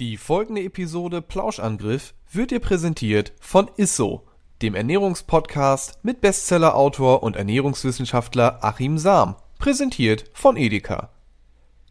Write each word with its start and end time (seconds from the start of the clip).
Die 0.00 0.16
folgende 0.16 0.60
Episode 0.60 1.22
Plauschangriff 1.22 2.14
wird 2.32 2.50
dir 2.50 2.58
präsentiert 2.58 3.32
von 3.38 3.70
Isso, 3.76 4.26
dem 4.60 4.74
Ernährungspodcast 4.74 6.00
mit 6.02 6.20
Bestsellerautor 6.20 7.22
und 7.22 7.36
Ernährungswissenschaftler 7.36 8.58
Achim 8.64 8.98
Sam, 8.98 9.36
präsentiert 9.60 10.24
von 10.32 10.56
Edeka. 10.56 11.10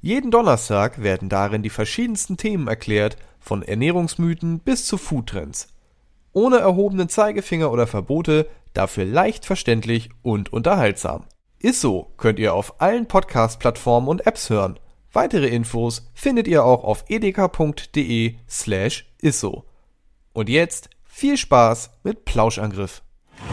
Jeden 0.01 0.31
Donnerstag 0.31 1.01
werden 1.01 1.29
darin 1.29 1.63
die 1.63 1.69
verschiedensten 1.69 2.35
Themen 2.35 2.67
erklärt, 2.67 3.15
von 3.39 3.63
Ernährungsmythen 3.63 4.59
bis 4.59 4.85
zu 4.85 4.97
Foodtrends. 4.97 5.69
Ohne 6.33 6.57
erhobenen 6.57 7.07
Zeigefinger 7.07 7.71
oder 7.71 7.87
Verbote, 7.87 8.49
dafür 8.73 9.05
leicht 9.05 9.45
verständlich 9.45 10.09
und 10.21 10.51
unterhaltsam. 10.51 11.23
Isso 11.59 12.11
könnt 12.17 12.37
ihr 12.37 12.53
auf 12.53 12.81
allen 12.81 13.07
Podcast-Plattformen 13.07 14.09
und 14.09 14.27
Apps 14.27 14.49
hören. 14.49 14.77
Weitere 15.13 15.47
Infos 15.47 16.09
findet 16.15 16.47
ihr 16.47 16.63
auch 16.65 16.83
auf 16.83 17.05
edeka.de 17.07 18.35
slash 18.49 19.05
isso. 19.21 19.63
Und 20.33 20.49
jetzt 20.49 20.89
viel 21.05 21.37
Spaß 21.37 21.91
mit 22.03 22.25
Plauschangriff. 22.25 23.03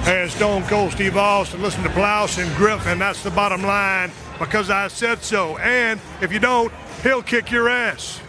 Hey, 0.05 0.25
it's 0.25 0.35
Stone 0.35 0.65
Cold 0.69 0.93
Steve 0.93 1.21
Austin. 1.21 1.61
Listen 1.61 1.83
to 1.85 1.91
Plouse 1.91 2.39
and 2.39 2.51
Griff, 2.57 2.87
and 2.87 2.99
that's 2.99 3.23
the 3.23 3.31
bottom 3.31 3.63
line 3.63 4.11
because 4.39 4.71
I 4.71 4.89
said 4.89 5.23
so. 5.23 5.59
And 5.59 6.01
if 6.23 6.33
you 6.33 6.39
don't, 6.39 6.73
he'll 7.03 7.23
kick 7.23 7.51
your 7.53 7.69
ass. 7.69 8.21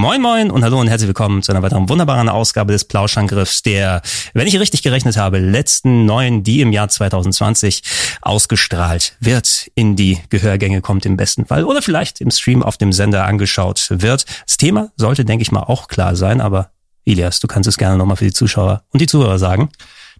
Moin 0.00 0.22
Moin 0.22 0.50
und 0.50 0.64
hallo 0.64 0.80
und 0.80 0.88
herzlich 0.88 1.08
willkommen 1.08 1.42
zu 1.42 1.52
einer 1.52 1.62
weiteren 1.62 1.90
wunderbaren 1.90 2.30
Ausgabe 2.30 2.72
des 2.72 2.86
Plauschangriffs, 2.86 3.60
der, 3.60 4.00
wenn 4.32 4.46
ich 4.46 4.58
richtig 4.58 4.82
gerechnet 4.82 5.18
habe, 5.18 5.38
letzten 5.38 6.06
neuen, 6.06 6.42
die 6.42 6.62
im 6.62 6.72
Jahr 6.72 6.88
2020 6.88 7.82
ausgestrahlt 8.22 9.18
wird, 9.20 9.70
in 9.74 9.96
die 9.96 10.18
Gehörgänge 10.30 10.80
kommt 10.80 11.04
im 11.04 11.18
besten 11.18 11.44
Fall 11.44 11.64
oder 11.64 11.82
vielleicht 11.82 12.22
im 12.22 12.30
Stream 12.30 12.62
auf 12.62 12.78
dem 12.78 12.94
Sender 12.94 13.26
angeschaut 13.26 13.88
wird. 13.90 14.24
Das 14.46 14.56
Thema 14.56 14.90
sollte, 14.96 15.26
denke 15.26 15.42
ich 15.42 15.52
mal, 15.52 15.64
auch 15.64 15.86
klar 15.86 16.16
sein, 16.16 16.40
aber 16.40 16.70
Ilias, 17.04 17.38
du 17.40 17.46
kannst 17.46 17.68
es 17.68 17.76
gerne 17.76 17.98
nochmal 17.98 18.16
für 18.16 18.24
die 18.24 18.32
Zuschauer 18.32 18.84
und 18.94 19.02
die 19.02 19.06
Zuhörer 19.06 19.38
sagen. 19.38 19.68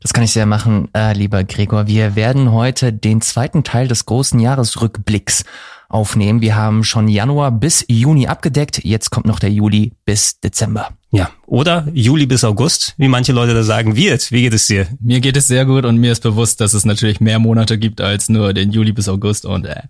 Das 0.03 0.13
kann 0.13 0.25
ich 0.25 0.33
sehr 0.33 0.45
machen, 0.45 0.89
äh, 0.95 1.15
lieber 1.15 1.43
Gregor. 1.43 1.87
Wir 1.87 2.17
werden 2.17 2.53
heute 2.53 2.93
den 2.93 3.23
zweiten 3.23 3.65
Teil 3.65 3.89
des 3.89 4.05
großen 4.05 4.41
Jahresrückblicks 4.41 5.45
aufnehmen. 5.91 6.41
Wir 6.41 6.57
haben 6.57 6.85
schon 6.85 7.09
Januar 7.09 7.51
bis 7.51 7.85
Juni 7.89 8.27
abgedeckt. 8.27 8.85
Jetzt 8.85 9.11
kommt 9.11 9.27
noch 9.27 9.39
der 9.39 9.51
Juli 9.51 9.93
bis 10.05 10.41
Dezember. 10.41 10.91
Ja, 11.13 11.31
oder 11.47 11.89
Juli 11.93 12.27
bis 12.27 12.45
August, 12.45 12.95
wie 12.97 13.09
manche 13.09 13.33
Leute 13.33 13.53
da 13.53 13.65
sagen 13.65 13.97
wird. 13.97 14.31
Wie 14.31 14.43
geht 14.43 14.55
es 14.55 14.67
dir? 14.67 14.87
Mir 15.01 15.21
geht 15.21 15.37
es 15.37 15.49
sehr 15.49 15.67
gut 15.67 15.85
und 15.85 15.97
mir 15.97 16.13
ist 16.13 16.23
bewusst, 16.23 16.61
dass 16.61 16.73
es 16.73 16.85
natürlich 16.85 17.21
mehr 17.21 17.41
Monate 17.41 17.79
gibt 17.79 18.01
als 18.01 18.29
nur 18.29 18.55
den 18.55 18.71
Juli 18.71 18.93
bis 18.93 19.09
August 19.09 19.45
und 19.45 19.67
äh, 19.67 19.83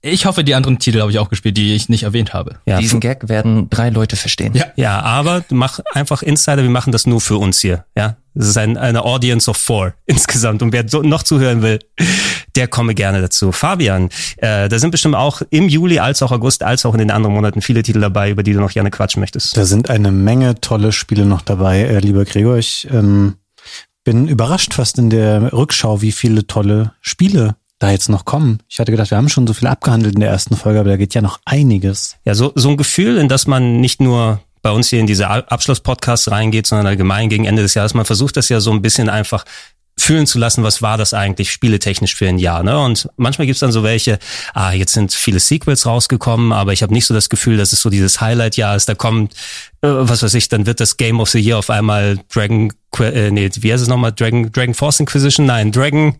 ich 0.00 0.26
hoffe, 0.26 0.44
die 0.44 0.54
anderen 0.54 0.78
Titel 0.78 1.00
habe 1.00 1.10
ich 1.10 1.18
auch 1.18 1.28
gespielt, 1.28 1.56
die 1.56 1.74
ich 1.74 1.88
nicht 1.88 2.04
erwähnt 2.04 2.32
habe. 2.32 2.56
Ja. 2.66 2.78
Diesen 2.78 3.00
Gag 3.00 3.28
werden 3.28 3.68
drei 3.68 3.90
Leute 3.90 4.16
verstehen. 4.16 4.54
Ja, 4.54 4.66
ja 4.76 5.00
aber 5.00 5.44
mach 5.50 5.80
einfach 5.92 6.22
Insider, 6.22 6.62
wir 6.62 6.70
machen 6.70 6.92
das 6.92 7.06
nur 7.06 7.20
für 7.20 7.36
uns 7.36 7.58
hier. 7.58 7.84
Ja, 7.96 8.16
Es 8.34 8.46
ist 8.46 8.58
ein, 8.58 8.76
eine 8.76 9.04
Audience 9.04 9.50
of 9.50 9.56
four 9.56 9.94
insgesamt. 10.06 10.62
Und 10.62 10.72
wer 10.72 10.88
so 10.88 11.02
noch 11.02 11.24
zuhören 11.24 11.62
will, 11.62 11.80
der 12.54 12.68
komme 12.68 12.94
gerne 12.94 13.20
dazu. 13.20 13.50
Fabian, 13.50 14.08
äh, 14.36 14.68
da 14.68 14.78
sind 14.78 14.92
bestimmt 14.92 15.16
auch 15.16 15.42
im 15.50 15.68
Juli 15.68 15.98
als 15.98 16.22
auch 16.22 16.30
August, 16.30 16.62
als 16.62 16.86
auch 16.86 16.94
in 16.94 16.98
den 16.98 17.10
anderen 17.10 17.34
Monaten 17.34 17.60
viele 17.60 17.82
Titel 17.82 18.00
dabei, 18.00 18.30
über 18.30 18.42
die 18.44 18.52
du 18.52 18.60
noch 18.60 18.72
gerne 18.72 18.90
quatschen 18.90 19.20
möchtest. 19.20 19.56
Da 19.56 19.64
sind 19.64 19.90
eine 19.90 20.12
Menge 20.12 20.60
tolle 20.60 20.92
Spiele 20.92 21.26
noch 21.26 21.42
dabei, 21.42 21.80
äh, 21.80 21.98
lieber 21.98 22.24
Gregor. 22.24 22.56
Ich 22.56 22.86
ähm, 22.90 23.34
bin 24.04 24.28
überrascht 24.28 24.74
fast 24.74 24.98
in 24.98 25.10
der 25.10 25.52
Rückschau, 25.52 26.02
wie 26.02 26.12
viele 26.12 26.46
tolle 26.46 26.92
Spiele 27.00 27.56
da 27.78 27.90
jetzt 27.90 28.08
noch 28.08 28.24
kommen. 28.24 28.58
Ich 28.68 28.80
hatte 28.80 28.90
gedacht, 28.90 29.10
wir 29.10 29.18
haben 29.18 29.28
schon 29.28 29.46
so 29.46 29.54
viel 29.54 29.68
abgehandelt 29.68 30.14
in 30.14 30.20
der 30.20 30.30
ersten 30.30 30.56
Folge, 30.56 30.80
aber 30.80 30.90
da 30.90 30.96
geht 30.96 31.14
ja 31.14 31.22
noch 31.22 31.40
einiges. 31.44 32.16
Ja, 32.24 32.34
so, 32.34 32.52
so 32.54 32.70
ein 32.70 32.76
Gefühl, 32.76 33.18
in 33.18 33.28
das 33.28 33.46
man 33.46 33.80
nicht 33.80 34.00
nur 34.00 34.40
bei 34.62 34.70
uns 34.72 34.88
hier 34.88 34.98
in 34.98 35.06
diese 35.06 35.28
Abschlusspodcasts 35.28 36.30
reingeht, 36.30 36.66
sondern 36.66 36.88
allgemein 36.88 37.28
gegen 37.28 37.44
Ende 37.44 37.62
des 37.62 37.74
Jahres. 37.74 37.94
Man 37.94 38.04
versucht 38.04 38.36
das 38.36 38.48
ja 38.48 38.58
so 38.60 38.72
ein 38.72 38.82
bisschen 38.82 39.08
einfach 39.08 39.44
fühlen 39.96 40.26
zu 40.26 40.38
lassen, 40.38 40.62
was 40.62 40.80
war 40.80 40.96
das 40.96 41.12
eigentlich 41.12 41.50
spieletechnisch 41.50 42.14
für 42.14 42.28
ein 42.28 42.38
Jahr. 42.38 42.62
Ne? 42.62 42.78
Und 42.78 43.08
manchmal 43.16 43.46
gibt's 43.46 43.60
dann 43.60 43.72
so 43.72 43.82
welche, 43.82 44.18
ah, 44.54 44.72
jetzt 44.72 44.92
sind 44.92 45.12
viele 45.12 45.40
Sequels 45.40 45.86
rausgekommen, 45.86 46.52
aber 46.52 46.72
ich 46.72 46.82
habe 46.82 46.92
nicht 46.92 47.06
so 47.06 47.14
das 47.14 47.28
Gefühl, 47.28 47.56
dass 47.56 47.72
es 47.72 47.82
so 47.82 47.90
dieses 47.90 48.20
Highlight-Jahr 48.20 48.76
ist. 48.76 48.88
Da 48.88 48.94
kommt, 48.94 49.32
äh, 49.82 49.88
was 49.88 50.22
weiß 50.22 50.34
ich, 50.34 50.48
dann 50.48 50.66
wird 50.66 50.80
das 50.80 50.96
Game 50.96 51.20
of 51.20 51.30
the 51.30 51.40
Year 51.40 51.58
auf 51.58 51.70
einmal 51.70 52.18
Dragon, 52.32 52.72
äh, 53.00 53.30
nee, 53.30 53.50
wie 53.56 53.72
heißt 53.72 53.82
es 53.82 53.88
nochmal? 53.88 54.12
Dragon, 54.12 54.50
Dragon 54.52 54.74
Force 54.74 55.00
Inquisition? 55.00 55.46
Nein, 55.46 55.72
Dragon 55.72 56.14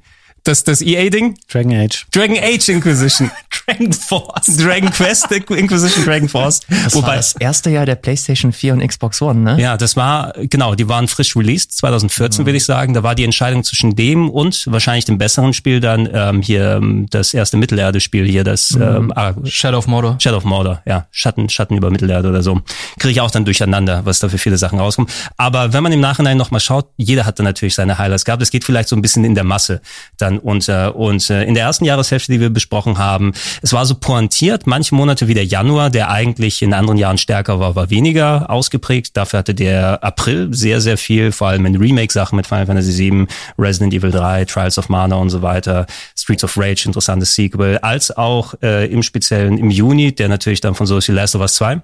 das, 0.49 0.65
das 0.65 0.81
EA-Ding? 0.81 1.39
Dragon 1.53 1.73
Age. 1.73 2.07
Dragon 2.11 2.39
Age 2.39 2.69
Inquisition. 2.71 3.31
Dragon 3.67 3.93
Force. 3.93 4.57
Dragon 4.57 4.91
Quest 4.91 5.31
Inquisition 5.31 6.05
Dragon 6.05 6.29
Force. 6.29 6.61
Das 6.69 6.95
Wobei, 6.95 7.09
war 7.09 7.17
das 7.17 7.35
erste 7.35 7.69
Jahr 7.71 7.85
der 7.85 7.97
PlayStation 7.97 8.53
4 8.53 8.73
und 8.73 8.87
Xbox 8.87 9.21
One, 9.21 9.41
ne? 9.41 9.61
Ja, 9.61 9.77
das 9.77 9.95
war, 9.97 10.33
genau, 10.39 10.75
die 10.75 10.89
waren 10.89 11.07
frisch 11.07 11.37
released, 11.37 11.73
2014 11.77 12.43
mhm. 12.43 12.47
würde 12.47 12.57
ich 12.57 12.65
sagen. 12.65 12.95
Da 12.95 13.03
war 13.03 13.15
die 13.15 13.25
Entscheidung 13.25 13.63
zwischen 13.63 13.95
dem 13.95 14.31
und 14.31 14.67
wahrscheinlich 14.71 15.05
dem 15.05 15.19
besseren 15.19 15.53
Spiel 15.53 15.81
dann 15.81 16.09
ähm, 16.13 16.41
hier 16.41 16.77
ähm, 16.77 17.07
das 17.11 17.35
erste 17.35 17.59
Mittelerde-Spiel 17.59 18.27
hier, 18.27 18.43
das 18.43 18.71
mhm. 18.71 18.83
ähm, 18.83 19.13
ah, 19.15 19.35
Shadow 19.45 19.79
of 19.79 19.87
Mordor. 19.87 20.17
Shadow 20.19 20.39
of 20.39 20.45
Mordor, 20.45 20.81
ja. 20.87 21.07
Schatten, 21.11 21.51
Schatten 21.51 21.77
über 21.77 21.91
Mittelerde 21.91 22.29
oder 22.29 22.43
so. 22.43 22.63
Kriege 22.99 23.13
ich 23.13 23.21
auch 23.21 23.31
dann 23.31 23.45
durcheinander, 23.45 24.07
was 24.07 24.19
da 24.19 24.31
für 24.31 24.39
viele 24.39 24.57
Sachen 24.57 24.79
rauskommen. 24.79 25.11
Aber 25.37 25.75
wenn 25.75 25.83
man 25.83 25.93
im 25.93 26.01
Nachhinein 26.01 26.39
nochmal 26.39 26.61
schaut, 26.61 26.89
jeder 26.97 27.27
hat 27.27 27.39
dann 27.39 27.45
natürlich 27.45 27.75
seine 27.75 27.99
Highlights 27.99 28.25
gehabt. 28.25 28.43
Es 28.43 28.51
geht 28.51 28.65
vielleicht 28.65 28.89
so 28.89 28.97
ein 28.97 29.03
bisschen 29.03 29.25
in 29.25 29.35
der 29.35 29.45
Masse 29.45 29.83
dann 30.17 30.38
Und 30.39 30.69
und 31.09 31.31
äh, 31.31 31.45
in 31.45 31.55
der 31.55 31.65
ersten 31.65 31.85
Jahreshälfte, 31.85 32.33
die 32.33 32.41
wir 32.41 32.51
besprochen 32.51 32.99
haben, 32.99 33.33
es 33.63 33.73
war 33.73 33.87
so 33.87 33.95
pointiert, 33.95 34.67
manche 34.67 34.95
Monate 34.95 35.27
wie 35.27 35.35
der 35.35 35.45
Januar, 35.45 35.91
der 35.91 36.11
eigentlich 36.11 36.63
in 36.63 36.75
anderen 36.75 36.99
Jahren 36.99 37.19
stärker 37.19 37.61
war, 37.61 37.75
war 37.75 37.91
weniger 37.91 38.51
ausgeprägt. 38.51 39.17
Dafür 39.17 39.41
hatte 39.41 39.55
der 39.55 40.03
April 40.05 40.49
sehr, 40.53 40.81
sehr 40.81 40.99
viel, 40.99 41.33
vor 41.33 41.49
allem 41.49 41.67
in 41.67 41.77
Remake-Sachen 41.77 42.37
mit 42.37 42.47
Final 42.47 42.67
Fantasy 42.67 43.11
VII, 43.11 43.27
Resident 43.59 43.95
Evil 43.95 44.11
3, 44.11 44.45
Trials 44.45 44.79
of 44.79 44.89
Mana 44.89 45.17
und 45.17 45.31
so 45.31 45.43
weiter, 45.43 45.87
Streets 46.17 46.45
of 46.45 46.57
Rage, 46.57 46.85
interessantes 46.87 47.35
Sequel, 47.35 47.79
als 47.79 48.17
auch 48.17 48.55
äh, 48.63 48.87
im 48.87 49.03
Speziellen 49.03 49.59
im 49.59 49.71
Juni, 49.71 50.15
der 50.15 50.29
natürlich 50.29 50.61
dann 50.61 50.75
von 50.75 50.87
so 50.87 50.99
Last 51.09 51.35
of 51.35 51.41
Us 51.41 51.55
2 51.55 51.81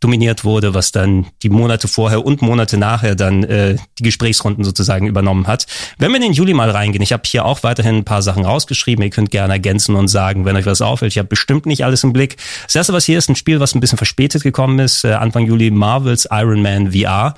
dominiert 0.00 0.44
wurde, 0.44 0.74
was 0.74 0.92
dann 0.92 1.26
die 1.42 1.48
Monate 1.48 1.88
vorher 1.88 2.24
und 2.24 2.42
Monate 2.42 2.76
nachher 2.76 3.14
dann 3.14 3.44
äh, 3.44 3.76
die 3.98 4.02
Gesprächsrunden 4.02 4.64
sozusagen 4.64 5.06
übernommen 5.06 5.46
hat. 5.46 5.66
Wenn 5.98 6.10
wir 6.10 6.16
in 6.16 6.22
den 6.22 6.32
Juli 6.32 6.54
mal 6.54 6.70
reingehen, 6.70 7.02
ich 7.02 7.12
habe 7.12 7.22
hier 7.26 7.44
auch 7.44 7.62
weiterhin 7.62 7.96
ein 7.96 8.04
paar 8.04 8.22
Sachen 8.22 8.44
rausgeschrieben, 8.44 9.04
ihr 9.04 9.10
könnt 9.10 9.30
gerne 9.30 9.54
ergänzen 9.54 9.94
und 9.94 10.08
sagen, 10.08 10.44
wenn 10.44 10.56
euch 10.56 10.66
was 10.66 10.82
auffällt, 10.82 11.12
ich 11.12 11.18
habe 11.18 11.28
bestimmt 11.28 11.66
nicht 11.66 11.84
alles 11.84 12.04
im 12.04 12.12
Blick. 12.12 12.36
Das 12.64 12.74
erste, 12.74 12.92
was 12.92 13.04
hier 13.04 13.18
ist, 13.18 13.28
ein 13.28 13.36
Spiel, 13.36 13.60
was 13.60 13.74
ein 13.74 13.80
bisschen 13.80 13.98
verspätet 13.98 14.42
gekommen 14.42 14.78
ist, 14.78 15.04
äh, 15.04 15.12
Anfang 15.12 15.46
Juli 15.46 15.70
Marvels 15.70 16.28
Iron 16.30 16.62
Man 16.62 16.92
VR. 16.92 17.34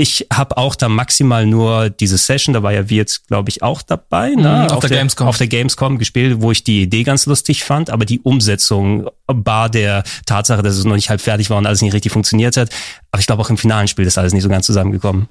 Ich 0.00 0.28
habe 0.32 0.56
auch 0.56 0.76
da 0.76 0.88
maximal 0.88 1.44
nur 1.44 1.90
diese 1.90 2.16
Session, 2.16 2.54
da 2.54 2.62
war 2.62 2.72
ja 2.72 2.88
wie 2.88 2.96
jetzt, 2.96 3.28
glaube 3.28 3.50
ich, 3.50 3.62
auch 3.62 3.82
dabei, 3.82 4.30
ne? 4.30 4.36
Mhm, 4.36 4.46
auf, 4.46 4.72
auf, 4.72 4.80
der, 4.80 4.88
der 4.88 4.98
Gamescom. 4.98 5.28
Auf 5.28 5.36
der 5.36 5.46
Gamescom 5.46 5.98
gespielt, 5.98 6.40
wo 6.40 6.50
ich 6.52 6.64
die 6.64 6.80
Idee 6.80 7.02
ganz 7.02 7.26
lustig 7.26 7.64
fand, 7.64 7.90
aber 7.90 8.06
die 8.06 8.18
Umsetzung 8.20 9.10
bar 9.26 9.68
der 9.68 10.02
Tatsache, 10.24 10.62
dass 10.62 10.78
es 10.78 10.84
noch 10.84 10.94
nicht 10.94 11.10
halb 11.10 11.20
fertig 11.20 11.50
war 11.50 11.58
und 11.58 11.66
alles 11.66 11.82
nicht 11.82 11.92
richtig 11.92 12.12
funktioniert 12.12 12.56
hat. 12.56 12.70
Aber 13.10 13.20
ich 13.20 13.26
glaube 13.26 13.42
auch 13.42 13.50
im 13.50 13.58
finalen 13.58 13.88
Spiel 13.88 14.06
ist 14.06 14.16
alles 14.16 14.32
nicht 14.32 14.42
so 14.42 14.48
ganz 14.48 14.64
zusammengekommen 14.64 15.28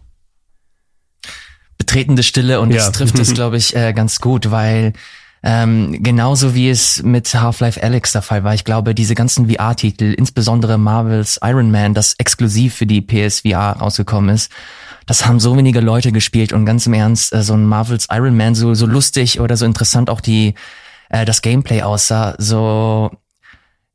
betretende 1.80 2.22
Stille 2.22 2.60
und 2.60 2.70
ja. 2.70 2.78
das 2.78 2.92
trifft 2.92 3.18
es, 3.18 3.34
glaube 3.34 3.58
ich, 3.58 3.76
äh, 3.76 3.94
ganz 3.94 4.20
gut, 4.20 4.52
weil 4.52 4.94
ähm, 5.42 6.04
genauso 6.04 6.54
wie 6.54 6.70
es 6.70 7.02
mit 7.04 7.34
Half-Life 7.34 7.82
Alex 7.82 8.12
der 8.12 8.22
Fall 8.22 8.44
war. 8.44 8.54
Ich 8.54 8.66
glaube, 8.66 8.94
diese 8.94 9.16
ganzen 9.16 9.50
VR-Titel, 9.50 10.14
insbesondere 10.18 10.78
Marvels 10.78 11.40
Iron 11.42 11.72
Man, 11.72 11.94
das 11.94 12.16
exklusiv 12.18 12.76
für 12.76 12.86
die 12.86 13.02
PSVR 13.02 13.78
rausgekommen 13.80 14.36
ist, 14.36 14.52
das 15.06 15.26
haben 15.26 15.40
so 15.40 15.58
wenige 15.58 15.80
Leute 15.80 16.12
gespielt 16.12 16.54
und 16.54 16.66
ganz 16.66 16.86
im 16.86 16.94
Ernst, 16.94 17.34
äh, 17.34 17.42
so 17.42 17.54
ein 17.54 17.66
Marvels 17.66 18.08
Iron 18.12 18.36
Man, 18.36 18.54
so, 18.54 18.74
so 18.74 18.86
lustig 18.86 19.40
oder 19.40 19.56
so 19.56 19.66
interessant 19.66 20.10
auch 20.10 20.22
die, 20.22 20.56
äh, 21.10 21.26
das 21.26 21.42
Gameplay 21.42 21.82
aussah, 21.82 22.36
so, 22.38 23.10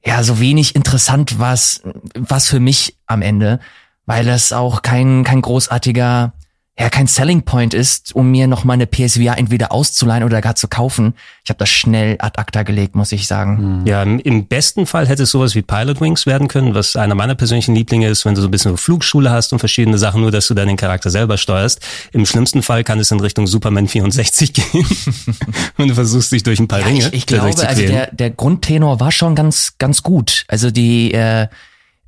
ja, 0.05 0.23
so 0.23 0.41
wenig 0.41 0.75
interessant 0.75 1.39
was, 1.39 1.83
was 2.15 2.49
für 2.49 2.61
mich 2.61 2.97
am 3.07 3.23
Ende, 3.23 3.61
weil 4.07 4.29
es 4.29 4.53
auch 4.53 4.83
kein, 4.83 5.25
kein 5.25 5.43
großartiger 5.43 6.33
ja 6.79 6.91
kein 6.91 7.07
Selling 7.07 7.43
Point 7.43 7.73
ist, 7.73 8.15
um 8.17 8.33
mir 8.33 8.49
noch 8.49 8.65
mal 8.65 8.73
eine 8.73 8.87
PSVR 8.87 9.39
entweder 9.39 9.71
auszuleihen 9.71 10.25
oder 10.25 10.41
gar 10.41 10.57
zu 10.57 10.67
kaufen. 10.67 11.15
Ich 11.45 11.51
habe 11.51 11.59
das 11.59 11.69
schnell 11.69 12.17
ad 12.19 12.41
acta 12.41 12.65
gelegt, 12.65 12.97
muss 12.97 13.13
ich 13.13 13.29
sagen. 13.29 13.85
Ja, 13.87 14.03
im, 14.03 14.47
besten 14.47 14.85
Fall 14.87 15.07
hätte 15.07 15.23
es 15.23 15.31
sowas 15.31 15.55
wie 15.55 15.63
Pilot 15.63 16.01
Wings 16.01 16.27
werden 16.27 16.49
können, 16.49 16.75
was 16.75 16.97
einer 16.97 17.15
meiner 17.15 17.37
persönlichen 17.37 17.77
Lieblinge 17.77 18.09
ist, 18.09 18.25
wenn 18.25 18.35
du 18.35 18.41
so 18.41 18.49
ein 18.49 18.51
bisschen 18.51 18.73
so 18.73 18.77
Flugschule 18.77 19.31
hast 19.31 19.53
und 19.53 19.61
verschiedene 19.61 19.99
Sachen, 19.99 20.23
nur 20.23 20.33
dass 20.33 20.49
du 20.49 20.55
dann 20.55 20.67
den 20.67 20.77
Charakter 20.77 21.11
selber 21.11 21.39
steuerst. 21.39 21.81
Im 22.13 22.27
schlimmsten 22.27 22.63
Fall 22.63 22.83
kann 22.83 22.99
es 22.99 23.11
in 23.13 23.21
Richtung 23.21 23.47
Superman 23.47 23.87
64 23.87 24.53
gehen, 24.53 24.65
wenn 25.77 25.89
du 25.89 25.95
versuchst, 25.95 26.33
dich 26.33 26.43
durch 26.43 26.59
ein 26.59 26.67
paar 26.67 26.81
Ja, 26.81 26.87
Ringe 26.87 26.99
ich, 26.99 27.13
ich 27.13 27.27
glaube, 27.27 27.45
also 27.45 27.83
der, 27.83 28.11
der 28.11 28.31
Grundtenor 28.31 28.99
war 28.99 29.13
schon 29.13 29.37
ganz, 29.37 29.75
ganz 29.79 30.03
gut. 30.03 30.45
Also 30.49 30.73
die, 30.73 31.13
äh, 31.13 31.47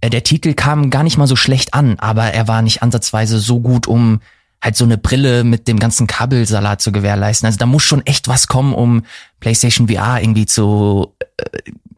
äh, 0.01 0.11
der 0.11 0.25
Titel 0.25 0.55
kam 0.55 0.91
gar 0.91 1.05
nicht 1.05 1.19
mal 1.19 1.27
so 1.29 1.37
schlecht 1.37 1.73
an, 1.73 1.99
aber 2.01 2.25
er 2.25 2.49
war 2.49 2.63
nicht 2.63 2.83
ansatzweise 2.83 3.39
so 3.39 3.61
gut, 3.61 3.87
um 3.87 4.21
halt 4.63 4.77
so 4.77 4.85
eine 4.85 4.99
Brille 4.99 5.45
mit 5.45 5.69
dem 5.69 5.79
ganzen 5.79 6.07
Kabelsalat 6.07 6.81
zu 6.81 6.93
gewährleisten. 6.93 7.47
Also 7.47 7.59
da 7.59 7.67
muss 7.67 7.83
schon 7.83 8.05
echt 8.07 8.27
was 8.29 8.47
kommen, 8.49 8.75
um 8.75 9.05
PlayStation 9.41 9.89
VR 9.89 10.21
irgendwie 10.21 10.47
zu 10.47 11.15
äh, 11.37 11.45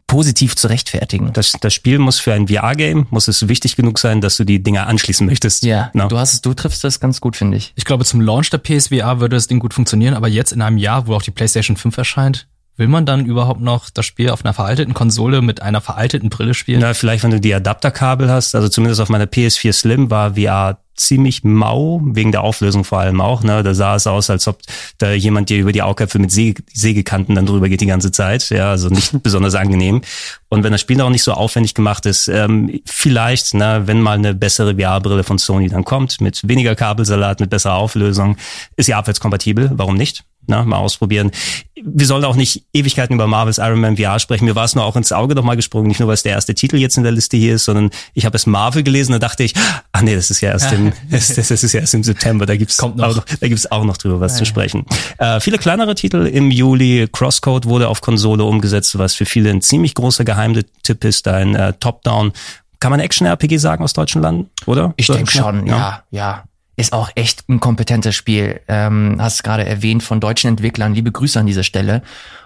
positiv 0.06 0.56
zu 0.56 0.68
rechtfertigen. 0.68 1.32
Das, 1.34 1.52
das 1.60 1.74
Spiel 1.74 1.98
muss 1.98 2.18
für 2.18 2.32
ein 2.32 2.48
VR-Game, 2.48 3.06
muss 3.10 3.28
es 3.28 3.46
wichtig 3.46 3.76
genug 3.76 3.98
sein, 3.98 4.20
dass 4.22 4.38
du 4.38 4.44
die 4.44 4.62
Dinger 4.62 4.86
anschließen 4.86 5.26
möchtest. 5.26 5.64
Ja, 5.64 5.90
No. 5.92 6.08
du 6.08 6.18
hast, 6.18 6.44
du 6.46 6.54
triffst 6.54 6.82
das 6.82 6.98
ganz 6.98 7.20
gut, 7.20 7.36
finde 7.36 7.58
ich. 7.58 7.72
Ich 7.76 7.84
glaube, 7.84 8.04
zum 8.06 8.20
Launch 8.22 8.48
der 8.50 8.58
PSVR 8.58 9.20
würde 9.20 9.36
das 9.36 9.48
Ding 9.48 9.58
gut 9.58 9.74
funktionieren, 9.74 10.14
aber 10.14 10.28
jetzt 10.28 10.52
in 10.52 10.62
einem 10.62 10.78
Jahr, 10.78 11.06
wo 11.06 11.14
auch 11.14 11.22
die 11.22 11.30
PlayStation 11.30 11.76
5 11.76 11.96
erscheint, 11.98 12.48
will 12.78 12.88
man 12.88 13.04
dann 13.04 13.26
überhaupt 13.26 13.60
noch 13.60 13.90
das 13.90 14.06
Spiel 14.06 14.30
auf 14.30 14.44
einer 14.44 14.54
veralteten 14.54 14.94
Konsole 14.94 15.42
mit 15.42 15.60
einer 15.60 15.80
veralteten 15.80 16.30
Brille 16.30 16.54
spielen? 16.54 16.80
Na, 16.80 16.94
vielleicht, 16.94 17.24
wenn 17.24 17.32
du 17.32 17.40
die 17.40 17.52
Adapterkabel 17.52 18.30
hast, 18.30 18.54
also 18.54 18.68
zumindest 18.68 19.00
auf 19.00 19.08
meiner 19.08 19.26
PS4 19.26 19.72
Slim 19.72 20.10
war 20.10 20.34
VR 20.34 20.78
ziemlich 20.98 21.44
mau, 21.44 22.00
wegen 22.04 22.32
der 22.32 22.42
Auflösung 22.42 22.84
vor 22.84 22.98
allem 22.98 23.20
auch. 23.20 23.42
Ne? 23.42 23.62
Da 23.62 23.74
sah 23.74 23.94
es 23.94 24.06
aus, 24.06 24.30
als 24.30 24.48
ob 24.48 24.60
da 24.98 25.12
jemand 25.12 25.48
dir 25.48 25.58
über 25.58 25.72
die 25.72 25.82
Augäpfel 25.82 26.20
mit 26.20 26.32
Säge 26.32 26.62
Sägekanten 26.72 27.34
dann 27.34 27.46
drüber 27.46 27.68
geht 27.68 27.80
die 27.80 27.86
ganze 27.86 28.10
Zeit. 28.10 28.50
Ja, 28.50 28.70
also 28.70 28.88
nicht 28.88 29.12
besonders 29.22 29.54
angenehm. 29.54 30.02
Und 30.48 30.64
wenn 30.64 30.72
das 30.72 30.80
Spiel 30.80 31.00
auch 31.00 31.10
nicht 31.10 31.22
so 31.22 31.32
aufwendig 31.32 31.74
gemacht 31.74 32.04
ist, 32.06 32.28
ähm, 32.28 32.80
vielleicht, 32.84 33.54
ne, 33.54 33.82
wenn 33.86 34.00
mal 34.00 34.18
eine 34.18 34.34
bessere 34.34 34.74
VR-Brille 34.74 35.24
von 35.24 35.38
Sony 35.38 35.68
dann 35.68 35.84
kommt, 35.84 36.20
mit 36.20 36.46
weniger 36.46 36.74
Kabelsalat, 36.74 37.40
mit 37.40 37.50
besserer 37.50 37.74
Auflösung, 37.74 38.36
ist 38.76 38.88
ja 38.88 38.98
abwärtskompatibel, 38.98 39.70
warum 39.74 39.94
nicht? 39.94 40.24
Na, 40.50 40.64
mal 40.64 40.78
ausprobieren. 40.78 41.30
Wir 41.74 42.06
sollen 42.06 42.24
auch 42.24 42.34
nicht 42.34 42.64
Ewigkeiten 42.72 43.14
über 43.14 43.26
Marvels 43.26 43.58
Iron 43.58 43.80
Man 43.80 43.98
VR 43.98 44.18
sprechen. 44.18 44.46
Mir 44.46 44.54
war 44.56 44.64
es 44.64 44.74
nur 44.74 44.82
auch 44.82 44.96
ins 44.96 45.12
Auge 45.12 45.34
nochmal 45.34 45.56
gesprungen, 45.56 45.88
nicht 45.88 46.00
nur, 46.00 46.08
weil 46.08 46.14
es 46.14 46.22
der 46.22 46.32
erste 46.32 46.54
Titel 46.54 46.76
jetzt 46.78 46.96
in 46.96 47.02
der 47.02 47.12
Liste 47.12 47.36
hier 47.36 47.54
ist, 47.56 47.66
sondern 47.66 47.90
ich 48.14 48.24
habe 48.24 48.34
es 48.34 48.46
Marvel 48.46 48.82
gelesen, 48.82 49.12
da 49.12 49.18
dachte 49.18 49.44
ich, 49.44 49.52
ach 49.92 50.00
nee, 50.00 50.14
das 50.14 50.30
ist 50.30 50.40
ja 50.40 50.50
erst 50.52 50.72
im, 50.72 50.92
das, 51.10 51.34
das 51.34 51.50
ist 51.50 51.72
ja 51.74 51.80
erst 51.80 51.92
im 51.92 52.02
September, 52.02 52.46
da 52.46 52.56
gibt's 52.56 52.78
Kommt 52.78 52.96
noch. 52.96 53.08
Auch 53.10 53.16
noch, 53.16 53.24
da 53.26 53.46
gibt's 53.46 53.70
auch 53.70 53.84
noch 53.84 53.98
drüber 53.98 54.20
was 54.20 54.36
zu 54.38 54.46
sprechen. 54.46 54.86
Äh, 55.18 55.38
viele 55.40 55.58
kleinere 55.58 55.94
Titel 55.94 56.26
im 56.26 56.50
Juli. 56.50 57.08
Crosscode 57.12 57.66
wurde 57.66 57.88
auf 57.88 58.00
Konsole 58.00 58.44
umgesetzt, 58.44 58.98
was 58.98 59.14
für 59.14 59.26
viele 59.26 59.50
ein 59.50 59.60
ziemlich 59.60 59.92
großer 59.94 60.24
Geheimtipp 60.24 61.04
ist, 61.04 61.28
ein 61.28 61.54
äh, 61.54 61.74
Top-Down. 61.74 62.32
Kann 62.80 62.90
man 62.90 63.00
Action-RPG 63.00 63.58
sagen 63.58 63.84
aus 63.84 63.92
deutschen 63.92 64.22
Landen, 64.22 64.48
oder? 64.64 64.94
Ich 64.96 65.06
So, 65.06 65.12
denke 65.14 65.30
schon, 65.30 65.66
ja, 65.66 66.04
ja. 66.10 66.44
Ist 66.78 66.92
auch 66.92 67.10
echt 67.16 67.48
ein 67.48 67.58
kompetentes 67.58 68.14
Spiel. 68.14 68.60
Ähm, 68.68 69.16
hast 69.18 69.42
gerade 69.42 69.66
erwähnt 69.66 70.04
von 70.04 70.20
deutschen 70.20 70.46
Entwicklern. 70.46 70.94
Liebe 70.94 71.10
Grüße 71.10 71.40
an 71.40 71.46
dieser 71.46 71.64
Stelle. 71.64 72.02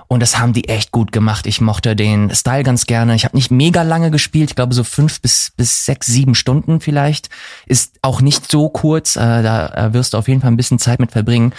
Und 0.08 0.20
das 0.20 0.38
haben 0.38 0.54
die 0.54 0.70
echt 0.70 0.90
gut 0.90 1.12
gemacht. 1.12 1.46
Ich 1.46 1.60
mochte 1.60 1.94
den 1.94 2.34
Style 2.34 2.62
ganz 2.62 2.86
gerne. 2.86 3.14
Ich 3.14 3.26
habe 3.26 3.36
nicht 3.36 3.50
mega 3.50 3.82
lange 3.82 4.10
gespielt. 4.10 4.48
Ich 4.48 4.56
glaube 4.56 4.72
so 4.72 4.84
fünf 4.84 5.20
bis, 5.20 5.52
bis 5.54 5.84
sechs, 5.84 6.06
sieben 6.06 6.34
Stunden 6.34 6.80
vielleicht. 6.80 7.28
Ist 7.66 7.98
auch 8.00 8.22
nicht 8.22 8.50
so 8.50 8.70
kurz. 8.70 9.16
Äh, 9.16 9.42
da 9.42 9.66
äh, 9.66 9.92
wirst 9.92 10.14
du 10.14 10.16
auf 10.16 10.28
jeden 10.28 10.40
Fall 10.40 10.50
ein 10.50 10.56
bisschen 10.56 10.78
Zeit 10.78 10.98
mit 10.98 11.12
verbringen. 11.12 11.52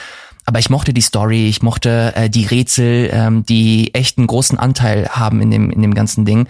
Aber 0.46 0.58
ich 0.58 0.72
mochte 0.72 0.96
die 0.96 1.02
Story, 1.02 1.50
ich 1.50 1.62
mochte 1.62 2.14
äh, 2.16 2.28
die 2.28 2.48
Rätsel, 2.48 3.12
ähm, 3.14 3.46
die 3.46 3.94
echt 3.94 4.18
einen 4.18 4.26
großen 4.26 4.58
Anteil 4.58 5.10
haben 5.10 5.44
in 5.44 5.52
dem, 5.52 5.70
in 5.70 5.84
dem 5.84 5.94
ganzen 5.94 6.26
Ding. 6.26 6.48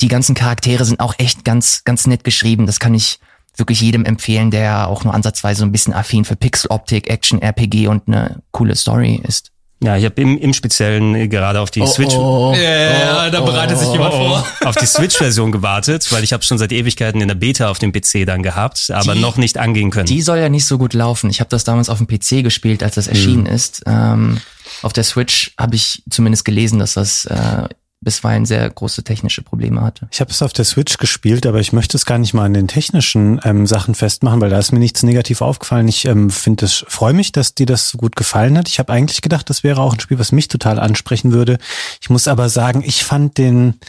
Die 0.00 0.08
ganzen 0.08 0.34
Charaktere 0.34 0.86
sind 0.86 1.00
auch 1.00 1.14
echt 1.18 1.44
ganz, 1.44 1.84
ganz 1.84 2.06
nett 2.06 2.24
geschrieben. 2.24 2.64
Das 2.64 2.80
kann 2.80 2.94
ich 2.94 3.20
wirklich 3.58 3.80
jedem 3.80 4.04
empfehlen, 4.04 4.50
der 4.50 4.88
auch 4.88 5.04
nur 5.04 5.14
ansatzweise 5.14 5.60
so 5.60 5.64
ein 5.66 5.72
bisschen 5.72 5.94
affin 5.94 6.24
für 6.24 6.36
Pixeloptik, 6.36 7.08
Action, 7.10 7.40
RPG 7.42 7.88
und 7.88 8.06
eine 8.06 8.42
coole 8.50 8.74
Story 8.76 9.20
ist. 9.26 9.50
Ja, 9.82 9.94
ich 9.98 10.06
habe 10.06 10.18
im, 10.22 10.38
im 10.38 10.54
Speziellen 10.54 11.14
äh, 11.14 11.28
gerade 11.28 11.60
auf 11.60 11.70
die 11.70 11.86
Switch 11.86 12.14
Ja, 12.14 12.54
ja, 12.54 13.30
da 13.30 13.40
bereitet 13.42 13.78
sich 13.78 13.90
jemand 13.92 14.14
vor. 14.14 14.42
auf 14.64 14.74
die 14.74 14.86
Switch-Version 14.86 15.52
gewartet, 15.52 16.10
weil 16.12 16.24
ich 16.24 16.32
habe 16.32 16.42
schon 16.44 16.56
seit 16.56 16.72
Ewigkeiten 16.72 17.20
in 17.20 17.28
der 17.28 17.34
Beta 17.34 17.68
auf 17.68 17.78
dem 17.78 17.92
PC 17.92 18.24
dann 18.24 18.42
gehabt, 18.42 18.90
aber 18.90 19.12
Die- 19.12 19.20
noch 19.20 19.36
nicht 19.36 19.58
angehen 19.58 19.90
können. 19.90 20.06
Die 20.06 20.22
soll 20.22 20.38
ja 20.38 20.48
nicht 20.48 20.64
so 20.64 20.78
gut 20.78 20.94
laufen. 20.94 21.28
Ich 21.28 21.40
habe 21.40 21.50
das 21.50 21.64
damals 21.64 21.90
auf 21.90 21.98
dem 21.98 22.06
PC 22.06 22.42
gespielt, 22.42 22.82
als 22.82 22.94
das 22.94 23.06
erschienen 23.06 23.44
ist. 23.44 23.82
Ähm, 23.86 24.40
auf 24.82 24.94
der 24.94 25.04
Switch 25.04 25.52
habe 25.58 25.76
ich 25.76 26.02
zumindest 26.08 26.46
gelesen, 26.46 26.78
dass 26.78 26.94
das 26.94 27.26
äh, 27.26 27.68
bisweilen 28.06 28.46
sehr 28.46 28.70
große 28.70 29.02
technische 29.02 29.42
Probleme 29.42 29.82
hatte. 29.82 30.06
Ich 30.12 30.20
habe 30.20 30.30
es 30.30 30.40
auf 30.40 30.52
der 30.52 30.64
Switch 30.64 30.96
gespielt, 30.96 31.44
aber 31.44 31.58
ich 31.58 31.72
möchte 31.72 31.96
es 31.96 32.06
gar 32.06 32.18
nicht 32.18 32.34
mal 32.34 32.44
an 32.44 32.54
den 32.54 32.68
technischen 32.68 33.40
ähm, 33.42 33.66
Sachen 33.66 33.96
festmachen, 33.96 34.40
weil 34.40 34.48
da 34.48 34.60
ist 34.60 34.70
mir 34.70 34.78
nichts 34.78 35.02
negativ 35.02 35.42
aufgefallen. 35.42 35.88
Ich 35.88 36.04
ähm, 36.04 36.30
finde 36.30 36.66
es, 36.66 36.84
freue 36.86 37.14
mich, 37.14 37.32
dass 37.32 37.56
dir 37.56 37.66
das 37.66 37.90
so 37.90 37.98
gut 37.98 38.14
gefallen 38.14 38.56
hat. 38.56 38.68
Ich 38.68 38.78
habe 38.78 38.92
eigentlich 38.92 39.22
gedacht, 39.22 39.50
das 39.50 39.64
wäre 39.64 39.80
auch 39.80 39.92
ein 39.92 39.98
Spiel, 39.98 40.20
was 40.20 40.30
mich 40.30 40.46
total 40.46 40.78
ansprechen 40.78 41.32
würde. 41.32 41.58
Ich 42.00 42.08
muss 42.08 42.28
aber 42.28 42.48
sagen, 42.48 42.84
ich 42.86 43.02
fand 43.02 43.38
den, 43.38 43.80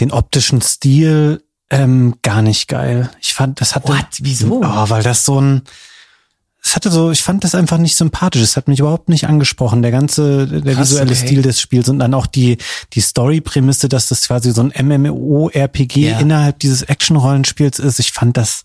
den 0.00 0.10
optischen 0.10 0.60
Stil 0.60 1.44
ähm, 1.70 2.16
gar 2.22 2.42
nicht 2.42 2.66
geil. 2.66 3.10
Ich 3.20 3.32
fand, 3.32 3.60
das 3.60 3.76
hatte. 3.76 3.92
What? 3.92 4.08
Wieso? 4.18 4.60
Oh, 4.60 4.90
weil 4.90 5.04
das 5.04 5.24
so 5.24 5.40
ein 5.40 5.62
es 6.66 6.74
hatte 6.74 6.90
so, 6.90 7.12
ich 7.12 7.22
fand 7.22 7.44
das 7.44 7.54
einfach 7.54 7.78
nicht 7.78 7.94
sympathisch. 7.96 8.42
Es 8.42 8.56
hat 8.56 8.66
mich 8.66 8.80
überhaupt 8.80 9.08
nicht 9.08 9.28
angesprochen. 9.28 9.82
Der 9.82 9.92
ganze, 9.92 10.48
der 10.48 10.74
Krass, 10.74 10.90
visuelle 10.90 11.12
okay. 11.12 11.26
Stil 11.26 11.42
des 11.42 11.60
Spiels 11.60 11.88
und 11.88 12.00
dann 12.00 12.12
auch 12.12 12.26
die, 12.26 12.58
die 12.92 13.00
Story-Prämisse, 13.00 13.88
dass 13.88 14.08
das 14.08 14.26
quasi 14.26 14.50
so 14.50 14.62
ein 14.68 14.72
MMO-RPG 14.76 16.10
Ja. 16.10 16.18
innerhalb 16.18 16.58
dieses 16.58 16.82
Action-Rollenspiels 16.82 17.78
ist. 17.78 18.00
Ich 18.00 18.10
fand 18.10 18.36
das, 18.36 18.64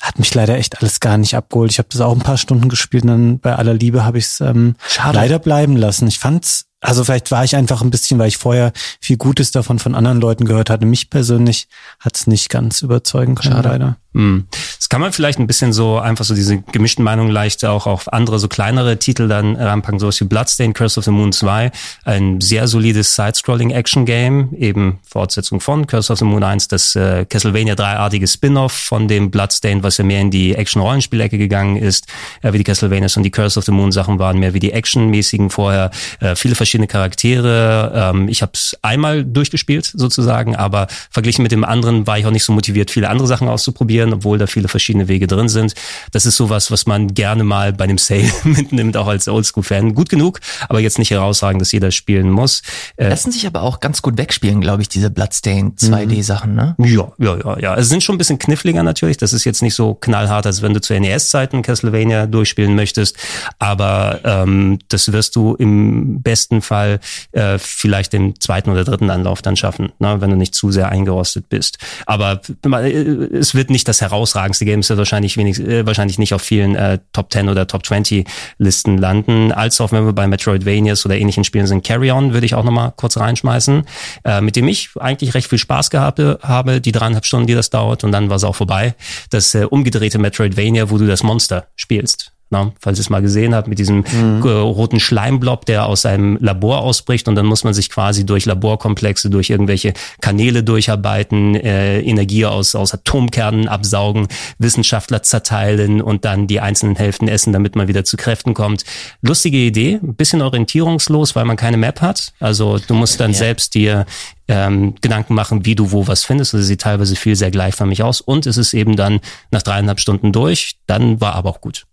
hat 0.00 0.18
mich 0.18 0.32
leider 0.34 0.56
echt 0.56 0.80
alles 0.80 0.98
gar 1.00 1.18
nicht 1.18 1.34
abgeholt. 1.36 1.70
Ich 1.72 1.78
habe 1.78 1.88
das 1.90 2.00
auch 2.00 2.12
ein 2.12 2.20
paar 2.20 2.38
Stunden 2.38 2.70
gespielt 2.70 3.04
und 3.04 3.10
dann 3.10 3.38
bei 3.38 3.54
aller 3.54 3.74
Liebe 3.74 4.02
habe 4.04 4.16
ich 4.16 4.24
es 4.24 4.40
ähm, 4.40 4.74
Schade. 4.88 5.16
leider 5.18 5.38
bleiben 5.38 5.76
lassen. 5.76 6.08
Ich 6.08 6.18
fand's, 6.18 6.66
also 6.80 7.04
vielleicht 7.04 7.30
war 7.30 7.44
ich 7.44 7.54
einfach 7.54 7.82
ein 7.82 7.90
bisschen, 7.90 8.18
weil 8.18 8.28
ich 8.28 8.38
vorher 8.38 8.72
viel 9.00 9.16
Gutes 9.18 9.50
davon 9.50 9.78
von 9.78 9.94
anderen 9.94 10.20
Leuten 10.20 10.46
gehört 10.46 10.70
hatte. 10.70 10.86
Mich 10.86 11.10
persönlich 11.10 11.68
hat's 12.00 12.26
nicht 12.26 12.48
ganz 12.48 12.80
überzeugen 12.82 13.34
können, 13.34 13.54
Schade. 13.56 13.68
leider. 13.68 13.96
Hm. 14.16 14.46
Das 14.78 14.88
kann 14.88 15.02
man 15.02 15.12
vielleicht 15.12 15.38
ein 15.38 15.46
bisschen 15.46 15.74
so 15.74 15.98
einfach 15.98 16.24
so 16.24 16.34
diese 16.34 16.62
gemischten 16.62 17.04
Meinungen 17.04 17.30
leicht 17.30 17.62
auch 17.66 17.86
auf 17.86 18.10
andere 18.10 18.38
so 18.38 18.48
kleinere 18.48 18.98
Titel 18.98 19.28
dann 19.28 19.56
ranpacken, 19.56 20.00
sowas 20.00 20.18
wie 20.22 20.24
Bloodstained, 20.24 20.74
Curse 20.74 20.98
of 20.98 21.04
the 21.04 21.10
Moon 21.10 21.32
2, 21.32 21.70
ein 22.04 22.40
sehr 22.40 22.66
solides 22.66 23.14
Side-Scrolling-Action-Game, 23.14 24.54
eben 24.58 25.00
Fortsetzung 25.06 25.60
von 25.60 25.86
Curse 25.86 26.14
of 26.14 26.18
the 26.18 26.24
Moon 26.24 26.42
1, 26.42 26.68
das 26.68 26.96
äh, 26.96 27.26
Castlevania 27.26 27.74
3-artige 27.74 28.26
Spin-off 28.26 28.72
von 28.72 29.06
dem 29.06 29.30
Bloodstained, 29.30 29.82
was 29.82 29.98
ja 29.98 30.04
mehr 30.04 30.22
in 30.22 30.30
die 30.30 30.54
Action-Rollenspielecke 30.54 31.36
gegangen 31.36 31.76
ist, 31.76 32.06
äh, 32.40 32.54
wie 32.54 32.58
die 32.58 32.64
Castlevanias 32.64 33.18
und 33.18 33.22
die 33.22 33.30
Curse 33.30 33.58
of 33.58 33.66
the 33.66 33.72
Moon 33.72 33.92
Sachen 33.92 34.18
waren 34.18 34.38
mehr 34.38 34.54
wie 34.54 34.60
die 34.60 34.72
Action-mäßigen 34.72 35.50
vorher, 35.50 35.90
äh, 36.20 36.36
viele 36.36 36.54
verschiedene 36.54 36.86
Charaktere. 36.86 37.92
Ähm, 38.14 38.28
ich 38.28 38.40
habe 38.40 38.52
es 38.54 38.78
einmal 38.80 39.24
durchgespielt 39.24 39.92
sozusagen, 39.92 40.56
aber 40.56 40.86
verglichen 41.10 41.42
mit 41.42 41.52
dem 41.52 41.64
anderen 41.64 42.06
war 42.06 42.18
ich 42.18 42.24
auch 42.24 42.30
nicht 42.30 42.44
so 42.44 42.54
motiviert, 42.54 42.90
viele 42.90 43.10
andere 43.10 43.28
Sachen 43.28 43.48
auszuprobieren, 43.48 44.05
obwohl 44.12 44.38
da 44.38 44.46
viele 44.46 44.68
verschiedene 44.68 45.08
Wege 45.08 45.26
drin 45.26 45.48
sind. 45.48 45.74
Das 46.12 46.26
ist 46.26 46.36
sowas, 46.36 46.70
was 46.70 46.86
man 46.86 47.14
gerne 47.14 47.44
mal 47.44 47.72
bei 47.72 47.84
einem 47.84 47.98
Sale 47.98 48.30
mitnimmt, 48.44 48.96
auch 48.96 49.06
als 49.06 49.28
Oldschool-Fan. 49.28 49.94
Gut 49.94 50.08
genug, 50.08 50.40
aber 50.68 50.80
jetzt 50.80 50.98
nicht 50.98 51.10
herausragend, 51.10 51.60
dass 51.60 51.72
jeder 51.72 51.90
spielen 51.90 52.30
muss. 52.30 52.62
Äh, 52.96 53.08
Lassen 53.08 53.32
sich 53.32 53.46
aber 53.46 53.62
auch 53.62 53.80
ganz 53.80 54.02
gut 54.02 54.18
wegspielen, 54.18 54.60
glaube 54.60 54.82
ich, 54.82 54.88
diese 54.88 55.10
Bloodstained 55.10 55.78
2D-Sachen, 55.78 56.54
ne? 56.54 56.74
ja, 56.78 57.12
ja, 57.18 57.36
ja, 57.36 57.58
ja. 57.58 57.74
Es 57.76 57.88
sind 57.88 58.02
schon 58.02 58.16
ein 58.16 58.18
bisschen 58.18 58.38
kniffliger 58.38 58.82
natürlich. 58.82 59.16
Das 59.16 59.32
ist 59.32 59.44
jetzt 59.44 59.62
nicht 59.62 59.74
so 59.74 59.94
knallhart, 59.94 60.46
als 60.46 60.62
wenn 60.62 60.74
du 60.74 60.80
zu 60.80 60.98
NES-Zeiten 60.98 61.62
Castlevania 61.62 62.26
durchspielen 62.26 62.74
möchtest. 62.74 63.16
Aber 63.58 64.20
ähm, 64.24 64.78
das 64.88 65.12
wirst 65.12 65.36
du 65.36 65.54
im 65.54 66.22
besten 66.22 66.62
Fall 66.62 67.00
äh, 67.32 67.58
vielleicht 67.58 68.14
im 68.14 68.38
zweiten 68.40 68.70
oder 68.70 68.84
dritten 68.84 69.10
Anlauf 69.10 69.42
dann 69.42 69.56
schaffen, 69.56 69.92
ne, 69.98 70.20
wenn 70.20 70.30
du 70.30 70.36
nicht 70.36 70.54
zu 70.54 70.70
sehr 70.70 70.88
eingerostet 70.88 71.48
bist. 71.48 71.78
Aber 72.06 72.40
äh, 72.64 72.88
es 72.88 73.54
wird 73.54 73.70
nicht 73.70 73.88
das 73.88 73.95
herausragendste 74.00 74.64
Game. 74.64 74.80
Es 74.80 74.88
wird 74.88 74.98
wahrscheinlich 74.98 75.36
wenig, 75.36 75.60
äh, 75.60 75.86
wahrscheinlich 75.86 76.18
nicht 76.18 76.34
auf 76.34 76.42
vielen 76.42 76.74
äh, 76.74 76.98
Top 77.12 77.32
10 77.32 77.48
oder 77.48 77.66
Top 77.66 77.84
20 77.84 78.26
Listen 78.58 78.98
landen. 78.98 79.52
Als 79.52 79.80
auch 79.80 79.92
wenn 79.92 80.04
wir 80.04 80.12
bei 80.12 80.26
Metroidvanias 80.26 81.04
oder 81.06 81.16
ähnlichen 81.16 81.44
Spielen 81.44 81.66
sind, 81.66 81.84
Carry 81.84 82.10
On 82.10 82.32
würde 82.32 82.46
ich 82.46 82.54
auch 82.54 82.64
nochmal 82.64 82.92
kurz 82.96 83.16
reinschmeißen, 83.16 83.84
äh, 84.24 84.40
mit 84.40 84.56
dem 84.56 84.68
ich 84.68 84.90
eigentlich 84.98 85.34
recht 85.34 85.48
viel 85.48 85.58
Spaß 85.58 85.90
gehabt 85.90 86.18
habe, 86.18 86.80
die 86.80 86.92
dreieinhalb 86.92 87.24
Stunden, 87.24 87.46
die 87.46 87.54
das 87.54 87.70
dauert 87.70 88.04
und 88.04 88.12
dann 88.12 88.28
war 88.28 88.36
es 88.36 88.44
auch 88.44 88.56
vorbei. 88.56 88.94
Das 89.30 89.54
äh, 89.54 89.64
umgedrehte 89.64 90.18
Metroidvania, 90.18 90.90
wo 90.90 90.98
du 90.98 91.06
das 91.06 91.22
Monster 91.22 91.66
spielst. 91.76 92.35
Na, 92.48 92.72
falls 92.78 92.98
ihr 92.98 93.00
es 93.00 93.10
mal 93.10 93.22
gesehen 93.22 93.56
habt, 93.56 93.66
mit 93.66 93.80
diesem 93.80 94.04
mhm. 94.12 94.40
roten 94.40 95.00
Schleimblob, 95.00 95.66
der 95.66 95.86
aus 95.86 96.06
einem 96.06 96.38
Labor 96.40 96.78
ausbricht 96.78 97.26
und 97.26 97.34
dann 97.34 97.44
muss 97.44 97.64
man 97.64 97.74
sich 97.74 97.90
quasi 97.90 98.24
durch 98.24 98.44
Laborkomplexe, 98.44 99.30
durch 99.30 99.50
irgendwelche 99.50 99.94
Kanäle 100.20 100.62
durcharbeiten, 100.62 101.56
äh, 101.56 102.00
Energie 102.02 102.46
aus, 102.46 102.76
aus 102.76 102.94
Atomkernen 102.94 103.66
absaugen, 103.66 104.28
Wissenschaftler 104.58 105.24
zerteilen 105.24 106.00
und 106.00 106.24
dann 106.24 106.46
die 106.46 106.60
einzelnen 106.60 106.94
Hälften 106.94 107.26
essen, 107.26 107.52
damit 107.52 107.74
man 107.74 107.88
wieder 107.88 108.04
zu 108.04 108.16
Kräften 108.16 108.54
kommt. 108.54 108.84
Lustige 109.22 109.58
Idee, 109.58 109.98
ein 110.00 110.14
bisschen 110.14 110.40
orientierungslos, 110.40 111.34
weil 111.34 111.46
man 111.46 111.56
keine 111.56 111.78
Map 111.78 112.00
hat. 112.00 112.32
Also 112.38 112.78
du 112.78 112.94
musst 112.94 113.18
dann 113.18 113.32
ja. 113.32 113.38
selbst 113.38 113.74
dir 113.74 114.06
ähm, 114.46 114.94
Gedanken 115.00 115.34
machen, 115.34 115.66
wie 115.66 115.74
du 115.74 115.90
wo 115.90 116.06
was 116.06 116.22
findest. 116.24 116.54
Also 116.54 116.64
sieht 116.64 116.82
teilweise 116.82 117.16
viel 117.16 117.34
sehr 117.34 117.50
gleichförmig 117.50 118.04
aus 118.04 118.20
und 118.20 118.46
es 118.46 118.56
ist 118.56 118.72
eben 118.72 118.94
dann 118.94 119.18
nach 119.50 119.62
dreieinhalb 119.62 119.98
Stunden 119.98 120.30
durch. 120.30 120.76
Dann 120.86 121.20
war 121.20 121.34
aber 121.34 121.50
auch 121.50 121.60
gut. 121.60 121.86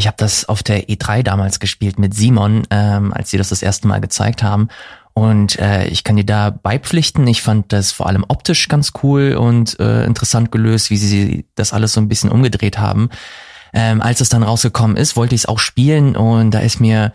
Ich 0.00 0.06
habe 0.06 0.16
das 0.16 0.48
auf 0.48 0.62
der 0.62 0.88
E3 0.88 1.22
damals 1.22 1.60
gespielt 1.60 1.98
mit 1.98 2.14
Simon, 2.14 2.62
ähm, 2.70 3.12
als 3.12 3.28
sie 3.28 3.36
das 3.36 3.50
das 3.50 3.62
erste 3.62 3.86
Mal 3.86 4.00
gezeigt 4.00 4.42
haben. 4.42 4.68
Und 5.12 5.58
äh, 5.58 5.88
ich 5.88 6.04
kann 6.04 6.16
dir 6.16 6.24
da 6.24 6.48
beipflichten. 6.48 7.26
Ich 7.26 7.42
fand 7.42 7.70
das 7.70 7.92
vor 7.92 8.06
allem 8.06 8.24
optisch 8.26 8.68
ganz 8.68 8.92
cool 9.02 9.34
und 9.34 9.78
äh, 9.78 10.06
interessant 10.06 10.50
gelöst, 10.52 10.88
wie 10.88 10.96
sie 10.96 11.44
das 11.54 11.74
alles 11.74 11.92
so 11.92 12.00
ein 12.00 12.08
bisschen 12.08 12.30
umgedreht 12.30 12.78
haben. 12.78 13.10
Ähm, 13.74 14.00
als 14.00 14.22
es 14.22 14.30
dann 14.30 14.42
rausgekommen 14.42 14.96
ist, 14.96 15.16
wollte 15.16 15.34
ich 15.34 15.42
es 15.42 15.46
auch 15.46 15.58
spielen 15.58 16.16
und 16.16 16.52
da 16.52 16.60
ist 16.60 16.80
mir 16.80 17.12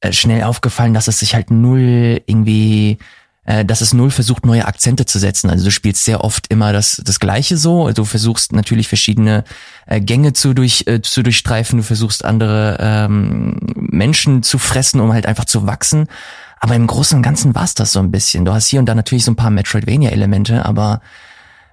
äh, 0.00 0.12
schnell 0.12 0.42
aufgefallen, 0.42 0.94
dass 0.94 1.06
es 1.06 1.20
sich 1.20 1.32
halt 1.32 1.52
null 1.52 2.22
irgendwie 2.26 2.98
dass 3.64 3.80
es 3.80 3.94
null 3.94 4.10
versucht, 4.10 4.44
neue 4.44 4.66
Akzente 4.66 5.06
zu 5.06 5.18
setzen. 5.18 5.50
Also 5.50 5.64
du 5.64 5.70
spielst 5.70 6.04
sehr 6.04 6.24
oft 6.24 6.48
immer 6.48 6.72
das, 6.72 7.00
das 7.04 7.20
Gleiche 7.20 7.56
so. 7.56 7.90
Du 7.92 8.04
versuchst 8.04 8.52
natürlich 8.52 8.88
verschiedene 8.88 9.44
äh, 9.86 10.00
Gänge 10.00 10.32
zu, 10.32 10.52
durch, 10.52 10.84
äh, 10.86 11.00
zu 11.00 11.22
durchstreifen. 11.22 11.78
Du 11.78 11.84
versuchst 11.84 12.24
andere 12.24 12.78
ähm, 12.80 13.58
Menschen 13.76 14.42
zu 14.42 14.58
fressen, 14.58 15.00
um 15.00 15.12
halt 15.12 15.26
einfach 15.26 15.44
zu 15.44 15.66
wachsen. 15.66 16.08
Aber 16.58 16.74
im 16.74 16.86
Großen 16.86 17.16
und 17.16 17.22
Ganzen 17.22 17.54
war's 17.54 17.74
das 17.74 17.92
so 17.92 18.00
ein 18.00 18.10
bisschen. 18.10 18.44
Du 18.44 18.52
hast 18.52 18.66
hier 18.66 18.80
und 18.80 18.86
da 18.86 18.94
natürlich 18.94 19.24
so 19.24 19.30
ein 19.30 19.36
paar 19.36 19.50
Metroidvania-Elemente, 19.50 20.64
aber 20.64 21.00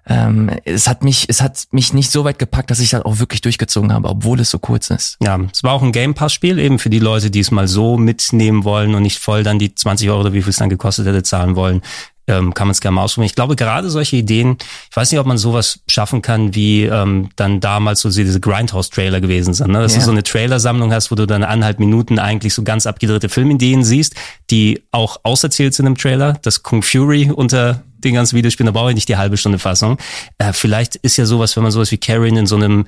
ähm, 0.06 0.52
es 0.66 0.88
hat 0.88 1.04
mich, 1.04 1.26
es 1.30 1.42
hat 1.42 1.64
mich 1.72 1.94
nicht 1.94 2.12
so 2.12 2.26
weit 2.26 2.38
gepackt, 2.38 2.72
dass 2.72 2.80
ich 2.80 2.90
das 2.90 3.06
auch 3.06 3.20
wirklich 3.20 3.42
durchgezogen 3.42 3.94
habe, 3.94 4.10
obwohl 4.10 4.40
es 4.40 4.50
so 4.50 4.60
kurz 4.60 4.90
ist. 4.90 5.18
Ja, 5.22 5.40
es 5.52 5.64
war 5.64 5.72
auch 5.72 5.82
ein 5.82 5.94
Game 5.94 6.14
Pass 6.14 6.34
Spiel, 6.34 6.60
eben 6.60 6.78
für 6.78 6.90
die 6.90 7.00
Leute, 7.00 7.32
die 7.32 7.40
es 7.40 7.52
mal 7.52 7.68
so 7.68 7.98
mitnehmen 7.98 8.66
wollen 8.66 8.96
und 8.96 9.04
nicht 9.04 9.20
voll 9.20 9.44
dann 9.44 9.60
die 9.60 9.74
20 9.74 10.10
Euro 10.10 10.22
oder 10.22 10.34
wie 10.34 10.42
viel 10.42 10.50
es 10.50 10.58
dann 10.58 10.70
gekostet 10.70 11.08
hätte 11.08 11.24
zahlen 11.24 11.56
wollen. 11.56 11.82
Ähm, 12.26 12.54
kann 12.54 12.68
man 12.68 12.72
es 12.72 12.80
gerne 12.80 12.96
mal 12.96 13.04
ausprobieren. 13.04 13.28
Ich 13.28 13.36
glaube, 13.36 13.58
gerade 13.58 13.90
solche 13.90 14.16
Ideen, 14.16 14.58
ich 14.90 14.96
weiß 14.96 15.12
nicht, 15.12 15.20
ob 15.20 15.26
man 15.26 15.38
sowas 15.38 15.82
schaffen 15.88 16.22
kann, 16.22 16.56
wie 16.56 16.84
ähm, 16.84 17.30
dann 17.36 17.60
damals 17.60 18.00
so 18.00 18.10
diese 18.10 18.40
Grindhouse-Trailer 18.40 19.20
gewesen 19.20 19.54
sind. 19.54 19.72
Ne? 19.72 19.82
Dass 19.82 19.94
ja. 19.94 20.00
du 20.00 20.06
so 20.06 20.12
eine 20.12 20.24
Trailersammlung 20.24 20.94
hast, 20.94 21.12
wo 21.12 21.16
du 21.16 21.28
dann 21.28 21.44
anderthalb 21.44 21.80
Minuten 21.80 22.20
eigentlich 22.20 22.54
so 22.54 22.64
ganz 22.64 22.88
abgedrehte 22.88 23.28
Filmideen 23.28 23.84
siehst, 23.84 24.16
die 24.50 24.84
auch 24.92 25.20
auserzählt 25.24 25.74
sind 25.74 25.86
im 25.86 25.98
Trailer. 25.98 26.38
Das 26.44 26.64
Kung 26.64 26.82
Fury 26.82 27.30
unter 27.30 27.84
den 28.04 28.16
ganzen 28.16 28.36
Videospielen, 28.36 28.74
da 28.74 28.80
brauche 28.80 28.90
ich 28.92 28.96
nicht 28.96 29.10
die 29.10 29.18
halbe 29.18 29.38
Stunde 29.38 29.60
Fassung. 29.60 29.98
Äh, 30.38 30.54
vielleicht 30.54 30.96
ist 30.98 31.18
ja 31.18 31.26
sowas, 31.26 31.56
wenn 31.56 31.64
man 31.64 31.72
sowas 31.72 31.92
wie 31.92 31.98
Karen 31.98 32.38
in 32.38 32.48
so 32.48 32.56
einem 32.56 32.86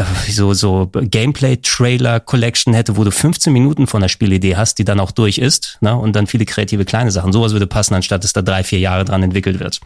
äh, 0.00 0.30
so, 0.30 0.54
so 0.54 0.90
Gameplay-Trailer-Collection 0.92 2.74
hätte, 2.74 2.96
wo 2.96 3.04
du 3.04 3.10
15 3.10 3.52
Minuten 3.52 3.86
von 3.86 4.00
der 4.00 4.08
Spielidee 4.08 4.56
hast, 4.56 4.78
die 4.78 4.84
dann 4.84 5.00
auch 5.00 5.10
durch 5.10 5.38
ist, 5.38 5.78
ne? 5.80 5.94
und 5.94 6.16
dann 6.16 6.26
viele 6.26 6.44
kreative 6.44 6.84
kleine 6.84 7.10
Sachen. 7.10 7.32
Sowas 7.32 7.52
würde 7.52 7.66
passen, 7.66 7.94
anstatt 7.94 8.24
dass 8.24 8.32
da 8.32 8.42
drei, 8.42 8.64
vier 8.64 8.78
Jahre 8.78 9.04
dran 9.04 9.22
entwickelt 9.22 9.60
wird. 9.60 9.80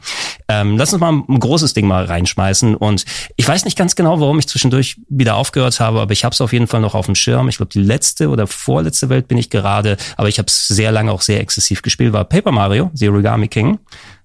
Ähm, 0.49 0.77
lass 0.77 0.93
uns 0.93 1.01
mal 1.01 1.13
ein 1.13 1.41
großes 1.41 1.75
Ding 1.75 1.87
mal 1.87 2.05
reinschmeißen. 2.05 2.75
Und 2.77 3.05
ich 3.37 3.47
weiß 3.47 3.65
nicht 3.65 3.77
ganz 3.77 3.97
genau, 3.97 4.21
warum 4.21 4.39
ich 4.39 4.47
zwischendurch 4.47 5.01
wieder 5.09 5.37
aufgehört 5.37 5.81
habe, 5.81 6.01
aber 6.01 6.13
ich 6.13 6.25
habe 6.25 6.33
es 6.33 6.41
auf 6.41 6.53
jeden 6.53 6.67
Fall 6.67 6.81
noch 6.81 6.95
auf 6.95 7.07
dem 7.07 7.15
Schirm. 7.15 7.49
Ich 7.49 7.57
glaube, 7.57 7.71
die 7.73 7.81
letzte 7.81 8.29
oder 8.29 8.47
vorletzte 8.47 9.09
Welt 9.09 9.29
bin 9.29 9.39
ich 9.39 9.51
gerade, 9.51 9.97
aber 10.17 10.29
ich 10.29 10.39
habe 10.39 10.47
es 10.47 10.69
sehr 10.69 10.93
lange 10.93 11.11
auch 11.11 11.23
sehr 11.23 11.41
exzessiv 11.41 11.83
gespielt, 11.83 12.13
war 12.13 12.25
Paper 12.25 12.53
Mario, 12.53 12.91
The 12.95 13.09
Origami 13.09 13.49
King. 13.49 13.79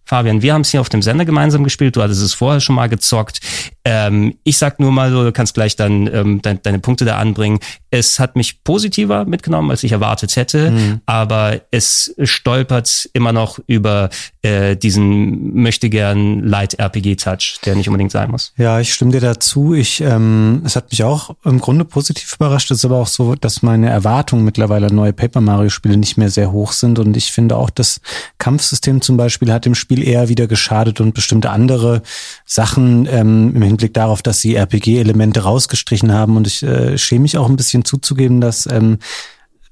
Fabian, 0.09 0.41
wir 0.41 0.55
haben 0.55 0.61
es 0.61 0.71
hier 0.71 0.81
auf 0.81 0.89
dem 0.89 1.03
Sender 1.03 1.23
gemeinsam 1.23 1.63
gespielt. 1.63 1.95
Du 1.95 2.01
hattest 2.01 2.23
es 2.23 2.33
vorher 2.33 2.61
schon 2.61 2.73
mal 2.73 2.89
gezockt. 2.89 3.41
Ähm, 3.85 4.33
ich 4.43 4.57
sag 4.57 4.79
nur 4.79 4.91
mal 4.91 5.11
so, 5.11 5.23
du 5.23 5.31
kannst 5.31 5.53
gleich 5.53 5.75
dann 5.75 6.07
ähm, 6.11 6.41
de 6.41 6.57
deine 6.63 6.79
Punkte 6.79 7.05
da 7.05 7.19
anbringen. 7.19 7.59
Es 7.91 8.19
hat 8.19 8.35
mich 8.35 8.63
positiver 8.63 9.25
mitgenommen, 9.25 9.69
als 9.69 9.83
ich 9.83 9.91
erwartet 9.91 10.35
hätte, 10.35 10.71
mhm. 10.71 11.01
aber 11.05 11.61
es 11.69 12.15
stolpert 12.23 13.09
immer 13.13 13.33
noch 13.33 13.59
über 13.67 14.09
äh, 14.41 14.75
diesen 14.75 15.55
möchte 15.61 15.89
gern 15.89 16.39
Light 16.43 16.79
RPG 16.79 17.15
Touch, 17.17 17.59
der 17.65 17.75
nicht 17.75 17.87
unbedingt 17.87 18.11
sein 18.11 18.31
muss. 18.31 18.53
Ja, 18.57 18.79
ich 18.79 18.93
stimme 18.93 19.11
dir 19.11 19.21
dazu. 19.21 19.73
Ich, 19.73 20.01
ähm, 20.01 20.61
es 20.65 20.75
hat 20.75 20.91
mich 20.91 21.03
auch 21.03 21.35
im 21.43 21.59
Grunde 21.59 21.85
positiv 21.85 22.33
überrascht. 22.33 22.71
Es 22.71 22.79
ist 22.79 22.85
aber 22.85 22.97
auch 22.97 23.07
so, 23.07 23.35
dass 23.35 23.61
meine 23.61 23.89
Erwartungen 23.89 24.43
mittlerweile 24.43 24.87
an 24.87 24.95
neue 24.95 25.13
Paper 25.13 25.41
Mario 25.41 25.69
Spiele 25.69 25.97
nicht 25.97 26.17
mehr 26.17 26.29
sehr 26.29 26.51
hoch 26.51 26.71
sind 26.71 26.97
und 26.99 27.15
ich 27.15 27.31
finde 27.31 27.57
auch 27.57 27.69
das 27.69 28.01
Kampfsystem 28.39 29.01
zum 29.01 29.17
Beispiel 29.17 29.51
hat 29.51 29.65
dem 29.65 29.75
Spiel 29.75 29.98
eher 30.03 30.29
wieder 30.29 30.47
geschadet 30.47 31.01
und 31.01 31.13
bestimmte 31.13 31.49
andere 31.49 32.01
Sachen 32.45 33.07
ähm, 33.07 33.53
im 33.55 33.61
Hinblick 33.61 33.93
darauf, 33.93 34.21
dass 34.21 34.41
sie 34.41 34.55
RPG-Elemente 34.55 35.41
rausgestrichen 35.41 36.13
haben 36.13 36.37
und 36.37 36.47
ich 36.47 36.63
äh, 36.63 36.97
schäme 36.97 37.21
mich 37.23 37.37
auch 37.37 37.49
ein 37.49 37.55
bisschen 37.55 37.85
zuzugeben, 37.85 38.41
dass 38.41 38.65
ähm, 38.65 38.99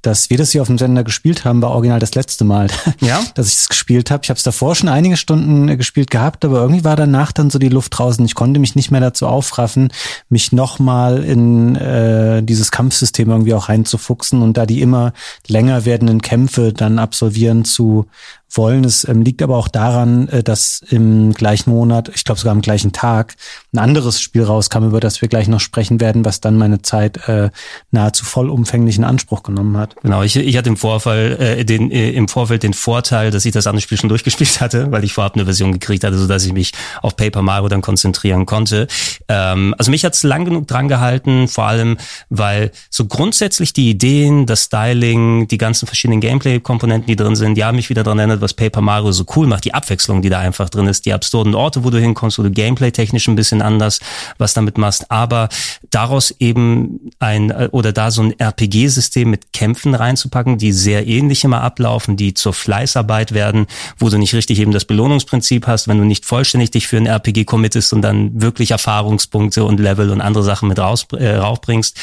dass 0.08 0.30
wir 0.30 0.38
das 0.38 0.52
hier 0.52 0.62
auf 0.62 0.68
dem 0.68 0.78
Sender 0.78 1.04
gespielt 1.04 1.44
haben, 1.44 1.62
war 1.62 1.72
original 1.72 2.00
das 2.00 2.16
letzte 2.16 2.46
Mal, 2.46 2.68
ja? 3.02 3.22
dass 3.36 3.48
ich 3.48 3.56
es 3.56 3.70
gespielt 3.70 4.12
habe. 4.12 4.22
Ich 4.24 4.30
habe 4.30 4.38
es 4.38 4.44
davor 4.44 4.76
schon 4.76 4.90
einige 4.90 5.18
Stunden 5.18 5.68
äh, 5.68 5.76
gespielt 5.76 6.12
gehabt, 6.12 6.46
aber 6.46 6.62
irgendwie 6.62 6.84
war 6.84 6.96
danach 6.96 7.32
dann 7.32 7.50
so 7.50 7.60
die 7.60 7.70
Luft 7.70 7.98
draußen. 7.98 8.24
Ich 8.26 8.36
konnte 8.36 8.60
mich 8.60 8.76
nicht 8.76 8.92
mehr 8.92 9.02
dazu 9.02 9.28
aufraffen, 9.28 9.92
mich 10.30 10.52
nochmal 10.52 11.24
in 11.24 11.76
äh, 11.76 12.44
dieses 12.44 12.72
Kampfsystem 12.72 13.30
irgendwie 13.30 13.54
auch 13.54 13.70
reinzufuchsen 13.70 14.42
und 14.42 14.56
da 14.56 14.66
die 14.66 14.82
immer 14.82 15.14
länger 15.48 15.86
werdenden 15.86 16.22
Kämpfe 16.22 16.74
dann 16.74 17.00
absolvieren 17.00 17.66
zu 17.66 18.06
wollen. 18.52 18.84
Es 18.84 19.08
ähm, 19.08 19.22
liegt 19.22 19.42
aber 19.42 19.58
auch 19.58 19.68
daran, 19.68 20.28
äh, 20.30 20.44
dass 20.44 20.82
im 20.90 21.34
gleichen 21.34 21.70
Monat, 21.70 22.10
ich 22.14 22.24
glaube 22.24 22.40
sogar 22.40 22.54
am 22.54 22.62
gleichen 22.62 22.92
Tag, 22.92 23.36
ein 23.74 23.80
anderes 23.80 24.22
Spiel 24.22 24.44
rauskam, 24.44 24.86
über 24.86 25.00
das 25.00 25.22
wir 25.22 25.30
gleich 25.30 25.48
noch 25.48 25.60
sprechen 25.60 26.00
werden, 26.00 26.26
was 26.26 26.42
dann 26.42 26.58
meine 26.58 26.82
Zeit 26.82 27.28
äh, 27.28 27.50
nahezu 27.92 28.26
vollumfänglich 28.26 28.98
in 28.98 29.04
Anspruch 29.04 29.44
genommen 29.44 29.78
hat. 29.78 29.96
Genau, 30.02 30.24
ich, 30.24 30.36
ich 30.36 30.58
hatte 30.58 30.70
im 30.70 30.78
Vorfall 30.78 31.38
äh, 31.40 31.66
den, 31.66 31.92
äh, 31.92 32.12
im 32.12 32.28
Vorfeld 32.28 32.64
den 32.64 32.74
Vorteil, 32.74 33.32
dass 33.32 33.46
ich 33.46 33.52
das 33.52 33.68
andere 33.68 33.82
Spiel 33.82 33.98
schon 33.98 34.10
durchgespielt 34.10 34.62
hatte, 34.62 34.92
weil 34.92 35.04
ich 35.04 35.14
vorab 35.14 35.36
eine 35.36 35.46
Version 35.46 35.72
gekriegt 35.74 36.04
hatte, 36.04 36.18
so 36.18 36.28
dass 36.28 36.46
ich 36.46 36.54
mich 36.54 36.72
auf 37.02 37.16
Paper 37.16 37.42
Mario 37.42 37.68
dann 37.68 37.82
konzentrieren 37.82 38.46
konnte. 38.46 38.88
Ähm, 39.28 39.76
also 39.78 39.92
mich 39.92 40.06
hat's 40.06 40.24
lang 40.24 40.46
genug 40.46 40.68
dran 40.68 40.88
gehalten, 40.88 41.48
vor 41.48 41.66
allem, 41.66 41.98
weil 42.30 42.72
so 42.90 43.06
grundsätzlich 43.06 43.74
die 43.74 43.90
Ideen, 43.90 44.46
das 44.46 44.64
Styling, 44.64 45.48
die 45.48 45.58
ganzen 45.58 45.88
verschiedenen 45.88 46.22
Gameplay-Komponenten, 46.22 47.08
die 47.08 47.16
drin 47.16 47.36
sind, 47.36 47.56
die 47.56 47.64
haben 47.64 47.76
mich 47.76 47.90
wieder 47.90 48.04
dran 48.04 48.20
erinnert, 48.20 48.37
was 48.42 48.54
Paper 48.54 48.82
Mario 48.82 49.12
so 49.12 49.26
cool 49.36 49.48
macht, 49.48 49.66
die 49.66 49.74
Abwechslung, 49.74 50.22
die 50.22 50.30
da 50.30 50.40
einfach 50.40 50.70
drin 50.70 50.88
ist, 50.88 51.06
die 51.06 51.14
absurden 51.14 51.56
Orte, 51.56 51.84
wo 51.84 51.90
du 51.90 52.00
hinkommst, 52.00 52.40
wo 52.40 52.44
du 52.44 52.52
gameplay-technisch 52.52 53.28
ein 53.28 53.36
bisschen 53.36 53.62
anders 53.62 54.00
was 54.38 54.54
damit 54.54 54.78
machst, 54.78 55.12
aber 55.12 55.50
daraus 55.90 56.32
eben 56.40 57.12
ein 57.20 57.52
oder 57.52 57.92
da 57.92 58.12
so 58.12 58.22
ein 58.22 58.40
RPG-System 58.40 59.30
mit 59.30 59.54
Kämpfen 59.54 59.96
reinzupacken, 59.96 60.58
die 60.58 60.72
sehr 60.72 61.08
ähnlich 61.08 61.44
immer 61.44 61.62
ablaufen, 61.62 62.18
die 62.18 62.34
zur 62.34 62.54
Fleißarbeit 62.54 63.34
werden, 63.34 63.68
wo 63.98 64.10
du 64.10 64.18
nicht 64.18 64.34
richtig 64.34 64.60
eben 64.60 64.72
das 64.72 64.86
Belohnungsprinzip 64.86 65.68
hast, 65.68 65.88
wenn 65.88 65.98
du 65.98 66.04
nicht 66.04 66.26
vollständig 66.26 66.72
dich 66.72 66.88
für 66.88 66.98
ein 66.98 67.06
RPG 67.06 67.46
committest 67.46 67.94
und 67.94 68.02
dann 68.02 68.42
wirklich 68.42 68.72
Erfahrungspunkte 68.72 69.64
und 69.64 69.80
Level 69.80 70.10
und 70.10 70.22
andere 70.22 70.44
Sachen 70.44 70.70
mit 70.70 70.80
raus, 70.80 71.08
äh, 71.18 71.36
raufbringst. 71.36 71.98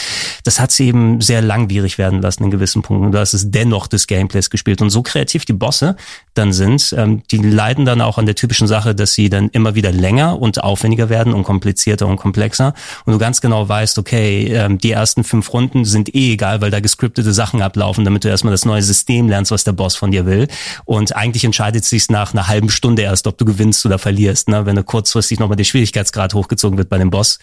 Das 0.44 0.60
hat 0.60 0.70
sie 0.70 0.88
eben 0.88 1.20
sehr 1.20 1.42
langwierig 1.42 1.98
werden 1.98 2.20
lassen 2.22 2.44
in 2.44 2.50
gewissen 2.50 2.82
Punkten. 2.82 3.12
Du 3.12 3.18
hast 3.18 3.34
es 3.34 3.50
dennoch 3.50 3.86
des 3.86 4.06
Gameplays 4.06 4.50
gespielt 4.50 4.82
und 4.82 4.90
so 4.90 5.02
kreativ 5.02 5.44
die 5.44 5.52
Bosse, 5.52 5.96
dann 6.34 6.52
sind. 6.52 6.94
Ähm, 6.96 7.22
die 7.30 7.38
leiden 7.38 7.84
dann 7.84 8.00
auch 8.00 8.18
an 8.18 8.26
der 8.26 8.34
typischen 8.34 8.66
Sache, 8.66 8.94
dass 8.94 9.14
sie 9.14 9.30
dann 9.30 9.48
immer 9.50 9.74
wieder 9.74 9.92
länger 9.92 10.40
und 10.40 10.62
aufwendiger 10.62 11.08
werden 11.08 11.32
und 11.32 11.44
komplizierter 11.44 12.06
und 12.06 12.16
komplexer. 12.16 12.74
Und 13.04 13.12
du 13.12 13.18
ganz 13.18 13.40
genau 13.40 13.68
weißt, 13.68 13.98
okay, 13.98 14.46
ähm, 14.52 14.78
die 14.78 14.90
ersten 14.90 15.24
fünf 15.24 15.52
Runden 15.52 15.84
sind 15.84 16.14
eh 16.14 16.32
egal, 16.32 16.60
weil 16.60 16.70
da 16.70 16.80
gescriptete 16.80 17.32
Sachen 17.32 17.62
ablaufen, 17.62 18.04
damit 18.04 18.24
du 18.24 18.28
erstmal 18.28 18.52
das 18.52 18.64
neue 18.64 18.82
System 18.82 19.28
lernst, 19.28 19.50
was 19.50 19.64
der 19.64 19.72
Boss 19.72 19.96
von 19.96 20.10
dir 20.10 20.26
will. 20.26 20.48
Und 20.84 21.14
eigentlich 21.16 21.44
entscheidet 21.44 21.84
sich 21.84 22.08
nach 22.10 22.32
einer 22.32 22.48
halben 22.48 22.70
Stunde 22.70 23.02
erst, 23.02 23.26
ob 23.26 23.38
du 23.38 23.44
gewinnst 23.44 23.86
oder 23.86 23.98
verlierst, 23.98 24.48
ne? 24.48 24.66
wenn 24.66 24.76
du 24.76 24.82
kurzfristig 24.82 25.38
nochmal 25.38 25.56
der 25.56 25.64
Schwierigkeitsgrad 25.64 26.34
hochgezogen 26.34 26.78
wird 26.78 26.88
bei 26.88 26.98
dem 26.98 27.10
Boss. 27.10 27.38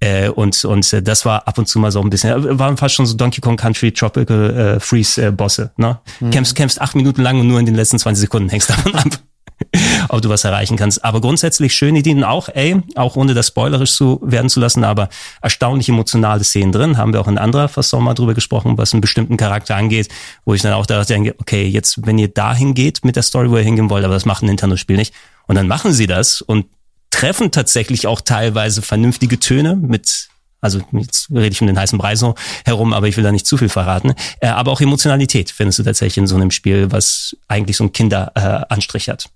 Äh, 0.00 0.28
und 0.28 0.64
und 0.64 0.92
äh, 0.92 1.02
das 1.02 1.24
war 1.24 1.46
ab 1.46 1.58
und 1.58 1.66
zu 1.66 1.78
mal 1.78 1.90
so 1.90 2.00
ein 2.00 2.10
bisschen, 2.10 2.30
äh, 2.30 2.58
waren 2.58 2.76
fast 2.76 2.94
schon 2.94 3.06
so 3.06 3.16
Donkey 3.16 3.40
Kong 3.40 3.56
Country 3.56 3.92
Tropical 3.92 4.76
äh, 4.76 4.80
Freeze 4.80 5.26
äh, 5.26 5.30
Bosse. 5.30 5.72
Ne? 5.76 5.98
Mhm. 6.20 6.30
Kämpfst, 6.30 6.54
kämpfst 6.54 6.80
acht 6.80 6.94
Minuten 6.94 7.22
lang 7.22 7.38
und 7.40 7.48
nur 7.48 7.58
in 7.60 7.66
den 7.66 7.74
letzten 7.74 7.98
20 7.98 8.20
Sekunden 8.22 8.29
hängst 8.48 8.70
davon 8.70 8.94
ab. 8.94 9.20
ob 10.08 10.22
du 10.22 10.28
was 10.28 10.44
erreichen 10.44 10.76
kannst. 10.76 11.04
Aber 11.04 11.20
grundsätzlich 11.20 11.74
schöne 11.74 11.98
Ideen 11.98 12.24
auch, 12.24 12.48
ey, 12.48 12.82
auch 12.94 13.16
ohne 13.16 13.34
das 13.34 13.48
spoilerisch 13.48 13.92
zu 13.94 14.20
werden 14.22 14.48
zu 14.48 14.60
lassen, 14.60 14.84
aber 14.84 15.08
erstaunlich 15.42 15.88
emotionale 15.88 16.44
Szenen 16.44 16.72
drin. 16.72 16.96
Haben 16.96 17.12
wir 17.12 17.20
auch 17.20 17.28
in 17.28 17.38
anderer 17.38 17.68
Fasson 17.68 18.02
mal 18.02 18.14
drüber 18.14 18.34
gesprochen, 18.34 18.78
was 18.78 18.92
einen 18.92 19.00
bestimmten 19.00 19.36
Charakter 19.36 19.76
angeht, 19.76 20.08
wo 20.44 20.54
ich 20.54 20.62
dann 20.62 20.72
auch 20.72 20.86
da 20.86 21.04
denke, 21.04 21.34
okay, 21.38 21.66
jetzt, 21.66 22.06
wenn 22.06 22.18
ihr 22.18 22.28
dahin 22.28 22.74
geht 22.74 23.04
mit 23.04 23.16
der 23.16 23.22
Story, 23.22 23.50
wo 23.50 23.56
ihr 23.56 23.64
hingehen 23.64 23.90
wollt, 23.90 24.04
aber 24.04 24.14
das 24.14 24.26
macht 24.26 24.42
ein 24.42 24.46
Nintendo-Spiel 24.46 24.96
nicht. 24.96 25.14
Und 25.46 25.56
dann 25.56 25.68
machen 25.68 25.92
sie 25.92 26.06
das 26.06 26.42
und 26.42 26.66
treffen 27.10 27.50
tatsächlich 27.50 28.06
auch 28.06 28.20
teilweise 28.20 28.82
vernünftige 28.82 29.40
Töne 29.40 29.76
mit 29.76 30.28
Also 30.60 30.80
jetzt 30.92 31.30
rede 31.30 31.48
ich 31.48 31.60
um 31.60 31.66
den 31.66 31.78
heißen 31.78 31.98
Brei 31.98 32.16
so 32.16 32.34
herum, 32.64 32.92
aber 32.92 33.08
ich 33.08 33.16
will 33.16 33.24
da 33.24 33.32
nicht 33.32 33.46
zu 33.46 33.56
viel 33.56 33.68
verraten. 33.68 34.14
Äh, 34.40 34.48
aber 34.48 34.72
auch 34.72 34.80
Emotionalität 34.80 35.50
findest 35.50 35.78
du 35.78 35.82
tatsächlich 35.82 36.18
in 36.18 36.26
so 36.26 36.36
einem 36.36 36.50
Spiel, 36.50 36.92
was 36.92 37.36
eigentlich 37.48 37.76
so 37.76 37.84
ein 37.84 37.92
Kinderanstrich 37.92 39.08
äh, 39.08 39.12
hat. 39.12 39.30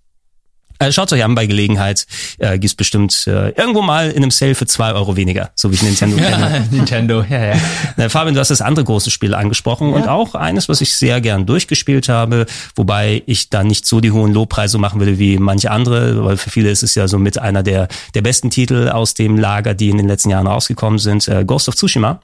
Äh, 0.79 0.93
Schaut 0.93 1.13
euch 1.13 1.23
an 1.23 1.35
bei 1.35 1.47
Gelegenheit. 1.47 2.07
Äh, 2.39 2.59
gibt's 2.59 2.75
bestimmt 2.75 3.27
äh, 3.27 3.51
irgendwo 3.51 3.83
mal 3.83 4.11
in 4.11 4.19
einem 4.19 4.31
Sale 4.31 4.55
für 4.55 4.67
zwei 4.67 4.93
Euro 4.93 5.17
weniger, 5.17 5.51
so 5.55 5.71
wie 5.71 5.75
ich 5.75 5.83
Nintendo 5.83 6.17
kenne. 6.19 6.51
Ja, 6.51 6.65
Nintendo, 6.71 7.25
ja, 7.29 7.47
ja. 7.47 7.55
Na, 7.97 8.09
Fabian, 8.09 8.35
du 8.35 8.41
hast 8.41 8.51
das 8.51 8.61
andere 8.61 8.85
große 8.85 9.11
Spiel 9.11 9.35
angesprochen 9.35 9.91
ja. 9.91 9.97
und 9.97 10.09
auch 10.09 10.35
eines, 10.35 10.69
was 10.69 10.81
ich 10.81 10.97
sehr 10.97 11.21
gern 11.21 11.47
durchgespielt 11.47 12.09
habe, 12.09 12.47
wobei 12.75 13.23
ich 13.27 13.51
da 13.51 13.63
nicht 13.63 13.87
so 13.87 14.01
die 14.01 14.11
hohen 14.11 14.33
Lobpreise 14.33 14.79
machen 14.79 15.01
würde 15.01 15.19
wie 15.19 15.39
manche 15.39 15.71
andere, 15.71 16.25
weil 16.25 16.37
für 16.37 16.51
viele 16.51 16.71
ist 16.71 16.83
es 16.83 16.95
ja 16.95 17.07
so 17.09 17.19
mit 17.19 17.39
einer 17.39 17.63
der, 17.63 17.89
der 18.15 18.23
besten 18.23 18.51
Titel 18.51 18.89
aus 18.89 19.15
dem 19.15 19.39
Lager, 19.39 19.75
die 19.75 19.91
in 19.91 19.97
den 19.97 20.09
letzten 20.09 20.31
Jahren 20.31 20.47
rausgekommen 20.47 20.99
sind. 20.99 21.29
Äh, 21.29 21.45
Ghost 21.45 21.69
of 21.69 21.77
Tsushima 21.77 22.21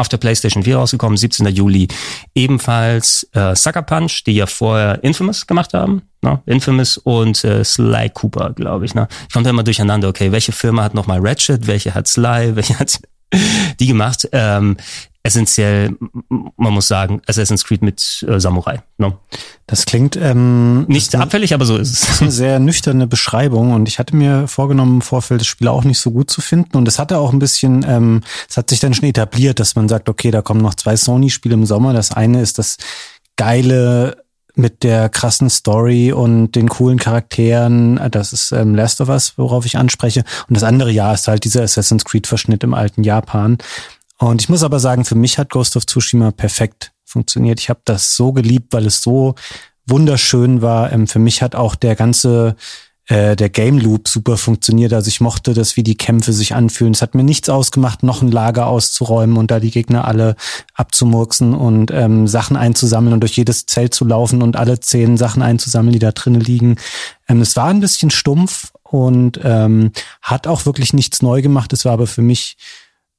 auf 0.00 0.08
der 0.08 0.16
PlayStation 0.16 0.62
4 0.62 0.76
rausgekommen, 0.78 1.18
17. 1.18 1.46
Juli. 1.48 1.86
Ebenfalls 2.34 3.28
äh, 3.34 3.54
Sucker 3.54 3.82
Punch, 3.82 4.24
die 4.26 4.32
ja 4.32 4.46
vorher 4.46 5.04
Infamous 5.04 5.46
gemacht 5.46 5.74
haben. 5.74 6.02
Ne? 6.22 6.40
Infamous 6.46 6.96
und 6.96 7.44
äh, 7.44 7.62
Sly 7.62 8.10
Cooper, 8.14 8.54
glaube 8.54 8.86
ich. 8.86 8.94
Ne? 8.94 9.08
Ich 9.28 9.34
komme 9.34 9.44
da 9.44 9.50
immer 9.50 9.62
durcheinander, 9.62 10.08
okay, 10.08 10.32
welche 10.32 10.52
Firma 10.52 10.84
hat 10.84 10.94
nochmal 10.94 11.20
Ratchet, 11.20 11.66
welche 11.66 11.94
hat 11.94 12.08
Sly, 12.08 12.52
welche 12.56 12.78
hat 12.78 12.98
die 13.78 13.86
gemacht. 13.86 14.26
Ähm, 14.32 14.78
essentiell, 15.22 15.96
man 16.28 16.72
muss 16.72 16.88
sagen, 16.88 17.20
Assassin's 17.26 17.64
Creed 17.64 17.82
mit 17.82 18.24
äh, 18.26 18.40
Samurai. 18.40 18.82
No? 18.96 19.18
Das 19.66 19.84
klingt 19.84 20.16
ähm, 20.16 20.84
nicht 20.88 21.12
das 21.12 21.20
abfällig, 21.20 21.52
aber 21.52 21.66
so 21.66 21.76
ist 21.76 21.92
es. 21.92 22.00
Das 22.00 22.14
ist 22.14 22.22
eine 22.22 22.30
sehr 22.30 22.58
nüchterne 22.58 23.06
Beschreibung 23.06 23.72
und 23.72 23.86
ich 23.86 23.98
hatte 23.98 24.16
mir 24.16 24.48
vorgenommen, 24.48 24.96
im 24.96 25.02
Vorfeld 25.02 25.42
das 25.42 25.48
Spiel 25.48 25.68
auch 25.68 25.84
nicht 25.84 25.98
so 25.98 26.10
gut 26.10 26.30
zu 26.30 26.40
finden 26.40 26.76
und 26.76 26.88
es 26.88 26.98
hatte 26.98 27.18
auch 27.18 27.32
ein 27.32 27.38
bisschen, 27.38 27.84
ähm, 27.86 28.22
es 28.48 28.56
hat 28.56 28.70
sich 28.70 28.80
dann 28.80 28.94
schon 28.94 29.08
etabliert, 29.08 29.60
dass 29.60 29.76
man 29.76 29.88
sagt, 29.88 30.08
okay, 30.08 30.30
da 30.30 30.40
kommen 30.40 30.62
noch 30.62 30.74
zwei 30.74 30.96
Sony-Spiele 30.96 31.54
im 31.54 31.66
Sommer. 31.66 31.92
Das 31.92 32.12
eine 32.12 32.40
ist 32.40 32.58
das 32.58 32.78
geile 33.36 34.24
mit 34.54 34.82
der 34.82 35.08
krassen 35.08 35.50
Story 35.50 36.12
und 36.12 36.52
den 36.52 36.68
coolen 36.68 36.98
Charakteren. 36.98 38.00
Das 38.10 38.32
ist 38.32 38.52
ähm, 38.52 38.74
Last 38.74 39.00
of 39.00 39.08
Us, 39.08 39.34
worauf 39.36 39.66
ich 39.66 39.76
anspreche. 39.76 40.24
Und 40.48 40.56
das 40.56 40.64
andere 40.64 40.90
Jahr 40.90 41.14
ist 41.14 41.28
halt 41.28 41.44
dieser 41.44 41.62
Assassin's 41.62 42.04
Creed-Verschnitt 42.04 42.64
im 42.64 42.74
alten 42.74 43.04
Japan. 43.04 43.58
Und 44.20 44.42
ich 44.42 44.50
muss 44.50 44.62
aber 44.62 44.80
sagen, 44.80 45.06
für 45.06 45.14
mich 45.14 45.38
hat 45.38 45.48
Ghost 45.48 45.76
of 45.76 45.86
Tsushima 45.86 46.30
perfekt 46.30 46.92
funktioniert. 47.04 47.58
Ich 47.58 47.70
habe 47.70 47.80
das 47.86 48.14
so 48.14 48.32
geliebt, 48.32 48.72
weil 48.72 48.86
es 48.86 49.02
so 49.02 49.34
wunderschön 49.86 50.60
war. 50.60 50.92
Ähm, 50.92 51.06
für 51.06 51.18
mich 51.18 51.42
hat 51.42 51.54
auch 51.54 51.74
der 51.74 51.96
ganze 51.96 52.54
äh, 53.06 53.34
der 53.34 53.48
Game 53.48 53.78
Loop 53.78 54.08
super 54.08 54.36
funktioniert. 54.36 54.92
Also 54.92 55.08
ich 55.08 55.22
mochte 55.22 55.54
das, 55.54 55.78
wie 55.78 55.82
die 55.82 55.96
Kämpfe 55.96 56.34
sich 56.34 56.54
anfühlen. 56.54 56.92
Es 56.92 57.00
hat 57.00 57.14
mir 57.14 57.24
nichts 57.24 57.48
ausgemacht, 57.48 58.02
noch 58.02 58.20
ein 58.20 58.30
Lager 58.30 58.66
auszuräumen 58.66 59.38
und 59.38 59.50
da 59.50 59.58
die 59.58 59.70
Gegner 59.70 60.06
alle 60.06 60.36
abzumurksen 60.74 61.54
und 61.54 61.90
ähm, 61.90 62.28
Sachen 62.28 62.58
einzusammeln 62.58 63.14
und 63.14 63.20
durch 63.20 63.38
jedes 63.38 63.64
Zelt 63.64 63.94
zu 63.94 64.04
laufen 64.04 64.42
und 64.42 64.54
alle 64.54 64.80
zehn 64.80 65.16
Sachen 65.16 65.40
einzusammeln, 65.40 65.94
die 65.94 65.98
da 65.98 66.12
drinnen 66.12 66.42
liegen. 66.42 66.76
Ähm, 67.26 67.40
es 67.40 67.56
war 67.56 67.68
ein 67.68 67.80
bisschen 67.80 68.10
stumpf 68.10 68.70
und 68.82 69.40
ähm, 69.42 69.92
hat 70.20 70.46
auch 70.46 70.66
wirklich 70.66 70.92
nichts 70.92 71.22
neu 71.22 71.40
gemacht. 71.40 71.72
Es 71.72 71.86
war 71.86 71.94
aber 71.94 72.06
für 72.06 72.22
mich 72.22 72.58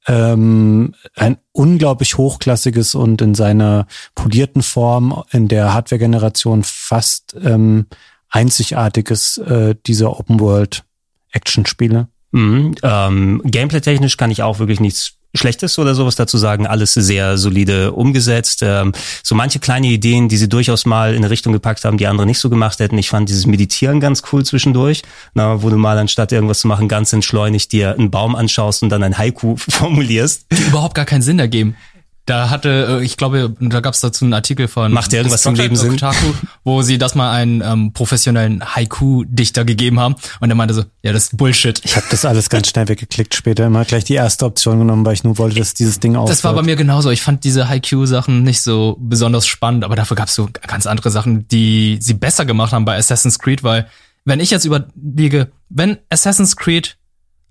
ähm, 0.06 0.94
ein 1.14 1.38
unglaublich 1.52 2.18
hochklassiges 2.18 2.94
und 2.94 3.22
in 3.22 3.34
seiner 3.34 3.86
polierten 4.14 4.62
Form 4.62 5.22
in 5.30 5.48
der 5.48 5.72
Hardware-Generation 5.72 6.62
fast 6.64 7.36
ähm, 7.42 7.86
einzigartiges 8.28 9.38
äh, 9.38 9.74
dieser 9.86 10.18
Open-World-Action-Spiele. 10.18 12.08
Mhm, 12.32 12.74
ähm, 12.82 13.42
Gameplay-technisch 13.44 14.16
kann 14.16 14.30
ich 14.30 14.42
auch 14.42 14.58
wirklich 14.58 14.80
nichts 14.80 15.18
Schlechtes 15.34 15.78
oder 15.78 15.94
sowas 15.94 16.16
dazu 16.16 16.38
sagen. 16.38 16.66
Alles 16.66 16.94
sehr 16.94 17.38
solide 17.38 17.92
umgesetzt. 17.92 18.60
Ähm, 18.62 18.92
so 19.22 19.34
manche 19.34 19.58
kleine 19.58 19.86
Ideen, 19.86 20.28
die 20.28 20.36
sie 20.36 20.48
durchaus 20.48 20.84
mal 20.84 21.12
in 21.12 21.18
eine 21.18 21.30
Richtung 21.30 21.52
gepackt 21.52 21.84
haben, 21.84 21.96
die 21.96 22.06
andere 22.06 22.26
nicht 22.26 22.38
so 22.38 22.50
gemacht 22.50 22.78
hätten. 22.80 22.98
Ich 22.98 23.08
fand 23.08 23.28
dieses 23.28 23.46
Meditieren 23.46 24.00
ganz 24.00 24.22
cool 24.32 24.44
zwischendurch, 24.44 25.02
na, 25.34 25.62
wo 25.62 25.70
du 25.70 25.76
mal 25.76 25.98
anstatt 25.98 26.32
irgendwas 26.32 26.60
zu 26.60 26.68
machen, 26.68 26.88
ganz 26.88 27.12
entschleunigt 27.12 27.72
dir 27.72 27.94
einen 27.94 28.10
Baum 28.10 28.34
anschaust 28.36 28.82
und 28.82 28.90
dann 28.90 29.02
ein 29.02 29.16
Haiku 29.16 29.56
formulierst. 29.68 30.46
Die 30.52 30.62
überhaupt 30.64 30.94
gar 30.94 31.06
keinen 31.06 31.22
Sinn 31.22 31.38
ergeben. 31.38 31.76
Da 32.24 32.50
hatte, 32.50 33.00
äh, 33.00 33.04
ich 33.04 33.16
glaube, 33.16 33.54
da 33.58 33.80
gab 33.80 33.94
es 33.94 34.00
dazu 34.00 34.24
einen 34.24 34.34
Artikel 34.34 34.68
von 34.68 34.92
Macht 34.92 35.12
irgendwas 35.12 35.42
zum 35.42 35.56
Leben 35.56 35.74
Sinn? 35.74 35.94
Otaku, 35.94 36.32
wo 36.62 36.82
sie 36.82 36.96
das 36.96 37.16
mal 37.16 37.32
einen 37.32 37.62
ähm, 37.62 37.92
professionellen 37.92 38.62
Haiku-Dichter 38.64 39.64
gegeben 39.64 39.98
haben 39.98 40.14
und 40.38 40.48
er 40.48 40.54
meinte 40.54 40.72
so, 40.74 40.84
ja, 41.02 41.12
das 41.12 41.24
ist 41.24 41.36
Bullshit. 41.36 41.80
Ich 41.84 41.96
habe 41.96 42.06
das 42.10 42.24
alles 42.24 42.48
ganz 42.48 42.68
schnell 42.68 42.86
weggeklickt 42.86 43.34
später, 43.34 43.66
immer 43.66 43.84
gleich 43.84 44.04
die 44.04 44.14
erste 44.14 44.44
Option 44.44 44.78
genommen, 44.78 45.04
weil 45.04 45.14
ich 45.14 45.24
nur 45.24 45.36
wollte, 45.38 45.56
dass 45.56 45.74
dieses 45.74 45.98
Ding 45.98 46.14
aufhört. 46.14 46.30
Das 46.30 46.44
war 46.44 46.54
bei 46.54 46.62
mir 46.62 46.76
genauso. 46.76 47.10
Ich 47.10 47.22
fand 47.22 47.42
diese 47.42 47.68
Haiku-Sachen 47.68 48.44
nicht 48.44 48.62
so 48.62 48.96
besonders 49.00 49.46
spannend, 49.46 49.82
aber 49.82 49.96
dafür 49.96 50.16
gab 50.16 50.28
es 50.28 50.36
so 50.36 50.48
ganz 50.66 50.86
andere 50.86 51.10
Sachen, 51.10 51.48
die 51.48 51.98
sie 52.00 52.14
besser 52.14 52.44
gemacht 52.44 52.72
haben 52.72 52.84
bei 52.84 52.96
Assassin's 52.96 53.40
Creed, 53.40 53.64
weil 53.64 53.88
wenn 54.24 54.38
ich 54.38 54.50
jetzt 54.50 54.64
überlege, 54.64 55.50
wenn 55.68 55.98
Assassin's 56.08 56.56
Creed 56.56 56.96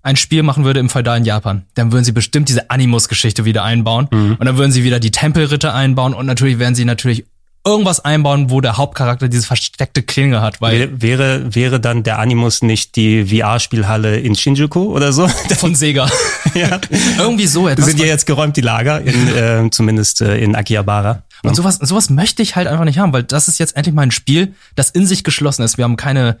ein 0.02 0.16
Spiel 0.16 0.42
machen 0.42 0.64
würde 0.64 0.80
im 0.80 0.88
feudalen 0.88 1.24
Japan, 1.24 1.64
dann 1.74 1.92
würden 1.92 2.04
sie 2.04 2.12
bestimmt 2.12 2.48
diese 2.48 2.70
Animus-Geschichte 2.70 3.44
wieder 3.44 3.64
einbauen 3.64 4.08
mhm. 4.10 4.36
und 4.38 4.44
dann 4.44 4.58
würden 4.58 4.72
sie 4.72 4.84
wieder 4.84 5.00
die 5.00 5.10
Tempelritter 5.10 5.74
einbauen 5.74 6.14
und 6.14 6.26
natürlich 6.26 6.58
werden 6.58 6.74
sie 6.74 6.84
natürlich 6.84 7.24
irgendwas 7.64 8.00
einbauen, 8.04 8.50
wo 8.50 8.60
der 8.60 8.76
Hauptcharakter 8.76 9.28
diese 9.28 9.46
versteckte 9.46 10.02
Klinge 10.02 10.40
hat, 10.40 10.60
weil 10.60 11.00
wäre 11.00 11.54
wäre 11.54 11.78
dann 11.78 12.02
der 12.02 12.18
Animus 12.18 12.62
nicht 12.62 12.96
die 12.96 13.24
VR-Spielhalle 13.26 14.18
in 14.18 14.34
Shinjuku 14.34 14.92
oder 14.92 15.12
so 15.12 15.28
von 15.56 15.74
Sega. 15.74 16.08
ja, 16.54 16.80
irgendwie 17.18 17.46
so 17.46 17.68
etwas. 17.68 17.86
Sind 17.86 18.00
ja 18.00 18.06
jetzt 18.06 18.26
geräumt 18.26 18.56
die 18.56 18.62
Lager 18.62 19.00
in 19.00 19.28
äh, 19.36 19.70
zumindest 19.70 20.20
äh, 20.20 20.38
in 20.38 20.56
Akihabara. 20.56 21.22
Und 21.44 21.56
sowas 21.56 21.76
sowas 21.76 22.08
möchte 22.10 22.42
ich 22.42 22.54
halt 22.54 22.68
einfach 22.68 22.84
nicht 22.84 22.98
haben, 22.98 23.12
weil 23.12 23.24
das 23.24 23.48
ist 23.48 23.58
jetzt 23.58 23.76
endlich 23.76 23.94
mal 23.94 24.02
ein 24.02 24.12
Spiel, 24.12 24.54
das 24.76 24.90
in 24.90 25.06
sich 25.06 25.24
geschlossen 25.24 25.62
ist. 25.62 25.76
Wir 25.76 25.84
haben 25.84 25.96
keine 25.96 26.38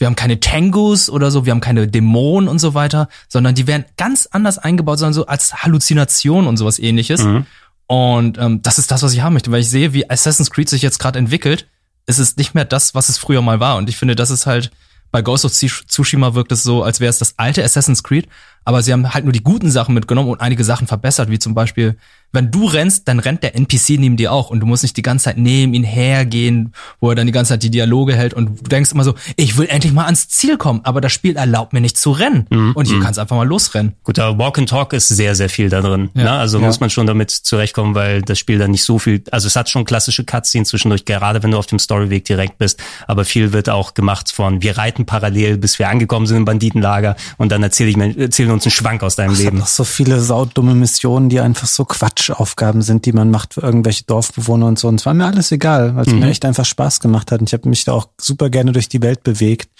wir 0.00 0.06
haben 0.06 0.16
keine 0.16 0.40
Tangus 0.40 1.10
oder 1.10 1.30
so, 1.30 1.44
wir 1.44 1.52
haben 1.52 1.60
keine 1.60 1.86
Dämonen 1.86 2.48
und 2.48 2.58
so 2.58 2.72
weiter, 2.72 3.08
sondern 3.28 3.54
die 3.54 3.66
werden 3.66 3.84
ganz 3.98 4.26
anders 4.30 4.58
eingebaut, 4.58 4.98
sondern 4.98 5.12
so 5.12 5.26
als 5.26 5.62
Halluzination 5.62 6.46
und 6.46 6.56
sowas 6.56 6.78
ähnliches. 6.78 7.22
Mhm. 7.22 7.46
Und 7.86 8.38
ähm, 8.38 8.62
das 8.62 8.78
ist 8.78 8.90
das, 8.90 9.02
was 9.02 9.12
ich 9.12 9.20
haben 9.20 9.34
möchte, 9.34 9.52
weil 9.52 9.60
ich 9.60 9.68
sehe, 9.68 9.92
wie 9.92 10.08
Assassin's 10.08 10.50
Creed 10.50 10.70
sich 10.70 10.80
jetzt 10.80 10.98
gerade 10.98 11.18
entwickelt. 11.18 11.66
Es 12.06 12.18
ist 12.18 12.38
nicht 12.38 12.54
mehr 12.54 12.64
das, 12.64 12.94
was 12.94 13.10
es 13.10 13.18
früher 13.18 13.42
mal 13.42 13.60
war. 13.60 13.76
Und 13.76 13.90
ich 13.90 13.96
finde, 13.96 14.16
das 14.16 14.30
ist 14.30 14.46
halt, 14.46 14.70
bei 15.10 15.22
Ghost 15.22 15.44
of 15.44 15.52
Tsushima 15.52 16.34
wirkt 16.34 16.52
es 16.52 16.62
so, 16.62 16.82
als 16.82 17.00
wäre 17.00 17.10
es 17.10 17.18
das 17.18 17.38
alte 17.38 17.62
Assassin's 17.62 18.02
Creed, 18.02 18.26
aber 18.64 18.82
sie 18.82 18.92
haben 18.92 19.12
halt 19.12 19.24
nur 19.24 19.32
die 19.32 19.42
guten 19.42 19.70
Sachen 19.70 19.94
mitgenommen 19.94 20.30
und 20.30 20.40
einige 20.40 20.64
Sachen 20.64 20.86
verbessert, 20.86 21.30
wie 21.30 21.38
zum 21.38 21.54
Beispiel 21.54 21.96
wenn 22.32 22.50
du 22.50 22.66
rennst, 22.66 23.08
dann 23.08 23.18
rennt 23.18 23.42
der 23.42 23.56
NPC 23.56 23.98
neben 23.98 24.16
dir 24.16 24.32
auch 24.32 24.50
und 24.50 24.60
du 24.60 24.66
musst 24.66 24.82
nicht 24.84 24.96
die 24.96 25.02
ganze 25.02 25.24
Zeit 25.24 25.38
neben 25.38 25.74
ihn 25.74 25.82
hergehen, 25.82 26.72
wo 27.00 27.10
er 27.10 27.16
dann 27.16 27.26
die 27.26 27.32
ganze 27.32 27.50
Zeit 27.50 27.62
die 27.62 27.70
Dialoge 27.70 28.14
hält 28.14 28.34
und 28.34 28.60
du 28.60 28.68
denkst 28.68 28.92
immer 28.92 29.02
so, 29.02 29.14
ich 29.36 29.58
will 29.58 29.66
endlich 29.68 29.92
mal 29.92 30.04
ans 30.04 30.28
Ziel 30.28 30.56
kommen, 30.56 30.80
aber 30.84 31.00
das 31.00 31.12
Spiel 31.12 31.36
erlaubt 31.36 31.72
mir 31.72 31.80
nicht 31.80 31.98
zu 31.98 32.12
rennen 32.12 32.46
mhm. 32.50 32.72
und 32.74 32.86
hier 32.86 32.98
mhm. 32.98 33.02
kannst 33.02 33.18
einfach 33.18 33.36
mal 33.36 33.46
losrennen. 33.46 33.94
Gut, 34.04 34.18
aber 34.18 34.38
Walk 34.38 34.58
and 34.58 34.68
Talk 34.68 34.92
ist 34.92 35.08
sehr, 35.08 35.34
sehr 35.34 35.48
viel 35.48 35.68
da 35.68 35.80
drin. 35.80 36.10
Ja. 36.14 36.22
Ne? 36.22 36.30
Also 36.32 36.60
ja. 36.60 36.66
muss 36.66 36.78
man 36.78 36.90
schon 36.90 37.06
damit 37.06 37.30
zurechtkommen, 37.30 37.94
weil 37.94 38.22
das 38.22 38.38
Spiel 38.38 38.58
dann 38.58 38.70
nicht 38.70 38.84
so 38.84 38.98
viel, 38.98 39.24
also 39.32 39.48
es 39.48 39.56
hat 39.56 39.68
schon 39.68 39.84
klassische 39.84 40.24
Cutscenes 40.24 40.68
zwischendurch, 40.68 41.04
gerade 41.04 41.42
wenn 41.42 41.50
du 41.50 41.58
auf 41.58 41.66
dem 41.66 41.80
Storyweg 41.80 42.24
direkt 42.24 42.58
bist, 42.58 42.80
aber 43.08 43.24
viel 43.24 43.52
wird 43.52 43.68
auch 43.68 43.94
gemacht 43.94 44.30
von, 44.30 44.62
wir 44.62 44.78
reiten 44.78 45.04
parallel, 45.04 45.58
bis 45.58 45.80
wir 45.80 45.88
angekommen 45.88 46.26
sind 46.26 46.36
im 46.36 46.44
Banditenlager 46.44 47.16
und 47.38 47.50
dann 47.50 47.62
erzähle 47.62 47.90
ich 47.90 47.96
mir, 47.96 48.30
erzählen 48.50 48.54
uns 48.54 48.64
einen 48.64 48.70
Schwank 48.70 49.02
aus 49.02 49.16
deinem 49.16 49.34
Ach, 49.34 49.38
Leben. 49.38 49.58
noch 49.58 49.66
so 49.66 49.84
viele 49.84 50.20
saudumme 50.20 50.74
Missionen, 50.74 51.28
die 51.28 51.40
einfach 51.40 51.66
so 51.66 51.84
Quatsch 51.84 52.00
Quatschaufgaben 52.00 52.82
sind, 52.82 53.06
die 53.06 53.12
man 53.12 53.30
macht 53.30 53.54
für 53.54 53.60
irgendwelche 53.60 54.04
Dorfbewohner 54.04 54.66
und 54.66 54.78
so. 54.78 54.88
Und 54.88 55.00
es 55.00 55.06
war 55.06 55.14
mir 55.14 55.26
alles 55.26 55.52
egal, 55.52 55.94
weil 55.96 56.06
es 56.06 56.12
mhm. 56.12 56.20
mir 56.20 56.30
echt 56.30 56.44
einfach 56.44 56.64
Spaß 56.64 57.00
gemacht 57.00 57.30
hat. 57.30 57.40
Und 57.40 57.48
ich 57.48 57.52
habe 57.52 57.68
mich 57.68 57.84
da 57.84 57.92
auch 57.92 58.08
super 58.20 58.50
gerne 58.50 58.72
durch 58.72 58.88
die 58.88 59.02
Welt 59.02 59.22
bewegt. 59.22 59.70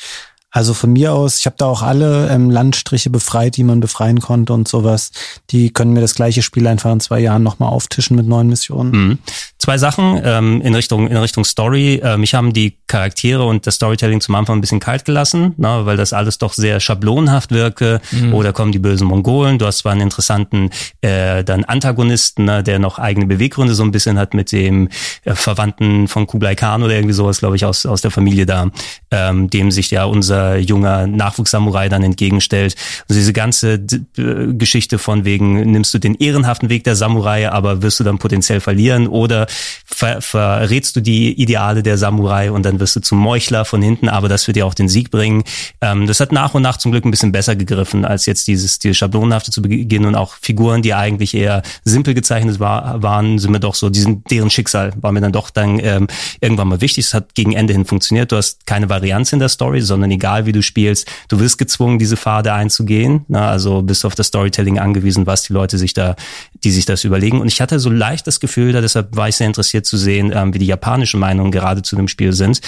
Also 0.52 0.74
von 0.74 0.92
mir 0.92 1.12
aus, 1.12 1.38
ich 1.38 1.46
habe 1.46 1.54
da 1.58 1.66
auch 1.66 1.82
alle 1.82 2.28
ähm, 2.28 2.50
Landstriche 2.50 3.08
befreit, 3.08 3.56
die 3.56 3.62
man 3.62 3.78
befreien 3.78 4.20
konnte 4.20 4.52
und 4.52 4.66
sowas. 4.66 5.12
Die 5.50 5.70
können 5.70 5.92
mir 5.92 6.00
das 6.00 6.16
gleiche 6.16 6.42
Spiel 6.42 6.66
einfach 6.66 6.90
in 6.90 6.98
zwei 6.98 7.20
Jahren 7.20 7.44
nochmal 7.44 7.68
auftischen 7.68 8.16
mit 8.16 8.26
neuen 8.26 8.48
Missionen. 8.48 8.90
Mhm. 8.90 9.18
Zwei 9.58 9.78
Sachen 9.78 10.20
ähm, 10.24 10.60
in 10.62 10.74
Richtung 10.74 11.06
in 11.06 11.16
Richtung 11.16 11.44
Story. 11.44 12.00
Äh, 12.02 12.16
mich 12.16 12.34
haben 12.34 12.52
die 12.52 12.78
Charaktere 12.88 13.44
und 13.44 13.66
das 13.66 13.76
Storytelling 13.76 14.20
zum 14.20 14.34
Anfang 14.34 14.58
ein 14.58 14.60
bisschen 14.60 14.80
kalt 14.80 15.04
gelassen, 15.04 15.54
na, 15.56 15.86
weil 15.86 15.96
das 15.96 16.12
alles 16.12 16.38
doch 16.38 16.52
sehr 16.52 16.80
schablonhaft 16.80 17.52
wirke. 17.52 18.00
Mhm. 18.10 18.34
Oder 18.34 18.52
kommen 18.52 18.72
die 18.72 18.80
bösen 18.80 19.06
Mongolen. 19.06 19.58
Du 19.58 19.66
hast 19.66 19.78
zwar 19.78 19.92
einen 19.92 20.00
interessanten 20.00 20.70
äh, 21.00 21.44
dann 21.44 21.62
Antagonisten, 21.62 22.46
ne, 22.46 22.64
der 22.64 22.80
noch 22.80 22.98
eigene 22.98 23.26
Beweggründe 23.26 23.74
so 23.74 23.84
ein 23.84 23.92
bisschen 23.92 24.18
hat 24.18 24.34
mit 24.34 24.50
dem 24.50 24.88
äh, 25.24 25.36
Verwandten 25.36 26.08
von 26.08 26.26
Kublai 26.26 26.56
Khan 26.56 26.82
oder 26.82 26.94
irgendwie 26.94 27.14
sowas, 27.14 27.38
glaube 27.38 27.54
ich, 27.54 27.64
aus 27.64 27.86
aus 27.86 28.00
der 28.00 28.10
Familie 28.10 28.46
da, 28.46 28.70
ähm, 29.12 29.48
dem 29.48 29.70
sich 29.70 29.92
ja 29.92 30.04
unser 30.04 30.39
äh, 30.40 30.58
junger 30.58 31.06
Nachwuchssamurai 31.06 31.88
dann 31.88 32.02
entgegenstellt. 32.02 32.74
Also 33.08 33.18
diese 33.18 33.32
ganze 33.32 33.74
äh, 33.74 34.52
Geschichte 34.52 34.98
von 34.98 35.24
wegen, 35.24 35.70
nimmst 35.72 35.92
du 35.94 35.98
den 35.98 36.14
ehrenhaften 36.14 36.68
Weg 36.68 36.84
der 36.84 36.96
Samurai, 36.96 37.50
aber 37.50 37.82
wirst 37.82 38.00
du 38.00 38.04
dann 38.04 38.18
potenziell 38.18 38.60
verlieren 38.60 39.06
oder 39.06 39.46
ver 39.84 40.20
verrätst 40.20 40.96
du 40.96 41.00
die 41.00 41.32
Ideale 41.40 41.82
der 41.82 41.98
Samurai 41.98 42.50
und 42.50 42.64
dann 42.64 42.80
wirst 42.80 42.96
du 42.96 43.00
zum 43.00 43.18
Meuchler 43.18 43.64
von 43.64 43.82
hinten, 43.82 44.08
aber 44.08 44.28
das 44.28 44.46
wird 44.46 44.56
dir 44.56 44.66
auch 44.66 44.74
den 44.74 44.88
Sieg 44.88 45.10
bringen. 45.10 45.44
Ähm, 45.80 46.06
das 46.06 46.20
hat 46.20 46.32
nach 46.32 46.54
und 46.54 46.62
nach 46.62 46.76
zum 46.76 46.92
Glück 46.92 47.04
ein 47.04 47.10
bisschen 47.10 47.32
besser 47.32 47.56
gegriffen 47.56 48.04
als 48.04 48.26
jetzt 48.26 48.46
dieses, 48.48 48.78
dieses 48.78 48.96
Schablonenhafte 48.96 49.50
zu 49.50 49.62
Beginn 49.62 50.04
und 50.04 50.14
auch 50.14 50.34
Figuren, 50.40 50.82
die 50.82 50.94
eigentlich 50.94 51.34
eher 51.34 51.62
simpel 51.84 52.14
gezeichnet 52.14 52.60
war, 52.60 53.02
waren, 53.02 53.38
sind 53.38 53.50
mir 53.50 53.60
doch 53.60 53.74
so, 53.74 53.90
diesen, 53.90 54.24
deren 54.24 54.50
Schicksal 54.50 54.92
war 55.00 55.12
mir 55.12 55.20
dann 55.20 55.32
doch 55.32 55.50
dann 55.50 55.78
ähm, 55.80 56.06
irgendwann 56.40 56.68
mal 56.68 56.80
wichtig. 56.80 57.06
Es 57.06 57.14
hat 57.14 57.34
gegen 57.34 57.52
Ende 57.52 57.72
hin 57.72 57.84
funktioniert. 57.84 58.32
Du 58.32 58.36
hast 58.36 58.66
keine 58.66 58.88
Varianz 58.88 59.32
in 59.32 59.38
der 59.38 59.48
Story, 59.48 59.80
sondern 59.80 60.10
egal 60.10 60.29
wie 60.46 60.52
du 60.52 60.62
spielst, 60.62 61.08
du 61.28 61.40
wirst 61.40 61.58
gezwungen, 61.58 61.98
diese 61.98 62.16
Pfade 62.16 62.52
einzugehen. 62.52 63.24
Na, 63.28 63.48
also 63.48 63.82
bist 63.82 64.04
auf 64.04 64.14
das 64.14 64.28
Storytelling 64.28 64.78
angewiesen, 64.78 65.26
was 65.26 65.42
die 65.42 65.52
Leute 65.52 65.78
sich 65.78 65.94
da, 65.94 66.16
die 66.64 66.70
sich 66.70 66.86
das 66.86 67.04
überlegen. 67.04 67.40
Und 67.40 67.48
ich 67.48 67.60
hatte 67.60 67.78
so 67.78 67.90
leicht 67.90 68.26
das 68.26 68.40
Gefühl, 68.40 68.72
da 68.72 68.80
deshalb 68.80 69.16
war 69.16 69.28
ich 69.28 69.36
sehr 69.36 69.46
interessiert 69.46 69.86
zu 69.86 69.96
sehen, 69.96 70.32
ähm, 70.34 70.54
wie 70.54 70.58
die 70.58 70.66
japanischen 70.66 71.20
Meinungen 71.20 71.52
gerade 71.52 71.82
zu 71.82 71.96
dem 71.96 72.08
Spiel 72.08 72.32
sind. 72.32 72.60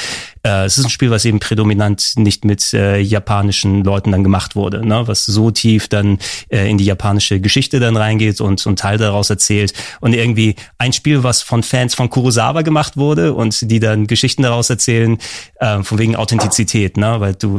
Äh, 0.43 0.65
es 0.65 0.79
ist 0.79 0.85
ein 0.85 0.91
Spiel, 0.91 1.11
was 1.11 1.25
eben 1.25 1.41
prädominant 1.41 2.15
nicht 2.17 2.45
mit 2.45 2.73
äh, 2.75 2.99
japanischen 3.01 3.85
Leuten 3.85 4.13
dann 4.13 4.23
gemacht 4.23 4.57
wurde, 4.57 4.87
ne? 4.87 5.07
was 5.07 5.25
so 5.25 5.51
tief 5.51 5.89
dann 5.89 6.19
äh, 6.49 6.69
in 6.71 6.79
die 6.79 6.85
japanische 6.85 7.41
Geschichte 7.41 7.81
dann 7.81 7.97
reingeht 7.97 8.41
und, 8.41 8.67
und 8.67 8.79
Teil 8.79 8.99
daraus 8.99 9.31
erzählt. 9.31 9.73
Und 10.01 10.15
irgendwie 10.15 10.57
ein 10.79 10.93
Spiel, 10.93 11.23
was 11.23 11.43
von 11.43 11.63
Fans 11.63 11.95
von 11.95 12.11
Kurosawa 12.11 12.63
gemacht 12.63 12.97
wurde 12.97 13.35
und 13.35 13.71
die 13.71 13.81
dann 13.81 14.07
Geschichten 14.07 14.43
daraus 14.43 14.71
erzählen, 14.71 15.19
äh, 15.57 15.83
von 15.83 15.99
wegen 15.99 16.17
Authentizität, 16.17 16.97
ne? 16.97 17.17
weil 17.21 17.35
du 17.35 17.52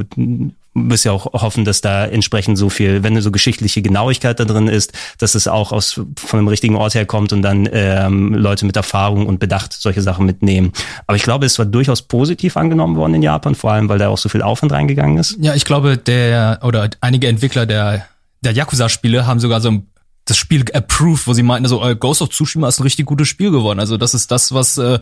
wirst 0.75 1.05
ja 1.05 1.11
auch 1.11 1.31
hoffen, 1.33 1.65
dass 1.65 1.81
da 1.81 2.05
entsprechend 2.05 2.57
so 2.57 2.69
viel, 2.69 3.03
wenn 3.03 3.19
so 3.21 3.31
geschichtliche 3.31 3.81
Genauigkeit 3.81 4.39
da 4.39 4.45
drin 4.45 4.67
ist, 4.67 4.93
dass 5.19 5.35
es 5.35 5.47
auch 5.47 5.71
aus 5.71 6.01
von 6.15 6.39
dem 6.39 6.47
richtigen 6.47 6.75
Ort 6.75 6.95
herkommt 6.95 7.31
und 7.31 7.43
dann 7.43 7.69
ähm, 7.71 8.33
Leute 8.33 8.65
mit 8.65 8.75
Erfahrung 8.75 9.27
und 9.27 9.39
Bedacht 9.39 9.73
solche 9.73 10.01
Sachen 10.01 10.25
mitnehmen. 10.25 10.71
Aber 11.05 11.15
ich 11.15 11.23
glaube, 11.23 11.45
es 11.45 11.59
war 11.59 11.65
durchaus 11.65 12.01
positiv 12.01 12.57
angenommen 12.57 12.95
worden 12.95 13.15
in 13.15 13.21
Japan, 13.21 13.53
vor 13.55 13.71
allem 13.71 13.87
weil 13.89 13.99
da 13.99 14.09
auch 14.09 14.17
so 14.17 14.29
viel 14.29 14.41
Aufwand 14.41 14.71
reingegangen 14.71 15.17
ist. 15.17 15.37
Ja, 15.39 15.53
ich 15.53 15.65
glaube, 15.65 15.97
der 15.97 16.59
oder 16.63 16.89
einige 17.01 17.27
Entwickler 17.27 17.65
der 17.65 18.07
der 18.41 18.51
Yakuza-Spiele 18.51 19.25
haben 19.25 19.39
sogar 19.39 19.61
so 19.61 19.69
ein 19.71 19.87
das 20.25 20.37
Spiel 20.37 20.63
approved, 20.73 21.27
wo 21.27 21.33
sie 21.33 21.43
meinten, 21.43 21.67
so 21.67 21.83
äh, 21.83 21.95
Ghost 21.95 22.21
of 22.21 22.29
Tsushima 22.29 22.69
ist 22.69 22.79
ein 22.79 22.83
richtig 22.83 23.05
gutes 23.05 23.27
Spiel 23.27 23.51
geworden. 23.51 23.79
Also 23.79 23.97
das 23.97 24.13
ist 24.13 24.31
das, 24.31 24.53
was 24.53 24.77
äh, 24.77 24.99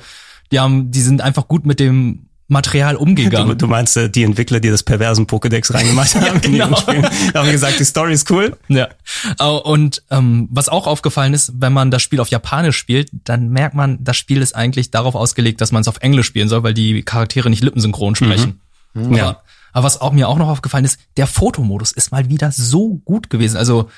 die 0.52 0.60
haben, 0.60 0.90
die 0.90 1.02
sind 1.02 1.22
einfach 1.22 1.48
gut 1.48 1.66
mit 1.66 1.80
dem 1.80 2.28
Material 2.52 2.96
umgegangen. 2.98 3.50
Du, 3.50 3.56
du 3.56 3.68
meinst 3.68 3.96
äh, 3.98 4.10
die 4.10 4.24
Entwickler, 4.24 4.60
die 4.60 4.70
das 4.70 4.84
perversen 4.84 5.26
Pokédex 5.26 5.74
reingemacht 5.74 6.14
haben 6.22 6.54
Ja, 6.54 6.66
genau. 6.66 6.76
Spielen, 6.78 7.08
haben 7.34 7.52
gesagt, 7.52 7.80
die 7.80 7.84
Story 7.86 8.14
ist 8.14 8.30
cool. 8.30 8.58
Ja. 8.68 8.90
Und 9.40 10.04
ähm, 10.12 10.48
was 10.52 10.70
auch 10.70 10.86
aufgefallen 10.88 11.34
ist, 11.34 11.54
wenn 11.56 11.74
man 11.74 11.90
das 11.92 12.02
Spiel 12.02 12.20
auf 12.20 12.28
Japanisch 12.30 12.78
spielt, 12.78 13.10
dann 13.24 13.50
merkt 13.50 13.74
man, 13.76 14.04
das 14.04 14.18
Spiel 14.18 14.42
ist 14.42 14.56
eigentlich 14.56 14.92
darauf 14.92 15.16
ausgelegt, 15.16 15.62
dass 15.62 15.72
man 15.72 15.82
es 15.82 15.88
auf 15.88 15.98
Englisch 16.02 16.28
spielen 16.28 16.50
soll, 16.50 16.64
weil 16.64 16.74
die 16.74 17.04
Charaktere 17.04 17.50
nicht 17.50 17.64
lippensynchron 17.64 18.16
sprechen. 18.16 18.60
Aber, 18.94 19.18
Ja. 19.18 19.42
aber 19.74 19.86
was 19.86 20.02
auch 20.02 20.12
mir 20.12 20.28
auch 20.28 20.38
noch 20.38 20.50
aufgefallen 20.50 20.86
ist, 20.86 21.00
der 21.18 21.28
Fotomodus 21.28 21.94
ist 21.94 22.12
mal 22.12 22.30
wieder 22.30 22.52
so 22.52 23.02
gut 23.06 23.30
gewesen. 23.30 23.58
Also 23.58 23.90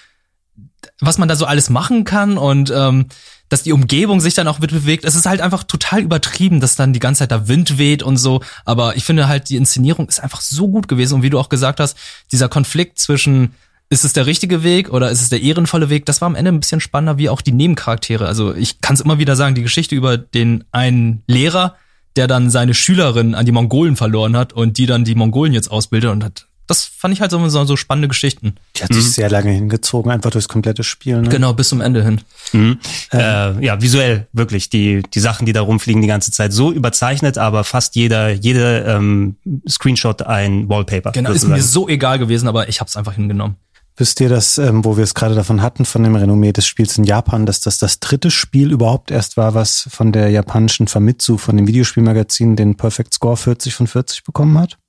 was 1.00 1.18
man 1.18 1.28
da 1.28 1.36
so 1.36 1.46
alles 1.46 1.70
machen 1.70 2.04
kann 2.04 2.38
und 2.38 2.72
ähm, 2.76 3.08
dass 3.54 3.62
die 3.62 3.72
Umgebung 3.72 4.20
sich 4.20 4.34
dann 4.34 4.48
auch 4.48 4.58
mit 4.58 4.72
bewegt. 4.72 5.06
Es 5.06 5.14
ist 5.14 5.28
halt 5.28 5.40
einfach 5.40 5.64
total 5.64 6.02
übertrieben, 6.02 6.60
dass 6.60 6.76
dann 6.76 6.92
die 6.92 7.00
ganze 7.00 7.20
Zeit 7.20 7.32
da 7.32 7.48
Wind 7.48 7.78
weht 7.78 8.02
und 8.02 8.18
so. 8.18 8.42
Aber 8.66 8.96
ich 8.96 9.04
finde 9.04 9.28
halt, 9.28 9.48
die 9.50 9.58
Inszenierung 9.58 10.10
ist 10.10 10.24
einfach 10.24 10.42
so 10.42 10.68
gut 10.68 10.88
gewesen. 10.88 11.14
Und 11.14 11.22
wie 11.22 11.30
du 11.30 11.38
auch 11.38 11.50
gesagt 11.50 11.80
hast, 11.80 11.96
dieser 12.32 12.50
Konflikt 12.50 12.98
zwischen 12.98 13.54
ist 13.92 14.06
es 14.06 14.14
der 14.14 14.26
richtige 14.26 14.64
Weg 14.64 14.92
oder 14.92 15.12
ist 15.12 15.22
es 15.22 15.30
der 15.30 15.44
ehrenvolle 15.44 15.92
Weg? 15.92 16.08
Das 16.08 16.20
war 16.20 16.26
am 16.26 16.34
Ende 16.34 16.52
ein 16.52 16.62
bisschen 16.62 16.80
spannender 16.80 17.20
wie 17.20 17.30
auch 17.30 17.42
die 17.42 17.52
Nebencharaktere. 17.52 18.26
Also 18.26 18.56
ich 18.56 18.82
kann 18.82 18.96
es 18.96 19.02
immer 19.02 19.20
wieder 19.20 19.36
sagen, 19.36 19.54
die 19.54 19.62
Geschichte 19.62 19.94
über 19.94 20.18
den 20.18 20.64
einen 20.72 21.22
Lehrer, 21.28 21.76
der 22.16 22.26
dann 22.26 22.50
seine 22.50 22.74
Schülerin 22.74 23.36
an 23.36 23.46
die 23.46 23.52
Mongolen 23.52 23.96
verloren 23.96 24.36
hat 24.36 24.54
und 24.54 24.80
die 24.80 24.88
dann 24.88 25.04
die 25.04 25.14
Mongolen 25.14 25.54
jetzt 25.54 25.70
ausbildet 25.70 26.10
und 26.10 26.24
hat. 26.24 26.48
Das 26.68 26.86
fand 26.86 27.14
ich 27.14 27.20
halt 27.20 27.32
so, 27.32 27.48
so, 27.50 27.66
so 27.66 27.76
spannende 27.76 28.08
Geschichten. 28.08 28.56
Die 28.76 28.84
hat 28.84 28.94
sich 28.94 29.12
sehr 29.12 29.30
lange 29.30 29.52
hingezogen, 29.52 30.12
einfach 30.12 30.32
durchs 30.32 30.48
komplette 30.48 30.84
Spiel. 30.84 31.22
Ne? 31.22 31.30
Genau, 31.30 31.54
bis 31.54 31.70
zum 31.70 31.82
Ende 31.82 32.04
hin. 32.04 32.22
Mhm. 32.54 32.80
Äh, 33.12 33.66
ja, 33.66 33.82
visuell 33.82 34.28
wirklich 34.32 34.70
die 34.70 35.04
die 35.14 35.20
Sachen, 35.20 35.46
die 35.46 35.54
da 35.54 35.62
rumfliegen 35.62 36.02
die 36.02 36.08
ganze 36.08 36.32
Zeit 36.32 36.54
so 36.54 36.72
überzeichnet, 36.72 37.38
aber 37.38 37.64
fast 37.64 37.96
jeder 37.96 38.30
jede 38.30 38.86
ähm, 38.88 39.36
Screenshot 39.68 40.22
ein 40.22 40.70
Wallpaper. 40.70 41.12
Genau, 41.12 41.32
ist 41.32 41.42
sozusagen. 41.42 41.60
mir 41.60 41.64
so 41.64 41.90
egal 41.90 42.20
gewesen, 42.20 42.48
aber 42.48 42.70
ich 42.70 42.80
hab's 42.80 42.96
einfach 42.96 43.14
hingenommen. 43.14 43.58
Wisst 43.96 44.20
ihr, 44.22 44.30
dass, 44.30 44.58
ähm, 44.58 44.84
wo 44.84 44.98
wir 44.98 45.04
es 45.04 45.14
gerade 45.14 45.36
davon 45.36 45.62
hatten, 45.62 45.86
von 45.86 46.02
dem 46.02 46.16
Renommee 46.16 46.52
des 46.52 46.66
Spiels 46.66 46.98
in 46.98 47.04
Japan, 47.04 47.46
dass 47.46 47.60
das 47.60 47.78
das 47.78 48.00
dritte 48.00 48.32
Spiel 48.32 48.72
überhaupt 48.72 49.12
erst 49.12 49.38
war, 49.38 49.54
was 49.54 49.88
von 49.92 50.12
der 50.12 50.30
japanischen 50.30 50.88
Famitsu, 50.88 51.38
von 51.38 51.58
dem 51.58 51.68
Videospielmagazin, 51.68 52.56
den 52.56 52.76
Perfect 52.76 53.14
Score 53.14 53.38
40 53.38 53.76
von 53.76 53.86
40 53.86 54.24
bekommen 54.24 54.58
hat? 54.58 54.80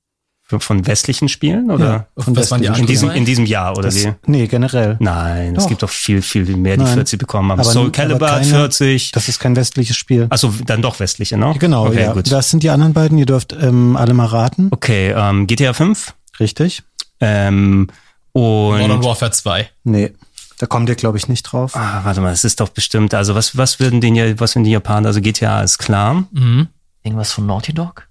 Von 0.60 0.86
westlichen 0.86 1.28
Spielen 1.28 1.70
oder 1.70 2.06
von 2.16 2.36
Was 2.36 2.50
waren 2.50 2.60
die 2.62 2.68
westlichen 2.68 2.80
in 2.80 2.86
diesem 2.86 3.10
in 3.10 3.24
diesem 3.24 3.46
Jahr 3.46 3.72
oder 3.72 3.88
Das, 3.88 4.04
wie? 4.04 4.12
nee, 4.26 4.46
generell. 4.46 4.96
Nein, 5.00 5.56
es 5.56 5.66
gibt 5.66 5.82
doch 5.82 5.90
viel 5.90 6.22
viel 6.22 6.44
mehr, 6.56 6.76
die 6.76 6.84
Nein. 6.84 6.94
40 6.94 7.18
bekommen 7.18 7.50
haben. 7.52 7.60
Aber- 7.60 7.68
Soul 7.70 7.84
aber 7.86 7.92
Calibur 7.92 8.28
hat 8.30 8.40
keine- 8.42 8.50
40. 8.54 9.12
Das 9.12 9.28
ist 9.28 9.38
kein 9.40 9.56
westliches 9.56 9.96
Spiel. 9.96 10.26
Also 10.30 10.52
dann 10.66 10.82
doch 10.82 11.00
westliche, 11.00 11.36
ne? 11.36 11.54
Genau, 11.58 11.86
okay, 11.86 12.02
ja. 12.02 12.12
Gut. 12.12 12.30
Das 12.30 12.50
sind 12.50 12.62
die 12.62 12.70
anderen 12.70 12.92
beiden, 12.92 13.18
ihr 13.18 13.26
dürft 13.26 13.52
ähm, 13.52 13.96
alle 13.96 14.14
mal 14.14 14.26
raten. 14.26 14.68
Okay, 14.70 15.12
ähm, 15.16 15.46
GTA 15.46 15.72
5 15.72 16.14
Richtig? 16.40 16.82
ähm, 17.20 17.88
Modern 18.32 18.90
und 18.90 19.04
Warfare 19.04 19.30
2. 19.30 19.68
Nee. 19.84 20.12
Da 20.58 20.66
kommt 20.66 20.88
ihr, 20.88 20.94
glaube 20.94 21.18
ich, 21.18 21.28
nicht 21.28 21.42
drauf. 21.42 21.74
ah, 21.74 22.00
warte 22.04 22.20
mal, 22.20 22.32
es 22.32 22.44
ist 22.44 22.60
doch 22.60 22.68
bestimmt. 22.68 23.12
Also 23.12 23.34
was 23.34 23.56
was 23.56 23.80
würden 23.80 24.00
den 24.00 24.14
ja 24.14 24.38
was 24.38 24.54
würden 24.54 24.64
die 24.64 24.70
Japaner? 24.70 25.08
Also 25.08 25.20
GTA 25.20 25.62
ist 25.62 25.78
klar. 25.78 26.24
Mhm. 26.32 26.68
Irgendwas 27.02 27.32
von 27.32 27.44
Naughty 27.46 27.72
Dog? 27.74 28.06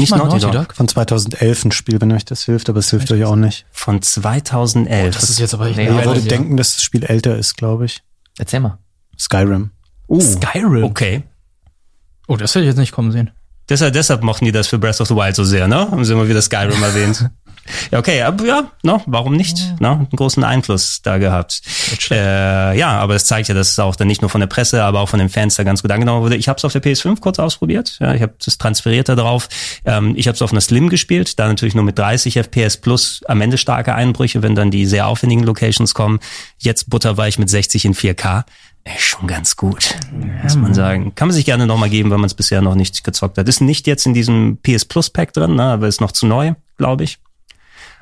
Nicht, 0.00 0.10
mal 0.10 0.18
Naughty 0.18 0.40
Naughty 0.40 0.56
Dog. 0.56 0.68
Dog? 0.68 0.76
Von 0.76 0.88
2011 0.88 1.64
ein 1.66 1.72
Spiel, 1.72 2.00
wenn 2.00 2.12
euch 2.12 2.24
das 2.24 2.44
hilft, 2.44 2.68
aber 2.68 2.78
es 2.80 2.90
hilft 2.90 3.10
euch 3.12 3.24
auch 3.24 3.36
nicht. 3.36 3.66
Von 3.72 4.02
2011. 4.02 5.14
Das 5.14 5.30
ist 5.30 5.38
jetzt 5.38 5.54
aber 5.54 5.66
echt 5.66 5.76
Nee, 5.76 5.88
Weile 5.88 6.04
würdet 6.06 6.24
her. 6.24 6.30
denken, 6.30 6.56
dass 6.56 6.74
das 6.74 6.82
Spiel 6.82 7.04
älter 7.04 7.36
ist, 7.36 7.56
glaube 7.56 7.86
ich. 7.86 8.02
Erzähl 8.38 8.60
mal. 8.60 8.78
Skyrim. 9.18 9.70
uh, 10.08 10.20
Skyrim. 10.20 10.84
Okay. 10.84 11.22
Oh, 12.26 12.36
das 12.36 12.54
hätte 12.54 12.64
ich 12.64 12.68
jetzt 12.68 12.78
nicht 12.78 12.92
kommen 12.92 13.12
sehen. 13.12 13.30
Deshalb, 13.68 13.94
deshalb 13.94 14.22
mochten 14.22 14.44
die 14.44 14.52
das 14.52 14.66
für 14.66 14.78
Breath 14.78 15.00
of 15.00 15.08
the 15.08 15.14
Wild 15.14 15.36
so 15.36 15.44
sehr, 15.44 15.68
ne? 15.68 15.90
Haben 15.90 16.04
sie 16.04 16.12
immer 16.12 16.28
wieder 16.28 16.42
Skyrim 16.42 16.82
erwähnt. 16.82 17.30
Ja, 17.90 17.98
okay, 17.98 18.22
aber 18.22 18.44
ja, 18.44 18.70
no, 18.82 19.02
warum 19.06 19.34
nicht? 19.34 19.58
No, 19.80 19.92
einen 19.92 20.08
großen 20.10 20.44
Einfluss 20.44 21.00
da 21.02 21.18
gehabt. 21.18 21.62
Äh, 22.10 22.78
ja, 22.78 22.98
aber 22.98 23.14
es 23.14 23.24
zeigt 23.24 23.48
ja, 23.48 23.54
dass 23.54 23.70
es 23.70 23.78
auch 23.78 23.96
dann 23.96 24.06
nicht 24.06 24.22
nur 24.22 24.30
von 24.30 24.40
der 24.40 24.48
Presse, 24.48 24.82
aber 24.82 25.00
auch 25.00 25.08
von 25.08 25.18
den 25.18 25.28
Fans 25.28 25.56
da 25.56 25.62
ganz 25.62 25.82
gut 25.82 25.90
angenommen 25.90 26.22
wurde. 26.22 26.36
Ich 26.36 26.48
habe 26.48 26.56
es 26.56 26.64
auf 26.64 26.72
der 26.72 26.82
PS5 26.82 27.20
kurz 27.20 27.38
ausprobiert. 27.38 27.96
Ja, 28.00 28.14
ich 28.14 28.22
habe 28.22 28.34
das 28.44 28.58
transferiert 28.58 29.08
da 29.08 29.14
drauf. 29.14 29.48
Ähm, 29.84 30.14
ich 30.16 30.26
habe 30.26 30.34
es 30.34 30.42
auf 30.42 30.52
einer 30.52 30.60
Slim 30.60 30.88
gespielt, 30.88 31.38
da 31.38 31.48
natürlich 31.48 31.74
nur 31.74 31.84
mit 31.84 31.98
30 31.98 32.36
FPS 32.36 32.76
plus 32.76 33.22
am 33.26 33.40
Ende 33.40 33.58
starke 33.58 33.94
Einbrüche, 33.94 34.42
wenn 34.42 34.54
dann 34.54 34.70
die 34.70 34.86
sehr 34.86 35.06
aufwendigen 35.06 35.44
Locations 35.44 35.94
kommen. 35.94 36.20
Jetzt 36.58 36.90
butterweich 36.90 37.38
mit 37.38 37.48
60 37.48 37.84
in 37.84 37.94
4K. 37.94 38.44
Äh, 38.84 38.98
schon 38.98 39.26
ganz 39.26 39.56
gut, 39.56 39.96
muss 40.42 40.56
man 40.56 40.74
sagen. 40.74 41.14
Kann 41.14 41.28
man 41.28 41.34
sich 41.34 41.46
gerne 41.46 41.66
nochmal 41.66 41.88
geben, 41.88 42.10
wenn 42.10 42.20
man 42.20 42.26
es 42.26 42.34
bisher 42.34 42.60
noch 42.60 42.74
nicht 42.74 43.02
gezockt 43.02 43.38
hat. 43.38 43.48
Ist 43.48 43.62
nicht 43.62 43.86
jetzt 43.86 44.04
in 44.04 44.12
diesem 44.12 44.58
PS 44.62 44.84
Plus 44.84 45.08
Pack 45.08 45.32
drin, 45.32 45.54
ne, 45.54 45.64
aber 45.64 45.88
ist 45.88 46.02
noch 46.02 46.12
zu 46.12 46.26
neu, 46.26 46.52
glaube 46.76 47.04
ich. 47.04 47.18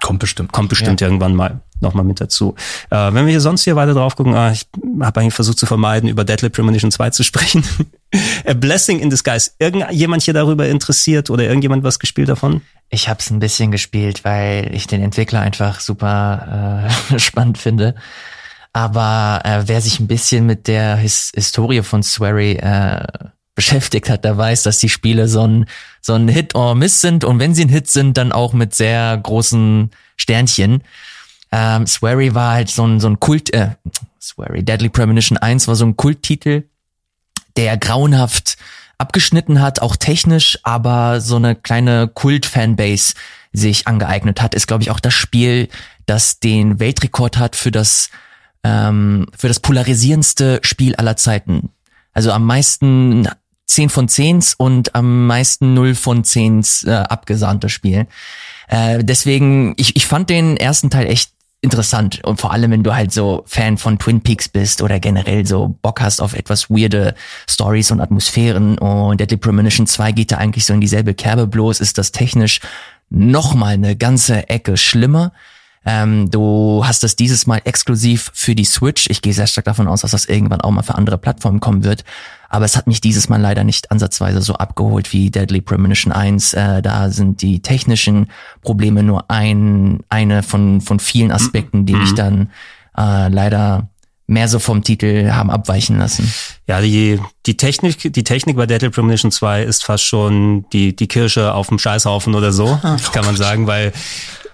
Kommt 0.03 0.19
bestimmt. 0.19 0.53
Kommt 0.53 0.69
bestimmt 0.69 1.01
irgendwann 1.01 1.35
mal 1.35 1.61
nochmal 1.81 2.05
mit 2.05 2.21
dazu. 2.21 2.55
Äh, 2.91 3.13
wenn 3.13 3.25
wir 3.25 3.31
hier 3.31 3.41
sonst 3.41 3.63
hier 3.63 3.77
weiter 3.77 3.95
drauf 3.95 4.17
gucken, 4.17 4.35
ah, 4.35 4.51
ich 4.51 4.67
habe 5.01 5.21
eigentlich 5.21 5.35
versucht 5.35 5.59
zu 5.59 5.67
vermeiden, 5.67 6.09
über 6.09 6.25
Deadly 6.25 6.51
Premonition 6.51 6.91
2 6.91 7.11
zu 7.11 7.23
sprechen. 7.23 7.65
A 8.47 8.53
Blessing 8.53 8.99
in 8.99 9.11
Disguise. 9.11 9.53
Irgendjemand 9.59 10.23
hier 10.23 10.35
darüber 10.35 10.69
interessiert 10.69 11.31
oder 11.31 11.45
irgendjemand 11.45 11.85
was 11.85 11.99
gespielt 12.01 12.29
davon? 12.29 12.63
Ich 12.91 13.09
habe 13.09 13.21
es 13.21 13.31
ein 13.31 13.39
bisschen 13.39 13.71
gespielt, 13.71 14.25
weil 14.25 14.75
ich 14.75 14.87
den 14.87 15.03
Entwickler 15.03 15.41
einfach 15.41 15.81
super 15.81 16.89
äh, 17.13 17.19
spannend 17.19 17.59
finde. 17.59 17.95
Aber 18.73 19.41
äh, 19.45 19.63
wer 19.67 19.81
sich 19.81 20.01
ein 20.01 20.09
bisschen 20.09 20.47
mit 20.47 20.67
der 20.67 20.97
His 20.97 21.31
Historie 21.35 21.83
von 21.83 22.03
Swery 22.03 22.55
äh, 22.55 23.05
beschäftigt 23.55 24.09
hat, 24.09 24.25
der 24.25 24.37
weiß, 24.37 24.63
dass 24.63 24.79
die 24.79 24.89
Spiele 24.89 25.29
so 25.29 25.47
ein, 25.47 25.67
so 26.01 26.15
ein 26.15 26.29
Hit 26.29 26.55
or 26.55 26.75
Miss 26.75 27.01
sind 27.01 27.25
und 27.25 27.39
wenn 27.39 27.55
sie 27.55 27.65
ein 27.65 27.69
Hit 27.69 27.89
sind, 27.89 28.17
dann 28.17 28.33
auch 28.33 28.53
mit 28.53 28.75
sehr 28.75 29.17
großen 29.17 29.91
Sternchen. 30.17 30.83
Ähm, 31.51 31.87
Swery 31.87 32.35
war 32.35 32.55
halt 32.55 32.71
so 32.71 32.87
ein, 32.87 32.99
so 32.99 33.09
ein 33.09 33.21
Kult, 33.21 33.53
äh, 33.53 33.71
Swery, 34.21 34.63
Deadly 34.63 34.89
Premonition 34.89 35.37
1 35.37 35.69
war 35.69 35.77
so 35.77 35.85
ein 35.85 35.97
Kulttitel, 35.97 36.65
der 37.57 37.77
grauenhaft 37.77 38.57
abgeschnitten 38.97 39.61
hat, 39.61 39.83
auch 39.83 39.97
technisch, 39.97 40.59
aber 40.63 41.21
so 41.21 41.37
eine 41.37 41.55
kleine 41.55 42.09
Kult-Fanbase 42.09 43.15
sich 43.53 43.87
angeeignet 43.87 44.41
hat, 44.41 44.55
ist, 44.55 44.67
glaube 44.67 44.83
ich, 44.83 44.91
auch 44.91 45.01
das 45.01 45.13
Spiel, 45.13 45.69
das 46.07 46.41
den 46.41 46.81
Weltrekord 46.81 47.37
hat 47.37 47.57
für 47.57 47.71
das, 47.71 48.11
ähm, 48.65 49.27
für 49.37 49.49
das 49.49 49.61
polarisierendste 49.61 50.61
Spiel 50.63 50.95
aller 50.97 51.17
Zeiten. 51.17 51.71
Also 52.13 52.33
am 52.33 52.47
meisten 52.47 53.29
10 53.73 53.89
von 53.89 54.09
10 54.09 54.45
und 54.59 54.95
am 54.95 55.27
meisten 55.27 55.75
0 55.75 55.95
von 55.95 56.25
10 56.25 56.65
äh, 56.85 56.91
abgesandte 56.91 57.69
Spiel. 57.69 58.07
Äh, 58.69 59.03
deswegen, 59.05 59.75
ich, 59.77 59.97
ich 59.97 60.07
fand 60.07 60.31
den 60.31 60.57
ersten 60.57 60.91
Teil 60.91 61.07
echt 61.07 61.33
interessant 61.63 62.21
und 62.25 62.41
vor 62.41 62.53
allem 62.53 62.73
wenn 62.73 62.83
du 62.83 62.93
halt 62.93 63.13
so 63.13 63.45
Fan 63.47 63.79
von 63.79 63.97
Twin 63.97 64.21
Peaks 64.21 64.49
bist 64.49 64.83
oder 64.83 64.99
generell 64.99 65.47
so 65.47 65.77
Bock 65.81 66.01
hast 66.01 66.21
auf 66.21 66.35
etwas 66.35 66.69
weirde 66.69 67.15
Stories 67.49 67.93
und 67.93 68.01
Atmosphären 68.01 68.79
und 68.79 69.21
Deadly 69.21 69.37
Premonition 69.37 69.87
2 69.87 70.11
geht 70.11 70.33
da 70.33 70.39
eigentlich 70.39 70.67
so 70.67 70.75
in 70.75 70.81
dieselbe 70.81 71.15
Kerbe 71.15 71.47
bloß 71.47 71.79
ist 71.79 71.99
das 71.99 72.11
technisch 72.11 72.61
noch 73.11 73.55
mal 73.55 73.75
eine 73.75 73.95
ganze 73.95 74.49
Ecke 74.49 74.77
schlimmer. 74.77 75.33
Ähm, 75.85 76.31
du 76.31 76.83
hast 76.85 77.03
das 77.03 77.17
dieses 77.17 77.47
Mal 77.47 77.61
exklusiv 77.65 78.31
für 78.35 78.55
die 78.55 78.65
Switch. 78.65 79.09
Ich 79.11 79.23
gehe 79.23 79.33
sehr 79.33 79.47
stark 79.47 79.65
davon 79.65 79.89
aus, 79.89 80.03
dass 80.03 80.13
das 80.13 80.27
irgendwann 80.27 80.61
auch 80.61 80.71
mal 80.71 80.83
für 80.83 80.95
andere 80.95 81.19
Plattformen 81.19 81.61
kommen 81.61 81.85
wird. 81.85 82.05
Aber 82.49 82.65
es 82.65 82.77
hat 82.77 82.87
mich 82.87 83.01
dieses 83.01 83.29
Mal 83.29 83.41
leider 83.41 83.65
nicht 83.65 83.91
ansatzweise 83.91 84.43
so 84.43 84.55
abgeholt 84.55 85.13
wie 85.13 85.31
Deadly 85.31 85.61
Premonition 85.61 86.13
1. 86.13 86.55
Äh, 86.55 86.83
da 86.83 87.11
sind 87.11 87.43
die 87.43 87.61
technischen 87.61 88.29
Probleme 88.61 89.03
nur 89.03 89.31
ein, 89.31 90.01
eine 90.09 90.43
von, 90.43 90.81
von 90.81 91.01
vielen 91.01 91.33
Aspekten, 91.33 91.87
die 91.87 91.95
mich 91.95 92.15
dann 92.15 92.51
äh, 92.97 93.29
leider 93.29 93.89
mehr 94.27 94.49
so 94.49 94.59
vom 94.59 94.83
Titel 94.83 95.31
haben 95.31 95.51
abweichen 95.51 95.99
lassen. 95.99 96.33
Ja, 96.67 96.81
die, 96.81 97.21
die 97.47 97.57
Technik, 97.57 98.13
die 98.13 98.25
Technik 98.25 98.57
bei 98.57 98.67
Deadly 98.67 98.91
Premonition 98.91 99.33
2 99.33 99.63
ist 99.63 99.85
fast 99.85 100.05
schon 100.05 100.67
die, 100.73 100.95
die 100.95 101.09
Kirsche 101.09 101.55
auf 101.55 101.69
dem 101.69 101.79
Scheißhaufen 101.79 102.35
oder 102.35 102.53
so, 102.53 102.79
kann 103.13 103.25
man 103.25 103.37
sagen, 103.37 103.67
weil 103.67 103.93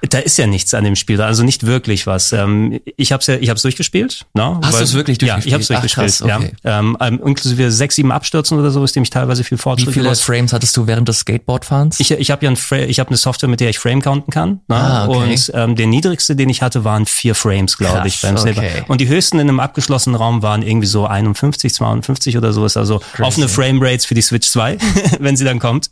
da 0.09 0.19
ist 0.19 0.39
ja 0.39 0.47
nichts 0.47 0.75
an 0.75 0.85
dem 0.85 0.97
Spiel, 0.97 1.21
also 1.21 1.43
nicht 1.43 1.67
wirklich 1.67 2.07
was. 2.07 2.33
Ähm, 2.33 2.81
ich 2.97 3.13
habe 3.13 3.23
ja, 3.27 3.37
ich 3.37 3.49
habe 3.49 3.57
es 3.57 3.63
durchgespielt. 3.63 4.27
Ne? 4.35 4.61
Hast 4.63 4.79
du 4.79 4.85
es 4.85 4.95
wirklich 4.95 5.21
Ja, 5.21 5.39
ich 5.39 5.53
habe 5.53 5.63
es 5.63 5.69
durchgespielt? 5.69 5.79
Ach, 5.79 6.27
durchgespielt. 6.27 6.31
krass, 6.31 6.53
okay. 6.53 6.53
ja. 6.65 6.79
Ähm, 6.79 6.97
ähm, 7.01 7.21
inklusive 7.25 7.71
sechs, 7.71 7.97
sieben 7.97 8.13
Abstürzen 8.13 8.59
oder 8.59 8.71
so, 8.71 8.85
ist 8.85 8.97
dem 8.97 9.03
ich 9.03 9.11
teilweise 9.11 9.45
viel 9.45 9.59
Wie 9.59 9.63
Fortschritt 9.63 9.93
viele 9.93 10.05
gemacht. 10.05 10.21
Frames 10.21 10.53
hattest 10.53 10.77
du 10.77 10.87
während 10.87 11.09
des 11.09 11.21
Skateboardfahrens? 11.21 12.01
Ich, 12.01 12.11
ich 12.11 12.31
habe 12.31 12.45
ja 12.45 12.51
ein 12.51 12.57
Fra 12.57 12.79
ich 12.79 13.01
habe 13.01 13.11
eine 13.11 13.17
Software, 13.17 13.49
mit 13.49 13.61
der 13.61 13.71
ich 13.71 13.79
Frame 13.79 14.03
counten 14.03 14.33
kann. 14.33 14.61
Ne? 14.69 14.77
Ah, 14.77 15.09
okay. 15.09 15.31
Und 15.31 15.53
ähm, 15.55 15.77
der 15.77 15.87
niedrigste, 15.87 16.37
den 16.37 16.49
ich 16.49 16.63
hatte, 16.63 16.85
waren 16.85 17.07
vier 17.07 17.35
Frames, 17.35 17.77
glaube 17.77 18.07
ich, 18.09 18.21
beim 18.21 18.37
Snapper. 18.37 18.61
okay. 18.61 18.85
Und 18.89 19.01
die 19.01 19.09
höchsten 19.09 19.39
in 19.39 19.49
einem 19.49 19.61
abgeschlossenen 19.61 20.17
Raum 20.17 20.43
waren 20.43 20.63
irgendwie 20.63 20.87
so 20.87 21.07
51, 21.07 21.75
52 21.75 22.37
oder 22.37 22.53
so. 22.53 22.65
Ist 22.65 22.77
also 22.77 23.01
offene 23.21 23.49
Frame 23.49 23.83
Rates 23.83 24.07
für 24.07 24.15
die 24.15 24.23
Switch 24.23 24.49
2, 24.49 24.79
wenn 25.21 25.37
sie 25.37 25.45
dann 25.45 25.59
kommt. 25.59 25.91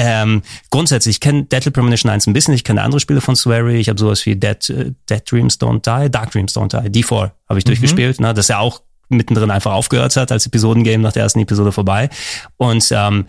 Ähm, 0.00 0.42
grundsätzlich, 0.70 1.16
ich 1.16 1.20
kenne 1.20 1.42
Deadly 1.42 1.72
Premonition 1.72 2.08
1 2.10 2.28
ein 2.28 2.32
bisschen, 2.32 2.54
ich 2.54 2.62
kenne 2.62 2.82
andere 2.82 3.00
Spiele 3.00 3.20
von 3.20 3.34
Swery, 3.34 3.80
ich 3.80 3.88
habe 3.88 3.98
sowas 3.98 4.24
wie 4.26 4.36
Dead, 4.36 4.70
äh, 4.70 4.92
Dead 5.10 5.22
Dreams 5.28 5.58
Don't 5.60 5.82
Die, 5.82 6.08
Dark 6.08 6.30
Dreams 6.30 6.56
Don't 6.56 6.68
Die, 6.68 7.02
D4 7.02 7.32
habe 7.48 7.58
ich 7.58 7.64
durchgespielt, 7.64 8.20
ne, 8.20 8.32
das 8.32 8.46
ja 8.46 8.60
auch 8.60 8.80
mittendrin 9.08 9.50
einfach 9.50 9.72
aufgehört 9.72 10.16
hat 10.16 10.30
als 10.30 10.46
Episodengame 10.46 11.02
nach 11.02 11.12
der 11.12 11.24
ersten 11.24 11.40
Episode 11.40 11.72
vorbei. 11.72 12.10
Und 12.58 12.86
ähm, 12.92 13.26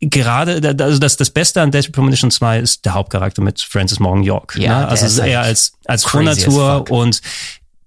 gerade, 0.00 0.76
also 0.82 0.98
das, 0.98 1.16
das 1.16 1.30
Beste 1.30 1.60
an 1.62 1.70
Deadly 1.70 1.92
Premonition 1.92 2.32
2 2.32 2.58
ist 2.58 2.84
der 2.84 2.94
Hauptcharakter 2.94 3.40
mit 3.40 3.60
Francis 3.60 4.00
Morgan 4.00 4.24
York. 4.24 4.56
Ja, 4.58 4.80
ne? 4.80 4.88
Also 4.88 5.06
ist 5.06 5.12
es 5.12 5.18
ist 5.18 5.24
eher 5.24 5.38
halt 5.38 5.48
als, 5.48 5.72
als 5.84 6.04
Frohnatur 6.04 6.90
und 6.90 7.20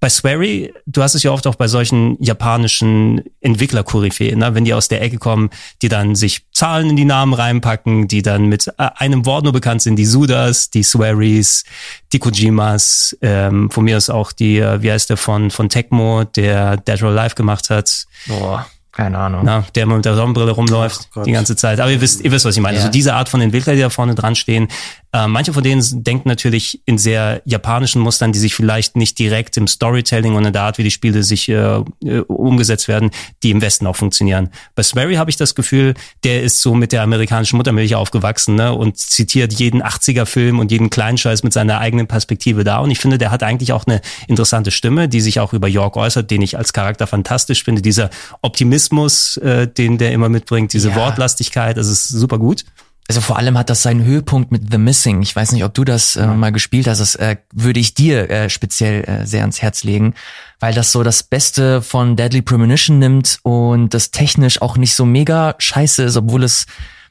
bei 0.04 0.10
Swery, 0.10 0.74
du 0.86 1.02
hast 1.02 1.16
es 1.16 1.24
ja 1.24 1.32
oft 1.32 1.48
auch 1.48 1.56
bei 1.56 1.70
solchen 1.70 2.22
japanischen 2.22 3.22
Entwickler-Koryphäen, 3.39 4.38
ne? 4.38 4.54
wenn 4.54 4.66
die 4.66 4.74
aus 4.74 4.89
der 4.89 5.02
Ecke 5.02 5.18
kommen, 5.18 5.50
die 5.82 5.88
dann 5.88 6.13
sich 6.16 6.46
Zahlen 6.52 6.89
in 6.89 6.98
die 6.98 7.06
Namen 7.06 7.34
reinpacken, 7.34 8.10
die 8.10 8.22
dann 8.22 8.48
mit 8.48 8.68
äh, 8.68 8.89
einem 8.98 9.26
Wort 9.26 9.46
nur 9.46 9.54
bekannt 9.54 9.82
sind, 9.82 9.96
die 9.96 10.04
Sudas, 10.06 10.70
die 10.70 10.84
Swerrys, 10.84 11.63
die 12.12 12.20
Kojimas, 12.20 13.18
ähm, 13.22 13.72
von 13.72 13.86
mir 13.86 13.96
ist 13.96 14.10
auch 14.10 14.34
die, 14.34 14.58
äh, 14.58 14.82
wie 14.82 14.92
heißt 14.92 15.10
der 15.10 15.16
von, 15.16 15.52
von 15.52 15.70
Tecmo, 15.70 16.26
der 16.26 16.76
Dead 16.76 17.02
or 17.02 17.18
Alive 17.18 17.36
gemacht 17.36 17.70
hat, 17.70 18.06
Boah, 18.28 18.66
keine 18.92 19.18
Ahnung. 19.18 19.44
na, 19.46 19.63
der 19.74 19.84
immer 19.84 19.96
mit 19.96 20.04
der 20.04 20.16
Sonnenbrille 20.16 20.52
rumläuft 20.52 21.08
Ach 21.16 21.24
die 21.24 21.32
ganze 21.32 21.56
Zeit. 21.56 21.80
Aber 21.80 21.92
ihr 21.92 22.02
wisst, 22.02 22.20
ihr 22.20 22.32
wisst, 22.34 22.44
was 22.44 22.58
ich 22.58 22.62
meine. 22.62 22.76
Ja. 22.76 22.82
Also 22.82 22.92
diese 22.92 23.13
Art 23.13 23.30
von 23.30 23.39
Entwickler, 23.39 23.74
die 23.74 23.80
da 23.80 23.89
vorne 23.89 24.16
dran 24.16 24.36
stehen, 24.36 24.68
äh, 25.13 25.28
manche 25.28 25.54
von 25.54 25.63
denen 25.63 25.82
denken 26.04 26.28
natürlich 26.28 26.82
in 26.86 26.97
sehr 26.97 27.41
japanischen 27.45 28.02
Mustern, 28.02 28.32
die 28.32 28.39
sich 28.39 28.56
vielleicht 28.56 28.95
nicht 28.95 29.19
direkt 29.19 29.56
im 29.58 29.67
Storytelling 29.67 30.34
und 30.34 30.45
in 30.45 30.54
der 30.54 30.63
Art, 30.63 30.80
wie 30.80 30.84
die 30.84 30.91
Spiele 30.91 31.21
sich 31.21 31.47
äh, 31.49 31.84
äh, 32.04 32.19
umgesetzt 32.28 32.88
werden, 32.88 33.12
die 33.43 33.52
im 33.52 33.62
Westen 33.62 33.86
auch 33.86 33.95
funktionieren. 33.95 34.49
Bei 34.73 34.82
Swery 34.82 35.15
habe 35.15 35.30
ich 35.30 35.38
das 35.38 35.54
Gefühl, 35.54 35.93
der 36.23 36.41
ist 36.41 36.60
so 36.60 36.73
mit 36.73 36.91
der 36.91 37.04
amerikanischen 37.04 37.58
Muttermilch 37.58 37.93
aufgewachsen 37.93 38.56
ne, 38.56 38.73
und 38.73 38.97
zitiert 38.97 39.54
jeden 39.54 39.84
80er-Film 39.84 40.58
und 40.58 40.71
jeden 40.71 40.89
Kleinscheiß 40.89 41.43
mit 41.43 41.54
seiner 41.54 41.80
eigenen 41.80 42.08
Perspektive 42.08 42.63
da. 42.63 42.80
Und 42.80 42.89
ich 42.89 42.99
finde, 42.99 43.19
der 43.19 43.30
hat 43.30 43.43
eigentlich 43.43 43.71
auch 43.71 43.86
eine 43.86 44.02
interessante 44.28 44.71
Stimme, 44.71 45.08
die 45.08 45.21
sich 45.21 45.39
auch 45.39 45.54
über 45.54 45.67
York 45.67 45.95
äußert, 45.95 46.32
den 46.32 46.41
ich 46.41 46.58
als 46.58 46.73
Charakter 46.73 47.06
fantastisch 47.06 47.63
finde. 47.63 47.84
Dieser 47.84 48.10
Optimismus, 48.41 49.38
äh, 49.38 49.67
den 49.67 49.99
der 49.99 50.12
immer 50.12 50.30
mitbringt, 50.30 50.73
diese 50.73 50.89
Ja. 50.89 50.95
Wortlastigkeit, 50.95 51.78
das 51.78 51.88
ist 51.88 52.08
super 52.08 52.39
gut. 52.39 52.65
Also 53.10 53.20
vor 53.20 53.38
allem 53.38 53.58
hat 53.58 53.70
das 53.70 53.82
seinen 53.82 54.06
Höhepunkt 54.06 54.52
mit 54.52 54.72
The 54.72 54.78
Missing. 54.78 55.22
Ich 55.22 55.36
weiß 55.36 55.52
nicht, 55.52 55.66
ob 55.66 55.74
du 55.74 55.84
das 55.84 56.16
äh, 56.16 56.26
mal 56.26 56.52
gespielt 56.52 56.88
hast. 56.88 57.00
Das 57.00 57.16
äh, 57.16 57.36
würde 57.52 57.80
ich 57.80 57.94
dir 57.94 58.30
äh, 58.30 58.50
speziell 58.50 59.04
äh, 59.04 59.26
sehr 59.26 59.42
ans 59.42 59.62
Herz 59.62 59.84
legen, 59.84 60.13
weil 60.60 60.74
das 60.74 60.92
so 60.94 61.04
das 61.04 61.24
Beste 61.24 61.82
von 61.82 62.16
Deadly 62.16 62.42
Premonition 62.42 63.00
nimmt 63.00 63.39
und 63.44 63.94
das 63.94 64.12
technisch 64.12 64.62
auch 64.62 64.78
nicht 64.78 64.96
so 64.96 65.06
mega 65.06 65.56
scheiße 65.58 66.04
ist, 66.04 66.16
obwohl 66.16 66.44
es 66.44 66.66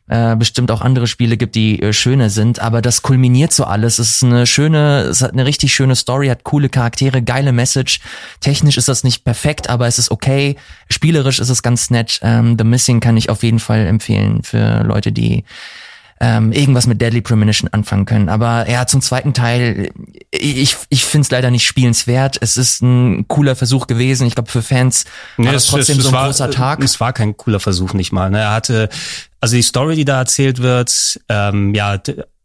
äh, 0.08 0.34
bestimmt 0.34 0.70
auch 0.70 0.80
andere 0.80 1.06
Spiele 1.06 1.36
gibt, 1.36 1.54
die 1.54 1.80
äh, 1.80 1.92
schöner 1.92 2.30
sind. 2.30 2.58
Aber 2.58 2.82
das 2.82 3.02
kulminiert 3.02 3.52
so 3.52 3.64
alles. 3.64 3.98
Es 3.98 4.16
ist 4.16 4.24
eine 4.24 4.46
schöne, 4.46 5.02
es 5.02 5.20
hat 5.20 5.32
eine 5.32 5.46
richtig 5.46 5.74
schöne 5.74 5.94
Story, 5.94 6.28
hat 6.28 6.42
coole 6.42 6.68
Charaktere, 6.68 7.22
geile 7.22 7.52
Message. 7.52 8.00
Technisch 8.40 8.78
ist 8.78 8.88
das 8.88 9.04
nicht 9.04 9.24
perfekt, 9.24 9.68
aber 9.70 9.86
es 9.86 9.98
ist 9.98 10.10
okay. 10.10 10.56
Spielerisch 10.88 11.38
ist 11.38 11.50
es 11.50 11.62
ganz 11.62 11.90
nett. 11.90 12.18
Ähm, 12.22 12.56
The 12.58 12.64
Missing 12.64 13.00
kann 13.00 13.16
ich 13.16 13.30
auf 13.30 13.42
jeden 13.42 13.60
Fall 13.60 13.86
empfehlen 13.86 14.42
für 14.42 14.82
Leute, 14.82 15.12
die 15.12 15.44
ähm, 16.22 16.52
irgendwas 16.52 16.86
mit 16.86 17.00
Deadly 17.00 17.20
Premonition 17.20 17.68
anfangen 17.72 18.06
können. 18.06 18.28
Aber 18.28 18.70
ja, 18.70 18.86
zum 18.86 19.02
zweiten 19.02 19.34
Teil, 19.34 19.90
ich, 20.30 20.76
ich 20.88 21.04
finde 21.04 21.24
es 21.24 21.30
leider 21.32 21.50
nicht 21.50 21.66
spielenswert. 21.66 22.38
Es 22.40 22.56
ist 22.56 22.80
ein 22.80 23.26
cooler 23.26 23.56
Versuch 23.56 23.88
gewesen. 23.88 24.28
Ich 24.28 24.36
glaube, 24.36 24.48
für 24.48 24.62
Fans 24.62 25.04
war 25.36 25.52
das 25.52 25.66
trotzdem 25.66 26.00
so 26.00 26.10
ein 26.10 26.14
war, 26.14 26.26
großer 26.26 26.52
Tag. 26.52 26.82
Es 26.84 27.00
war 27.00 27.12
kein 27.12 27.36
cooler 27.36 27.58
Versuch 27.58 27.92
nicht 27.92 28.12
mal. 28.12 28.30
Ne? 28.30 28.38
Er 28.38 28.52
hatte, 28.52 28.88
also 29.40 29.56
die 29.56 29.62
Story, 29.62 29.96
die 29.96 30.04
da 30.04 30.20
erzählt 30.20 30.62
wird, 30.62 31.20
ähm, 31.28 31.74
ja, 31.74 31.98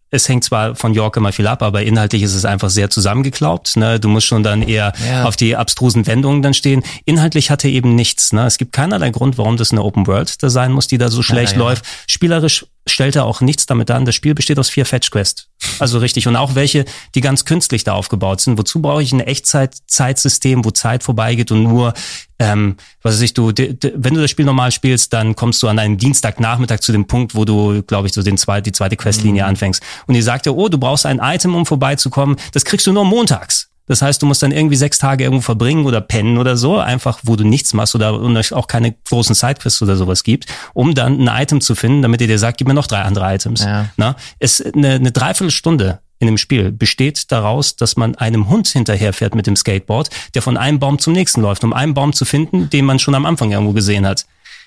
es 0.10 0.28
hängt 0.28 0.44
zwar 0.44 0.74
von 0.76 0.96
York 0.96 1.18
immer 1.18 1.32
viel 1.32 1.46
ab, 1.46 1.62
aber 1.62 1.84
inhaltlich 1.84 2.24
ist 2.24 2.34
es 2.34 2.46
einfach 2.46 2.72
sehr 2.72 2.90
zusammengeklaubt. 2.90 3.78
Ne? 3.78 4.00
Du 4.00 4.10
musst 4.10 4.26
schon 4.26 4.42
dann 4.42 4.64
eher 4.64 4.94
Ja. 5.08 5.26
auf 5.26 5.36
die 5.36 5.56
abstrusen 5.56 6.08
Wendungen 6.08 6.42
dann 6.42 6.56
stehen. 6.56 6.82
Inhaltlich 7.06 7.52
hat 7.52 7.64
er 7.64 7.70
eben 7.70 7.94
nichts. 7.94 8.34
Ne? 8.34 8.46
Es 8.48 8.58
gibt 8.58 8.74
keinerlei 8.74 9.12
Grund, 9.12 9.38
warum 9.38 9.58
das 9.58 9.72
eine 9.72 9.84
Open 9.84 10.08
World 10.08 10.42
da 10.42 10.50
sein 10.50 10.72
muss, 10.72 10.88
die 10.88 10.98
da 10.98 11.10
so 11.10 11.22
schlecht 11.22 11.54
ja. 11.54 11.60
läuft. 11.60 11.86
Spielerisch 12.08 12.66
stellt 12.88 13.16
er 13.16 13.26
auch 13.26 13.42
nichts 13.42 13.66
damit 13.66 13.92
an. 13.92 14.06
Das 14.06 14.16
Spiel 14.16 14.34
besteht 14.34 14.60
aus 14.60 14.70
vier 14.70 14.86
Fetch 14.86 15.12
Quests. 15.12 15.48
Also 15.80 16.00
richtig. 16.00 16.28
Und 16.28 16.36
auch 16.36 16.56
welche, 16.56 16.86
die 17.16 17.22
ganz 17.22 17.46
künstlich 17.46 17.84
da 17.84 17.94
aufgebaut 17.94 18.42
sind. 18.42 18.58
Wozu 18.58 18.82
brauche 18.82 19.02
ich 19.02 19.12
ein 19.12 19.20
Echtzeit-Zeitsystem, 19.20 20.66
wo 20.66 20.72
Zeit 20.72 21.04
vorbeigeht 21.04 21.52
und 21.52 21.64
nur, 21.64 21.94
ähm, 22.40 22.78
was 23.02 23.16
weiß 23.16 23.22
ich, 23.22 23.34
du, 23.34 23.48
wenn 23.50 24.14
du 24.14 24.22
das 24.22 24.32
Spiel 24.32 24.46
normal 24.46 24.72
spielst, 24.72 25.14
dann 25.14 25.36
kommst 25.36 25.62
du 25.64 25.68
an 25.68 25.80
einem 25.80 25.98
Dienstagnachmittag 25.98 26.80
zu 26.80 26.92
dem 26.92 27.08
Punkt, 27.08 27.36
wo 27.36 27.46
du, 27.46 27.84
glaube 27.84 28.08
ich, 28.08 28.14
so 28.14 28.22
den 28.22 28.38
zwei, 28.38 28.62
die 28.62 28.72
zweite 28.72 28.96
Questlinie 28.96 29.46
anfängst. 29.46 29.82
Und 30.06 30.14
die 30.14 30.22
sagt 30.22 30.46
dir, 30.46 30.56
oh, 30.56 30.70
du 30.70 30.78
brauchst 30.78 31.06
ein 31.06 31.20
Item, 31.22 31.56
um 31.56 31.66
vorbeizukommen. 31.66 32.38
Das 32.54 32.66
kriegst 32.66 32.88
du 32.88 32.94
nur 32.94 33.06
montags. 33.06 33.67
Das 33.88 34.02
heißt, 34.02 34.22
du 34.22 34.26
musst 34.26 34.44
dann 34.44 34.52
irgendwie 34.52 34.76
sechs 34.76 35.00
Tage 35.00 35.24
irgendwo 35.24 35.42
verbringen 35.42 35.86
oder 35.86 36.02
pennen 36.02 36.38
oder 36.38 36.58
so, 36.58 36.78
einfach 36.78 37.20
wo 37.24 37.36
du 37.36 37.44
nichts 37.44 37.74
machst 37.74 37.96
oder 37.96 38.20
und 38.20 38.38
auch 38.54 38.68
keine 38.68 38.96
großen 39.10 39.34
Sidequests 39.34 39.82
oder 39.82 39.96
sowas 39.96 40.24
gibt, 40.24 40.46
um 40.74 40.94
dann 40.94 41.28
ein 41.28 41.42
Item 41.42 41.62
zu 41.62 41.74
finden, 41.76 42.02
damit 42.02 42.22
er 42.22 42.28
dir 42.28 42.40
sagt, 42.40 42.58
gib 42.58 42.68
mir 42.68 42.74
noch 42.74 42.88
drei 42.88 43.02
andere 43.02 43.34
Items. 43.34 43.64
Ja. 43.64 43.90
Na, 43.98 44.16
es 44.40 44.62
eine, 44.62 44.96
eine 44.96 45.12
Dreiviertelstunde 45.12 46.00
in 46.20 46.28
dem 46.28 46.38
Spiel 46.38 46.72
besteht 46.72 47.32
daraus, 47.32 47.76
dass 47.76 47.96
man 47.96 48.16
einem 48.16 48.50
Hund 48.50 48.68
hinterherfährt 48.68 49.36
mit 49.36 49.46
dem 49.48 49.56
Skateboard, 49.56 50.10
der 50.34 50.42
von 50.42 50.58
einem 50.58 50.80
Baum 50.80 51.00
zum 51.00 51.14
nächsten 51.14 51.42
läuft, 51.42 51.64
um 51.64 51.74
einen 51.74 51.94
Baum 51.94 52.14
zu 52.14 52.26
finden, 52.26 52.70
den 52.70 52.86
man 52.86 53.00
schon 53.00 53.16
am 53.16 53.26
Anfang 53.26 53.52
irgendwo 53.52 53.74
gesehen 53.74 54.06
hat. 54.06 54.26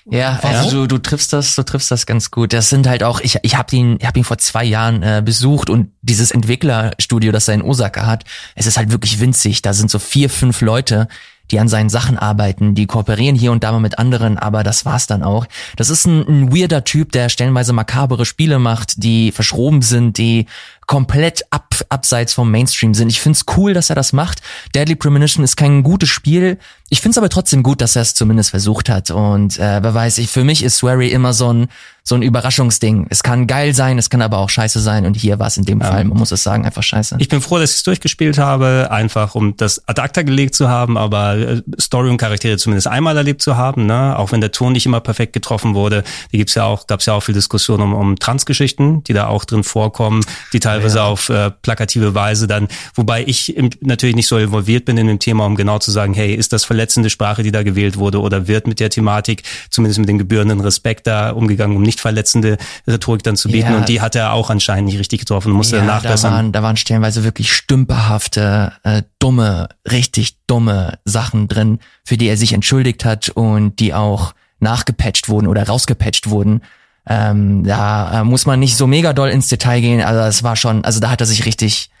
Ja, 0.09 0.39
also 0.41 0.81
du, 0.81 0.87
du 0.87 0.97
triffst 0.97 1.31
das, 1.31 1.55
du 1.55 1.63
triffst 1.63 1.91
das 1.91 2.05
ganz 2.05 2.31
gut. 2.31 2.53
Das 2.53 2.69
sind 2.69 2.87
halt 2.87 3.03
auch, 3.03 3.19
ich, 3.19 3.37
ich 3.43 3.55
habe 3.55 3.75
ihn, 3.75 3.97
ich 3.99 4.07
habe 4.07 4.17
ihn 4.17 4.25
vor 4.25 4.37
zwei 4.37 4.63
Jahren 4.63 5.03
äh, 5.03 5.21
besucht 5.23 5.69
und 5.69 5.91
dieses 6.01 6.31
Entwicklerstudio, 6.31 7.31
das 7.31 7.47
er 7.47 7.55
in 7.55 7.61
Osaka 7.61 8.05
hat, 8.05 8.23
es 8.55 8.65
ist 8.65 8.77
halt 8.77 8.91
wirklich 8.91 9.19
winzig. 9.19 9.61
Da 9.61 9.73
sind 9.73 9.91
so 9.91 9.99
vier, 9.99 10.29
fünf 10.29 10.61
Leute, 10.61 11.07
die 11.51 11.59
an 11.59 11.67
seinen 11.67 11.89
Sachen 11.89 12.17
arbeiten, 12.17 12.75
die 12.75 12.87
kooperieren 12.87 13.35
hier 13.35 13.51
und 13.51 13.63
da 13.63 13.71
mal 13.71 13.79
mit 13.79 13.99
anderen, 13.99 14.37
aber 14.37 14.63
das 14.63 14.85
war's 14.85 15.07
dann 15.07 15.21
auch. 15.21 15.45
Das 15.75 15.89
ist 15.89 16.05
ein, 16.05 16.27
ein 16.27 16.55
weirder 16.55 16.83
Typ, 16.83 17.11
der 17.11 17.29
stellenweise 17.29 17.73
makabere 17.73 18.25
Spiele 18.25 18.57
macht, 18.57 19.03
die 19.03 19.31
verschroben 19.31 19.81
sind, 19.81 20.17
die 20.17 20.45
komplett 20.87 21.45
ab, 21.51 21.75
abseits 21.89 22.33
vom 22.33 22.49
Mainstream 22.51 22.93
sind. 22.93 23.09
Ich 23.09 23.21
find's 23.21 23.45
cool, 23.55 23.73
dass 23.73 23.89
er 23.89 23.95
das 23.95 24.13
macht. 24.13 24.41
Deadly 24.73 24.95
Premonition 24.95 25.43
ist 25.43 25.57
kein 25.57 25.83
gutes 25.83 26.09
Spiel. 26.09 26.57
Ich 26.93 26.99
finde 26.99 27.11
es 27.11 27.17
aber 27.19 27.29
trotzdem 27.29 27.63
gut, 27.63 27.79
dass 27.79 27.95
er 27.95 28.01
es 28.01 28.15
zumindest 28.15 28.49
versucht 28.49 28.89
hat. 28.89 29.11
Und 29.11 29.57
äh, 29.57 29.81
wer 29.81 29.93
weiß, 29.93 30.17
ich, 30.17 30.29
für 30.29 30.43
mich 30.43 30.61
ist 30.61 30.75
Swery 30.75 31.07
immer 31.07 31.31
so 31.31 31.51
ein 31.51 31.69
so 32.03 32.15
ein 32.15 32.23
Überraschungsding. 32.23 33.07
Es 33.09 33.21
kann 33.21 33.45
geil 33.45 33.75
sein, 33.75 33.99
es 33.99 34.09
kann 34.09 34.23
aber 34.23 34.39
auch 34.39 34.49
scheiße 34.49 34.79
sein. 34.79 35.05
Und 35.05 35.15
hier 35.15 35.37
war 35.37 35.47
es 35.47 35.57
in 35.57 35.65
dem 35.65 35.81
Fall, 35.81 36.03
man 36.03 36.17
muss 36.17 36.31
es 36.31 36.41
sagen, 36.41 36.65
einfach 36.65 36.81
scheiße. 36.81 37.17
Ich 37.19 37.29
bin 37.29 37.41
froh, 37.41 37.59
dass 37.59 37.71
ich 37.71 37.77
es 37.77 37.83
durchgespielt 37.83 38.39
habe, 38.39 38.87
einfach 38.89 39.35
um 39.35 39.55
das 39.55 39.87
ad 39.87 40.01
acta 40.01 40.23
gelegt 40.23 40.55
zu 40.55 40.67
haben, 40.67 40.97
aber 40.97 41.37
äh, 41.37 41.61
Story 41.79 42.09
und 42.09 42.17
Charaktere 42.17 42.57
zumindest 42.57 42.87
einmal 42.87 43.15
erlebt 43.17 43.43
zu 43.43 43.55
haben, 43.55 43.85
ne? 43.85 44.17
auch 44.17 44.31
wenn 44.31 44.41
der 44.41 44.51
Ton 44.51 44.73
nicht 44.73 44.87
immer 44.87 44.99
perfekt 44.99 45.33
getroffen 45.33 45.75
wurde. 45.75 46.03
Die 46.31 46.37
gibt's 46.37 46.55
ja 46.55 46.63
auch, 46.63 46.87
gab's 46.87 47.05
ja 47.05 47.13
auch 47.13 47.21
viel 47.21 47.35
Diskussion 47.35 47.81
um, 47.81 47.93
um 47.93 48.17
Transgeschichten, 48.17 49.03
die 49.03 49.13
da 49.13 49.27
auch 49.27 49.45
drin 49.45 49.63
vorkommen, 49.63 50.25
die 50.53 50.59
teilweise 50.59 50.97
ja. 50.97 51.05
auf 51.05 51.29
äh, 51.29 51.51
plakative 51.51 52.15
Weise 52.15 52.47
dann, 52.47 52.67
wobei 52.95 53.23
ich 53.23 53.55
im, 53.55 53.69
natürlich 53.79 54.15
nicht 54.15 54.27
so 54.27 54.37
involviert 54.37 54.85
bin 54.85 54.97
in 54.97 55.05
dem 55.05 55.19
Thema, 55.19 55.45
um 55.45 55.55
genau 55.55 55.77
zu 55.77 55.91
sagen, 55.91 56.15
hey, 56.15 56.33
ist 56.33 56.51
das 56.51 56.65
verletzende 56.81 57.11
Sprache, 57.11 57.43
die 57.43 57.51
da 57.51 57.61
gewählt 57.61 57.97
wurde, 57.97 58.19
oder 58.19 58.47
wird 58.47 58.65
mit 58.65 58.79
der 58.79 58.89
Thematik 58.89 59.43
zumindest 59.69 59.99
mit 59.99 60.09
dem 60.09 60.17
gebührenden 60.17 60.61
Respekt 60.61 61.05
da 61.05 61.29
umgegangen, 61.29 61.77
um 61.77 61.83
nicht 61.83 61.99
verletzende 61.99 62.57
Rhetorik 62.87 63.21
dann 63.21 63.37
zu 63.37 63.49
bieten. 63.49 63.71
Ja. 63.71 63.77
Und 63.77 63.87
die 63.87 64.01
hat 64.01 64.15
er 64.15 64.33
auch 64.33 64.49
anscheinend 64.49 64.89
nicht 64.89 64.97
richtig 64.97 65.19
getroffen 65.19 65.51
und 65.51 65.57
musste 65.57 65.75
ja, 65.75 65.83
danach 65.83 66.01
da 66.01 66.21
waren, 66.23 66.51
da 66.51 66.63
waren 66.63 66.77
stellenweise 66.77 67.23
wirklich 67.23 67.53
stümperhafte, 67.53 68.73
äh, 68.81 69.03
dumme, 69.19 69.69
richtig 69.91 70.37
dumme 70.47 70.97
Sachen 71.05 71.47
drin, 71.47 71.77
für 72.03 72.17
die 72.17 72.27
er 72.27 72.37
sich 72.37 72.53
entschuldigt 72.53 73.05
hat 73.05 73.29
und 73.29 73.79
die 73.79 73.93
auch 73.93 74.33
nachgepatcht 74.59 75.29
wurden 75.29 75.45
oder 75.47 75.67
rausgepatcht 75.67 76.31
wurden. 76.31 76.61
Ähm, 77.07 77.63
da 77.63 78.21
äh, 78.21 78.23
muss 78.23 78.47
man 78.47 78.59
nicht 78.59 78.75
so 78.75 78.87
mega 78.87 79.13
doll 79.13 79.29
ins 79.29 79.49
Detail 79.49 79.81
gehen. 79.81 80.01
Also 80.01 80.21
es 80.21 80.41
war 80.41 80.55
schon, 80.55 80.83
also 80.83 80.99
da 80.99 81.11
hat 81.11 81.21
er 81.21 81.27
sich 81.27 81.45
richtig 81.45 81.91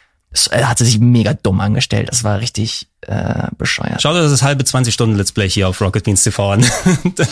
er 0.51 0.69
hat 0.69 0.77
sich 0.77 0.99
mega 0.99 1.33
dumm 1.33 1.59
angestellt. 1.59 2.07
Das 2.09 2.23
war 2.23 2.39
richtig 2.39 2.87
äh, 3.01 3.47
bescheuert. 3.57 4.01
Schau 4.01 4.13
dir 4.13 4.21
das 4.21 4.41
halbe 4.41 4.63
20 4.63 4.93
Stunden 4.93 5.17
Let's 5.17 5.33
Play 5.33 5.49
hier 5.49 5.67
auf 5.67 5.81
Rocket 5.81 6.05
Beans 6.05 6.23
TV 6.23 6.51
an. 6.51 6.65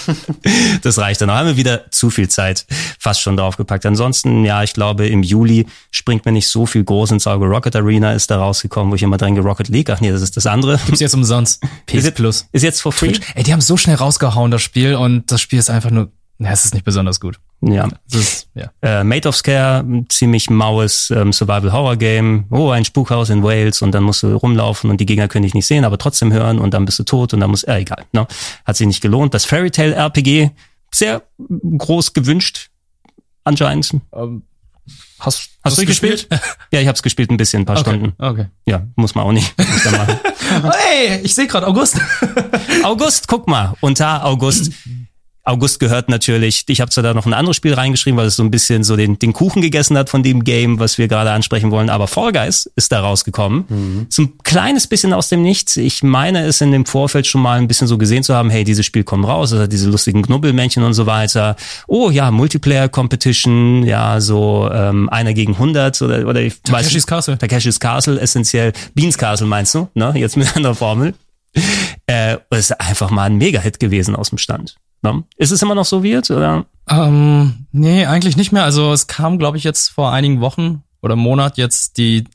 das 0.82 0.98
reicht 0.98 1.22
dann. 1.22 1.30
Da 1.30 1.38
haben 1.38 1.48
wir 1.48 1.58
wieder 1.58 1.90
zu 1.92 2.10
viel 2.10 2.28
Zeit 2.28 2.66
fast 3.00 3.22
schon 3.22 3.38
draufgepackt. 3.38 3.86
Ansonsten, 3.86 4.44
ja, 4.44 4.64
ich 4.64 4.74
glaube, 4.74 5.08
im 5.08 5.24
Juli 5.24 5.66
springt 5.92 6.26
mir 6.26 6.34
nicht 6.34 6.50
so 6.50 6.66
viel 6.66 6.84
groß 6.84 7.12
ins 7.12 7.26
Auge. 7.26 7.46
Rocket 7.46 7.76
Arena 7.76 8.14
ist 8.14 8.32
da 8.32 8.38
rausgekommen, 8.38 8.92
wo 8.92 8.96
ich 8.96 9.04
immer 9.04 9.18
dränge, 9.18 9.40
Rocket 9.40 9.70
League. 9.70 9.90
Ach 9.90 10.02
nee, 10.02 10.12
das 10.12 10.22
ist 10.22 10.36
das 10.36 10.46
andere. 10.46 10.78
Gibt's 10.86 11.00
jetzt 11.00 11.16
umsonst. 11.16 11.64
PS 11.86 12.12
Plus. 12.12 12.48
Ist 12.52 12.64
jetzt 12.64 12.82
for 12.82 12.92
free? 12.92 13.14
Ey, 13.36 13.44
die 13.44 13.54
haben 13.54 13.62
so 13.62 13.78
schnell 13.78 13.96
rausgehauen, 13.96 14.52
das 14.52 14.62
Spiel, 14.62 14.96
und 14.96 15.32
das 15.32 15.42
Spiel 15.42 15.60
ist 15.60 15.70
einfach 15.70 15.92
nur 15.92 16.12
ja, 16.40 16.52
es 16.52 16.66
ist 16.66 16.74
nicht 16.74 16.86
besonders 16.86 17.20
gut. 17.20 17.38
Ja. 17.62 17.90
Ist, 18.12 18.48
ja. 18.54 18.72
Äh, 18.82 19.04
Made 19.04 19.28
of 19.28 19.36
Scare, 19.36 19.86
ziemlich 20.08 20.50
maues 20.50 21.12
ähm, 21.12 21.34
Survival-Horror-Game. 21.34 22.46
Oh, 22.52 22.70
ein 22.70 22.86
Spukhaus 22.86 23.30
in 23.30 23.44
Wales 23.44 23.82
und 23.82 23.92
dann 23.92 24.04
musst 24.04 24.24
du 24.24 24.34
rumlaufen 24.34 24.90
und 24.90 25.02
die 25.02 25.06
Gegner 25.06 25.28
können 25.28 25.44
dich 25.44 25.54
nicht 25.54 25.68
sehen, 25.68 25.84
aber 25.84 25.98
trotzdem 25.98 26.32
hören 26.32 26.60
und 26.60 26.74
dann 26.74 26.86
bist 26.86 27.00
du 27.00 27.04
tot 27.04 27.34
und 27.34 27.42
dann 27.42 27.50
muss, 27.50 27.64
äh, 27.64 27.80
egal. 27.80 28.06
Ne? 28.14 28.28
Hat 28.66 28.78
sich 28.78 28.88
nicht 28.88 29.02
gelohnt. 29.02 29.34
Das 29.34 29.46
Fairy 29.46 29.72
Tale 29.72 29.94
RPG, 29.94 30.52
sehr 30.94 31.24
groß 31.78 32.14
gewünscht, 32.14 32.70
anscheinend. 33.44 33.92
Um, 34.12 34.44
hast 35.20 35.50
hast 35.64 35.78
du 35.78 35.86
gespielt? 35.86 36.30
gespielt? 36.30 36.58
ja, 36.72 36.80
ich 36.80 36.88
habe 36.88 36.96
es 36.96 37.04
gespielt 37.04 37.30
ein 37.30 37.38
bisschen, 37.38 37.64
ein 37.64 37.66
paar 37.66 37.78
okay. 37.78 37.90
Stunden. 37.90 38.14
Okay. 38.18 38.46
Ja, 38.66 38.88
muss 38.96 39.16
man 39.16 39.26
auch 39.26 39.34
nicht. 39.34 39.54
hey, 39.58 41.20
ich 41.24 41.36
sehe 41.36 41.48
gerade 41.48 41.68
August. 41.68 42.00
August, 42.84 43.28
guck 43.28 43.48
mal, 43.50 43.74
unter 43.82 44.26
August 44.26 44.72
August 45.50 45.80
gehört 45.80 46.10
natürlich, 46.10 46.64
ich 46.68 46.80
habe 46.80 46.92
zwar 46.92 47.04
da 47.04 47.14
noch 47.14 47.26
ein 47.26 47.34
anderes 47.34 47.58
Spiel 47.58 47.74
reingeschrieben, 47.74 48.18
weil 48.18 48.28
es 48.28 48.36
so 48.36 48.44
ein 48.44 48.52
bisschen 48.52 48.84
so 48.84 48.96
den, 48.96 49.18
den 49.18 49.34
Kuchen 49.34 49.62
gegessen 49.62 49.98
hat 49.98 50.10
von 50.10 50.22
dem 50.22 50.44
Game, 50.44 50.80
was 50.80 50.98
wir 50.98 51.08
gerade 51.08 51.32
ansprechen 51.32 51.72
wollen, 51.72 51.90
aber 51.90 52.08
Fall 52.08 52.32
Guys 52.32 52.70
ist 52.76 52.92
da 52.92 53.02
rausgekommen. 53.02 53.66
Mhm. 53.68 54.06
So 54.10 54.24
ein 54.24 54.38
kleines 54.44 54.88
bisschen 54.88 55.12
aus 55.12 55.30
dem 55.30 55.42
Nichts. 55.42 55.76
Ich 55.78 56.04
meine 56.04 56.46
es 56.46 56.62
in 56.62 56.72
dem 56.72 56.86
Vorfeld 56.86 57.26
schon 57.26 57.42
mal 57.42 57.58
ein 57.58 57.68
bisschen 57.68 57.88
so 57.88 57.98
gesehen 57.98 58.24
zu 58.24 58.36
haben, 58.36 58.50
hey, 58.50 58.64
dieses 58.64 58.86
Spiel 58.86 59.04
kommt 59.04 59.26
raus, 59.26 59.52
also 59.52 59.66
diese 59.66 59.90
lustigen 59.90 60.22
Knubbelmännchen 60.22 60.84
und 60.84 60.94
so 60.94 61.06
weiter. 61.08 61.56
Oh 61.88 62.12
ja, 62.12 62.30
Multiplayer 62.30 62.88
Competition, 62.88 63.84
ja, 63.84 64.22
so 64.22 64.70
ähm, 64.72 65.10
einer 65.10 65.34
gegen 65.34 65.54
100 65.54 66.02
oder, 66.04 66.28
oder 66.28 66.42
ich 66.42 66.62
Takeshis 66.62 67.04
weiß 67.04 67.08
Castle. 67.08 67.38
Takeshis 67.38 67.80
Castle, 67.80 68.20
essentiell. 68.20 68.74
Beans 68.94 69.18
Castle 69.18 69.48
meinst 69.48 69.74
du, 69.74 69.88
ne? 69.96 70.14
Jetzt 70.16 70.38
mit 70.38 70.56
einer 70.56 70.76
Formel. 70.76 71.16
Äh, 72.06 72.38
es 72.52 72.70
ist 72.70 72.80
einfach 72.80 73.10
mal 73.10 73.24
ein 73.24 73.38
Mega-Hit 73.38 73.80
gewesen 73.80 74.16
aus 74.16 74.30
dem 74.30 74.38
Stand. 74.38 74.76
Ne? 75.02 75.24
Ist 75.38 75.52
es 75.52 75.62
immer 75.62 75.76
noch 75.76 75.86
so 75.86 76.04
weird? 76.04 76.30
Oder? 76.30 76.66
Ähm, 76.90 77.68
nee, 77.72 78.06
eigentlich 78.06 78.38
nicht 78.38 78.52
mehr. 78.52 78.64
Also 78.64 78.92
es 78.92 79.08
kam, 79.08 79.38
glaube 79.38 79.58
ich, 79.58 79.64
jetzt 79.64 79.90
vor 79.90 80.12
einigen 80.12 80.42
Wochen 80.42 80.84
oder 81.02 81.16
Monat 81.16 81.58
jetzt 81.58 81.98
die 81.98 82.26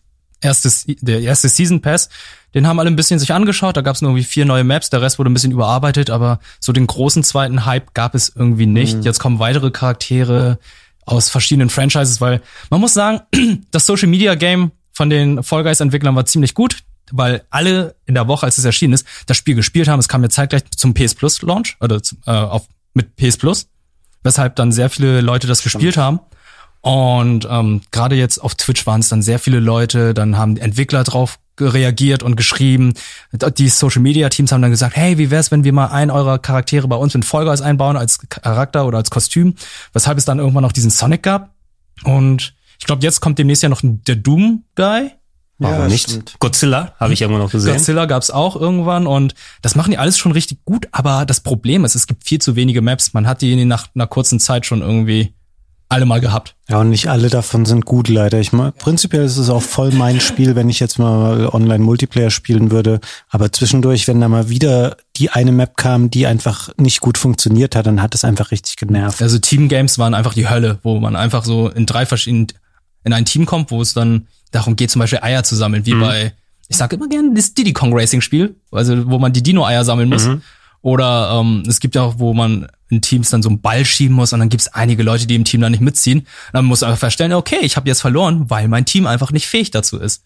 erste, 0.41 0.71
der 1.01 1.21
erste 1.21 1.49
Season 1.49 1.81
Pass. 1.81 2.09
Den 2.55 2.67
haben 2.67 2.79
alle 2.79 2.89
ein 2.89 2.97
bisschen 2.97 3.19
sich 3.19 3.33
angeschaut. 3.33 3.77
Da 3.77 3.81
gab 3.81 3.97
es 3.97 4.03
nur 4.03 4.11
irgendwie 4.11 4.25
vier 4.25 4.45
neue 4.45 4.65
Maps. 4.65 4.91
Der 4.91 5.03
Rest 5.03 5.19
wurde 5.19 5.31
ein 5.31 5.35
bisschen 5.35 5.53
überarbeitet, 5.53 6.09
aber 6.09 6.39
so 6.61 6.73
den 6.73 6.87
großen 6.87 7.25
zweiten 7.25 7.67
Hype 7.67 7.95
gab 7.95 8.15
es 8.15 8.33
irgendwie 8.35 8.67
nicht. 8.67 8.99
Mhm. 8.99 9.03
Jetzt 9.03 9.19
kommen 9.19 9.41
weitere 9.41 9.71
Charaktere 9.71 10.59
aus 11.05 11.29
verschiedenen 11.29 11.69
Franchises, 11.69 12.21
weil 12.21 12.41
man 12.71 12.81
muss 12.81 12.95
sagen, 12.95 13.21
das 13.73 13.87
Social 13.87 14.09
Media 14.09 14.37
Game 14.37 14.71
von 14.93 15.11
den 15.11 15.43
Fall 15.43 15.65
Guys 15.65 15.81
Entwicklern 15.81 16.15
war 16.15 16.25
ziemlich 16.27 16.55
gut 16.55 16.79
weil 17.13 17.43
alle 17.51 17.97
in 18.07 18.15
der 18.15 18.29
Woche, 18.29 18.47
als 18.47 18.59
es 18.59 18.65
erschienen 18.65 18.95
ist, 18.95 19.07
das 19.27 19.37
Spiel 19.37 19.55
gespielt 19.55 19.89
haben. 19.89 20.01
Es 20.01 20.09
kam 20.09 20.23
ja 20.23 20.29
zeitgleich 20.29 20.63
zum 20.77 20.95
PS 20.95 21.15
Plus 21.15 21.43
Launch 21.43 21.77
oder 21.81 22.01
äh, 22.27 22.31
auf 22.31 22.67
mit 22.95 23.17
PS 23.17 23.37
Plus, 23.37 23.67
weshalb 24.23 24.57
dann 24.57 24.73
sehr 24.73 24.89
viele 24.91 25.21
Leute 25.21 25.47
das 25.47 25.61
Stimmt. 25.61 25.75
gespielt 25.75 25.97
haben. 25.97 26.21
Und 26.81 27.47
ähm, 27.51 27.81
gerade 27.93 28.15
jetzt 28.15 28.39
auf 28.39 28.55
Twitch 28.55 28.87
waren 28.87 29.01
es 29.01 29.09
dann 29.09 29.23
sehr 29.23 29.39
viele 29.39 29.59
Leute, 29.59 30.13
dann 30.13 30.37
haben 30.37 30.59
Entwickler 30.59 31.03
drauf 31.03 31.39
reagiert 31.59 32.23
und 32.23 32.37
geschrieben. 32.37 32.95
Die 33.33 33.69
Social 33.69 34.03
Media 34.03 34.29
Teams 34.29 34.53
haben 34.53 34.61
dann 34.61 34.71
gesagt, 34.71 34.97
hey, 34.97 35.17
wie 35.19 35.31
wär's, 35.31 35.51
wenn 35.51 35.65
wir 35.65 35.73
mal 35.73 35.87
einen 35.87 36.11
eurer 36.11 36.39
Charaktere 36.39 36.87
bei 36.89 36.97
uns 36.97 37.15
in 37.15 37.23
Vollgas 37.23 37.63
einbauen 37.63 37.97
als 37.97 38.19
Charakter 38.29 38.87
oder 38.87 38.99
als 38.99 39.11
Kostüm, 39.11 39.55
weshalb 39.93 40.19
es 40.19 40.25
dann 40.25 40.39
irgendwann 40.39 40.63
noch 40.63 40.73
diesen 40.73 40.91
Sonic 40.91 41.23
gab. 41.23 41.55
Und 42.03 42.55
ich 42.79 42.87
glaube, 42.87 43.03
jetzt 43.03 43.21
kommt 43.21 43.39
demnächst 43.39 43.63
ja 43.63 43.69
noch 43.69 43.81
der 43.83 44.17
Doom 44.17 44.65
Guy, 44.75 45.11
Warum 45.65 45.79
ja, 45.81 45.89
nicht? 45.89 46.11
Stimmt. 46.11 46.35
Godzilla 46.39 46.93
habe 47.01 47.13
ich 47.13 47.23
irgendwo 47.23 47.43
noch 47.43 47.51
gesehen. 47.51 47.73
Godzilla 47.73 48.07
gab's 48.07 48.31
auch 48.31 48.57
irgendwann 48.57 49.07
und 49.07 49.35
das 49.63 49.75
machen 49.75 49.91
die 49.91 49.99
alles 49.99 50.19
schon 50.19 50.33
richtig 50.33 50.65
gut, 50.65 50.89
aber 50.93 51.25
das 51.27 51.41
Problem 51.41 51.85
ist, 51.85 51.95
es 51.95 52.07
gibt 52.07 52.25
viel 52.25 52.41
zu 52.41 52.57
wenige 52.57 52.83
Maps. 52.83 53.15
Man 53.15 53.27
hat 53.27 53.43
die 53.43 53.65
nach 53.65 53.89
einer 53.95 54.07
kurzen 54.07 54.41
Zeit 54.41 54.67
schon 54.67 54.83
irgendwie 54.83 55.35
alle 55.89 56.07
mal 56.07 56.21
gehabt. 56.21 56.57
Ja, 56.69 56.81
und 56.81 56.89
nicht 56.89 57.09
alle 57.09 57.29
davon 57.29 57.67
sind 57.67 57.85
gut, 57.85 58.09
leider. 58.09 58.41
Ich 58.41 58.53
meine, 58.53 58.73
prinzipiell 58.73 59.25
ist 59.25 59.37
es 59.37 59.51
auch 59.51 59.63
voll 59.63 59.93
mein 59.93 60.19
Spiel, 60.21 60.57
wenn 60.57 60.69
ich 60.69 60.81
jetzt 60.81 60.99
mal 60.99 61.47
Online-Multiplayer 61.47 62.31
spielen 62.31 62.71
würde. 62.71 63.01
Aber 63.29 63.53
zwischendurch, 63.53 64.09
wenn 64.09 64.21
da 64.21 64.29
mal 64.29 64.49
wieder 64.49 64.97
die 65.17 65.31
eine 65.31 65.53
Map 65.53 65.77
kam, 65.77 66.11
die 66.11 66.27
einfach 66.27 66.71
nicht 66.79 67.01
gut 67.01 67.19
funktioniert 67.19 67.77
hat, 67.77 67.87
dann 67.87 68.03
hat 68.03 68.15
es 68.15 68.25
einfach 68.25 68.51
richtig 68.51 68.77
genervt. 68.77 69.23
Also 69.23 69.39
Team-Games 69.39 69.99
waren 69.99 70.15
einfach 70.15 70.35
die 70.35 70.49
Hölle, 70.49 70.79
wo 70.83 70.99
man 70.99 71.17
einfach 71.17 71.45
so 71.45 71.69
in 71.69 71.87
drei 71.87 72.07
verschiedenen, 72.07 72.49
in 73.05 73.13
ein 73.13 73.25
Team 73.25 73.47
kommt, 73.47 73.71
wo 73.71 73.81
es 73.81 73.95
dann 73.95 74.27
darum 74.51 74.77
geht, 74.77 74.91
zum 74.91 75.01
Beispiel 75.01 75.21
Eier 75.23 75.45
zu 75.45 75.55
sammeln, 75.57 75.87
wie 75.87 75.95
mhm. 75.95 76.01
bei, 76.01 76.33
ich 76.69 76.77
sage 76.77 76.97
immer 76.97 77.09
gerne 77.09 77.33
das 77.35 77.55
Diddy 77.55 77.73
Kong 77.73 77.93
Racing 77.93 78.21
Spiel, 78.21 78.57
also 78.71 79.07
wo 79.09 79.19
man 79.19 79.33
die 79.33 79.43
Dino-Eier 79.43 79.85
sammeln 79.85 80.09
muss. 80.09 80.27
Mhm. 80.27 80.43
Oder 80.81 81.41
ähm, 81.41 81.63
es 81.67 81.81
gibt 81.81 81.95
ja 81.95 82.03
auch, 82.03 82.19
wo 82.19 82.35
man 82.35 82.69
in 82.91 83.01
Teams 83.01 83.31
dann 83.31 83.43
so 83.43 83.49
einen 83.49 83.61
Ball 83.61 83.85
schieben 83.85 84.15
muss 84.15 84.33
und 84.33 84.41
dann 84.41 84.51
gibt 84.51 84.61
es 84.61 84.69
einige 84.69 85.03
Leute, 85.03 85.27
die 85.27 85.35
im 85.35 85.45
Team 85.45 85.63
da 85.63 85.71
nicht 85.71 85.81
mitziehen. 85.81 86.21
Und 86.21 86.29
dann 86.53 86.67
muss 86.67 86.83
man 86.83 86.91
einfach 86.91 87.01
feststellen, 87.01 87.33
okay, 87.33 87.61
ich 87.63 87.77
habe 87.77 87.89
jetzt 87.89 88.03
verloren, 88.03 88.51
weil 88.51 88.69
mein 88.69 88.85
Team 88.85 89.07
einfach 89.07 89.33
nicht 89.33 89.47
fähig 89.47 89.71
dazu 89.71 89.99
ist. 89.99 90.25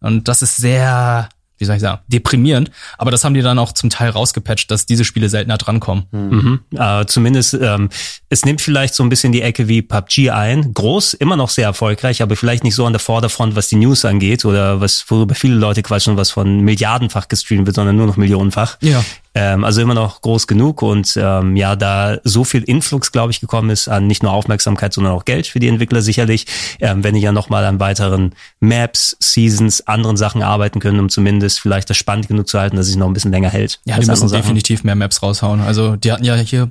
Und 0.00 0.28
das 0.28 0.42
ist 0.42 0.56
sehr 0.56 1.30
wie 1.58 1.64
soll 1.64 1.76
ich 1.76 1.82
sagen, 1.82 2.02
deprimierend. 2.08 2.70
Aber 2.98 3.10
das 3.10 3.24
haben 3.24 3.34
die 3.34 3.42
dann 3.42 3.58
auch 3.58 3.72
zum 3.72 3.90
Teil 3.90 4.10
rausgepatcht, 4.10 4.70
dass 4.70 4.86
diese 4.86 5.04
Spiele 5.04 5.28
seltener 5.28 5.56
drankommen. 5.56 6.06
Mhm. 6.10 6.60
Äh, 6.76 7.06
zumindest, 7.06 7.54
ähm, 7.54 7.90
es 8.28 8.44
nimmt 8.44 8.60
vielleicht 8.60 8.94
so 8.94 9.02
ein 9.02 9.08
bisschen 9.08 9.32
die 9.32 9.42
Ecke 9.42 9.68
wie 9.68 9.82
PUBG 9.82 10.30
ein. 10.30 10.74
Groß, 10.74 11.14
immer 11.14 11.36
noch 11.36 11.50
sehr 11.50 11.66
erfolgreich, 11.66 12.22
aber 12.22 12.36
vielleicht 12.36 12.64
nicht 12.64 12.74
so 12.74 12.86
an 12.86 12.92
der 12.92 13.00
Vorderfront, 13.00 13.56
was 13.56 13.68
die 13.68 13.76
News 13.76 14.04
angeht 14.04 14.44
oder 14.44 14.80
was, 14.80 15.04
worüber 15.08 15.34
viele 15.34 15.54
Leute 15.54 15.82
quatschen, 15.82 16.16
was 16.16 16.30
von 16.30 16.60
Milliardenfach 16.60 17.28
gestreamt 17.28 17.66
wird, 17.66 17.76
sondern 17.76 17.96
nur 17.96 18.06
noch 18.06 18.16
Millionenfach. 18.16 18.78
Ja. 18.80 19.04
Ähm, 19.36 19.64
also 19.64 19.80
immer 19.80 19.94
noch 19.94 20.20
groß 20.20 20.46
genug 20.46 20.82
und 20.82 21.18
ähm, 21.20 21.56
ja, 21.56 21.74
da 21.74 22.18
so 22.22 22.44
viel 22.44 22.62
Influx, 22.62 23.10
glaube 23.10 23.32
ich, 23.32 23.40
gekommen 23.40 23.70
ist 23.70 23.88
an 23.88 24.06
nicht 24.06 24.22
nur 24.22 24.32
Aufmerksamkeit, 24.32 24.92
sondern 24.92 25.12
auch 25.12 25.24
Geld 25.24 25.48
für 25.48 25.58
die 25.58 25.66
Entwickler 25.66 26.02
sicherlich, 26.02 26.46
ähm, 26.80 27.02
wenn 27.02 27.14
die 27.14 27.20
ja 27.20 27.32
nochmal 27.32 27.64
an 27.64 27.80
weiteren 27.80 28.34
Maps, 28.60 29.16
Seasons, 29.18 29.86
anderen 29.88 30.16
Sachen 30.16 30.42
arbeiten 30.42 30.78
können, 30.78 31.00
um 31.00 31.08
zumindest 31.08 31.58
vielleicht 31.58 31.90
das 31.90 31.96
spannend 31.96 32.28
genug 32.28 32.48
zu 32.48 32.60
halten, 32.60 32.76
dass 32.76 32.86
es 32.86 32.92
sich 32.92 32.98
noch 32.98 33.08
ein 33.08 33.12
bisschen 33.12 33.32
länger 33.32 33.50
hält. 33.50 33.80
Ja, 33.84 33.98
die 33.98 34.06
müssen 34.06 34.30
definitiv 34.30 34.84
mehr 34.84 34.94
Maps 34.94 35.22
raushauen. 35.22 35.60
Also 35.60 35.96
die 35.96 36.12
hatten 36.12 36.24
ja 36.24 36.36
hier 36.36 36.70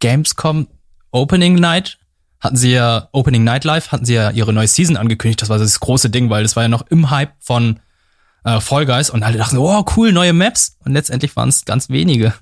Gamescom 0.00 0.66
Opening 1.10 1.54
Night 1.54 1.98
hatten 2.44 2.56
sie 2.56 2.72
ja 2.72 3.08
Opening 3.12 3.42
Night 3.42 3.64
Live, 3.64 3.90
hatten 3.90 4.04
sie 4.04 4.14
ja 4.14 4.30
ihre 4.30 4.52
neue 4.52 4.68
Season 4.68 4.98
angekündigt. 4.98 5.40
Das 5.40 5.48
war 5.48 5.58
das 5.58 5.80
große 5.80 6.10
Ding, 6.10 6.28
weil 6.28 6.42
das 6.42 6.56
war 6.56 6.64
ja 6.64 6.68
noch 6.68 6.86
im 6.88 7.10
Hype 7.10 7.32
von 7.40 7.80
äh, 8.44 8.60
Fall 8.60 8.86
Guys 8.86 9.10
und 9.10 9.22
alle 9.22 9.38
dachten, 9.38 9.58
oh 9.58 9.84
cool, 9.96 10.12
neue 10.12 10.32
Maps 10.32 10.76
und 10.84 10.92
letztendlich 10.92 11.34
waren 11.36 11.48
es 11.48 11.64
ganz 11.64 11.88
wenige. 11.88 12.34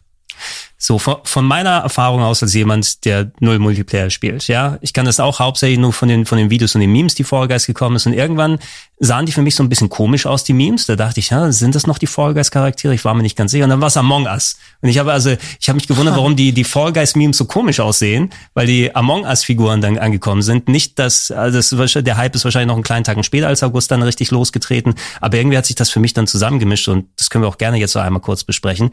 So, 0.85 0.99
von, 0.99 1.19
von 1.23 1.45
meiner 1.45 1.77
Erfahrung 1.77 2.23
aus 2.23 2.43
als 2.43 2.55
jemand, 2.55 3.05
der 3.05 3.31
null 3.39 3.61
Multiplayer 3.61 4.11
spielt, 4.11 4.49
ja, 4.49 4.79
ich 4.81 4.93
kann 4.93 5.05
das 5.05 5.21
auch 5.21 5.39
hauptsächlich 5.39 5.79
nur 5.79 5.93
von 5.93 6.09
den, 6.09 6.27
von 6.27 6.39
den 6.39 6.51
Videos 6.51 6.75
und 6.75 6.81
den 6.81 6.91
Memes, 6.91 7.15
die 7.15 7.23
Fall 7.23 7.47
Guys 7.47 7.67
gekommen 7.67 7.95
ist. 7.95 8.07
Und 8.07 8.15
irgendwann 8.15 8.59
sahen 8.99 9.25
die 9.25 9.31
für 9.31 9.43
mich 9.43 9.55
so 9.55 9.63
ein 9.63 9.69
bisschen 9.69 9.89
komisch 9.89 10.27
aus, 10.27 10.43
die 10.43 10.55
Memes. 10.55 10.87
Da 10.87 10.97
dachte 10.97 11.21
ich, 11.21 11.31
ja, 11.31 11.53
sind 11.53 11.77
das 11.77 11.87
noch 11.87 11.99
die 11.99 12.09
Fall 12.09 12.35
Guys 12.35 12.51
Charaktere? 12.51 12.95
Ich 12.95 13.05
war 13.05 13.15
mir 13.15 13.23
nicht 13.23 13.37
ganz 13.37 13.53
sicher. 13.53 13.63
Und 13.63 13.71
dann 13.71 13.81
war 13.81 13.87
es 13.87 13.97
Among 13.97 14.25
Us. 14.25 14.57
Und 14.81 14.89
ich 14.89 14.99
habe 14.99 15.13
also, 15.13 15.37
ich 15.61 15.69
habe 15.69 15.77
mich 15.77 15.87
gewundert, 15.87 16.17
warum 16.17 16.35
die, 16.35 16.51
die 16.51 16.65
Fall 16.65 16.93
Guys 16.93 17.15
Memes 17.15 17.37
so 17.37 17.45
komisch 17.45 17.79
aussehen, 17.79 18.31
weil 18.55 18.67
die 18.67 18.93
Among 18.93 19.23
Us 19.23 19.45
Figuren 19.45 19.83
dann 19.83 19.99
angekommen 19.99 20.43
sind. 20.43 20.67
Nicht, 20.67 20.99
dass, 20.99 21.31
also 21.31 21.77
das, 21.77 21.93
der 21.93 22.17
Hype 22.17 22.35
ist 22.35 22.45
wahrscheinlich 22.45 22.67
noch 22.67 22.75
einen 22.75 22.83
kleinen 22.83 23.05
Tag 23.05 23.25
später 23.25 23.47
als 23.47 23.63
August 23.63 23.93
dann 23.93 24.03
richtig 24.03 24.33
losgetreten. 24.33 24.97
Aber 25.21 25.37
irgendwie 25.37 25.59
hat 25.59 25.67
sich 25.67 25.77
das 25.77 25.91
für 25.91 26.01
mich 26.01 26.13
dann 26.13 26.27
zusammengemischt 26.27 26.89
und 26.89 27.07
das 27.15 27.31
können 27.31 27.45
wir 27.45 27.49
auch 27.49 27.59
gerne 27.59 27.77
jetzt 27.77 27.93
so 27.93 28.01
einmal 28.01 28.21
kurz 28.21 28.43
besprechen 28.43 28.91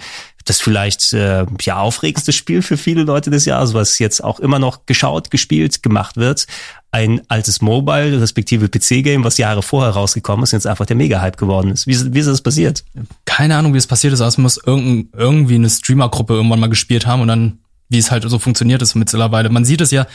das 0.49 0.59
vielleicht 0.59 1.13
äh, 1.13 1.45
ja 1.61 1.78
aufregendste 1.79 2.31
Spiel 2.31 2.61
für 2.61 2.77
viele 2.77 3.03
Leute 3.03 3.29
des 3.29 3.45
Jahres, 3.45 3.73
was 3.73 3.99
jetzt 3.99 4.23
auch 4.23 4.39
immer 4.39 4.59
noch 4.59 4.85
geschaut, 4.85 5.31
gespielt, 5.31 5.83
gemacht 5.83 6.17
wird. 6.17 6.47
Ein 6.91 7.21
altes 7.27 7.61
Mobile, 7.61 8.19
respektive 8.19 8.67
PC-Game, 8.67 9.23
was 9.23 9.37
Jahre 9.37 9.61
vorher 9.61 9.91
rausgekommen 9.91 10.43
ist, 10.43 10.51
jetzt 10.51 10.67
einfach 10.67 10.85
der 10.85 10.95
Mega-Hype 10.95 11.37
geworden 11.37 11.71
ist. 11.71 11.87
Wie, 11.87 12.13
wie 12.13 12.19
ist 12.19 12.27
das 12.27 12.41
passiert? 12.41 12.83
Keine 13.25 13.55
Ahnung, 13.55 13.73
wie 13.73 13.77
es 13.77 13.87
passiert 13.87 14.13
ist, 14.13 14.21
aber 14.21 14.29
es 14.29 14.37
muss 14.37 14.57
irgend, 14.57 15.13
irgendwie 15.13 15.55
eine 15.55 15.69
Streamer-Gruppe 15.69 16.33
irgendwann 16.33 16.59
mal 16.59 16.69
gespielt 16.69 17.05
haben 17.05 17.21
und 17.21 17.27
dann, 17.27 17.59
wie 17.89 17.97
es 17.97 18.11
halt 18.11 18.23
so 18.27 18.39
funktioniert 18.39 18.81
ist 18.81 18.95
mittlerweile. 18.95 19.49
Man 19.49 19.65
sieht 19.65 19.81
es 19.81 19.91
ja, 19.91 20.07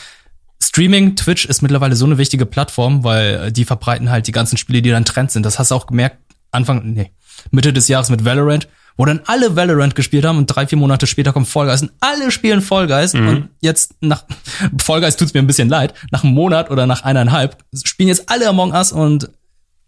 Streaming, 0.63 1.15
Twitch 1.17 1.45
ist 1.45 1.63
mittlerweile 1.63 1.95
so 1.95 2.07
eine 2.07 2.19
wichtige 2.19 2.47
Plattform, 2.47 3.05
weil 3.05 3.53
die 3.53 3.65
verbreiten 3.65 4.11
halt 4.11 4.27
die 4.27 4.33
ganzen 4.33 4.57
Spiele, 4.57 4.83
die 4.83 4.91
dann 4.91 5.05
Trend 5.05 5.31
sind. 5.31 5.45
Das 5.45 5.59
hast 5.59 5.71
du 5.71 5.75
auch 5.75 5.87
gemerkt, 5.87 6.19
Anfang, 6.51 6.93
nee, 6.95 7.11
Mitte 7.51 7.73
des 7.73 7.89
Jahres 7.89 8.11
mit 8.11 8.25
Valorant 8.25 8.69
wo 8.97 9.05
dann 9.05 9.21
alle 9.27 9.57
Valorant 9.57 9.95
gespielt 9.95 10.25
haben 10.25 10.39
und 10.39 10.47
drei, 10.47 10.67
vier 10.67 10.79
Monate 10.79 11.07
später 11.07 11.33
kommt 11.33 11.49
Fall 11.49 11.67
Guys 11.67 11.83
und 11.83 11.93
alle 12.01 12.31
spielen 12.31 12.63
Fall 12.63 12.87
Guys 12.87 13.15
mhm. 13.15 13.29
und 13.29 13.49
jetzt 13.61 13.95
nach 14.01 14.25
Fall 14.83 15.01
Guys 15.01 15.17
tut's 15.17 15.35
mir 15.35 15.41
ein 15.41 15.47
bisschen 15.47 15.69
leid, 15.69 15.95
nach 16.11 16.25
einem 16.25 16.35
Monat 16.35 16.71
oder 16.71 16.87
nach 16.87 17.03
eineinhalb 17.03 17.57
spielen 17.85 18.09
jetzt 18.09 18.31
alle 18.31 18.49
Among 18.49 18.73
Us 18.73 18.93
und 18.93 19.31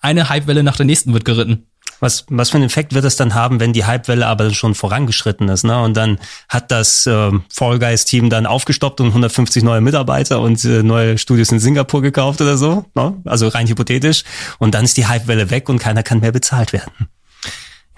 eine 0.00 0.30
Hypewelle 0.30 0.62
nach 0.62 0.76
der 0.76 0.86
nächsten 0.86 1.12
wird 1.12 1.24
geritten. 1.24 1.66
Was, 1.98 2.26
was 2.28 2.50
für 2.50 2.56
einen 2.56 2.66
Effekt 2.66 2.92
wird 2.92 3.06
es 3.06 3.16
dann 3.16 3.34
haben, 3.34 3.58
wenn 3.58 3.72
die 3.72 3.86
Hypewelle 3.86 4.26
aber 4.26 4.50
schon 4.52 4.74
vorangeschritten 4.74 5.48
ist, 5.48 5.64
ne? 5.64 5.80
Und 5.80 5.96
dann 5.96 6.18
hat 6.48 6.70
das 6.70 7.06
äh, 7.06 7.30
Fall 7.50 7.78
Guys 7.78 8.04
Team 8.04 8.28
dann 8.28 8.44
aufgestoppt 8.44 9.00
und 9.00 9.08
150 9.08 9.62
neue 9.62 9.80
Mitarbeiter 9.80 10.40
und 10.42 10.62
äh, 10.64 10.82
neue 10.82 11.16
Studios 11.16 11.50
in 11.52 11.58
Singapur 11.58 12.02
gekauft 12.02 12.42
oder 12.42 12.58
so, 12.58 12.84
ne? 12.94 13.14
Also 13.24 13.48
rein 13.48 13.66
hypothetisch. 13.66 14.24
Und 14.58 14.74
dann 14.74 14.84
ist 14.84 14.98
die 14.98 15.08
Hypewelle 15.08 15.50
weg 15.50 15.70
und 15.70 15.78
keiner 15.78 16.02
kann 16.02 16.20
mehr 16.20 16.32
bezahlt 16.32 16.74
werden. 16.74 17.08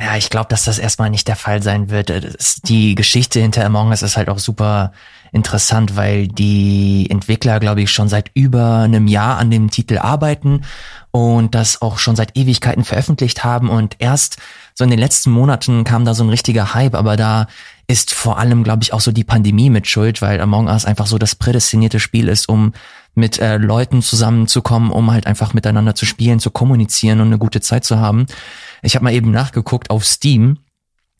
Ja, 0.00 0.16
ich 0.16 0.30
glaube, 0.30 0.46
dass 0.48 0.64
das 0.64 0.78
erstmal 0.78 1.10
nicht 1.10 1.26
der 1.26 1.34
Fall 1.34 1.60
sein 1.62 1.90
wird. 1.90 2.12
Die 2.68 2.94
Geschichte 2.94 3.40
hinter 3.40 3.64
Among 3.64 3.88
Us 3.88 4.02
ist 4.02 4.16
halt 4.16 4.28
auch 4.28 4.38
super 4.38 4.92
interessant, 5.32 5.96
weil 5.96 6.28
die 6.28 7.08
Entwickler, 7.10 7.58
glaube 7.58 7.82
ich, 7.82 7.90
schon 7.90 8.08
seit 8.08 8.30
über 8.34 8.82
einem 8.82 9.08
Jahr 9.08 9.38
an 9.38 9.50
dem 9.50 9.70
Titel 9.70 9.98
arbeiten 9.98 10.62
und 11.10 11.54
das 11.54 11.82
auch 11.82 11.98
schon 11.98 12.14
seit 12.14 12.36
Ewigkeiten 12.36 12.84
veröffentlicht 12.84 13.42
haben 13.42 13.68
und 13.68 13.96
erst 13.98 14.36
so 14.74 14.84
in 14.84 14.90
den 14.90 15.00
letzten 15.00 15.30
Monaten 15.30 15.82
kam 15.82 16.04
da 16.04 16.14
so 16.14 16.22
ein 16.22 16.30
richtiger 16.30 16.74
Hype, 16.74 16.94
aber 16.94 17.16
da 17.16 17.48
ist 17.88 18.14
vor 18.14 18.38
allem, 18.38 18.62
glaube 18.62 18.84
ich, 18.84 18.92
auch 18.92 19.00
so 19.00 19.10
die 19.10 19.24
Pandemie 19.24 19.70
mit 19.70 19.88
Schuld, 19.88 20.22
weil 20.22 20.40
Among 20.40 20.68
Us 20.68 20.84
einfach 20.84 21.06
so 21.06 21.18
das 21.18 21.34
prädestinierte 21.34 21.98
Spiel 21.98 22.28
ist, 22.28 22.48
um 22.48 22.72
mit 23.14 23.40
äh, 23.40 23.56
Leuten 23.56 24.00
zusammenzukommen, 24.00 24.90
um 24.90 25.10
halt 25.10 25.26
einfach 25.26 25.54
miteinander 25.54 25.94
zu 25.94 26.06
spielen, 26.06 26.38
zu 26.38 26.50
kommunizieren 26.50 27.20
und 27.20 27.26
eine 27.26 27.38
gute 27.38 27.60
Zeit 27.60 27.84
zu 27.84 27.98
haben. 27.98 28.26
Ich 28.82 28.94
habe 28.94 29.04
mal 29.04 29.12
eben 29.12 29.30
nachgeguckt 29.30 29.90
auf 29.90 30.04
Steam 30.04 30.58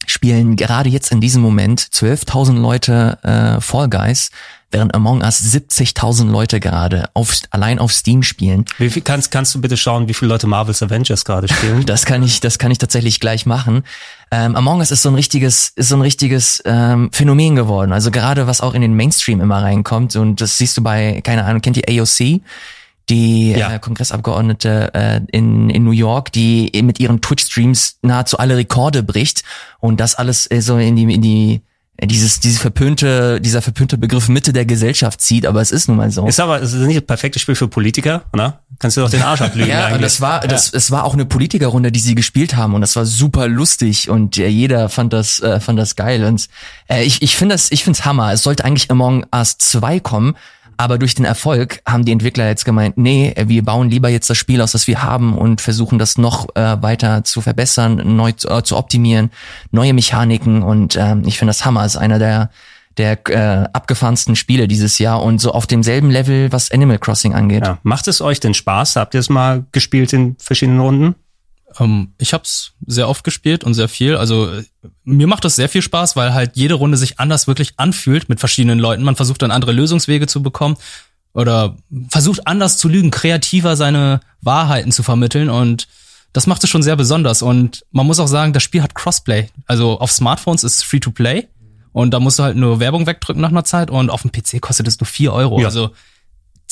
spielen 0.09 0.57
gerade 0.57 0.89
jetzt 0.89 1.13
in 1.13 1.21
diesem 1.21 1.43
Moment 1.43 1.81
12.000 1.81 2.59
Leute 2.59 3.19
äh, 3.23 3.61
Fall 3.61 3.89
Guys, 3.89 4.31
während 4.71 4.95
Among 4.95 5.23
Us 5.23 5.41
70.000 5.41 6.31
Leute 6.31 6.61
gerade 6.61 7.09
auf, 7.15 7.35
allein 7.51 7.79
auf 7.79 7.93
Steam 7.93 8.23
spielen. 8.23 8.65
Wie 8.79 8.91
viel 8.91 9.03
kannst, 9.03 9.31
kannst 9.31 9.55
du 9.55 9.61
bitte 9.61 9.77
schauen, 9.77 10.09
wie 10.09 10.15
viele 10.15 10.31
Leute 10.31 10.47
Marvel's 10.47 10.83
Avengers 10.83 11.25
gerade 11.25 11.49
spielen? 11.49 11.87
das 11.87 12.05
kann 12.05 12.23
ich, 12.23 12.41
das 12.41 12.59
kann 12.59 12.71
ich 12.71 12.79
tatsächlich 12.79 13.21
gleich 13.21 13.47
machen. 13.47 13.83
Ähm, 14.31 14.57
Among 14.57 14.79
Us 14.79 14.91
ist 14.91 15.03
so 15.03 15.11
ein 15.11 15.15
richtiges, 15.15 15.73
ist 15.75 15.89
so 15.89 15.97
ein 15.97 16.03
richtiges 16.03 16.63
ähm, 16.65 17.11
Phänomen 17.13 17.57
geworden. 17.57 17.93
Also 17.93 18.11
gerade 18.11 18.47
was 18.47 18.61
auch 18.61 18.75
in 18.75 18.83
den 18.83 18.95
Mainstream 18.95 19.41
immer 19.41 19.63
reinkommt 19.63 20.17
und 20.17 20.41
das 20.41 20.59
siehst 20.59 20.77
du 20.77 20.83
bei, 20.83 21.21
keine 21.23 21.45
Ahnung, 21.45 21.63
kennt 21.63 21.77
ihr 21.77 22.03
AOC? 22.03 22.41
Die 23.11 23.53
ja. 23.53 23.75
äh, 23.75 23.79
Kongressabgeordnete 23.79 24.95
äh, 24.95 25.21
in, 25.31 25.71
in 25.71 25.85
New 25.85 25.93
York, 25.93 26.33
die 26.33 26.71
mit 26.83 27.01
ihren 27.01 27.21
Twitch-Streams 27.21 27.99
nahezu 28.03 28.39
alle 28.39 28.57
Rekorde 28.57 29.03
bricht 29.03 29.43
und 29.81 30.01
das 30.01 30.15
alles 30.15 30.51
äh, 30.51 30.61
so 30.61 30.79
in 30.79 30.97
die, 30.97 31.15
in 31.15 31.23
die 31.23 31.63
dieses, 32.07 32.39
dieses 32.39 32.61
verpönte, 32.61 33.41
dieser 33.41 33.61
verpönte 33.61 33.99
Begriff 33.99 34.29
Mitte 34.29 34.53
der 34.53 34.65
Gesellschaft 34.65 35.21
zieht, 35.21 35.45
aber 35.45 35.61
es 35.61 35.73
ist 35.73 35.89
nun 35.89 35.97
mal 35.97 36.11
so. 36.13 36.27
Ist 36.29 36.39
aber, 36.39 36.61
ist 36.61 36.73
nicht 36.75 36.97
das 36.97 37.07
perfekte 37.07 37.41
Spiel 37.41 37.57
für 37.57 37.67
Politiker, 37.67 38.23
oder? 38.33 38.61
Kannst 38.79 38.97
du 38.97 39.01
doch 39.01 39.11
den 39.11 39.23
Arsch 39.23 39.41
ablügen 39.43 39.71
Ja, 39.71 39.93
und 39.93 40.01
das 40.01 40.21
war, 40.21 40.43
ja. 40.43 40.47
das, 40.47 40.73
es 40.73 40.93
war 40.93 41.03
auch 41.03 41.15
eine 41.15 41.25
Politikerrunde, 41.25 41.91
die 41.91 41.99
sie 41.99 42.15
gespielt 42.15 42.55
haben 42.55 42.75
und 42.75 42.83
das 42.83 42.95
war 42.95 43.05
super 43.05 43.49
lustig 43.49 44.09
und 44.09 44.39
äh, 44.39 44.47
jeder 44.47 44.89
fand 44.89 45.13
das, 45.13 45.41
äh, 45.41 45.59
fand 45.59 45.79
das 45.79 45.97
geil 45.97 46.25
und 46.25 46.49
äh, 46.89 47.03
ich, 47.03 47.21
ich 47.21 47.37
finde 47.37 47.57
das, 47.57 47.73
ich 47.73 47.83
find's 47.83 48.05
Hammer. 48.05 48.33
Es 48.33 48.45
sollte 48.45 48.65
eigentlich 48.65 48.93
Among 48.93 49.27
Us 49.35 49.59
2 49.59 49.99
kommen, 49.99 50.37
aber 50.79 50.97
durch 50.97 51.15
den 51.15 51.25
Erfolg 51.25 51.83
haben 51.87 52.05
die 52.05 52.13
Entwickler 52.13 52.49
jetzt 52.49 52.65
gemeint, 52.65 52.97
nee, 52.97 53.35
wir 53.37 53.65
bauen 53.65 53.91
lieber 53.91 54.09
jetzt 54.09 54.31
das 54.31 54.39
Spiel 54.39 54.63
aus, 54.63 54.73
das 54.73 54.87
wir 54.87 55.03
haben 55.03 55.37
und 55.37 55.61
versuchen 55.61 55.99
das 55.99 56.17
noch 56.17 56.49
äh, 56.55 56.81
weiter 56.81 57.25
zu 57.25 57.41
verbessern, 57.41 58.17
neu 58.17 58.33
zu, 58.33 58.49
äh, 58.49 58.63
zu 58.63 58.77
optimieren, 58.77 59.31
neue 59.73 59.93
Mechaniken 59.93 60.63
und 60.63 60.97
äh, 60.97 61.17
ich 61.27 61.39
finde 61.39 61.51
das 61.51 61.65
Hammer, 61.65 61.85
ist 61.85 61.97
einer 61.97 62.19
der 62.19 62.51
der 62.97 63.29
äh, 63.29 63.69
abgefahrensten 63.73 64.35
Spiele 64.35 64.67
dieses 64.67 64.99
Jahr 64.99 65.23
und 65.23 65.41
so 65.41 65.53
auf 65.53 65.69
demselben 65.69 66.11
Level, 66.11 66.51
was 66.51 66.73
Animal 66.73 66.99
Crossing 66.99 67.33
angeht. 67.33 67.65
Ja. 67.65 67.79
Macht 67.85 68.09
es 68.09 68.21
euch 68.21 68.41
denn 68.41 68.55
Spaß? 68.55 68.97
Habt 68.97 69.15
ihr 69.15 69.21
es 69.21 69.29
mal 69.29 69.65
gespielt 69.71 70.13
in 70.13 70.35
verschiedenen 70.41 70.81
Runden? 70.81 71.15
Ähm, 71.79 72.13
ich 72.19 72.33
habe 72.33 72.45
es 72.45 72.73
sehr 72.87 73.09
oft 73.09 73.25
gespielt 73.25 73.65
und 73.65 73.75
sehr 73.75 73.89
viel. 73.89 74.17
Also 74.17 74.51
mir 75.05 75.27
macht 75.27 75.45
das 75.45 75.57
sehr 75.57 75.69
viel 75.69 75.83
Spaß, 75.83 76.17
weil 76.17 76.35
halt 76.35 76.53
jede 76.55 76.75
Runde 76.75 76.97
sich 76.97 77.21
anders 77.21 77.47
wirklich 77.47 77.75
anfühlt 77.77 78.29
mit 78.29 78.41
verschiedenen 78.41 78.79
Leuten. 78.79 79.03
Man 79.03 79.17
versucht 79.17 79.43
dann 79.43 79.51
andere 79.51 79.73
Lösungswege 79.73 80.27
zu 80.27 80.43
bekommen 80.43 80.77
oder 81.33 81.77
versucht 82.09 82.47
anders 82.47 82.79
zu 82.79 82.89
lügen, 82.89 83.11
kreativer 83.11 83.77
seine 83.77 84.21
Wahrheiten 84.41 84.93
zu 84.93 85.03
vermitteln 85.03 85.51
und 85.51 85.89
das 86.33 86.47
macht 86.47 86.63
es 86.63 86.71
schon 86.71 86.83
sehr 86.83 86.97
besonders. 86.97 87.43
Und 87.43 87.85
man 87.91 88.07
muss 88.07 88.21
auch 88.21 88.27
sagen, 88.27 88.53
das 88.53 88.63
Spiel 88.63 88.83
hat 88.83 88.95
Crossplay. 88.95 89.49
Also 89.67 89.99
auf 89.99 90.13
Smartphones 90.13 90.63
ist 90.63 90.77
es 90.77 90.83
free 90.83 91.01
to 91.01 91.11
play 91.11 91.49
und 91.93 92.13
da 92.13 92.21
musst 92.21 92.39
du 92.39 92.43
halt 92.43 92.57
nur 92.57 92.81
Werbung 92.81 93.07
wegdrücken 93.07 93.41
nach 93.41 93.49
einer 93.49 93.65
Zeit 93.65 93.91
und 93.91 94.11
auf 94.11 94.23
dem 94.23 94.33
PC 94.33 94.61
kostet 94.61 94.87
es 94.89 95.01
nur 95.01 95.07
vier 95.07 95.33
Euro. 95.33 95.59
Ja. 95.61 95.67
Also 95.67 95.91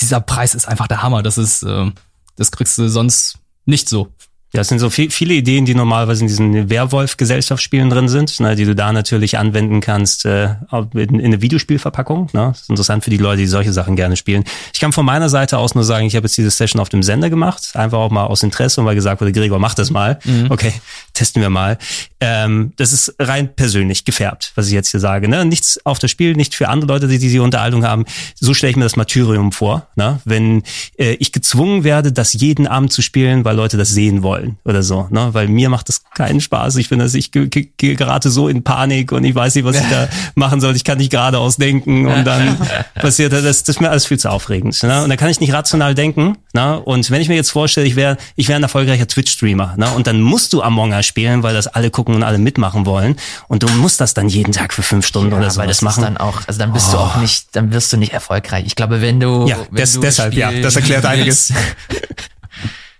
dieser 0.00 0.20
Preis 0.20 0.54
ist 0.54 0.68
einfach 0.68 0.88
der 0.88 1.02
Hammer. 1.02 1.22
Das 1.22 1.38
ist, 1.38 1.62
äh, 1.62 1.90
das 2.36 2.52
kriegst 2.52 2.76
du 2.78 2.88
sonst 2.88 3.38
nicht 3.64 3.88
so. 3.88 4.12
Ja, 4.56 4.62
es 4.62 4.68
sind 4.68 4.78
so 4.78 4.88
viel, 4.88 5.10
viele 5.10 5.34
Ideen, 5.34 5.66
die 5.66 5.74
normalerweise 5.74 6.22
in 6.22 6.28
diesen 6.28 6.70
Werwolf-Gesellschaftsspielen 6.70 7.90
drin 7.90 8.08
sind, 8.08 8.40
ne, 8.40 8.56
die 8.56 8.64
du 8.64 8.74
da 8.74 8.90
natürlich 8.90 9.36
anwenden 9.36 9.82
kannst 9.82 10.24
äh, 10.24 10.54
in, 10.94 11.20
in 11.20 11.26
eine 11.26 11.42
Videospielverpackung. 11.42 12.30
Ne? 12.32 12.52
Das 12.52 12.62
ist 12.62 12.70
interessant 12.70 13.04
für 13.04 13.10
die 13.10 13.18
Leute, 13.18 13.42
die 13.42 13.48
solche 13.48 13.74
Sachen 13.74 13.96
gerne 13.96 14.16
spielen. 14.16 14.44
Ich 14.72 14.80
kann 14.80 14.92
von 14.92 15.04
meiner 15.04 15.28
Seite 15.28 15.58
aus 15.58 15.74
nur 15.74 15.84
sagen, 15.84 16.06
ich 16.06 16.16
habe 16.16 16.24
jetzt 16.24 16.38
diese 16.38 16.48
Session 16.48 16.80
auf 16.80 16.88
dem 16.88 17.02
Sender 17.02 17.28
gemacht, 17.28 17.72
einfach 17.74 17.98
auch 17.98 18.10
mal 18.10 18.24
aus 18.24 18.42
Interesse 18.42 18.80
und 18.80 18.86
weil 18.86 18.94
gesagt 18.94 19.20
wurde, 19.20 19.30
Gregor, 19.30 19.58
mach 19.58 19.74
das 19.74 19.90
mal. 19.90 20.18
Mhm. 20.24 20.46
Okay, 20.48 20.72
testen 21.12 21.42
wir 21.42 21.50
mal. 21.50 21.76
Ähm, 22.20 22.72
das 22.76 22.94
ist 22.94 23.14
rein 23.18 23.54
persönlich 23.54 24.06
gefärbt, 24.06 24.52
was 24.54 24.68
ich 24.68 24.72
jetzt 24.72 24.90
hier 24.90 25.00
sage. 25.00 25.28
Ne? 25.28 25.44
Nichts 25.44 25.84
auf 25.84 25.98
das 25.98 26.10
Spiel, 26.10 26.32
nicht 26.32 26.54
für 26.54 26.70
andere 26.70 26.94
Leute, 26.94 27.08
die 27.08 27.18
diese 27.18 27.42
Unterhaltung 27.42 27.84
haben. 27.84 28.06
So 28.40 28.54
stelle 28.54 28.70
ich 28.70 28.76
mir 28.76 28.84
das 28.84 28.96
Martyrium 28.96 29.52
vor. 29.52 29.86
Ne? 29.96 30.18
Wenn 30.24 30.62
äh, 30.96 31.12
ich 31.18 31.32
gezwungen 31.32 31.84
werde, 31.84 32.10
das 32.10 32.32
jeden 32.32 32.66
Abend 32.66 32.90
zu 32.90 33.02
spielen, 33.02 33.44
weil 33.44 33.54
Leute 33.54 33.76
das 33.76 33.90
sehen 33.90 34.22
wollen 34.22 34.45
wollen 34.46 34.58
oder 34.64 34.82
so, 34.82 35.08
ne? 35.10 35.28
Weil 35.32 35.48
mir 35.48 35.68
macht 35.68 35.88
das 35.88 36.02
keinen 36.14 36.40
Spaß. 36.40 36.76
Ich 36.76 36.88
finde, 36.88 37.06
ich 37.06 37.30
gehe 37.30 37.68
gerate 37.76 38.30
so 38.30 38.48
in 38.48 38.62
Panik 38.62 39.12
und 39.12 39.24
ich 39.24 39.34
weiß 39.34 39.54
nicht, 39.54 39.64
was 39.64 39.76
ich 39.76 39.88
da 39.88 40.08
machen 40.34 40.60
soll. 40.60 40.76
Ich 40.76 40.84
kann 40.84 40.98
nicht 40.98 41.10
geradeaus 41.10 41.56
denken 41.56 42.06
und 42.06 42.24
dann 42.24 42.56
passiert 42.94 43.32
das. 43.32 43.42
Das 43.42 43.68
ist 43.76 43.80
mir 43.80 43.90
alles 43.90 44.06
viel 44.06 44.18
zu 44.18 44.30
aufregend. 44.30 44.80
Ne? 44.82 45.04
Und 45.04 45.10
da 45.10 45.16
kann 45.16 45.28
ich 45.28 45.40
nicht 45.40 45.52
rational 45.52 45.94
denken. 45.94 46.36
Ne? 46.52 46.80
Und 46.80 47.10
wenn 47.10 47.20
ich 47.20 47.28
mir 47.28 47.36
jetzt 47.36 47.50
vorstelle, 47.50 47.86
ich 47.86 47.96
wäre 47.96 48.16
ich 48.36 48.48
wäre 48.48 48.58
ein 48.58 48.62
erfolgreicher 48.62 49.06
Twitch-Streamer, 49.06 49.74
ne? 49.76 49.90
Und 49.90 50.06
dann 50.06 50.20
musst 50.20 50.52
du 50.52 50.62
Among 50.62 50.92
Us 50.92 51.06
spielen, 51.06 51.42
weil 51.42 51.54
das 51.54 51.66
alle 51.66 51.90
gucken 51.90 52.14
und 52.14 52.22
alle 52.22 52.38
mitmachen 52.38 52.86
wollen. 52.86 53.16
Und 53.48 53.62
du 53.62 53.68
musst 53.68 54.00
das 54.00 54.14
dann 54.14 54.28
jeden 54.28 54.52
Tag 54.52 54.72
für 54.72 54.82
fünf 54.82 55.06
Stunden 55.06 55.32
ja, 55.32 55.38
oder 55.38 55.50
so 55.50 55.62
das, 55.62 55.82
machen. 55.82 56.02
Dann 56.02 56.16
auch, 56.16 56.42
also 56.46 56.58
dann 56.58 56.72
bist 56.72 56.88
oh. 56.90 56.92
du 56.92 56.98
auch 56.98 57.16
nicht, 57.16 57.48
dann 57.52 57.72
wirst 57.72 57.92
du 57.92 57.96
nicht 57.96 58.12
erfolgreich. 58.12 58.64
Ich 58.66 58.76
glaube, 58.76 59.00
wenn 59.00 59.20
du 59.20 59.46
ja, 59.46 59.58
wenn 59.70 59.76
des, 59.76 59.94
du 59.94 60.00
deshalb 60.00 60.34
ja, 60.34 60.50
das 60.52 60.76
erklärt 60.76 61.04
einiges. 61.04 61.52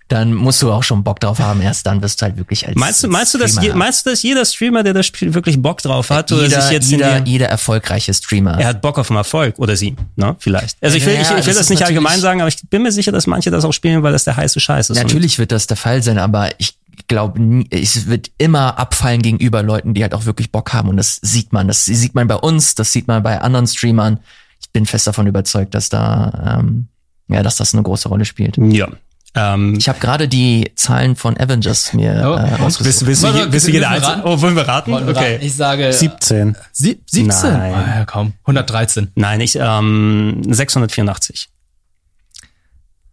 dann 0.09 0.35
musst 0.35 0.63
du 0.63 0.71
auch 0.71 0.85
schon 0.85 1.03
Bock 1.03 1.19
drauf 1.19 1.41
haben. 1.41 1.61
Erst 1.61 1.87
dann 1.87 2.01
wirst 2.01 2.21
du 2.21 2.27
halt 2.27 2.37
wirklich 2.37 2.67
als 2.67 2.77
Meinst 2.77 3.03
du, 3.03 3.09
meinst 3.09 3.35
du, 3.35 3.39
dass 3.39 3.61
je, 3.61 3.73
meinst 3.75 4.07
du, 4.07 4.11
dass 4.11 4.23
jeder 4.23 4.45
Streamer, 4.45 4.85
der 4.85 4.95
das 4.95 5.07
Spiel 5.07 5.35
wirklich 5.35 5.61
Bock 5.61 5.83
drauf 5.83 6.11
hat, 6.11 6.31
oder 6.31 6.45
jeder, 6.45 6.63
sich 6.63 6.71
jetzt 6.71 6.91
jeder, 6.91 7.25
jeder 7.25 7.49
erfolgreiche 7.49 8.15
Streamer, 8.15 8.59
er 8.59 8.69
hat 8.69 8.83
Bock 8.83 8.99
auf 8.99 9.09
den 9.09 9.17
Erfolg 9.17 9.59
oder 9.59 9.77
sie, 9.77 9.97
ne? 10.15 10.37
Vielleicht. 10.39 10.77
Also 10.81 10.97
ich 10.97 11.05
will, 11.05 11.15
ja, 11.15 11.23
ich, 11.23 11.29
ich 11.29 11.37
will 11.37 11.45
das, 11.45 11.57
das 11.57 11.71
nicht 11.71 11.85
allgemein 11.85 12.21
sagen, 12.21 12.41
aber 12.41 12.49
ich 12.49 12.59
bin 12.71 12.83
mir 12.83 12.93
sicher, 12.93 13.11
dass 13.11 13.27
manche 13.27 13.51
das 13.51 13.65
auch 13.65 13.73
spielen, 13.73 14.03
weil 14.03 14.13
das 14.13 14.25
der 14.25 14.37
heiße 14.37 14.61
Scheiß 14.61 14.91
ist. 14.91 14.97
Natürlich 14.97 15.39
wird 15.39 15.51
das 15.51 15.67
der 15.67 15.77
Fall 15.77 16.03
sein, 16.03 16.19
aber 16.19 16.51
ich 16.59 16.77
ich 16.99 17.07
glaube, 17.09 17.65
es 17.71 18.07
wird 18.07 18.31
immer 18.39 18.79
abfallen 18.79 19.23
gegenüber 19.23 19.63
Leuten, 19.63 19.95
die 19.95 20.03
halt 20.03 20.15
auch 20.15 20.25
wirklich 20.25 20.51
Bock 20.51 20.73
haben. 20.73 20.89
Und 20.89 20.97
das 20.97 21.21
sieht 21.23 21.53
man. 21.53 21.69
Das 21.69 21.85
sieht 21.85 22.15
man 22.15 22.27
bei 22.27 22.37
uns, 22.37 22.75
das 22.75 22.91
sieht 22.91 23.07
man 23.07 23.23
bei 23.23 23.41
anderen 23.41 23.67
Streamern. 23.67 24.19
Ich 24.61 24.71
bin 24.71 24.87
fest 24.87 25.07
davon 25.07 25.27
überzeugt, 25.27 25.75
dass 25.75 25.89
da, 25.89 26.59
ähm, 26.59 26.89
ja, 27.29 27.43
dass 27.43 27.57
das 27.57 27.75
eine 27.75 27.83
große 27.83 28.09
Rolle 28.09 28.25
spielt. 28.25 28.57
Ja. 28.57 28.89
Ähm, 29.37 29.75
Ich 29.79 29.89
habe 29.89 29.99
gerade 30.01 30.29
die 30.29 30.73
Zahlen 30.77 31.15
von 31.15 31.39
Avengers 31.39 31.93
mir 31.93 32.23
Oh, 32.25 32.35
äh, 32.39 32.55
und 32.55 32.61
ausgesucht. 32.63 33.07
willst, 33.07 33.23
willst, 33.53 33.69
du 33.69 33.71
jede 33.71 33.87
einzelne? 33.89 34.17
raten? 34.17 34.23
Oh, 34.25 34.41
wollen 34.41 34.57
wir 34.57 34.67
raten? 34.67 34.91
Wollen 34.93 35.07
wir 35.07 35.15
Okay. 35.17 35.35
raten? 35.35 35.45
Ich 35.45 35.55
sage 35.55 35.93
17. 35.93 36.57
sieb- 36.73 37.03
17. 37.07 37.53
Nein. 37.53 37.75
Ah, 37.75 37.99
ja, 37.99 38.05
kaum. 38.07 38.33
113. 38.45 39.11
Nein, 39.15 39.41
ich, 39.43 39.57
ähm, 39.61 40.41
684. 40.49 41.49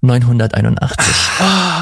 981. 0.01 1.05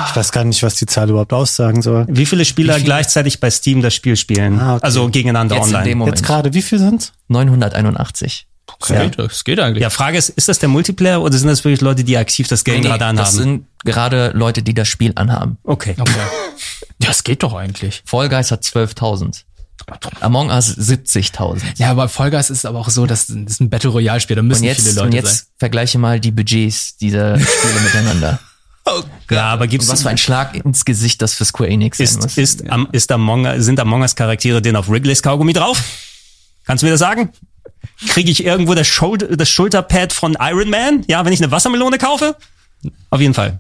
Ich 0.09 0.15
weiß 0.15 0.31
gar 0.31 0.43
nicht, 0.43 0.61
was 0.61 0.75
die 0.75 0.85
Zahl 0.85 1.09
überhaupt 1.09 1.33
aussagen 1.33 1.81
soll. 1.81 2.05
Wie 2.07 2.27
viele 2.27 2.45
Spieler 2.45 2.79
gleichzeitig 2.79 3.39
bei 3.39 3.49
Steam 3.49 3.81
das 3.81 3.95
Spiel 3.95 4.15
spielen? 4.15 4.59
Ah, 4.59 4.75
okay. 4.75 4.85
Also 4.85 5.09
gegeneinander 5.09 5.55
Jetzt 5.55 5.69
in 5.69 5.75
online. 5.75 6.05
Jetzt 6.05 6.23
gerade, 6.23 6.53
wie 6.53 6.61
viel 6.61 6.77
sind's? 6.77 7.13
981. 7.29 8.47
Das 8.87 9.01
geht, 9.01 9.19
das 9.19 9.43
geht 9.43 9.59
eigentlich. 9.59 9.81
Ja, 9.81 9.89
Frage 9.89 10.17
ist, 10.17 10.29
ist 10.29 10.47
das 10.47 10.59
der 10.59 10.69
Multiplayer 10.69 11.21
oder 11.21 11.37
sind 11.37 11.47
das 11.47 11.63
wirklich 11.63 11.81
Leute, 11.81 12.03
die 12.03 12.17
aktiv 12.17 12.47
das 12.47 12.63
Game 12.63 12.81
Nee, 12.81 12.87
gerade 12.87 12.99
das 12.99 13.09
anhaben? 13.09 13.37
sind 13.37 13.65
gerade 13.83 14.31
Leute, 14.33 14.61
die 14.63 14.73
das 14.73 14.87
Spiel 14.87 15.11
anhaben. 15.15 15.57
Okay. 15.63 15.95
Okay. 15.99 16.11
Ja, 17.01 17.09
es 17.09 17.23
geht 17.23 17.43
doch 17.43 17.53
eigentlich. 17.53 18.03
Fall 18.05 18.29
Guys 18.29 18.51
hat 18.51 18.63
12.000. 18.63 19.43
Among 20.19 20.49
Us 20.49 20.77
70.000. 20.77 21.61
Ja, 21.77 21.89
aber 21.89 22.07
Fall 22.07 22.29
Guys 22.31 22.49
ist 22.49 22.65
aber 22.65 22.79
auch 22.79 22.89
so, 22.89 23.05
dass 23.07 23.27
das 23.27 23.35
ist 23.35 23.61
ein 23.61 23.69
Battle 23.69 23.89
Royale 23.89 24.19
Spiel, 24.19 24.35
da 24.35 24.41
müssen 24.43 24.61
Und 24.61 24.67
jetzt, 24.67 24.81
viele 24.83 24.93
Leute 24.95 25.05
und 25.07 25.13
jetzt 25.13 25.47
vergleiche 25.57 25.97
mal 25.97 26.19
die 26.19 26.31
Budgets 26.31 26.97
dieser 26.97 27.39
Spiele 27.39 27.79
miteinander. 27.83 28.39
Ja, 29.29 29.45
aber 29.45 29.63
Und 29.63 29.69
gibt's 29.69 29.87
was 29.87 30.01
für 30.01 30.09
ein 30.09 30.17
Schlag 30.17 30.55
ins 30.55 30.85
Gesicht 30.85 31.21
das 31.21 31.33
für 31.33 31.45
Square 31.45 31.69
Enix 31.69 31.97
sein 31.97 32.05
ist, 32.05 32.21
muss. 32.21 32.37
ist, 32.37 32.69
am, 32.69 32.87
ist 32.91 33.11
Among 33.11 33.45
Us, 33.45 33.63
sind 33.65 33.79
Among 33.79 34.01
Us 34.01 34.15
Charaktere 34.15 34.61
denn 34.61 34.75
auf 34.75 34.89
Wrigley's 34.89 35.21
Kaugummi 35.23 35.53
drauf? 35.53 35.81
Kannst 36.65 36.81
du 36.83 36.85
mir 36.87 36.91
das 36.91 36.99
sagen? 36.99 37.31
Kriege 38.07 38.31
ich 38.31 38.43
irgendwo 38.43 38.73
das, 38.73 38.87
Schul 38.87 39.17
das 39.17 39.49
Schulterpad 39.49 40.13
von 40.13 40.37
Iron 40.39 40.69
Man? 40.69 41.03
Ja, 41.07 41.23
wenn 41.25 41.33
ich 41.33 41.41
eine 41.41 41.51
Wassermelone 41.51 41.97
kaufe? 41.97 42.35
Auf 43.11 43.19
jeden 43.21 43.33
Fall. 43.33 43.59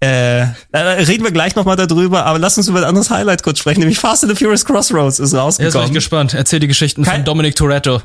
Äh, 0.00 0.42
äh, 0.42 0.52
reden 0.72 1.24
wir 1.24 1.32
gleich 1.32 1.56
nochmal 1.56 1.76
darüber, 1.76 2.24
aber 2.26 2.38
lass 2.38 2.56
uns 2.58 2.68
über 2.68 2.78
ein 2.78 2.84
anderes 2.84 3.10
Highlight 3.10 3.42
kurz 3.42 3.58
sprechen, 3.58 3.80
nämlich 3.80 3.98
Fast 3.98 4.22
and 4.24 4.32
the 4.36 4.38
Furious 4.44 4.64
Crossroads 4.64 5.18
ist 5.18 5.32
Jetzt 5.32 5.32
bin 5.32 5.38
ich 5.38 5.42
rausgekommen. 5.44 5.94
gespannt. 5.94 6.34
Erzähl 6.34 6.60
die 6.60 6.68
Geschichten 6.68 7.02
Kein- 7.04 7.16
von 7.16 7.24
Dominic 7.24 7.56
Toretto. 7.56 8.02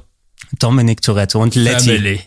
Dominic 0.57 1.01
Toretto 1.01 1.39
und 1.41 1.53
Letty. 1.55 1.89
Family. 1.97 2.21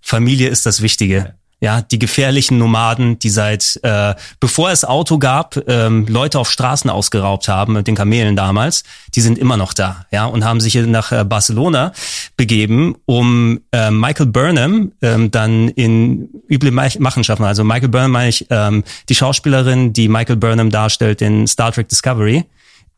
Familie 0.00 0.48
ist 0.48 0.66
das 0.66 0.80
Wichtige. 0.82 1.34
Ja, 1.62 1.82
die 1.82 1.98
gefährlichen 1.98 2.56
Nomaden, 2.56 3.18
die 3.18 3.28
seit 3.28 3.78
äh, 3.82 4.14
bevor 4.40 4.70
es 4.70 4.82
Auto 4.82 5.18
gab, 5.18 5.58
ähm, 5.68 6.06
Leute 6.08 6.38
auf 6.38 6.50
Straßen 6.50 6.88
ausgeraubt 6.88 7.48
haben 7.48 7.74
mit 7.74 7.86
den 7.86 7.94
Kamelen 7.94 8.34
damals, 8.34 8.82
die 9.14 9.20
sind 9.20 9.36
immer 9.36 9.58
noch 9.58 9.74
da, 9.74 10.06
ja, 10.10 10.24
und 10.24 10.42
haben 10.42 10.60
sich 10.60 10.74
nach 10.76 11.12
äh, 11.12 11.22
Barcelona 11.22 11.92
begeben, 12.38 12.96
um 13.04 13.60
äh, 13.72 13.90
Michael 13.90 14.26
Burnham 14.26 14.92
ähm, 15.02 15.30
dann 15.30 15.68
in 15.68 16.30
üble 16.48 16.70
Mach- 16.70 16.98
Machenschaften, 16.98 17.44
also 17.44 17.62
Michael 17.62 17.90
Burnham 17.90 18.12
meine 18.12 18.30
ich, 18.30 18.46
ähm, 18.48 18.82
die 19.10 19.14
Schauspielerin, 19.14 19.92
die 19.92 20.08
Michael 20.08 20.36
Burnham 20.36 20.70
darstellt 20.70 21.20
in 21.20 21.46
Star 21.46 21.72
Trek 21.72 21.90
Discovery, 21.90 22.46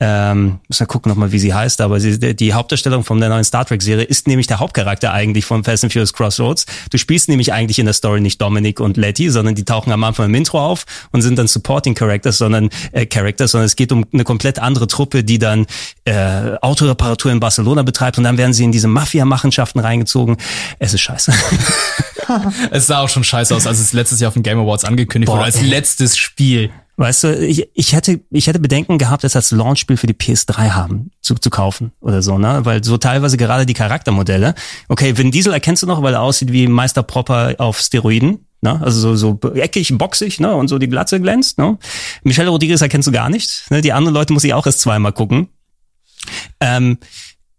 ähm, 0.04 0.58
muss 0.66 0.80
mal 0.80 0.86
gucken 0.86 1.10
nochmal, 1.10 1.30
wie 1.30 1.38
sie 1.38 1.54
heißt, 1.54 1.80
aber 1.80 2.00
sie, 2.00 2.34
die 2.34 2.54
Hauptdarstellung 2.54 3.04
von 3.04 3.20
der 3.20 3.28
neuen 3.28 3.44
Star 3.44 3.64
Trek 3.64 3.82
Serie 3.82 4.04
ist 4.04 4.26
nämlich 4.26 4.48
der 4.48 4.58
Hauptcharakter 4.58 5.12
eigentlich 5.12 5.44
von 5.44 5.62
Fast 5.62 5.84
and 5.84 5.92
Furious 5.92 6.12
Crossroads. 6.12 6.66
Du 6.90 6.98
spielst 6.98 7.28
nämlich 7.28 7.52
eigentlich 7.52 7.78
in 7.78 7.84
der 7.84 7.94
Story 7.94 8.20
nicht 8.20 8.42
Dominic 8.42 8.80
und 8.80 8.96
Letty, 8.96 9.30
sondern 9.30 9.54
die 9.54 9.64
tauchen 9.64 9.92
am 9.92 10.02
Anfang 10.02 10.26
im 10.26 10.34
Intro 10.34 10.58
auf 10.58 10.86
und 11.12 11.22
sind 11.22 11.38
dann 11.38 11.46
Supporting 11.46 11.94
Characters, 11.94 12.38
sondern 12.38 12.70
äh, 12.90 13.06
Characters, 13.06 13.52
sondern 13.52 13.66
es 13.66 13.76
geht 13.76 13.92
um 13.92 14.04
eine 14.12 14.24
komplett 14.24 14.58
andere 14.58 14.88
Truppe, 14.88 15.22
die 15.22 15.38
dann 15.38 15.66
äh, 16.04 16.56
Autoreparatur 16.60 17.30
in 17.30 17.38
Barcelona 17.38 17.84
betreibt 17.84 18.18
und 18.18 18.24
dann 18.24 18.38
werden 18.38 18.54
sie 18.54 18.64
in 18.64 18.72
diese 18.72 18.88
Mafia-Machenschaften 18.88 19.78
reingezogen. 19.78 20.36
Es 20.80 20.94
ist 20.94 21.02
scheiße. 21.02 21.32
Es 22.70 22.86
sah 22.86 23.00
auch 23.00 23.08
schon 23.08 23.24
scheiße 23.24 23.54
aus, 23.54 23.66
als 23.66 23.78
es 23.78 23.92
letztes 23.92 24.20
Jahr 24.20 24.28
auf 24.28 24.34
den 24.34 24.42
Game 24.42 24.58
Awards 24.58 24.84
angekündigt 24.84 25.26
Boah, 25.26 25.38
wurde, 25.38 25.46
als 25.46 25.60
letztes 25.60 26.16
Spiel. 26.16 26.70
Weißt 26.96 27.24
du, 27.24 27.46
ich, 27.46 27.68
ich 27.72 27.94
hätte, 27.94 28.20
ich 28.30 28.46
hätte 28.46 28.58
Bedenken 28.58 28.98
gehabt, 28.98 29.24
es 29.24 29.34
als 29.34 29.50
Launchspiel 29.50 29.96
für 29.96 30.06
die 30.06 30.14
PS3 30.14 30.70
haben, 30.70 31.10
zu, 31.22 31.34
zu 31.34 31.48
kaufen 31.48 31.92
oder 32.00 32.20
so, 32.20 32.38
ne? 32.38 32.60
Weil 32.64 32.84
so 32.84 32.98
teilweise 32.98 33.38
gerade 33.38 33.64
die 33.64 33.72
Charaktermodelle. 33.72 34.54
Okay, 34.88 35.16
Vin 35.16 35.30
Diesel 35.30 35.54
erkennst 35.54 35.82
du 35.82 35.86
noch, 35.86 36.02
weil 36.02 36.14
er 36.14 36.20
aussieht 36.20 36.52
wie 36.52 36.66
Meister 36.66 37.02
Propper 37.02 37.54
auf 37.58 37.80
Steroiden. 37.80 38.46
Ne? 38.60 38.80
Also 38.80 39.16
so, 39.16 39.38
so 39.40 39.50
eckig, 39.54 39.96
boxig, 39.98 40.38
ne? 40.38 40.54
Und 40.54 40.68
so 40.68 40.78
die 40.78 40.88
Glatze 40.88 41.20
glänzt. 41.20 41.58
Ne? 41.58 41.78
Michelle 42.22 42.50
Rodriguez 42.50 42.80
erkennst 42.80 43.08
du 43.08 43.12
gar 43.12 43.28
nicht. 43.28 43.70
Ne? 43.70 43.80
Die 43.80 43.92
anderen 43.92 44.14
Leute 44.14 44.32
muss 44.32 44.44
ich 44.44 44.54
auch 44.54 44.66
erst 44.66 44.80
zweimal 44.80 45.12
gucken. 45.12 45.48
Ähm, 46.60 46.98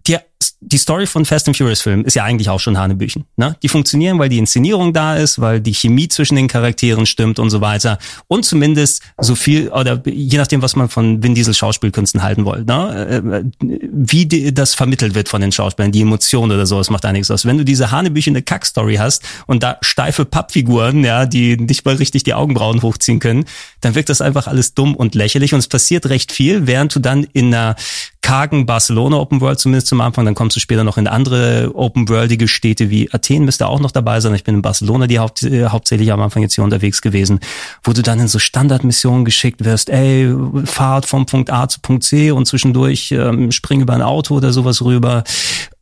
die, 0.07 0.17
die 0.61 0.77
Story 0.77 1.07
von 1.07 1.25
Fast 1.25 1.47
and 1.47 1.57
Furious 1.57 1.81
Film 1.81 2.05
ist 2.05 2.15
ja 2.15 2.23
eigentlich 2.23 2.49
auch 2.49 2.59
schon 2.59 2.77
Hanebüchen. 2.77 3.25
Ne? 3.37 3.55
Die 3.63 3.69
funktionieren, 3.69 4.19
weil 4.19 4.29
die 4.29 4.37
Inszenierung 4.37 4.93
da 4.93 5.15
ist, 5.15 5.39
weil 5.39 5.61
die 5.61 5.73
Chemie 5.73 6.07
zwischen 6.07 6.35
den 6.35 6.47
Charakteren 6.47 7.05
stimmt 7.05 7.39
und 7.39 7.49
so 7.49 7.61
weiter. 7.61 7.97
Und 8.27 8.45
zumindest 8.45 9.01
so 9.19 9.35
viel, 9.35 9.69
oder 9.69 10.01
je 10.05 10.37
nachdem, 10.37 10.61
was 10.61 10.75
man 10.75 10.89
von 10.89 11.23
Vin 11.23 11.35
Diesel 11.35 11.53
Schauspielkünsten 11.53 12.23
halten 12.23 12.45
will, 12.45 12.63
ne? 12.63 13.23
äh, 13.23 13.43
wie 13.61 14.25
die, 14.25 14.53
das 14.53 14.73
vermittelt 14.73 15.15
wird 15.15 15.29
von 15.29 15.41
den 15.41 15.51
Schauspielern, 15.51 15.91
die 15.91 16.01
Emotion 16.01 16.51
oder 16.51 16.65
so, 16.65 16.77
das 16.77 16.89
macht 16.89 17.05
einiges 17.05 17.31
aus. 17.31 17.45
Wenn 17.45 17.57
du 17.57 17.65
diese 17.65 17.91
hanebüchene 17.91 18.41
Kack-Story 18.41 18.95
hast 18.95 19.23
und 19.47 19.63
da 19.63 19.77
steife 19.81 20.25
Pappfiguren, 20.25 21.03
ja, 21.03 21.25
die 21.25 21.57
nicht 21.57 21.85
mal 21.85 21.95
richtig 21.95 22.23
die 22.23 22.33
Augenbrauen 22.33 22.81
hochziehen 22.81 23.19
können, 23.19 23.45
dann 23.81 23.95
wirkt 23.95 24.09
das 24.09 24.21
einfach 24.21 24.47
alles 24.47 24.73
dumm 24.73 24.95
und 24.95 25.15
lächerlich 25.15 25.53
und 25.53 25.59
es 25.59 25.67
passiert 25.67 26.07
recht 26.07 26.31
viel, 26.31 26.67
während 26.67 26.95
du 26.95 26.99
dann 26.99 27.23
in 27.33 27.53
einer 27.53 27.75
kargen 28.23 28.65
Barcelona 28.65 29.17
Open 29.17 29.41
World 29.41 29.59
zumindest 29.59 29.87
zum 29.87 30.01
Anfang, 30.01 30.25
dann 30.25 30.33
kommst 30.33 30.55
du 30.55 30.59
später 30.59 30.83
noch 30.83 30.97
in 30.97 31.07
andere 31.07 31.71
Open 31.75 32.09
Worldige 32.09 32.47
Städte 32.47 32.89
wie 32.89 33.13
Athen 33.13 33.45
müsste 33.45 33.67
auch 33.67 33.79
noch 33.79 33.91
dabei 33.91 34.21
sein. 34.21 34.33
Ich 34.33 34.43
bin 34.43 34.55
in 34.55 34.61
Barcelona 34.61 35.05
die 35.05 35.19
Haupt, 35.19 35.43
äh, 35.43 35.67
hauptsächlich 35.67 36.11
am 36.11 36.21
Anfang 36.21 36.41
jetzt 36.41 36.55
hier 36.55 36.63
unterwegs 36.63 37.01
gewesen, 37.01 37.41
wo 37.83 37.93
du 37.93 38.01
dann 38.01 38.19
in 38.19 38.27
so 38.27 38.39
Standardmissionen 38.39 39.25
geschickt 39.25 39.65
wirst, 39.65 39.89
ey, 39.89 40.33
Fahrt 40.63 41.05
vom 41.05 41.25
Punkt 41.25 41.51
A 41.51 41.67
zu 41.67 41.81
Punkt 41.81 42.03
C 42.03 42.31
und 42.31 42.47
zwischendurch 42.47 43.11
ähm, 43.11 43.51
spring 43.51 43.81
über 43.81 43.93
ein 43.93 44.01
Auto 44.01 44.35
oder 44.35 44.53
sowas 44.53 44.81
rüber. 44.81 45.23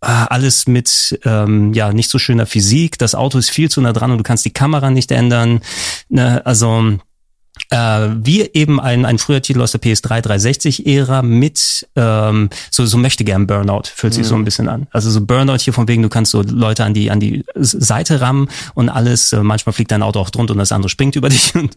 Äh, 0.02 0.08
alles 0.08 0.68
mit 0.68 1.20
ähm, 1.24 1.74
ja 1.74 1.94
nicht 1.94 2.10
so 2.10 2.18
schöner 2.18 2.48
Physik. 2.48 2.98
Das 2.98 3.14
Auto 3.14 3.38
ist 3.38 3.52
viel 3.52 3.70
zu 3.70 3.82
nah 3.82 3.94
dran 3.94 4.12
und 4.12 4.18
du 4.18 4.24
kannst 4.24 4.46
die 4.46 4.52
Kamera 4.52 4.90
nicht 4.90 5.12
ändern. 5.12 5.62
Ne, 6.10 6.44
also 6.44 6.98
äh, 7.72 8.10
wie 8.22 8.42
eben 8.54 8.80
ein, 8.80 9.06
ein 9.06 9.18
früher 9.18 9.42
Titel 9.42 9.62
aus 9.62 9.72
der 9.72 9.82
PS3 9.82 10.22
360-Ära 10.22 11.22
mit 11.22 11.88
ähm, 11.96 12.50
so, 12.70 12.86
so 12.86 12.98
möchte 12.98 13.24
gern 13.24 13.48
Burnout, 13.48 13.84
fühlt 13.96 14.14
sich 14.14 14.28
so 14.28 14.36
ein 14.36 14.44
bisschen 14.44 14.68
an. 14.68 14.88
Also 14.92 15.10
so 15.10 15.26
Burnout 15.26 15.60
hier 15.60 15.74
von 15.74 15.88
wegen, 15.88 16.04
du 16.04 16.10
kannst 16.10 16.32
so 16.32 16.42
Leute 16.42 16.84
an 16.84 16.94
die, 16.94 17.10
an 17.10 17.20
die 17.20 17.46
Seite 17.56 18.22
rammen 18.22 18.50
und 18.76 18.90
alles, 18.90 19.32
äh, 19.32 19.42
manchmal 19.42 19.74
fliegt 19.74 19.92
dein 19.92 20.04
Auto 20.04 20.20
auch 20.20 20.30
drunter 20.30 20.52
und 20.52 20.60
das 20.60 20.72
andere 20.72 20.90
springt 20.90 21.16
über 21.16 21.30
dich 21.30 21.56
und 21.56 21.76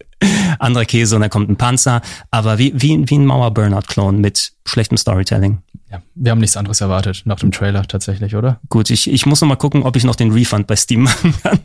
anderer 0.58 0.84
Käse 0.84 1.14
und 1.14 1.22
dann 1.22 1.30
kommt 1.30 1.48
ein 1.48 1.56
Panzer. 1.56 2.02
Aber 2.30 2.58
wie, 2.58 2.72
wie, 2.74 3.08
wie 3.08 3.18
ein 3.18 3.26
Mauer-Burnout-Klon 3.26 4.20
mit 4.20 4.52
schlechtem 4.66 4.96
Storytelling. 4.96 5.58
Ja, 5.92 6.02
wir 6.16 6.32
haben 6.32 6.40
nichts 6.40 6.56
anderes 6.56 6.80
erwartet 6.80 7.22
nach 7.24 7.38
dem 7.38 7.52
Trailer 7.52 7.86
tatsächlich, 7.86 8.34
oder? 8.34 8.58
Gut, 8.68 8.90
ich, 8.90 9.08
ich 9.08 9.26
muss 9.26 9.40
noch 9.40 9.48
mal 9.48 9.56
gucken, 9.56 9.84
ob 9.84 9.94
ich 9.94 10.02
noch 10.02 10.16
den 10.16 10.32
Refund 10.32 10.66
bei 10.66 10.74
Steam 10.74 11.02
machen 11.04 11.34
kann. 11.42 11.60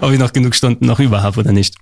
ob 0.00 0.10
ich 0.10 0.18
noch 0.18 0.32
genug 0.32 0.56
Stunden 0.56 0.86
noch 0.86 0.98
über 0.98 1.22
habe 1.22 1.38
oder 1.38 1.52
nicht. 1.52 1.76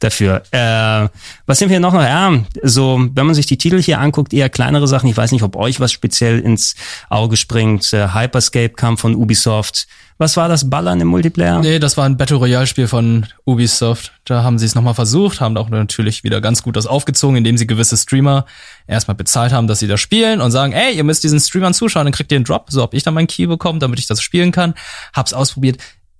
Dafür. 0.00 0.42
Äh, 0.50 1.08
was 1.46 1.58
sind 1.58 1.70
wir 1.70 1.80
noch? 1.80 1.94
Ja, 1.94 2.32
so, 2.62 3.06
wenn 3.14 3.26
man 3.26 3.34
sich 3.34 3.46
die 3.46 3.58
Titel 3.58 3.80
hier 3.80 4.00
anguckt, 4.00 4.32
eher 4.32 4.48
kleinere 4.48 4.88
Sachen. 4.88 5.08
Ich 5.08 5.16
weiß 5.16 5.32
nicht, 5.32 5.42
ob 5.42 5.56
euch 5.56 5.80
was 5.80 5.92
speziell 5.92 6.40
ins 6.40 6.74
Auge 7.08 7.36
springt. 7.36 7.92
Äh, 7.92 8.08
Hyperscape 8.14 8.70
kam 8.70 8.98
von 8.98 9.14
Ubisoft. 9.14 9.86
Was 10.18 10.36
war 10.38 10.48
das 10.48 10.70
Ballern 10.70 10.98
im 11.00 11.08
Multiplayer? 11.08 11.60
Nee, 11.60 11.78
das 11.78 11.98
war 11.98 12.06
ein 12.06 12.16
Battle 12.16 12.38
Royale 12.38 12.66
Spiel 12.66 12.88
von 12.88 13.26
Ubisoft. 13.44 14.12
Da 14.24 14.42
haben 14.42 14.58
sie 14.58 14.64
es 14.64 14.74
nochmal 14.74 14.94
versucht, 14.94 15.42
haben 15.42 15.56
auch 15.58 15.68
natürlich 15.68 16.24
wieder 16.24 16.40
ganz 16.40 16.62
gut 16.62 16.76
das 16.76 16.86
aufgezogen, 16.86 17.36
indem 17.36 17.58
sie 17.58 17.66
gewisse 17.66 17.98
Streamer 17.98 18.46
erstmal 18.86 19.14
bezahlt 19.14 19.52
haben, 19.52 19.66
dass 19.66 19.78
sie 19.78 19.88
das 19.88 20.00
spielen 20.00 20.40
und 20.40 20.52
sagen, 20.52 20.72
ey, 20.72 20.96
ihr 20.96 21.04
müsst 21.04 21.22
diesen 21.22 21.38
Streamern 21.38 21.74
zuschauen, 21.74 22.06
dann 22.06 22.14
kriegt 22.14 22.32
ihr 22.32 22.36
einen 22.36 22.46
Drop. 22.46 22.66
So 22.70 22.80
hab 22.80 22.94
ich 22.94 23.02
dann 23.02 23.12
meinen 23.12 23.26
Key 23.26 23.46
bekommen, 23.46 23.78
damit 23.78 23.98
ich 23.98 24.06
das 24.06 24.22
spielen 24.22 24.52
kann. 24.52 24.72
Hab's 25.12 25.34
ausprobiert. 25.34 25.76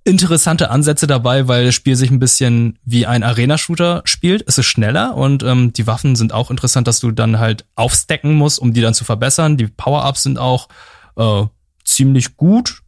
Interessante 0.07 0.69
Ansätze 0.69 1.05
dabei, 1.05 1.49
weil 1.49 1.65
das 1.65 1.75
Spiel 1.75 1.97
sich 1.97 2.11
ein 2.11 2.19
bisschen 2.19 2.79
wie 2.85 3.05
ein 3.05 3.23
Arena-Shooter 3.23 4.03
spielt. 4.05 4.41
Es 4.47 4.57
ist 4.57 4.65
schneller 4.65 5.17
und 5.17 5.43
ähm, 5.43 5.73
die 5.73 5.85
Waffen 5.85 6.15
sind 6.15 6.31
auch 6.31 6.49
interessant, 6.49 6.87
dass 6.87 7.01
du 7.01 7.11
dann 7.11 7.39
halt 7.39 7.65
aufstecken 7.75 8.33
musst, 8.33 8.59
um 8.59 8.71
die 8.71 8.79
dann 8.79 8.93
zu 8.93 9.03
verbessern. 9.03 9.57
Die 9.57 9.67
Power-Ups 9.67 10.23
sind 10.23 10.39
auch 10.39 10.69
äh, 11.17 11.43
ziemlich 11.83 12.37
gut. 12.37 12.83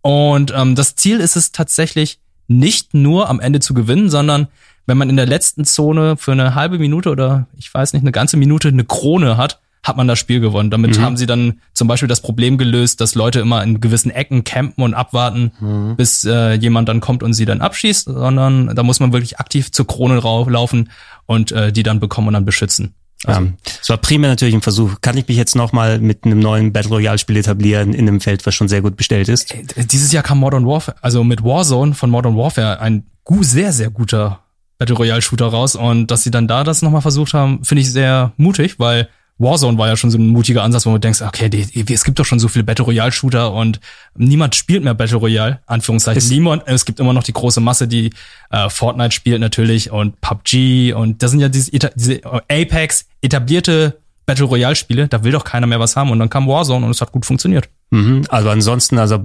Und 0.00 0.52
ähm, 0.54 0.76
das 0.76 0.94
Ziel 0.94 1.18
ist 1.18 1.34
es 1.34 1.50
tatsächlich 1.50 2.20
nicht 2.46 2.94
nur 2.94 3.28
am 3.28 3.40
Ende 3.40 3.58
zu 3.58 3.74
gewinnen, 3.74 4.08
sondern 4.08 4.46
wenn 4.86 4.96
man 4.96 5.10
in 5.10 5.16
der 5.16 5.26
letzten 5.26 5.64
Zone 5.64 6.16
für 6.16 6.30
eine 6.30 6.54
halbe 6.54 6.78
Minute 6.78 7.10
oder 7.10 7.48
ich 7.58 7.74
weiß 7.74 7.94
nicht, 7.94 8.02
eine 8.02 8.12
ganze 8.12 8.36
Minute 8.36 8.68
eine 8.68 8.84
Krone 8.84 9.36
hat, 9.36 9.60
hat 9.84 9.96
man 9.96 10.08
das 10.08 10.18
Spiel 10.18 10.40
gewonnen. 10.40 10.70
Damit 10.70 10.98
haben 10.98 11.16
sie 11.16 11.26
dann 11.26 11.60
zum 11.74 11.86
Beispiel 11.86 12.08
das 12.08 12.20
Problem 12.22 12.58
gelöst, 12.58 13.00
dass 13.00 13.14
Leute 13.14 13.38
immer 13.40 13.62
in 13.62 13.80
gewissen 13.80 14.10
Ecken 14.10 14.42
campen 14.42 14.82
und 14.82 14.94
abwarten, 14.94 15.94
bis 15.96 16.24
äh, 16.24 16.54
jemand 16.54 16.88
dann 16.88 17.00
kommt 17.00 17.22
und 17.22 17.34
sie 17.34 17.44
dann 17.44 17.60
abschießt, 17.60 18.06
sondern 18.06 18.74
da 18.74 18.82
muss 18.82 18.98
man 18.98 19.12
wirklich 19.12 19.38
aktiv 19.38 19.70
zur 19.70 19.86
Krone 19.86 20.18
rau- 20.18 20.48
laufen 20.48 20.90
und 21.26 21.52
äh, 21.52 21.70
die 21.70 21.82
dann 21.84 22.00
bekommen 22.00 22.28
und 22.28 22.34
dann 22.34 22.44
beschützen. 22.44 22.94
Ähm, 23.26 23.54
es 23.80 23.88
war 23.88 23.96
primär 23.96 24.28
natürlich 24.30 24.54
ein 24.54 24.60
Versuch. 24.62 24.96
Kann 25.00 25.16
ich 25.16 25.28
mich 25.28 25.36
jetzt 25.36 25.54
nochmal 25.56 25.98
mit 25.98 26.24
einem 26.24 26.40
neuen 26.40 26.72
Battle 26.72 26.90
Royale 26.90 27.18
Spiel 27.18 27.36
etablieren 27.36 27.94
in 27.94 28.08
einem 28.08 28.20
Feld, 28.20 28.44
was 28.46 28.54
schon 28.54 28.68
sehr 28.68 28.82
gut 28.82 28.96
bestellt 28.96 29.28
ist? 29.28 29.54
Äh, 29.54 29.84
Dieses 29.86 30.12
Jahr 30.12 30.22
kam 30.22 30.38
Modern 30.38 30.66
Warfare, 30.66 30.96
also 31.02 31.24
mit 31.24 31.42
Warzone 31.44 31.94
von 31.94 32.10
Modern 32.10 32.36
Warfare 32.36 32.80
ein 32.80 33.04
sehr, 33.40 33.72
sehr 33.72 33.90
guter 33.90 34.40
Battle 34.78 34.96
Royale 34.96 35.22
Shooter 35.22 35.46
raus. 35.46 35.76
Und 35.76 36.10
dass 36.10 36.22
sie 36.22 36.30
dann 36.30 36.48
da 36.48 36.64
das 36.64 36.82
nochmal 36.82 37.00
versucht 37.02 37.32
haben, 37.32 37.64
finde 37.64 37.82
ich 37.82 37.90
sehr 37.92 38.32
mutig, 38.36 38.78
weil 38.78 39.08
Warzone 39.38 39.76
war 39.78 39.88
ja 39.88 39.96
schon 39.96 40.10
so 40.10 40.18
ein 40.18 40.28
mutiger 40.28 40.62
Ansatz, 40.62 40.86
wo 40.86 40.92
du 40.92 40.98
denkst, 40.98 41.20
okay, 41.22 41.48
die, 41.48 41.92
es 41.92 42.04
gibt 42.04 42.18
doch 42.20 42.24
schon 42.24 42.38
so 42.38 42.46
viele 42.48 42.62
Battle 42.64 42.84
Royale 42.84 43.10
Shooter 43.10 43.52
und 43.52 43.80
niemand 44.16 44.54
spielt 44.54 44.84
mehr 44.84 44.94
Battle 44.94 45.16
Royale, 45.16 45.58
Anführungszeichen. 45.66 46.18
Es- 46.18 46.30
niemand, 46.30 46.62
es 46.66 46.84
gibt 46.84 47.00
immer 47.00 47.12
noch 47.12 47.24
die 47.24 47.32
große 47.32 47.60
Masse, 47.60 47.88
die 47.88 48.10
äh, 48.50 48.68
Fortnite 48.70 49.10
spielt 49.12 49.40
natürlich 49.40 49.90
und 49.90 50.20
PUBG 50.20 50.92
und 50.92 51.22
das 51.22 51.32
sind 51.32 51.40
ja 51.40 51.48
diese, 51.48 51.70
diese 51.96 52.20
Apex 52.48 53.06
etablierte 53.22 53.98
Battle 54.26 54.46
Royale 54.46 54.74
Spiele, 54.76 55.08
da 55.08 55.22
will 55.22 55.32
doch 55.32 55.44
keiner 55.44 55.66
mehr 55.66 55.80
was 55.80 55.96
haben 55.96 56.10
und 56.10 56.18
dann 56.18 56.30
kam 56.30 56.46
Warzone 56.46 56.84
und 56.86 56.90
es 56.92 57.00
hat 57.02 57.12
gut 57.12 57.26
funktioniert. 57.26 57.68
Mhm. 57.90 58.22
Also 58.30 58.48
ansonsten, 58.48 58.98
also 58.98 59.16
äh, 59.16 59.18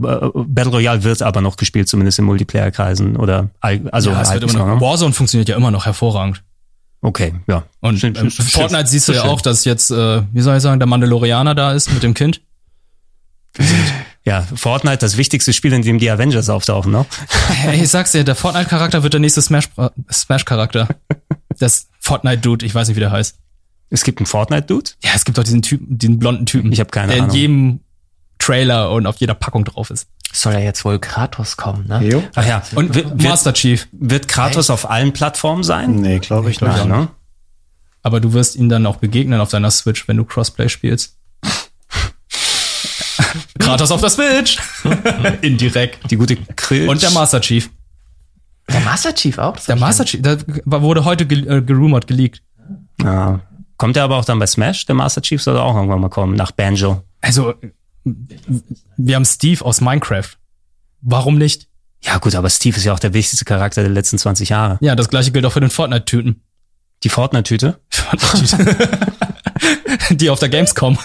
Battle 0.45 0.71
Royale 0.73 1.03
wird 1.03 1.21
aber 1.21 1.39
noch 1.41 1.55
gespielt, 1.55 1.87
zumindest 1.87 2.19
in 2.19 2.25
Multiplayer-Kreisen 2.25 3.15
oder 3.15 3.49
also 3.61 4.09
ja, 4.09 4.21
es 4.21 4.33
wird 4.33 4.43
immer 4.43 4.53
noch, 4.53 4.67
noch, 4.67 4.75
ne? 4.75 4.81
Warzone 4.81 5.13
funktioniert 5.13 5.47
ja 5.49 5.55
immer 5.55 5.71
noch 5.71 5.85
hervorragend. 5.85 6.41
Okay, 7.01 7.33
ja. 7.47 7.63
Und 7.79 7.97
Schön, 7.99 8.15
ähm, 8.15 8.29
schön, 8.29 8.45
schön, 8.45 8.61
Fortnite 8.61 8.87
siehst 8.87 9.07
du 9.07 9.13
schön. 9.13 9.23
ja 9.23 9.29
auch, 9.29 9.41
dass 9.41 9.63
jetzt, 9.65 9.89
äh, 9.91 10.21
wie 10.33 10.41
soll 10.41 10.57
ich 10.57 10.61
sagen, 10.63 10.79
der 10.79 10.87
Mandalorianer 10.87 11.55
da 11.55 11.71
ist 11.73 11.91
mit 11.93 12.03
dem 12.03 12.13
Kind. 12.13 12.41
Ja, 14.25 14.41
Fortnite, 14.53 14.97
das 14.97 15.17
wichtigste 15.17 15.53
Spiel, 15.53 15.73
in 15.73 15.81
dem 15.81 15.97
die 15.97 16.11
Avengers 16.11 16.49
auftauchen, 16.49 16.91
ne? 16.91 17.05
Hey, 17.47 17.81
ich 17.81 17.89
sag's 17.89 18.11
dir, 18.11 18.23
der 18.23 18.35
Fortnite-Charakter 18.35 19.01
wird 19.01 19.13
der 19.13 19.21
nächste 19.21 19.41
Smash- 19.41 19.69
äh, 19.77 19.89
Smash-Charakter. 20.11 20.87
das 21.57 21.87
Fortnite-Dude, 22.01 22.65
ich 22.65 22.75
weiß 22.75 22.89
nicht, 22.89 22.97
wie 22.97 22.99
der 23.01 23.11
heißt. 23.11 23.37
Es 23.89 24.03
gibt 24.03 24.19
einen 24.19 24.27
Fortnite-Dude. 24.27 24.91
Ja, 25.03 25.11
es 25.15 25.25
gibt 25.25 25.37
doch 25.37 25.43
diesen 25.43 25.61
Typen, 25.63 25.97
diesen 25.97 26.19
blonden 26.19 26.45
Typen. 26.45 26.71
Ich 26.71 26.79
hab 26.79 26.91
keine 26.91 27.13
der 27.13 27.23
Ahnung. 27.23 27.35
in 27.35 27.41
jedem 27.41 27.79
Trailer 28.37 28.91
und 28.91 29.07
auf 29.07 29.15
jeder 29.17 29.33
Packung 29.33 29.63
drauf 29.63 29.89
ist. 29.89 30.07
Soll 30.31 30.53
ja 30.53 30.59
jetzt 30.59 30.85
wohl 30.85 30.99
Kratos 30.99 31.57
kommen, 31.57 31.87
ne? 31.87 32.03
Jo. 32.03 32.23
Ach 32.35 32.45
ja. 32.45 32.61
Und 32.75 32.93
wird, 32.93 33.21
Master 33.21 33.53
Chief. 33.53 33.87
wird 33.91 34.27
Kratos 34.27 34.69
auf 34.69 34.89
allen 34.89 35.11
Plattformen 35.11 35.63
sein? 35.63 35.95
Nee, 35.95 36.19
glaube 36.19 36.51
ich 36.51 36.61
nicht. 36.61 36.71
Nein, 36.71 36.87
ne? 36.87 37.07
Aber 38.03 38.19
du 38.19 38.33
wirst 38.33 38.55
ihn 38.55 38.69
dann 38.69 38.85
auch 38.85 38.97
begegnen 38.97 39.41
auf 39.41 39.49
deiner 39.49 39.71
Switch, 39.71 40.07
wenn 40.07 40.17
du 40.17 40.25
Crossplay 40.25 40.69
spielst. 40.69 41.17
Kratos 43.59 43.91
auf 43.91 44.01
der 44.01 44.09
Switch. 44.09 44.59
Indirekt. 45.41 46.09
Die 46.09 46.15
gute 46.15 46.35
Krill. 46.55 46.87
Und 46.87 47.01
der 47.01 47.11
Master 47.11 47.41
Chief. 47.41 47.69
Der 48.67 48.79
Master 48.81 49.13
Chief 49.13 49.37
auch? 49.37 49.55
Das 49.55 49.65
Der 49.65 49.75
ich 49.75 49.81
Master 49.81 50.05
Chief, 50.05 50.21
der 50.21 50.37
wurde 50.65 51.03
heute 51.03 51.25
ge 51.25 51.39
äh, 51.47 51.61
gerumort, 51.61 52.07
geleakt. 52.07 52.41
Ja. 53.01 53.41
Kommt 53.77 53.97
er 53.97 54.03
aber 54.03 54.17
auch 54.17 54.25
dann 54.25 54.39
bei 54.39 54.45
Smash? 54.45 54.85
Der 54.85 54.95
Master 54.95 55.21
Chief 55.21 55.41
soll 55.41 55.57
auch 55.57 55.75
irgendwann 55.75 56.01
mal 56.01 56.09
kommen, 56.09 56.35
nach 56.35 56.51
Banjo. 56.51 57.01
Also, 57.21 57.55
wir 58.97 59.15
haben 59.15 59.25
Steve 59.25 59.63
aus 59.63 59.81
Minecraft. 59.81 60.29
Warum 61.01 61.37
nicht? 61.37 61.67
Ja 62.01 62.17
gut, 62.17 62.35
aber 62.35 62.49
Steve 62.49 62.77
ist 62.77 62.85
ja 62.85 62.93
auch 62.93 62.99
der 62.99 63.13
wichtigste 63.13 63.45
Charakter 63.45 63.81
der 63.81 63.91
letzten 63.91 64.17
20 64.17 64.49
Jahre. 64.49 64.77
Ja, 64.81 64.95
das 64.95 65.09
gleiche 65.09 65.31
gilt 65.31 65.45
auch 65.45 65.51
für 65.51 65.59
den 65.59 65.69
Fortnite-Tüten. 65.69 66.41
Die 67.03 67.09
Fortnite-Tüte. 67.09 67.79
Die 70.11 70.29
auf 70.29 70.39
der 70.39 70.49
Gamescom. 70.49 70.97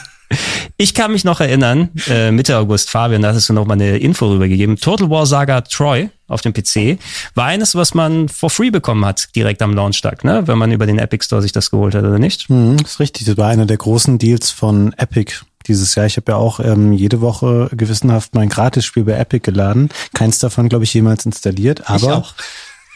Ich 0.77 0.95
kann 0.95 1.13
mich 1.13 1.25
noch 1.25 1.41
erinnern, 1.41 1.91
äh, 2.09 2.31
Mitte 2.31 2.57
August, 2.57 2.91
Fabian, 2.91 3.23
da 3.23 3.29
hattest 3.29 3.49
du 3.49 3.53
noch 3.53 3.67
mal 3.67 3.75
eine 3.75 3.99
Info 3.99 4.27
rübergegeben. 4.27 4.77
Total 4.77 5.11
War 5.11 5.27
Saga 5.27 5.61
Troy 5.61 6.11
auf 6.27 6.41
dem 6.41 6.53
PC 6.53 6.99
war 7.35 7.47
eines, 7.47 7.75
was 7.75 7.95
man 7.95 8.29
for 8.29 8.51
free 8.51 8.71
bekommen 8.71 9.05
hat, 9.05 9.35
direkt 9.37 9.61
am 9.63 9.75
Launchtag, 9.75 10.25
ne? 10.25 10.47
wenn 10.47 10.59
man 10.59 10.73
über 10.73 10.87
den 10.87 10.99
Epic 10.99 11.27
Store 11.27 11.43
sich 11.43 11.53
das 11.53 11.71
geholt 11.71 11.95
hat, 11.95 12.03
oder 12.03 12.19
nicht? 12.19 12.49
Mhm, 12.49 12.77
ist 12.85 12.99
richtig. 12.99 13.27
Das 13.27 13.37
war 13.37 13.49
einer 13.49 13.67
der 13.67 13.77
großen 13.77 14.19
Deals 14.19 14.51
von 14.51 14.93
Epic 14.95 15.43
dieses 15.67 15.95
Jahr. 15.95 16.07
Ich 16.07 16.17
habe 16.17 16.33
ja 16.33 16.37
auch 16.37 16.61
ähm, 16.61 16.93
jede 16.93 17.21
Woche 17.21 17.71
gewissenhaft 17.73 18.35
mein 18.35 18.49
Gratisspiel 18.49 19.05
bei 19.05 19.13
Epic 19.13 19.41
geladen. 19.41 19.89
Keins 20.15 20.39
davon, 20.39 20.69
glaube 20.69 20.85
ich, 20.85 20.95
jemals 20.95 21.27
installiert. 21.27 21.89
Aber. 21.91 22.25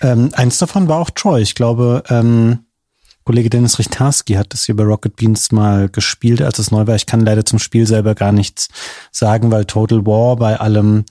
Ähm, 0.01 0.31
eins 0.33 0.59
davon 0.59 0.89
war 0.89 0.99
auch 0.99 1.11
Troy. 1.11 1.41
Ich 1.43 1.55
glaube, 1.55 2.05
ähm, 2.09 2.61
Kollege 3.25 3.51
Dennis 3.51 3.79
Richtarski 3.79 4.35
hat 4.35 4.55
das 4.55 4.65
hier 4.65 4.75
bei 4.75 4.85
Rocket 4.85 5.17
Beans 5.17 5.53
mal 5.53 5.89
gespielt, 5.91 6.41
als 6.41 6.59
es 6.59 6.71
neu 6.71 6.87
war. 6.87 6.95
Ich 6.95 7.05
kann 7.05 7.21
leider 7.21 7.45
zum 7.45 7.59
Spiel 7.59 7.87
selber 7.87 8.15
gar 8.15 8.33
nichts 8.33 8.69
sagen, 9.11 9.51
weil 9.51 9.67
Total 9.67 10.07
War 10.07 10.37
bei 10.37 10.59
allem 10.59 11.05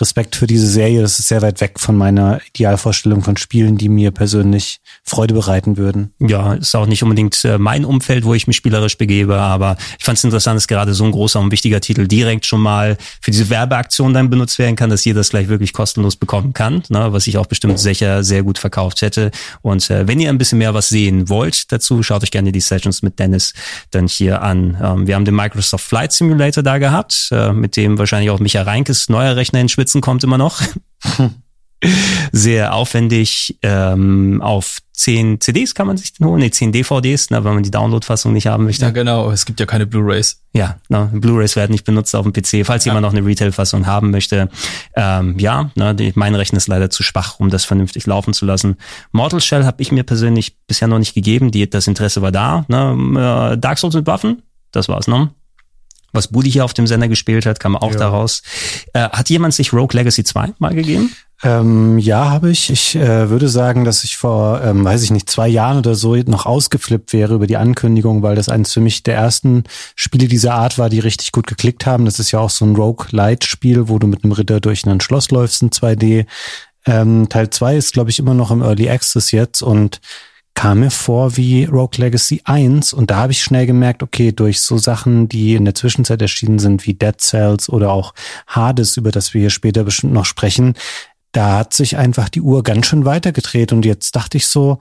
Respekt 0.00 0.36
für 0.36 0.46
diese 0.46 0.66
Serie, 0.66 1.02
das 1.02 1.18
ist 1.18 1.28
sehr 1.28 1.42
weit 1.42 1.60
weg 1.60 1.78
von 1.78 1.96
meiner 1.96 2.40
Idealvorstellung 2.52 3.22
von 3.22 3.36
Spielen, 3.36 3.78
die 3.78 3.88
mir 3.88 4.10
persönlich 4.10 4.80
Freude 5.04 5.34
bereiten 5.34 5.76
würden. 5.76 6.12
Ja, 6.18 6.54
ist 6.54 6.74
auch 6.74 6.86
nicht 6.86 7.02
unbedingt 7.02 7.44
äh, 7.44 7.58
mein 7.58 7.84
Umfeld, 7.84 8.24
wo 8.24 8.34
ich 8.34 8.46
mich 8.46 8.56
spielerisch 8.56 8.98
begebe, 8.98 9.38
aber 9.38 9.76
ich 9.98 10.04
fand 10.04 10.18
es 10.18 10.24
interessant, 10.24 10.56
dass 10.56 10.68
gerade 10.68 10.94
so 10.94 11.04
ein 11.04 11.12
großer 11.12 11.40
und 11.40 11.50
wichtiger 11.50 11.80
Titel 11.80 12.06
direkt 12.06 12.46
schon 12.46 12.60
mal 12.60 12.96
für 13.20 13.30
diese 13.30 13.50
Werbeaktion 13.50 14.14
dann 14.14 14.30
benutzt 14.30 14.58
werden 14.58 14.76
kann, 14.76 14.90
dass 14.90 15.04
jeder 15.04 15.20
das 15.20 15.30
gleich 15.30 15.48
wirklich 15.48 15.72
kostenlos 15.72 16.16
bekommen 16.16 16.52
kann, 16.52 16.82
ne, 16.88 17.12
was 17.12 17.26
ich 17.26 17.38
auch 17.38 17.46
bestimmt 17.46 17.78
sicher 17.78 18.24
sehr 18.24 18.42
gut 18.42 18.58
verkauft 18.58 19.02
hätte. 19.02 19.30
Und 19.62 19.88
äh, 19.90 20.06
wenn 20.06 20.20
ihr 20.20 20.28
ein 20.28 20.38
bisschen 20.38 20.58
mehr 20.58 20.74
was 20.74 20.88
sehen 20.88 21.28
wollt 21.28 21.72
dazu, 21.72 22.02
schaut 22.02 22.22
euch 22.22 22.30
gerne 22.30 22.52
die 22.52 22.60
Sessions 22.60 23.02
mit 23.02 23.18
Dennis 23.18 23.54
dann 23.90 24.06
hier 24.06 24.42
an. 24.42 24.76
Ähm, 24.82 25.06
wir 25.06 25.14
haben 25.14 25.24
den 25.24 25.34
Microsoft 25.34 25.84
Flight 25.84 26.12
Simulator 26.12 26.62
da 26.62 26.78
gehabt, 26.78 27.28
äh, 27.30 27.52
mit 27.52 27.76
dem 27.76 27.98
wahrscheinlich 27.98 28.30
auch 28.30 28.40
Micha 28.40 28.62
Reinkes 28.62 29.08
neuer 29.08 29.36
Rechner 29.36 29.60
in 29.60 29.68
Schwitzen 29.84 30.00
kommt 30.00 30.24
immer 30.24 30.38
noch. 30.38 30.62
sehr 32.32 32.72
aufwendig. 32.72 33.58
Ähm, 33.60 34.40
auf 34.40 34.78
10 34.94 35.42
CDs 35.42 35.74
kann 35.74 35.86
man 35.86 35.98
sich 35.98 36.14
den 36.14 36.26
holen, 36.26 36.40
nee, 36.40 36.50
10 36.50 36.72
DVDs, 36.72 37.28
na, 37.28 37.44
wenn 37.44 37.52
man 37.52 37.62
die 37.62 37.70
Download-Fassung 37.70 38.32
nicht 38.32 38.46
haben 38.46 38.64
möchte. 38.64 38.82
Ja, 38.82 38.90
genau. 38.92 39.30
Es 39.30 39.44
gibt 39.44 39.60
ja 39.60 39.66
keine 39.66 39.86
Blu-Rays. 39.86 40.40
Ja, 40.54 40.78
na, 40.88 41.10
Blu-rays 41.12 41.54
werden 41.54 41.72
nicht 41.72 41.84
benutzt 41.84 42.16
auf 42.16 42.22
dem 42.24 42.32
PC, 42.32 42.64
falls 42.64 42.86
jemand 42.86 43.02
noch 43.02 43.12
eine 43.12 43.26
Retail-Fassung 43.26 43.86
haben 43.86 44.10
möchte. 44.10 44.48
Ähm, 44.96 45.38
ja, 45.38 45.70
na, 45.74 45.92
die, 45.92 46.12
mein 46.14 46.34
Rechner 46.34 46.56
ist 46.56 46.68
leider 46.68 46.88
zu 46.88 47.02
schwach, 47.02 47.38
um 47.38 47.50
das 47.50 47.66
vernünftig 47.66 48.06
laufen 48.06 48.32
zu 48.32 48.46
lassen. 48.46 48.78
Mortal 49.12 49.42
Shell 49.42 49.66
habe 49.66 49.82
ich 49.82 49.92
mir 49.92 50.04
persönlich 50.04 50.56
bisher 50.66 50.88
noch 50.88 50.98
nicht 50.98 51.12
gegeben. 51.12 51.50
Die, 51.50 51.68
das 51.68 51.86
Interesse 51.86 52.22
war 52.22 52.32
da. 52.32 52.64
Ne? 52.68 53.52
Äh, 53.52 53.58
Dark 53.58 53.78
Souls 53.78 53.94
mit 53.94 54.06
Waffen, 54.06 54.40
das 54.72 54.88
war's, 54.88 55.08
ne? 55.08 55.28
Was 56.14 56.28
Budi 56.28 56.50
hier 56.50 56.64
auf 56.64 56.72
dem 56.72 56.86
Sender 56.86 57.08
gespielt 57.08 57.44
hat, 57.44 57.60
kam 57.60 57.76
auch 57.76 57.92
Ja. 57.92 57.98
daraus. 57.98 58.42
Äh, 58.94 59.08
hat 59.10 59.28
jemand 59.28 59.52
sich 59.52 59.72
Rogue 59.74 59.90
Legacy 59.92 60.24
2 60.24 60.54
mal 60.58 60.74
gegeben? 60.74 61.14
Ähm, 61.42 61.98
ja, 61.98 62.30
habe 62.30 62.50
ich. 62.50 62.70
Ich 62.70 62.94
äh, 62.96 63.28
würde 63.28 63.48
sagen, 63.48 63.84
dass 63.84 64.04
ich 64.04 64.16
vor, 64.16 64.62
ähm, 64.62 64.84
weiß 64.84 65.02
ich 65.02 65.10
nicht, 65.10 65.28
zwei 65.28 65.48
Jahren 65.48 65.76
oder 65.78 65.94
so 65.94 66.14
noch 66.14 66.46
ausgeflippt 66.46 67.12
wäre 67.12 67.34
über 67.34 67.46
die 67.46 67.56
Ankündigung, 67.58 68.22
weil 68.22 68.36
das 68.36 68.48
eines 68.48 68.72
für 68.72 68.80
mich 68.80 69.02
der 69.02 69.16
ersten 69.16 69.64
Spiele 69.96 70.28
dieser 70.28 70.54
Art 70.54 70.78
war, 70.78 70.88
die 70.88 71.00
richtig 71.00 71.32
gut 71.32 71.46
geklickt 71.46 71.84
haben. 71.84 72.04
Das 72.06 72.18
ist 72.18 72.30
ja 72.30 72.38
auch 72.38 72.48
so 72.50 72.64
ein 72.64 72.76
Rogue-Light-Spiel, 72.76 73.88
wo 73.88 73.98
du 73.98 74.06
mit 74.06 74.24
einem 74.24 74.32
Ritter 74.32 74.60
durch 74.60 74.86
ein 74.86 75.00
Schloss 75.00 75.30
läufst 75.30 75.60
in 75.60 75.70
2D. 75.70 76.24
Ähm, 76.86 77.28
Teil 77.28 77.50
2 77.50 77.76
ist, 77.76 77.92
glaube 77.92 78.10
ich, 78.10 78.18
immer 78.18 78.34
noch 78.34 78.50
im 78.50 78.62
Early 78.62 78.88
Access 78.88 79.30
jetzt 79.32 79.62
und 79.62 80.00
kam 80.54 80.80
mir 80.80 80.90
vor 80.90 81.36
wie 81.36 81.64
Rogue 81.64 81.98
Legacy 81.98 82.40
1 82.44 82.92
und 82.92 83.10
da 83.10 83.16
habe 83.16 83.32
ich 83.32 83.42
schnell 83.42 83.66
gemerkt, 83.66 84.02
okay, 84.02 84.32
durch 84.32 84.60
so 84.60 84.78
Sachen, 84.78 85.28
die 85.28 85.54
in 85.54 85.64
der 85.64 85.74
Zwischenzeit 85.74 86.22
erschienen 86.22 86.58
sind, 86.58 86.86
wie 86.86 86.94
Dead 86.94 87.20
Cells 87.20 87.68
oder 87.68 87.92
auch 87.92 88.14
Hades, 88.46 88.96
über 88.96 89.10
das 89.10 89.34
wir 89.34 89.40
hier 89.40 89.50
später 89.50 89.84
bestimmt 89.84 90.12
noch 90.12 90.24
sprechen, 90.24 90.74
da 91.32 91.58
hat 91.58 91.74
sich 91.74 91.96
einfach 91.96 92.28
die 92.28 92.40
Uhr 92.40 92.62
ganz 92.62 92.86
schön 92.86 93.04
weitergedreht 93.04 93.72
und 93.72 93.84
jetzt 93.84 94.14
dachte 94.14 94.36
ich 94.36 94.46
so, 94.46 94.78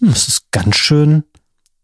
hm, 0.00 0.08
es 0.08 0.26
ist 0.26 0.50
ganz 0.50 0.76
schön 0.76 1.22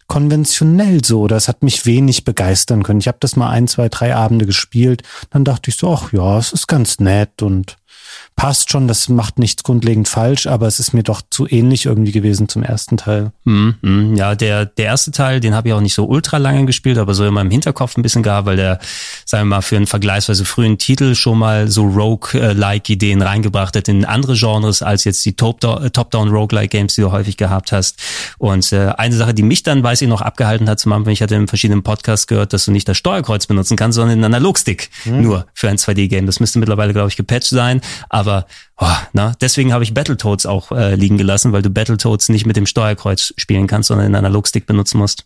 konventionell 0.08 1.04
so. 1.04 1.28
Das 1.28 1.46
hat 1.48 1.62
mich 1.62 1.86
wenig 1.86 2.24
begeistern 2.24 2.82
können. 2.82 3.00
Ich 3.00 3.08
habe 3.08 3.18
das 3.20 3.36
mal 3.36 3.50
ein, 3.50 3.68
zwei, 3.68 3.88
drei 3.88 4.16
Abende 4.16 4.46
gespielt. 4.46 5.02
Dann 5.30 5.44
dachte 5.44 5.70
ich 5.70 5.76
so, 5.76 5.92
ach 5.92 6.12
ja, 6.12 6.38
es 6.38 6.52
ist 6.52 6.66
ganz 6.66 6.98
nett 6.98 7.42
und 7.42 7.76
passt 8.38 8.70
schon. 8.70 8.88
Das 8.88 9.08
macht 9.08 9.38
nichts 9.38 9.64
grundlegend 9.64 10.08
falsch, 10.08 10.46
aber 10.46 10.68
es 10.68 10.78
ist 10.78 10.94
mir 10.94 11.02
doch 11.02 11.22
zu 11.28 11.46
ähnlich 11.48 11.86
irgendwie 11.86 12.12
gewesen 12.12 12.48
zum 12.48 12.62
ersten 12.62 12.96
Teil. 12.96 13.32
Hm, 13.44 13.74
hm, 13.82 14.16
ja, 14.16 14.36
der, 14.36 14.64
der 14.64 14.86
erste 14.86 15.10
Teil, 15.10 15.40
den 15.40 15.54
habe 15.54 15.68
ich 15.68 15.74
auch 15.74 15.80
nicht 15.80 15.94
so 15.94 16.06
ultra 16.06 16.38
lange 16.38 16.64
gespielt, 16.64 16.98
aber 16.98 17.14
so 17.14 17.26
immer 17.26 17.40
im 17.40 17.50
Hinterkopf 17.50 17.96
ein 17.96 18.02
bisschen 18.02 18.22
gehabt, 18.22 18.46
weil 18.46 18.56
der, 18.56 18.78
sagen 19.24 19.48
wir 19.48 19.56
mal, 19.56 19.60
für 19.60 19.76
einen 19.76 19.88
vergleichsweise 19.88 20.44
frühen 20.44 20.78
Titel 20.78 21.16
schon 21.16 21.38
mal 21.38 21.66
so 21.68 21.82
Rogue-like 21.84 22.88
Ideen 22.88 23.22
reingebracht 23.22 23.74
hat 23.76 23.88
in 23.88 24.04
andere 24.04 24.34
Genres 24.36 24.82
als 24.82 25.02
jetzt 25.02 25.24
die 25.24 25.32
Top-Down- 25.32 25.86
äh, 25.86 25.90
Top-Down-Roguelike 25.90 26.68
Games, 26.68 26.94
die 26.94 27.00
du 27.00 27.10
häufig 27.10 27.36
gehabt 27.36 27.72
hast. 27.72 27.98
Und 28.38 28.72
äh, 28.72 28.92
eine 28.96 29.16
Sache, 29.16 29.34
die 29.34 29.42
mich 29.42 29.64
dann, 29.64 29.82
weiß 29.82 30.00
ich 30.02 30.08
noch, 30.08 30.20
abgehalten 30.20 30.70
hat 30.70 30.78
zum 30.78 30.92
Anfang, 30.92 31.12
ich 31.12 31.22
hatte 31.22 31.34
in 31.34 31.48
verschiedenen 31.48 31.82
Podcasts 31.82 32.28
gehört, 32.28 32.52
dass 32.52 32.66
du 32.66 32.70
nicht 32.70 32.88
das 32.88 32.98
Steuerkreuz 32.98 33.46
benutzen 33.46 33.76
kannst, 33.76 33.96
sondern 33.96 34.18
den 34.18 34.24
Analogstick 34.24 34.90
nur 35.06 35.46
für 35.54 35.68
ein 35.68 35.76
2D-Game. 35.76 36.26
Das 36.26 36.38
müsste 36.38 36.60
mittlerweile, 36.60 36.92
glaube 36.92 37.08
ich, 37.08 37.16
gepatcht 37.16 37.48
sein, 37.48 37.80
aber 38.08 38.27
oh, 38.78 38.86
na, 39.12 39.32
deswegen 39.40 39.72
habe 39.72 39.84
ich 39.84 39.94
Battletoads 39.94 40.46
auch 40.46 40.72
äh, 40.72 40.94
liegen 40.94 41.18
gelassen, 41.18 41.52
weil 41.52 41.62
du 41.62 41.70
Battletoads 41.70 42.28
nicht 42.28 42.46
mit 42.46 42.56
dem 42.56 42.66
Steuerkreuz 42.66 43.32
spielen 43.36 43.66
kannst, 43.66 43.88
sondern 43.88 44.06
den 44.08 44.14
Analogstick 44.16 44.66
benutzen 44.66 44.98
musst. 44.98 45.24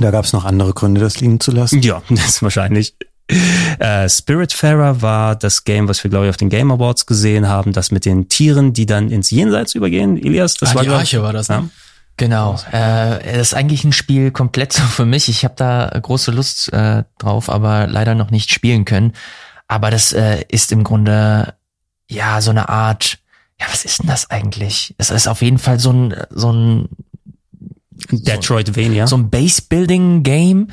Da 0.00 0.10
gab 0.10 0.24
es 0.24 0.32
noch 0.32 0.44
andere 0.44 0.72
Gründe, 0.72 1.00
das 1.00 1.20
liegen 1.20 1.38
zu 1.40 1.50
lassen. 1.50 1.82
Ja, 1.82 2.02
das 2.10 2.26
ist 2.26 2.42
wahrscheinlich. 2.42 2.94
Äh, 3.78 4.08
Spiritfarer 4.08 5.00
war 5.00 5.36
das 5.36 5.64
Game, 5.64 5.88
was 5.88 6.02
wir, 6.04 6.10
glaube 6.10 6.26
ich, 6.26 6.30
auf 6.30 6.36
den 6.36 6.48
Game 6.50 6.70
Awards 6.70 7.06
gesehen 7.06 7.48
haben, 7.48 7.72
das 7.72 7.90
mit 7.90 8.04
den 8.04 8.28
Tieren, 8.28 8.72
die 8.72 8.84
dann 8.86 9.10
ins 9.10 9.30
Jenseits 9.30 9.74
übergehen. 9.74 10.16
Elias, 10.16 10.54
das 10.54 10.70
Ah, 10.70 10.74
war 10.76 10.82
die 10.82 10.88
glaub- 10.88 11.00
Arche 11.00 11.22
war 11.22 11.32
das, 11.32 11.48
ne? 11.48 11.68
Genau. 12.18 12.56
Äh, 12.72 13.36
das 13.38 13.48
ist 13.48 13.54
eigentlich 13.54 13.84
ein 13.84 13.92
Spiel 13.92 14.30
komplett 14.32 14.72
so 14.74 14.82
für 14.82 15.06
mich. 15.06 15.28
Ich 15.28 15.44
habe 15.44 15.54
da 15.56 15.88
große 16.00 16.30
Lust 16.30 16.72
äh, 16.72 17.04
drauf, 17.18 17.48
aber 17.48 17.86
leider 17.86 18.14
noch 18.14 18.30
nicht 18.30 18.52
spielen 18.52 18.84
können. 18.84 19.12
Aber 19.68 19.90
das 19.90 20.12
äh, 20.12 20.44
ist 20.48 20.70
im 20.72 20.84
Grunde 20.84 21.54
ja 22.12 22.40
so 22.40 22.50
eine 22.50 22.68
Art. 22.68 23.18
Ja, 23.60 23.66
was 23.70 23.84
ist 23.84 24.00
denn 24.00 24.08
das 24.08 24.30
eigentlich? 24.30 24.94
Es 24.98 25.10
ist 25.10 25.28
auf 25.28 25.42
jeden 25.42 25.58
Fall 25.58 25.78
so 25.78 25.92
ein 25.92 26.14
so 26.30 26.52
ein 26.52 26.88
Detroitvania. 28.10 29.06
so 29.06 29.16
ein 29.16 29.30
Base-Building-Game, 29.30 30.68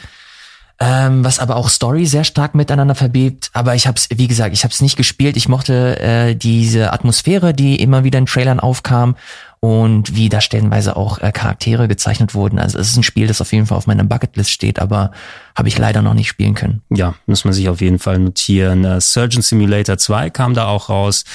ähm, 0.80 1.24
was 1.24 1.40
aber 1.40 1.56
auch 1.56 1.70
Story 1.70 2.06
sehr 2.06 2.24
stark 2.24 2.56
miteinander 2.56 2.96
verbebt. 2.96 3.50
Aber 3.54 3.76
ich 3.76 3.88
habe 3.88 3.98
es, 3.98 4.10
wie 4.10 4.28
gesagt, 4.28 4.54
ich 4.54 4.64
habe 4.64 4.74
es 4.74 4.82
nicht 4.82 4.96
gespielt. 4.96 5.38
Ich 5.38 5.48
mochte 5.48 6.00
äh, 6.00 6.36
diese 6.36 6.94
Atmosphäre, 6.94 7.54
die 7.54 7.82
immer 7.82 8.04
wieder 8.04 8.20
in 8.20 8.26
Trailern 8.26 8.60
aufkam 8.60 9.16
und 9.62 10.16
wie 10.16 10.30
da 10.30 10.40
stellenweise 10.42 10.96
auch 10.96 11.20
äh, 11.20 11.32
Charaktere 11.32 11.88
gezeichnet 11.88 12.34
wurden. 12.34 12.60
Also 12.60 12.78
es 12.80 12.90
ist 12.90 12.98
ein 12.98 13.04
Spiel, 13.04 13.28
das 13.28 13.42
auf 13.42 13.52
jeden 13.52 13.66
Fall 13.66 13.78
auf 13.78 13.88
meiner 13.88 14.04
Bucketlist 14.04 14.52
steht, 14.52 14.80
aber 14.80 15.12
habe 15.56 15.68
ich 15.68 15.78
leider 15.78 16.02
noch 16.02 16.14
nicht 16.14 16.30
spielen 16.30 16.54
können. 16.54 16.82
Ja, 16.90 17.16
muss 17.26 17.44
man 17.44 17.54
sich 17.54 17.68
auf 17.68 17.82
jeden 17.82 18.00
Fall 18.00 18.20
notieren. 18.20 18.86
Äh, 18.86 19.02
Surgeon 19.02 19.42
Simulator 19.42 19.98
2 19.98 20.30
kam 20.30 20.54
da 20.54 20.68
auch 20.68 20.90
raus. 20.90 21.26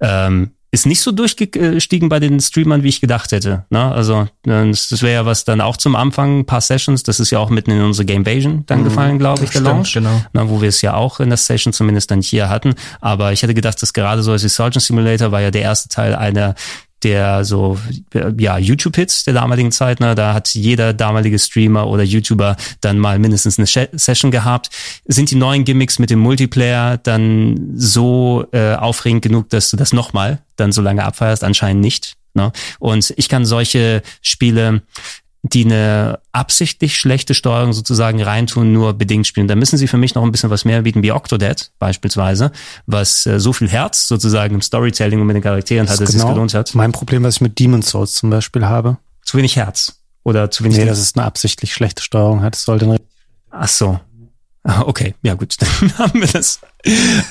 Ähm, 0.00 0.52
ist 0.70 0.86
nicht 0.86 1.00
so 1.00 1.12
durchgestiegen 1.12 2.10
bei 2.10 2.20
den 2.20 2.40
Streamern, 2.40 2.82
wie 2.82 2.88
ich 2.88 3.00
gedacht 3.00 3.32
hätte. 3.32 3.64
Ne? 3.70 3.90
Also 3.90 4.28
äh, 4.46 4.70
das 4.70 5.00
wäre 5.00 5.14
ja 5.14 5.26
was 5.26 5.44
dann 5.44 5.62
auch 5.62 5.78
zum 5.78 5.96
Anfang, 5.96 6.40
ein 6.40 6.46
paar 6.46 6.60
Sessions. 6.60 7.04
Das 7.04 7.20
ist 7.20 7.30
ja 7.30 7.38
auch 7.38 7.48
mitten 7.48 7.70
in 7.70 7.80
unsere 7.80 8.04
Gamevasion 8.04 8.64
dann 8.66 8.84
gefallen, 8.84 9.18
glaube 9.18 9.44
ich, 9.44 9.50
der 9.50 9.60
Stimmt, 9.60 9.76
Launch. 9.76 9.94
genau. 9.94 10.20
Na, 10.34 10.50
wo 10.50 10.60
wir 10.60 10.68
es 10.68 10.82
ja 10.82 10.94
auch 10.94 11.20
in 11.20 11.30
der 11.30 11.38
Session 11.38 11.72
zumindest 11.72 12.10
dann 12.10 12.20
hier 12.20 12.50
hatten. 12.50 12.74
Aber 13.00 13.32
ich 13.32 13.42
hätte 13.42 13.54
gedacht, 13.54 13.80
dass 13.80 13.94
gerade 13.94 14.22
so 14.22 14.32
als 14.32 14.42
die 14.42 14.48
Surgeon 14.48 14.80
Simulator 14.80 15.32
war 15.32 15.40
ja 15.40 15.50
der 15.50 15.62
erste 15.62 15.88
Teil 15.88 16.14
einer 16.14 16.54
der 17.02 17.44
so 17.44 17.78
ja 18.38 18.58
YouTube-Hits 18.58 19.24
der 19.24 19.34
damaligen 19.34 19.72
Zeit, 19.72 20.00
ne, 20.00 20.14
da 20.14 20.34
hat 20.34 20.54
jeder 20.54 20.92
damalige 20.92 21.38
Streamer 21.38 21.86
oder 21.86 22.02
YouTuber 22.02 22.56
dann 22.80 22.98
mal 22.98 23.18
mindestens 23.18 23.58
eine 23.58 23.88
Session 23.92 24.30
gehabt. 24.30 24.70
Sind 25.06 25.30
die 25.30 25.36
neuen 25.36 25.64
Gimmicks 25.64 25.98
mit 25.98 26.10
dem 26.10 26.18
Multiplayer 26.18 26.98
dann 26.98 27.72
so 27.74 28.46
äh, 28.52 28.74
aufregend 28.74 29.22
genug, 29.22 29.48
dass 29.50 29.70
du 29.70 29.76
das 29.76 29.92
nochmal 29.92 30.42
dann 30.56 30.72
so 30.72 30.82
lange 30.82 31.04
abfeierst? 31.04 31.44
Anscheinend 31.44 31.82
nicht. 31.82 32.16
Ne? 32.34 32.52
Und 32.78 33.12
ich 33.16 33.28
kann 33.28 33.44
solche 33.44 34.02
Spiele 34.22 34.82
die 35.52 35.64
eine 35.64 36.20
absichtlich 36.32 36.96
schlechte 36.98 37.34
Steuerung 37.34 37.72
sozusagen 37.72 38.22
reintun, 38.22 38.72
nur 38.72 38.94
bedingt 38.94 39.26
spielen. 39.26 39.48
Da 39.48 39.54
müssen 39.54 39.76
sie 39.76 39.86
für 39.86 39.98
mich 39.98 40.14
noch 40.14 40.22
ein 40.22 40.32
bisschen 40.32 40.50
was 40.50 40.64
mehr 40.64 40.82
bieten, 40.82 41.02
wie 41.02 41.12
Octodad 41.12 41.70
beispielsweise, 41.78 42.52
was 42.86 43.26
äh, 43.26 43.40
so 43.40 43.52
viel 43.52 43.68
Herz 43.68 44.08
sozusagen 44.08 44.54
im 44.54 44.62
Storytelling 44.62 45.20
und 45.20 45.26
mit 45.26 45.36
den 45.36 45.42
Charakteren 45.42 45.88
hat, 45.88 46.00
dass 46.00 46.08
es 46.08 46.16
genau 46.16 46.32
gelohnt 46.34 46.54
hat. 46.54 46.74
mein 46.74 46.92
Problem, 46.92 47.22
was 47.22 47.36
ich 47.36 47.40
mit 47.40 47.58
Demon's 47.58 47.90
Souls 47.90 48.14
zum 48.14 48.30
Beispiel 48.30 48.66
habe. 48.66 48.98
Zu 49.22 49.36
wenig 49.38 49.56
Herz. 49.56 50.00
Oder 50.24 50.50
zu 50.50 50.64
wenig. 50.64 50.78
Nee, 50.78 50.84
dass 50.84 50.98
es 50.98 51.16
eine 51.16 51.24
absichtlich 51.24 51.72
schlechte 51.72 52.02
Steuerung 52.02 52.42
hat. 52.42 52.56
Es 52.56 52.64
sollte 52.64 52.84
eine 52.84 52.98
Ach 53.50 53.68
so. 53.68 53.98
Ah, 54.70 54.82
Okay, 54.86 55.14
ja 55.22 55.32
gut, 55.34 55.56
dann 55.80 55.98
haben 55.98 56.20
wir 56.20 56.28
das 56.28 56.60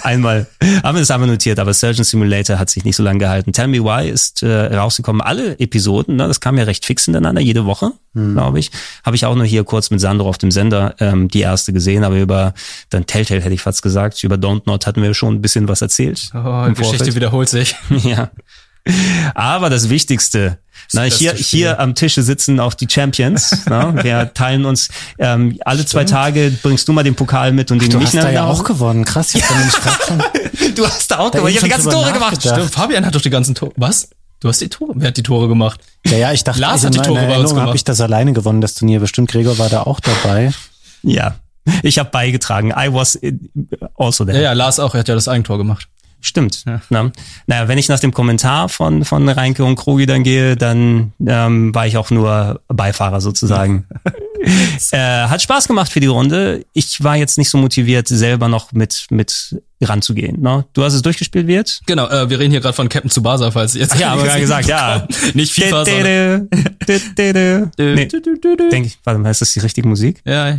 einmal, 0.02 0.48
haben 0.84 0.96
wir 0.96 1.02
das 1.02 1.12
einmal 1.12 1.30
notiert, 1.30 1.60
aber 1.60 1.74
Surgeon 1.74 2.04
Simulator 2.04 2.58
hat 2.58 2.70
sich 2.70 2.84
nicht 2.84 2.96
so 2.96 3.04
lange 3.04 3.20
gehalten. 3.20 3.54
Tell 3.54 3.68
Me 3.68 3.84
Why 3.84 4.10
ist 4.10 4.42
äh, 4.42 4.76
rausgekommen, 4.76 5.22
alle 5.22 5.60
Episoden, 5.60 6.16
ne, 6.16 6.28
das 6.28 6.40
kam 6.40 6.58
ja 6.58 6.64
recht 6.64 6.84
fix 6.86 7.06
hintereinander, 7.06 7.40
jede 7.42 7.66
Woche, 7.66 7.92
glaube 8.14 8.58
ich. 8.58 8.72
Habe 9.06 9.16
ich 9.16 9.26
auch 9.28 9.36
nur 9.36 9.46
hier 9.46 9.64
kurz 9.64 9.92
mit 9.92 10.02
Sandro 10.02 10.28
auf 10.28 10.40
dem 10.40 10.50
Sender 10.50 10.96
ähm, 11.00 11.28
die 11.28 11.42
erste 11.42 11.72
gesehen, 11.72 12.04
aber 12.04 12.20
über, 12.20 12.56
dann 12.90 13.06
Telltale 13.06 13.42
hätte 13.42 13.54
ich 13.54 13.62
fast 13.62 13.84
gesagt, 13.84 14.24
über 14.24 14.36
Don't 14.38 14.64
Not 14.66 14.88
hatten 14.88 15.04
wir 15.04 15.14
schon 15.14 15.36
ein 15.36 15.42
bisschen 15.42 15.68
was 15.68 15.84
erzählt. 15.84 16.32
Oh, 16.34 16.66
die 16.68 16.74
Geschichte 16.74 17.14
wiederholt 17.14 17.50
sich. 17.50 17.76
Ja. 18.04 18.32
Aber 19.36 19.70
das 19.70 19.90
Wichtigste, 19.90 20.60
na, 20.94 21.04
hier, 21.04 21.34
hier 21.34 21.80
am 21.80 21.96
Tische 21.96 22.24
sitzen 22.24 22.60
auch 22.60 22.74
die 22.74 22.88
Champions. 22.90 23.64
na, 23.70 24.04
wir 24.04 24.34
teilen 24.34 24.66
uns 24.66 24.90
ähm, 25.20 25.58
alle 25.66 25.86
zwei 25.86 26.06
Tage 26.06 26.52
bringst 26.62 26.88
du 26.88 26.94
mal 26.94 27.04
den 27.04 27.16
Pokal 27.16 27.52
mit 27.52 27.72
und 27.72 27.82
den 27.82 27.90
Du 27.90 27.98
nicht 27.98 28.16
hast 28.16 28.24
da 28.24 28.30
ja 28.30 28.46
auch 28.46 28.64
gewonnen. 28.64 29.06
Krass, 29.06 29.36
ich 29.36 29.44
hab 29.44 30.04
schon, 30.04 30.24
Du 30.76 30.86
hast 30.86 31.12
da 31.12 31.20
auch 31.20 31.32
Da 31.32 31.40
gewonnen. 31.40 31.54
Ich 31.54 31.58
habe 31.58 31.66
die 31.66 31.72
ganzen 31.72 31.92
Tore 31.92 32.12
gemacht. 32.14 32.42
Stimmt, 32.42 32.72
Fabian 32.72 33.06
hat 33.06 33.16
doch 33.16 33.22
die 33.22 33.30
ganzen 33.30 33.56
Tore. 33.56 33.74
Was? 33.76 34.10
Du 34.40 34.50
hast 34.50 34.62
die 34.62 34.70
Tore? 34.70 34.94
Wer 34.96 35.08
hat 35.10 35.18
die 35.18 35.24
Tore 35.24 35.48
gemacht? 35.48 35.80
ja, 36.06 36.18
ja, 36.18 36.32
ich 36.32 36.44
dachte, 36.44 36.62
Lars 36.62 36.86
also 36.86 36.88
hat 36.88 36.94
die 36.96 37.02
Tore 37.02 37.26
bei 37.26 37.38
uns 37.40 37.54
gemacht. 37.54 37.76
ich 37.76 37.84
das 37.84 38.02
alleine 38.02 38.34
gewonnen, 38.34 38.62
das 38.62 38.76
Turnier. 38.76 39.00
Bestimmt 39.00 39.32
Gregor 39.32 39.58
war 39.58 39.70
da 39.70 39.84
auch 39.84 40.00
dabei. 40.00 40.54
Ja, 41.02 41.36
ich 41.84 42.00
habe 42.00 42.10
beigetragen. 42.12 42.72
I 42.72 42.94
was 42.94 43.20
also 43.96 44.26
there. 44.26 44.38
Ja, 44.38 44.44
ja, 44.44 44.54
Lars 44.54 44.80
auch. 44.80 44.94
Er 44.94 45.00
hat 45.00 45.08
ja 45.08 45.16
das 45.16 45.28
Eigentor 45.28 45.58
gemacht. 45.58 45.88
Stimmt. 46.28 46.66
Na, 46.90 47.12
naja, 47.46 47.68
wenn 47.70 47.78
ich 47.78 47.88
nach 47.88 48.02
dem 48.02 48.14
Kommentar 48.14 48.68
von, 48.68 49.06
von 49.06 49.30
Reinke 49.30 49.64
und 49.64 49.78
Krogi 49.78 50.06
dann 50.06 50.24
gehe, 50.24 50.58
dann 50.58 51.14
ähm, 51.26 51.74
war 51.74 51.88
ich 51.88 51.98
auch 51.98 52.12
nur 52.12 52.60
Beifahrer 52.68 53.22
sozusagen. 53.22 53.88
äh, 54.92 54.98
hat 54.98 55.42
Spaß 55.42 55.68
gemacht 55.68 55.92
für 55.92 56.00
die 56.02 56.08
Runde. 56.08 56.66
Ich 56.74 57.04
war 57.04 57.16
jetzt 57.16 57.38
nicht 57.38 57.50
so 57.50 57.58
motiviert, 57.58 58.08
selber 58.10 58.50
noch 58.50 58.72
mit, 58.74 59.08
mit 59.10 59.56
ranzugehen. 59.82 60.42
Ne? 60.42 60.66
Du 60.74 60.84
hast 60.84 60.94
es 60.94 61.02
durchgespielt, 61.02 61.48
wird? 61.48 61.80
Genau, 61.86 62.08
äh, 62.10 62.30
wir 62.30 62.40
reden 62.40 62.52
hier 62.52 62.60
gerade 62.60 62.74
von 62.74 62.90
Captain 62.90 63.10
Tsubasa, 63.10 63.52
falls 63.52 63.76
ihr 63.76 63.82
jetzt 63.82 63.94
Ach 63.94 64.00
ja, 64.00 64.12
aber 64.12 64.24
gerade 64.24 64.42
gesagt, 64.42 64.68
ja. 64.68 65.08
Nicht 65.34 65.54
FIFA, 65.54 65.86
sondern... 65.86 66.50
Nee, 67.78 68.06
denk 68.06 68.86
ich, 68.86 69.00
warte 69.04 69.20
mal, 69.20 69.32
ist 69.32 69.42
das 69.42 69.54
die 69.54 69.60
richtige 69.60 69.88
Musik? 69.88 70.22
Ja, 70.26 70.58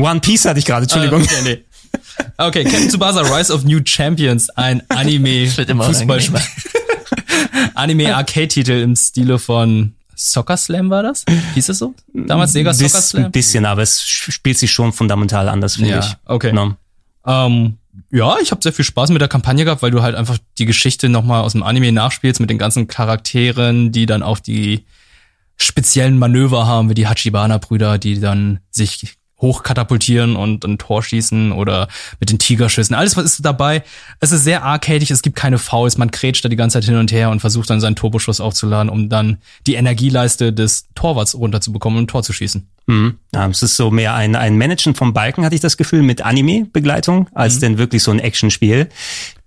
One 0.00 0.20
Piece 0.20 0.46
hatte 0.46 0.58
ich 0.58 0.64
gerade, 0.64 0.82
Entschuldigung. 0.82 1.20
Äh, 1.20 1.24
okay, 1.24 1.34
nee. 1.44 1.64
Okay, 2.38 2.64
Captain 2.64 2.88
Tsubasa 2.88 3.20
Rise 3.22 3.52
of 3.52 3.64
New 3.64 3.80
Champions, 3.84 4.48
ein 4.50 4.82
Anime 4.88 5.46
Fußballspiel. 5.48 6.40
Anime 7.74 8.14
Arcade 8.14 8.48
Titel 8.48 8.72
im 8.72 8.96
Stile 8.96 9.38
von 9.38 9.94
Soccer 10.14 10.56
Slam 10.56 10.90
war 10.90 11.02
das? 11.02 11.24
Hieß 11.54 11.68
es 11.70 11.78
so? 11.78 11.94
Damals 12.12 12.52
Sega 12.52 12.72
Soccer 12.74 13.00
Slam? 13.00 13.24
ein 13.26 13.32
bisschen, 13.32 13.64
aber 13.66 13.82
es 13.82 14.02
spielt 14.02 14.58
sich 14.58 14.70
schon 14.70 14.92
fundamental 14.92 15.48
anders, 15.48 15.76
finde 15.76 15.90
Ja, 15.90 15.98
ich. 16.00 16.16
okay. 16.26 16.52
No. 16.52 16.74
Ähm, 17.26 17.76
ja, 18.10 18.36
ich 18.42 18.50
habe 18.50 18.62
sehr 18.62 18.72
viel 18.72 18.84
Spaß 18.84 19.10
mit 19.10 19.20
der 19.20 19.28
Kampagne 19.28 19.64
gehabt, 19.64 19.82
weil 19.82 19.90
du 19.90 20.02
halt 20.02 20.14
einfach 20.14 20.38
die 20.58 20.66
Geschichte 20.66 21.08
nochmal 21.08 21.42
aus 21.42 21.52
dem 21.52 21.62
Anime 21.62 21.92
nachspielst 21.92 22.40
mit 22.40 22.50
den 22.50 22.58
ganzen 22.58 22.86
Charakteren, 22.86 23.92
die 23.92 24.06
dann 24.06 24.22
auch 24.22 24.38
die 24.38 24.84
speziellen 25.56 26.18
Manöver 26.18 26.66
haben, 26.66 26.88
wie 26.88 26.94
die 26.94 27.06
Hachibana-Brüder, 27.06 27.98
die 27.98 28.18
dann 28.20 28.60
sich 28.70 29.14
hochkatapultieren 29.40 30.36
und 30.36 30.64
ein 30.64 30.78
Tor 30.78 31.02
schießen 31.02 31.52
oder 31.52 31.88
mit 32.18 32.30
den 32.30 32.38
Tigerschüssen. 32.38 32.94
Alles 32.94 33.16
was 33.16 33.24
ist 33.24 33.44
dabei. 33.44 33.82
Es 34.20 34.32
ist 34.32 34.44
sehr 34.44 34.64
arcadig, 34.64 35.10
es 35.10 35.22
gibt 35.22 35.36
keine 35.36 35.58
Fouls, 35.58 35.98
man 35.98 36.10
krätscht 36.10 36.44
da 36.44 36.48
die 36.48 36.56
ganze 36.56 36.74
Zeit 36.74 36.84
hin 36.84 36.96
und 36.96 37.12
her 37.12 37.30
und 37.30 37.40
versucht 37.40 37.70
dann 37.70 37.80
seinen 37.80 37.96
Turboschuss 37.96 38.40
aufzuladen, 38.40 38.90
um 38.90 39.08
dann 39.08 39.38
die 39.66 39.74
Energieleiste 39.74 40.52
des 40.52 40.88
Torwarts 40.94 41.34
runterzubekommen 41.34 41.98
und 41.98 42.04
ein 42.04 42.08
Tor 42.08 42.22
zu 42.22 42.32
schießen. 42.32 42.68
Mhm. 42.90 43.16
Ja, 43.32 43.46
es 43.48 43.62
ist 43.62 43.76
so 43.76 43.90
mehr 43.90 44.14
ein, 44.14 44.34
ein 44.34 44.58
Managen 44.58 44.94
vom 44.94 45.12
Balken, 45.12 45.44
hatte 45.44 45.54
ich 45.54 45.60
das 45.60 45.76
Gefühl, 45.76 46.02
mit 46.02 46.22
Anime-Begleitung, 46.22 47.28
als 47.32 47.56
Mhm. 47.56 47.60
denn 47.60 47.78
wirklich 47.78 48.02
so 48.02 48.10
ein 48.10 48.18
Actionspiel. 48.18 48.88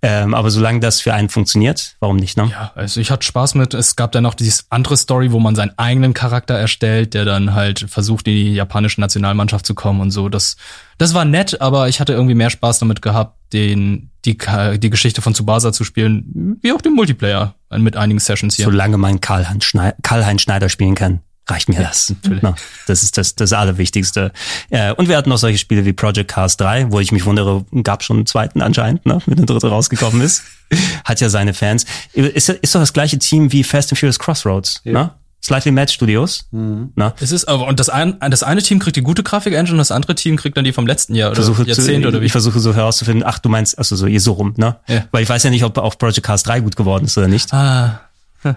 Ähm, 0.02 0.34
aber 0.34 0.52
solange 0.52 0.80
das 0.82 1.00
für 1.02 1.14
einen 1.14 1.30
funktioniert, 1.30 1.96
warum 2.00 2.18
nicht, 2.18 2.36
ne? 2.38 2.50
Ja, 2.52 2.72
also 2.76 3.00
ich 3.00 3.10
hatte 3.12 3.26
Spaß 3.26 3.56
mit. 3.56 3.74
Es 3.74 3.96
gab 3.96 4.12
dann 4.12 4.24
noch 4.24 4.34
dieses 4.34 4.66
andere 4.70 4.98
Story, 4.98 5.32
wo 5.32 5.40
man 5.40 5.56
seinen 5.56 5.78
eigenen 5.78 6.14
Charakter 6.14 6.56
erstellt, 6.56 7.14
der 7.14 7.24
dann 7.24 7.54
halt 7.54 7.86
versucht, 7.90 8.28
in 8.28 8.34
die 8.36 8.54
japanische 8.54 9.00
Nationalmannschaft 9.00 9.66
zu 9.66 9.76
kommen 9.76 10.02
und 10.02 10.12
so. 10.12 10.28
Das, 10.28 10.58
das 10.98 11.14
war 11.14 11.24
nett, 11.24 11.62
aber 11.62 11.88
ich 11.88 12.00
hatte 12.02 12.14
irgendwie 12.14 12.36
mehr 12.36 12.50
Spaß 12.50 12.80
damit 12.80 13.02
gehabt, 13.02 13.38
den, 13.54 14.10
die, 14.26 14.38
die 14.78 14.90
Geschichte 14.90 15.22
von 15.22 15.34
Tsubasa 15.34 15.72
zu 15.72 15.84
spielen, 15.86 16.58
wie 16.62 16.74
auch 16.74 16.82
den 16.82 16.94
Multiplayer 16.96 17.56
mit 17.78 17.96
einigen 17.96 18.20
Sessions 18.20 18.56
hier. 18.56 18.66
Solange 18.66 18.98
man 18.98 19.22
Karl-Heinz 19.22 19.64
Schneider, 19.66 19.96
Karl 20.02 20.40
Schneider 20.40 20.68
spielen 20.70 20.96
kann, 20.96 21.22
reicht 21.48 21.70
mir 21.70 21.82
das. 21.82 22.10
natürlich. 22.10 22.44
Na, 22.44 22.56
das 22.88 23.04
ist 23.04 23.18
das, 23.18 23.36
das 23.36 23.54
Allerwichtigste. 23.54 24.32
Äh, 24.70 24.94
und 24.94 25.10
wir 25.10 25.18
hatten 25.18 25.30
noch 25.30 25.38
solche 25.38 25.58
Spiele 25.58 25.86
wie 25.86 25.94
Project 25.94 26.32
Cars 26.32 26.58
3, 26.58 26.92
wo 26.92 27.00
ich 27.00 27.12
mich 27.12 27.26
wundere, 27.26 27.66
gab 27.84 28.04
schon 28.04 28.18
einen 28.18 28.26
zweiten 28.26 28.62
anscheinend, 28.62 29.06
ne, 29.06 29.20
wenn 29.26 29.38
der 29.38 29.46
dritte 29.46 29.68
rausgekommen 29.68 30.22
ist. 30.22 30.44
Hat 31.06 31.22
ja 31.22 31.30
seine 31.30 31.54
Fans. 31.54 31.86
Ist, 32.14 32.50
ist 32.50 32.76
doch 32.76 32.80
das 32.80 32.94
gleiche 32.94 33.20
Team 33.20 33.52
wie 33.52 33.64
Fast 33.64 33.92
and 33.92 34.00
Furious 34.00 34.20
Crossroads, 34.20 34.82
ne? 34.86 35.12
Slightly 35.44 35.74
Match 35.74 35.94
Studios. 35.94 36.48
Ne? 36.52 37.14
Es 37.20 37.34
ist 37.34 37.50
aber, 37.50 37.68
und 37.68 37.78
das, 37.78 37.90
ein, 37.90 38.18
das 38.30 38.44
eine 38.44 38.62
Team 38.62 38.80
kriegt 38.80 38.96
die 38.96 39.02
gute 39.02 39.24
Grafik-Engine 39.24 39.74
und 39.74 39.78
das 39.78 39.92
andere 39.92 40.16
Team 40.16 40.38
kriegt 40.38 40.56
dann 40.56 40.64
die 40.64 40.72
vom 40.72 40.88
letzten 40.88 41.16
Jahr 41.16 41.32
oder 41.32 41.36
versuche 41.36 41.68
Jahrzehnt 41.68 42.04
zu, 42.04 42.08
oder 42.08 42.22
wie. 42.22 42.28
ich 42.28 42.32
versuche 42.32 42.62
so 42.62 42.74
herauszufinden, 42.74 43.26
ach, 43.28 43.40
du 43.40 43.50
meinst, 43.50 43.78
also 43.78 43.98
so, 43.98 44.08
ihr 44.08 44.22
so 44.22 44.32
rum, 44.32 44.54
ne? 44.56 44.78
Ja. 44.88 45.04
Weil 45.12 45.24
ich 45.24 45.28
weiß 45.28 45.44
ja 45.44 45.50
nicht, 45.50 45.66
ob 45.66 45.78
auch 45.78 45.98
Project 45.98 46.24
Cars 46.24 46.44
3 46.44 46.62
gut 46.62 46.78
geworden 46.78 47.04
ist 47.04 47.18
oder 47.18 47.28
nicht. 47.28 47.54
Ah, 47.54 48.00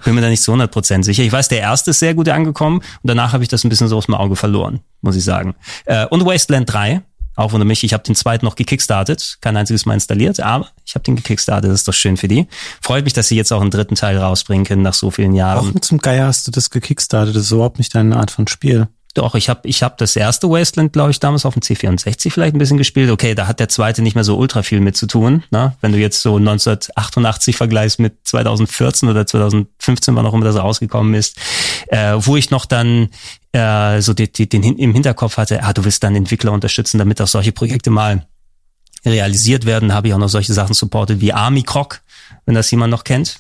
Bin 0.05 0.15
mir 0.15 0.21
da 0.21 0.29
nicht 0.29 0.43
zu 0.43 0.53
100% 0.53 1.05
sicher. 1.05 1.23
Ich 1.23 1.33
weiß, 1.33 1.49
der 1.49 1.61
erste 1.61 1.91
ist 1.91 1.99
sehr 1.99 2.15
gut 2.15 2.29
angekommen 2.29 2.79
und 2.79 2.85
danach 3.05 3.33
habe 3.33 3.43
ich 3.43 3.49
das 3.49 3.65
ein 3.65 3.69
bisschen 3.69 3.89
so 3.89 3.97
aus 3.97 4.07
dem 4.07 4.15
Auge 4.15 4.37
verloren, 4.37 4.81
muss 5.01 5.17
ich 5.17 5.25
sagen. 5.25 5.55
Äh, 5.85 6.07
und 6.07 6.25
Wasteland 6.25 6.73
3, 6.73 7.03
auch 7.37 7.53
wundert 7.53 7.69
mich, 7.69 7.85
ich 7.85 7.93
habe 7.93 8.03
den 8.03 8.15
zweiten 8.15 8.47
noch 8.47 8.57
gekickstartet, 8.57 9.39
kein 9.41 9.57
einziges 9.57 9.85
Mal 9.85 9.95
installiert, 9.95 10.41
aber 10.41 10.69
ich 10.85 10.95
habe 10.95 11.05
den 11.05 11.17
gekickstartet, 11.17 11.71
das 11.71 11.81
ist 11.81 11.89
doch 11.89 11.95
schön 11.95 12.17
für 12.17 12.29
die. 12.29 12.47
Freut 12.81 13.05
mich, 13.05 13.13
dass 13.13 13.29
sie 13.29 13.37
jetzt 13.37 13.53
auch 13.53 13.61
einen 13.61 13.71
dritten 13.71 13.95
Teil 13.95 14.17
rausbringen 14.17 14.65
können 14.65 14.83
nach 14.83 14.95
so 14.95 15.11
vielen 15.11 15.35
Jahren. 15.35 15.67
Warum 15.67 15.83
zum 15.83 15.99
Geier 15.99 16.27
hast 16.27 16.47
du 16.47 16.51
das 16.51 16.71
gekickstartet? 16.71 17.37
Das 17.37 17.43
ist 17.43 17.51
überhaupt 17.51 17.79
nicht 17.79 17.95
deine 17.95 18.17
Art 18.17 18.31
von 18.31 18.47
Spiel. 18.47 18.89
Doch, 19.17 19.35
ich 19.35 19.49
habe 19.49 19.67
ich 19.67 19.83
hab 19.83 19.97
das 19.97 20.15
erste 20.15 20.51
Wasteland, 20.51 20.93
glaube 20.93 21.11
ich, 21.11 21.19
damals 21.21 21.47
auf 21.47 21.55
dem 21.55 21.63
C64 21.63 22.31
vielleicht 22.31 22.55
ein 22.55 22.59
bisschen 22.59 22.77
gespielt. 22.77 23.11
Okay, 23.11 23.35
da 23.35 23.47
hat 23.47 23.61
der 23.61 23.71
zweite 23.71 24.03
nicht 24.03 24.15
mehr 24.15 24.25
so 24.25 24.37
ultra 24.37 24.63
viel 24.63 24.81
mit 24.81 24.95
zu 24.95 25.07
tun. 25.07 25.43
Ne? 25.51 25.75
Wenn 25.81 25.93
du 25.93 25.99
jetzt 25.99 26.21
so 26.21 26.37
1988 26.37 27.57
vergleichst 27.57 27.99
mit 27.99 28.19
2014 28.25 29.09
oder 29.09 29.27
2015, 29.27 30.15
wann 30.15 30.27
auch 30.27 30.35
immer 30.35 30.45
das 30.45 30.57
rausgekommen 30.57 31.15
ist. 31.15 31.39
äh, 31.89 32.13
wo 32.19 32.37
ich 32.37 32.51
noch 32.51 32.67
dann 32.67 33.09
äh, 33.53 34.03
so 34.03 34.13
die, 34.13 34.31
die, 34.31 34.51
den 34.51 34.63
im 34.63 34.93
Hinterkopf 34.93 35.39
hatte, 35.39 35.63
ah, 35.63 35.73
du 35.73 35.87
willst 35.87 36.03
dann 36.03 36.15
Entwickler 36.15 36.53
unterstützen, 36.53 36.99
damit 36.99 37.19
auch 37.23 37.27
solche 37.27 37.53
Projekte 37.53 37.89
mal 37.89 38.27
realisiert 39.07 39.65
werden, 39.65 39.95
habe 39.95 40.09
ich 40.09 40.15
auch 40.15 40.19
noch 40.19 40.29
solche 40.29 40.53
Sachen 40.53 40.75
supportet 40.75 41.23
wie 41.23 41.33
Army 41.33 41.63
Croc, 41.63 42.03
wenn 42.45 42.55
das 42.55 42.71
jemand 42.71 42.91
noch 42.91 43.05
kennt. 43.05 43.39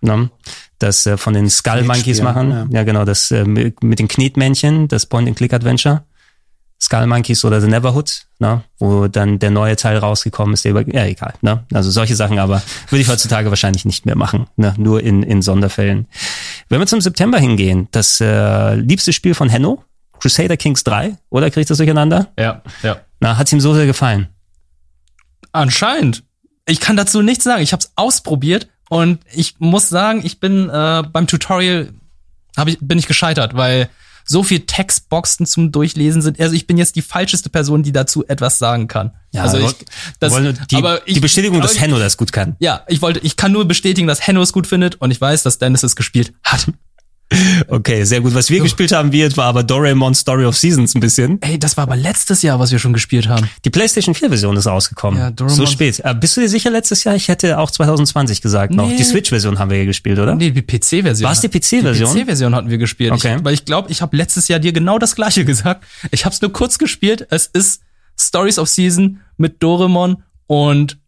Ne? 0.00 0.30
Das 0.78 1.06
äh, 1.06 1.16
von 1.16 1.34
den 1.34 1.50
Skull 1.50 1.82
Monkeys 1.82 2.22
machen. 2.22 2.50
ja. 2.50 2.66
Ja, 2.70 2.82
genau, 2.84 3.04
das 3.04 3.30
äh, 3.30 3.44
mit, 3.44 3.82
mit 3.82 3.98
den 3.98 4.08
Knetmännchen, 4.08 4.88
das 4.88 5.06
Point-and-Click-Adventure. 5.06 6.02
Skull 6.80 7.06
Monkeys 7.08 7.44
oder 7.44 7.60
The 7.60 7.66
Neverhood, 7.66 8.26
ne? 8.38 8.62
wo 8.78 9.08
dann 9.08 9.40
der 9.40 9.50
neue 9.50 9.74
Teil 9.74 9.98
rausgekommen 9.98 10.54
ist, 10.54 10.64
der 10.64 10.70
über, 10.70 10.88
ja 10.88 11.06
egal, 11.06 11.34
ne? 11.40 11.64
Also 11.72 11.90
solche 11.90 12.14
Sachen, 12.14 12.38
aber 12.38 12.62
würde 12.88 13.02
ich 13.02 13.08
heutzutage 13.08 13.50
wahrscheinlich 13.50 13.84
nicht 13.84 14.06
mehr 14.06 14.16
machen, 14.16 14.46
ne? 14.56 14.74
Nur 14.78 15.02
in, 15.02 15.24
in 15.24 15.42
Sonderfällen. 15.42 16.06
Wenn 16.68 16.78
wir 16.78 16.86
zum 16.86 17.00
September 17.00 17.38
hingehen, 17.38 17.88
das 17.90 18.20
äh, 18.20 18.76
liebste 18.76 19.12
Spiel 19.12 19.34
von 19.34 19.48
Henno, 19.48 19.82
Crusader 20.20 20.56
Kings 20.56 20.84
3, 20.84 21.16
oder 21.30 21.50
kriegt 21.50 21.68
das 21.68 21.78
durcheinander? 21.78 22.28
Ja, 22.38 22.62
ja. 22.84 22.98
Na, 23.18 23.36
hat's 23.36 23.52
ihm 23.52 23.60
so 23.60 23.74
sehr 23.74 23.86
gefallen. 23.86 24.28
Anscheinend. 25.50 26.22
Ich 26.66 26.80
kann 26.80 26.96
dazu 26.96 27.22
nichts 27.22 27.44
sagen. 27.44 27.62
Ich 27.62 27.72
habe 27.72 27.80
es 27.80 27.92
ausprobiert 27.96 28.68
und 28.88 29.20
ich 29.32 29.56
muss 29.58 29.88
sagen, 29.88 30.20
ich 30.24 30.40
bin 30.40 30.68
äh, 30.68 31.02
beim 31.12 31.26
Tutorial 31.26 31.92
hab 32.56 32.68
ich, 32.68 32.78
bin 32.80 32.98
ich 32.98 33.06
gescheitert, 33.06 33.54
weil 33.54 33.88
so 34.24 34.42
viel 34.42 34.60
Textboxen 34.60 35.46
zum 35.46 35.72
Durchlesen 35.72 36.20
sind. 36.20 36.38
Also 36.38 36.54
ich 36.54 36.66
bin 36.66 36.76
jetzt 36.76 36.96
die 36.96 37.02
falscheste 37.02 37.48
Person, 37.48 37.82
die 37.82 37.92
dazu 37.92 38.26
etwas 38.26 38.58
sagen 38.58 38.86
kann. 38.86 39.12
also 39.42 39.58
ich, 39.58 39.74
das, 40.20 40.34
die, 40.70 40.76
aber 40.76 41.06
ich, 41.06 41.14
die 41.14 41.20
Bestätigung, 41.20 41.62
dass 41.62 41.80
Henno 41.80 41.98
das 41.98 42.18
gut 42.18 42.30
kann. 42.30 42.54
Ja, 42.58 42.82
ich 42.88 43.00
wollte, 43.00 43.20
ich 43.20 43.36
kann 43.36 43.52
nur 43.52 43.66
bestätigen, 43.66 44.06
dass 44.06 44.26
Henno 44.26 44.42
es 44.42 44.52
gut 44.52 44.66
findet 44.66 44.96
und 44.96 45.10
ich 45.10 45.20
weiß, 45.20 45.44
dass 45.44 45.58
Dennis 45.58 45.82
es 45.82 45.96
gespielt 45.96 46.34
hat. 46.44 46.66
Okay, 47.68 48.04
sehr 48.04 48.20
gut. 48.22 48.34
Was 48.34 48.48
wir 48.48 48.62
gespielt 48.62 48.90
haben, 48.92 49.12
wir 49.12 49.34
war 49.36 49.46
aber 49.46 49.62
Doraemon 49.62 50.14
Story 50.14 50.46
of 50.46 50.56
Seasons 50.56 50.94
ein 50.94 51.00
bisschen. 51.00 51.40
Ey, 51.42 51.58
das 51.58 51.76
war 51.76 51.82
aber 51.82 51.96
letztes 51.96 52.40
Jahr, 52.42 52.58
was 52.58 52.72
wir 52.72 52.78
schon 52.78 52.92
gespielt 52.94 53.28
haben. 53.28 53.48
Die 53.64 53.70
PlayStation 53.70 54.14
4 54.14 54.28
Version 54.28 54.56
ist 54.56 54.66
rausgekommen. 54.66 55.20
Ja, 55.20 55.28
Doraemon- 55.28 55.48
so 55.50 55.66
spät. 55.66 56.00
Äh, 56.02 56.14
bist 56.14 56.36
du 56.36 56.40
dir 56.40 56.48
sicher 56.48 56.70
letztes 56.70 57.04
Jahr? 57.04 57.14
Ich 57.14 57.28
hätte 57.28 57.58
auch 57.58 57.70
2020 57.70 58.40
gesagt 58.40 58.72
noch. 58.72 58.88
Nee. 58.88 58.96
Die 58.96 59.04
Switch 59.04 59.28
Version 59.28 59.58
haben 59.58 59.70
wir 59.70 59.78
ja 59.78 59.84
gespielt, 59.84 60.18
oder? 60.18 60.34
Nee, 60.34 60.50
die 60.50 60.62
PC-Version. 60.62 61.24
War 61.26 61.32
es 61.32 61.40
die 61.40 61.48
PC-Version? 61.48 62.14
Die 62.14 62.20
PC-Version 62.22 62.54
hatten 62.54 62.70
wir 62.70 62.78
gespielt. 62.78 63.12
Okay. 63.12 63.36
Ich, 63.36 63.44
weil 63.44 63.54
ich 63.54 63.64
glaube, 63.66 63.90
ich 63.90 64.00
habe 64.00 64.16
letztes 64.16 64.48
Jahr 64.48 64.58
dir 64.58 64.72
genau 64.72 64.98
das 64.98 65.14
gleiche 65.14 65.44
gesagt. 65.44 65.84
Ich 66.10 66.24
habe 66.24 66.32
es 66.34 66.40
nur 66.40 66.52
kurz 66.52 66.78
gespielt. 66.78 67.26
Es 67.30 67.46
ist 67.46 67.82
Stories 68.18 68.58
of 68.58 68.68
Season 68.68 69.20
mit 69.36 69.62
Doremon 69.62 70.22
und 70.46 70.98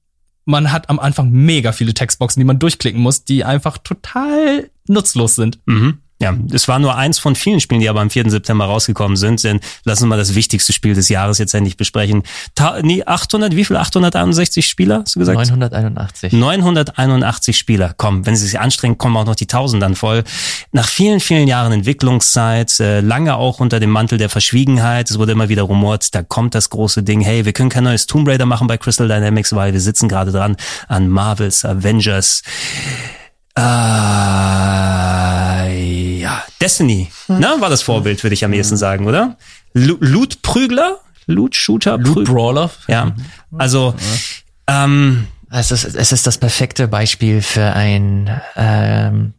man 0.45 0.71
hat 0.73 0.91
am 0.91 0.99
Anfang 0.99 1.31
mega 1.31 1.73
viele 1.73 1.95
Textboxen, 1.95 2.41
die 2.41 2.45
man 2.45 2.59
durchklicken 2.59 3.01
muss, 3.01 3.25
die 3.25 3.45
einfach 3.45 3.79
total 3.79 4.69
nutzlos 4.87 5.35
sind. 5.37 5.59
Mhm. 5.67 5.99
Ja, 6.21 6.37
es 6.53 6.69
war 6.69 6.79
nur 6.79 6.97
eins 6.97 7.19
von 7.19 7.35
vielen 7.35 7.61
Spielen, 7.61 7.81
die 7.81 7.89
aber 7.89 8.01
am 8.01 8.11
4. 8.11 8.31
September 8.31 8.67
rausgekommen 8.67 9.17
sind. 9.17 9.43
Denn 9.43 9.61
lass 9.85 10.03
uns 10.03 10.09
mal 10.09 10.19
das 10.19 10.35
wichtigste 10.35 10.73
Spiel 10.73 10.95
des 10.95 11.09
Jahres 11.09 11.39
jetzt 11.39 11.55
endlich 11.55 11.79
besprechen. 11.79 12.23
Ta 12.55 12.81
nee, 12.83 13.03
800, 13.05 13.57
wie 13.57 13.65
viel? 13.65 13.77
861 13.77 14.67
Spieler, 14.67 15.01
hast 15.03 15.17
du 15.17 15.21
gesagt? 15.21 15.39
981. 15.39 16.33
981 16.33 17.57
Spieler. 17.57 17.95
Komm, 17.97 18.27
wenn 18.27 18.37
sie 18.37 18.47
sich 18.47 18.61
anstrengen, 18.61 18.99
kommen 18.99 19.17
auch 19.17 19.25
noch 19.25 19.35
die 19.35 19.47
Tausend 19.47 19.83
dann 19.83 19.95
voll. 19.95 20.25
Nach 20.73 20.87
vielen, 20.87 21.21
vielen 21.21 21.49
Jahren 21.49 21.73
Entwicklungszeit, 21.73 22.79
äh, 22.81 23.01
lange 23.01 23.37
auch 23.37 23.61
unter 23.61 23.81
dem 23.81 23.91
Mantel 23.91 24.19
der 24.19 24.29
Verschwiegenheit, 24.29 25.11
es 25.11 25.19
wurde 25.19 25.33
immer 25.33 25.49
wieder 25.49 25.63
rumort, 25.63 26.15
da 26.15 26.23
kommt 26.23 26.55
das 26.55 26.71
große 26.71 27.03
Ding, 27.03 27.21
hey, 27.21 27.45
wir 27.45 27.53
können 27.53 27.71
kein 27.71 27.85
neues 27.85 28.07
Tomb 28.07 28.29
Raider 28.29 28.47
machen 28.47 28.67
bei 28.67 28.77
Crystal 28.77 29.09
Dynamics, 29.09 29.55
weil 29.55 29.73
wir 29.73 29.81
sitzen 29.81 30.09
gerade 30.09 30.33
dran 30.33 30.57
an 30.89 31.09
Marvels 31.09 31.65
Avengers. 31.65 32.43
Äh, 35.61 36.21
ja, 36.21 36.43
Destiny, 36.61 37.09
ne, 37.29 37.57
war 37.59 37.71
das 37.71 37.83
Vorbild, 37.83 38.23
würde 38.23 38.35
ich 38.35 38.45
am 38.45 38.53
ehesten 38.53 38.77
sagen, 38.77 39.07
oder? 39.07 39.37
Loot-Prügler? 39.73 40.99
Loot-Shooter? 41.27 41.99
Loot 41.99 42.25
Brawler. 42.25 42.71
Ja, 42.89 43.15
also, 43.57 43.95
ähm, 44.67 45.27
Es 45.53 45.71
ist, 45.73 45.85
es 45.85 46.13
ist 46.13 46.27
das 46.27 46.39
perfekte 46.39 46.87
Beispiel 46.89 47.43
für 47.43 47.73
ein, 47.73 48.41
ähm, 48.57 49.35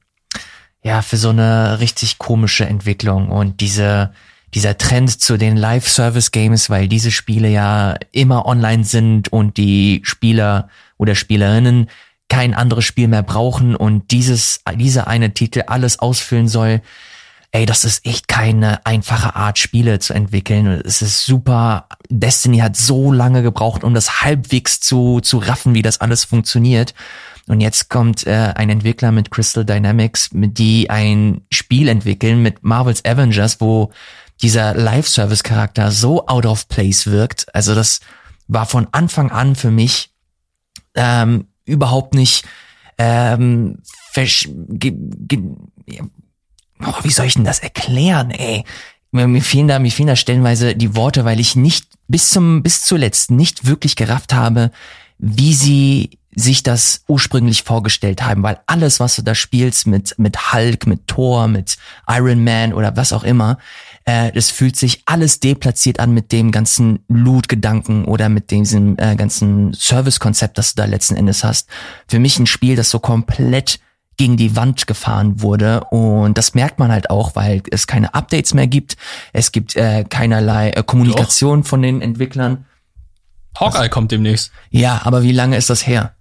ja, 0.84 1.02
für 1.02 1.18
so 1.18 1.30
eine 1.30 1.80
richtig 1.80 2.18
komische 2.18 2.66
Entwicklung 2.66 3.30
und 3.30 3.62
diese, 3.62 4.12
dieser 4.54 4.78
Trend 4.78 5.22
zu 5.22 5.38
den 5.38 5.56
Live-Service-Games, 5.56 6.70
weil 6.70 6.88
diese 6.88 7.12
Spiele 7.12 7.48
ja 7.50 7.96
immer 8.12 8.46
online 8.46 8.84
sind 8.84 9.32
und 9.32 9.56
die 9.58 10.02
Spieler 10.04 10.68
oder 10.98 11.16
Spielerinnen 11.16 11.90
kein 12.32 12.54
anderes 12.54 12.86
Spiel 12.86 13.10
mehr 13.10 13.24
brauchen 13.24 13.76
und 13.76 14.10
dieses, 14.12 14.62
dieser 14.76 15.08
eine 15.08 15.34
Titel 15.34 15.64
alles 15.68 16.00
ausfüllen 16.00 16.48
soll. 16.48 16.82
Ey, 17.52 17.66
das 17.66 17.84
ist 17.84 18.06
echt 18.06 18.30
keine 18.30 18.86
einfache 18.86 19.36
Art, 19.36 19.60
Spiele 19.60 20.00
zu 20.00 20.14
entwickeln. 20.14 20.66
Es 20.86 21.02
ist 21.02 21.26
super. 21.26 21.90
Destiny 22.10 22.60
hat 22.60 22.78
so 22.78 23.12
lange 23.12 23.44
gebraucht, 23.44 23.84
um 23.84 23.94
das 23.94 24.22
halbwegs 24.22 24.80
zu, 24.80 25.20
zu 25.20 25.40
raffen, 25.40 25.74
wie 25.74 25.82
das 25.82 26.00
alles 26.00 26.24
funktioniert. 26.24 26.94
Und 27.50 27.60
jetzt 27.60 27.90
kommt 27.90 28.26
äh, 28.26 28.54
ein 28.56 28.70
Entwickler 28.70 29.12
mit 29.12 29.30
Crystal 29.30 29.66
Dynamics, 29.66 30.32
mit 30.32 30.58
die 30.58 30.90
ein 30.90 31.42
Spiel 31.52 31.90
entwickeln 31.90 32.42
mit 32.42 32.64
Marvel's 32.64 33.04
Avengers, 33.04 33.60
wo 33.60 33.92
dieser 34.42 34.74
Live-Service-Charakter 34.74 35.92
so 35.92 36.28
out 36.28 36.46
of 36.46 36.70
place 36.70 37.08
wirkt. 37.08 37.54
Also 37.54 37.76
das 37.76 38.00
war 38.48 38.66
von 38.66 38.88
Anfang 38.94 39.32
an 39.32 39.58
für 39.58 39.70
mich 39.70 40.12
ähm, 40.96 41.48
überhaupt 41.66 42.14
nicht 42.14 42.46
ähm, 42.98 43.80
oh, 46.86 46.94
wie 47.04 47.12
soll 47.12 47.26
ich 47.26 47.34
denn 47.34 47.44
das 47.44 47.60
erklären, 47.60 48.32
ey? 48.32 48.64
Mir 49.12 49.42
fehlen 49.42 49.68
da, 49.68 49.80
mir 49.80 49.92
fehlen 49.92 50.08
da 50.08 50.16
stellenweise 50.16 50.76
die 50.76 50.96
Worte, 50.96 51.26
weil 51.26 51.40
ich 51.40 51.56
nicht 51.58 51.86
bis 52.08 52.30
zum, 52.30 52.64
bis 52.64 52.84
zuletzt 52.84 53.30
nicht 53.30 53.66
wirklich 53.66 53.98
gerafft 53.98 54.34
habe, 54.34 54.72
wie 55.18 55.54
sie 55.54 56.18
sich 56.34 56.64
das 56.64 57.04
ursprünglich 57.08 57.64
vorgestellt 57.64 58.24
haben, 58.24 58.42
weil 58.42 58.60
alles, 58.68 59.02
was 59.02 59.18
du 59.18 59.22
da 59.22 59.36
spielst 59.36 59.86
mit, 59.86 60.18
mit 60.18 60.54
Hulk, 60.54 60.88
mit 60.88 61.08
Thor, 61.08 61.50
mit 61.50 61.78
Iron 62.08 62.44
Man 62.44 62.74
oder 62.74 62.96
was 62.96 63.12
auch 63.12 63.24
immer, 63.24 63.58
äh, 64.06 64.32
das 64.32 64.50
fühlt 64.50 64.76
sich 64.76 65.04
alles 65.06 65.40
deplatziert 65.40 66.00
an 66.00 66.14
mit 66.14 66.32
dem 66.32 66.52
ganzen 66.52 67.00
Loot-Gedanken 67.08 68.06
oder 68.06 68.30
mit 68.30 68.52
diesem 68.52 68.98
äh, 68.98 69.16
ganzen 69.16 69.74
Service-Konzept, 69.74 70.58
das 70.58 70.74
du 70.74 70.82
da 70.82 70.86
letzten 70.86 71.16
Endes 71.16 71.44
hast. 71.44 71.70
Für 72.08 72.20
mich 72.20 72.40
ein 72.40 72.48
Spiel, 72.48 72.76
das 72.76 72.90
so 72.90 73.00
komplett 73.00 73.80
gegen 74.18 74.38
die 74.38 74.56
Wand 74.56 74.86
gefahren 74.88 75.42
wurde 75.42 75.86
und 75.86 76.38
das 76.38 76.54
merkt 76.54 76.80
man 76.80 76.92
halt 76.92 77.10
auch, 77.10 77.36
weil 77.36 77.64
es 77.72 77.88
keine 77.88 78.14
Updates 78.14 78.54
mehr 78.54 78.68
gibt, 78.68 78.98
es 79.34 79.52
gibt 79.52 79.76
äh, 79.76 80.04
keinerlei 80.08 80.72
äh, 80.72 80.84
Kommunikation 80.84 81.64
von 81.64 81.82
den 81.82 82.02
Entwicklern. 82.02 82.66
Hawkeye 83.60 83.90
kommt 83.90 84.12
demnächst. 84.12 84.52
Ja, 84.70 85.02
aber 85.04 85.24
wie 85.24 85.32
lange 85.32 85.58
ist 85.58 85.70
das 85.70 85.88
her? 85.88 86.14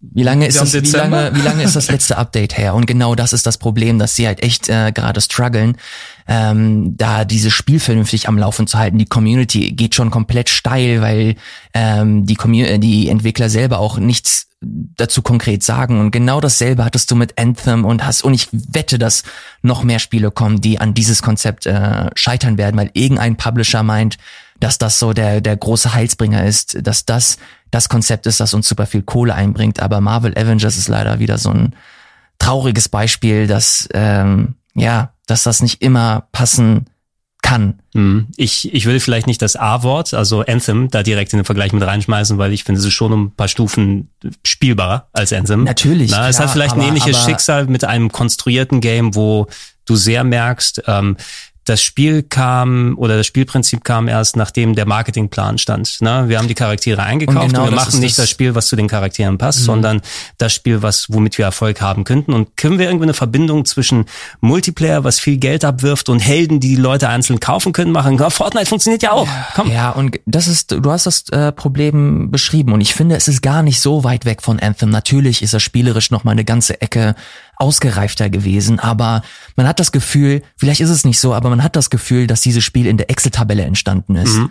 Wie 0.00 0.22
lange 0.22 0.46
ist 0.46 0.60
das, 0.60 0.74
wie 0.74 0.80
lange, 0.90 1.34
wie 1.34 1.40
lange 1.40 1.62
ist 1.62 1.74
das 1.74 1.90
letzte 1.90 2.18
Update 2.18 2.58
her? 2.58 2.74
Und 2.74 2.86
genau 2.86 3.14
das 3.14 3.32
ist 3.32 3.46
das 3.46 3.56
Problem, 3.56 3.98
dass 3.98 4.14
sie 4.14 4.26
halt 4.26 4.42
echt 4.42 4.68
äh, 4.68 4.92
gerade 4.92 5.20
strugglen, 5.22 5.78
ähm, 6.28 6.96
da 6.96 7.24
dieses 7.24 7.54
Spiel 7.54 7.80
vernünftig 7.80 8.28
am 8.28 8.36
Laufen 8.36 8.66
zu 8.66 8.78
halten. 8.78 8.98
Die 8.98 9.06
Community 9.06 9.72
geht 9.72 9.94
schon 9.94 10.10
komplett 10.10 10.50
steil, 10.50 11.00
weil 11.00 11.36
ähm, 11.72 12.26
die, 12.26 12.34
Commu 12.34 12.62
äh, 12.62 12.78
die 12.78 13.08
Entwickler 13.08 13.48
selber 13.48 13.78
auch 13.78 13.98
nichts 13.98 14.48
dazu 14.60 15.22
konkret 15.22 15.62
sagen. 15.62 16.00
Und 16.00 16.10
genau 16.10 16.40
dasselbe 16.40 16.84
hattest 16.84 17.10
du 17.10 17.16
mit 17.16 17.38
Anthem 17.38 17.84
und 17.84 18.04
hast, 18.04 18.22
und 18.22 18.34
ich 18.34 18.48
wette, 18.52 18.98
dass 18.98 19.22
noch 19.62 19.82
mehr 19.82 19.98
Spiele 19.98 20.30
kommen, 20.30 20.60
die 20.60 20.78
an 20.78 20.94
dieses 20.94 21.22
Konzept 21.22 21.66
äh, 21.66 22.10
scheitern 22.14 22.58
werden, 22.58 22.76
weil 22.76 22.90
irgendein 22.92 23.36
Publisher 23.36 23.82
meint, 23.82 24.18
dass 24.60 24.78
das 24.78 24.98
so 24.98 25.12
der, 25.12 25.40
der 25.40 25.56
große 25.56 25.92
Heilsbringer 25.92 26.44
ist, 26.44 26.78
dass 26.86 27.04
das 27.04 27.38
das 27.70 27.88
Konzept 27.88 28.26
ist, 28.26 28.40
das 28.40 28.54
uns 28.54 28.68
super 28.68 28.86
viel 28.86 29.02
Kohle 29.02 29.34
einbringt. 29.34 29.80
Aber 29.80 30.00
Marvel 30.00 30.36
Avengers 30.36 30.76
ist 30.76 30.88
leider 30.88 31.18
wieder 31.18 31.38
so 31.38 31.50
ein 31.50 31.74
trauriges 32.38 32.88
Beispiel, 32.88 33.46
dass, 33.46 33.88
ähm, 33.94 34.54
ja, 34.74 35.12
dass 35.26 35.42
das 35.42 35.62
nicht 35.62 35.82
immer 35.82 36.28
passen 36.32 36.86
kann. 37.42 37.80
Hm. 37.94 38.26
Ich, 38.36 38.74
ich 38.74 38.86
würde 38.86 38.98
vielleicht 39.00 39.26
nicht 39.28 39.40
das 39.40 39.54
A-Wort, 39.56 40.14
also 40.14 40.40
Anthem, 40.44 40.90
da 40.90 41.02
direkt 41.02 41.32
in 41.32 41.38
den 41.38 41.44
Vergleich 41.44 41.72
mit 41.72 41.82
reinschmeißen, 41.84 42.38
weil 42.38 42.52
ich 42.52 42.64
finde, 42.64 42.80
es 42.80 42.86
ist 42.86 42.92
schon 42.94 43.12
um 43.12 43.24
ein 43.26 43.30
paar 43.30 43.46
Stufen 43.48 44.10
spielbarer 44.44 45.06
als 45.12 45.32
Anthem. 45.32 45.62
Natürlich, 45.64 46.10
Na, 46.10 46.28
es 46.28 46.36
klar, 46.36 46.48
hat 46.48 46.52
vielleicht 46.52 46.74
ein 46.74 46.80
aber- 46.80 46.88
ähnliches 46.88 47.16
aber- 47.16 47.24
Schicksal 47.24 47.66
mit 47.66 47.84
einem 47.84 48.10
konstruierten 48.10 48.80
Game, 48.80 49.14
wo 49.14 49.46
du 49.84 49.94
sehr 49.94 50.24
merkst, 50.24 50.82
ähm, 50.88 51.16
das 51.66 51.82
Spiel 51.82 52.22
kam 52.22 52.94
oder 52.96 53.16
das 53.16 53.26
Spielprinzip 53.26 53.84
kam 53.84 54.08
erst, 54.08 54.36
nachdem 54.36 54.74
der 54.74 54.86
Marketingplan 54.86 55.58
stand. 55.58 56.00
Ne? 56.00 56.24
Wir 56.28 56.38
haben 56.38 56.48
die 56.48 56.54
Charaktere 56.54 57.02
eingekauft 57.02 57.38
und, 57.38 57.52
genau 57.52 57.64
wir 57.66 57.70
das 57.72 57.86
machen 57.86 58.00
nicht 58.00 58.16
das- 58.16 58.24
das 58.24 58.30
Spiel, 58.30 58.54
was 58.54 58.66
zu 58.68 58.76
den 58.76 58.88
Charakteren 58.88 59.36
passt, 59.36 59.64
sondern 59.64 60.00
das 60.38 60.54
Spiel, 60.54 60.80
was 60.82 61.06
womit 61.10 61.36
wir 61.38 61.44
Erfolg 61.44 61.80
haben 61.80 62.04
könnten. 62.04 62.32
Und 62.32 62.56
können 62.56 62.78
wir 62.78 62.86
irgendwie 62.86 63.04
eine 63.04 63.14
Verbindung 63.14 63.64
zwischen 63.66 64.06
Multiplayer, 64.40 65.04
was 65.04 65.18
viel 65.20 65.36
Geld 65.38 65.64
abwirft, 65.64 66.08
und 66.08 66.20
Helden, 66.20 66.60
die 66.60 66.68
die 66.68 66.76
Leute 66.76 67.08
einzeln 67.08 67.40
kaufen 67.40 67.72
können, 67.72 67.92
machen? 67.92 68.16
Ja, 68.18 68.30
Fortnite 68.30 68.66
funktioniert 68.66 69.02
ja 69.02 69.12
auch. 69.12 69.28
Komm. 69.54 69.70
Ja, 69.70 69.90
und 69.90 70.18
das 70.26 70.46
ist, 70.46 70.70
du 70.72 70.90
hast 70.90 71.06
das 71.06 71.28
äh, 71.30 71.52
Problem 71.52 72.30
beschrieben 72.30 72.72
und 72.72 72.80
ich 72.80 72.94
finde, 72.94 73.16
es 73.16 73.28
ist 73.28 73.42
gar 73.42 73.62
nicht 73.62 73.80
so 73.80 74.04
weit 74.04 74.24
weg 74.24 74.42
von 74.42 74.60
Anthem. 74.60 74.90
Natürlich 74.90 75.42
ist 75.42 75.52
er 75.52 75.60
spielerisch 75.60 76.10
noch 76.10 76.24
mal 76.24 76.30
eine 76.32 76.44
ganze 76.44 76.80
Ecke 76.80 77.14
ausgereifter 77.56 78.30
gewesen. 78.30 78.78
Aber 78.78 79.22
man 79.56 79.66
hat 79.66 79.80
das 79.80 79.92
Gefühl, 79.92 80.42
vielleicht 80.56 80.80
ist 80.80 80.90
es 80.90 81.04
nicht 81.04 81.20
so, 81.20 81.34
aber 81.34 81.50
man 81.50 81.62
hat 81.62 81.76
das 81.76 81.90
Gefühl, 81.90 82.26
dass 82.26 82.40
dieses 82.40 82.64
Spiel 82.64 82.86
in 82.86 82.96
der 82.96 83.10
Excel-Tabelle 83.10 83.64
entstanden 83.64 84.16
ist. 84.16 84.34
Mhm. 84.34 84.50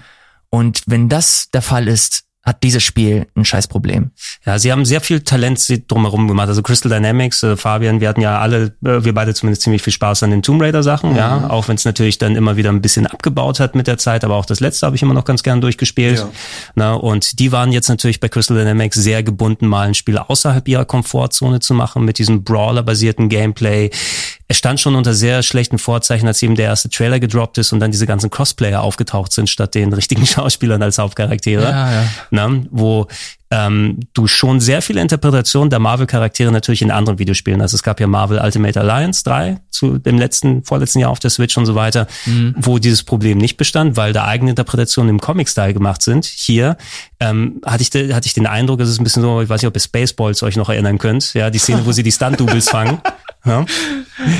Und 0.50 0.84
wenn 0.86 1.10
das 1.10 1.50
der 1.52 1.62
Fall 1.62 1.88
ist, 1.88 2.25
hat 2.46 2.62
dieses 2.62 2.84
Spiel 2.84 3.26
ein 3.36 3.44
Scheißproblem. 3.44 4.12
Ja, 4.46 4.60
sie 4.60 4.72
haben 4.72 4.86
sehr 4.86 5.02
viel 5.02 5.22
Talent 5.22 5.60
drumherum 5.88 6.28
gemacht. 6.28 6.48
Also 6.48 6.62
Crystal 6.62 6.92
Dynamics, 6.92 7.42
äh, 7.42 7.58
Fabian, 7.58 8.02
wir 8.02 8.08
hatten 8.08 8.22
ja 8.22 8.40
alle, 8.40 8.76
äh, 8.86 9.04
wir 9.04 9.14
beide 9.16 9.34
zumindest 9.34 9.64
ziemlich 9.64 9.82
viel 9.82 9.94
Spaß 9.94 10.22
an 10.24 10.30
den 10.30 10.44
Tomb 10.44 10.62
Raider 10.62 10.84
Sachen, 10.84 11.12
mhm. 11.12 11.18
ja, 11.18 11.50
auch 11.50 11.68
wenn 11.68 11.76
es 11.76 11.86
natürlich 11.86 12.20
dann 12.20 12.36
immer 12.36 12.56
wieder 12.56 12.70
ein 12.70 12.82
bisschen 12.82 13.08
abgebaut 13.08 13.60
hat 13.60 13.74
mit 13.74 13.88
der 13.88 13.98
Zeit, 13.98 14.24
aber 14.24 14.36
auch 14.36 14.46
das 14.46 14.60
letzte 14.60 14.86
habe 14.86 14.96
ich 14.96 15.02
immer 15.02 15.16
noch 15.16 15.26
ganz 15.26 15.42
gern 15.42 15.60
durchgespielt. 15.60 16.20
Ja. 16.20 16.30
Na, 16.76 16.94
und 16.94 17.40
die 17.40 17.52
waren 17.52 17.72
jetzt 17.72 17.90
natürlich 17.90 18.20
bei 18.20 18.30
Crystal 18.30 18.56
Dynamics 18.56 18.98
sehr 18.98 19.24
gebunden, 19.24 19.66
mal 19.66 19.88
ein 19.88 19.96
Spiel 19.96 20.20
außerhalb 20.20 20.68
ihrer 20.68 20.86
Komfortzone 20.86 21.62
zu 21.62 21.74
machen 21.74 22.06
mit 22.06 22.20
diesem 22.20 22.44
Brawler-basierten 22.44 23.28
Gameplay 23.28 23.90
es 24.48 24.58
stand 24.58 24.80
schon 24.80 24.96
unter 24.96 25.14
sehr 25.16 25.42
schlechten 25.42 25.80
Vorzeichen, 25.80 26.28
als 26.28 26.44
eben 26.44 26.56
der 26.56 26.66
erste 26.66 26.90
Trailer 26.90 27.20
gedroppt 27.20 27.58
ist 27.58 27.74
und 27.74 27.80
dann 27.80 27.90
diese 27.90 28.06
ganzen 28.06 28.30
Crossplayer 28.30 28.82
aufgetaucht 28.82 29.32
sind, 29.32 29.50
statt 29.50 29.74
den 29.74 29.92
richtigen 29.92 30.26
Schauspielern 30.26 30.84
als 30.84 31.00
Hauptcharaktere. 31.00 31.64
Ja, 31.64 31.92
ja. 31.92 32.04
Na, 32.36 32.50
wo 32.70 33.08
ähm, 33.52 34.00
du 34.14 34.28
schon 34.28 34.60
sehr 34.60 34.82
viele 34.82 35.02
Interpretationen 35.02 35.70
der 35.70 35.80
Marvel-Charaktere 35.80 36.52
natürlich 36.52 36.82
in 36.82 36.92
anderen 36.92 37.20
Videospielen 37.20 37.62
hast. 37.62 37.74
Es 37.74 37.84
gab 37.84 38.00
ja 38.00 38.08
Marvel 38.08 38.40
Ultimate 38.40 38.80
Alliance 38.80 39.24
3 39.24 39.62
zu 39.70 39.98
dem 39.98 40.18
letzten, 40.18 40.64
vorletzten 40.64 41.00
Jahr 41.00 41.12
auf 41.12 41.20
der 41.20 41.30
Switch 41.30 41.56
und 41.58 41.66
so 41.66 41.76
weiter, 41.76 42.08
mhm. 42.26 42.56
wo 42.58 42.80
dieses 42.80 43.04
Problem 43.04 43.38
nicht 43.38 43.58
bestand, 43.58 43.98
weil 43.98 44.14
da 44.14 44.26
eigene 44.26 44.50
Interpretationen 44.50 45.10
im 45.10 45.22
Comic-Style 45.22 45.74
gemacht 45.74 46.02
sind. 46.02 46.26
Hier 46.26 46.78
ähm, 47.20 47.62
hatte, 47.66 47.84
ich 47.84 47.90
de, 47.92 48.14
hatte 48.14 48.28
ich 48.28 48.34
den 48.34 48.48
Eindruck, 48.48 48.82
es 48.82 48.90
ist 48.90 49.00
ein 49.00 49.04
bisschen 49.04 49.22
so, 49.22 49.42
ich 49.42 49.50
weiß 49.50 49.62
nicht, 49.62 49.70
ob 49.70 49.76
ihr 49.76 49.82
Spaceballs 49.82 50.44
euch 50.44 50.58
noch 50.58 50.70
erinnern 50.70 50.98
könnt, 50.98 51.34
ja, 51.34 51.50
die 51.50 51.60
Szene, 51.60 51.86
wo 51.86 51.92
sie 51.92 52.04
die 52.04 52.12
Stunt-Doubles 52.12 52.70
fangen. 52.70 53.00
Ja, 53.46 53.64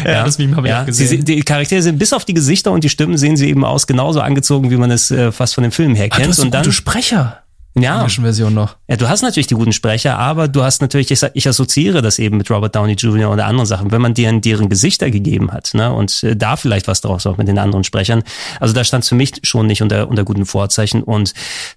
ja, 0.04 0.24
das 0.24 0.40
Meme 0.40 0.56
habe 0.56 0.66
ich 0.66 0.72
ja, 0.72 0.82
auch 0.82 0.86
gesehen. 0.88 1.08
Sie, 1.08 1.24
die 1.24 1.42
Charaktere 1.42 1.80
sind 1.82 2.00
bis 2.00 2.12
auf 2.12 2.26
die 2.26 2.34
Gesichter 2.34 2.72
und 2.72 2.84
die 2.84 2.90
Stimmen 2.90 3.18
sehen 3.18 3.38
sie 3.38 3.48
eben 3.48 3.64
aus 3.64 3.86
genauso 3.86 4.20
angezogen, 4.20 4.72
wie 4.72 4.78
man 4.78 4.90
es 4.90 5.12
äh, 5.12 5.32
fast 5.32 5.54
von 5.54 5.62
dem 5.62 5.72
Film 5.72 5.94
her 5.94 6.10
kennt. 6.10 6.22
Ach, 6.22 6.24
du 6.24 6.30
hast 6.30 6.40
und 6.40 6.52
dann 6.52 6.72
Sprecher 6.72 7.45
ja. 7.84 8.08
Version 8.08 8.54
noch. 8.54 8.78
Ja, 8.88 8.96
du 8.96 9.10
hast 9.10 9.22
natürlich 9.22 9.48
die 9.48 9.56
guten 9.56 9.74
Sprecher, 9.74 10.18
aber 10.18 10.48
du 10.48 10.64
hast 10.64 10.82
natürlich, 10.82 11.12
ich, 11.12 11.22
ich 11.34 11.48
assoziiere 11.48 12.02
das 12.02 12.20
eben 12.20 12.38
mit 12.38 12.50
Robert 12.50 12.76
Downey 12.76 12.94
Jr. 12.94 13.32
oder 13.32 13.46
anderen 13.46 13.66
Sachen, 13.66 13.92
wenn 13.92 14.02
man 14.02 14.14
deren, 14.14 14.42
deren 14.42 14.70
Gesichter 14.70 15.12
gegeben 15.12 15.52
hat, 15.52 15.74
ne, 15.74 15.94
und 15.94 16.24
äh, 16.24 16.36
da 16.36 16.56
vielleicht 16.56 16.88
was 16.88 17.02
draus 17.02 17.26
auch 17.26 17.38
mit 17.38 17.48
den 17.48 17.58
anderen 17.58 17.84
Sprechern. 17.84 18.24
Also 18.60 18.74
da 18.74 18.84
stand 18.84 19.06
für 19.06 19.16
mich 19.16 19.34
schon 19.44 19.68
nicht 19.68 19.82
unter, 19.82 20.08
unter 20.08 20.24
guten 20.24 20.46
Vorzeichen. 20.46 21.04
Und 21.04 21.34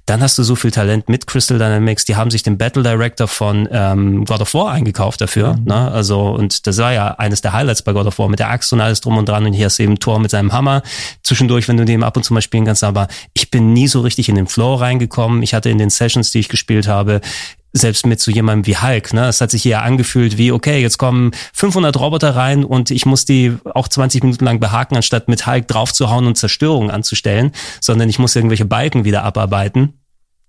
dann 0.06 0.22
hast 0.22 0.38
du 0.38 0.42
so 0.42 0.54
viel 0.54 0.70
Talent 0.70 1.08
mit 1.08 1.26
Crystal 1.26 1.58
Dynamics, 1.58 2.04
die 2.04 2.16
haben 2.16 2.30
sich 2.30 2.42
den 2.42 2.58
Battle 2.58 2.82
Director 2.82 3.26
von 3.26 3.68
ähm, 3.70 4.24
God 4.24 4.40
of 4.40 4.54
War 4.54 4.72
eingekauft 4.72 5.20
dafür. 5.20 5.54
Mhm. 5.54 5.64
Ne? 5.64 5.90
Also, 5.90 6.28
und 6.30 6.66
das 6.66 6.78
war 6.78 6.92
ja 6.92 7.14
eines 7.14 7.40
der 7.40 7.52
Highlights 7.52 7.82
bei 7.82 7.92
God 7.92 8.06
of 8.06 8.18
War 8.18 8.28
mit 8.28 8.38
der 8.38 8.50
Axt 8.50 8.72
und 8.72 8.80
alles 8.80 9.00
drum 9.00 9.16
und 9.16 9.28
dran. 9.28 9.44
Und 9.46 9.52
hier 9.52 9.66
hast 9.66 9.78
du 9.78 9.82
eben 9.82 9.98
Thor 9.98 10.18
mit 10.18 10.30
seinem 10.30 10.52
Hammer 10.52 10.82
zwischendurch, 11.22 11.68
wenn 11.68 11.76
du 11.76 11.84
dem 11.84 12.02
ab 12.02 12.16
und 12.16 12.22
zu 12.22 12.34
mal 12.34 12.42
spielen 12.42 12.64
kannst. 12.64 12.84
Aber 12.84 13.08
ich 13.34 13.50
bin 13.50 13.72
nie 13.72 13.88
so 13.88 14.00
richtig 14.00 14.28
in 14.28 14.34
den 14.34 14.46
Flow 14.46 14.74
reingekommen. 14.74 15.42
Ich 15.42 15.54
hatte 15.54 15.70
in 15.70 15.78
den 15.78 15.87
Sessions, 15.90 16.30
die 16.30 16.40
ich 16.40 16.48
gespielt 16.48 16.88
habe, 16.88 17.20
selbst 17.72 18.06
mit 18.06 18.20
so 18.20 18.30
jemandem 18.30 18.66
wie 18.66 18.78
Hulk, 18.78 19.12
ne? 19.12 19.28
Es 19.28 19.40
hat 19.40 19.50
sich 19.50 19.64
eher 19.66 19.82
angefühlt 19.82 20.38
wie, 20.38 20.52
okay, 20.52 20.80
jetzt 20.80 20.98
kommen 20.98 21.32
500 21.52 21.98
Roboter 21.98 22.34
rein 22.34 22.64
und 22.64 22.90
ich 22.90 23.06
muss 23.06 23.24
die 23.24 23.56
auch 23.74 23.88
20 23.88 24.22
Minuten 24.22 24.44
lang 24.44 24.58
behaken, 24.58 24.96
anstatt 24.96 25.28
mit 25.28 25.46
Hulk 25.46 25.68
draufzuhauen 25.68 26.26
und 26.26 26.36
Zerstörung 26.36 26.90
anzustellen, 26.90 27.52
sondern 27.80 28.08
ich 28.08 28.18
muss 28.18 28.36
irgendwelche 28.36 28.64
Balken 28.64 29.04
wieder 29.04 29.22
abarbeiten. 29.22 29.94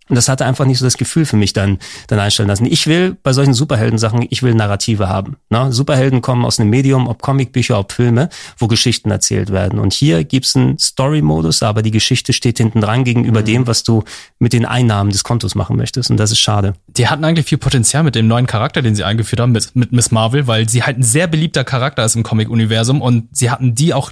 Und 0.10 0.16
das 0.16 0.28
hatte 0.28 0.46
einfach 0.46 0.66
nicht 0.66 0.80
so 0.80 0.86
das 0.86 0.98
Gefühl 0.98 1.26
für 1.26 1.38
mich 1.38 1.54
dann, 1.54 1.78
dann 2.08 2.20
einstellen 2.20 2.50
lassen. 2.50 2.66
Ich 2.66 2.88
will 2.88 3.16
bei 3.22 3.32
solchen 3.32 3.54
Superhelden-Sachen, 3.54 4.26
ich 4.30 4.42
will 4.42 4.56
Narrative 4.56 5.08
haben. 5.08 5.38
Ne? 5.50 5.72
Superhelden 5.72 6.22
kommen 6.22 6.46
aus 6.46 6.60
einem 6.60 6.72
Medium, 6.72 7.08
ob 7.08 7.22
Comicbücher, 7.22 7.78
ob 7.78 7.92
Filme, 7.92 8.30
wo 8.58 8.68
Geschichten 8.68 9.12
erzählt 9.12 9.52
werden. 9.52 9.80
Und 9.80 9.94
hier 9.94 10.24
gibt's 10.24 10.56
einen 10.56 10.80
Story-Modus, 10.80 11.62
aber 11.62 11.84
die 11.84 11.92
Geschichte 11.92 12.34
steht 12.34 12.58
hinten 12.58 12.82
dran 12.82 13.04
gegenüber 13.04 13.42
mhm. 13.42 13.46
dem, 13.46 13.68
was 13.68 13.84
du 13.84 14.04
mit 14.40 14.54
den 14.54 14.66
Einnahmen 14.66 15.12
des 15.12 15.24
Kontos 15.24 15.54
machen 15.54 15.78
möchtest. 15.78 16.10
Und 16.10 16.18
das 16.18 16.32
ist 16.32 16.40
schade. 16.40 16.74
Die 16.88 17.08
hatten 17.08 17.24
eigentlich 17.24 17.46
viel 17.46 17.60
Potenzial 17.60 18.04
mit 18.04 18.16
dem 18.16 18.28
neuen 18.28 18.48
Charakter, 18.48 18.82
den 18.82 18.96
sie 18.96 19.04
eingeführt 19.04 19.40
haben, 19.40 19.52
mit, 19.52 19.76
mit 19.76 19.92
Miss 19.92 20.10
Marvel, 20.10 20.48
weil 20.48 20.68
sie 20.68 20.84
halt 20.84 20.98
ein 20.98 21.04
sehr 21.04 21.28
beliebter 21.28 21.64
Charakter 21.64 22.04
ist 22.04 22.16
im 22.16 22.24
Comic-Universum 22.24 23.02
und 23.02 23.28
sie 23.32 23.52
hatten 23.52 23.76
die 23.76 23.94
auch 23.94 24.12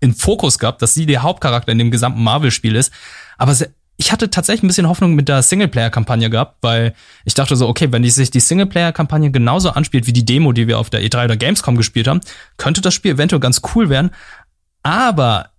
in 0.00 0.14
Fokus 0.14 0.58
gehabt, 0.58 0.82
dass 0.82 0.94
sie 0.94 1.06
der 1.06 1.22
Hauptcharakter 1.22 1.72
in 1.72 1.78
dem 1.78 1.90
gesamten 1.90 2.22
Marvel-Spiel 2.22 2.76
ist. 2.76 2.92
Aber 3.38 3.54
ich 3.96 4.12
hatte 4.12 4.30
tatsächlich 4.30 4.62
ein 4.62 4.66
bisschen 4.68 4.88
Hoffnung 4.88 5.14
mit 5.14 5.28
der 5.28 5.42
Singleplayer-Kampagne 5.42 6.28
gehabt, 6.28 6.58
weil 6.60 6.94
ich 7.24 7.34
dachte 7.34 7.56
so, 7.56 7.66
okay, 7.68 7.90
wenn 7.92 8.02
die 8.02 8.10
sich 8.10 8.30
die 8.30 8.40
Singleplayer-Kampagne 8.40 9.30
genauso 9.30 9.70
anspielt 9.70 10.06
wie 10.06 10.12
die 10.12 10.24
Demo, 10.24 10.52
die 10.52 10.68
wir 10.68 10.78
auf 10.78 10.90
der 10.90 11.02
E3 11.02 11.24
oder 11.24 11.36
Gamescom 11.36 11.76
gespielt 11.76 12.08
haben, 12.08 12.20
könnte 12.58 12.82
das 12.82 12.94
Spiel 12.94 13.12
eventuell 13.12 13.40
ganz 13.40 13.62
cool 13.74 13.88
werden. 13.88 14.10
Aber 14.82 15.50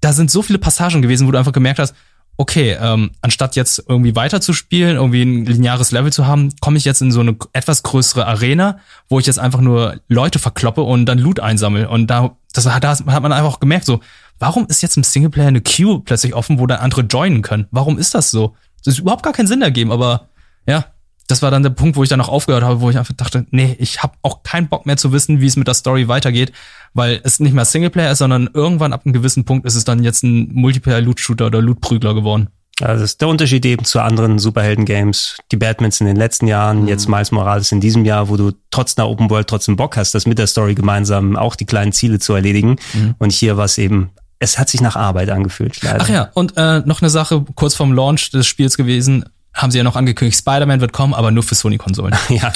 da 0.00 0.12
sind 0.12 0.30
so 0.30 0.42
viele 0.42 0.58
Passagen 0.58 1.02
gewesen, 1.02 1.26
wo 1.26 1.32
du 1.32 1.38
einfach 1.38 1.52
gemerkt 1.52 1.80
hast, 1.80 1.94
okay, 2.36 2.74
ähm, 2.80 3.10
anstatt 3.20 3.54
jetzt 3.54 3.84
irgendwie 3.86 4.16
weiter 4.16 4.40
zu 4.40 4.54
spielen, 4.54 4.96
irgendwie 4.96 5.22
ein 5.22 5.44
lineares 5.44 5.90
Level 5.90 6.10
zu 6.10 6.26
haben, 6.26 6.54
komme 6.60 6.78
ich 6.78 6.86
jetzt 6.86 7.02
in 7.02 7.12
so 7.12 7.20
eine 7.20 7.36
etwas 7.52 7.82
größere 7.82 8.26
Arena, 8.26 8.78
wo 9.10 9.18
ich 9.18 9.26
jetzt 9.26 9.38
einfach 9.38 9.60
nur 9.60 10.00
Leute 10.08 10.38
verkloppe 10.38 10.80
und 10.80 11.04
dann 11.04 11.18
Loot 11.18 11.38
einsammle. 11.38 11.90
Und 11.90 12.06
da, 12.06 12.36
das, 12.54 12.64
da 12.64 12.72
hat 12.72 13.22
man 13.22 13.32
einfach 13.32 13.52
auch 13.52 13.60
gemerkt, 13.60 13.84
so, 13.84 14.00
warum 14.40 14.66
ist 14.66 14.82
jetzt 14.82 14.96
im 14.96 15.04
Singleplayer 15.04 15.48
eine 15.48 15.60
Queue 15.60 16.00
plötzlich 16.00 16.34
offen, 16.34 16.58
wo 16.58 16.66
dann 16.66 16.80
andere 16.80 17.02
joinen 17.02 17.42
können? 17.42 17.66
Warum 17.70 17.98
ist 17.98 18.14
das 18.14 18.30
so? 18.30 18.56
Das 18.84 18.94
ist 18.94 19.00
überhaupt 19.00 19.22
gar 19.22 19.32
keinen 19.32 19.46
Sinn 19.46 19.62
ergeben, 19.62 19.92
aber 19.92 20.28
ja, 20.66 20.86
das 21.28 21.42
war 21.42 21.50
dann 21.50 21.62
der 21.62 21.70
Punkt, 21.70 21.96
wo 21.96 22.02
ich 22.02 22.08
dann 22.08 22.20
auch 22.20 22.28
aufgehört 22.28 22.64
habe, 22.64 22.80
wo 22.80 22.90
ich 22.90 22.98
einfach 22.98 23.14
dachte, 23.14 23.46
nee, 23.50 23.76
ich 23.78 24.02
habe 24.02 24.14
auch 24.22 24.42
keinen 24.42 24.68
Bock 24.68 24.86
mehr 24.86 24.96
zu 24.96 25.12
wissen, 25.12 25.40
wie 25.40 25.46
es 25.46 25.56
mit 25.56 25.68
der 25.68 25.74
Story 25.74 26.08
weitergeht, 26.08 26.52
weil 26.92 27.20
es 27.22 27.38
nicht 27.38 27.54
mehr 27.54 27.64
Singleplayer 27.64 28.10
ist, 28.10 28.18
sondern 28.18 28.50
irgendwann 28.52 28.92
ab 28.92 29.02
einem 29.04 29.12
gewissen 29.12 29.44
Punkt 29.44 29.64
ist 29.66 29.76
es 29.76 29.84
dann 29.84 30.02
jetzt 30.02 30.24
ein 30.24 30.52
Multiplayer-Loot-Shooter 30.52 31.46
oder 31.46 31.62
Loot-Prügler 31.62 32.14
geworden. 32.14 32.48
Also 32.80 33.02
das 33.02 33.12
ist 33.12 33.20
der 33.20 33.28
Unterschied 33.28 33.64
eben 33.66 33.84
zu 33.84 34.00
anderen 34.00 34.38
Superhelden-Games. 34.38 35.36
Die 35.52 35.56
Batmans 35.56 36.00
in 36.00 36.06
den 36.06 36.16
letzten 36.16 36.46
Jahren, 36.46 36.82
mhm. 36.82 36.88
jetzt 36.88 37.08
Miles 37.08 37.30
Morales 37.30 37.72
in 37.72 37.80
diesem 37.80 38.04
Jahr, 38.04 38.28
wo 38.28 38.36
du 38.36 38.52
trotz 38.70 38.96
einer 38.96 39.08
Open 39.08 39.28
World 39.28 39.48
trotzdem 39.48 39.76
Bock 39.76 39.96
hast, 39.96 40.14
das 40.14 40.26
mit 40.26 40.38
der 40.38 40.46
Story 40.46 40.74
gemeinsam 40.74 41.36
auch 41.36 41.56
die 41.56 41.66
kleinen 41.66 41.92
Ziele 41.92 42.18
zu 42.18 42.32
erledigen. 42.32 42.76
Mhm. 42.94 43.14
Und 43.18 43.32
hier 43.32 43.56
war 43.56 43.66
es 43.66 43.76
eben 43.76 44.10
es 44.40 44.58
hat 44.58 44.68
sich 44.68 44.80
nach 44.80 44.96
Arbeit 44.96 45.30
angefühlt. 45.30 45.80
Leider. 45.82 46.00
Ach 46.00 46.08
ja, 46.08 46.30
und 46.34 46.56
äh, 46.56 46.80
noch 46.80 47.02
eine 47.02 47.10
Sache 47.10 47.44
kurz 47.54 47.74
vorm 47.74 47.92
Launch 47.92 48.30
des 48.30 48.46
Spiels 48.46 48.76
gewesen. 48.76 49.24
Haben 49.52 49.72
sie 49.72 49.78
ja 49.78 49.84
noch 49.84 49.96
angekündigt, 49.96 50.38
Spider-Man 50.38 50.80
wird 50.80 50.92
kommen, 50.92 51.12
aber 51.12 51.32
nur 51.32 51.42
für 51.42 51.56
Sony-Konsolen. 51.56 52.16
ja. 52.28 52.52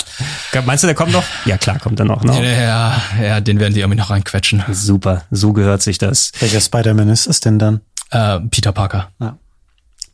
Meinst 0.65 0.85
du, 0.85 0.87
der 0.87 0.95
kommt 0.95 1.13
noch? 1.13 1.25
Ja, 1.45 1.59
klar, 1.59 1.79
kommt 1.81 1.99
er 1.99 2.07
noch. 2.07 2.23
noch. 2.23 2.41
Ne? 2.41 2.63
Ja, 2.63 3.03
ja, 3.21 3.41
den 3.41 3.59
werden 3.59 3.75
die 3.75 3.81
irgendwie 3.81 3.99
noch 3.99 4.11
reinquetschen. 4.11 4.63
Super, 4.71 5.25
so 5.31 5.53
gehört 5.53 5.83
sich 5.83 5.99
das. 5.99 6.31
Welcher 6.39 6.61
Spider-Man 6.61 7.09
ist 7.09 7.27
es 7.27 7.41
denn 7.41 7.59
dann? 7.59 7.81
Äh, 8.11 8.41
Peter 8.49 8.73
Parker. 8.73 9.09
Ja. 9.21 9.37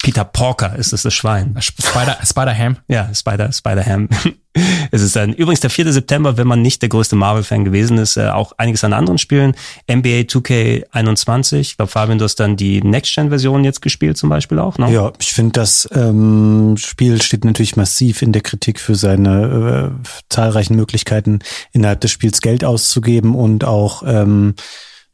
Peter 0.02 0.24
Porker 0.24 0.76
ist 0.76 0.92
es 0.92 1.02
das 1.02 1.12
Schwein. 1.12 1.54
Spider, 1.60 2.18
Spider-Ham? 2.24 2.78
Ja, 2.88 3.12
Spider, 3.14 3.52
Spider-Ham. 3.52 4.08
es 4.90 5.02
ist 5.02 5.14
dann 5.14 5.34
übrigens 5.34 5.60
der 5.60 5.68
4. 5.68 5.92
September, 5.92 6.38
wenn 6.38 6.46
man 6.46 6.62
nicht 6.62 6.80
der 6.80 6.88
größte 6.88 7.16
Marvel-Fan 7.16 7.66
gewesen 7.66 7.98
ist, 7.98 8.16
äh, 8.16 8.28
auch 8.28 8.52
einiges 8.56 8.82
an 8.82 8.94
anderen 8.94 9.18
Spielen. 9.18 9.54
NBA 9.90 10.22
2K21. 10.22 11.56
Ich 11.56 11.76
glaube, 11.76 11.92
Fabian, 11.92 12.18
du 12.18 12.24
hast 12.24 12.36
dann 12.36 12.56
die 12.56 12.82
Next-Gen-Version 12.82 13.62
jetzt 13.62 13.82
gespielt 13.82 14.16
zum 14.16 14.30
Beispiel 14.30 14.58
auch, 14.58 14.78
ne? 14.78 14.90
Ja, 14.90 15.12
ich 15.18 15.34
finde, 15.34 15.52
das 15.52 15.86
ähm, 15.92 16.76
Spiel 16.78 17.20
steht 17.20 17.44
natürlich 17.44 17.76
massiv 17.76 18.22
in 18.22 18.32
der 18.32 18.42
Kritik 18.42 18.80
für 18.80 18.94
seine 18.94 19.92
äh, 20.02 20.08
zahlreichen 20.30 20.76
Möglichkeiten, 20.76 21.40
innerhalb 21.72 22.00
des 22.00 22.10
Spiels 22.10 22.40
Geld 22.40 22.64
auszugeben 22.64 23.34
und 23.34 23.64
auch 23.64 24.02
ähm, 24.06 24.54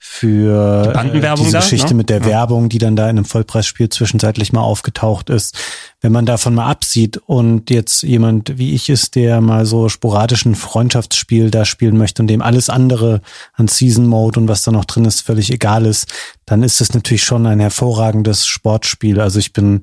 für 0.09 0.93
die 1.13 1.19
äh, 1.19 1.35
diese 1.35 1.59
Geschichte 1.59 1.89
ne? 1.89 1.95
mit 1.95 2.09
der 2.09 2.21
ja. 2.21 2.27
Werbung, 2.27 2.69
die 2.69 2.79
dann 2.79 2.97
da 2.97 3.05
in 3.05 3.19
einem 3.19 3.25
Vollpreisspiel 3.25 3.89
zwischenzeitlich 3.89 4.53
mal 4.53 4.63
aufgetaucht 4.63 5.29
ist. 5.29 5.59
Wenn 6.01 6.13
man 6.13 6.25
davon 6.25 6.55
mal 6.55 6.71
absieht 6.71 7.19
und 7.19 7.71
jetzt 7.71 8.03
jemand 8.03 8.57
wie 8.57 8.73
ich 8.73 8.89
ist, 8.89 9.17
der 9.17 9.41
mal 9.41 9.67
so 9.67 9.89
sporadischen 9.89 10.55
Freundschaftsspiel 10.55 11.51
da 11.51 11.65
spielen 11.65 11.99
möchte 11.99 12.23
und 12.23 12.29
dem 12.29 12.41
alles 12.41 12.71
andere 12.71 13.21
an 13.53 13.69
Season 13.69 14.07
Mode 14.07 14.41
und 14.41 14.49
was 14.49 14.63
da 14.63 14.71
noch 14.71 14.85
drin 14.85 15.05
ist 15.05 15.23
völlig 15.23 15.53
egal 15.53 15.85
ist, 15.85 16.07
dann 16.47 16.63
ist 16.63 16.81
es 16.81 16.95
natürlich 16.95 17.25
schon 17.25 17.45
ein 17.45 17.61
hervorragendes 17.61 18.47
Sportspiel. 18.47 19.21
Also 19.21 19.39
ich 19.41 19.53
bin 19.53 19.81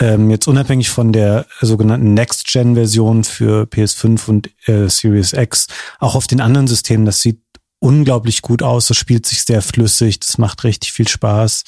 ähm, 0.00 0.30
jetzt 0.30 0.48
unabhängig 0.48 0.90
von 0.90 1.12
der 1.12 1.46
sogenannten 1.60 2.12
Next-Gen-Version 2.12 3.22
für 3.22 3.64
PS5 3.64 4.28
und 4.28 4.50
äh, 4.66 4.88
Series 4.88 5.32
X, 5.32 5.68
auch 6.00 6.16
auf 6.16 6.26
den 6.26 6.40
anderen 6.40 6.66
Systemen, 6.66 7.06
das 7.06 7.20
sieht 7.20 7.43
unglaublich 7.84 8.40
gut 8.40 8.62
aus. 8.62 8.86
Das 8.86 8.96
spielt 8.96 9.26
sich 9.26 9.42
sehr 9.44 9.60
flüssig. 9.60 10.18
Das 10.20 10.38
macht 10.38 10.64
richtig 10.64 10.92
viel 10.92 11.06
Spaß. 11.06 11.64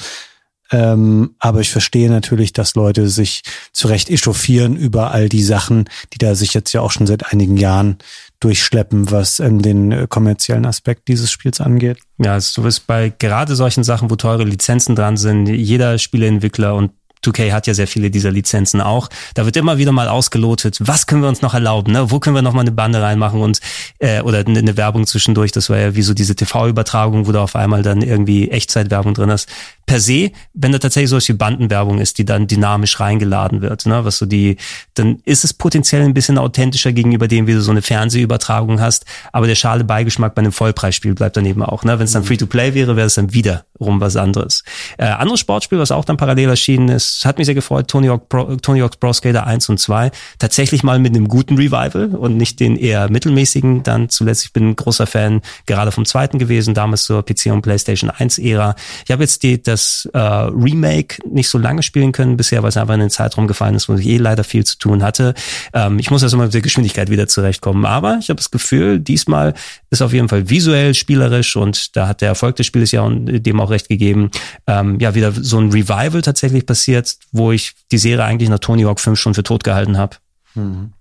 Ähm, 0.72 1.36
aber 1.38 1.60
ich 1.60 1.70
verstehe 1.70 2.10
natürlich, 2.10 2.52
dass 2.52 2.74
Leute 2.74 3.08
sich 3.08 3.42
zu 3.72 3.86
Recht 3.86 4.10
echauffieren 4.10 4.76
über 4.76 5.12
all 5.12 5.28
die 5.28 5.42
Sachen, 5.42 5.84
die 6.12 6.18
da 6.18 6.34
sich 6.34 6.54
jetzt 6.54 6.72
ja 6.72 6.80
auch 6.80 6.90
schon 6.90 7.06
seit 7.06 7.32
einigen 7.32 7.56
Jahren 7.56 7.98
durchschleppen, 8.40 9.10
was 9.10 9.38
ähm, 9.38 9.62
den 9.62 9.92
äh, 9.92 10.06
kommerziellen 10.08 10.66
Aspekt 10.66 11.06
dieses 11.06 11.30
Spiels 11.30 11.60
angeht. 11.60 11.98
Ja, 12.18 12.32
also 12.32 12.60
du 12.60 12.66
wirst 12.66 12.86
bei 12.86 13.12
gerade 13.16 13.54
solchen 13.54 13.84
Sachen, 13.84 14.10
wo 14.10 14.16
teure 14.16 14.44
Lizenzen 14.44 14.96
dran 14.96 15.16
sind, 15.16 15.46
jeder 15.46 15.98
Spieleentwickler 15.98 16.74
und 16.74 16.90
2K 17.24 17.52
hat 17.52 17.66
ja 17.66 17.74
sehr 17.74 17.86
viele 17.86 18.10
dieser 18.10 18.30
Lizenzen 18.30 18.80
auch. 18.80 19.08
Da 19.34 19.44
wird 19.44 19.56
immer 19.56 19.78
wieder 19.78 19.92
mal 19.92 20.08
ausgelotet, 20.08 20.78
was 20.80 21.06
können 21.06 21.22
wir 21.22 21.28
uns 21.28 21.42
noch 21.42 21.54
erlauben, 21.54 21.92
ne? 21.92 22.10
Wo 22.10 22.20
können 22.20 22.36
wir 22.36 22.42
noch 22.42 22.52
mal 22.52 22.60
eine 22.60 22.72
Bande 22.72 23.02
reinmachen 23.02 23.40
und 23.40 23.60
äh, 23.98 24.20
oder 24.20 24.38
eine, 24.38 24.58
eine 24.58 24.76
Werbung 24.76 25.06
zwischendurch. 25.06 25.52
Das 25.52 25.70
war 25.70 25.78
ja 25.78 25.94
wie 25.94 26.02
so 26.02 26.14
diese 26.14 26.36
TV-Übertragung, 26.36 27.26
wo 27.26 27.32
du 27.32 27.40
auf 27.40 27.56
einmal 27.56 27.82
dann 27.82 28.02
irgendwie 28.02 28.50
Echtzeitwerbung 28.50 29.14
drin 29.14 29.30
hast 29.30 29.48
per 29.86 30.00
se, 30.00 30.32
wenn 30.52 30.72
da 30.72 30.78
tatsächlich 30.78 31.10
solche 31.10 31.34
Bandenwerbung 31.34 32.00
ist, 32.00 32.18
die 32.18 32.24
dann 32.24 32.48
dynamisch 32.48 32.98
reingeladen 32.98 33.62
wird, 33.62 33.86
ne, 33.86 34.04
was 34.04 34.18
so 34.18 34.26
die, 34.26 34.56
dann 34.94 35.20
ist 35.24 35.44
es 35.44 35.54
potenziell 35.54 36.02
ein 36.02 36.12
bisschen 36.12 36.38
authentischer 36.38 36.92
gegenüber 36.92 37.28
dem, 37.28 37.46
wie 37.46 37.52
du 37.52 37.62
so 37.62 37.70
eine 37.70 37.82
Fernsehübertragung 37.82 38.80
hast, 38.80 39.04
aber 39.32 39.46
der 39.46 39.54
schale 39.54 39.84
Beigeschmack 39.84 40.34
bei 40.34 40.40
einem 40.40 40.50
Vollpreisspiel 40.50 41.14
bleibt 41.14 41.36
dann 41.36 41.46
eben 41.46 41.62
auch, 41.62 41.84
ne, 41.84 41.98
wenn 42.00 42.04
es 42.04 42.12
dann 42.12 42.22
mhm. 42.22 42.26
Free-to-Play 42.26 42.74
wäre, 42.74 42.96
wäre 42.96 43.06
es 43.06 43.14
dann 43.14 43.32
wiederum 43.32 44.00
was 44.00 44.16
anderes. 44.16 44.64
Äh, 44.98 45.06
anderes 45.06 45.38
Sportspiel, 45.38 45.78
was 45.78 45.92
auch 45.92 46.04
dann 46.04 46.16
parallel 46.16 46.48
erschienen 46.48 46.88
ist, 46.88 47.05
hat 47.24 47.38
mich 47.38 47.46
sehr 47.46 47.54
gefreut, 47.54 47.88
Tony 47.88 48.08
Hawk 48.08 48.28
Pro, 48.28 48.56
Tony 48.56 48.80
Hawk's 48.80 48.96
Pro 48.96 49.12
Skater 49.12 49.46
1 49.46 49.68
und 49.68 49.78
2, 49.78 50.10
tatsächlich 50.38 50.82
mal 50.82 50.98
mit 50.98 51.14
einem 51.14 51.28
guten 51.28 51.56
Revival 51.56 52.14
und 52.14 52.36
nicht 52.36 52.60
den 52.60 52.76
eher 52.76 53.10
mittelmäßigen, 53.10 53.82
dann 53.82 54.08
zuletzt, 54.08 54.44
ich 54.44 54.52
bin 54.52 54.70
ein 54.70 54.76
großer 54.76 55.06
Fan 55.06 55.40
gerade 55.66 55.92
vom 55.92 56.04
zweiten 56.04 56.38
gewesen, 56.38 56.74
damals 56.74 57.04
zur 57.04 57.24
PC 57.24 57.46
und 57.46 57.62
PlayStation 57.62 58.10
1 58.10 58.38
Ära. 58.38 58.74
Ich 59.04 59.10
habe 59.10 59.22
jetzt 59.22 59.42
die, 59.42 59.62
das 59.62 59.76
das 59.76 60.08
äh, 60.14 60.18
Remake 60.18 61.18
nicht 61.28 61.48
so 61.48 61.58
lange 61.58 61.82
spielen 61.82 62.12
können 62.12 62.38
bisher, 62.38 62.62
weil 62.62 62.70
es 62.70 62.78
einfach 62.78 62.94
in 62.94 63.00
den 63.00 63.10
Zeitraum 63.10 63.46
gefallen 63.46 63.74
ist, 63.74 63.90
wo 63.90 63.94
ich 63.94 64.06
eh 64.06 64.16
leider 64.16 64.42
viel 64.42 64.64
zu 64.64 64.78
tun 64.78 65.02
hatte. 65.02 65.34
Ähm, 65.74 65.98
ich 65.98 66.10
muss 66.10 66.22
also 66.22 66.36
mal 66.38 66.44
mit 66.44 66.54
der 66.54 66.62
Geschwindigkeit 66.62 67.10
wieder 67.10 67.28
zurechtkommen. 67.28 67.84
Aber 67.84 68.18
ich 68.20 68.30
habe 68.30 68.38
das 68.38 68.50
Gefühl, 68.50 68.98
diesmal 69.00 69.52
ist 69.90 70.00
auf 70.00 70.14
jeden 70.14 70.30
Fall 70.30 70.48
visuell, 70.48 70.94
spielerisch 70.94 71.56
und 71.56 71.94
da 71.94 72.08
hat 72.08 72.22
der 72.22 72.28
Erfolg 72.28 72.56
des 72.56 72.66
Spieles 72.66 72.90
ja 72.90 73.06
dem 73.08 73.60
auch 73.60 73.70
recht 73.70 73.88
gegeben, 73.88 74.30
ähm, 74.66 74.98
ja 74.98 75.14
wieder 75.14 75.32
so 75.32 75.58
ein 75.58 75.70
Revival 75.70 76.22
tatsächlich 76.22 76.64
passiert, 76.64 76.95
wo 77.32 77.52
ich 77.52 77.74
die 77.92 77.98
Serie 77.98 78.24
eigentlich 78.24 78.48
nach 78.48 78.58
Tony 78.58 78.82
Hawk 78.82 79.00
5 79.00 79.18
schon 79.18 79.34
für 79.34 79.42
tot 79.42 79.64
gehalten 79.64 79.98
habe. 79.98 80.16
Mhm. 80.54 80.92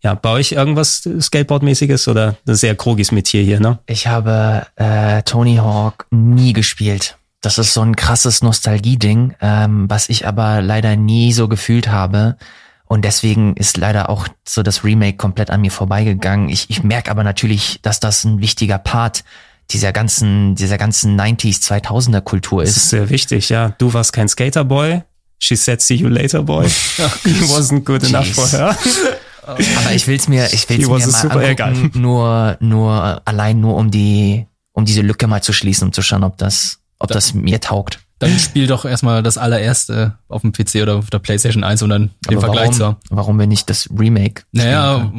Ja, 0.00 0.14
bei 0.14 0.30
euch 0.30 0.52
irgendwas 0.52 1.02
Skateboard-mäßiges 1.02 2.08
oder 2.08 2.36
sehr 2.44 2.76
krogis 2.76 3.10
Metier 3.10 3.42
hier, 3.42 3.58
ne? 3.58 3.80
Ich 3.86 4.06
habe 4.06 4.66
äh, 4.76 5.22
Tony 5.22 5.56
Hawk 5.56 6.06
nie 6.10 6.52
gespielt. 6.52 7.16
Das 7.40 7.58
ist 7.58 7.74
so 7.74 7.82
ein 7.82 7.96
krasses 7.96 8.42
Nostalgie-Ding, 8.42 9.34
ähm, 9.40 9.86
was 9.88 10.08
ich 10.08 10.26
aber 10.26 10.60
leider 10.60 10.96
nie 10.96 11.32
so 11.32 11.48
gefühlt 11.48 11.88
habe. 11.88 12.36
Und 12.84 13.04
deswegen 13.04 13.54
ist 13.54 13.76
leider 13.76 14.08
auch 14.08 14.28
so 14.46 14.62
das 14.62 14.82
Remake 14.82 15.16
komplett 15.16 15.50
an 15.50 15.60
mir 15.60 15.70
vorbeigegangen. 15.70 16.48
Ich, 16.48 16.70
ich 16.70 16.82
merke 16.82 17.10
aber 17.10 17.22
natürlich, 17.22 17.80
dass 17.82 18.00
das 18.00 18.24
ein 18.24 18.40
wichtiger 18.40 18.78
Part 18.78 19.24
dieser 19.70 19.92
ganzen, 19.92 20.54
dieser 20.54 20.78
ganzen 20.78 21.20
90s, 21.20 21.60
2000er 21.62 22.22
Kultur 22.22 22.62
ist. 22.62 22.76
Das 22.76 22.84
ist 22.84 22.90
sehr 22.90 23.10
wichtig, 23.10 23.50
ja. 23.50 23.74
Du 23.78 23.92
warst 23.92 24.12
kein 24.12 24.28
Skaterboy. 24.28 25.02
She 25.38 25.56
said, 25.56 25.80
see 25.80 25.94
you 25.94 26.08
later, 26.08 26.42
boy. 26.42 26.64
He 27.24 27.44
wasn't 27.46 27.84
good 27.84 28.02
Jeez. 28.02 28.08
enough 28.08 28.28
for 28.28 28.46
her. 28.48 28.76
Aber 29.48 29.94
ich 29.94 30.06
will's 30.06 30.28
mir, 30.28 30.52
ich 30.52 30.68
will's 30.68 30.88
mir 30.88 31.28
mal 31.28 31.44
angucken, 31.44 31.90
nur, 32.00 32.56
nur, 32.60 33.22
allein 33.24 33.60
nur 33.60 33.76
um 33.76 33.90
die, 33.90 34.46
um 34.72 34.84
diese 34.84 35.00
Lücke 35.00 35.26
mal 35.26 35.42
zu 35.42 35.52
schließen, 35.52 35.88
um 35.88 35.92
zu 35.92 36.02
schauen, 36.02 36.24
ob 36.24 36.36
das, 36.36 36.80
ob 36.98 37.10
das 37.10 37.32
mir 37.34 37.60
taugt. 37.60 38.00
Dann 38.18 38.36
spiel 38.36 38.66
doch 38.66 38.84
erstmal 38.84 39.22
das 39.22 39.38
allererste 39.38 40.18
auf 40.28 40.42
dem 40.42 40.50
PC 40.50 40.82
oder 40.82 40.96
auf 40.96 41.08
der 41.08 41.20
PlayStation 41.20 41.62
1, 41.62 41.82
um 41.82 41.88
dann 41.88 42.10
den 42.28 42.40
Vergleich 42.40 42.62
warum, 42.62 42.74
zu 42.74 42.84
haben. 42.84 42.96
Warum 43.10 43.38
wir 43.38 43.46
nicht 43.46 43.70
das 43.70 43.88
Remake? 43.96 44.42
Naja, 44.50 45.12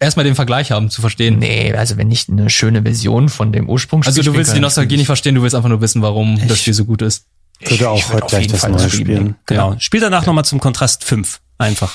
erstmal 0.00 0.24
den 0.24 0.34
Vergleich 0.34 0.70
haben, 0.70 0.88
zu 0.88 1.02
verstehen. 1.02 1.38
Nee, 1.38 1.74
also 1.74 1.98
wenn 1.98 2.08
nicht 2.08 2.30
eine 2.30 2.48
schöne 2.48 2.82
Version 2.82 3.28
von 3.28 3.52
dem 3.52 3.68
Ursprungsspiel. 3.68 4.18
Also 4.18 4.30
du 4.30 4.34
willst 4.36 4.56
die 4.56 4.60
Nostalgie 4.60 4.96
nicht 4.96 5.06
verstehen, 5.06 5.34
du 5.34 5.42
willst 5.42 5.54
einfach 5.54 5.68
nur 5.68 5.82
wissen, 5.82 6.00
warum 6.00 6.38
ich 6.38 6.46
das 6.46 6.60
Spiel 6.60 6.72
so 6.72 6.86
gut 6.86 7.02
ist. 7.02 7.26
Ich 7.60 7.70
würde 7.70 7.90
auch 7.90 8.12
heute 8.12 8.26
gleich 8.26 8.46
das 8.46 8.66
neue 8.68 8.90
spielen. 8.90 9.36
Genau. 9.46 9.76
Spiel 9.78 10.00
danach 10.00 10.26
nochmal 10.26 10.44
zum 10.44 10.60
Kontrast 10.60 11.04
5. 11.04 11.40
Einfach. 11.58 11.92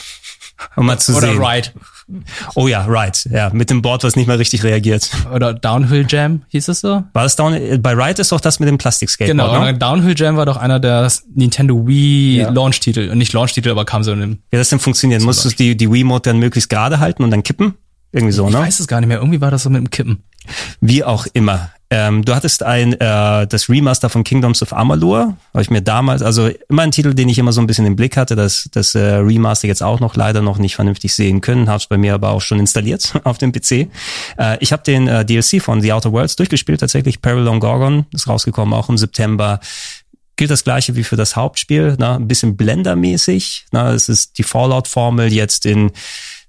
Um 0.75 0.85
mal 0.85 0.99
zu 0.99 1.15
Oder 1.15 1.27
sehen. 1.27 1.43
Ride. 1.43 1.69
Oh 2.55 2.67
ja, 2.67 2.85
right. 2.85 3.27
Ja, 3.31 3.49
mit 3.51 3.69
dem 3.69 3.81
Board, 3.81 4.03
was 4.03 4.15
nicht 4.15 4.27
mehr 4.27 4.37
richtig 4.37 4.63
reagiert. 4.63 5.09
Oder 5.33 5.53
Downhill 5.53 6.05
Jam, 6.07 6.43
hieß 6.49 6.67
es 6.67 6.81
so? 6.81 7.03
War 7.13 7.23
das 7.23 7.35
Down, 7.35 7.81
bei 7.81 7.93
Ride 7.93 8.21
ist 8.21 8.31
doch 8.31 8.41
das 8.41 8.59
mit 8.59 8.67
dem 8.67 8.77
Plastikskateboard, 8.77 9.51
Genau, 9.51 9.63
ne? 9.63 9.77
Downhill 9.77 10.13
Jam 10.17 10.35
war 10.35 10.45
doch 10.45 10.57
einer 10.57 10.79
der 10.79 11.09
Nintendo 11.33 11.87
Wii 11.87 12.39
ja. 12.39 12.49
Launch-Titel. 12.49 13.09
Und 13.09 13.17
nicht 13.17 13.33
Launch-Titel, 13.33 13.69
aber 13.69 13.85
kam 13.85 14.03
so 14.03 14.11
in 14.11 14.19
dem. 14.19 14.31
Ja, 14.51 14.59
das 14.59 14.69
denn 14.69 14.79
funktionieren. 14.79 15.23
Musst 15.23 15.45
du 15.45 15.49
die, 15.49 15.77
die 15.77 15.91
Wii-Mode 15.91 16.29
dann 16.29 16.39
möglichst 16.39 16.69
gerade 16.69 16.99
halten 16.99 17.23
und 17.23 17.31
dann 17.31 17.43
kippen? 17.43 17.75
Irgendwie 18.11 18.33
so, 18.33 18.47
ich 18.47 18.53
ne? 18.53 18.59
Ich 18.59 18.65
weiß 18.67 18.79
es 18.81 18.87
gar 18.87 18.99
nicht 18.99 19.07
mehr. 19.07 19.17
Irgendwie 19.17 19.41
war 19.41 19.49
das 19.49 19.63
so 19.63 19.69
mit 19.69 19.79
dem 19.79 19.89
Kippen. 19.89 20.23
Wie 20.81 21.03
auch 21.03 21.25
immer. 21.33 21.71
Ähm, 21.95 22.25
du 22.25 22.33
hattest 22.33 22.63
ein 22.63 22.93
äh, 22.93 23.45
das 23.45 23.69
Remaster 23.69 24.09
von 24.09 24.23
Kingdoms 24.23 24.63
of 24.63 24.73
Amalur, 24.73 25.37
habe 25.53 25.61
ich 25.61 25.69
mir 25.69 25.83
damals, 25.83 26.23
also 26.23 26.49
immer 26.67 26.81
ein 26.81 26.89
Titel, 26.89 27.13
den 27.13 27.29
ich 27.29 27.37
immer 27.37 27.51
so 27.51 27.61
ein 27.61 27.67
bisschen 27.67 27.85
im 27.85 27.95
Blick 27.95 28.17
hatte, 28.17 28.35
das 28.35 28.67
das 28.71 28.95
äh, 28.95 29.17
Remaster 29.17 29.67
jetzt 29.67 29.83
auch 29.83 29.99
noch 29.99 30.15
leider 30.15 30.41
noch 30.41 30.57
nicht 30.57 30.73
vernünftig 30.73 31.13
sehen 31.13 31.39
können, 31.39 31.69
habe 31.69 31.77
es 31.77 31.85
bei 31.85 31.99
mir 31.99 32.15
aber 32.15 32.31
auch 32.31 32.41
schon 32.41 32.57
installiert 32.57 33.13
auf 33.25 33.37
dem 33.37 33.51
PC. 33.51 33.71
Äh, 34.39 34.57
ich 34.59 34.73
habe 34.73 34.81
den 34.81 35.07
äh, 35.07 35.23
DLC 35.23 35.61
von 35.61 35.81
The 35.81 35.93
Outer 35.93 36.11
Worlds 36.11 36.35
durchgespielt, 36.35 36.79
tatsächlich 36.79 37.19
on 37.23 37.59
Gorgon 37.59 38.07
ist 38.11 38.27
rausgekommen, 38.27 38.73
auch 38.73 38.89
im 38.89 38.97
September 38.97 39.59
gilt 40.35 40.49
das 40.49 40.63
gleiche 40.63 40.95
wie 40.95 41.03
für 41.03 41.15
das 41.15 41.35
Hauptspiel, 41.35 41.95
ne? 41.99 42.15
ein 42.15 42.27
bisschen 42.27 42.57
Blender-mäßig. 42.57 43.65
Ne? 43.71 43.91
Es 43.91 44.09
ist 44.09 44.39
die 44.39 44.43
Fallout-Formel 44.43 45.31
jetzt 45.31 45.67
in 45.67 45.91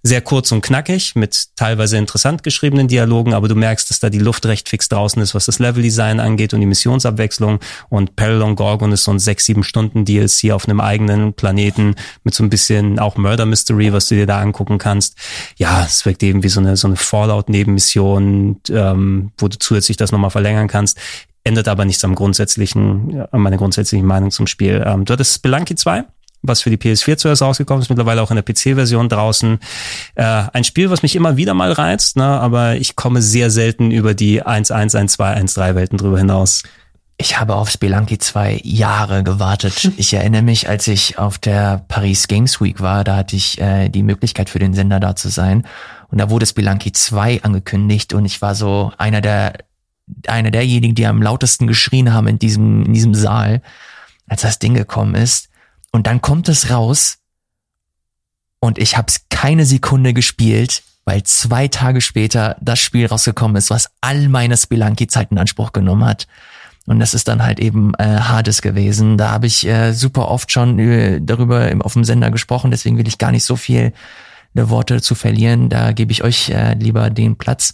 sehr 0.07 0.21
kurz 0.21 0.53
und 0.53 0.61
knackig 0.61 1.17
mit 1.17 1.57
teilweise 1.57 1.97
interessant 1.97 2.43
geschriebenen 2.43 2.89
Dialogen, 2.89 3.33
aber 3.33 3.49
du 3.49 3.55
merkst, 3.55 3.89
dass 3.89 4.01
da 4.01 4.11
die 4.11 4.19
Luft 4.19 4.45
recht 4.45 4.69
fix 4.69 4.91
draußen 4.91 5.21
ist, 5.23 5.35
was 5.35 5.47
das 5.47 5.59
Leveldesign 5.59 6.21
angeht 6.21 6.53
und 6.53 6.61
die 6.61 6.67
Missionsabwechslung. 6.67 7.59
Und 7.89 8.15
Perilon 8.15 8.55
Gorgon 8.55 8.93
ist 8.93 9.05
so 9.05 9.13
ein 9.13 9.19
sechs, 9.19 9.47
sieben 9.47 9.65
Stunden 9.65 10.05
DLC 10.05 10.53
auf 10.53 10.69
einem 10.69 10.81
eigenen 10.81 11.33
Planeten 11.33 11.95
mit 12.23 12.35
so 12.35 12.45
ein 12.45 12.51
bisschen 12.51 12.99
auch 12.99 13.17
Murder 13.17 13.47
Mystery, 13.47 13.95
was 13.95 14.07
du 14.09 14.15
dir 14.15 14.27
da 14.27 14.41
angucken 14.41 14.77
kannst. 14.77 15.17
Ja, 15.57 15.85
es 15.85 16.05
wirkt 16.05 16.23
eben 16.23 16.43
wie 16.43 16.51
so 16.51 16.61
eine, 16.61 16.77
so 16.77 16.87
eine 16.87 16.97
Fallout-Nebenmission, 16.97 18.61
ähm, 18.69 19.33
wo 19.39 19.49
du 19.49 19.59
zusätzlich 19.59 19.97
das 19.97 20.13
nochmal 20.13 20.31
verlängern 20.31 20.69
kannst 20.69 20.99
ändert 21.47 21.69
aber 21.69 21.85
nichts 21.85 22.03
am 22.05 22.15
grundsätzlichen, 22.15 23.27
an 23.31 23.41
meiner 23.43 23.59
grundsätzlichen 23.59 24.07
Meinung 24.07 24.31
zum 24.31 24.47
Spiel. 24.47 24.83
Ähm, 24.87 25.05
du 25.05 25.13
hattest 25.13 25.35
Spelunky 25.35 25.75
2, 25.75 26.05
was 26.45 26.63
für 26.63 26.71
die 26.71 26.77
PS4 26.77 27.17
zuerst 27.17 27.43
rausgekommen 27.43 27.83
ist, 27.83 27.89
mittlerweile 27.89 28.23
auch 28.23 28.31
in 28.31 28.37
der 28.37 28.45
PC-Version 28.45 29.09
draußen. 29.09 29.59
Äh, 30.15 30.23
ein 30.25 30.65
Spiel, 30.65 30.91
was 30.91 31.03
mich 31.03 31.17
immer 31.17 31.37
wieder 31.37 31.55
mal 31.55 31.73
reizt, 31.73 32.17
ne, 32.17 32.25
aber 32.25 32.77
ich 32.77 32.97
komme 32.97 33.23
sehr 33.23 33.51
selten 33.51 33.91
über 33.91 34.15
die 34.15 34.45
1.1, 34.45 34.95
1.2, 34.95 35.19
1.3 35.19 35.75
Welten 35.75 35.99
drüber 35.99 36.19
hinaus. 36.19 36.63
Ich 37.17 37.39
habe 37.39 37.55
auf 37.55 37.71
Spelunky 37.71 38.19
2 38.19 38.61
Jahre 38.65 39.23
gewartet. 39.23 39.93
Ich 39.97 40.13
erinnere 40.13 40.43
mich, 40.43 40.69
als 40.69 40.89
ich 40.89 41.19
auf 41.19 41.39
der 41.39 41.85
Paris 41.89 42.27
Games 42.27 42.61
Week 42.61 42.81
war, 42.81 43.05
da 43.05 43.17
hatte 43.17 43.37
ich 43.37 43.61
äh, 43.61 43.89
die 43.89 44.03
Möglichkeit 44.03 44.51
für 44.51 44.59
den 44.59 44.75
Sender 44.75 44.99
da 45.01 45.15
zu 45.15 45.29
sein. 45.29 45.67
Und 46.11 46.19
da 46.19 46.29
wurde 46.29 46.45
Spelunky 46.45 46.93
2 46.93 47.43
angekündigt 47.43 48.13
und 48.13 48.25
ich 48.25 48.43
war 48.43 48.55
so 48.55 48.93
einer 48.99 49.21
der, 49.21 49.55
einer 50.27 50.51
derjenigen, 50.51 50.95
die 50.95 51.07
am 51.07 51.23
lautesten 51.23 51.67
geschrien 51.67 52.13
haben 52.13 52.27
in 52.27 52.39
diesem, 52.39 52.85
in 52.85 52.93
diesem 52.93 53.15
Saal, 53.15 53.63
als 54.27 54.43
das 54.43 54.59
Ding 54.59 54.75
gekommen 54.75 55.15
ist. 55.15 55.49
Und 55.95 56.09
dann 56.09 56.21
kommt 56.21 56.49
es 56.49 56.71
raus 56.71 57.19
und 58.59 58.79
ich 58.79 58.97
habe 58.97 59.07
es 59.07 59.27
keine 59.31 59.65
Sekunde 59.65 60.13
gespielt, 60.13 60.83
weil 61.05 61.23
zwei 61.23 61.69
Tage 61.69 62.01
später 62.01 62.57
das 62.61 62.81
Spiel 62.81 63.07
rausgekommen 63.07 63.57
ist, 63.57 63.71
was 63.71 63.93
all 64.01 64.29
meine 64.29 64.57
Spelunky-Zeit 64.57 65.31
in 65.31 65.39
Anspruch 65.39 65.73
genommen 65.73 66.05
hat. 66.05 66.27
Und 66.87 66.99
das 66.99 67.15
ist 67.15 67.29
dann 67.29 67.45
halt 67.45 67.61
eben 67.61 67.95
äh, 67.95 68.19
Hades 68.19 68.61
gewesen. 68.61 69.19
Da 69.19 69.31
habe 69.31 69.47
ich 69.47 69.69
äh, 69.69 69.93
super 69.93 70.27
oft 70.27 70.51
schon 70.51 70.81
äh, 70.81 71.21
darüber 71.21 71.73
auf 71.85 71.93
dem 71.93 72.03
Sender 72.03 72.33
gesprochen, 72.33 72.73
deswegen 72.73 72.99
will 72.99 73.07
ich 73.07 73.19
gar 73.19 73.31
nicht 73.31 73.45
so 73.45 73.55
viel 73.55 73.93
äh, 74.55 74.69
Worte 74.69 75.01
zu 75.01 75.15
verlieren. 75.15 75.69
Da 75.69 75.93
gebe 75.93 76.11
ich 76.11 76.25
euch 76.25 76.51
äh, 76.51 76.75
lieber 76.75 77.09
den 77.09 77.37
Platz. 77.37 77.73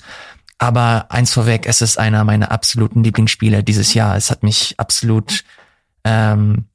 Aber 0.58 1.06
eins 1.08 1.32
vorweg, 1.32 1.64
es 1.64 1.80
ist 1.80 1.98
einer 1.98 2.22
meiner 2.24 2.52
absoluten 2.52 3.02
Lieblingsspiele 3.02 3.64
dieses 3.64 3.94
Jahr. 3.94 4.14
Es 4.14 4.30
hat 4.30 4.42
mich 4.42 4.74
absolut 4.76 5.42
ähm, 6.04 6.66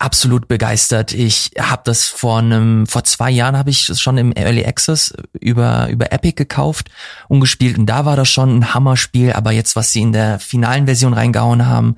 absolut 0.00 0.48
begeistert. 0.48 1.12
Ich 1.12 1.52
habe 1.58 1.82
das 1.84 2.08
vor 2.08 2.38
einem, 2.38 2.86
vor 2.86 3.04
zwei 3.04 3.30
Jahren 3.30 3.56
habe 3.56 3.70
ich 3.70 3.88
es 3.88 4.00
schon 4.00 4.16
im 4.16 4.32
Early 4.32 4.64
Access 4.64 5.14
über 5.38 5.88
über 5.90 6.10
Epic 6.10 6.32
gekauft 6.36 6.90
und 7.28 7.40
gespielt 7.40 7.78
und 7.78 7.86
da 7.86 8.06
war 8.06 8.16
das 8.16 8.28
schon 8.28 8.58
ein 8.58 8.74
Hammerspiel. 8.74 9.32
Aber 9.32 9.52
jetzt, 9.52 9.76
was 9.76 9.92
sie 9.92 10.00
in 10.00 10.12
der 10.12 10.38
finalen 10.38 10.86
Version 10.86 11.12
reingehauen 11.12 11.66
haben, 11.66 11.96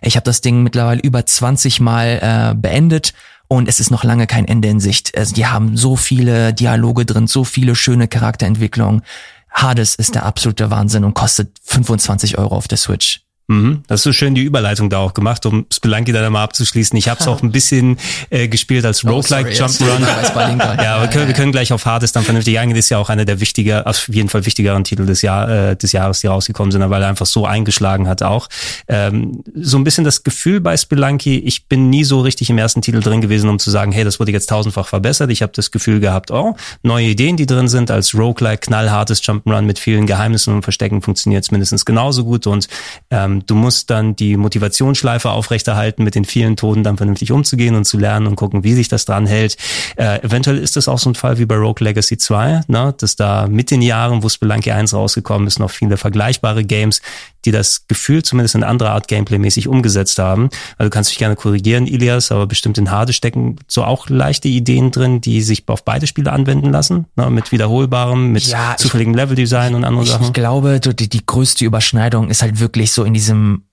ich 0.00 0.16
habe 0.16 0.24
das 0.24 0.40
Ding 0.40 0.62
mittlerweile 0.62 1.00
über 1.00 1.26
20 1.26 1.80
Mal 1.80 2.52
äh, 2.52 2.54
beendet. 2.54 3.12
Und 3.52 3.68
es 3.68 3.80
ist 3.80 3.90
noch 3.90 4.04
lange 4.04 4.28
kein 4.28 4.46
Ende 4.46 4.68
in 4.68 4.78
Sicht. 4.78 5.18
Also 5.18 5.34
die 5.34 5.44
haben 5.44 5.76
so 5.76 5.96
viele 5.96 6.54
Dialoge 6.54 7.04
drin, 7.04 7.26
so 7.26 7.42
viele 7.42 7.74
schöne 7.74 8.06
Charakterentwicklungen. 8.06 9.02
Hades 9.50 9.96
ist 9.96 10.14
der 10.14 10.24
absolute 10.24 10.70
Wahnsinn 10.70 11.02
und 11.02 11.14
kostet 11.14 11.58
25 11.64 12.38
Euro 12.38 12.54
auf 12.54 12.68
der 12.68 12.78
Switch. 12.78 13.22
Mhm. 13.50 13.82
Das 13.88 14.00
ist 14.00 14.04
so 14.04 14.12
schön 14.12 14.36
die 14.36 14.42
Überleitung 14.42 14.90
da 14.90 14.98
auch 14.98 15.12
gemacht, 15.12 15.44
um 15.44 15.66
Spelunky 15.72 16.12
dann 16.12 16.32
mal 16.32 16.44
abzuschließen. 16.44 16.96
Ich 16.96 17.08
habe 17.08 17.18
es 17.20 17.26
auch 17.26 17.42
ein 17.42 17.50
bisschen 17.50 17.98
äh, 18.30 18.46
gespielt 18.46 18.84
als 18.84 19.04
Roguelike 19.04 19.52
sorry, 19.52 19.70
Jump'n'Run. 19.70 20.58
ja. 20.58 20.82
Ja, 20.82 21.00
wir 21.00 21.08
können, 21.08 21.26
wir 21.26 21.34
können 21.34 21.50
gleich 21.50 21.72
auf 21.72 21.84
Hades 21.84 22.12
dann 22.12 22.22
vernünftig 22.22 22.60
eingehen. 22.60 22.76
Das 22.76 22.84
ist 22.86 22.90
ja 22.90 22.98
auch 22.98 23.08
einer 23.08 23.24
der 23.24 23.40
wichtiger, 23.40 23.88
auf 23.88 24.06
jeden 24.06 24.28
Fall 24.28 24.46
wichtigeren 24.46 24.84
Titel 24.84 25.04
des, 25.04 25.22
Jahr, 25.22 25.48
äh, 25.48 25.76
des 25.76 25.90
Jahres, 25.90 26.20
die 26.20 26.28
rausgekommen 26.28 26.70
sind, 26.70 26.88
weil 26.88 27.02
er 27.02 27.08
einfach 27.08 27.26
so 27.26 27.44
eingeschlagen 27.44 28.06
hat 28.06 28.22
auch. 28.22 28.48
Ähm, 28.86 29.42
so 29.52 29.78
ein 29.78 29.84
bisschen 29.84 30.04
das 30.04 30.22
Gefühl 30.22 30.60
bei 30.60 30.76
Spelunky, 30.76 31.38
ich 31.40 31.66
bin 31.66 31.90
nie 31.90 32.04
so 32.04 32.20
richtig 32.20 32.50
im 32.50 32.58
ersten 32.58 32.82
Titel 32.82 33.00
drin 33.00 33.20
gewesen, 33.20 33.50
um 33.50 33.58
zu 33.58 33.72
sagen, 33.72 33.90
hey, 33.90 34.04
das 34.04 34.20
wurde 34.20 34.30
jetzt 34.30 34.48
tausendfach 34.48 34.86
verbessert. 34.86 35.28
Ich 35.32 35.42
habe 35.42 35.52
das 35.56 35.72
Gefühl 35.72 35.98
gehabt, 35.98 36.30
oh, 36.30 36.54
neue 36.84 37.06
Ideen, 37.06 37.36
die 37.36 37.46
drin 37.46 37.66
sind, 37.66 37.90
als 37.90 38.14
Roguelike, 38.14 38.60
knallhartes 38.60 39.24
Jump'n'Run 39.24 39.62
mit 39.62 39.80
vielen 39.80 40.06
Geheimnissen 40.06 40.54
und 40.54 40.62
Verstecken 40.62 41.02
funktioniert 41.02 41.42
es 41.42 41.50
mindestens 41.50 41.84
genauso 41.84 42.24
gut 42.24 42.46
und 42.46 42.68
ähm, 43.10 43.39
du 43.46 43.54
musst 43.54 43.90
dann 43.90 44.16
die 44.16 44.36
Motivationsschleife 44.36 45.30
aufrechterhalten, 45.30 46.04
mit 46.04 46.14
den 46.14 46.24
vielen 46.24 46.56
Toten 46.56 46.82
dann 46.82 46.96
vernünftig 46.96 47.32
umzugehen 47.32 47.74
und 47.74 47.84
zu 47.84 47.98
lernen 47.98 48.26
und 48.26 48.36
gucken, 48.36 48.64
wie 48.64 48.74
sich 48.74 48.88
das 48.88 49.04
dran 49.04 49.26
hält. 49.26 49.56
Äh, 49.96 50.22
eventuell 50.22 50.58
ist 50.58 50.76
das 50.76 50.88
auch 50.88 50.98
so 50.98 51.10
ein 51.10 51.14
Fall 51.14 51.38
wie 51.38 51.46
bei 51.46 51.56
Rogue 51.56 51.84
Legacy 51.84 52.18
2, 52.18 52.62
ne, 52.68 52.94
dass 52.98 53.16
da 53.16 53.46
mit 53.46 53.70
den 53.70 53.82
Jahren, 53.82 54.22
wo 54.22 54.28
Spelunky 54.28 54.70
1 54.72 54.94
rausgekommen 54.94 55.46
ist, 55.46 55.58
noch 55.58 55.70
viele 55.70 55.96
vergleichbare 55.96 56.64
Games, 56.64 57.00
die 57.44 57.50
das 57.52 57.86
Gefühl 57.88 58.22
zumindest 58.22 58.54
in 58.54 58.62
anderer 58.64 58.90
Art 58.90 59.08
Gameplay-mäßig 59.08 59.68
umgesetzt 59.68 60.18
haben. 60.18 60.50
Also 60.78 60.88
du 60.88 60.90
kannst 60.90 61.10
dich 61.10 61.18
gerne 61.18 61.36
korrigieren, 61.36 61.86
Ilias, 61.86 62.30
aber 62.32 62.46
bestimmt 62.46 62.78
in 62.78 62.90
Hade 62.90 63.12
stecken 63.12 63.56
so 63.66 63.84
auch 63.84 64.08
leichte 64.08 64.48
Ideen 64.48 64.90
drin, 64.90 65.20
die 65.20 65.42
sich 65.42 65.64
auf 65.68 65.84
beide 65.84 66.06
Spiele 66.06 66.32
anwenden 66.32 66.70
lassen, 66.70 67.06
ne, 67.16 67.30
mit 67.30 67.52
wiederholbarem, 67.52 68.32
mit 68.32 68.44
Ja, 68.46 68.76
zufälligem 68.76 69.14
Leveldesign 69.14 69.74
und 69.74 69.84
anderen 69.84 70.06
Ich, 70.06 70.12
Sachen. 70.12 70.26
ich 70.26 70.32
glaube, 70.32 70.80
die, 70.80 71.08
die 71.08 71.24
größte 71.24 71.64
Überschneidung 71.64 72.28
ist 72.30 72.42
halt 72.42 72.60
wirklich 72.60 72.92
so 72.92 73.04
in 73.04 73.14
diesem 73.14 73.64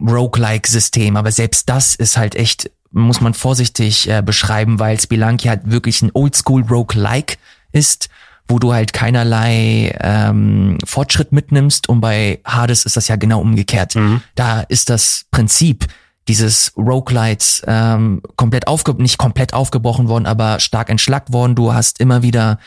Roguelike-System. 0.00 1.16
Aber 1.16 1.32
selbst 1.32 1.68
das 1.68 1.94
ist 1.94 2.16
halt 2.16 2.34
echt, 2.34 2.70
muss 2.90 3.20
man 3.20 3.34
vorsichtig 3.34 4.08
äh, 4.08 4.22
beschreiben, 4.22 4.78
weil 4.78 4.98
Spelunky 5.00 5.48
halt 5.48 5.62
wirklich 5.70 6.02
ein 6.02 6.10
Oldschool-Roguelike 6.12 7.36
ist, 7.72 8.08
wo 8.50 8.58
du 8.58 8.72
halt 8.72 8.92
keinerlei 8.92 9.96
ähm, 10.00 10.78
Fortschritt 10.84 11.32
mitnimmst. 11.32 11.88
Und 11.88 12.00
bei 12.00 12.40
Hades 12.44 12.84
ist 12.84 12.96
das 12.96 13.08
ja 13.08 13.16
genau 13.16 13.40
umgekehrt. 13.40 13.94
Da 14.34 14.60
ist 14.60 14.90
das 14.90 15.26
Prinzip 15.30 15.86
dieses 16.28 16.72
Roguelites 16.76 17.62
ähm, 17.66 18.22
komplett 18.36 18.68
aufge 18.68 18.94
nicht 18.94 19.18
komplett 19.18 19.52
aufgebrochen 19.52 20.08
worden, 20.08 20.26
aber 20.26 20.60
stark 20.60 20.88
entschlackt 20.88 21.32
worden. 21.32 21.56
Du 21.56 21.72
hast 21.72 21.98
immer 21.98 22.22
wieder 22.22 22.60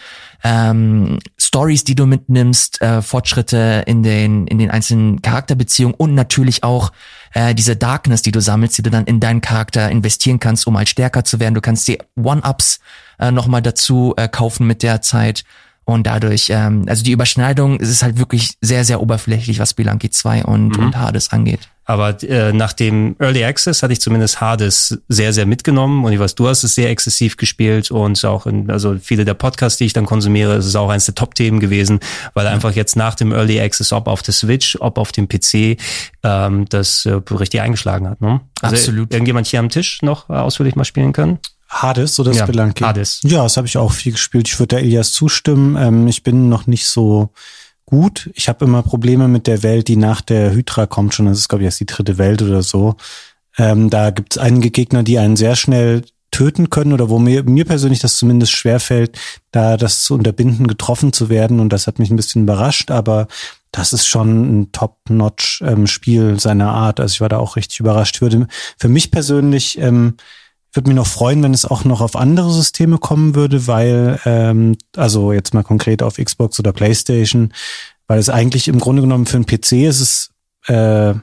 ähm, 0.43 1.19
Stories, 1.37 1.85
die 1.85 1.95
du 1.95 2.05
mitnimmst, 2.05 2.81
äh, 2.81 3.01
Fortschritte 3.01 3.83
in 3.85 4.03
den 4.03 4.47
in 4.47 4.57
den 4.57 4.69
einzelnen 4.69 5.21
Charakterbeziehungen 5.21 5.95
und 5.95 6.13
natürlich 6.13 6.63
auch 6.63 6.91
äh, 7.33 7.55
diese 7.55 7.77
Darkness, 7.77 8.21
die 8.21 8.31
du 8.31 8.41
sammelst, 8.41 8.77
die 8.77 8.83
du 8.83 8.89
dann 8.89 9.05
in 9.05 9.21
deinen 9.21 9.39
Charakter 9.39 9.89
investieren 9.89 10.39
kannst, 10.39 10.67
um 10.67 10.77
halt 10.77 10.89
stärker 10.89 11.23
zu 11.23 11.39
werden. 11.39 11.53
Du 11.53 11.61
kannst 11.61 11.87
die 11.87 11.99
One-Ups 12.21 12.79
äh, 13.19 13.31
nochmal 13.31 13.61
dazu 13.61 14.13
äh, 14.17 14.27
kaufen 14.27 14.67
mit 14.67 14.83
der 14.83 15.01
Zeit. 15.01 15.45
Und 15.85 16.07
dadurch, 16.07 16.47
ähm, 16.49 16.85
also 16.87 17.03
die 17.03 17.11
Überschneidung, 17.11 17.79
es 17.79 17.89
ist 17.89 18.03
halt 18.03 18.17
wirklich 18.17 18.53
sehr, 18.61 18.85
sehr 18.85 19.01
oberflächlich, 19.01 19.59
was 19.59 19.71
Spelunky 19.71 20.09
2 20.09 20.45
und, 20.45 20.77
und 20.77 20.95
Hades 20.97 21.31
angeht. 21.31 21.69
Aber 21.85 22.23
äh, 22.23 22.53
nach 22.53 22.71
dem 22.71 23.17
Early 23.19 23.43
Access 23.43 23.83
hatte 23.83 23.91
ich 23.91 23.99
zumindest 23.99 24.39
Hades 24.39 24.97
sehr, 25.09 25.33
sehr 25.33 25.45
mitgenommen. 25.45 26.05
Und 26.05 26.13
ich 26.13 26.19
weiß, 26.19 26.35
du 26.35 26.47
hast 26.47 26.63
es 26.63 26.75
sehr 26.75 26.89
exzessiv 26.89 27.35
gespielt 27.35 27.91
und 27.91 28.23
auch 28.23 28.45
in, 28.45 28.71
also 28.71 28.95
viele 29.01 29.25
der 29.25 29.33
Podcasts, 29.33 29.77
die 29.77 29.85
ich 29.85 29.93
dann 29.93 30.05
konsumiere, 30.05 30.55
ist 30.55 30.65
es 30.65 30.77
auch 30.77 30.89
eines 30.89 31.05
der 31.05 31.15
Top-Themen 31.15 31.59
gewesen, 31.59 31.99
weil 32.33 32.47
einfach 32.47 32.71
jetzt 32.71 32.95
nach 32.95 33.15
dem 33.15 33.33
Early 33.33 33.59
Access, 33.59 33.91
ob 33.91 34.07
auf 34.07 34.21
der 34.21 34.33
Switch, 34.33 34.77
ob 34.79 34.97
auf 34.97 35.11
dem 35.11 35.27
PC, 35.27 35.77
ähm, 36.23 36.65
das 36.69 37.05
äh, 37.05 37.19
richtig 37.31 37.59
eingeschlagen 37.59 38.07
hat. 38.07 38.21
Ne? 38.21 38.39
Also 38.61 38.75
Absolut. 38.75 39.11
Irgendjemand 39.11 39.47
hier 39.47 39.59
am 39.59 39.67
Tisch 39.67 40.01
noch 40.01 40.29
äh, 40.29 40.33
ausführlich 40.33 40.77
mal 40.77 40.85
spielen 40.85 41.11
können? 41.11 41.39
Hades 41.73 42.19
oder 42.19 42.31
Ja, 42.31 42.43
Spelunky? 42.43 42.83
Hades. 42.83 43.19
Ja, 43.23 43.43
das 43.43 43.57
habe 43.57 43.67
ich 43.67 43.77
auch 43.77 43.91
viel 43.91 44.13
gespielt. 44.13 44.47
Ich 44.47 44.59
würde 44.59 44.75
der 44.75 44.79
Elias 44.79 45.11
zustimmen. 45.11 45.75
Ähm, 45.75 46.07
ich 46.07 46.23
bin 46.23 46.49
noch 46.49 46.67
nicht 46.67 46.85
so 46.85 47.29
gut. 47.85 48.29
Ich 48.33 48.47
habe 48.47 48.65
immer 48.65 48.83
Probleme 48.83 49.27
mit 49.27 49.47
der 49.47 49.63
Welt, 49.63 49.87
die 49.87 49.97
nach 49.97 50.21
der 50.21 50.53
Hydra 50.53 50.85
kommt 50.85 51.13
schon. 51.13 51.25
Das 51.25 51.37
ist, 51.37 51.49
glaube 51.49 51.63
ich, 51.63 51.65
erst 51.65 51.79
die 51.79 51.85
dritte 51.85 52.17
Welt 52.17 52.41
oder 52.41 52.63
so. 52.63 52.95
Ähm, 53.57 53.89
da 53.89 54.09
gibt 54.11 54.35
es 54.35 54.37
einige 54.41 54.71
Gegner, 54.71 55.03
die 55.03 55.19
einen 55.19 55.35
sehr 55.35 55.55
schnell 55.55 56.03
töten 56.31 56.71
können 56.71 56.93
oder 56.93 57.09
wo 57.09 57.19
mir, 57.19 57.43
mir 57.43 57.65
persönlich 57.65 57.99
das 57.99 58.17
zumindest 58.17 58.53
schwerfällt, 58.53 59.19
da 59.51 59.77
das 59.77 60.03
zu 60.03 60.15
unterbinden, 60.15 60.67
getroffen 60.67 61.13
zu 61.13 61.29
werden. 61.29 61.59
Und 61.59 61.69
das 61.69 61.85
hat 61.85 61.99
mich 61.99 62.09
ein 62.09 62.15
bisschen 62.15 62.43
überrascht, 62.43 62.89
aber 62.89 63.27
das 63.71 63.93
ist 63.93 64.07
schon 64.07 64.61
ein 64.61 64.71
Top-Notch-Spiel 64.71 66.39
seiner 66.39 66.71
Art. 66.71 66.99
Also 66.99 67.13
ich 67.13 67.21
war 67.21 67.29
da 67.29 67.37
auch 67.37 67.55
richtig 67.55 67.79
überrascht. 67.79 68.21
Würde 68.21 68.47
für 68.77 68.89
mich 68.89 69.11
persönlich 69.11 69.77
ähm, 69.79 70.15
würde 70.73 70.89
mich 70.89 70.95
noch 70.95 71.07
freuen, 71.07 71.43
wenn 71.43 71.53
es 71.53 71.65
auch 71.65 71.85
noch 71.85 72.01
auf 72.01 72.15
andere 72.15 72.51
Systeme 72.51 72.97
kommen 72.97 73.35
würde, 73.35 73.67
weil, 73.67 74.19
ähm, 74.25 74.77
also 74.95 75.31
jetzt 75.31 75.53
mal 75.53 75.63
konkret 75.63 76.01
auf 76.01 76.17
Xbox 76.17 76.59
oder 76.59 76.73
PlayStation, 76.73 77.53
weil 78.07 78.19
es 78.19 78.29
eigentlich 78.29 78.67
im 78.67 78.79
Grunde 78.79 79.01
genommen 79.01 79.25
für 79.25 79.37
einen 79.37 79.45
PC 79.45 79.83
ist 79.87 79.99
es, 79.99 80.31
äh, 80.67 81.13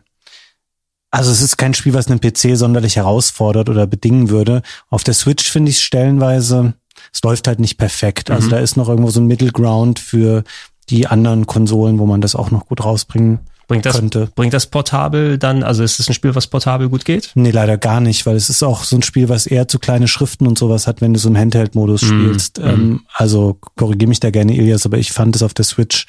also 1.10 1.30
es 1.32 1.42
ist 1.42 1.56
kein 1.56 1.74
Spiel, 1.74 1.94
was 1.94 2.08
einen 2.08 2.20
PC 2.20 2.56
sonderlich 2.56 2.96
herausfordert 2.96 3.68
oder 3.68 3.86
bedingen 3.86 4.30
würde. 4.30 4.62
Auf 4.88 5.02
der 5.02 5.14
Switch 5.14 5.50
finde 5.50 5.70
ich 5.70 5.76
es 5.76 5.82
stellenweise, 5.82 6.74
es 7.12 7.20
läuft 7.22 7.48
halt 7.48 7.58
nicht 7.58 7.78
perfekt. 7.78 8.30
Also 8.30 8.48
da 8.48 8.58
ist 8.58 8.76
noch 8.76 8.88
irgendwo 8.88 9.10
so 9.10 9.20
ein 9.20 9.26
Middle 9.26 9.50
Ground 9.50 9.98
für 9.98 10.44
die 10.88 11.08
anderen 11.08 11.46
Konsolen, 11.46 11.98
wo 11.98 12.06
man 12.06 12.20
das 12.20 12.36
auch 12.36 12.52
noch 12.52 12.66
gut 12.66 12.84
rausbringen 12.84 13.40
Bringt 13.70 13.86
das, 13.86 13.94
könnte. 13.94 14.28
bringt 14.34 14.52
das 14.52 14.66
portabel 14.66 15.38
dann, 15.38 15.62
also 15.62 15.84
ist 15.84 16.00
es 16.00 16.08
ein 16.08 16.12
Spiel, 16.12 16.34
was 16.34 16.48
portabel 16.48 16.88
gut 16.88 17.04
geht? 17.04 17.30
Nee, 17.36 17.52
leider 17.52 17.78
gar 17.78 18.00
nicht, 18.00 18.26
weil 18.26 18.34
es 18.34 18.50
ist 18.50 18.64
auch 18.64 18.82
so 18.82 18.96
ein 18.96 19.02
Spiel, 19.02 19.28
was 19.28 19.46
eher 19.46 19.68
zu 19.68 19.78
kleine 19.78 20.08
Schriften 20.08 20.48
und 20.48 20.58
sowas 20.58 20.88
hat, 20.88 21.00
wenn 21.00 21.14
du 21.14 21.20
so 21.20 21.28
im 21.28 21.36
Handheld-Modus 21.36 22.00
spielst. 22.00 22.58
Ähm, 22.58 23.02
also 23.14 23.58
korrigiere 23.76 24.08
mich 24.08 24.18
da 24.18 24.30
gerne, 24.30 24.56
Ilias, 24.56 24.86
aber 24.86 24.98
ich 24.98 25.12
fand 25.12 25.36
es 25.36 25.44
auf 25.44 25.54
der 25.54 25.64
Switch 25.64 26.08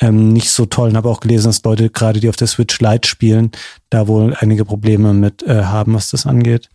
ähm, 0.00 0.32
nicht 0.32 0.50
so 0.50 0.66
toll 0.66 0.88
und 0.88 0.96
habe 0.96 1.08
auch 1.08 1.20
gelesen, 1.20 1.46
dass 1.46 1.62
Leute 1.62 1.90
gerade, 1.90 2.18
die 2.18 2.28
auf 2.28 2.34
der 2.34 2.48
Switch 2.48 2.80
Lite 2.80 3.08
spielen, 3.08 3.52
da 3.88 4.08
wohl 4.08 4.36
einige 4.40 4.64
Probleme 4.64 5.14
mit 5.14 5.44
äh, 5.44 5.62
haben, 5.62 5.94
was 5.94 6.10
das 6.10 6.26
angeht. 6.26 6.70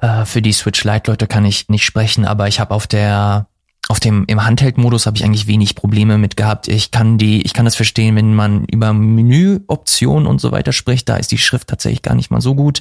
Äh, 0.00 0.26
für 0.26 0.42
die 0.42 0.52
Switch 0.52 0.84
Lite 0.84 1.10
Leute 1.10 1.26
kann 1.26 1.46
ich 1.46 1.70
nicht 1.70 1.86
sprechen, 1.86 2.26
aber 2.26 2.46
ich 2.46 2.60
habe 2.60 2.74
auf 2.74 2.86
der 2.86 3.46
auf 3.92 4.00
dem 4.00 4.24
im 4.26 4.42
Handheld-Modus 4.42 5.04
habe 5.04 5.18
ich 5.18 5.24
eigentlich 5.24 5.46
wenig 5.46 5.74
Probleme 5.74 6.16
mit 6.16 6.38
gehabt. 6.38 6.66
Ich 6.66 6.92
kann 6.92 7.18
die, 7.18 7.42
ich 7.42 7.52
kann 7.52 7.66
das 7.66 7.76
verstehen, 7.76 8.16
wenn 8.16 8.34
man 8.34 8.64
über 8.64 8.94
Menüoptionen 8.94 10.26
und 10.26 10.40
so 10.40 10.50
weiter 10.50 10.72
spricht, 10.72 11.10
da 11.10 11.16
ist 11.16 11.30
die 11.30 11.36
Schrift 11.36 11.68
tatsächlich 11.68 12.00
gar 12.00 12.14
nicht 12.14 12.30
mal 12.30 12.40
so 12.40 12.54
gut. 12.54 12.80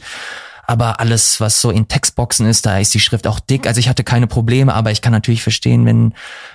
Aber 0.67 1.01
alles, 1.01 1.41
was 1.41 1.59
so 1.59 1.69
in 1.69 1.89
Textboxen 1.89 2.45
ist, 2.47 2.65
da 2.65 2.79
ist 2.79 2.93
die 2.93 3.01
Schrift 3.01 3.27
auch 3.27 3.41
dick. 3.41 3.67
Also 3.67 3.81
ich 3.81 3.89
hatte 3.89 4.05
keine 4.05 4.25
Probleme, 4.25 4.73
aber 4.73 4.91
ich 4.91 5.01
kann 5.01 5.11
natürlich 5.11 5.43
verstehen, 5.43 5.85
wenn 5.85 6.13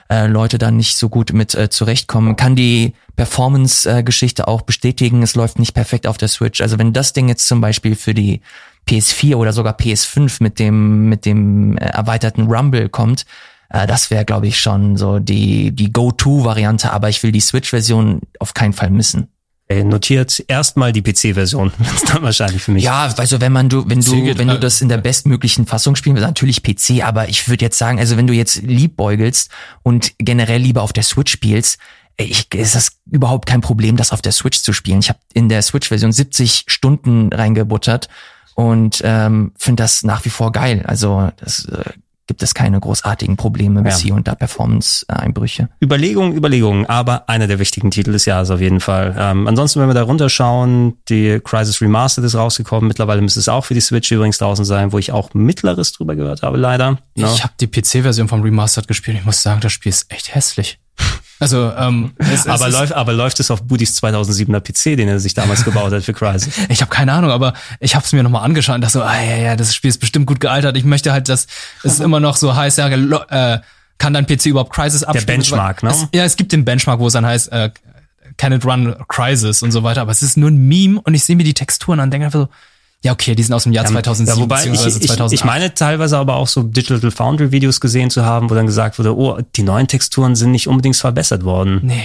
äh, 0.08 0.26
Leute 0.26 0.56
da 0.56 0.70
nicht 0.70 0.96
so 0.96 1.10
gut 1.10 1.34
mit 1.34 1.54
äh, 1.54 1.68
zurechtkommen. 1.68 2.36
Kann 2.36 2.56
die 2.56 2.94
Performance-Geschichte 3.16 4.48
auch 4.48 4.62
bestätigen, 4.62 5.22
es 5.22 5.34
läuft 5.34 5.58
nicht 5.58 5.74
perfekt 5.74 6.06
auf 6.06 6.16
der 6.16 6.28
Switch. 6.28 6.62
Also 6.62 6.78
wenn 6.78 6.94
das 6.94 7.12
Ding 7.12 7.28
jetzt 7.28 7.46
zum 7.46 7.60
Beispiel 7.60 7.94
für 7.94 8.14
die 8.14 8.40
PS4 8.88 9.34
oder 9.34 9.52
sogar 9.52 9.76
PS5 9.76 10.42
mit 10.42 10.58
dem, 10.58 11.10
mit 11.10 11.26
dem 11.26 11.76
äh, 11.76 11.84
erweiterten 11.84 12.46
Rumble 12.46 12.88
kommt, 12.88 13.26
äh, 13.70 13.86
das 13.86 14.10
wäre, 14.10 14.24
glaube 14.24 14.47
ich, 14.47 14.60
schon 14.60 14.97
so 14.97 15.18
die, 15.18 15.72
die 15.72 15.93
Go-To-Variante, 15.93 16.93
aber 16.93 17.09
ich 17.09 17.22
will 17.22 17.32
die 17.32 17.40
Switch-Version 17.40 18.20
auf 18.38 18.55
keinen 18.55 18.72
Fall 18.72 18.90
missen. 18.90 19.28
Äh, 19.68 19.82
Notiert 19.82 20.44
erstmal 20.47 20.93
die 20.93 21.02
PC-Version, 21.02 21.72
ist 21.97 22.09
dann 22.14 22.22
wahrscheinlich 22.22 22.62
für 22.62 22.70
mich. 22.70 22.84
Ja, 22.84 23.12
also 23.16 23.40
wenn 23.40 23.52
man 23.52 23.68
du, 23.68 23.88
wenn 23.88 24.01
du, 24.01 24.38
wenn 24.38 24.47
du 24.47 24.60
das 24.60 24.80
in 24.80 24.88
der 24.88 24.98
bestmöglichen 24.98 25.66
Fassung 25.66 25.97
spielen 25.97 26.14
willst, 26.14 26.26
natürlich 26.26 26.62
PC, 26.62 27.05
aber 27.05 27.28
ich 27.28 27.48
würde 27.48 27.64
jetzt 27.64 27.76
sagen, 27.76 27.98
also 27.98 28.16
wenn 28.16 28.28
du 28.28 28.32
jetzt 28.32 28.62
liebäugelst 28.62 29.51
und 29.82 30.12
generell 30.18 30.60
lieber 30.60 30.82
auf 30.82 30.93
der 30.93 31.02
Switch 31.02 31.32
spielst, 31.32 31.78
äh, 32.16 32.24
ich, 32.24 32.55
ist 32.55 32.76
das 32.76 32.93
überhaupt 33.10 33.47
kein 33.47 33.60
Problem, 33.60 33.97
das 33.97 34.12
auf 34.12 34.22
der 34.22 34.30
Switch 34.30 34.62
zu 34.62 34.72
spielen. 34.72 35.01
Ich 35.01 35.09
habe 35.09 35.18
in 35.34 35.48
der 35.48 35.62
Switch-Version 35.62 36.12
70 36.12 36.66
Stunden 36.68 37.32
reingebuttert 37.32 38.09
und 38.55 39.02
ähm, 39.05 39.52
finde 39.56 39.82
das 39.82 40.05
nach 40.05 40.24
wie 40.24 40.30
vor 40.30 40.52
geil. 40.52 40.84
Also 40.86 41.30
das 41.38 41.64
äh, 41.64 41.90
gibt 42.26 42.42
es 42.42 42.54
keine 42.54 42.80
großartigen 42.80 43.36
Probleme 43.36 43.82
bis 43.82 43.98
Ja. 44.00 44.04
hier 44.06 44.14
und 44.14 44.26
da 44.26 44.34
Performance-Einbrüche. 44.34 45.68
Überlegungen, 45.82 46.34
Überlegungen, 46.36 46.86
aber 46.86 47.28
einer 47.28 47.46
der 47.46 47.58
wichtigen 47.58 47.90
Titel 47.90 48.12
des 48.12 48.24
Jahres 48.24 48.50
auf 48.50 48.60
jeden 48.60 48.80
Fall. 48.80 49.14
Ähm, 49.18 49.46
ansonsten, 49.46 49.80
wenn 49.80 49.88
wir 49.88 49.94
da 49.94 50.02
runterschauen, 50.02 50.94
die 51.08 51.40
Crisis 51.42 51.80
Remastered 51.80 52.26
ist 52.26 52.34
rausgekommen. 52.34 52.88
Mittlerweile 52.88 53.20
müsste 53.22 53.40
es 53.40 53.48
auch 53.48 53.64
für 53.64 53.74
die 53.74 53.80
Switch 53.80 54.10
übrigens 54.10 54.38
draußen 54.38 54.64
sein, 54.64 54.92
wo 54.92 54.98
ich 54.98 55.12
auch 55.12 55.34
Mittleres 55.34 55.92
drüber 55.92 56.16
gehört 56.16 56.42
habe, 56.42 56.56
leider. 56.56 56.92
Ne? 56.92 56.98
Ich 57.14 57.42
habe 57.42 57.52
die 57.60 57.66
PC-Version 57.68 58.28
vom 58.28 58.42
Remastered 58.42 58.88
gespielt. 58.88 59.18
Ich 59.18 59.24
muss 59.24 59.42
sagen, 59.42 59.60
das 59.60 59.72
Spiel 59.72 59.90
ist 59.90 60.10
echt 60.12 60.34
hässlich. 60.34 60.78
Also, 61.38 61.72
ähm, 61.76 62.12
es, 62.18 62.40
es 62.40 62.46
aber, 62.46 62.68
ist, 62.68 62.72
läuft, 62.72 62.92
aber 62.92 63.12
läuft 63.12 63.40
es 63.40 63.50
auf 63.50 63.62
Budis 63.62 64.02
2007er 64.02 64.60
PC, 64.60 64.96
den 64.96 65.08
er 65.08 65.20
sich 65.20 65.34
damals 65.34 65.64
gebaut 65.64 65.92
hat 65.92 66.02
für 66.02 66.14
Crisis? 66.14 66.54
ich 66.68 66.80
habe 66.80 66.90
keine 66.90 67.12
Ahnung, 67.12 67.30
aber 67.30 67.52
ich 67.78 67.94
habe 67.94 68.04
es 68.04 68.12
mir 68.12 68.22
nochmal 68.22 68.44
angeschaut 68.44 68.76
und 68.76 68.80
dachte 68.80 68.94
so, 68.94 69.02
ah, 69.02 69.20
ja, 69.20 69.36
ja, 69.36 69.56
das 69.56 69.74
Spiel 69.74 69.90
ist 69.90 69.98
bestimmt 69.98 70.26
gut 70.26 70.40
gealtert. 70.40 70.76
Ich 70.76 70.84
möchte 70.84 71.12
halt, 71.12 71.28
dass 71.28 71.46
es 71.82 72.00
immer 72.00 72.20
noch 72.20 72.36
so 72.36 72.56
heißt, 72.56 72.78
ja, 72.78 72.88
äh, 72.88 73.60
kann 73.98 74.12
dein 74.14 74.26
PC 74.26 74.46
überhaupt 74.46 74.72
Crisis 74.72 75.04
abspielen? 75.04 75.26
Benchmark, 75.26 75.82
ne? 75.82 75.90
Es, 75.90 76.06
ja, 76.14 76.24
es 76.24 76.36
gibt 76.36 76.52
den 76.52 76.64
Benchmark, 76.64 77.00
wo 77.00 77.06
es 77.06 77.12
dann 77.12 77.26
heißt, 77.26 77.52
äh, 77.52 77.70
Can 78.38 78.52
It 78.52 78.64
Run 78.64 78.96
Crisis 79.08 79.62
und 79.62 79.72
so 79.72 79.82
weiter, 79.82 80.02
aber 80.02 80.12
es 80.12 80.22
ist 80.22 80.36
nur 80.36 80.50
ein 80.50 80.68
Meme 80.68 81.00
und 81.00 81.14
ich 81.14 81.24
sehe 81.24 81.36
mir 81.36 81.44
die 81.44 81.54
Texturen 81.54 82.00
an 82.00 82.04
und 82.04 82.10
denke 82.10 82.26
einfach 82.26 82.40
so, 82.40 82.48
ja, 83.05 83.12
okay, 83.12 83.35
die 83.35 83.43
sind 83.43 83.55
aus 83.55 83.64
dem 83.64 83.73
Jahr 83.73 83.85
2007 83.85 84.36
ja, 84.36 84.43
wobei 84.43 84.64
ich, 84.64 84.73
ich, 84.73 85.09
2008. 85.09 85.32
ich 85.32 85.44
meine 85.44 85.74
teilweise 85.74 86.18
aber 86.18 86.36
auch 86.36 86.48
so 86.48 86.62
Digital 86.62 87.10
Foundry 87.10 87.52
Videos 87.52 87.81
gesehen 87.81 88.10
zu 88.10 88.24
haben, 88.24 88.51
wo 88.51 88.55
dann 88.55 88.66
gesagt 88.66 88.98
wurde, 88.98 89.16
oh, 89.16 89.39
die 89.55 89.62
neuen 89.62 89.86
Texturen 89.86 90.35
sind 90.35 90.51
nicht 90.51 90.66
unbedingt 90.66 90.97
verbessert 90.97 91.44
worden. 91.44 91.81
nee. 91.85 92.02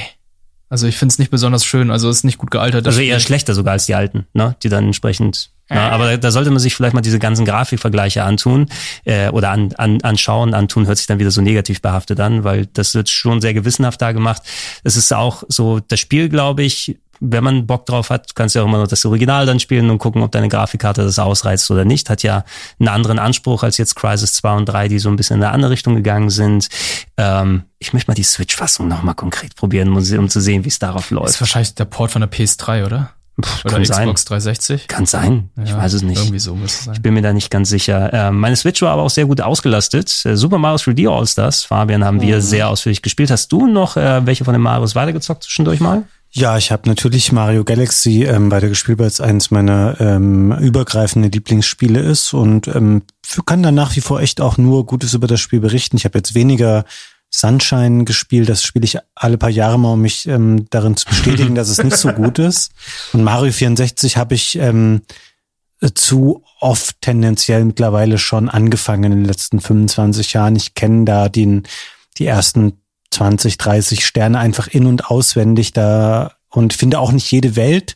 Also 0.72 0.88
ich 0.88 0.96
finde 0.96 1.12
es 1.12 1.20
nicht 1.20 1.32
besonders 1.32 1.66
schön, 1.66 1.92
also 1.92 2.10
es 2.10 2.20
ist 2.20 2.24
nicht 2.24 2.38
gut 2.38 2.50
gealtert. 2.50 2.88
Also 2.88 3.02
eher 3.02 3.20
schlechter 3.20 3.54
sogar 3.54 3.74
als 3.74 3.88
die 3.88 3.94
alten, 3.94 4.26
ne? 4.32 4.56
Die 4.64 4.70
dann 4.70 4.86
entsprechend. 4.86 5.50
Na, 5.68 5.90
aber 5.90 6.18
da 6.18 6.32
sollte 6.32 6.50
man 6.50 6.60
sich 6.60 6.76
vielleicht 6.76 6.94
mal 6.94 7.02
diese 7.02 7.20
ganzen 7.20 7.44
Grafikvergleiche 7.44 8.24
antun 8.24 8.68
äh, 9.04 9.28
oder 9.30 9.52
an, 9.52 9.74
an, 9.78 10.02
anschauen. 10.02 10.54
Antun 10.54 10.88
hört 10.88 10.98
sich 10.98 11.08
dann 11.08 11.20
wieder 11.20 11.32
so 11.32 11.42
negativ 11.42 11.82
behaftet 11.82 12.22
an, 12.22 12.46
weil 12.46 12.68
das 12.68 12.96
wird 12.96 13.10
schon 13.10 13.42
sehr 13.42 13.54
gewissenhaft 13.54 14.02
da 14.02 14.14
gemacht. 14.14 14.44
Es 14.86 14.96
ist 14.96 15.14
auch 15.14 15.44
so 15.50 15.82
das 15.86 16.00
Spiel, 16.00 16.30
glaube 16.30 16.64
ich. 16.64 16.98
Wenn 17.24 17.44
man 17.44 17.68
Bock 17.68 17.86
drauf 17.86 18.10
hat, 18.10 18.34
kannst 18.36 18.56
du 18.56 18.60
ja 18.60 18.64
auch 18.64 18.68
immer 18.68 18.80
noch 18.80 18.88
das 18.88 19.06
Original 19.06 19.46
dann 19.46 19.60
spielen 19.60 19.90
und 19.92 20.00
gucken, 20.00 20.24
ob 20.24 20.32
deine 20.32 20.50
Grafikkarte 20.50 21.04
das 21.04 21.20
ausreizt 21.20 21.70
oder 21.70 21.86
nicht. 21.86 22.10
Hat 22.10 22.24
ja 22.24 22.44
einen 22.80 22.88
anderen 22.90 23.20
Anspruch 23.20 23.62
als 23.64 23.78
jetzt 23.78 23.96
Crisis 23.96 24.34
2 24.34 24.54
und 24.56 24.66
3, 24.66 24.88
die 24.88 24.98
so 25.00 25.10
ein 25.10 25.16
bisschen 25.18 25.38
in 25.38 25.44
eine 25.44 25.54
andere 25.54 25.72
Richtung 25.72 25.96
gegangen 25.96 26.32
sind. 26.32 26.68
Ähm, 27.18 27.64
ich 27.78 27.94
möchte 27.94 28.10
mal 28.10 28.16
die 28.16 28.24
Switch-Fassung 28.24 28.88
nochmal 28.88 29.16
konkret 29.16 29.56
probieren, 29.56 29.96
um, 29.96 30.30
zu 30.30 30.40
sehen, 30.42 30.64
wie 30.66 30.70
es 30.70 30.80
darauf 30.80 31.06
ist 31.06 31.12
läuft. 31.12 31.40
wahrscheinlich 31.42 31.76
der 31.76 31.86
Port 31.86 32.12
von 32.12 32.22
der 32.22 32.32
PS3, 32.32 32.86
oder? 32.86 33.12
Pff, 33.42 33.66
Oder 33.66 33.74
kann 33.76 33.84
Xbox 33.84 34.22
sein. 34.24 34.28
360? 34.28 34.88
Kann 34.88 35.06
sein. 35.06 35.50
ich 35.64 35.70
Ja, 35.70 35.78
weiß 35.78 35.94
es 35.94 36.02
nicht. 36.02 36.18
Irgendwie 36.20 36.38
so 36.40 36.54
muss 36.54 36.74
es 36.74 36.84
sein. 36.86 36.96
Ich 36.96 37.02
bin 37.02 37.14
mir 37.14 37.22
da 37.22 37.32
nicht 37.34 37.50
ganz 37.50 37.70
sicher. 37.70 38.12
Ähm, 38.14 38.40
meine 38.40 38.56
Switch 38.58 38.82
war 38.82 38.92
aber 38.92 39.04
auch 39.04 39.10
sehr 39.10 39.26
gut 39.26 39.40
ausgelastet. 39.42 40.26
Äh, 40.26 40.36
Super 40.36 40.58
Mario 40.58 40.76
3D 40.78 41.08
All-Stars, 41.10 41.64
Fabian, 41.64 42.04
haben 42.04 42.18
Mhm. 42.18 42.22
wir 42.22 42.42
sehr 42.42 42.68
ausführlich 42.68 43.02
gespielt. 43.02 43.32
Hast 43.32 43.52
du 43.52 43.68
noch 43.68 43.96
äh, 43.96 44.26
welche 44.26 44.44
von 44.44 44.54
den 44.54 44.62
Marios 44.62 44.96
weitergezockt 44.96 45.44
zwischendurch 45.44 45.80
mal? 45.80 46.04
Ja, 46.34 46.58
ich 46.58 46.72
habe 46.72 46.88
natürlich 46.88 47.34
Mario 47.34 47.66
Galaxy 47.66 48.24
ähm, 48.24 48.52
weitergespielt, 48.52 49.00
weil 49.00 49.08
es 49.08 49.20
eines 49.20 49.52
meiner 49.52 50.00
ähm, 50.00 50.54
übergreifenden 50.54 51.30
Lieblingsspiele 51.30 52.00
ist 52.00 52.34
und 52.34 52.68
ähm, 52.70 53.04
kann 53.46 53.62
da 53.62 53.72
nach 53.72 53.96
wie 53.98 54.02
vor 54.02 54.22
echt 54.22 54.40
auch 54.40 54.58
nur 54.58 54.86
Gutes 54.86 55.14
über 55.14 55.28
das 55.28 55.42
Spiel 55.42 55.60
berichten. 55.60 55.98
Ich 55.98 56.06
habe 56.06 56.18
jetzt 56.18 56.34
weniger 56.34 56.86
Sunshine 57.30 58.06
gespielt, 58.06 58.48
das 58.48 58.64
spiele 58.64 58.86
ich 58.86 58.98
alle 59.14 59.38
paar 59.38 59.50
Jahre 59.50 59.78
mal, 59.78 59.94
um 59.94 60.02
mich 60.02 60.26
ähm, 60.26 60.68
darin 60.70 60.96
zu 60.96 61.06
bestätigen, 61.08 61.56
dass 61.56 61.68
es 61.68 61.84
nicht 61.84 61.98
so 61.98 62.10
gut 62.14 62.40
ist. 62.40 62.72
Und 63.12 63.24
Mario 63.24 63.52
64 63.52 64.16
habe 64.16 64.36
ich 64.36 64.58
ähm, 64.58 65.02
äh, 65.82 65.90
zu 65.94 66.44
oft 66.62 67.02
tendenziell 67.02 67.66
mittlerweile 67.66 68.18
schon 68.18 68.48
angefangen 68.48 69.12
in 69.12 69.12
den 69.12 69.26
letzten 69.26 69.60
25 69.60 70.32
Jahren. 70.32 70.56
Ich 70.56 70.76
kenne 70.76 71.04
da 71.04 71.28
den, 71.28 71.64
die 72.18 72.26
ersten 72.26 72.81
20, 73.12 73.58
30 73.58 74.06
Sterne 74.06 74.40
einfach 74.40 74.68
in- 74.68 74.88
und 74.88 75.06
auswendig 75.06 75.74
da 75.74 76.32
und 76.50 76.74
finde 76.74 77.00
auch 77.00 77.12
nicht 77.12 77.32
jede 77.32 77.56
Welt 77.56 77.96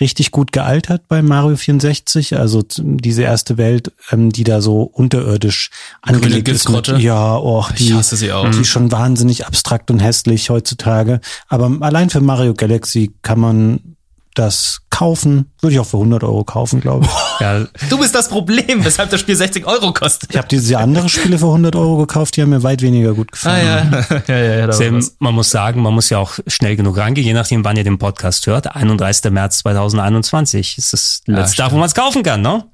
richtig 0.00 0.30
gut 0.30 0.52
gealtert 0.52 1.06
bei 1.08 1.22
Mario 1.22 1.56
64. 1.56 2.36
Also 2.38 2.62
diese 2.78 3.22
erste 3.22 3.58
Welt, 3.58 3.92
ähm, 4.10 4.30
die 4.30 4.44
da 4.44 4.60
so 4.60 4.82
unterirdisch 4.82 5.70
angelegt 6.00 6.48
ist. 6.48 6.68
Mit, 6.68 6.88
ja, 6.98 7.36
oh, 7.36 7.64
Ich 7.76 7.86
die, 7.88 7.94
hasse 7.94 8.16
sie 8.16 8.32
auch. 8.32 8.50
die 8.50 8.60
ist 8.62 8.68
schon 8.68 8.90
wahnsinnig 8.90 9.46
abstrakt 9.46 9.90
und 9.90 10.00
hässlich 10.00 10.50
heutzutage. 10.50 11.20
Aber 11.48 11.70
allein 11.80 12.10
für 12.10 12.20
Mario 12.20 12.54
Galaxy 12.54 13.12
kann 13.22 13.38
man 13.38 13.91
das 14.34 14.80
kaufen. 14.90 15.50
Würde 15.60 15.74
ich 15.74 15.80
auch 15.80 15.86
für 15.86 15.96
100 15.96 16.22
Euro 16.24 16.44
kaufen, 16.44 16.80
glaube 16.80 17.06
ich. 17.06 17.40
Ja, 17.40 17.66
Du 17.88 17.98
bist 17.98 18.14
das 18.14 18.28
Problem, 18.28 18.84
weshalb 18.84 19.10
das 19.10 19.20
Spiel 19.20 19.36
60 19.36 19.66
Euro 19.66 19.92
kostet. 19.92 20.30
Ich 20.30 20.36
habe 20.36 20.48
diese 20.48 20.78
andere 20.78 21.08
Spiele 21.08 21.38
für 21.38 21.46
100 21.46 21.74
Euro 21.76 21.98
gekauft, 21.98 22.36
die 22.36 22.42
haben 22.42 22.50
mir 22.50 22.62
weit 22.62 22.82
weniger 22.82 23.14
gut 23.14 23.28
Ah 23.32 23.32
gefallen. 23.32 24.06
ja, 24.28 24.36
ja, 24.36 24.44
ja, 24.44 24.58
ja 24.66 24.72
Sam, 24.72 24.96
was. 24.96 25.16
man 25.18 25.34
muss 25.34 25.50
sagen, 25.50 25.82
man 25.82 25.94
muss 25.94 26.08
ja 26.10 26.18
auch 26.18 26.38
schnell 26.46 26.76
genug 26.76 26.96
rangehen, 26.96 27.26
je 27.26 27.32
nachdem, 27.32 27.64
wann 27.64 27.76
ihr 27.76 27.84
den 27.84 27.98
Podcast 27.98 28.46
hört. 28.46 28.74
31. 28.74 29.30
März 29.30 29.58
2021 29.58 30.78
ist 30.78 30.92
das 30.92 31.22
letzte 31.26 31.56
Tag, 31.56 31.72
wo 31.72 31.76
man 31.76 31.86
es 31.86 31.94
kaufen 31.94 32.22
kann, 32.22 32.42
ne? 32.42 32.64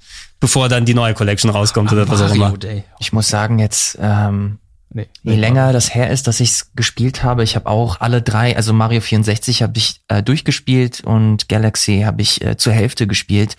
Bevor 0.40 0.68
dann 0.68 0.84
die 0.84 0.94
neue 0.94 1.14
Collection 1.14 1.50
rauskommt 1.50 1.92
oder 1.92 2.08
was 2.08 2.22
auch 2.22 2.32
immer. 2.32 2.54
Ich 3.00 3.12
muss 3.12 3.28
sagen, 3.28 3.58
jetzt, 3.58 3.98
ähm, 4.00 4.58
Nee, 4.90 5.08
je 5.22 5.36
länger 5.36 5.72
das 5.72 5.94
her 5.94 6.10
ist, 6.10 6.26
dass 6.26 6.40
ich's 6.40 6.70
gespielt 6.74 7.22
habe, 7.22 7.44
ich 7.44 7.56
habe 7.56 7.66
auch 7.66 8.00
alle 8.00 8.22
drei, 8.22 8.56
also 8.56 8.72
Mario 8.72 9.00
64 9.00 9.62
habe 9.62 9.76
ich 9.76 10.00
äh, 10.08 10.22
durchgespielt 10.22 11.02
und 11.02 11.48
Galaxy 11.48 12.02
habe 12.06 12.22
ich 12.22 12.42
äh, 12.42 12.56
zur 12.56 12.72
Hälfte 12.72 13.06
gespielt. 13.06 13.56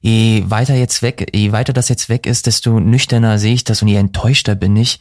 Je 0.00 0.44
weiter 0.48 0.74
jetzt 0.74 1.00
weg, 1.00 1.30
je 1.34 1.52
weiter 1.52 1.72
das 1.72 1.88
jetzt 1.88 2.08
weg 2.08 2.26
ist, 2.26 2.46
desto 2.46 2.78
nüchterner 2.78 3.38
sehe 3.38 3.54
ich 3.54 3.64
das 3.64 3.80
und 3.80 3.88
je 3.88 3.96
enttäuschter 3.96 4.54
bin 4.54 4.76
ich. 4.76 5.00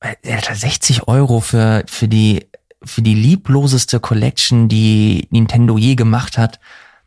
Weil, 0.00 0.16
Alter, 0.26 0.54
60 0.54 1.06
Euro 1.06 1.40
für 1.40 1.84
für 1.86 2.08
die 2.08 2.46
für 2.84 3.02
die 3.02 3.14
liebloseste 3.14 4.00
Collection, 4.00 4.68
die 4.68 5.28
Nintendo 5.30 5.78
je 5.78 5.94
gemacht 5.94 6.38
hat. 6.38 6.58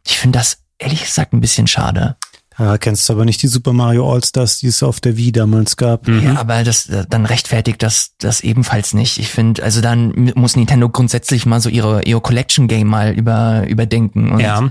Ich 0.05 0.17
finde 0.17 0.39
das 0.39 0.63
ehrlich 0.77 1.03
gesagt 1.03 1.33
ein 1.33 1.41
bisschen 1.41 1.67
schade. 1.67 2.15
Ja, 2.59 2.77
kennst 2.77 3.07
du 3.07 3.13
aber 3.13 3.23
nicht 3.25 3.41
die 3.41 3.47
Super 3.47 3.71
Mario 3.73 4.11
All-Stars, 4.11 4.59
die 4.59 4.67
es 4.67 4.83
auf 4.83 4.99
der 4.99 5.15
Wii 5.17 5.31
damals 5.31 5.77
gab. 5.77 6.07
Ja, 6.07 6.37
aber 6.37 6.63
das 6.63 6.87
äh, 6.89 7.05
dann 7.09 7.25
rechtfertigt 7.25 7.81
das 7.81 8.11
das 8.19 8.41
ebenfalls 8.41 8.93
nicht. 8.93 9.17
Ich 9.19 9.29
finde, 9.29 9.63
also 9.63 9.79
dann 9.81 10.31
muss 10.35 10.55
Nintendo 10.55 10.89
grundsätzlich 10.89 11.45
mal 11.45 11.61
so 11.61 11.69
ihre 11.69 12.03
ihre 12.03 12.19
Collection 12.21 12.67
Game 12.67 12.87
mal 12.87 13.13
über 13.13 13.65
überdenken. 13.67 14.31
Und 14.31 14.39
Ja. 14.41 14.69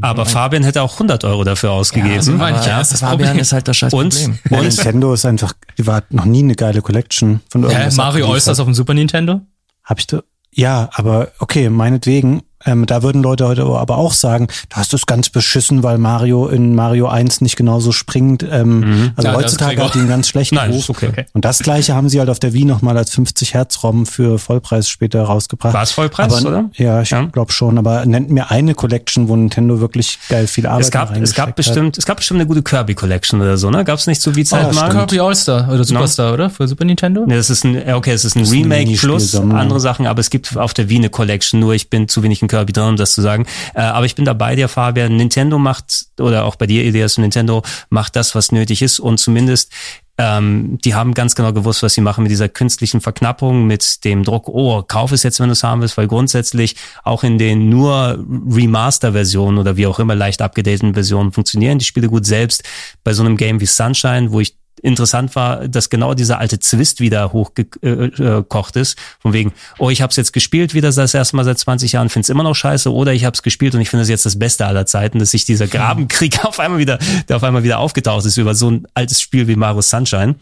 Aber 0.00 0.24
Fabian 0.24 0.62
hätte 0.64 0.80
auch 0.82 0.94
100 0.94 1.24
Euro 1.24 1.44
dafür 1.44 1.72
ausgegeben. 1.72 2.14
also 2.14 2.32
meine 2.32 2.58
ich 2.58 2.66
ja, 2.66 2.80
ist 2.80 2.92
das 2.92 3.00
Fabian 3.00 3.28
Problem. 3.28 3.38
ist 3.42 3.52
halt 3.52 3.68
das 3.68 3.76
scheiß 3.76 3.92
Und, 3.92 4.14
Problem. 4.14 4.38
Ja, 4.50 4.58
und 4.58 4.64
Nintendo 4.66 5.12
ist 5.12 5.26
einfach, 5.26 5.52
die 5.76 5.86
war 5.86 6.02
noch 6.10 6.24
nie 6.24 6.42
eine 6.42 6.54
geile 6.54 6.80
Collection 6.80 7.40
von 7.50 7.62
Hä, 7.64 7.68
irgendwas. 7.68 7.96
Mario 7.96 8.08
abgeliefert. 8.24 8.32
All-Stars 8.34 8.60
auf 8.60 8.64
dem 8.66 8.74
Super 8.74 8.94
Nintendo? 8.94 9.40
Hab 9.84 9.98
ich 9.98 10.06
da, 10.06 10.22
ja, 10.52 10.88
aber 10.94 11.32
okay, 11.38 11.68
meinetwegen. 11.68 12.42
Ähm, 12.66 12.86
da 12.86 13.02
würden 13.02 13.22
Leute 13.22 13.46
heute 13.46 13.64
aber 13.64 13.98
auch 13.98 14.12
sagen, 14.12 14.46
da 14.68 14.76
hast 14.76 14.92
du 14.92 14.96
es 14.96 15.06
ganz 15.06 15.28
beschissen, 15.30 15.82
weil 15.82 15.98
Mario 15.98 16.48
in 16.48 16.74
Mario 16.74 17.08
1 17.08 17.40
nicht 17.40 17.56
genauso 17.56 17.92
springt. 17.92 18.42
Ähm, 18.42 19.12
Also 19.16 19.28
Ja, 19.28 19.32
das 19.34 19.44
heutzutage 19.44 19.84
hat 19.84 19.94
die 19.94 19.98
einen 20.00 20.08
ganz 20.08 20.28
schlechten 20.28 20.54
Nein, 20.56 20.70
Ruf. 20.70 20.80
ist 20.80 20.90
okay. 20.90 21.26
Und 21.32 21.44
das 21.44 21.58
gleiche 21.60 21.94
haben 21.94 22.08
sie 22.08 22.18
halt 22.20 22.30
auf 22.30 22.38
der 22.38 22.52
Wii 22.52 22.64
nochmal 22.64 22.96
als 22.96 23.10
50 23.10 23.54
Hertz 23.54 23.82
ROM 23.82 24.06
für 24.06 24.38
Vollpreis 24.38 24.88
später 24.88 25.22
rausgebracht. 25.22 25.74
War 25.74 25.82
es 25.82 25.92
Vollpreis, 25.92 26.32
aber, 26.44 26.48
oder? 26.48 26.70
Ja, 26.74 27.02
ich 27.02 27.10
Ja. 27.10 27.22
glaube 27.26 27.52
schon. 27.52 27.78
Aber 27.78 28.04
nennt 28.06 28.30
mir 28.30 28.50
eine 28.50 28.74
Collection, 28.74 29.28
wo 29.28 29.36
Nintendo 29.36 29.80
wirklich 29.80 30.18
geil 30.28 30.46
viel 30.46 30.66
Arbeit 30.66 30.84
es 30.84 30.90
gab, 30.90 31.16
es 31.16 31.34
gab 31.34 31.56
bestimmt, 31.56 31.98
es 31.98 32.06
gab 32.06 32.16
bestimmt 32.18 32.40
eine 32.40 32.46
gute 32.46 32.62
Kirby 32.62 32.94
Collection 32.94 33.40
oder 33.40 33.56
so, 33.56 33.70
ne? 33.70 33.84
Gab 33.84 33.98
es 33.98 34.06
nicht 34.06 34.20
zu 34.20 34.34
wie 34.36 34.44
Zeit 34.44 34.68
Oh, 34.70 34.74
mal? 34.74 34.88
Kirby 34.90 35.20
All-Star 35.20 35.68
oder 35.72 35.84
Superstar, 35.84 36.32
oder? 36.34 36.50
Für 36.50 36.66
Super 36.68 36.84
Nintendo? 36.84 37.24
Nee, 37.26 37.36
das 37.36 37.50
ist 37.50 37.64
ein, 37.64 37.74
ja, 37.74 37.96
okay, 37.96 38.12
es 38.12 38.24
ist 38.24 38.36
ein 38.36 38.42
ist 38.42 38.50
ein 38.50 38.62
Remake 38.62 38.84
Minispiel, 38.84 39.08
plus 39.10 39.30
so, 39.32 39.44
ne? 39.44 39.54
andere 39.54 39.80
Sachen, 39.80 40.06
aber 40.06 40.20
es 40.20 40.30
gibt 40.30 40.56
auf 40.56 40.74
der 40.74 40.88
Wii 40.88 40.98
eine 40.98 41.10
Collection, 41.10 41.60
nur 41.60 41.74
ich 41.74 41.90
bin 41.90 42.08
zu 42.08 42.22
wenig 42.22 42.42
in 42.42 42.48
Drin, 42.72 42.90
um 42.90 42.96
das 42.96 43.14
zu 43.14 43.22
sagen. 43.22 43.46
Äh, 43.74 43.80
aber 43.80 44.06
ich 44.06 44.14
bin 44.14 44.24
da 44.24 44.34
dir, 44.54 44.68
Fabian. 44.68 45.16
Nintendo 45.16 45.58
macht, 45.58 46.06
oder 46.20 46.44
auch 46.44 46.56
bei 46.56 46.66
dir, 46.66 46.84
Elias, 46.84 47.18
Nintendo 47.18 47.62
macht 47.90 48.16
das, 48.16 48.34
was 48.34 48.52
nötig 48.52 48.82
ist 48.82 49.00
und 49.00 49.18
zumindest 49.18 49.72
ähm, 50.16 50.78
die 50.84 50.94
haben 50.94 51.12
ganz 51.12 51.34
genau 51.34 51.52
gewusst, 51.52 51.82
was 51.82 51.94
sie 51.94 52.00
machen 52.00 52.22
mit 52.22 52.30
dieser 52.30 52.48
künstlichen 52.48 53.00
Verknappung, 53.00 53.66
mit 53.66 54.04
dem 54.04 54.22
Druck, 54.22 54.48
oh, 54.48 54.82
kauf 54.82 55.10
es 55.10 55.24
jetzt, 55.24 55.40
wenn 55.40 55.48
du 55.48 55.52
es 55.52 55.64
haben 55.64 55.80
willst, 55.80 55.96
weil 55.96 56.06
grundsätzlich 56.06 56.76
auch 57.02 57.24
in 57.24 57.36
den 57.36 57.68
nur 57.68 58.24
Remaster-Versionen 58.48 59.58
oder 59.58 59.76
wie 59.76 59.88
auch 59.88 59.98
immer 59.98 60.14
leicht 60.14 60.40
abgedateten 60.40 60.94
Versionen 60.94 61.32
funktionieren 61.32 61.78
die 61.78 61.84
Spiele 61.84 62.08
gut 62.08 62.26
selbst. 62.26 62.62
Bei 63.02 63.12
so 63.12 63.24
einem 63.24 63.36
Game 63.36 63.60
wie 63.60 63.66
Sunshine, 63.66 64.30
wo 64.30 64.38
ich 64.38 64.56
interessant 64.82 65.34
war, 65.36 65.68
dass 65.68 65.88
genau 65.90 66.14
dieser 66.14 66.38
alte 66.38 66.58
Zwist 66.58 67.00
wieder 67.00 67.32
hochgekocht 67.32 68.76
ist. 68.76 68.98
Von 69.20 69.32
wegen, 69.32 69.52
oh, 69.78 69.90
ich 69.90 70.02
habe 70.02 70.10
es 70.10 70.16
jetzt 70.16 70.32
gespielt 70.32 70.74
wieder 70.74 70.90
das 70.92 71.14
erste 71.14 71.36
Mal 71.36 71.44
seit 71.44 71.58
20 71.58 71.92
Jahren, 71.92 72.08
finde 72.08 72.24
es 72.24 72.28
immer 72.28 72.42
noch 72.42 72.54
scheiße, 72.54 72.92
oder 72.92 73.12
ich 73.12 73.24
habe 73.24 73.34
es 73.34 73.42
gespielt 73.42 73.74
und 73.74 73.80
ich 73.80 73.90
finde 73.90 74.02
es 74.02 74.08
jetzt 74.08 74.26
das 74.26 74.38
Beste 74.38 74.66
aller 74.66 74.86
Zeiten, 74.86 75.18
dass 75.18 75.30
sich 75.30 75.44
dieser 75.44 75.66
Grabenkrieg 75.66 76.44
auf 76.44 76.60
einmal 76.60 76.78
wieder, 76.78 76.98
der 77.28 77.36
auf 77.36 77.44
einmal 77.44 77.62
wieder 77.62 77.78
aufgetaucht 77.78 78.26
ist 78.26 78.36
über 78.36 78.54
so 78.54 78.70
ein 78.70 78.86
altes 78.94 79.20
Spiel 79.20 79.48
wie 79.48 79.56
Mario 79.56 79.80
Sunshine, 79.80 80.36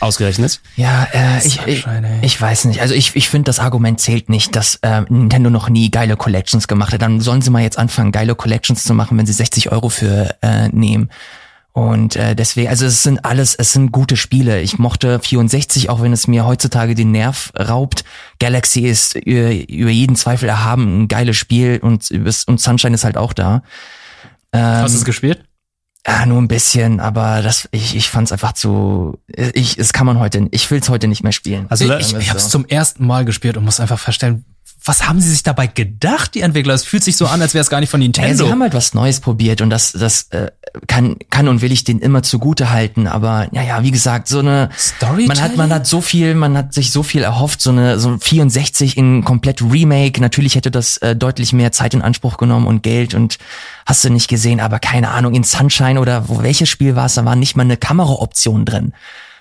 ausgerechnet. 0.00 0.60
Ja, 0.76 1.08
äh, 1.12 1.46
ich, 1.46 1.60
ich, 1.66 1.86
ich 2.22 2.40
weiß 2.40 2.66
nicht. 2.66 2.80
Also 2.80 2.94
ich, 2.94 3.16
ich 3.16 3.28
finde, 3.28 3.46
das 3.46 3.58
Argument 3.58 4.00
zählt 4.00 4.28
nicht, 4.28 4.54
dass 4.54 4.76
äh, 4.82 5.02
Nintendo 5.08 5.50
noch 5.50 5.68
nie 5.68 5.90
geile 5.90 6.16
Collections 6.16 6.68
gemacht 6.68 6.92
hat. 6.92 7.02
Dann 7.02 7.20
sollen 7.20 7.42
sie 7.42 7.50
mal 7.50 7.62
jetzt 7.62 7.78
anfangen, 7.78 8.12
geile 8.12 8.34
Collections 8.34 8.84
zu 8.84 8.94
machen, 8.94 9.18
wenn 9.18 9.26
sie 9.26 9.32
60 9.32 9.72
Euro 9.72 9.88
für 9.88 10.36
äh, 10.42 10.68
nehmen. 10.68 11.10
Und 11.78 12.16
äh, 12.16 12.34
deswegen, 12.34 12.68
also 12.68 12.86
es 12.86 13.04
sind 13.04 13.24
alles, 13.24 13.54
es 13.54 13.72
sind 13.72 13.92
gute 13.92 14.16
Spiele. 14.16 14.60
Ich 14.62 14.80
mochte 14.80 15.20
64, 15.20 15.88
auch 15.90 16.02
wenn 16.02 16.12
es 16.12 16.26
mir 16.26 16.44
heutzutage 16.44 16.96
den 16.96 17.12
Nerv 17.12 17.52
raubt. 17.56 18.02
Galaxy 18.40 18.80
ist 18.80 19.14
über, 19.14 19.52
über 19.68 19.90
jeden 19.90 20.16
Zweifel 20.16 20.48
erhaben, 20.48 21.02
ein 21.02 21.08
geiles 21.08 21.36
Spiel 21.36 21.78
und, 21.80 22.10
und 22.10 22.60
Sunshine 22.60 22.94
ist 22.96 23.04
halt 23.04 23.16
auch 23.16 23.32
da. 23.32 23.62
Hast 24.52 24.94
du 24.94 24.98
es 24.98 25.04
gespielt? 25.04 25.44
Ja, 26.04 26.26
nur 26.26 26.42
ein 26.42 26.48
bisschen, 26.48 26.98
aber 26.98 27.42
das, 27.42 27.68
ich, 27.70 27.94
ich 27.94 28.08
fand's 28.08 28.32
einfach 28.32 28.54
zu, 28.54 29.20
ich, 29.36 29.78
es 29.78 29.92
kann 29.92 30.06
man 30.06 30.18
heute, 30.18 30.48
ich 30.50 30.68
will's 30.72 30.88
heute 30.88 31.06
nicht 31.06 31.22
mehr 31.22 31.32
spielen. 31.32 31.66
Also 31.68 31.84
ich 31.84 32.16
ich 32.16 32.28
habe 32.30 32.38
es 32.38 32.46
so. 32.46 32.50
zum 32.50 32.64
ersten 32.66 33.06
Mal 33.06 33.24
gespielt 33.24 33.56
und 33.56 33.64
muss 33.64 33.78
einfach 33.78 34.00
feststellen, 34.00 34.44
was 34.84 35.06
haben 35.06 35.20
sie 35.20 35.28
sich 35.30 35.42
dabei 35.42 35.66
gedacht, 35.66 36.34
die 36.34 36.40
Entwickler? 36.40 36.72
Es 36.72 36.84
fühlt 36.84 37.04
sich 37.04 37.16
so 37.16 37.26
an, 37.26 37.42
als 37.42 37.52
wäre 37.52 37.60
es 37.62 37.68
gar 37.68 37.80
nicht 37.80 37.90
von 37.90 38.00
Ja, 38.00 38.06
Nintendo. 38.06 38.46
sie 38.46 38.50
haben 38.50 38.62
halt 38.62 38.72
was 38.74 38.94
Neues 38.94 39.20
probiert 39.20 39.60
und 39.60 39.68
das, 39.70 39.92
das 39.92 40.28
äh, 40.30 40.50
kann, 40.86 41.16
kann 41.30 41.48
und 41.48 41.60
will 41.60 41.72
ich 41.72 41.84
denen 41.84 42.00
immer 42.00 42.22
zugute 42.22 42.70
halten. 42.70 43.06
Aber 43.06 43.48
ja, 43.52 43.62
ja, 43.62 43.82
wie 43.82 43.90
gesagt, 43.90 44.28
so 44.28 44.38
eine 44.38 44.70
Storytelling? 44.78 45.28
Man 45.28 45.40
hat, 45.42 45.56
man 45.56 45.72
hat 45.72 45.86
so 45.86 46.00
viel, 46.00 46.34
man 46.34 46.56
hat 46.56 46.72
sich 46.72 46.90
so 46.90 47.02
viel 47.02 47.22
erhofft, 47.22 47.60
so 47.60 47.70
eine 47.70 47.98
so 47.98 48.08
ein 48.08 48.20
64 48.20 48.96
in 48.96 49.24
komplett 49.24 49.60
Remake. 49.62 50.20
Natürlich 50.20 50.54
hätte 50.54 50.70
das 50.70 50.96
äh, 50.98 51.14
deutlich 51.14 51.52
mehr 51.52 51.72
Zeit 51.72 51.92
in 51.92 52.00
Anspruch 52.00 52.38
genommen 52.38 52.66
und 52.66 52.82
Geld 52.82 53.14
und 53.14 53.38
hast 53.84 54.04
du 54.04 54.10
nicht 54.10 54.28
gesehen, 54.28 54.60
aber 54.60 54.78
keine 54.78 55.10
Ahnung, 55.10 55.34
in 55.34 55.44
Sunshine 55.44 56.00
oder 56.00 56.28
wo 56.28 56.42
welches 56.42 56.68
Spiel 56.70 56.96
war 56.96 57.06
es, 57.06 57.14
da 57.14 57.24
war 57.24 57.36
nicht 57.36 57.56
mal 57.56 57.62
eine 57.64 57.76
Kameraoption 57.76 58.64
drin. 58.64 58.92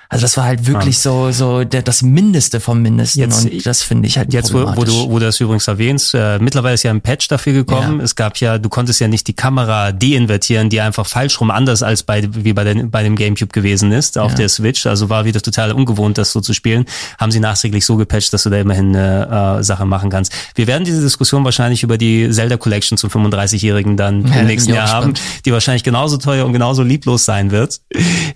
Also 0.10 0.24
das 0.24 0.38
war 0.38 0.46
halt 0.46 0.66
wirklich 0.68 1.00
so 1.00 1.32
so 1.32 1.64
der, 1.64 1.82
das 1.82 2.02
Mindeste 2.02 2.60
vom 2.60 2.82
Mindesten 2.82 3.22
Jetzt- 3.22 3.46
und 3.46 3.66
das 3.66 3.84
finde 3.84 4.08
ich 4.08 4.18
halt 4.18 4.34
Jetzt, 4.34 4.54
wo, 4.54 4.60
wo, 4.76 4.84
du, 4.84 5.10
wo 5.10 5.20
du 5.20 5.26
das 5.26 5.40
übrigens 5.40 5.68
erwähnst, 5.68 6.14
äh, 6.14 6.40
mittlerweile 6.40 6.76
ist 6.76 6.84
ja 6.84 6.92
ein 6.92 7.02
Patch 7.02 7.28
dafür 7.28 7.54
gekommen. 7.54 8.00
Ja. 8.00 8.04
Es 8.04 8.16
gab 8.16 8.38
ja, 8.38 8.58
du 8.58 8.70
konntest 8.70 9.00
ja 9.00 9.08
nicht 9.08 9.28
die 9.28 9.34
Kamera 9.34 9.92
deinvertieren, 9.92 10.70
die 10.70 10.80
einfach 10.82 11.06
falsch 11.06 11.40
rum 11.42 11.52
anders 11.52 11.84
als 11.84 12.04
bei, 12.04 12.28
wie 12.32 12.54
bei, 12.54 12.64
den, 12.64 12.90
bei 12.90 13.04
dem 13.04 13.16
Gamecube 13.16 13.52
gewesen 13.52 13.92
ist, 13.92 14.18
auf 14.18 14.32
Ja. 14.32 14.38
der 14.38 14.50
Switch. 14.50 14.86
Also 14.86 15.10
war 15.10 15.26
wieder 15.26 15.42
total 15.42 15.72
ungewohnt, 15.72 16.18
das 16.18 16.32
so 16.32 16.40
zu 16.42 16.54
spielen. 16.54 16.86
Haben 17.20 17.32
sie 17.32 17.40
nachträglich 17.40 17.86
so 17.86 17.98
gepatcht, 17.98 18.32
dass 18.34 18.44
du 18.44 18.50
da 18.50 18.58
immerhin 18.58 18.96
eine 18.96 19.60
äh, 19.60 19.64
Sache 19.64 19.86
machen 19.86 20.10
kannst. 20.10 20.32
Wir 20.56 20.68
werden 20.68 20.84
diese 20.86 21.02
Diskussion 21.02 21.44
wahrscheinlich 21.44 21.84
über 21.84 21.98
die 21.98 22.30
Zelda 22.32 22.58
Collection 22.58 22.98
zum 22.98 23.10
35-Jährigen 23.10 23.98
dann 23.98 24.26
Ja, 24.26 24.34
da 24.34 24.40
im 24.42 24.48
nächsten 24.48 24.74
Jahr 24.74 24.90
haben, 24.90 25.14
die 25.46 25.52
wahrscheinlich 25.52 25.84
genauso 25.84 26.18
teuer 26.18 26.46
und 26.46 26.54
genauso 26.54 26.84
lieblos 26.84 27.26
sein 27.26 27.52
wird. 27.52 27.82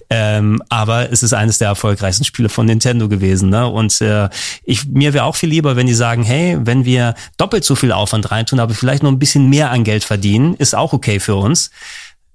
Ähm, 0.09 0.61
aber 0.69 1.11
es 1.11 1.23
ist 1.23 1.33
eines 1.33 1.57
der 1.61 1.69
erfolgreichsten 1.69 2.25
Spiele 2.25 2.49
von 2.49 2.65
Nintendo 2.65 3.07
gewesen. 3.07 3.49
Ne? 3.49 3.67
Und 3.67 4.01
äh, 4.01 4.29
ich, 4.63 4.87
mir 4.87 5.13
wäre 5.13 5.25
auch 5.25 5.35
viel 5.35 5.49
lieber, 5.49 5.75
wenn 5.75 5.87
die 5.87 5.93
sagen, 5.93 6.23
hey, 6.23 6.57
wenn 6.59 6.83
wir 6.85 7.15
doppelt 7.37 7.63
so 7.63 7.75
viel 7.75 7.91
Aufwand 7.91 8.31
reintun, 8.31 8.59
aber 8.59 8.73
vielleicht 8.73 9.03
noch 9.03 9.11
ein 9.11 9.19
bisschen 9.19 9.49
mehr 9.49 9.71
an 9.71 9.83
Geld 9.83 10.03
verdienen, 10.03 10.55
ist 10.55 10.75
auch 10.75 10.93
okay 10.93 11.19
für 11.19 11.35
uns. 11.35 11.71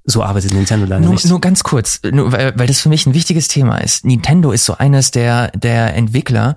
So 0.04 0.22
arbeitet 0.22 0.54
Nintendo 0.54 0.86
leider 0.86 1.04
Nur, 1.04 1.14
nicht. 1.14 1.26
nur 1.26 1.40
ganz 1.40 1.64
kurz, 1.64 2.00
nur, 2.10 2.30
weil, 2.30 2.56
weil 2.56 2.68
das 2.68 2.80
für 2.80 2.88
mich 2.88 3.06
ein 3.06 3.14
wichtiges 3.14 3.48
Thema 3.48 3.78
ist. 3.78 4.04
Nintendo 4.04 4.52
ist 4.52 4.64
so 4.64 4.78
eines 4.78 5.10
der, 5.10 5.50
der 5.50 5.94
Entwickler, 5.94 6.56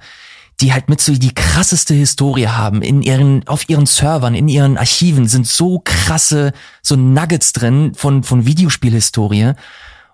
die 0.61 0.73
halt 0.73 0.89
mit 0.89 1.01
so 1.01 1.13
die 1.13 1.33
krasseste 1.33 1.93
Historie 1.93 2.47
haben. 2.47 2.81
In 2.81 3.01
ihren, 3.01 3.47
auf 3.47 3.67
ihren 3.69 3.85
Servern, 3.85 4.35
in 4.35 4.47
ihren 4.47 4.77
Archiven 4.77 5.27
sind 5.27 5.47
so 5.47 5.81
krasse, 5.83 6.51
so 6.81 6.95
Nuggets 6.95 7.53
drin 7.53 7.93
von, 7.95 8.23
von 8.23 8.45
Videospielhistorie. 8.45 9.53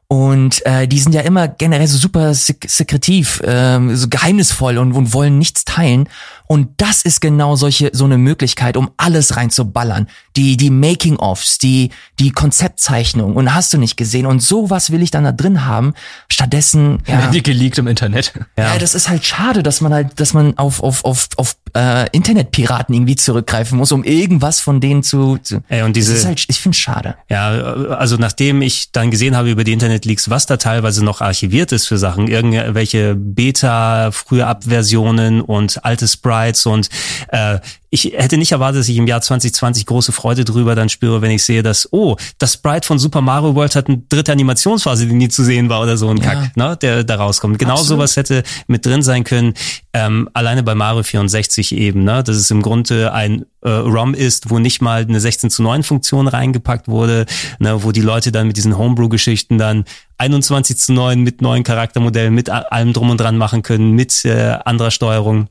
Und 0.07 0.63
äh, 0.67 0.87
die 0.87 0.99
sind 0.99 1.15
ja 1.15 1.21
immer 1.21 1.47
generell 1.47 1.87
so 1.87 1.97
super 1.97 2.33
sek 2.35 2.65
sekretiv, 2.69 3.41
ähm, 3.43 3.95
so 3.95 4.07
geheimnisvoll 4.07 4.77
und, 4.77 4.93
und 4.93 5.13
wollen 5.13 5.39
nichts 5.39 5.65
teilen. 5.65 6.07
Und 6.45 6.69
das 6.77 7.01
ist 7.01 7.21
genau 7.21 7.55
solche 7.55 7.89
so 7.91 8.05
eine 8.05 8.19
Möglichkeit, 8.19 8.77
um 8.77 8.91
alles 8.97 9.35
reinzuballern. 9.35 10.07
Die 10.35 10.57
die 10.57 10.69
Making-ofs, 10.69 11.57
die 11.57 11.89
die 12.19 12.29
Konzeptzeichnung 12.29 13.35
und 13.35 13.55
hast 13.55 13.73
du 13.73 13.79
nicht 13.79 13.97
gesehen. 13.97 14.27
Und 14.27 14.41
sowas 14.41 14.91
will 14.91 15.01
ich 15.01 15.09
dann 15.09 15.23
da 15.23 15.31
drin 15.31 15.65
haben. 15.65 15.95
Stattdessen 16.29 16.99
ja, 17.07 17.31
Die 17.31 17.41
geleakt 17.41 17.79
im 17.79 17.87
Internet. 17.87 18.33
ja. 18.59 18.77
das 18.77 18.93
ist 18.93 19.09
halt 19.09 19.25
schade, 19.25 19.63
dass 19.63 19.81
man 19.81 19.91
halt, 19.91 20.19
dass 20.19 20.33
man 20.35 20.55
auf 20.59 20.83
auf 20.83 21.03
auf 21.03 21.29
auf 21.37 21.55
äh, 21.75 22.07
Internetpiraten 22.13 22.95
irgendwie 22.95 23.15
zurückgreifen 23.17 23.77
muss, 23.77 23.91
um 23.91 24.03
irgendwas 24.03 24.61
von 24.61 24.79
denen 24.79 25.03
zu. 25.03 25.37
zu 25.43 25.61
Ey, 25.67 25.81
und 25.83 25.95
diese- 25.95 26.13
das 26.13 26.21
ist 26.21 26.25
halt, 26.25 26.45
ich 26.47 26.59
finde 26.59 26.77
schade. 26.77 27.15
Ja, 27.29 27.49
also 27.49 28.15
nachdem 28.17 28.61
ich 28.61 28.91
dann 28.93 29.11
gesehen 29.11 29.35
habe 29.35 29.51
über 29.51 29.63
die 29.63 29.73
Internetleaks, 29.73 30.29
was 30.29 30.45
da 30.45 30.57
teilweise 30.57 31.03
noch 31.03 31.21
archiviert 31.21 31.71
ist 31.71 31.87
für 31.87 31.97
Sachen, 31.97 32.27
irgendwelche 32.27 33.15
Beta, 33.15 34.11
frühe 34.11 34.47
Abversionen 34.47 35.41
und 35.41 35.83
alte 35.83 36.07
Sprites 36.07 36.65
und 36.65 36.89
äh, 37.29 37.59
ich 37.95 38.13
hätte 38.13 38.37
nicht 38.37 38.51
erwartet, 38.51 38.81
dass 38.81 38.89
ich 38.89 38.97
im 38.97 39.07
Jahr 39.07 39.21
2020 39.21 39.85
große 39.85 40.11
Freude 40.11 40.43
drüber 40.43 40.75
dann 40.75 40.89
spüre, 40.89 41.21
wenn 41.21 41.31
ich 41.31 41.43
sehe, 41.43 41.63
dass, 41.63 41.87
oh, 41.93 42.17
das 42.37 42.53
Sprite 42.53 42.85
von 42.85 42.99
Super 42.99 43.21
Mario 43.21 43.55
World 43.55 43.75
hat 43.75 43.87
eine 43.87 43.99
dritte 44.09 44.33
Animationsphase, 44.33 45.07
die 45.07 45.13
nie 45.13 45.29
zu 45.29 45.43
sehen 45.43 45.69
war 45.69 45.81
oder 45.81 45.95
so 45.95 46.09
ein 46.09 46.17
Ja. 46.17 46.23
Kack, 46.23 46.57
ne, 46.57 46.77
der 46.81 47.03
da 47.05 47.15
rauskommt. 47.15 47.57
Genau 47.57 47.77
sowas 47.77 48.17
hätte 48.17 48.43
mit 48.67 48.85
drin 48.85 49.01
sein 49.01 49.23
können, 49.23 49.53
ähm, 49.93 50.29
alleine 50.33 50.61
bei 50.61 50.75
Mario 50.75 51.03
64 51.03 51.73
eben, 51.73 52.03
ne, 52.03 52.21
dass 52.21 52.35
es 52.35 52.51
im 52.51 52.61
Grunde 52.61 53.13
ein 53.13 53.45
äh, 53.61 53.69
ROM 53.69 54.13
ist, 54.13 54.49
wo 54.49 54.59
nicht 54.59 54.81
mal 54.81 55.03
eine 55.03 55.19
16 55.19 55.49
zu 55.49 55.63
9 55.63 55.83
Funktion 55.83 56.27
reingepackt 56.27 56.87
wurde, 56.89 57.25
ne, 57.59 57.81
wo 57.83 57.91
die 57.93 58.01
Leute 58.01 58.31
dann 58.31 58.47
mit 58.47 58.57
diesen 58.57 58.77
Homebrew-Geschichten 58.77 59.57
dann 59.57 59.85
21 60.17 60.77
zu 60.77 60.93
9 60.93 61.21
mit 61.21 61.41
neuen 61.41 61.63
Charaktermodellen, 61.63 62.33
mit 62.33 62.49
allem 62.49 62.93
drum 62.93 63.09
und 63.09 63.19
dran 63.19 63.37
machen 63.37 63.63
können, 63.63 63.91
mit 63.91 64.25
äh, 64.25 64.57
anderer 64.65 64.91
Steuerung. 64.91 65.47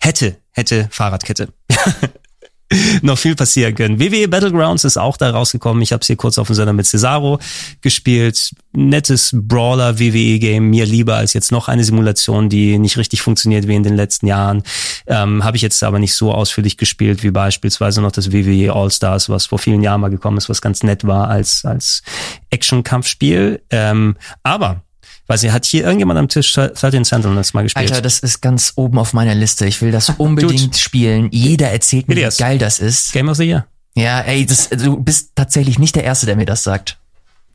Hätte, 0.00 0.36
hätte 0.52 0.88
Fahrradkette. 0.90 1.48
noch 3.02 3.18
viel 3.18 3.34
passieren 3.34 3.74
können. 3.74 3.98
WWE 3.98 4.28
Battlegrounds 4.28 4.84
ist 4.84 4.98
auch 4.98 5.16
da 5.16 5.30
rausgekommen. 5.30 5.82
Ich 5.82 5.92
habe 5.92 6.02
es 6.02 6.06
hier 6.06 6.16
kurz 6.16 6.38
auf 6.38 6.48
dem 6.48 6.54
Sender 6.54 6.72
mit 6.72 6.86
Cesaro 6.86 7.38
gespielt. 7.80 8.54
Nettes 8.72 9.30
Brawler 9.32 9.98
WWE 9.98 10.38
Game, 10.38 10.68
mir 10.68 10.84
lieber 10.84 11.16
als 11.16 11.32
jetzt 11.32 11.50
noch 11.50 11.68
eine 11.68 11.84
Simulation, 11.84 12.48
die 12.48 12.78
nicht 12.78 12.98
richtig 12.98 13.22
funktioniert 13.22 13.66
wie 13.66 13.74
in 13.74 13.82
den 13.82 13.96
letzten 13.96 14.26
Jahren. 14.26 14.62
Ähm, 15.06 15.44
habe 15.44 15.56
ich 15.56 15.62
jetzt 15.62 15.82
aber 15.82 15.98
nicht 15.98 16.14
so 16.14 16.32
ausführlich 16.32 16.76
gespielt 16.76 17.22
wie 17.22 17.30
beispielsweise 17.30 18.02
noch 18.02 18.12
das 18.12 18.32
WWE 18.32 18.72
All 18.74 18.90
Stars, 18.90 19.28
was 19.28 19.46
vor 19.46 19.58
vielen 19.58 19.82
Jahren 19.82 20.00
mal 20.00 20.10
gekommen 20.10 20.36
ist, 20.36 20.48
was 20.48 20.60
ganz 20.60 20.82
nett 20.82 21.06
war 21.06 21.28
als 21.28 21.64
als 21.64 22.02
Action-Kampfspiel. 22.50 23.62
Ähm, 23.70 24.16
aber 24.42 24.82
Weiß 25.28 25.42
nicht, 25.42 25.52
hat 25.52 25.66
hier 25.66 25.84
irgendjemand 25.84 26.18
am 26.18 26.28
Tisch 26.28 26.54
13 26.54 27.04
Sentinels 27.04 27.52
mal 27.52 27.62
gespielt? 27.62 27.90
Alter, 27.90 28.00
das 28.00 28.18
ist 28.20 28.40
ganz 28.40 28.72
oben 28.76 28.98
auf 28.98 29.12
meiner 29.12 29.34
Liste. 29.34 29.66
Ich 29.66 29.82
will 29.82 29.92
das 29.92 30.08
unbedingt 30.16 30.76
spielen. 30.76 31.28
Jeder 31.30 31.70
erzählt 31.70 32.08
mir, 32.08 32.16
wie 32.16 32.36
geil 32.36 32.56
das 32.56 32.78
ist. 32.78 33.12
Game 33.12 33.28
of 33.28 33.36
the 33.36 33.44
Year. 33.44 33.66
Ja, 33.94 34.20
ey, 34.20 34.46
das, 34.46 34.70
du 34.70 34.96
bist 34.96 35.32
tatsächlich 35.34 35.78
nicht 35.78 35.96
der 35.96 36.04
Erste, 36.04 36.24
der 36.24 36.36
mir 36.36 36.46
das 36.46 36.62
sagt. 36.62 36.96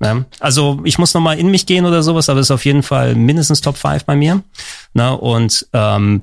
Ja, 0.03 0.25
also 0.39 0.81
ich 0.83 0.99
muss 0.99 1.13
noch 1.13 1.21
mal 1.21 1.39
in 1.39 1.49
mich 1.49 1.65
gehen 1.65 1.85
oder 1.85 2.03
sowas, 2.03 2.29
aber 2.29 2.39
es 2.39 2.47
ist 2.47 2.51
auf 2.51 2.65
jeden 2.65 2.83
Fall 2.83 3.15
mindestens 3.15 3.61
Top 3.61 3.77
5 3.77 4.05
bei 4.05 4.15
mir. 4.15 4.43
Ne? 4.93 5.17
Und 5.17 5.65
ähm, 5.73 6.21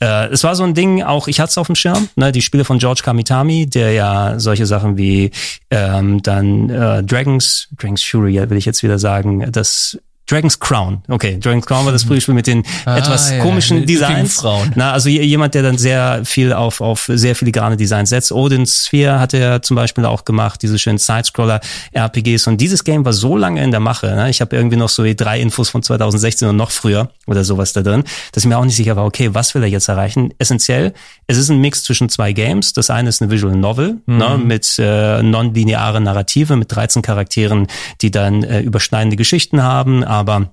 äh, 0.00 0.28
es 0.28 0.44
war 0.44 0.54
so 0.54 0.62
ein 0.62 0.74
Ding, 0.74 1.02
auch 1.02 1.28
ich 1.28 1.40
hatte 1.40 1.50
es 1.50 1.58
auf 1.58 1.66
dem 1.66 1.74
Schirm, 1.74 2.08
ne? 2.16 2.32
die 2.32 2.42
Spiele 2.42 2.64
von 2.64 2.78
George 2.78 3.02
Kamitami, 3.04 3.66
der 3.66 3.92
ja 3.92 4.38
solche 4.38 4.66
Sachen 4.66 4.96
wie 4.96 5.32
ähm, 5.70 6.22
dann 6.22 6.70
äh, 6.70 7.02
Dragons, 7.02 7.68
Dragons 7.76 8.02
Fury, 8.02 8.48
will 8.48 8.56
ich 8.56 8.66
jetzt 8.66 8.82
wieder 8.82 8.98
sagen, 8.98 9.50
das 9.50 9.98
Dragon's 10.28 10.60
Crown. 10.60 11.02
Okay, 11.08 11.38
Dragon's 11.38 11.66
Crown 11.66 11.84
war 11.86 11.92
das 11.92 12.04
frühe 12.04 12.20
Spiel 12.20 12.34
mit 12.34 12.46
den 12.46 12.64
etwas 12.84 13.30
Ah, 13.30 13.36
ja, 13.36 13.42
komischen 13.42 13.86
Designs. 13.86 14.44
Na, 14.74 14.92
also 14.92 15.08
jemand, 15.08 15.54
der 15.54 15.62
dann 15.62 15.78
sehr 15.78 16.24
viel 16.24 16.52
auf, 16.52 16.80
auf 16.80 17.10
sehr 17.12 17.34
filigrane 17.34 17.76
Designs 17.76 18.10
setzt. 18.10 18.32
Odin's 18.32 18.86
Sphere 18.86 19.20
hat 19.20 19.34
er 19.34 19.62
zum 19.62 19.76
Beispiel 19.76 20.04
auch 20.04 20.24
gemacht, 20.24 20.62
diese 20.62 20.78
schönen 20.78 20.98
Sidescroller-RPGs. 20.98 22.46
Und 22.46 22.60
dieses 22.60 22.84
Game 22.84 23.04
war 23.04 23.12
so 23.12 23.36
lange 23.36 23.62
in 23.62 23.70
der 23.70 23.80
Mache. 23.80 24.06
Ne? 24.14 24.30
Ich 24.30 24.40
habe 24.40 24.54
irgendwie 24.54 24.76
noch 24.76 24.88
so 24.88 25.04
drei 25.16 25.40
Infos 25.40 25.70
von 25.70 25.82
2016 25.82 26.48
und 26.48 26.56
noch 26.56 26.70
früher 26.70 27.10
oder 27.26 27.44
sowas 27.44 27.72
da 27.72 27.82
drin, 27.82 28.04
dass 28.32 28.44
ich 28.44 28.48
mir 28.48 28.58
auch 28.58 28.64
nicht 28.64 28.76
sicher 28.76 28.96
war, 28.96 29.04
okay, 29.04 29.30
was 29.32 29.54
will 29.54 29.62
er 29.62 29.68
jetzt 29.68 29.88
erreichen? 29.88 30.34
Essentiell, 30.38 30.92
es 31.26 31.36
ist 31.38 31.50
ein 31.50 31.58
Mix 31.60 31.84
zwischen 31.84 32.08
zwei 32.08 32.32
Games. 32.32 32.72
Das 32.72 32.90
eine 32.90 33.08
ist 33.08 33.22
eine 33.22 33.30
Visual 33.30 33.54
Novel 33.56 33.98
ne? 34.06 34.38
mit 34.38 34.78
äh, 34.78 35.22
non-lineare 35.22 36.00
Narrative, 36.00 36.56
mit 36.56 36.74
13 36.74 37.02
Charakteren, 37.02 37.66
die 38.02 38.10
dann 38.10 38.42
äh, 38.42 38.60
überschneidende 38.60 39.16
Geschichten 39.16 39.62
haben, 39.62 40.04
aber 40.18 40.52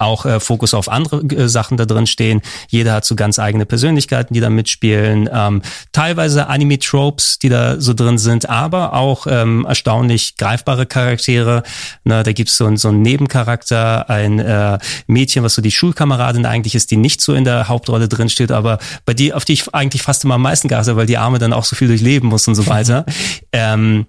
auch 0.00 0.26
äh, 0.26 0.38
Fokus 0.38 0.74
auf 0.74 0.88
andere 0.88 1.22
äh, 1.22 1.48
Sachen 1.48 1.76
da 1.76 1.84
drin 1.84 2.06
stehen. 2.06 2.40
Jeder 2.68 2.92
hat 2.92 3.04
so 3.04 3.16
ganz 3.16 3.40
eigene 3.40 3.66
Persönlichkeiten, 3.66 4.32
die 4.32 4.38
da 4.38 4.48
mitspielen. 4.48 5.28
Ähm, 5.32 5.60
teilweise 5.90 6.46
Anime-Tropes, 6.46 7.40
die 7.40 7.48
da 7.48 7.80
so 7.80 7.94
drin 7.94 8.16
sind, 8.16 8.48
aber 8.48 8.92
auch 8.92 9.26
ähm, 9.28 9.66
erstaunlich 9.68 10.36
greifbare 10.36 10.86
Charaktere. 10.86 11.64
Na, 12.04 12.22
da 12.22 12.30
gibt's 12.32 12.56
so, 12.56 12.66
ein- 12.66 12.76
so 12.76 12.90
einen 12.90 13.02
Nebencharakter, 13.02 14.08
ein 14.08 14.38
äh, 14.38 14.78
Mädchen, 15.08 15.42
was 15.42 15.54
so 15.54 15.62
die 15.62 15.72
Schulkameradin 15.72 16.46
eigentlich 16.46 16.76
ist, 16.76 16.92
die 16.92 16.96
nicht 16.96 17.20
so 17.20 17.34
in 17.34 17.42
der 17.44 17.66
Hauptrolle 17.66 18.06
drin 18.06 18.28
steht, 18.28 18.52
aber 18.52 18.78
bei 19.04 19.14
die, 19.14 19.32
auf 19.34 19.44
die 19.44 19.54
ich 19.54 19.74
eigentlich 19.74 20.02
fast 20.02 20.22
immer 20.22 20.34
am 20.34 20.42
meisten 20.42 20.68
geachtet, 20.68 20.90
habe, 20.90 21.00
weil 21.00 21.06
die 21.06 21.18
Arme 21.18 21.40
dann 21.40 21.52
auch 21.52 21.64
so 21.64 21.74
viel 21.74 21.88
durchleben 21.88 22.28
muss 22.28 22.46
und 22.46 22.54
so 22.54 22.68
weiter. 22.68 23.04
ähm, 23.52 24.06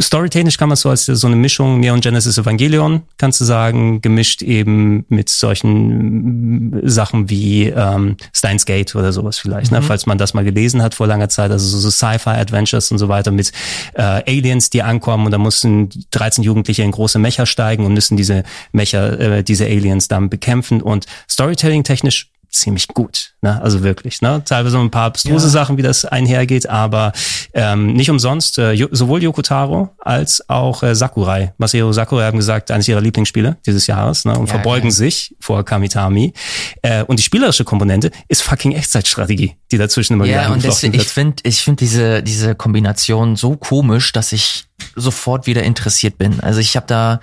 Storytechnisch 0.00 0.56
kann 0.56 0.68
man 0.68 0.76
so 0.76 0.88
als 0.88 1.04
so 1.04 1.26
eine 1.26 1.36
Mischung 1.36 1.78
Neon 1.80 2.00
Genesis 2.00 2.38
Evangelion, 2.38 3.02
kannst 3.18 3.40
du 3.40 3.44
sagen, 3.44 4.00
gemischt 4.00 4.40
eben 4.40 5.04
mit 5.08 5.28
solchen 5.28 6.70
mm, 6.70 6.80
Sachen 6.84 7.28
wie 7.28 7.66
ähm, 7.66 8.16
Steins 8.34 8.64
Gate 8.64 8.94
oder 8.96 9.12
sowas 9.12 9.38
vielleicht, 9.38 9.70
ne? 9.70 9.82
falls 9.82 10.06
man 10.06 10.16
das 10.16 10.32
mal 10.32 10.44
gelesen 10.44 10.82
hat 10.82 10.94
vor 10.94 11.06
langer 11.06 11.28
Zeit, 11.28 11.50
also 11.50 11.66
so, 11.66 11.78
so 11.78 11.90
Sci-Fi-Adventures 11.90 12.90
und 12.90 12.98
so 12.98 13.08
weiter 13.08 13.30
mit 13.30 13.52
äh, 13.94 14.02
Aliens, 14.02 14.70
die 14.70 14.82
ankommen 14.82 15.26
und 15.26 15.32
da 15.32 15.38
mussten 15.38 15.90
13 16.10 16.42
Jugendliche 16.42 16.82
in 16.82 16.90
große 16.90 17.18
Mecher 17.18 17.44
steigen 17.44 17.84
und 17.84 17.92
müssen 17.92 18.16
diese 18.16 18.44
Mecher, 18.72 19.20
äh, 19.20 19.44
diese 19.44 19.66
Aliens 19.66 20.08
dann 20.08 20.30
bekämpfen 20.30 20.80
und 20.80 21.06
Storytelling-technisch 21.28 22.31
ziemlich 22.52 22.88
gut. 22.88 23.32
Ne? 23.40 23.60
Also 23.60 23.82
wirklich. 23.82 24.20
Ne? 24.20 24.42
Teilweise 24.44 24.78
ein 24.78 24.90
paar 24.90 25.06
abstruse 25.06 25.46
ja. 25.46 25.50
Sachen, 25.50 25.78
wie 25.78 25.82
das 25.82 26.04
einhergeht, 26.04 26.68
aber 26.68 27.12
ähm, 27.54 27.94
nicht 27.94 28.10
umsonst. 28.10 28.58
Äh, 28.58 28.86
sowohl 28.90 29.22
Yoko 29.22 29.42
Taro 29.42 29.90
als 29.98 30.48
auch 30.48 30.82
äh, 30.82 30.94
Sakurai. 30.94 31.52
Masahiro 31.56 31.92
Sakurai 31.92 32.26
haben 32.26 32.36
gesagt, 32.36 32.70
eines 32.70 32.86
ihrer 32.86 33.00
Lieblingsspiele 33.00 33.56
dieses 33.66 33.86
Jahres 33.86 34.24
ne? 34.24 34.38
und 34.38 34.46
ja, 34.46 34.54
verbeugen 34.54 34.90
geil. 34.90 34.92
sich 34.92 35.34
vor 35.40 35.64
Kamitami. 35.64 36.34
Äh, 36.82 37.04
und 37.04 37.18
die 37.18 37.22
spielerische 37.22 37.64
Komponente 37.64 38.10
ist 38.28 38.42
fucking 38.42 38.72
Echtzeitstrategie, 38.72 39.56
die 39.70 39.78
dazwischen 39.78 40.14
immer 40.14 40.26
ja, 40.26 40.50
und 40.52 40.62
deswegen, 40.62 40.94
ich 40.94 41.08
finde 41.08 41.42
ich 41.44 41.62
finde 41.62 41.78
diese, 41.78 42.22
diese 42.22 42.54
Kombination 42.54 43.36
so 43.36 43.56
komisch, 43.56 44.12
dass 44.12 44.32
ich 44.32 44.64
sofort 44.94 45.46
wieder 45.46 45.62
interessiert 45.62 46.18
bin. 46.18 46.40
Also 46.40 46.60
ich 46.60 46.76
habe 46.76 46.86
da 46.86 47.20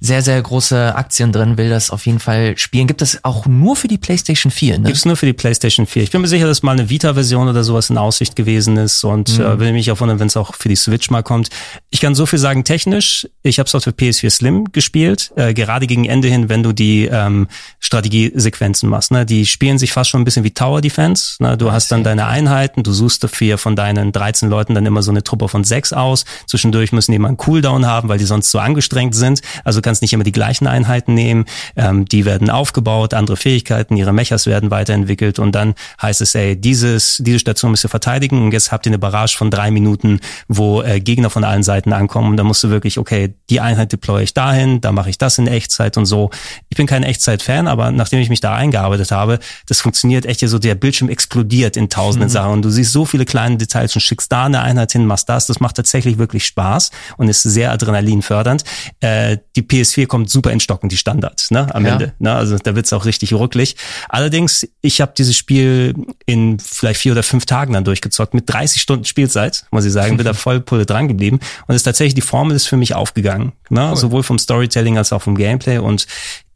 sehr, 0.00 0.22
sehr 0.22 0.40
große 0.40 0.94
Aktien 0.94 1.32
drin, 1.32 1.58
will 1.58 1.70
das 1.70 1.90
auf 1.90 2.06
jeden 2.06 2.20
Fall 2.20 2.56
spielen. 2.56 2.86
Gibt 2.86 3.02
es 3.02 3.24
auch 3.24 3.46
nur 3.46 3.74
für 3.74 3.88
die 3.88 3.98
PlayStation 3.98 4.52
4, 4.52 4.78
ne? 4.78 4.84
Gibt 4.84 4.96
es 4.96 5.04
nur 5.04 5.16
für 5.16 5.26
die 5.26 5.32
PlayStation 5.32 5.86
4. 5.86 6.04
Ich 6.04 6.10
bin 6.12 6.20
mir 6.20 6.28
sicher, 6.28 6.46
dass 6.46 6.62
mal 6.62 6.72
eine 6.72 6.88
Vita-Version 6.88 7.48
oder 7.48 7.64
sowas 7.64 7.90
in 7.90 7.98
Aussicht 7.98 8.36
gewesen 8.36 8.76
ist 8.76 9.02
und 9.02 9.38
mhm. 9.38 9.44
äh, 9.44 9.58
will 9.58 9.72
mich 9.72 9.90
auch 9.90 10.00
wundern, 10.00 10.20
wenn 10.20 10.28
es 10.28 10.36
auch 10.36 10.54
für 10.54 10.68
die 10.68 10.76
Switch 10.76 11.10
mal 11.10 11.22
kommt. 11.22 11.48
Ich 11.90 12.00
kann 12.00 12.14
so 12.14 12.26
viel 12.26 12.38
sagen, 12.38 12.62
technisch, 12.62 13.28
ich 13.42 13.58
habe 13.58 13.66
es 13.66 13.74
auch 13.74 13.82
für 13.82 13.90
PS4 13.90 14.30
Slim 14.30 14.70
gespielt, 14.70 15.32
äh, 15.34 15.52
gerade 15.52 15.88
gegen 15.88 16.04
Ende 16.04 16.28
hin, 16.28 16.48
wenn 16.48 16.62
du 16.62 16.72
die 16.72 17.06
ähm, 17.06 17.48
Strategiesequenzen 17.80 18.88
machst. 18.88 19.10
Ne? 19.10 19.26
Die 19.26 19.46
spielen 19.46 19.78
sich 19.78 19.92
fast 19.92 20.10
schon 20.10 20.20
ein 20.20 20.24
bisschen 20.24 20.44
wie 20.44 20.52
Tower 20.52 20.80
Defense. 20.80 21.42
Ne? 21.42 21.56
Du 21.56 21.72
hast 21.72 21.90
dann 21.90 22.04
deine 22.04 22.26
Einheiten, 22.26 22.84
du 22.84 22.92
suchst 22.92 23.24
dafür 23.24 23.58
von 23.58 23.74
deinen 23.74 24.12
13 24.12 24.48
Leuten 24.48 24.74
dann 24.74 24.86
immer 24.86 25.02
so 25.02 25.10
eine 25.10 25.24
Truppe 25.24 25.48
von 25.48 25.64
sechs 25.64 25.92
aus. 25.92 26.24
Zwischendurch 26.46 26.92
müssen 26.92 27.10
die 27.10 27.18
mal 27.18 27.28
einen 27.28 27.36
Cooldown 27.36 27.86
haben, 27.86 28.08
weil 28.08 28.18
die 28.18 28.26
sonst 28.26 28.52
so 28.52 28.60
angestrengt 28.60 29.16
sind. 29.16 29.40
Also 29.64 29.80
kannst 29.88 30.02
nicht 30.02 30.12
immer 30.12 30.24
die 30.24 30.32
gleichen 30.32 30.66
Einheiten 30.66 31.14
nehmen. 31.14 31.46
Ähm, 31.74 32.04
die 32.04 32.26
werden 32.26 32.50
aufgebaut, 32.50 33.14
andere 33.14 33.38
Fähigkeiten, 33.38 33.96
ihre 33.96 34.12
Mechas 34.12 34.44
werden 34.44 34.70
weiterentwickelt 34.70 35.38
und 35.38 35.52
dann 35.52 35.74
heißt 36.02 36.20
es, 36.20 36.34
ey, 36.34 36.60
dieses, 36.60 37.16
diese 37.24 37.38
Station 37.38 37.70
müsst 37.70 37.86
ihr 37.86 37.88
verteidigen 37.88 38.42
und 38.42 38.52
jetzt 38.52 38.70
habt 38.70 38.84
ihr 38.84 38.90
eine 38.90 38.98
Barrage 38.98 39.34
von 39.38 39.50
drei 39.50 39.70
Minuten, 39.70 40.20
wo 40.46 40.82
äh, 40.82 41.00
Gegner 41.00 41.30
von 41.30 41.42
allen 41.42 41.62
Seiten 41.62 41.94
ankommen 41.94 42.32
und 42.32 42.36
dann 42.36 42.46
musst 42.46 42.62
du 42.64 42.68
wirklich, 42.68 42.98
okay, 42.98 43.34
die 43.48 43.60
Einheit 43.60 43.90
deploy 43.90 44.22
ich 44.22 44.34
dahin, 44.34 44.82
da 44.82 44.92
mache 44.92 45.08
ich 45.08 45.16
das 45.16 45.38
in 45.38 45.46
Echtzeit 45.46 45.96
und 45.96 46.04
so. 46.04 46.28
Ich 46.68 46.76
bin 46.76 46.86
kein 46.86 47.02
Echtzeit-Fan, 47.02 47.66
aber 47.66 47.90
nachdem 47.90 48.20
ich 48.20 48.28
mich 48.28 48.42
da 48.42 48.54
eingearbeitet 48.54 49.10
habe, 49.10 49.38
das 49.68 49.80
funktioniert 49.80 50.26
echt 50.26 50.40
hier 50.40 50.50
so, 50.50 50.58
der 50.58 50.74
Bildschirm 50.74 51.08
explodiert 51.08 51.78
in 51.78 51.88
tausenden 51.88 52.28
mhm. 52.28 52.32
Sachen 52.32 52.52
und 52.52 52.62
du 52.62 52.68
siehst 52.68 52.92
so 52.92 53.06
viele 53.06 53.24
kleine 53.24 53.56
Details 53.56 53.94
und 53.94 54.02
schickst 54.02 54.30
da 54.30 54.44
eine 54.44 54.60
Einheit 54.60 54.92
hin, 54.92 55.06
machst 55.06 55.30
das, 55.30 55.46
das 55.46 55.60
macht 55.60 55.76
tatsächlich 55.76 56.18
wirklich 56.18 56.44
Spaß 56.44 56.90
und 57.16 57.28
ist 57.28 57.42
sehr 57.42 57.72
adrenalinfördernd. 57.72 58.64
Äh, 59.00 59.38
die 59.56 59.62
PS4 59.80 60.06
kommt 60.06 60.30
super 60.30 60.50
in 60.50 60.60
Stocken, 60.60 60.88
die 60.88 60.96
Standards, 60.96 61.50
ne, 61.50 61.72
am 61.74 61.86
ja. 61.86 61.92
Ende. 61.92 62.12
Ne? 62.18 62.34
Also 62.34 62.56
da 62.58 62.74
wird's 62.74 62.92
auch 62.92 63.04
richtig 63.04 63.32
rucklig. 63.34 63.76
Allerdings, 64.08 64.66
ich 64.80 65.00
habe 65.00 65.12
dieses 65.16 65.36
Spiel 65.36 65.94
in 66.26 66.58
vielleicht 66.58 67.00
vier 67.00 67.12
oder 67.12 67.22
fünf 67.22 67.46
Tagen 67.46 67.72
dann 67.72 67.84
durchgezockt, 67.84 68.34
mit 68.34 68.44
30 68.52 68.80
Stunden 68.82 69.04
Spielzeit, 69.04 69.64
muss 69.70 69.84
ich 69.84 69.92
sagen, 69.92 70.16
bin 70.16 70.26
da 70.26 70.32
voll 70.34 70.60
Pulle 70.60 70.86
dran 70.86 71.08
geblieben. 71.08 71.40
Und 71.66 71.74
ist 71.74 71.84
tatsächlich, 71.84 72.14
die 72.14 72.20
Formel 72.20 72.56
ist 72.56 72.66
für 72.66 72.76
mich 72.76 72.94
aufgegangen. 72.94 73.52
Ne? 73.70 73.88
Cool. 73.90 73.96
Sowohl 73.96 74.22
vom 74.22 74.38
Storytelling 74.38 74.98
als 74.98 75.12
auch 75.12 75.22
vom 75.22 75.36
Gameplay. 75.36 75.78
Und 75.78 76.06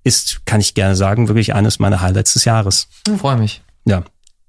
ist, 0.05 0.45
kann 0.47 0.61
ich 0.61 0.75
gerne 0.75 0.97
sagen, 0.97 1.29
wirklich 1.29 1.55
eines 1.55 1.79
meiner 1.79 2.01
Highlights 2.01 2.33
des 2.35 2.45
Jahres. 2.45 2.89
Freue 3.19 3.37
mich. 3.37 3.63
Ja. 3.85 4.03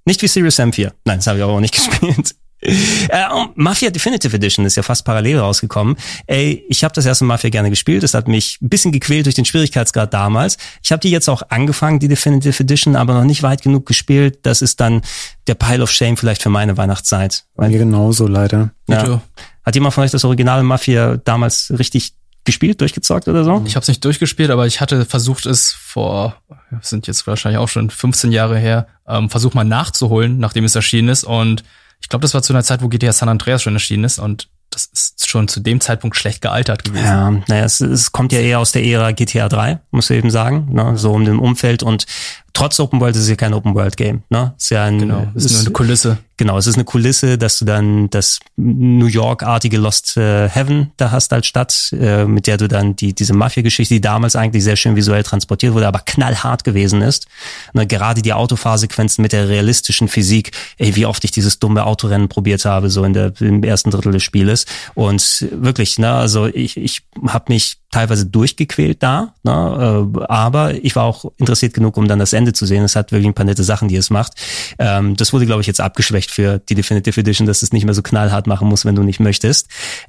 Nicht 0.06 0.22
wie 0.22 0.28
Serious 0.28 0.60
M4. 0.60 0.92
Nein, 1.06 1.20
das 1.20 1.28
habe 1.28 1.38
ich 1.38 1.44
aber 1.44 1.54
auch 1.54 1.60
nicht 1.60 1.76
gespielt. 1.76 2.36
Äh, 3.10 3.26
Mafia 3.56 3.90
Definitive 3.90 4.36
Edition 4.36 4.66
ist 4.66 4.76
ja 4.78 4.84
fast 4.84 5.06
parallel 5.06 5.40
rausgekommen. 5.40 5.98
Ey, 6.26 6.64
ich 6.70 6.84
habe 6.84 6.94
das 6.94 7.06
erste 7.06 7.26
Mafia 7.26 7.50
gerne 7.50 7.70
gespielt. 7.70 8.02
Das 8.02 8.14
hat 8.14 8.28
mich 8.28 8.58
ein 8.62 8.70
bisschen 8.70 8.92
gequält 8.92 9.26
durch 9.26 9.36
den 9.36 9.46
Schwierigkeitsgrad 9.46 10.14
damals. 10.14 10.58
Ich 10.82 10.92
habe 10.92 11.02
die 11.02 11.12
jetzt 11.12 11.30
auch 11.30 11.44
angefangen, 11.50 12.00
die 12.00 12.08
Definitive 12.08 12.64
Edition, 12.64 12.96
aber 12.96 13.14
noch 13.14 13.26
nicht 13.26 13.44
weit 13.44 13.62
genug 13.62 13.86
gespielt. 13.86 14.40
Das 14.44 14.62
ist 14.62 14.80
dann 14.80 15.02
der 15.48 15.56
Pile 15.56 15.84
of 15.84 15.92
Shame 15.92 16.18
vielleicht 16.18 16.42
für 16.42 16.50
meine 16.50 16.78
Weihnachtszeit. 16.78 17.44
Bei 17.56 17.68
mir 17.68 17.78
genauso, 17.78 18.28
leider. 18.28 18.72
Ja. 18.88 19.22
Hat 19.64 19.76
jemand 19.76 19.94
von 19.94 20.04
euch 20.04 20.12
das 20.12 20.26
originale 20.26 20.64
Mafia 20.64 21.18
damals 21.18 21.74
richtig 21.78 22.14
gespielt, 22.46 22.82
durchgezockt 22.82 23.28
oder 23.28 23.44
so? 23.44 23.62
Ich 23.66 23.76
habe 23.76 23.84
es 23.84 23.88
nicht 23.88 24.04
durchgespielt, 24.04 24.50
aber 24.50 24.68
ich 24.68 24.82
hatte 24.82 25.06
versucht 25.06 25.46
es 25.46 25.72
vor, 25.72 26.36
sind 26.82 27.08
jetzt 27.08 27.26
wahrscheinlich 27.28 27.60
auch 27.60 27.70
schon 27.70 27.90
15 27.90 28.32
Jahre 28.32 28.58
her, 28.58 28.88
ähm, 29.08 29.30
versucht 29.30 29.56
mal 29.56 29.64
nachzuholen, 29.64 30.40
nachdem 30.40 30.66
es 30.66 30.76
erschienen 30.76 31.10
ist 31.10 31.24
und 31.24 31.64
ich 32.04 32.10
glaube, 32.10 32.22
das 32.22 32.34
war 32.34 32.44
zu 32.44 32.54
einer 32.54 32.64
Zeit, 32.64 32.84
wo 32.84 32.90
GTA 32.90 33.14
San 33.14 33.30
Andreas 33.30 33.64
schon 33.64 33.74
erschienen 33.74 34.04
ist 34.04 34.20
und 34.20 34.50
das 34.70 34.86
ist 34.92 35.30
schon 35.30 35.48
zu 35.48 35.60
dem 35.60 35.80
Zeitpunkt 35.80 36.16
schlecht 36.16 36.42
gealtert 36.42 36.84
gewesen. 36.84 37.06
Ja, 37.06 37.32
naja, 37.48 37.64
es, 37.64 37.80
es 37.80 38.12
kommt 38.12 38.34
ja 38.34 38.40
eher 38.40 38.60
aus 38.60 38.72
der 38.72 38.84
Ära 38.84 39.12
GTA 39.12 39.48
3, 39.48 39.80
muss 39.92 40.10
ich 40.10 40.18
eben 40.18 40.32
sagen, 40.32 40.68
ne, 40.72 40.98
so 40.98 41.14
um 41.14 41.26
dem 41.26 41.40
Umfeld 41.40 41.84
und 41.84 42.06
trotz 42.54 42.80
Open 42.80 43.00
World 43.00 43.16
ist 43.16 43.24
es 43.24 43.30
ja 43.30 43.36
kein 43.36 43.54
Open 43.54 43.76
World 43.76 43.98
Game, 43.98 44.24
ne? 44.30 44.54
Ist 44.58 44.72
ja 44.72 44.84
ein, 44.86 45.00
genau, 45.00 45.28
ist, 45.36 45.46
ist 45.46 45.52
nur 45.54 45.62
eine 45.62 45.72
Kulisse. 45.72 46.18
Genau, 46.38 46.58
es 46.58 46.66
ist 46.66 46.76
eine 46.76 46.84
Kulisse, 46.84 47.38
dass 47.38 47.60
du 47.60 47.66
dann 47.66 48.10
das 48.10 48.40
New 48.56 49.06
York-artige 49.06 49.78
Lost 49.78 50.18
äh, 50.18 50.50
Heaven 50.50 50.92
da 50.98 51.12
hast 51.12 51.32
als 51.32 51.46
Stadt, 51.46 51.94
äh, 51.94 52.26
mit 52.26 52.48
der 52.48 52.58
du 52.58 52.68
dann 52.68 52.96
die 52.96 53.14
diese 53.14 53.34
Mafia-Geschichte, 53.34 53.94
die 53.94 54.02
damals 54.02 54.36
eigentlich 54.36 54.64
sehr 54.64 54.76
schön 54.76 54.96
visuell 54.96 55.22
transportiert 55.22 55.74
wurde, 55.74 55.88
aber 55.88 56.00
knallhart 56.00 56.64
gewesen 56.64 57.02
ist. 57.02 57.28
Ne, 57.74 57.86
gerade 57.86 58.24
die 58.24 58.34
Autofahrsequenzen 58.34 59.22
mit 59.22 59.32
der 59.32 59.48
realistischen 59.48 60.08
Physik, 60.08 60.52
ey, 60.78 60.96
wie 60.96 61.06
oft 61.06 61.24
ich 61.24 61.32
dieses 61.32 61.60
dumme 61.60 61.86
Autorennen 61.86 62.30
probiert 62.30 62.66
habe, 62.66 62.90
so 62.90 63.04
in 63.04 63.14
der 63.14 63.34
im 63.40 63.64
ersten 63.64 63.92
Drittel 63.92 64.12
des 64.12 64.24
Spieles. 64.24 64.66
Und 64.96 65.48
wirklich, 65.52 66.00
ne, 66.00 66.14
also 66.14 66.48
ich, 66.48 66.78
ich 66.78 67.04
habe 67.28 67.54
mich 67.54 67.78
teilweise 67.92 68.26
durchgequält 68.26 69.04
da, 69.04 69.36
ne, 69.44 70.12
äh, 70.18 70.24
aber 70.26 70.74
ich 70.84 70.96
war 70.96 71.04
auch 71.04 71.32
interessiert 71.38 71.76
genug, 71.76 71.96
um 71.96 72.08
dann 72.08 72.18
das 72.18 72.34
Ende 72.34 72.54
zu 72.54 72.66
sehen. 72.66 72.84
Es 72.84 72.96
hat 72.96 73.12
wirklich 73.12 73.28
ein 73.28 73.36
paar 73.36 73.46
nette 73.46 73.64
Sachen, 73.64 73.88
die 73.88 73.96
es 73.96 74.10
macht. 74.10 74.34
Ähm, 74.80 75.16
das 75.16 75.32
wurde, 75.32 75.46
glaube 75.46 75.62
ich, 75.62 75.68
jetzt 75.68 75.80
abgeschwächt 75.80 76.23
für 76.32 76.60
die 76.60 76.76
Definitive 76.76 77.20
Edition, 77.20 77.48
dass 77.48 77.62
es 77.62 77.74
nicht 77.74 77.86
mehr 77.86 77.94
so 77.94 78.02
knallhart 78.02 78.48
machen 78.48 78.68
muss, 78.68 78.86
wenn 78.86 78.96
du 78.96 79.04
nicht 79.04 79.20
möchtest. 79.20 79.68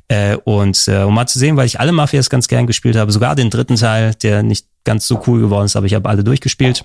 Äh, 0.09 0.37
und 0.45 0.89
äh, 0.89 1.03
um 1.03 1.15
mal 1.15 1.27
zu 1.27 1.39
sehen, 1.39 1.57
weil 1.57 1.67
ich 1.67 1.81
alle 1.81 1.93
Mafias 1.93 2.31
ganz 2.31 2.49
gern 2.49 2.67
gespielt 2.67 2.97
habe, 2.97 3.13
sogar 3.13 3.35
den 3.35 3.51
dritten 3.51 3.77
Teil, 3.77 4.15
der 4.23 4.43
nicht 4.43 4.67
ganz 4.85 5.07
so 5.07 5.23
cool 5.27 5.41
geworden 5.41 5.67
ist, 5.67 5.77
aber 5.77 5.87
ich 5.87 5.95
habe 5.95 6.09
alle 6.09 6.25
durchgespielt 6.25 6.85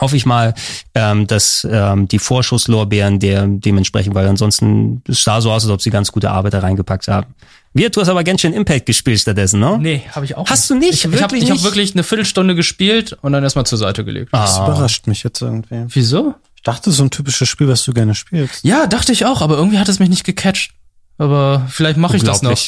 hoffe 0.00 0.16
ich 0.16 0.26
mal, 0.26 0.54
ähm, 0.94 1.26
dass 1.26 1.66
ähm, 1.68 2.08
die 2.08 2.18
Vorschusslorbeeren 2.18 3.18
der 3.18 3.46
dementsprechend, 3.46 4.14
weil 4.14 4.26
ansonsten 4.26 5.02
es 5.08 5.24
sah 5.24 5.40
so 5.40 5.50
aus, 5.50 5.64
als 5.64 5.72
ob 5.72 5.82
sie 5.82 5.90
ganz 5.90 6.12
gute 6.12 6.30
Arbeit 6.30 6.54
da 6.54 6.60
reingepackt 6.60 7.08
haben. 7.08 7.34
Wir, 7.74 7.90
du 7.90 8.00
hast 8.00 8.08
aber 8.08 8.24
ganz 8.24 8.40
schön 8.40 8.54
Impact 8.54 8.86
gespielt 8.86 9.20
stattdessen, 9.20 9.60
ne? 9.60 9.78
Nee, 9.80 10.02
habe 10.12 10.24
ich 10.24 10.36
auch. 10.36 10.48
Hast 10.48 10.70
nicht. 10.70 10.70
du 10.70 10.86
nicht? 10.86 11.04
Ich, 11.04 11.14
ich 11.14 11.22
habe 11.22 11.34
hab 11.34 11.62
wirklich 11.62 11.92
eine 11.92 12.02
Viertelstunde 12.02 12.54
gespielt 12.54 13.16
und 13.20 13.32
dann 13.32 13.42
erstmal 13.42 13.66
zur 13.66 13.78
Seite 13.78 14.04
gelegt. 14.04 14.32
Das 14.32 14.58
ah. 14.58 14.64
überrascht 14.64 15.06
mich 15.06 15.22
jetzt 15.22 15.42
irgendwie. 15.42 15.84
Wieso? 15.88 16.34
Ich 16.58 16.62
dachte, 16.62 16.90
so 16.90 17.04
ein 17.04 17.10
typisches 17.10 17.48
Spiel, 17.48 17.68
was 17.68 17.84
du 17.84 17.92
gerne 17.92 18.16
spielst. 18.16 18.64
Ja, 18.64 18.88
dachte 18.88 19.12
ich 19.12 19.24
auch, 19.24 19.42
aber 19.42 19.56
irgendwie 19.56 19.78
hat 19.78 19.88
es 19.88 20.00
mich 20.00 20.08
nicht 20.08 20.24
gecatcht. 20.24 20.72
Aber 21.16 21.68
vielleicht 21.70 21.98
mache 21.98 22.16
ich 22.16 22.24
das 22.24 22.42
noch 22.42 22.58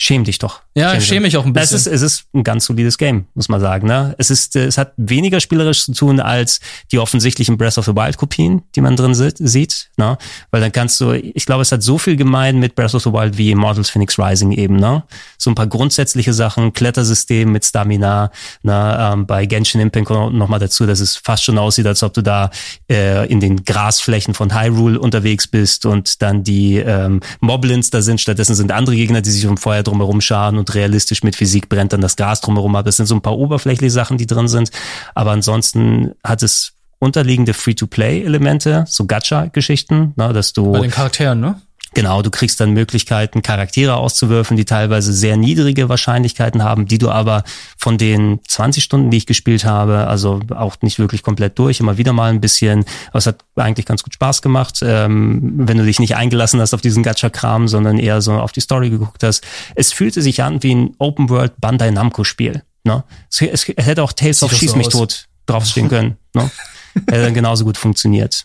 schäm 0.00 0.22
dich 0.22 0.38
doch. 0.38 0.62
Ja, 0.74 0.90
schäm 0.90 0.98
ich 0.98 1.06
schäme 1.06 1.20
mich 1.22 1.36
auch 1.36 1.44
ein 1.44 1.52
bisschen. 1.52 1.76
Es 1.76 1.86
ist, 1.86 1.92
es 1.92 2.02
ist 2.02 2.24
ein 2.32 2.44
ganz 2.44 2.66
solides 2.66 2.98
Game, 2.98 3.26
muss 3.34 3.48
man 3.48 3.60
sagen. 3.60 3.88
Ne? 3.88 4.14
Es 4.16 4.30
ist, 4.30 4.54
es 4.54 4.78
hat 4.78 4.92
weniger 4.96 5.40
spielerisch 5.40 5.84
zu 5.84 5.92
tun 5.92 6.20
als 6.20 6.60
die 6.92 7.00
offensichtlichen 7.00 7.58
Breath 7.58 7.78
of 7.78 7.84
the 7.84 7.96
Wild 7.96 8.16
Kopien, 8.16 8.62
die 8.76 8.80
man 8.80 8.94
drin 8.94 9.12
sieht. 9.14 9.90
Ne? 9.96 10.16
Weil 10.52 10.60
dann 10.60 10.70
kannst 10.70 11.00
du, 11.00 11.12
ich 11.12 11.44
glaube, 11.46 11.62
es 11.62 11.72
hat 11.72 11.82
so 11.82 11.98
viel 11.98 12.14
gemein 12.14 12.60
mit 12.60 12.76
Breath 12.76 12.94
of 12.94 13.02
the 13.02 13.12
Wild 13.12 13.36
wie 13.38 13.50
Immortals 13.50 13.90
Phoenix 13.90 14.18
Rising 14.20 14.52
eben. 14.52 14.76
Ne? 14.76 15.02
So 15.36 15.50
ein 15.50 15.56
paar 15.56 15.66
grundsätzliche 15.66 16.32
Sachen, 16.32 16.72
Klettersystem 16.72 17.50
mit 17.50 17.64
Stamina. 17.64 18.30
Ne? 18.62 18.96
Ähm, 19.00 19.26
bei 19.26 19.46
Genshin 19.46 19.80
Impact 19.80 20.06
kommt 20.06 20.36
noch 20.36 20.48
mal 20.48 20.60
dazu, 20.60 20.86
dass 20.86 21.00
es 21.00 21.16
fast 21.16 21.42
schon 21.42 21.58
aussieht, 21.58 21.86
als 21.86 22.04
ob 22.04 22.14
du 22.14 22.22
da 22.22 22.50
äh, 22.88 23.26
in 23.26 23.40
den 23.40 23.64
Grasflächen 23.64 24.34
von 24.34 24.54
Hyrule 24.54 25.00
unterwegs 25.00 25.48
bist 25.48 25.86
und 25.86 26.22
dann 26.22 26.44
die 26.44 26.76
ähm, 26.76 27.18
Moblins 27.40 27.90
da 27.90 28.00
sind. 28.00 28.20
Stattdessen 28.20 28.54
sind 28.54 28.70
andere 28.70 28.94
Gegner, 28.94 29.22
die 29.22 29.30
sich 29.30 29.44
um 29.46 29.56
Feuer 29.56 29.82
drumherum 29.88 30.20
scharen 30.20 30.58
und 30.58 30.74
realistisch 30.74 31.22
mit 31.22 31.36
Physik 31.36 31.68
brennt 31.68 31.92
dann 31.92 32.00
das 32.00 32.16
Gas 32.16 32.40
drumherum 32.40 32.76
ab. 32.76 32.84
Das 32.84 32.96
sind 32.96 33.06
so 33.06 33.14
ein 33.14 33.22
paar 33.22 33.38
oberflächliche 33.38 33.90
Sachen, 33.90 34.18
die 34.18 34.26
drin 34.26 34.48
sind. 34.48 34.70
Aber 35.14 35.32
ansonsten 35.32 36.12
hat 36.24 36.42
es 36.42 36.72
unterliegende 36.98 37.54
Free-to-Play-Elemente, 37.54 38.84
so 38.88 39.06
Gacha-Geschichten, 39.06 40.14
ne, 40.16 40.32
dass 40.32 40.52
du. 40.52 40.72
Bei 40.72 40.80
den 40.80 40.90
Charakteren, 40.90 41.40
ne? 41.40 41.60
Genau, 41.94 42.20
du 42.22 42.30
kriegst 42.30 42.60
dann 42.60 42.72
Möglichkeiten, 42.72 43.42
Charaktere 43.42 43.96
auszuwürfen, 43.96 44.56
die 44.56 44.66
teilweise 44.66 45.12
sehr 45.12 45.36
niedrige 45.36 45.88
Wahrscheinlichkeiten 45.88 46.62
haben, 46.62 46.86
die 46.86 46.98
du 46.98 47.08
aber 47.08 47.44
von 47.78 47.96
den 47.96 48.40
20 48.46 48.84
Stunden, 48.84 49.10
die 49.10 49.16
ich 49.16 49.26
gespielt 49.26 49.64
habe, 49.64 50.06
also 50.06 50.40
auch 50.54 50.76
nicht 50.82 50.98
wirklich 50.98 51.22
komplett 51.22 51.58
durch, 51.58 51.80
immer 51.80 51.96
wieder 51.96 52.12
mal 52.12 52.30
ein 52.30 52.40
bisschen, 52.40 52.84
aber 53.08 53.18
es 53.18 53.26
hat 53.26 53.38
eigentlich 53.56 53.86
ganz 53.86 54.02
gut 54.02 54.14
Spaß 54.14 54.42
gemacht, 54.42 54.80
ähm, 54.82 55.40
wenn 55.56 55.78
du 55.78 55.84
dich 55.84 55.98
nicht 55.98 56.14
eingelassen 56.14 56.60
hast 56.60 56.74
auf 56.74 56.82
diesen 56.82 57.02
Gacha-Kram, 57.02 57.68
sondern 57.68 57.98
eher 57.98 58.20
so 58.20 58.32
auf 58.34 58.52
die 58.52 58.60
Story 58.60 58.90
geguckt 58.90 59.22
hast. 59.22 59.44
Es 59.74 59.92
fühlte 59.92 60.20
sich 60.20 60.42
an 60.42 60.62
wie 60.62 60.74
ein 60.74 60.94
Open-World 60.98 61.60
Bandai 61.60 61.90
Namco-Spiel. 61.90 62.62
Ne? 62.84 63.04
Es, 63.30 63.40
es, 63.40 63.68
es, 63.68 63.86
hätte 63.86 64.02
auch 64.02 64.12
Tales 64.12 64.42
of 64.42 64.52
Schieß 64.52 64.76
mich 64.76 64.88
tot 64.88 65.26
draufstehen 65.46 65.88
können. 65.88 66.18
Ne? 66.34 66.50
hätte 66.94 67.22
dann 67.22 67.34
genauso 67.34 67.64
gut 67.64 67.78
funktioniert. 67.78 68.44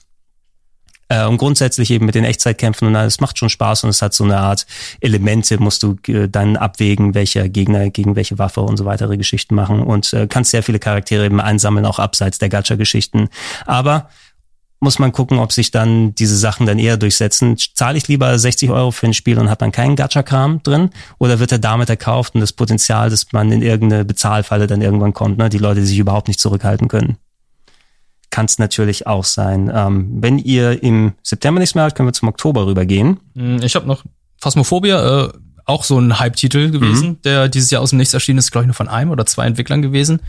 Äh, 1.14 1.26
und 1.28 1.38
grundsätzlich 1.38 1.92
eben 1.92 2.06
mit 2.06 2.16
den 2.16 2.24
Echtzeitkämpfen 2.24 2.88
und 2.88 2.96
alles 2.96 3.20
macht 3.20 3.38
schon 3.38 3.50
Spaß 3.50 3.84
und 3.84 3.92
es 3.92 4.02
hat 4.02 4.14
so 4.14 4.24
eine 4.24 4.38
Art 4.38 4.66
Elemente, 5.00 5.60
musst 5.60 5.84
du 5.84 5.96
äh, 6.08 6.28
dann 6.28 6.58
abwägen, 6.58 7.14
welcher 7.14 7.50
Gegner 7.50 7.90
gegen 7.90 8.16
welche 8.16 8.40
Waffe 8.40 8.62
und 8.62 8.78
so 8.78 8.86
weitere 8.86 9.18
Geschichten 9.18 9.54
machen 9.54 9.82
und 9.82 10.12
äh, 10.14 10.28
kannst 10.28 10.52
sehr 10.52 10.64
viele 10.64 10.80
Charaktere 10.80 11.26
eben 11.26 11.40
einsammeln, 11.40 11.86
auch 11.86 12.00
abseits 12.00 12.40
der 12.40 12.50
Gacha-Geschichten. 12.50 13.30
Aber 13.66 14.10
muss 14.80 15.00
man 15.00 15.12
gucken, 15.12 15.38
ob 15.38 15.54
sich 15.54 15.72
dann 15.72 16.14
diese 16.16 16.36
Sachen 16.36 16.66
dann 16.66 16.80
eher 16.80 16.98
durchsetzen. 16.98 17.58
Zahle 17.58 17.98
ich 17.98 18.08
lieber 18.08 18.38
60 18.38 18.70
Euro 18.72 18.92
für 18.92 19.06
ein 19.06 19.14
Spiel 19.14 19.40
und 19.40 19.50
habe 19.50 19.60
dann 19.60 19.72
keinen 19.72 19.96
Gacha-Kram 19.96 20.62
drin? 20.64 20.90
Oder 21.20 21.40
wird 21.40 21.54
er 21.54 21.60
damit 21.60 21.90
erkauft 21.90 22.36
und 22.36 22.42
das 22.42 22.52
Potenzial, 22.52 23.10
dass 23.10 23.32
man 23.32 23.52
in 23.52 23.62
irgendeine 23.62 24.04
Bezahlfalle 24.04 24.68
dann 24.68 24.82
irgendwann 24.82 25.14
kommt, 25.14 25.38
ne? 25.38 25.50
die 25.50 25.60
Leute 25.60 25.86
sich 25.86 26.00
überhaupt 26.00 26.28
nicht 26.28 26.40
zurückhalten 26.40 26.90
können? 26.90 27.18
Kann 28.34 28.46
es 28.48 28.58
natürlich 28.58 29.06
auch 29.06 29.26
sein. 29.26 29.72
Ähm, 29.72 30.08
wenn 30.20 30.40
ihr 30.40 30.82
im 30.82 31.14
September 31.22 31.60
nichts 31.60 31.76
mehr 31.76 31.84
habt, 31.84 31.94
können 31.96 32.10
wir 32.10 32.14
zum 32.14 32.30
Oktober 32.30 32.66
rübergehen. 32.66 33.20
Hm, 33.36 33.62
Ich 33.62 33.76
habe 33.76 33.86
noch 33.86 34.04
Phasmophobia, 34.42 35.26
äh, 35.26 35.30
auch 35.66 35.84
so 35.84 36.00
ein 36.00 36.18
Hype-Titel 36.20 36.72
gewesen, 36.72 37.22
der 37.22 37.48
dieses 37.48 37.70
Jahr 37.70 37.84
aus 37.84 37.92
dem 37.92 37.98
Nichts 38.00 38.16
erschienen 38.16 38.40
ist, 38.40 38.50
glaube 38.52 38.64
ich, 38.64 38.68
nur 38.70 38.74
von 38.74 38.88
einem 38.88 39.12
oder 39.12 39.28
zwei 39.28 39.46
Entwicklern 39.46 39.84
gewesen. 39.84 40.20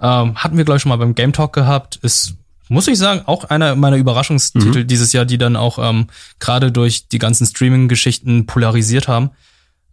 Ähm, 0.00 0.34
hatten 0.34 0.56
wir, 0.56 0.64
glaube 0.64 0.78
ich, 0.78 0.82
schon 0.82 0.90
mal 0.90 0.96
beim 0.96 1.14
Game 1.14 1.32
Talk 1.32 1.52
gehabt. 1.52 1.94
Ist, 2.02 2.34
muss 2.68 2.88
ich 2.88 2.98
sagen, 2.98 3.22
auch 3.26 3.44
einer 3.44 3.76
meiner 3.76 3.98
Überraschungstitel 3.98 4.82
dieses 4.84 5.12
Jahr, 5.12 5.24
die 5.24 5.38
dann 5.38 5.54
auch 5.54 5.78
ähm, 5.78 6.08
gerade 6.40 6.72
durch 6.72 7.06
die 7.06 7.18
ganzen 7.20 7.46
Streaming-Geschichten 7.46 8.46
polarisiert 8.46 9.06
haben. 9.06 9.30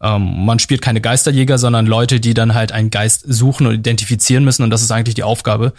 Ähm, 0.02 0.46
man 0.46 0.58
spielt 0.58 0.82
keine 0.82 1.00
Geisterjäger, 1.00 1.60
sondern 1.60 1.86
Leute, 1.86 2.20
die 2.20 2.34
dann 2.34 2.56
halt 2.56 2.72
einen 2.72 2.90
Geist 2.90 3.24
suchen 3.28 3.68
und 3.68 3.76
identifizieren 3.76 4.44
müssen. 4.44 4.64
Und 4.64 4.72
das 4.72 4.82
ist 4.82 4.92
eigentlich 4.92 5.14
die 5.16 5.24
Aufgabe. 5.24 5.74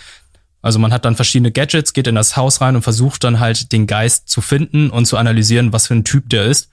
Also 0.63 0.79
man 0.79 0.93
hat 0.93 1.05
dann 1.05 1.17
verschiedene 1.17 1.51
Gadgets, 1.51 1.93
geht 1.93 2.07
in 2.07 2.15
das 2.15 2.37
Haus 2.37 2.61
rein 2.61 2.77
und 2.77 2.83
versucht 2.83 3.25
dann 3.25 3.41
halt 3.41 3.73
den 3.73 3.87
Geist 3.87 4.29
zu 4.29 4.41
finden 4.41 4.91
und 4.91 5.07
zu 5.07 5.17
analysieren, 5.17 5.73
was 5.73 5.89
für 5.89 5.95
ein 5.95 6.05
Typ 6.05 6.31
der 6.31 6.45
ist. 6.45 6.71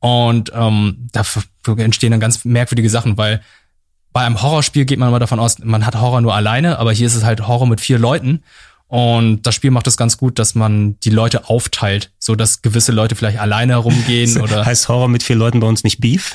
Und 0.00 0.50
ähm, 0.54 1.08
da 1.12 1.22
entstehen 1.76 2.12
dann 2.12 2.20
ganz 2.20 2.44
merkwürdige 2.44 2.90
Sachen, 2.90 3.18
weil 3.18 3.42
bei 4.12 4.22
einem 4.22 4.40
Horrorspiel 4.40 4.86
geht 4.86 4.98
man 4.98 5.10
immer 5.10 5.18
davon 5.18 5.38
aus, 5.38 5.58
man 5.58 5.84
hat 5.84 5.94
Horror 5.94 6.22
nur 6.22 6.34
alleine, 6.34 6.78
aber 6.78 6.92
hier 6.92 7.06
ist 7.06 7.14
es 7.14 7.24
halt 7.24 7.46
Horror 7.46 7.66
mit 7.66 7.82
vier 7.82 7.98
Leuten. 7.98 8.42
Und 8.88 9.42
das 9.42 9.54
Spiel 9.54 9.70
macht 9.70 9.86
es 9.88 9.96
ganz 9.96 10.16
gut, 10.16 10.38
dass 10.38 10.54
man 10.54 10.98
die 11.00 11.10
Leute 11.10 11.50
aufteilt, 11.50 12.12
so 12.18 12.34
dass 12.36 12.62
gewisse 12.62 12.92
Leute 12.92 13.16
vielleicht 13.16 13.38
alleine 13.38 13.74
herumgehen 13.74 14.40
oder 14.40 14.64
Heißt 14.64 14.88
Horror 14.88 15.08
mit 15.08 15.22
vier 15.22 15.36
Leuten 15.36 15.60
bei 15.60 15.66
uns 15.66 15.84
nicht 15.84 16.00
Beef? 16.00 16.34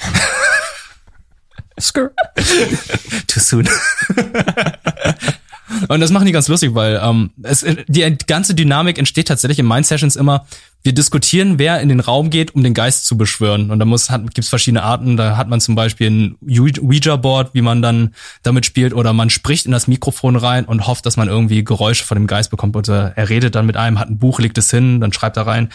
Too 3.28 3.40
soon. 3.40 3.68
Und 5.88 6.00
das 6.00 6.12
machen 6.12 6.26
die 6.26 6.32
ganz 6.32 6.48
lustig, 6.48 6.74
weil 6.74 7.00
ähm, 7.04 7.32
es, 7.44 7.66
die 7.88 8.18
ganze 8.28 8.56
Dynamik 8.56 8.98
entsteht 8.98 9.28
tatsächlich 9.28 9.60
in 9.60 9.68
Mind 9.68 9.86
Sessions 9.86 10.16
immer. 10.16 10.46
Wir 10.84 10.94
diskutieren, 10.94 11.60
wer 11.60 11.80
in 11.80 11.90
den 11.90 12.00
Raum 12.00 12.30
geht, 12.30 12.56
um 12.56 12.64
den 12.64 12.74
Geist 12.74 13.06
zu 13.06 13.18
beschwören. 13.18 13.72
Und 13.72 13.80
da 13.80 13.86
muss 13.86 14.10
hat, 14.10 14.34
gibt's 14.34 14.50
verschiedene 14.50 14.84
Arten. 14.84 15.18
Da 15.18 15.38
hat 15.38 15.48
man 15.48 15.62
zum 15.62 15.76
Beispiel 15.76 16.10
ein 16.10 16.38
Ouija-Board, 16.42 17.54
wie 17.54 17.62
man 17.62 17.82
dann 17.82 18.16
damit 18.44 18.66
spielt, 18.66 18.94
oder 18.94 19.14
man 19.14 19.30
spricht 19.30 19.66
in 19.66 19.72
das 19.72 19.88
Mikrofon 19.88 20.36
rein 20.36 20.66
und 20.66 20.88
hofft, 20.88 21.06
dass 21.06 21.18
man 21.18 21.28
irgendwie 21.28 21.64
Geräusche 21.64 22.04
von 22.04 22.18
dem 22.18 22.28
Geist 22.28 22.50
bekommt. 22.50 22.76
Oder 22.76 23.14
er 23.16 23.30
redet 23.30 23.56
dann 23.56 23.66
mit 23.66 23.78
einem, 23.78 24.00
hat 24.00 24.10
ein 24.10 24.18
Buch, 24.18 24.40
legt 24.40 24.58
es 24.58 24.72
hin, 24.72 25.02
dann 25.02 25.14
schreibt 25.14 25.38
er 25.38 25.48
rein. 25.48 25.70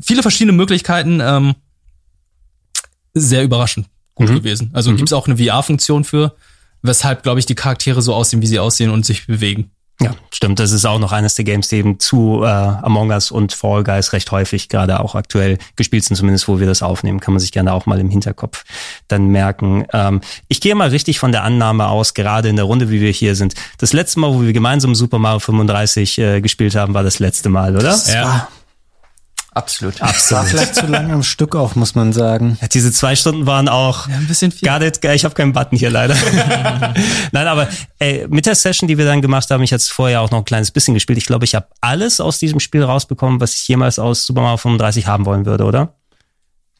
Viele 0.00 0.22
verschiedene 0.22 0.56
Möglichkeiten. 0.56 1.20
Ähm, 1.22 1.54
sehr 3.14 3.42
überraschend 3.42 3.86
gut 4.18 4.28
gewesen. 4.28 4.70
Also 4.72 4.94
gibt's 4.94 5.12
auch 5.12 5.26
eine 5.26 5.36
VR-Funktion 5.36 6.04
für, 6.04 6.34
weshalb, 6.82 7.22
glaube 7.22 7.40
ich, 7.40 7.46
die 7.46 7.54
Charaktere 7.54 8.02
so 8.02 8.14
aussehen, 8.14 8.42
wie 8.42 8.46
sie 8.46 8.58
aussehen 8.58 8.90
und 8.90 9.04
sich 9.04 9.26
bewegen. 9.26 9.70
Ja, 10.00 10.14
stimmt. 10.32 10.60
Das 10.60 10.70
ist 10.70 10.84
auch 10.84 11.00
noch 11.00 11.10
eines 11.10 11.34
der 11.34 11.44
Games, 11.44 11.68
die 11.68 11.76
eben 11.76 11.98
zu 11.98 12.42
äh, 12.44 12.46
Among 12.46 13.10
Us 13.10 13.32
und 13.32 13.52
Fall 13.52 13.82
Guys 13.82 14.12
recht 14.12 14.30
häufig 14.30 14.68
gerade 14.68 15.00
auch 15.00 15.16
aktuell 15.16 15.58
gespielt 15.74 16.04
sind, 16.04 16.14
zumindest 16.14 16.46
wo 16.46 16.60
wir 16.60 16.68
das 16.68 16.82
aufnehmen, 16.82 17.18
kann 17.18 17.34
man 17.34 17.40
sich 17.40 17.50
gerne 17.50 17.72
auch 17.72 17.86
mal 17.86 17.98
im 17.98 18.08
Hinterkopf 18.08 18.64
dann 19.08 19.26
merken. 19.26 19.86
Ähm, 19.92 20.20
ich 20.46 20.60
gehe 20.60 20.76
mal 20.76 20.90
richtig 20.90 21.18
von 21.18 21.32
der 21.32 21.42
Annahme 21.42 21.88
aus, 21.88 22.14
gerade 22.14 22.48
in 22.48 22.54
der 22.54 22.66
Runde, 22.66 22.90
wie 22.90 23.00
wir 23.00 23.10
hier 23.10 23.34
sind. 23.34 23.54
Das 23.78 23.92
letzte 23.92 24.20
Mal, 24.20 24.32
wo 24.32 24.42
wir 24.42 24.52
gemeinsam 24.52 24.94
Super 24.94 25.18
Mario 25.18 25.40
35 25.40 26.18
äh, 26.18 26.40
gespielt 26.42 26.76
haben, 26.76 26.94
war 26.94 27.02
das 27.02 27.18
letzte 27.18 27.48
Mal, 27.48 27.74
oder? 27.74 27.98
Ja. 28.06 28.48
Absolut. 29.52 30.00
War 30.00 30.44
vielleicht 30.44 30.74
zu 30.74 30.86
lang 30.86 31.10
am 31.10 31.22
Stück 31.22 31.56
auch, 31.56 31.74
muss 31.74 31.94
man 31.94 32.12
sagen. 32.12 32.58
Ja, 32.60 32.68
diese 32.68 32.92
zwei 32.92 33.16
Stunden 33.16 33.46
waren 33.46 33.68
auch 33.68 34.06
Ja, 34.06 34.16
ein 34.16 34.26
bisschen 34.26 34.52
viel. 34.52 34.68
Got 34.68 34.82
it. 34.82 35.04
Ich 35.04 35.24
habe 35.24 35.34
keinen 35.34 35.52
Button 35.52 35.76
hier 35.76 35.90
leider. 35.90 36.14
Nein, 37.32 37.46
aber 37.46 37.66
ey, 37.98 38.26
mit 38.28 38.46
der 38.46 38.54
Session, 38.54 38.86
die 38.86 38.98
wir 38.98 39.04
dann 39.06 39.22
gemacht 39.22 39.50
haben, 39.50 39.62
ich 39.62 39.72
hatte 39.72 39.84
vorher 39.84 40.20
auch 40.20 40.30
noch 40.30 40.38
ein 40.38 40.44
kleines 40.44 40.70
bisschen 40.70 40.94
gespielt. 40.94 41.18
Ich 41.18 41.26
glaube, 41.26 41.44
ich 41.44 41.54
habe 41.54 41.66
alles 41.80 42.20
aus 42.20 42.38
diesem 42.38 42.60
Spiel 42.60 42.84
rausbekommen, 42.84 43.40
was 43.40 43.54
ich 43.54 43.66
jemals 43.66 43.98
aus 43.98 44.26
Super 44.26 44.42
Mario 44.42 44.58
35 44.58 45.06
haben 45.06 45.24
wollen 45.26 45.46
würde, 45.46 45.64
oder? 45.64 45.94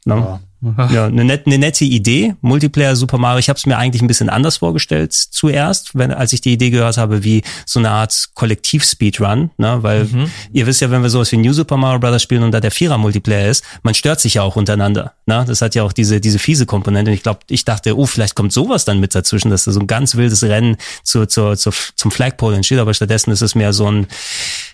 No? 0.04 0.16
Ja, 0.16 0.40
eine, 0.60 1.24
net, 1.24 1.46
eine 1.46 1.58
nette 1.58 1.84
Idee. 1.84 2.34
Multiplayer 2.40 2.96
Super 2.96 3.18
Mario. 3.18 3.38
Ich 3.38 3.48
habe 3.48 3.58
es 3.58 3.66
mir 3.66 3.78
eigentlich 3.78 4.02
ein 4.02 4.08
bisschen 4.08 4.28
anders 4.28 4.56
vorgestellt 4.56 5.12
zuerst, 5.12 5.96
wenn, 5.96 6.10
als 6.12 6.32
ich 6.32 6.40
die 6.40 6.52
Idee 6.52 6.70
gehört 6.70 6.96
habe, 6.96 7.22
wie 7.22 7.42
so 7.64 7.78
eine 7.78 7.90
Art 7.90 8.30
Kollektiv-Speedrun. 8.34 9.50
Ne? 9.56 9.78
Weil 9.82 10.08
ihr 10.52 10.66
wisst 10.66 10.80
ja, 10.80 10.90
wenn 10.90 11.02
wir 11.02 11.10
sowas 11.10 11.30
wie 11.30 11.36
New 11.36 11.52
Super 11.52 11.76
Mario 11.76 12.00
Brothers 12.00 12.22
spielen 12.22 12.42
und 12.42 12.50
da 12.50 12.60
der 12.60 12.72
Vierer-Multiplayer 12.72 13.48
ist, 13.48 13.64
man 13.82 13.94
stört 13.94 14.20
sich 14.20 14.34
ja 14.34 14.42
auch 14.42 14.56
untereinander. 14.56 15.14
Ne? 15.26 15.44
Das 15.46 15.62
hat 15.62 15.76
ja 15.76 15.84
auch 15.84 15.92
diese, 15.92 16.20
diese 16.20 16.40
fiese 16.40 16.66
Komponente. 16.66 17.10
Und 17.10 17.16
ich 17.16 17.22
glaube, 17.22 17.40
ich 17.48 17.64
dachte, 17.64 17.96
oh, 17.96 18.06
vielleicht 18.06 18.34
kommt 18.34 18.52
sowas 18.52 18.84
dann 18.84 18.98
mit 18.98 19.14
dazwischen, 19.14 19.50
dass 19.50 19.64
da 19.64 19.72
so 19.72 19.80
ein 19.80 19.86
ganz 19.86 20.16
wildes 20.16 20.42
Rennen 20.42 20.76
zu, 21.04 21.26
zu, 21.26 21.54
zu, 21.54 21.70
zum 21.94 22.10
Flagpole 22.10 22.56
entsteht. 22.56 22.78
Aber 22.78 22.94
stattdessen 22.94 23.30
ist 23.30 23.42
es 23.42 23.54
mehr 23.54 23.72
so 23.72 23.90
ein, 23.90 24.06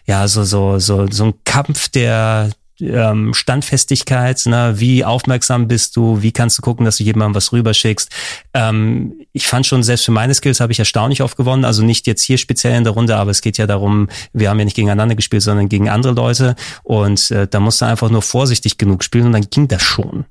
ja, 0.07 0.27
so, 0.29 0.45
so, 0.45 0.79
so, 0.79 1.07
so 1.11 1.25
ein 1.25 1.35
Kampf 1.45 1.89
der, 1.91 2.51
ähm, 2.81 3.35
Standfestigkeit, 3.35 4.45
ne? 4.47 4.75
wie 4.77 5.05
aufmerksam 5.05 5.69
bist 5.69 5.97
du, 5.97 6.23
wie 6.23 6.33
kannst 6.33 6.59
du 6.59 6.63
gucken, 6.63 6.85
dass 6.85 6.97
du 6.97 7.05
jemandem 7.05 7.35
was 7.35 7.53
rüberschickst. 7.53 8.11
Ähm, 8.53 9.15
ich 9.33 9.47
fand 9.47 9.67
schon, 9.67 9.83
selbst 9.83 10.05
für 10.05 10.13
meine 10.13 10.35
Skills 10.35 10.61
habe 10.61 10.73
ich 10.73 10.79
erstaunlich 10.79 11.23
oft 11.23 11.37
gewonnen, 11.37 11.65
also 11.65 11.83
nicht 11.83 12.07
jetzt 12.07 12.23
hier 12.23 12.39
speziell 12.39 12.77
in 12.77 12.85
der 12.85 12.93
Runde, 12.93 13.17
aber 13.17 13.31
es 13.31 13.41
geht 13.41 13.59
ja 13.59 13.67
darum, 13.67 14.09
wir 14.33 14.51
haben 14.51 14.59
ja 14.59 14.65
nicht 14.65 14.77
gegeneinander 14.77 15.15
gespielt, 15.15 15.43
sondern 15.43 15.69
gegen 15.69 15.89
andere 15.89 16.13
Leute 16.13 16.57
und 16.83 17.31
äh, 17.31 17.47
da 17.49 17.61
musst 17.61 17.81
du 17.81 17.87
einfach 17.87 18.11
nur 18.11 18.23
vorsichtig 18.23 18.79
genug 18.79 19.05
spielen 19.05 19.27
und 19.27 19.33
dann 19.33 19.49
ging 19.51 19.69
das 19.69 19.83
schon. 19.83 20.25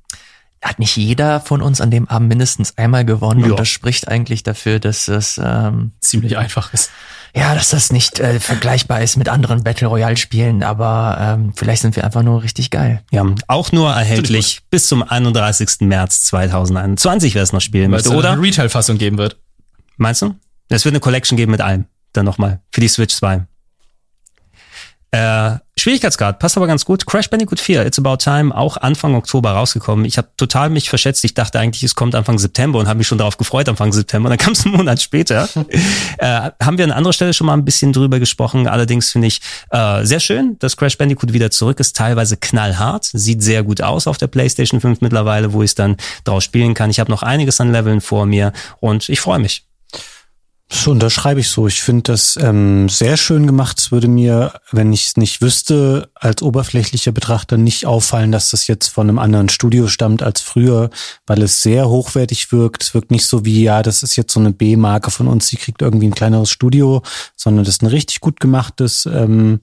Hat 0.64 0.80
nicht 0.80 0.96
jeder 0.96 1.42
von 1.42 1.62
uns 1.62 1.82
an 1.82 1.92
dem 1.92 2.08
Abend 2.08 2.30
mindestens 2.30 2.78
einmal 2.78 3.04
gewonnen 3.06 3.42
Ja. 3.42 3.48
und 3.52 3.60
das 3.60 3.68
spricht 3.68 4.08
eigentlich 4.08 4.44
dafür, 4.44 4.80
dass 4.80 5.06
das 5.06 5.40
ähm, 5.44 5.92
Ziemlich 6.00 6.38
einfach 6.38 6.74
ist. 6.74 6.90
ja, 7.36 7.54
dass 7.54 7.70
das 7.70 7.92
nicht 7.92 8.20
äh, 8.22 8.40
vergleichbar 8.40 9.02
ist 9.02 9.18
mit 9.18 9.28
anderen 9.28 9.64
Battle 9.64 9.88
Royale 9.88 10.16
Spielen, 10.18 10.64
aber 10.64 11.18
ähm, 11.20 11.54
vielleicht 11.56 11.82
sind 11.82 11.96
wir 11.98 12.06
einfach 12.06 12.24
nur 12.24 12.44
richtig 12.44 12.70
geil. 12.70 13.02
Ja, 13.12 13.26
auch 13.48 13.72
nur 13.74 13.92
erhältlich 13.92 14.62
bis 14.70 14.88
zum 14.88 15.04
31. 15.04 15.82
März 15.82 16.24
2021, 16.26 17.36
wer 17.36 17.44
es 17.44 17.52
noch 17.52 17.62
spielen 17.62 17.92
Weil 17.92 18.00
es 18.00 18.06
möchte, 18.06 18.18
oder? 18.18 18.32
eine 18.32 18.42
Retail-Fassung 18.42 18.98
geben 18.98 19.18
wird. 19.18 19.38
Meinst 19.98 20.22
du? 20.22 20.34
Es 20.70 20.86
wird 20.86 20.94
eine 20.94 21.02
Collection 21.02 21.36
geben 21.38 21.52
mit 21.52 21.62
allem. 21.62 21.86
Dann 22.14 22.26
nochmal. 22.26 22.62
Für 22.72 22.80
die 22.82 22.88
Switch 22.88 23.14
2. 23.16 23.46
Äh, 25.12 25.58
Schwierigkeitsgrad, 25.84 26.40
passt 26.40 26.56
aber 26.56 26.66
ganz 26.66 26.86
gut. 26.86 27.06
Crash 27.06 27.30
Bandicoot 27.30 27.60
4, 27.60 27.86
It's 27.86 28.00
About 28.00 28.16
Time, 28.16 28.56
auch 28.56 28.78
Anfang 28.78 29.16
Oktober 29.16 29.52
rausgekommen. 29.52 30.06
Ich 30.06 30.18
habe 30.18 30.30
total 30.38 30.70
mich 30.70 30.88
verschätzt. 30.88 31.26
Ich 31.26 31.34
dachte 31.34 31.60
eigentlich, 31.60 31.84
es 31.84 31.94
kommt 31.94 32.16
Anfang 32.16 32.40
September 32.40 32.80
und 32.80 32.88
habe 32.88 33.00
mich 33.00 33.08
schon 33.08 33.18
darauf 33.18 33.36
gefreut, 33.36 33.68
Anfang 33.68 33.92
September. 33.92 34.28
Und 34.28 34.32
dann 34.32 34.38
kam 34.38 34.54
es 34.54 34.66
einen 34.66 34.78
Monat 34.78 35.02
später. 35.02 35.50
äh, 36.20 36.52
haben 36.62 36.78
wir 36.78 36.86
an 36.86 36.94
anderer 36.94 37.12
Stelle 37.12 37.34
schon 37.34 37.48
mal 37.48 37.54
ein 37.54 37.66
bisschen 37.66 37.92
drüber 37.92 38.20
gesprochen. 38.20 38.66
Allerdings 38.66 39.12
finde 39.12 39.28
ich 39.28 39.42
äh, 39.72 40.06
sehr 40.06 40.22
schön, 40.22 40.56
dass 40.60 40.78
Crash 40.78 40.98
Bandicoot 40.98 41.34
wieder 41.34 41.52
zurück 41.52 41.82
ist. 41.82 41.98
Teilweise 41.98 42.38
knallhart. 42.38 43.10
Sieht 43.12 43.44
sehr 43.44 43.64
gut 43.64 43.82
aus 43.82 44.08
auf 44.08 44.18
der 44.18 44.28
PlayStation 44.28 44.80
5 44.80 45.02
mittlerweile, 45.02 45.52
wo 45.52 45.64
ich 45.64 45.72
es 45.72 45.76
dann 45.76 45.98
drauf 46.24 46.44
spielen 46.44 46.76
kann. 46.76 46.92
Ich 46.92 47.02
habe 47.02 47.12
noch 47.12 47.24
einiges 47.24 47.60
an 47.60 47.74
Leveln 47.74 48.00
vor 48.00 48.26
mir 48.26 48.54
und 48.80 49.10
ich 49.10 49.20
freue 49.20 49.40
mich. 49.40 49.66
So 50.76 50.90
unterschreibe 50.90 51.40
ich 51.40 51.50
so. 51.50 51.68
Ich 51.68 51.84
finde 51.84 52.02
das 52.12 52.36
ähm, 52.36 52.90
sehr 52.90 53.16
schön 53.16 53.46
gemacht. 53.46 53.80
Es 53.80 53.92
würde 53.92 54.08
mir, 54.08 54.54
wenn 54.72 54.92
ich 54.92 55.06
es 55.06 55.18
nicht 55.18 55.40
wüsste, 55.40 56.10
als 56.16 56.42
oberflächlicher 56.42 57.12
Betrachter 57.12 57.58
nicht 57.58 57.86
auffallen, 57.86 58.32
dass 58.32 58.50
das 58.50 58.66
jetzt 58.66 58.88
von 58.88 59.08
einem 59.08 59.20
anderen 59.20 59.50
Studio 59.50 59.88
stammt 59.88 60.24
als 60.24 60.42
früher, 60.42 60.90
weil 61.28 61.44
es 61.44 61.62
sehr 61.62 61.88
hochwertig 61.88 62.52
wirkt. 62.52 62.84
Es 62.84 62.94
wirkt 62.96 63.12
nicht 63.12 63.28
so 63.28 63.46
wie, 63.46 63.64
ja, 63.64 63.84
das 63.84 64.02
ist 64.02 64.16
jetzt 64.16 64.34
so 64.34 64.40
eine 64.40 64.52
B-Marke 64.52 65.12
von 65.12 65.28
uns, 65.28 65.48
die 65.48 65.58
kriegt 65.58 65.84
irgendwie 65.84 66.08
ein 66.08 66.16
kleineres 66.16 66.50
Studio, 66.50 67.04
sondern 67.36 67.66
das 67.66 67.76
ist 67.76 67.84
ein 67.84 67.88
richtig 67.88 68.20
gut 68.20 68.40
gemachtes 68.40 69.06
ähm, 69.06 69.60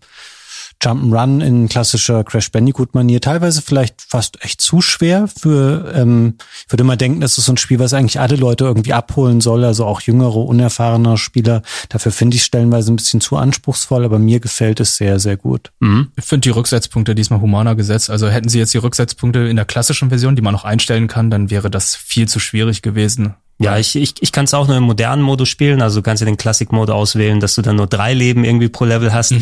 Jump'n'Run 0.82 1.40
in 1.40 1.68
klassischer 1.68 2.24
Crash 2.24 2.50
Bandicoot-Manier. 2.50 3.20
Teilweise 3.20 3.62
vielleicht 3.62 4.02
fast 4.02 4.42
echt 4.44 4.60
zu 4.60 4.80
schwer 4.80 5.28
für, 5.28 5.92
ähm, 5.94 6.34
ich 6.66 6.72
würde 6.72 6.82
immer 6.82 6.96
denken, 6.96 7.20
das 7.20 7.38
ist 7.38 7.44
so 7.44 7.52
ein 7.52 7.56
Spiel, 7.56 7.78
was 7.78 7.92
eigentlich 7.92 8.20
alle 8.20 8.36
Leute 8.36 8.64
irgendwie 8.64 8.92
abholen 8.92 9.40
soll, 9.40 9.64
also 9.64 9.84
auch 9.84 10.00
jüngere, 10.00 10.36
unerfahrene 10.36 11.18
Spieler. 11.18 11.62
Dafür 11.88 12.12
finde 12.12 12.36
ich 12.36 12.44
stellenweise 12.44 12.92
ein 12.92 12.96
bisschen 12.96 13.20
zu 13.20 13.36
anspruchsvoll, 13.36 14.04
aber 14.04 14.18
mir 14.18 14.40
gefällt 14.40 14.80
es 14.80 14.96
sehr, 14.96 15.20
sehr 15.20 15.36
gut. 15.36 15.70
Ich 16.16 16.24
finde 16.24 16.42
die 16.42 16.50
Rücksetzpunkte 16.50 17.14
diesmal 17.14 17.40
humaner 17.40 17.74
gesetzt. 17.74 18.10
Also 18.10 18.28
hätten 18.28 18.48
sie 18.48 18.58
jetzt 18.58 18.74
die 18.74 18.78
Rücksetzpunkte 18.78 19.40
in 19.40 19.56
der 19.56 19.64
klassischen 19.66 20.08
Version, 20.08 20.36
die 20.36 20.42
man 20.42 20.52
noch 20.52 20.64
einstellen 20.64 21.08
kann, 21.08 21.30
dann 21.30 21.50
wäre 21.50 21.70
das 21.70 21.94
viel 21.96 22.28
zu 22.28 22.38
schwierig 22.38 22.82
gewesen. 22.82 23.34
Ja, 23.62 23.76
ich, 23.76 23.94
ich, 23.94 24.14
ich 24.20 24.32
kann 24.32 24.46
es 24.46 24.54
auch 24.54 24.68
nur 24.68 24.76
im 24.78 24.84
modernen 24.84 25.22
Modus 25.22 25.50
spielen. 25.50 25.82
Also 25.82 26.00
du 26.00 26.02
kannst 26.02 26.22
ja 26.22 26.24
den 26.24 26.38
Classic-Mode 26.38 26.94
auswählen, 26.94 27.40
dass 27.40 27.54
du 27.54 27.62
dann 27.62 27.76
nur 27.76 27.86
drei 27.86 28.14
Leben 28.14 28.42
irgendwie 28.42 28.70
pro 28.70 28.86
Level 28.86 29.12
hast. 29.12 29.34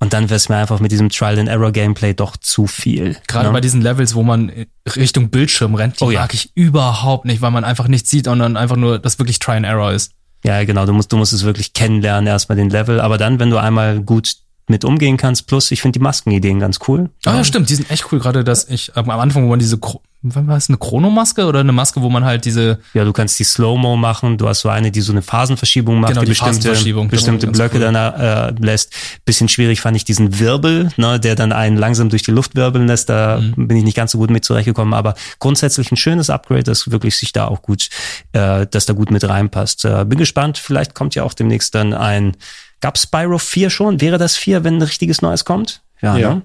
Und 0.00 0.12
dann 0.12 0.24
wäre 0.30 0.36
es 0.36 0.48
mir 0.48 0.56
einfach 0.56 0.78
mit 0.78 0.92
diesem 0.92 1.08
Trial-and-Error-Gameplay 1.08 2.14
doch 2.14 2.36
zu 2.36 2.66
viel. 2.66 3.16
Gerade 3.26 3.48
ne? 3.48 3.52
bei 3.52 3.60
diesen 3.60 3.80
Levels, 3.82 4.14
wo 4.14 4.22
man 4.22 4.52
Richtung 4.94 5.30
Bildschirm 5.30 5.74
rennt, 5.74 6.00
die 6.00 6.04
Oh 6.04 6.10
ja. 6.10 6.20
mag 6.20 6.34
ich 6.34 6.52
überhaupt 6.54 7.24
nicht, 7.24 7.42
weil 7.42 7.50
man 7.50 7.64
einfach 7.64 7.88
nichts 7.88 8.08
sieht 8.08 8.28
und 8.28 8.38
dann 8.38 8.56
einfach 8.56 8.76
nur 8.76 8.98
das 9.00 9.18
wirklich 9.18 9.40
Try 9.40 9.52
and 9.52 9.66
Error 9.66 9.92
ist. 9.92 10.12
Ja, 10.44 10.62
genau, 10.64 10.86
du 10.86 10.92
musst, 10.92 11.12
du 11.12 11.16
musst 11.16 11.32
es 11.32 11.42
wirklich 11.44 11.72
kennenlernen, 11.72 12.28
erstmal 12.28 12.56
den 12.56 12.70
Level. 12.70 13.00
Aber 13.00 13.18
dann, 13.18 13.40
wenn 13.40 13.50
du 13.50 13.58
einmal 13.58 14.00
gut 14.00 14.36
mit 14.68 14.84
umgehen 14.84 15.16
kannst, 15.16 15.46
plus 15.46 15.70
ich 15.70 15.82
finde 15.82 15.98
die 15.98 16.02
Maskenideen 16.02 16.60
ganz 16.60 16.78
cool. 16.88 17.10
Ah 17.24 17.36
ja, 17.36 17.44
stimmt, 17.44 17.70
die 17.70 17.74
sind 17.74 17.90
echt 17.90 18.06
cool, 18.12 18.18
gerade 18.18 18.44
dass 18.44 18.68
ich 18.68 18.96
am 18.96 19.08
Anfang, 19.10 19.44
wo 19.44 19.48
man 19.50 19.58
diese, 19.58 19.78
war 20.22 20.56
es, 20.56 20.68
eine 20.68 20.78
Chronomaske 20.78 21.46
oder 21.46 21.60
eine 21.60 21.70
Maske, 21.72 22.02
wo 22.02 22.10
man 22.10 22.24
halt 22.24 22.44
diese, 22.44 22.80
Ja, 22.92 23.04
du 23.04 23.12
kannst 23.12 23.38
die 23.38 23.44
Slow-Mo 23.44 23.96
machen, 23.96 24.36
du 24.36 24.48
hast 24.48 24.60
so 24.62 24.68
eine, 24.68 24.90
die 24.90 25.00
so 25.00 25.12
eine 25.12 25.22
Phasenverschiebung 25.22 26.00
macht, 26.00 26.10
Genau, 26.14 26.20
die, 26.22 26.26
die 26.26 26.30
bestimmte, 26.32 26.68
das 26.70 26.84
bestimmte 27.08 27.46
Blöcke 27.46 27.76
cool. 27.76 27.92
dann 27.92 27.94
äh, 27.94 28.50
lässt. 28.60 28.92
Bisschen 29.24 29.48
schwierig 29.48 29.80
fand 29.80 29.96
ich 29.96 30.04
diesen 30.04 30.38
Wirbel, 30.40 30.90
ne, 30.96 31.20
der 31.20 31.34
dann 31.36 31.52
einen 31.52 31.76
langsam 31.76 32.08
durch 32.08 32.22
die 32.22 32.32
Luft 32.32 32.56
wirbeln 32.56 32.86
lässt. 32.88 33.08
Da 33.08 33.38
Mhm. 33.40 33.68
bin 33.68 33.76
ich 33.76 33.84
nicht 33.84 33.96
ganz 33.96 34.10
so 34.12 34.18
gut 34.18 34.30
mit 34.30 34.44
zurechtgekommen, 34.44 34.92
aber 34.92 35.14
grundsätzlich 35.38 35.92
ein 35.92 35.96
schönes 35.96 36.30
Upgrade, 36.30 36.64
das 36.64 36.90
wirklich 36.90 37.16
sich 37.16 37.32
da 37.32 37.46
auch 37.46 37.62
gut, 37.62 37.88
äh, 38.32 38.66
dass 38.66 38.86
da 38.86 38.92
gut 38.94 39.10
mit 39.12 39.22
reinpasst. 39.26 39.84
Äh, 39.84 40.04
bin 40.04 40.18
gespannt, 40.18 40.58
vielleicht 40.58 40.94
kommt 40.94 41.14
ja 41.14 41.22
auch 41.22 41.32
demnächst 41.34 41.74
dann 41.76 41.94
ein, 41.94 42.36
gab 42.80 42.98
Spyro 42.98 43.38
4 43.38 43.70
schon? 43.70 44.00
Wäre 44.00 44.18
das 44.18 44.36
4, 44.36 44.64
wenn 44.64 44.76
ein 44.76 44.82
richtiges 44.82 45.22
Neues 45.22 45.44
kommt? 45.44 45.82
Ja. 46.00 46.16
Ne? 46.16 46.42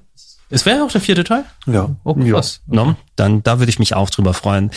es 0.50 0.68
wäre 0.68 0.78
ja 0.78 0.86
auch 0.86 0.92
der 0.92 1.02
vierte 1.02 1.24
Teil? 1.24 1.46
Ja. 1.66 1.90
Oh, 2.04 2.16
Ja, 2.20 2.34
krass. 2.34 2.62
ne? 2.68 2.96
Dann, 3.16 3.42
da 3.42 3.58
würde 3.58 3.72
ich 3.72 3.80
mich 3.80 3.96
auch 3.96 4.12
drüber 4.12 4.36
freuen. 4.36 4.70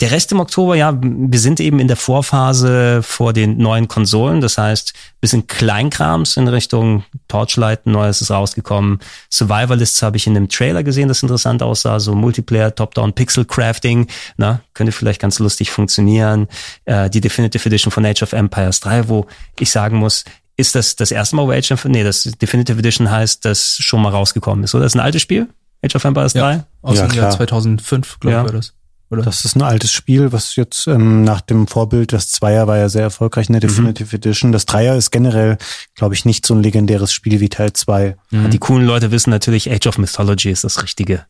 Der 0.00 0.12
Rest 0.12 0.30
im 0.30 0.38
Oktober, 0.38 0.76
ja, 0.76 0.96
wir 1.00 1.38
sind 1.40 1.58
eben 1.58 1.80
in 1.80 1.88
der 1.88 1.96
Vorphase 1.96 3.02
vor 3.02 3.32
den 3.32 3.56
neuen 3.56 3.88
Konsolen. 3.88 4.40
Das 4.40 4.58
heißt, 4.58 4.92
bisschen 5.20 5.48
Kleinkrams 5.48 6.36
in 6.36 6.46
Richtung 6.46 7.04
Torchlight, 7.26 7.86
Neues 7.86 8.20
ist 8.20 8.30
rausgekommen. 8.30 9.00
Survivalists 9.28 10.02
habe 10.02 10.16
ich 10.16 10.28
in 10.28 10.36
einem 10.36 10.48
Trailer 10.48 10.84
gesehen, 10.84 11.08
das 11.08 11.22
interessant 11.22 11.62
aussah. 11.64 11.98
So 11.98 12.14
Multiplayer, 12.14 12.72
Top-Down, 12.72 13.12
Pixel-Crafting. 13.14 14.06
Na, 14.36 14.60
könnte 14.72 14.92
vielleicht 14.92 15.20
ganz 15.20 15.40
lustig 15.40 15.70
funktionieren. 15.70 16.46
Äh, 16.84 17.10
die 17.10 17.20
Definitive 17.20 17.66
Edition 17.68 17.90
von 17.90 18.06
Age 18.06 18.22
of 18.22 18.32
Empires 18.34 18.78
3, 18.80 19.08
wo 19.08 19.26
ich 19.58 19.70
sagen 19.72 19.96
muss, 19.98 20.24
ist 20.56 20.74
das 20.74 20.96
das 20.96 21.10
erste 21.10 21.36
Mal, 21.36 21.46
wo 21.46 21.50
Age 21.52 21.72
of, 21.72 21.84
nee, 21.86 22.04
das 22.04 22.22
Definitive 22.22 22.78
Edition 22.78 23.10
heißt, 23.10 23.44
das 23.44 23.76
schon 23.80 24.02
mal 24.02 24.10
rausgekommen 24.10 24.64
ist, 24.64 24.74
oder? 24.74 24.84
Das 24.84 24.92
ist 24.92 24.96
ein 24.96 25.04
altes 25.04 25.22
Spiel? 25.22 25.48
Age 25.84 25.96
of 25.96 26.04
Empires 26.04 26.32
3? 26.32 26.38
Ja, 26.38 26.66
aus 26.82 26.96
Ja, 26.98 27.06
dem 27.06 27.14
Jahr 27.16 27.26
klar. 27.28 27.36
2005, 27.36 28.20
glaube 28.20 28.34
Ja. 28.34 28.40
ich, 28.42 28.46
war 28.46 28.52
das. 28.52 28.72
Oder? 29.10 29.22
Das 29.22 29.44
ist 29.44 29.54
ein 29.54 29.62
altes 29.62 29.92
Spiel, 29.92 30.32
was 30.32 30.56
jetzt 30.56 30.86
ähm, 30.86 31.24
nach 31.24 31.40
dem 31.42 31.66
Vorbild, 31.66 32.12
das 32.12 32.30
Zweier 32.30 32.66
war 32.66 32.78
ja 32.78 32.88
sehr 32.88 33.02
erfolgreich 33.02 33.48
in 33.48 33.52
der 33.52 33.60
Definitive 33.60 34.16
Edition. 34.16 34.50
Das 34.50 34.64
Dreier 34.64 34.96
ist 34.96 35.10
generell, 35.10 35.58
glaube 35.94 36.14
ich, 36.14 36.24
nicht 36.24 36.46
so 36.46 36.54
ein 36.54 36.62
legendäres 36.62 37.12
Spiel 37.12 37.38
wie 37.40 37.48
Teil 37.50 37.72
2. 37.74 38.16
Und 38.32 38.50
Die 38.50 38.58
coolen 38.58 38.86
Leute 38.86 39.10
wissen 39.10 39.30
natürlich, 39.30 39.70
Age 39.70 39.86
of 39.88 39.98
Mythology 39.98 40.50
ist 40.50 40.64
das 40.64 40.82
Richtige. 40.82 41.26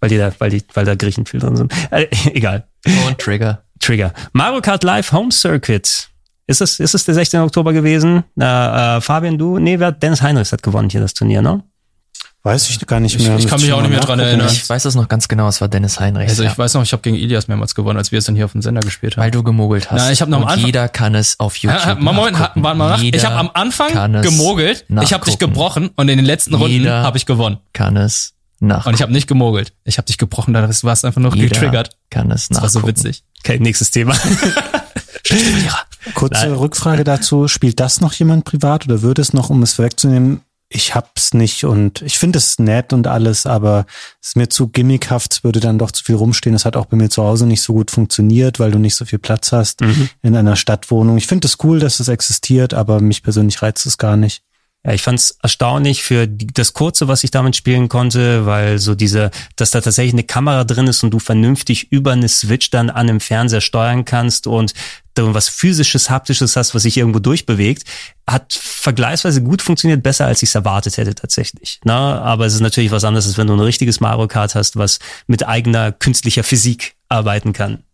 Weil 0.00 0.08
die 0.08 0.16
da, 0.18 0.32
weil 0.38 0.50
die, 0.50 0.64
weil 0.74 0.84
da 0.86 0.94
Griechen 0.96 1.26
viel 1.26 1.38
drin 1.38 1.54
sind. 1.56 1.72
Äh, 1.90 2.06
egal. 2.32 2.66
Und 3.06 3.18
Trigger. 3.18 3.62
Trigger. 3.78 4.12
Mario 4.32 4.60
Kart 4.62 4.82
Live 4.82 5.12
Home 5.12 5.30
Circuit. 5.30 6.08
Ist 6.52 6.60
es, 6.60 6.78
ist 6.80 6.94
es 6.94 7.04
der 7.06 7.14
16. 7.14 7.40
Oktober 7.40 7.72
gewesen? 7.72 8.24
Äh, 8.38 8.44
äh, 8.44 9.00
Fabian, 9.00 9.38
du? 9.38 9.58
Nee, 9.58 9.78
wer, 9.80 9.90
Dennis 9.90 10.20
Heinrichs 10.20 10.52
hat 10.52 10.62
gewonnen 10.62 10.90
hier 10.90 11.00
das 11.00 11.14
Turnier, 11.14 11.40
ne? 11.40 11.62
Weiß 12.44 12.68
ich 12.68 12.84
gar 12.86 12.98
nicht 13.00 13.14
Ich- 13.14 13.26
mehr. 13.26 13.38
ich 13.38 13.46
kann 13.46 13.54
Müsste 13.54 13.66
mich 13.68 13.72
auch 13.72 13.76
mal 13.76 13.82
nicht 13.82 13.92
mehr 13.92 14.00
dran 14.00 14.18
erinnern. 14.18 14.48
Ich 14.50 14.68
weiß 14.68 14.84
es 14.84 14.94
noch 14.96 15.06
ganz 15.08 15.28
genau, 15.28 15.46
es 15.48 15.60
war 15.60 15.68
Dennis 15.68 16.00
Heinrich. 16.00 16.28
also 16.28 16.42
ja. 16.42 16.50
ich 16.50 16.58
weiß 16.58 16.74
noch, 16.74 16.82
ich 16.82 16.92
habe 16.92 17.00
gegen 17.00 17.16
Ilias 17.16 17.46
mehrmals 17.48 17.74
gewonnen, 17.76 17.96
als 17.98 18.10
wir 18.12 18.18
es 18.18 18.24
dann 18.24 18.34
hier 18.34 18.44
auf 18.44 18.52
dem 18.52 18.62
Sender 18.62 18.80
gespielt 18.80 19.16
haben. 19.16 19.22
weil 19.22 19.30
du 19.30 19.42
gemogelt 19.44 19.90
hast. 19.92 19.98
Na, 20.00 20.10
ich 20.10 20.20
hab 20.20 20.28
noch 20.28 20.38
am 20.42 20.44
Anfang- 20.48 20.66
jeder 20.66 20.88
kann 20.88 21.14
es 21.14 21.38
auf 21.38 21.56
Ja, 21.58 21.72
YouTube 21.74 21.86
ja, 21.88 21.94
Moment, 22.12 22.32
nachgucken. 22.38 22.64
warte 22.64 22.78
mal 22.78 22.88
nach. 22.90 23.02
Ich 23.02 23.24
habe 23.24 23.36
am 23.36 23.50
Anfang 23.54 23.92
kann 23.92 24.20
gemogelt, 24.22 24.84
ich 25.02 25.12
habe 25.12 25.24
dich 25.24 25.38
gebrochen 25.38 25.90
und 25.96 26.08
in 26.08 26.18
den 26.18 26.26
letzten 26.26 26.54
Runden 26.54 26.88
habe 26.90 27.16
ich 27.16 27.26
gewonnen. 27.26 27.58
Kann 27.72 27.96
es 27.96 28.32
nach. 28.58 28.86
Und 28.86 28.94
ich 28.94 29.02
habe 29.02 29.12
nicht 29.12 29.28
gemogelt. 29.28 29.72
Ich 29.84 29.98
habe 29.98 30.06
dich 30.06 30.18
gebrochen, 30.18 30.52
dann 30.52 30.68
warst 30.68 31.04
du 31.04 31.06
einfach 31.06 31.20
nur 31.20 31.32
Jeder 31.36 31.48
getriggert. 31.48 31.96
kann 32.10 32.30
es 32.32 32.48
Das 32.48 32.60
war 32.60 32.68
so 32.68 32.84
witzig. 32.86 33.22
Okay, 33.44 33.58
nächstes 33.60 33.90
Thema. 33.92 34.14
Kurze 36.14 36.46
Nein. 36.46 36.54
Rückfrage 36.54 37.04
dazu. 37.04 37.48
Spielt 37.48 37.80
das 37.80 38.00
noch 38.00 38.12
jemand 38.12 38.44
privat 38.44 38.86
oder 38.86 39.02
würde 39.02 39.22
es 39.22 39.32
noch, 39.32 39.50
um 39.50 39.62
es 39.62 39.74
vorwegzunehmen? 39.74 40.40
Ich 40.74 40.94
hab's 40.94 41.34
nicht 41.34 41.64
und 41.64 42.00
ich 42.00 42.18
finde 42.18 42.38
es 42.38 42.58
nett 42.58 42.94
und 42.94 43.06
alles, 43.06 43.44
aber 43.44 43.84
es 44.22 44.28
ist 44.28 44.36
mir 44.36 44.48
zu 44.48 44.68
gimmickhaft, 44.68 45.34
es 45.34 45.44
würde 45.44 45.60
dann 45.60 45.78
doch 45.78 45.90
zu 45.90 46.02
viel 46.02 46.14
rumstehen. 46.14 46.54
Es 46.54 46.64
hat 46.64 46.78
auch 46.78 46.86
bei 46.86 46.96
mir 46.96 47.10
zu 47.10 47.22
Hause 47.22 47.46
nicht 47.46 47.60
so 47.60 47.74
gut 47.74 47.90
funktioniert, 47.90 48.58
weil 48.58 48.70
du 48.70 48.78
nicht 48.78 48.94
so 48.94 49.04
viel 49.04 49.18
Platz 49.18 49.52
hast 49.52 49.82
in 50.22 50.34
einer 50.34 50.56
Stadtwohnung. 50.56 51.18
Ich 51.18 51.26
finde 51.26 51.46
es 51.46 51.58
cool, 51.62 51.78
dass 51.78 52.00
es 52.00 52.08
existiert, 52.08 52.72
aber 52.72 53.00
mich 53.00 53.22
persönlich 53.22 53.60
reizt 53.60 53.84
es 53.84 53.98
gar 53.98 54.16
nicht. 54.16 54.42
Ja, 54.84 54.92
ich 54.92 55.02
fand's 55.02 55.38
erstaunlich 55.40 56.02
für 56.02 56.26
das 56.26 56.72
kurze, 56.72 57.06
was 57.06 57.22
ich 57.22 57.30
damit 57.30 57.54
spielen 57.54 57.88
konnte, 57.88 58.46
weil 58.46 58.78
so 58.78 58.96
diese, 58.96 59.30
dass 59.54 59.70
da 59.70 59.80
tatsächlich 59.80 60.14
eine 60.14 60.24
Kamera 60.24 60.64
drin 60.64 60.88
ist 60.88 61.04
und 61.04 61.10
du 61.12 61.20
vernünftig 61.20 61.92
über 61.92 62.12
eine 62.12 62.28
Switch 62.28 62.70
dann 62.70 62.90
an 62.90 63.08
einem 63.08 63.20
Fernseher 63.20 63.60
steuern 63.60 64.04
kannst 64.04 64.48
und 64.48 64.74
du 65.14 65.34
was 65.34 65.48
physisches, 65.48 66.10
haptisches 66.10 66.56
hast, 66.56 66.74
was 66.74 66.82
sich 66.82 66.96
irgendwo 66.96 67.20
durchbewegt, 67.20 67.84
hat 68.26 68.52
vergleichsweise 68.52 69.42
gut 69.42 69.62
funktioniert, 69.62 70.02
besser 70.02 70.26
als 70.26 70.42
ich 70.42 70.48
es 70.48 70.54
erwartet 70.56 70.96
hätte 70.96 71.14
tatsächlich. 71.14 71.78
Na, 71.84 72.20
aber 72.20 72.46
es 72.46 72.54
ist 72.54 72.60
natürlich 72.60 72.90
was 72.90 73.04
anderes, 73.04 73.26
als 73.26 73.38
wenn 73.38 73.46
du 73.46 73.52
ein 73.52 73.60
richtiges 73.60 74.00
Mario 74.00 74.26
Kart 74.26 74.56
hast, 74.56 74.76
was 74.76 74.98
mit 75.28 75.46
eigener 75.46 75.92
künstlicher 75.92 76.42
Physik 76.42 76.96
arbeiten 77.08 77.52
kann. 77.52 77.84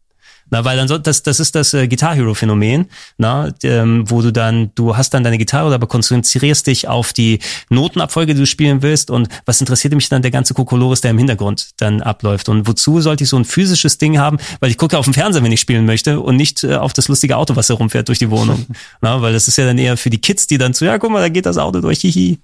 Na, 0.51 0.65
weil 0.65 0.77
dann 0.77 0.89
so, 0.89 0.99
das, 0.99 1.23
das 1.23 1.41
ist 1.41 1.55
das 1.55 1.75
äh, 1.75 1.89
Guitar 1.89 2.15
Hero 2.15 2.35
Phänomen, 2.35 2.87
na, 3.17 3.53
ähm, 3.63 4.05
wo 4.09 4.23
du 4.23 4.33
dann, 4.33 4.71
du 4.75 4.97
hast 4.97 5.11
dann 5.15 5.25
deine 5.25 5.39
Gitarre, 5.39 5.75
aber 5.75 5.87
konzentrierst 5.87 6.67
dich 6.67 6.89
auf 6.89 7.13
die 7.13 7.41
Notenabfolge, 7.69 8.35
die 8.35 8.41
du 8.41 8.47
spielen 8.47 8.83
willst. 8.83 9.11
Und 9.11 9.29
was 9.45 9.61
interessiert 9.61 9.95
mich 9.95 10.09
dann 10.09 10.23
der 10.23 10.31
ganze 10.31 10.55
Kokolores, 10.55 11.01
der 11.01 11.11
im 11.11 11.19
Hintergrund 11.19 11.71
dann 11.77 12.03
abläuft? 12.03 12.49
Und 12.49 12.67
wozu 12.67 13.01
sollte 13.01 13.25
ich 13.25 13.31
so 13.31 13.37
ein 13.37 13.45
physisches 13.45 13.99
Ding 13.99 14.19
haben, 14.19 14.39
weil 14.61 14.71
ich 14.71 14.79
gucke 14.79 14.97
auf 14.99 15.05
den 15.05 15.15
Fernseher, 15.15 15.43
wenn 15.43 15.53
ich 15.53 15.61
spielen 15.61 15.85
möchte 15.85 16.21
und 16.21 16.37
nicht 16.37 16.65
äh, 16.65 16.77
auf 16.77 16.93
das 16.93 17.09
lustige 17.09 17.37
Auto, 17.37 17.57
was 17.57 17.69
herumfährt 17.69 18.09
durch 18.09 18.19
die 18.19 18.31
Wohnung, 18.31 18.67
na, 19.01 19.21
weil 19.21 19.33
das 19.33 19.49
ist 19.49 19.59
ja 19.59 19.67
dann 19.67 19.79
eher 19.79 19.97
für 19.97 20.11
die 20.11 20.21
Kids, 20.21 20.47
die 20.47 20.59
dann 20.59 20.75
zu, 20.75 20.85
ja, 20.85 20.99
guck 20.99 21.11
mal, 21.11 21.21
da 21.21 21.29
geht 21.29 21.47
das 21.47 21.59
Auto 21.59 21.81
durch, 21.81 22.01
hihi. 22.01 22.39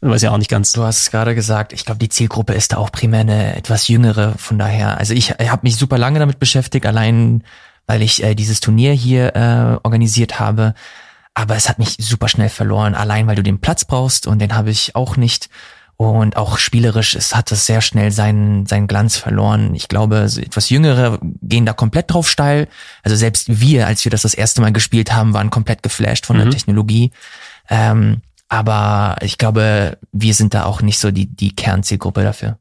Weiß 0.00 0.22
ja 0.22 0.30
auch 0.30 0.38
nicht 0.38 0.50
ganz. 0.50 0.72
Du 0.72 0.84
hast 0.84 1.02
es 1.02 1.10
gerade 1.10 1.34
gesagt, 1.34 1.72
ich 1.72 1.84
glaube, 1.84 1.98
die 1.98 2.08
Zielgruppe 2.08 2.54
ist 2.54 2.72
da 2.72 2.76
auch 2.76 2.92
primär 2.92 3.20
eine 3.20 3.56
etwas 3.56 3.88
jüngere. 3.88 4.38
Von 4.38 4.58
daher, 4.58 4.96
also 4.98 5.12
ich 5.12 5.30
habe 5.32 5.60
mich 5.62 5.76
super 5.76 5.98
lange 5.98 6.20
damit 6.20 6.38
beschäftigt, 6.38 6.86
allein 6.86 7.42
weil 7.88 8.02
ich 8.02 8.22
äh, 8.22 8.34
dieses 8.34 8.60
Turnier 8.60 8.92
hier 8.92 9.34
äh, 9.34 9.78
organisiert 9.82 10.38
habe. 10.38 10.74
Aber 11.34 11.56
es 11.56 11.68
hat 11.68 11.78
mich 11.78 11.96
super 11.98 12.28
schnell 12.28 12.48
verloren, 12.48 12.94
allein 12.94 13.26
weil 13.26 13.36
du 13.36 13.42
den 13.42 13.60
Platz 13.60 13.84
brauchst 13.84 14.26
und 14.26 14.38
den 14.40 14.54
habe 14.54 14.70
ich 14.70 14.94
auch 14.94 15.16
nicht. 15.16 15.48
Und 15.96 16.36
auch 16.36 16.58
spielerisch, 16.58 17.16
es 17.16 17.34
hat 17.34 17.50
es 17.50 17.66
sehr 17.66 17.80
schnell 17.80 18.12
seinen, 18.12 18.66
seinen 18.66 18.86
Glanz 18.86 19.16
verloren. 19.16 19.74
Ich 19.74 19.88
glaube, 19.88 20.18
etwas 20.18 20.70
Jüngere 20.70 21.18
gehen 21.42 21.66
da 21.66 21.72
komplett 21.72 22.12
drauf 22.12 22.28
steil. 22.28 22.68
Also 23.02 23.16
selbst 23.16 23.60
wir, 23.60 23.88
als 23.88 24.04
wir 24.04 24.10
das 24.10 24.22
das 24.22 24.34
erste 24.34 24.60
Mal 24.60 24.72
gespielt 24.72 25.12
haben, 25.12 25.34
waren 25.34 25.50
komplett 25.50 25.82
geflasht 25.82 26.24
von 26.24 26.38
der 26.38 26.50
Technologie. 26.50 27.10
Ähm, 27.68 28.22
aber 28.48 29.16
ich 29.20 29.38
glaube, 29.38 29.98
wir 30.12 30.34
sind 30.34 30.54
da 30.54 30.64
auch 30.64 30.82
nicht 30.82 30.98
so 30.98 31.10
die, 31.10 31.26
die 31.26 31.54
Kernzielgruppe 31.54 32.22
dafür. 32.22 32.58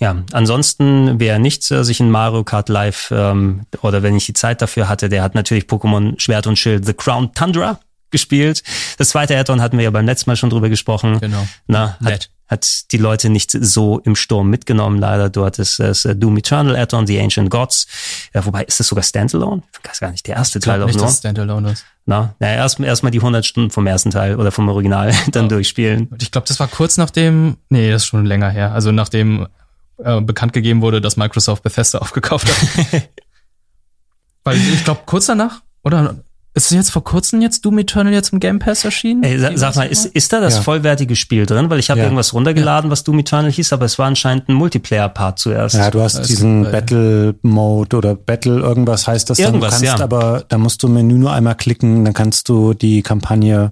Ja, 0.00 0.16
ansonsten, 0.32 1.20
wer 1.20 1.38
nicht 1.38 1.70
äh, 1.70 1.84
sich 1.84 2.00
in 2.00 2.10
Mario 2.10 2.42
Kart 2.42 2.70
Live 2.70 3.12
ähm, 3.14 3.66
oder 3.82 4.02
wenn 4.02 4.16
ich 4.16 4.24
die 4.24 4.32
Zeit 4.32 4.62
dafür 4.62 4.88
hatte, 4.88 5.10
der 5.10 5.22
hat 5.22 5.34
natürlich 5.34 5.64
Pokémon 5.64 6.18
Schwert 6.18 6.46
und 6.46 6.58
Schild 6.58 6.86
The 6.86 6.94
Crown 6.94 7.34
Tundra 7.34 7.78
gespielt. 8.10 8.62
Das 8.98 9.10
zweite 9.10 9.36
Add-on 9.36 9.60
hatten 9.60 9.76
wir 9.78 9.84
ja 9.84 9.90
beim 9.90 10.06
letzten 10.06 10.30
Mal 10.30 10.36
schon 10.36 10.50
drüber 10.50 10.68
gesprochen. 10.68 11.20
Genau. 11.20 11.46
Na, 11.66 11.92
hat, 11.92 12.00
Nett. 12.00 12.30
hat 12.48 12.92
die 12.92 12.98
Leute 12.98 13.30
nicht 13.30 13.50
so 13.50 13.98
im 14.00 14.16
Sturm 14.16 14.50
mitgenommen, 14.50 14.98
leider. 14.98 15.30
Du 15.30 15.44
hattest 15.44 15.78
das 15.78 16.04
äh, 16.04 16.16
Doom 16.16 16.38
Eternal 16.38 16.76
Add-on, 16.76 17.06
The 17.06 17.20
Ancient 17.20 17.50
Gods. 17.50 17.86
Ja, 18.34 18.44
wobei, 18.44 18.64
ist 18.64 18.80
das 18.80 18.88
sogar 18.88 19.04
Standalone? 19.04 19.62
Ich 19.82 19.88
weiß 19.88 20.00
gar 20.00 20.10
nicht, 20.10 20.26
der 20.26 20.36
erste 20.36 20.58
Ich 20.58 20.64
Teil 20.64 20.82
auch 20.82 20.86
nicht, 20.86 20.96
nur. 20.96 21.06
dass 21.06 21.18
Standalone 21.18 21.72
ist. 21.72 21.84
Na, 22.06 22.34
na 22.40 22.48
erst, 22.48 22.80
erst 22.80 23.02
die 23.04 23.18
100 23.18 23.46
Stunden 23.46 23.70
vom 23.70 23.86
ersten 23.86 24.10
Teil 24.10 24.36
oder 24.36 24.50
vom 24.50 24.68
Original 24.68 25.14
dann 25.32 25.48
durchspielen. 25.48 26.08
Und 26.08 26.22
ich 26.22 26.30
glaube, 26.30 26.48
das 26.48 26.58
war 26.58 26.68
kurz 26.68 26.96
nachdem, 26.96 27.56
nee, 27.68 27.90
das 27.90 28.02
ist 28.02 28.06
schon 28.06 28.26
länger 28.26 28.50
her, 28.50 28.72
also 28.72 28.90
nachdem 28.90 29.46
äh, 30.02 30.20
bekannt 30.20 30.52
gegeben 30.52 30.82
wurde, 30.82 31.00
dass 31.00 31.16
Microsoft 31.16 31.62
Bethesda 31.62 31.98
aufgekauft 32.00 32.48
hat. 32.48 33.02
Weil 34.44 34.56
ich 34.56 34.84
glaube, 34.84 35.02
kurz 35.04 35.26
danach, 35.26 35.60
oder 35.84 36.16
ist 36.54 36.70
jetzt 36.72 36.90
vor 36.90 37.04
kurzem 37.04 37.40
jetzt 37.40 37.64
Doom 37.64 37.78
Eternal 37.78 38.12
jetzt 38.12 38.32
im 38.32 38.40
Game 38.40 38.58
Pass 38.58 38.84
erschienen? 38.84 39.22
Ey, 39.22 39.38
sa- 39.38 39.52
sag 39.56 39.76
mal, 39.76 39.86
ist, 39.86 40.04
ist 40.06 40.32
da 40.32 40.40
das 40.40 40.56
Ja. 40.56 40.62
vollwertige 40.62 41.14
Spiel 41.16 41.46
drin? 41.46 41.70
Weil 41.70 41.78
ich 41.78 41.90
habe 41.90 42.00
Ja. 42.00 42.06
irgendwas 42.06 42.34
runtergeladen, 42.34 42.90
was 42.90 43.04
Doom 43.04 43.20
Eternal 43.20 43.50
hieß, 43.52 43.72
aber 43.72 43.84
es 43.84 43.98
war 43.98 44.06
anscheinend 44.06 44.48
ein 44.48 44.54
Multiplayer-Part 44.54 45.38
zuerst. 45.38 45.76
Ja, 45.76 45.90
du 45.90 46.00
hast 46.00 46.18
Das 46.18 46.26
diesen 46.26 46.62
ist, 46.64 46.68
äh, 46.68 46.72
Battle 46.72 47.34
Mode 47.42 47.96
oder 47.96 48.14
Battle 48.16 48.58
irgendwas 48.60 49.06
heißt 49.06 49.30
das 49.30 49.38
dann. 49.38 49.44
Du 49.46 49.50
Irgendwas, 49.58 49.70
kannst 49.80 49.84
ja. 49.84 50.00
aber, 50.00 50.44
da 50.48 50.58
musst 50.58 50.82
du 50.82 50.88
im 50.88 50.94
Menü 50.94 51.18
nur 51.18 51.32
einmal 51.32 51.54
klicken, 51.54 52.04
dann 52.04 52.14
kannst 52.14 52.48
du 52.48 52.74
die 52.74 53.02
Kampagne, 53.02 53.70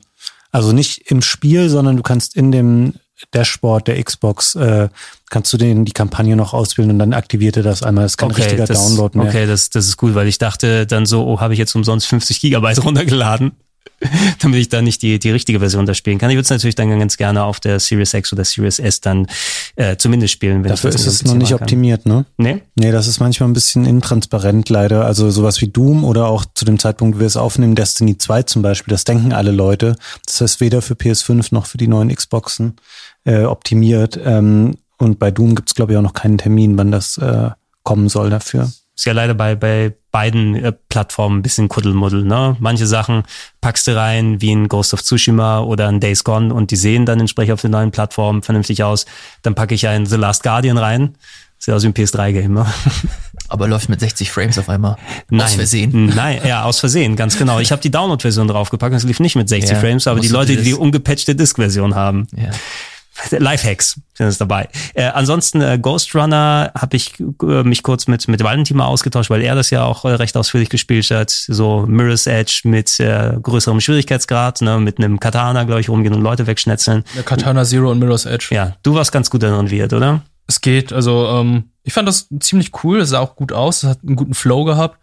also 0.52 0.72
nicht 0.72 1.10
im 1.10 1.20
Spiel, 1.20 1.68
sondern 1.68 1.96
du 1.96 2.02
kannst 2.02 2.36
in 2.36 2.52
dem 2.52 2.94
Dashboard 3.32 3.88
der 3.88 4.02
Xbox, 4.02 4.54
äh, 4.54 4.88
kannst 5.30 5.52
du 5.52 5.56
den, 5.56 5.84
die 5.84 5.92
Kampagne 5.92 6.36
noch 6.36 6.54
auswählen 6.54 6.90
und 6.90 6.98
dann 6.98 7.12
aktiviert 7.12 7.56
er 7.56 7.62
das 7.62 7.82
einmal. 7.82 8.04
Das 8.04 8.12
ist 8.12 8.16
kein 8.16 8.30
richtiger 8.30 8.66
das, 8.66 8.78
Download 8.78 9.18
mehr. 9.18 9.28
okay 9.28 9.46
das, 9.46 9.70
das 9.70 9.86
ist 9.86 9.96
gut, 9.96 10.14
weil 10.14 10.28
ich 10.28 10.38
dachte 10.38 10.86
dann 10.86 11.06
so, 11.06 11.26
oh, 11.26 11.40
habe 11.40 11.52
ich 11.52 11.58
jetzt 11.58 11.74
umsonst 11.74 12.06
50 12.06 12.40
Gigabyte 12.40 12.78
runtergeladen. 12.84 13.52
damit 14.40 14.60
ich 14.60 14.68
da 14.68 14.80
nicht 14.80 15.02
die, 15.02 15.18
die 15.18 15.30
richtige 15.30 15.58
Version 15.58 15.86
da 15.86 15.94
spielen 15.94 16.18
kann. 16.18 16.30
Ich 16.30 16.36
würde 16.36 16.44
es 16.44 16.50
natürlich 16.50 16.74
dann 16.74 16.96
ganz 16.98 17.16
gerne 17.16 17.42
auf 17.44 17.58
der 17.58 17.80
Series 17.80 18.14
X 18.14 18.32
oder 18.32 18.44
Series 18.44 18.78
S 18.78 19.00
dann 19.00 19.26
äh, 19.76 19.96
zumindest 19.96 20.32
spielen. 20.32 20.62
Wenn 20.62 20.70
Dafür 20.70 20.90
ist 20.90 21.06
es 21.06 21.24
noch 21.24 21.34
nicht 21.34 21.54
optimiert, 21.54 22.06
ne? 22.06 22.24
Nee? 22.36 22.62
Nee, 22.76 22.92
das 22.92 23.08
ist 23.08 23.18
manchmal 23.18 23.48
ein 23.48 23.54
bisschen 23.54 23.86
intransparent 23.86 24.68
leider. 24.68 25.04
Also 25.04 25.30
sowas 25.30 25.60
wie 25.60 25.68
Doom 25.68 26.04
oder 26.04 26.26
auch 26.26 26.44
zu 26.54 26.64
dem 26.64 26.78
Zeitpunkt, 26.78 27.16
wo 27.16 27.20
wir 27.20 27.26
es 27.26 27.36
aufnehmen, 27.36 27.74
Destiny 27.74 28.16
2 28.18 28.44
zum 28.44 28.62
Beispiel, 28.62 28.92
das 28.92 29.04
denken 29.04 29.32
alle 29.32 29.50
Leute. 29.50 29.96
Das 30.24 30.40
heißt 30.40 30.60
weder 30.60 30.80
für 30.80 30.94
PS5 30.94 31.48
noch 31.50 31.66
für 31.66 31.78
die 31.78 31.88
neuen 31.88 32.14
Xboxen 32.14 32.76
äh, 33.28 33.44
optimiert. 33.44 34.18
Ähm, 34.24 34.78
und 34.96 35.18
bei 35.18 35.30
Doom 35.30 35.54
gibt's 35.54 35.74
glaube 35.74 35.92
ich, 35.92 35.98
auch 35.98 36.02
noch 36.02 36.14
keinen 36.14 36.38
Termin, 36.38 36.78
wann 36.78 36.90
das 36.90 37.18
äh, 37.18 37.50
kommen 37.82 38.08
soll 38.08 38.30
dafür. 38.30 38.70
Ist 38.96 39.04
ja 39.04 39.12
leider 39.12 39.34
bei, 39.34 39.54
bei 39.54 39.94
beiden 40.10 40.56
äh, 40.56 40.72
Plattformen 40.72 41.38
ein 41.38 41.42
bisschen 41.42 41.68
Kuddelmuddel. 41.68 42.24
Ne? 42.24 42.56
Manche 42.58 42.86
Sachen 42.86 43.22
packst 43.60 43.86
du 43.86 43.94
rein, 43.94 44.40
wie 44.40 44.50
ein 44.50 44.68
Ghost 44.68 44.92
of 44.94 45.02
Tsushima 45.02 45.60
oder 45.60 45.88
ein 45.88 46.00
Days 46.00 46.24
Gone 46.24 46.52
und 46.52 46.72
die 46.72 46.76
sehen 46.76 47.06
dann 47.06 47.20
entsprechend 47.20 47.52
auf 47.52 47.60
den 47.60 47.70
neuen 47.70 47.92
Plattformen 47.92 48.42
vernünftig 48.42 48.82
aus. 48.82 49.06
Dann 49.42 49.54
packe 49.54 49.74
ich 49.74 49.86
ein 49.86 50.06
The 50.06 50.16
Last 50.16 50.42
Guardian 50.42 50.78
rein. 50.78 51.14
Sieht 51.58 51.74
aus 51.74 51.82
wie 51.82 51.88
ein 51.88 51.94
PS3-Game. 51.94 52.52
Ne? 52.54 52.66
Aber 53.48 53.68
läuft 53.68 53.88
mit 53.88 54.00
60 54.00 54.30
Frames 54.30 54.58
auf 54.58 54.68
einmal. 54.68 54.96
Nein. 55.30 55.46
Aus 55.46 55.54
Versehen. 55.54 56.12
Nein, 56.14 56.40
ja, 56.44 56.64
aus 56.64 56.80
Versehen, 56.80 57.16
ganz 57.16 57.38
genau. 57.38 57.60
Ich 57.60 57.72
habe 57.72 57.82
die 57.82 57.90
Download-Version 57.90 58.48
draufgepackt, 58.48 58.94
es 58.94 59.04
lief 59.04 59.20
nicht 59.20 59.36
mit 59.36 59.48
60 59.48 59.72
Ja, 59.72 59.80
Frames, 59.80 60.06
aber 60.06 60.20
die 60.20 60.28
Leute, 60.28 60.56
die 60.56 60.62
die 60.62 60.74
ungepatchte 60.74 61.34
Disk-Version 61.34 61.94
haben. 61.94 62.26
Ja. 62.36 62.50
Lifehacks 63.30 64.00
sind 64.14 64.26
es 64.26 64.38
dabei. 64.38 64.68
Äh, 64.94 65.04
ansonsten 65.04 65.60
äh, 65.60 65.78
Ghost 65.80 66.14
Runner 66.14 66.72
habe 66.78 66.96
ich 66.96 67.18
äh, 67.20 67.62
mich 67.62 67.82
kurz 67.82 68.06
mit 68.06 68.28
mit 68.28 68.42
Valentin 68.42 68.76
mal 68.76 68.86
ausgetauscht, 68.86 69.30
weil 69.30 69.42
er 69.42 69.54
das 69.54 69.70
ja 69.70 69.84
auch 69.84 70.04
äh, 70.04 70.08
recht 70.08 70.36
ausführlich 70.36 70.68
gespielt 70.68 71.10
hat. 71.10 71.30
So 71.30 71.86
Mirror's 71.86 72.26
Edge 72.26 72.62
mit 72.64 72.98
äh, 73.00 73.34
größerem 73.42 73.80
Schwierigkeitsgrad, 73.80 74.62
ne, 74.62 74.78
mit 74.78 74.98
einem 74.98 75.20
Katana, 75.20 75.64
glaube 75.64 75.80
ich, 75.80 75.88
rumgehen 75.88 76.14
und 76.14 76.22
Leute 76.22 76.46
wegschnetzeln. 76.46 77.04
Der 77.14 77.22
Katana 77.22 77.64
Zero 77.64 77.90
und 77.90 77.98
Mirror's 77.98 78.26
Edge. 78.26 78.48
Ja, 78.50 78.76
du 78.82 78.94
warst 78.94 79.12
ganz 79.12 79.30
gut 79.30 79.42
involviert, 79.42 79.92
oder? 79.92 80.22
Es 80.46 80.60
geht, 80.60 80.92
also 80.92 81.26
ähm, 81.28 81.64
ich 81.84 81.92
fand 81.92 82.08
das 82.08 82.28
ziemlich 82.40 82.72
cool, 82.82 83.00
es 83.00 83.10
sah 83.10 83.20
auch 83.20 83.36
gut 83.36 83.52
aus, 83.52 83.82
es 83.82 83.88
hat 83.90 83.98
einen 84.02 84.16
guten 84.16 84.34
Flow 84.34 84.64
gehabt, 84.64 84.98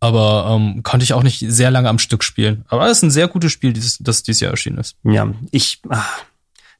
aber 0.00 0.48
ähm, 0.50 0.82
konnte 0.82 1.04
ich 1.04 1.12
auch 1.12 1.22
nicht 1.22 1.44
sehr 1.46 1.70
lange 1.70 1.88
am 1.88 2.00
Stück 2.00 2.24
spielen. 2.24 2.64
Aber 2.68 2.86
es 2.86 2.98
ist 2.98 3.02
ein 3.04 3.10
sehr 3.12 3.28
gutes 3.28 3.52
Spiel, 3.52 3.72
dieses, 3.72 3.98
das 3.98 4.24
dieses 4.24 4.40
Jahr 4.40 4.50
erschienen 4.50 4.78
ist. 4.78 4.96
Ja, 5.04 5.28
ich 5.52 5.80
ah, 5.88 6.02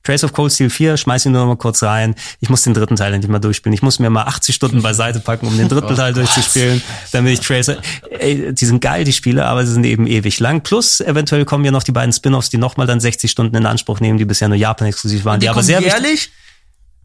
Trace 0.05 0.24
of 0.24 0.33
Cold 0.33 0.53
Steel 0.53 0.69
4, 0.70 0.97
schmeiß 0.97 1.27
ihn 1.27 1.33
nur 1.33 1.43
noch 1.43 1.49
mal 1.49 1.57
kurz 1.57 1.83
rein. 1.83 2.15
Ich 2.41 2.49
muss 2.49 2.62
den 2.62 2.74
dritten 2.74 2.97
Teil 2.97 3.15
endlich 3.15 3.31
mal 3.31 3.39
durchspielen. 3.39 3.73
Ich 3.73 3.83
muss 3.83 3.99
mir 3.99 4.11
mal 4.11 4.24
80 4.24 4.55
Stunden 4.55 4.83
beiseite 4.83 5.20
packen, 5.20 5.47
um 5.47 5.57
den 5.57 5.69
dritten 5.69 5.95
Teil 5.95 6.12
durchzuspielen, 6.12 6.83
damit 7.12 7.35
ich 7.35 7.41
Tracer. 7.41 7.77
Ey, 8.11 8.53
die 8.53 8.65
sind 8.66 8.81
geil, 8.81 9.05
die 9.05 9.12
Spiele, 9.12 9.47
aber 9.47 9.65
sie 9.65 9.73
sind 9.73 9.85
eben 9.87 10.07
ewig 10.07 10.41
lang. 10.41 10.62
Plus, 10.62 11.01
eventuell 11.01 11.45
kommen 11.45 11.65
ja 11.65 11.70
noch 11.70 11.83
die 11.85 11.93
beiden 11.93 12.12
Spin-offs, 12.12 12.51
die 12.51 12.59
nochmal 12.59 12.87
dann 12.87 13.01
60 13.01 13.31
Stunden 13.31 13.55
in 13.57 13.65
Anspruch 13.66 14.01
nehmen, 14.01 14.19
die 14.19 14.24
bisher 14.24 14.49
nur 14.49 14.57
Japan 14.57 14.89
exklusiv 14.89 15.24
waren. 15.24 15.39
Die, 15.41 15.49
aber 15.49 15.62
sehr 15.62 15.81
ehrlich? 15.83 16.31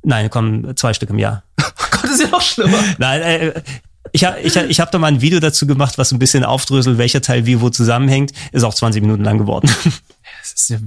Nein, 0.04 0.26
die 0.26 0.30
kommen 0.30 0.76
zwei 0.78 0.94
Stück 0.94 1.10
im 1.10 1.20
Jahr. 1.20 1.44
Oh 1.80 1.86
Gott, 1.92 2.04
das 2.04 2.12
ist 2.12 2.22
ja 2.24 2.28
noch 2.30 2.42
schlimmer. 2.42 2.78
Nein, 2.98 3.22
äh, 3.22 3.62
ich, 4.12 4.24
ha- 4.26 4.36
ich, 4.42 4.56
ich 4.56 4.80
habe 4.80 4.92
da 4.92 4.98
mal 5.00 5.08
ein 5.08 5.22
Video 5.22 5.40
dazu 5.40 5.66
gemacht, 5.68 5.98
was 5.98 6.12
ein 6.12 6.20
bisschen 6.20 6.44
aufdröselt, 6.44 6.98
welcher 6.98 7.22
Teil 7.22 7.46
wie 7.46 7.62
wo 7.62 7.70
zusammenhängt. 7.70 8.32
Ist 8.52 8.64
auch 8.64 8.74
20 8.74 9.02
Minuten 9.02 9.24
lang 9.24 9.38
geworden. 9.38 9.70
Das 10.42 10.54
ist 10.54 10.70
ja, 10.70 10.78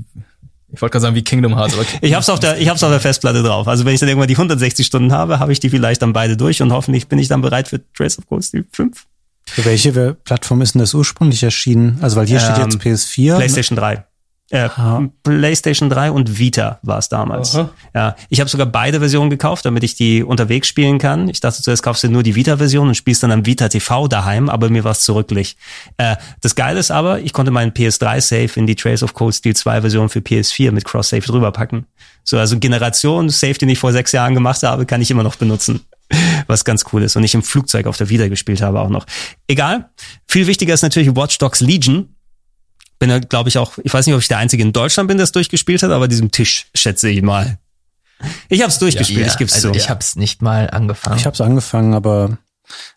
ich 0.73 0.81
wollte 0.83 0.93
gerade 0.93 1.03
sagen 1.03 1.17
wie 1.17 1.23
Kingdom 1.23 1.57
Hearts, 1.57 1.75
aber 1.75 1.85
Ich 2.01 2.15
hab's 2.15 2.29
auf 2.29 2.41
der, 2.41 2.59
ich 2.59 2.69
hab's 2.69 2.83
auf 2.83 2.91
der 2.91 3.01
Festplatte 3.01 3.43
drauf. 3.43 3.67
Also 3.69 3.85
wenn 3.85 3.95
ich 3.95 4.01
dann 4.01 4.09
irgendwann 4.09 4.29
die 4.29 4.37
160 4.37 4.87
Stunden 4.87 5.13
habe, 5.13 5.39
habe 5.39 5.53
ich 5.53 5.61
die 5.61 5.71
vielleicht 5.71 6.03
dann 6.03 6.13
beide 6.13 6.37
durch 6.37 6.63
und 6.63 6.73
hoffentlich 6.73 7.09
bin 7.09 7.19
ich 7.19 7.29
dann 7.29 7.41
bereit 7.43 7.69
für 7.69 7.81
Trace 7.95 8.19
of 8.19 8.27
Cold 8.29 8.45
Steel 8.45 8.65
5. 8.73 9.07
Für 9.47 9.65
welche 9.65 10.15
Plattform 10.25 10.63
ist 10.63 10.75
denn 10.75 10.81
das 10.81 10.95
ursprünglich 10.95 11.43
erschienen? 11.43 11.99
Also 12.03 12.17
weil 12.17 12.27
hier 12.27 12.39
steht 12.41 12.57
Ähm, 12.59 12.63
jetzt 12.71 12.81
PS4. 12.81 13.37
PlayStation 13.37 13.77
3. 13.77 14.05
Äh, 14.51 14.69
PlayStation 15.23 15.89
3 15.91 16.11
und 16.11 16.39
Vita 16.39 16.81
war 16.83 16.99
es 16.99 17.09
damals. 17.09 17.55
Aha. 17.55 17.71
Ja, 17.95 18.17
ich 18.31 18.41
habe 18.41 18.51
sogar 18.51 18.67
beide 18.67 18.99
Versionen 18.99 19.31
gekauft, 19.31 19.65
damit 19.65 19.85
ich 19.85 19.95
die 19.95 20.25
unterwegs 20.25 20.67
spielen 20.67 20.99
kann. 20.99 21.29
Ich 21.29 21.39
dachte 21.39 21.63
zuerst 21.63 21.85
kaufst 21.85 22.03
du 22.03 22.09
nur 22.09 22.25
die 22.25 22.35
Vita-Version 22.35 22.89
und 22.89 22.97
spielst 22.97 23.23
dann 23.23 23.31
am 23.31 23.47
Vita 23.47 23.69
TV 23.69 24.09
daheim, 24.09 24.49
aber 24.49 24.69
mir 24.69 24.83
war 24.83 24.91
es 24.91 25.03
zurücklich. 25.03 25.57
Äh, 25.99 26.17
das 26.41 26.57
Geile 26.57 26.81
ist 26.81 26.91
aber, 26.91 27.21
ich 27.21 27.33
konnte 27.33 27.53
meinen 27.53 27.71
PS3-Save 27.71 28.51
in 28.57 28.67
die 28.67 28.75
Trace 28.75 29.05
of 29.05 29.15
Cold 29.15 29.37
Steel 29.37 29.55
2 29.55 29.83
Version 29.83 30.09
für 30.09 30.19
PS4 30.19 30.73
mit 30.73 30.85
Cross-Save 30.85 31.23
drüber 31.23 31.53
packen. 31.53 31.87
So, 32.25 32.37
also 32.37 32.59
Generation 32.59 33.29
Save, 33.29 33.55
den 33.55 33.69
ich 33.69 33.79
vor 33.79 33.93
sechs 33.93 34.11
Jahren 34.11 34.35
gemacht 34.35 34.65
habe, 34.65 34.85
kann 34.85 35.01
ich 35.01 35.13
immer 35.13 35.23
noch 35.23 35.37
benutzen. 35.37 35.83
Was 36.49 36.65
ganz 36.65 36.85
cool 36.93 37.05
ist. 37.05 37.15
Und 37.15 37.23
ich 37.23 37.35
im 37.35 37.45
Flugzeug 37.45 37.87
auf 37.87 37.97
der 37.97 38.09
Vita 38.09 38.27
gespielt 38.27 38.63
habe 38.63 38.81
auch 38.81 38.89
noch. 38.89 39.07
Egal. 39.47 39.91
Viel 40.27 40.49
wichtiger 40.49 40.75
ist 40.75 40.83
natürlich 40.83 41.15
Watch 41.15 41.39
Dogs 41.39 41.61
Legion 41.61 42.09
bin 43.01 43.11
ja, 43.11 43.19
glaube 43.19 43.49
ich, 43.49 43.59
auch, 43.59 43.79
ich 43.83 43.93
weiß 43.93 44.07
nicht, 44.07 44.15
ob 44.15 44.21
ich 44.21 44.29
der 44.29 44.39
Einzige 44.39 44.63
in 44.63 44.73
Deutschland 44.73 45.09
bin, 45.09 45.17
der 45.17 45.25
es 45.25 45.33
durchgespielt 45.33 45.83
hat, 45.83 45.91
aber 45.91 46.07
diesem 46.07 46.31
Tisch 46.31 46.67
schätze 46.75 47.09
ich 47.09 47.23
mal. 47.23 47.59
Ich 48.49 48.61
habe 48.61 48.71
es 48.71 48.79
durchgespielt, 48.79 49.27
ich 49.27 49.39
gebe 49.39 49.49
es 49.49 49.55
also 49.55 49.73
zu. 49.73 49.77
ich 49.77 49.89
habe 49.89 50.01
es 50.01 50.15
nicht 50.15 50.43
mal 50.43 50.71
angefangen. 50.71 51.17
Ich 51.17 51.25
habe 51.25 51.35
es 51.35 51.41
angefangen, 51.41 51.95
aber 51.95 52.39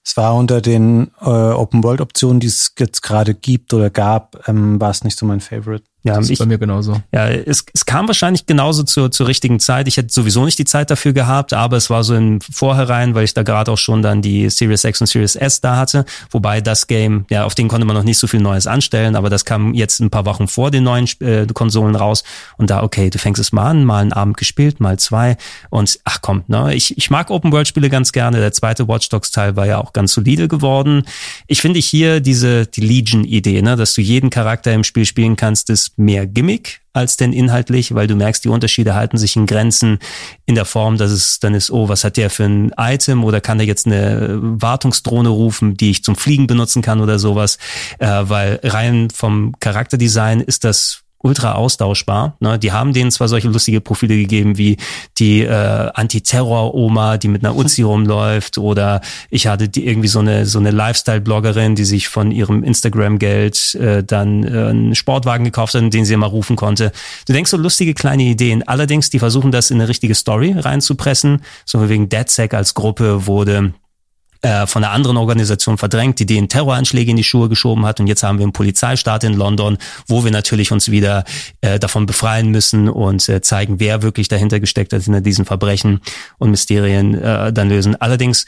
es 0.03 0.17
war 0.17 0.35
unter 0.35 0.61
den 0.61 1.11
äh, 1.21 1.29
Open-World-Optionen, 1.29 2.41
die 2.41 2.47
es 2.47 2.73
jetzt 2.77 3.01
gerade 3.01 3.33
gibt 3.33 3.73
oder 3.73 3.89
gab, 3.89 4.47
ähm, 4.47 4.79
war 4.79 4.91
es 4.91 5.05
nicht 5.05 5.17
so 5.17 5.25
mein 5.25 5.39
Favorite. 5.39 5.85
Ja, 6.03 6.15
das 6.15 6.25
ist 6.25 6.31
ich, 6.31 6.39
bei 6.39 6.45
mir 6.45 6.57
genauso. 6.57 7.01
ja 7.13 7.29
es, 7.29 7.65
es 7.73 7.85
kam 7.85 8.07
wahrscheinlich 8.07 8.45
genauso 8.45 8.83
zur, 8.83 9.11
zur 9.11 9.27
richtigen 9.27 9.59
Zeit. 9.59 9.87
Ich 9.87 9.97
hätte 9.97 10.13
sowieso 10.13 10.43
nicht 10.43 10.59
die 10.59 10.65
Zeit 10.65 10.91
dafür 10.91 11.13
gehabt, 11.13 11.53
aber 11.53 11.77
es 11.77 11.89
war 11.89 12.03
so 12.03 12.13
im 12.15 12.41
Vorherein, 12.41 13.15
weil 13.15 13.23
ich 13.23 13.33
da 13.33 13.43
gerade 13.43 13.71
auch 13.71 13.77
schon 13.77 14.01
dann 14.01 14.21
die 14.21 14.49
Series 14.49 14.83
X 14.83 14.99
und 15.01 15.07
Series 15.07 15.35
S 15.35 15.61
da 15.61 15.77
hatte. 15.77 16.05
Wobei 16.31 16.59
das 16.61 16.87
Game, 16.87 17.25
ja, 17.29 17.45
auf 17.45 17.55
den 17.55 17.69
konnte 17.69 17.85
man 17.85 17.95
noch 17.95 18.03
nicht 18.03 18.17
so 18.17 18.27
viel 18.27 18.41
Neues 18.41 18.67
anstellen, 18.67 19.15
aber 19.15 19.29
das 19.29 19.45
kam 19.45 19.73
jetzt 19.73 19.99
ein 19.99 20.09
paar 20.09 20.25
Wochen 20.25 20.47
vor 20.47 20.71
den 20.71 20.83
neuen 20.83 21.07
äh, 21.21 21.47
Konsolen 21.53 21.95
raus. 21.95 22.23
Und 22.57 22.69
da, 22.69 22.83
okay, 22.83 23.09
du 23.09 23.17
fängst 23.17 23.39
es 23.39 23.53
mal 23.53 23.69
an, 23.69 23.85
mal 23.85 24.01
einen 24.01 24.13
Abend 24.13 24.35
gespielt, 24.35 24.79
mal 24.79 24.99
zwei. 24.99 25.37
Und 25.69 25.99
ach 26.03 26.19
komm, 26.21 26.43
ne, 26.47 26.75
ich, 26.75 26.97
ich 26.97 27.09
mag 27.09 27.31
Open-World-Spiele 27.31 27.89
ganz 27.89 28.11
gerne. 28.11 28.39
Der 28.39 28.51
zweite 28.51 28.87
Watch 28.87 29.07
Dogs-Teil 29.09 29.55
war 29.55 29.67
ja 29.67 29.77
auch 29.79 29.93
ganz 29.93 30.13
solide 30.13 30.47
geworden. 30.47 31.03
Ich 31.47 31.61
finde 31.61 31.79
hier 31.79 32.19
diese, 32.19 32.65
die 32.67 32.81
Legion-Idee, 32.81 33.61
ne, 33.61 33.75
dass 33.75 33.93
du 33.93 34.01
jeden 34.01 34.29
Charakter 34.29 34.73
im 34.73 34.83
Spiel 34.83 35.05
spielen 35.05 35.35
kannst, 35.37 35.69
ist 35.69 35.92
mehr 35.95 36.27
Gimmick 36.27 36.81
als 36.93 37.17
denn 37.17 37.33
inhaltlich, 37.33 37.95
weil 37.95 38.07
du 38.07 38.15
merkst, 38.15 38.45
die 38.45 38.49
Unterschiede 38.49 38.93
halten 38.93 39.17
sich 39.17 39.35
in 39.35 39.47
Grenzen 39.47 39.97
in 40.45 40.55
der 40.55 40.65
Form, 40.65 40.97
dass 40.97 41.11
es 41.11 41.39
dann 41.39 41.55
ist, 41.55 41.71
oh, 41.71 41.89
was 41.89 42.03
hat 42.03 42.17
der 42.17 42.29
für 42.29 42.43
ein 42.43 42.71
Item 42.77 43.23
oder 43.23 43.41
kann 43.41 43.57
der 43.57 43.65
jetzt 43.67 43.87
eine 43.87 44.37
Wartungsdrohne 44.39 45.29
rufen, 45.29 45.75
die 45.75 45.89
ich 45.89 46.03
zum 46.03 46.15
Fliegen 46.15 46.45
benutzen 46.45 46.83
kann 46.83 47.01
oder 47.01 47.17
sowas, 47.17 47.57
äh, 47.97 48.07
weil 48.07 48.59
rein 48.63 49.09
vom 49.09 49.53
Charakterdesign 49.59 50.39
ist 50.39 50.63
das 50.63 51.02
ultra 51.23 51.53
austauschbar. 51.53 52.35
Ne? 52.39 52.59
Die 52.59 52.71
haben 52.71 52.93
denen 52.93 53.09
zwar 53.09 53.27
solche 53.27 53.47
lustige 53.47 53.81
Profile 53.81 54.15
gegeben 54.15 54.57
wie 54.57 54.77
die 55.17 55.41
äh, 55.41 55.89
Anti-Terror-Oma, 55.93 57.17
die 57.17 57.29
mit 57.29 57.43
einer 57.43 57.55
Uzi 57.55 57.81
rumläuft 57.93 58.57
oder 58.57 59.01
ich 59.29 59.47
hatte 59.47 59.69
die 59.69 59.87
irgendwie 59.87 60.09
so 60.09 60.19
eine 60.19 60.45
so 60.45 60.59
eine 60.59 60.71
Lifestyle-Bloggerin, 60.71 61.75
die 61.75 61.85
sich 61.85 62.09
von 62.09 62.31
ihrem 62.31 62.63
Instagram-Geld 62.63 63.75
äh, 63.75 64.03
dann 64.03 64.43
äh, 64.43 64.69
einen 64.69 64.95
Sportwagen 64.95 65.45
gekauft 65.45 65.73
hat, 65.73 65.93
den 65.93 66.05
sie 66.05 66.13
immer 66.13 66.27
rufen 66.27 66.55
konnte. 66.55 66.91
Du 67.25 67.33
denkst 67.33 67.49
so 67.51 67.57
lustige 67.57 67.93
kleine 67.93 68.23
Ideen. 68.23 68.67
Allerdings, 68.67 69.09
die 69.09 69.19
versuchen 69.19 69.51
das 69.51 69.71
in 69.71 69.79
eine 69.79 69.87
richtige 69.89 70.15
Story 70.15 70.53
reinzupressen. 70.57 71.41
So 71.65 71.87
wegen 71.89 72.09
DeadSec 72.09 72.53
als 72.53 72.73
Gruppe 72.73 73.25
wurde 73.25 73.73
äh, 74.43 74.67
von 74.67 74.83
einer 74.83 74.93
anderen 74.93 75.17
Organisation 75.17 75.77
verdrängt, 75.77 76.19
die 76.19 76.25
den 76.25 76.49
Terroranschläge 76.49 77.11
in 77.11 77.17
die 77.17 77.23
Schuhe 77.23 77.49
geschoben 77.49 77.85
hat. 77.85 77.99
Und 77.99 78.07
jetzt 78.07 78.23
haben 78.23 78.37
wir 78.37 78.43
einen 78.43 78.53
Polizeistaat 78.53 79.23
in 79.23 79.33
London, 79.33 79.77
wo 80.07 80.23
wir 80.23 80.31
natürlich 80.31 80.71
uns 80.71 80.91
wieder 80.91 81.23
äh, 81.61 81.79
davon 81.79 82.05
befreien 82.05 82.49
müssen 82.49 82.89
und 82.89 83.27
äh, 83.29 83.41
zeigen, 83.41 83.79
wer 83.79 84.01
wirklich 84.01 84.27
dahinter 84.27 84.59
gesteckt 84.59 84.93
hat 84.93 85.01
hinter 85.03 85.21
diesen 85.21 85.45
Verbrechen 85.45 86.01
und 86.39 86.51
Mysterien 86.51 87.15
äh, 87.15 87.53
dann 87.53 87.69
lösen. 87.69 87.95
Allerdings 87.99 88.45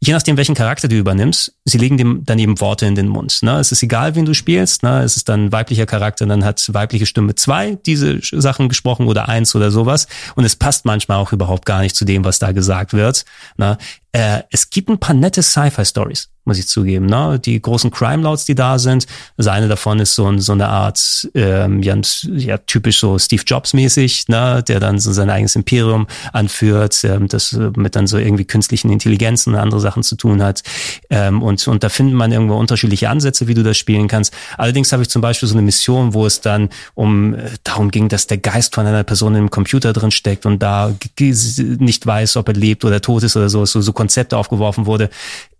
je 0.00 0.12
nachdem, 0.12 0.36
welchen 0.36 0.54
Charakter 0.54 0.88
du 0.88 0.96
übernimmst, 0.96 1.54
sie 1.64 1.78
legen 1.78 1.96
dem 1.96 2.24
dann 2.24 2.38
eben 2.38 2.60
Worte 2.60 2.86
in 2.86 2.94
den 2.94 3.08
Mund. 3.08 3.42
Ne? 3.42 3.58
Es 3.58 3.72
ist 3.72 3.82
egal, 3.82 4.14
wen 4.14 4.24
du 4.24 4.34
spielst. 4.34 4.82
Ne? 4.82 5.02
Es 5.02 5.16
ist 5.16 5.28
dann 5.28 5.50
weiblicher 5.50 5.86
Charakter, 5.86 6.26
dann 6.26 6.44
hat 6.44 6.72
weibliche 6.72 7.06
Stimme 7.06 7.34
zwei 7.34 7.78
diese 7.86 8.20
Sachen 8.22 8.68
gesprochen 8.68 9.06
oder 9.06 9.28
eins 9.28 9.54
oder 9.54 9.70
sowas. 9.70 10.06
Und 10.36 10.44
es 10.44 10.56
passt 10.56 10.84
manchmal 10.84 11.18
auch 11.18 11.32
überhaupt 11.32 11.66
gar 11.66 11.80
nicht 11.80 11.96
zu 11.96 12.04
dem, 12.04 12.24
was 12.24 12.38
da 12.38 12.52
gesagt 12.52 12.92
wird. 12.92 13.24
Ne? 13.56 13.76
Äh, 14.12 14.42
es 14.50 14.70
gibt 14.70 14.88
ein 14.88 14.98
paar 14.98 15.14
nette 15.14 15.42
Sci-Fi-Stories, 15.42 16.30
muss 16.44 16.58
ich 16.58 16.66
zugeben. 16.66 17.04
Ne? 17.04 17.38
Die 17.38 17.60
großen 17.60 17.90
Crime-Lords, 17.90 18.46
die 18.46 18.54
da 18.54 18.78
sind. 18.78 19.06
Also 19.36 19.50
eine 19.50 19.68
davon 19.68 20.00
ist 20.00 20.14
so, 20.14 20.38
so 20.38 20.52
eine 20.52 20.68
Art, 20.68 21.28
ähm, 21.34 21.82
ja, 21.82 22.56
typisch 22.58 23.00
so 23.00 23.18
Steve 23.18 23.42
Jobs-mäßig, 23.44 24.28
ne? 24.28 24.64
der 24.66 24.80
dann 24.80 24.98
so 24.98 25.12
sein 25.12 25.28
eigenes 25.28 25.56
Imperium 25.56 26.06
anführt, 26.32 27.04
ähm, 27.04 27.28
das 27.28 27.52
äh, 27.52 27.70
mit 27.76 27.96
dann 27.96 28.06
so 28.06 28.16
irgendwie 28.16 28.46
künstlichen 28.46 28.90
Intelligenzen 28.90 29.52
und 29.52 29.60
andere 29.60 29.80
Sachen 29.80 30.02
zu 30.02 30.16
tun 30.16 30.42
hat. 30.42 30.62
Ähm, 31.10 31.42
und, 31.42 31.68
und 31.68 31.84
da 31.84 31.90
findet 31.90 32.14
man 32.14 32.32
irgendwo 32.32 32.56
unterschiedliche 32.56 33.10
Ansätze, 33.10 33.46
wie 33.46 33.54
du 33.54 33.62
das 33.62 33.76
spielen 33.76 34.08
kannst. 34.08 34.32
Allerdings 34.56 34.90
habe 34.90 35.02
ich 35.02 35.10
zum 35.10 35.20
Beispiel 35.20 35.48
so 35.50 35.54
eine 35.54 35.62
Mission, 35.62 36.14
wo 36.14 36.24
es 36.24 36.40
dann 36.40 36.70
um 36.94 37.34
äh, 37.34 37.50
darum 37.62 37.90
ging, 37.90 38.08
dass 38.08 38.26
der 38.26 38.38
Geist 38.38 38.74
von 38.74 38.86
einer 38.86 39.04
Person 39.04 39.34
im 39.34 39.50
Computer 39.50 39.92
drin 39.92 40.10
steckt 40.10 40.46
und 40.46 40.62
da 40.62 40.94
nicht 41.20 42.06
weiß, 42.06 42.38
ob 42.38 42.48
er 42.48 42.54
lebt 42.54 42.86
oder 42.86 43.02
tot 43.02 43.22
ist 43.22 43.36
oder 43.36 43.50
so, 43.50 43.66
so, 43.66 43.82
so 43.82 43.97
Konzepte 43.98 44.36
aufgeworfen 44.36 44.86
wurde. 44.86 45.10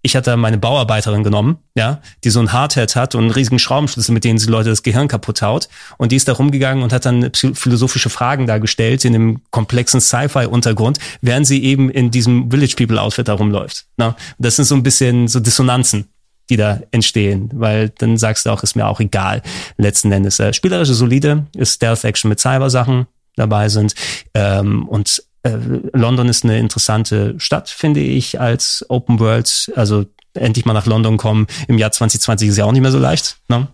ich 0.01 0.15
hatte 0.15 0.36
meine 0.36 0.59
Bauarbeiterin 0.59 1.24
genommen, 1.24 1.59
ja, 1.74 2.01
die 2.23 2.31
so 2.31 2.39
ein 2.39 2.52
Hardhead 2.52 2.94
hat 2.94 3.16
und 3.16 3.23
einen 3.24 3.31
riesigen 3.32 3.59
Schraubenschlüssel, 3.59 4.15
mit 4.15 4.23
denen 4.23 4.39
sie 4.39 4.48
Leute 4.48 4.70
das 4.70 4.85
Gehirn 4.85 5.09
kaputt 5.09 5.43
haut. 5.43 5.69
Und 5.98 6.12
die 6.12 6.16
ist 6.16 6.28
da 6.28 6.35
rumgegangen 6.35 6.85
und 6.85 6.93
hat 6.93 7.05
dann 7.05 7.32
philosophische 7.35 8.10
Fragen 8.10 8.47
dargestellt 8.47 9.05
in 9.05 9.16
einem 9.16 9.43
komplexen 9.51 10.01
Sci-Fi-Untergrund, 10.01 11.01
während 11.20 11.48
sie 11.48 11.65
eben 11.65 11.90
in 11.90 12.12
diesem 12.12 12.48
Village 12.48 12.77
People-Outfit 12.77 13.27
da 13.27 13.35
rumläuft. 13.35 13.86
Ne? 13.97 14.15
Das 14.39 14.55
sind 14.55 14.66
so 14.66 14.77
ein 14.77 14.85
bisschen 14.85 15.27
so 15.27 15.40
Dissonanzen, 15.40 16.06
die 16.48 16.56
da 16.56 16.81
entstehen, 16.93 17.51
weil 17.52 17.90
dann 17.98 18.19
sagst 18.19 18.47
du 18.47 18.51
auch, 18.51 18.62
ist 18.62 18.77
mir 18.77 18.86
auch 18.86 19.01
egal, 19.01 19.43
letzten 19.78 20.12
Endes. 20.12 20.39
Äh, 20.39 20.52
spielerische 20.52 20.94
solide, 20.94 21.47
ist 21.56 21.74
Stealth-Action 21.74 22.28
mit 22.28 22.39
Cyber-Sachen 22.39 23.09
dabei 23.35 23.69
sind 23.69 23.94
ähm, 24.35 24.86
und 24.89 25.23
äh, 25.54 25.58
London 25.92 26.28
ist 26.28 26.44
eine 26.44 26.58
interessante 26.58 27.34
Stadt, 27.38 27.68
finde 27.68 28.00
ich, 28.00 28.40
als 28.40 28.84
Open 28.88 29.18
World. 29.20 29.72
Also 29.76 30.06
endlich 30.34 30.64
mal 30.64 30.72
nach 30.72 30.86
London 30.86 31.16
kommen 31.16 31.46
im 31.66 31.78
Jahr 31.78 31.90
2020 31.90 32.48
ist 32.48 32.58
ja 32.58 32.64
auch 32.64 32.72
nicht 32.72 32.82
mehr 32.82 32.92
so 32.92 32.98
leicht. 32.98 33.36
Ne? 33.48 33.68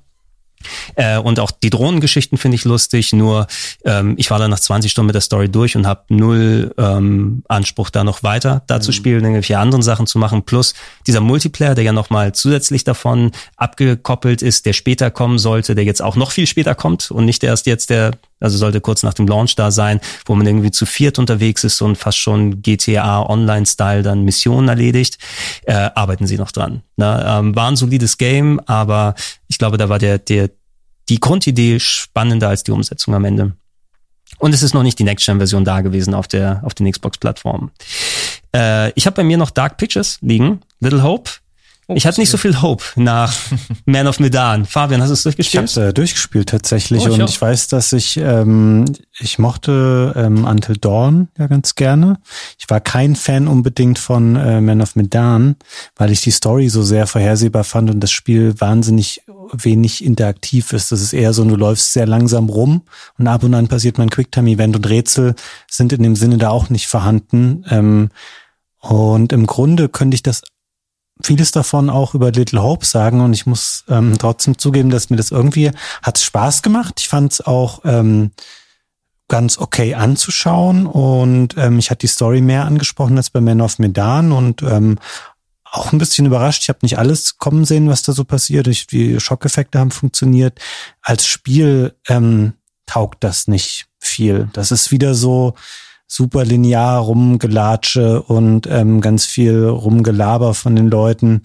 Äh, 0.94 1.18
und 1.18 1.40
auch 1.40 1.50
die 1.50 1.70
Drohnengeschichten 1.70 2.38
finde 2.38 2.56
ich 2.56 2.64
lustig, 2.64 3.12
nur 3.12 3.46
ähm, 3.84 4.14
ich 4.16 4.30
war 4.30 4.38
dann 4.38 4.50
nach 4.50 4.60
20 4.60 4.90
Stunden 4.90 5.06
mit 5.06 5.14
der 5.14 5.20
Story 5.20 5.48
durch 5.48 5.76
und 5.76 5.86
habe 5.86 6.04
null 6.08 6.74
ähm, 6.78 7.42
Anspruch, 7.48 7.90
da 7.90 8.04
noch 8.04 8.22
weiter 8.22 8.62
da 8.66 8.76
mhm. 8.76 8.82
zu 8.82 8.92
spielen, 8.92 9.22
irgendwelche 9.22 9.58
anderen 9.58 9.82
Sachen 9.82 10.06
zu 10.06 10.18
machen. 10.18 10.44
Plus 10.44 10.74
dieser 11.06 11.20
Multiplayer, 11.20 11.74
der 11.74 11.84
ja 11.84 11.92
nochmal 11.92 12.34
zusätzlich 12.34 12.84
davon 12.84 13.32
abgekoppelt 13.56 14.42
ist, 14.42 14.66
der 14.66 14.72
später 14.72 15.10
kommen 15.10 15.38
sollte, 15.38 15.74
der 15.74 15.84
jetzt 15.84 16.02
auch 16.02 16.16
noch 16.16 16.30
viel 16.30 16.46
später 16.46 16.74
kommt 16.74 17.10
und 17.10 17.24
nicht 17.24 17.44
erst 17.44 17.66
jetzt 17.66 17.90
der 17.90 18.12
also 18.40 18.58
sollte 18.58 18.80
kurz 18.80 19.02
nach 19.02 19.14
dem 19.14 19.26
Launch 19.26 19.54
da 19.56 19.70
sein, 19.70 20.00
wo 20.26 20.34
man 20.34 20.46
irgendwie 20.46 20.70
zu 20.70 20.86
viert 20.86 21.18
unterwegs 21.18 21.64
ist 21.64 21.80
und 21.80 21.96
fast 21.96 22.18
schon 22.18 22.62
GTA 22.62 23.22
Online-Style 23.22 24.02
dann 24.02 24.22
Missionen 24.22 24.68
erledigt, 24.68 25.18
äh, 25.64 25.90
arbeiten 25.94 26.26
sie 26.26 26.36
noch 26.36 26.52
dran. 26.52 26.82
Ne? 26.96 27.24
Ähm, 27.26 27.56
war 27.56 27.70
ein 27.70 27.76
solides 27.76 28.18
Game, 28.18 28.60
aber 28.66 29.14
ich 29.48 29.58
glaube, 29.58 29.78
da 29.78 29.88
war 29.88 29.98
der, 29.98 30.18
der, 30.18 30.50
die 31.08 31.20
Grundidee 31.20 31.80
spannender 31.80 32.48
als 32.48 32.64
die 32.64 32.72
Umsetzung 32.72 33.14
am 33.14 33.24
Ende. 33.24 33.52
Und 34.38 34.54
es 34.54 34.62
ist 34.62 34.74
noch 34.74 34.82
nicht 34.82 34.98
die 34.98 35.04
Next-Gen-Version 35.04 35.64
da 35.64 35.80
gewesen 35.80 36.14
auf 36.14 36.28
der 36.28 36.60
auf 36.64 36.74
den 36.74 36.90
Xbox-Plattformen. 36.90 37.70
Äh, 38.54 38.90
ich 38.92 39.06
habe 39.06 39.16
bei 39.16 39.24
mir 39.24 39.36
noch 39.36 39.50
Dark 39.50 39.76
Pictures 39.76 40.18
liegen, 40.20 40.60
Little 40.80 41.02
Hope. 41.02 41.30
Oh, 41.86 41.94
ich 41.94 42.06
hatte 42.06 42.20
nicht 42.20 42.30
so 42.30 42.38
viel 42.38 42.62
Hope 42.62 42.82
nach 42.96 43.34
Man 43.84 44.06
of 44.06 44.18
Medan. 44.18 44.64
Fabian, 44.64 45.02
hast 45.02 45.10
du 45.10 45.14
es 45.14 45.22
durchgespielt? 45.22 45.70
Ich 45.70 45.76
habe 45.76 45.88
äh, 45.88 45.92
durchgespielt 45.92 46.48
tatsächlich 46.48 47.02
oh, 47.02 47.08
ich 47.08 47.14
und 47.14 47.22
auch. 47.22 47.28
ich 47.28 47.40
weiß, 47.40 47.68
dass 47.68 47.92
ich 47.92 48.16
ähm, 48.16 48.86
ich 49.18 49.38
mochte 49.38 50.12
ähm, 50.16 50.44
Until 50.44 50.76
Dawn 50.76 51.28
ja 51.38 51.46
ganz 51.46 51.74
gerne. 51.74 52.18
Ich 52.58 52.70
war 52.70 52.80
kein 52.80 53.16
Fan 53.16 53.48
unbedingt 53.48 53.98
von 53.98 54.36
äh, 54.36 54.60
Man 54.60 54.80
of 54.80 54.96
Medan, 54.96 55.56
weil 55.96 56.10
ich 56.10 56.22
die 56.22 56.30
Story 56.30 56.68
so 56.68 56.82
sehr 56.82 57.06
vorhersehbar 57.06 57.64
fand 57.64 57.90
und 57.90 58.00
das 58.00 58.10
Spiel 58.10 58.58
wahnsinnig 58.60 59.22
wenig 59.52 60.04
interaktiv 60.04 60.72
ist. 60.72 60.90
Das 60.90 61.02
ist 61.02 61.12
eher 61.12 61.32
so, 61.32 61.44
du 61.44 61.56
läufst 61.56 61.92
sehr 61.92 62.06
langsam 62.06 62.48
rum 62.48 62.82
und 63.18 63.26
ab 63.28 63.42
und 63.42 63.54
an 63.54 63.68
passiert 63.68 63.98
mein 63.98 64.10
Quicktime-Event 64.10 64.76
und 64.76 64.88
Rätsel 64.88 65.34
sind 65.70 65.92
in 65.92 66.02
dem 66.02 66.16
Sinne 66.16 66.38
da 66.38 66.50
auch 66.50 66.70
nicht 66.70 66.86
vorhanden. 66.86 67.64
Ähm, 67.68 68.08
und 68.78 69.32
im 69.32 69.46
Grunde 69.46 69.88
könnte 69.88 70.14
ich 70.14 70.22
das 70.22 70.42
vieles 71.22 71.52
davon 71.52 71.90
auch 71.90 72.14
über 72.14 72.32
Little 72.32 72.62
Hope 72.62 72.84
sagen 72.84 73.20
und 73.20 73.32
ich 73.32 73.46
muss 73.46 73.84
ähm, 73.88 74.16
trotzdem 74.18 74.58
zugeben, 74.58 74.90
dass 74.90 75.10
mir 75.10 75.16
das 75.16 75.30
irgendwie 75.30 75.70
hat 76.02 76.18
Spaß 76.18 76.62
gemacht. 76.62 76.94
Ich 76.98 77.08
fand 77.08 77.32
es 77.32 77.40
auch 77.40 77.80
ähm, 77.84 78.32
ganz 79.28 79.58
okay 79.58 79.94
anzuschauen 79.94 80.86
und 80.86 81.56
ähm, 81.56 81.78
ich 81.78 81.90
hatte 81.90 82.00
die 82.00 82.08
Story 82.08 82.40
mehr 82.40 82.64
angesprochen 82.64 83.16
als 83.16 83.30
bei 83.30 83.40
Man 83.40 83.60
of 83.60 83.78
Medan 83.78 84.32
und 84.32 84.62
ähm, 84.62 84.98
auch 85.64 85.92
ein 85.92 85.98
bisschen 85.98 86.26
überrascht. 86.26 86.62
Ich 86.62 86.68
habe 86.68 86.80
nicht 86.82 86.98
alles 86.98 87.38
kommen 87.38 87.64
sehen, 87.64 87.88
was 87.88 88.02
da 88.02 88.12
so 88.12 88.24
passiert. 88.24 88.68
Ich, 88.68 88.86
die 88.86 89.18
Schockeffekte 89.18 89.78
haben 89.78 89.90
funktioniert. 89.90 90.60
Als 91.02 91.26
Spiel 91.26 91.94
ähm, 92.08 92.54
taugt 92.86 93.24
das 93.24 93.48
nicht 93.48 93.86
viel. 93.98 94.48
Das 94.52 94.70
ist 94.70 94.92
wieder 94.92 95.14
so, 95.14 95.54
super 96.06 96.44
linear 96.44 97.00
rumgelatsche 97.00 98.22
und 98.22 98.66
ähm, 98.66 99.00
ganz 99.00 99.26
viel 99.26 99.64
rumgelaber 99.64 100.54
von 100.54 100.76
den 100.76 100.88
Leuten. 100.88 101.42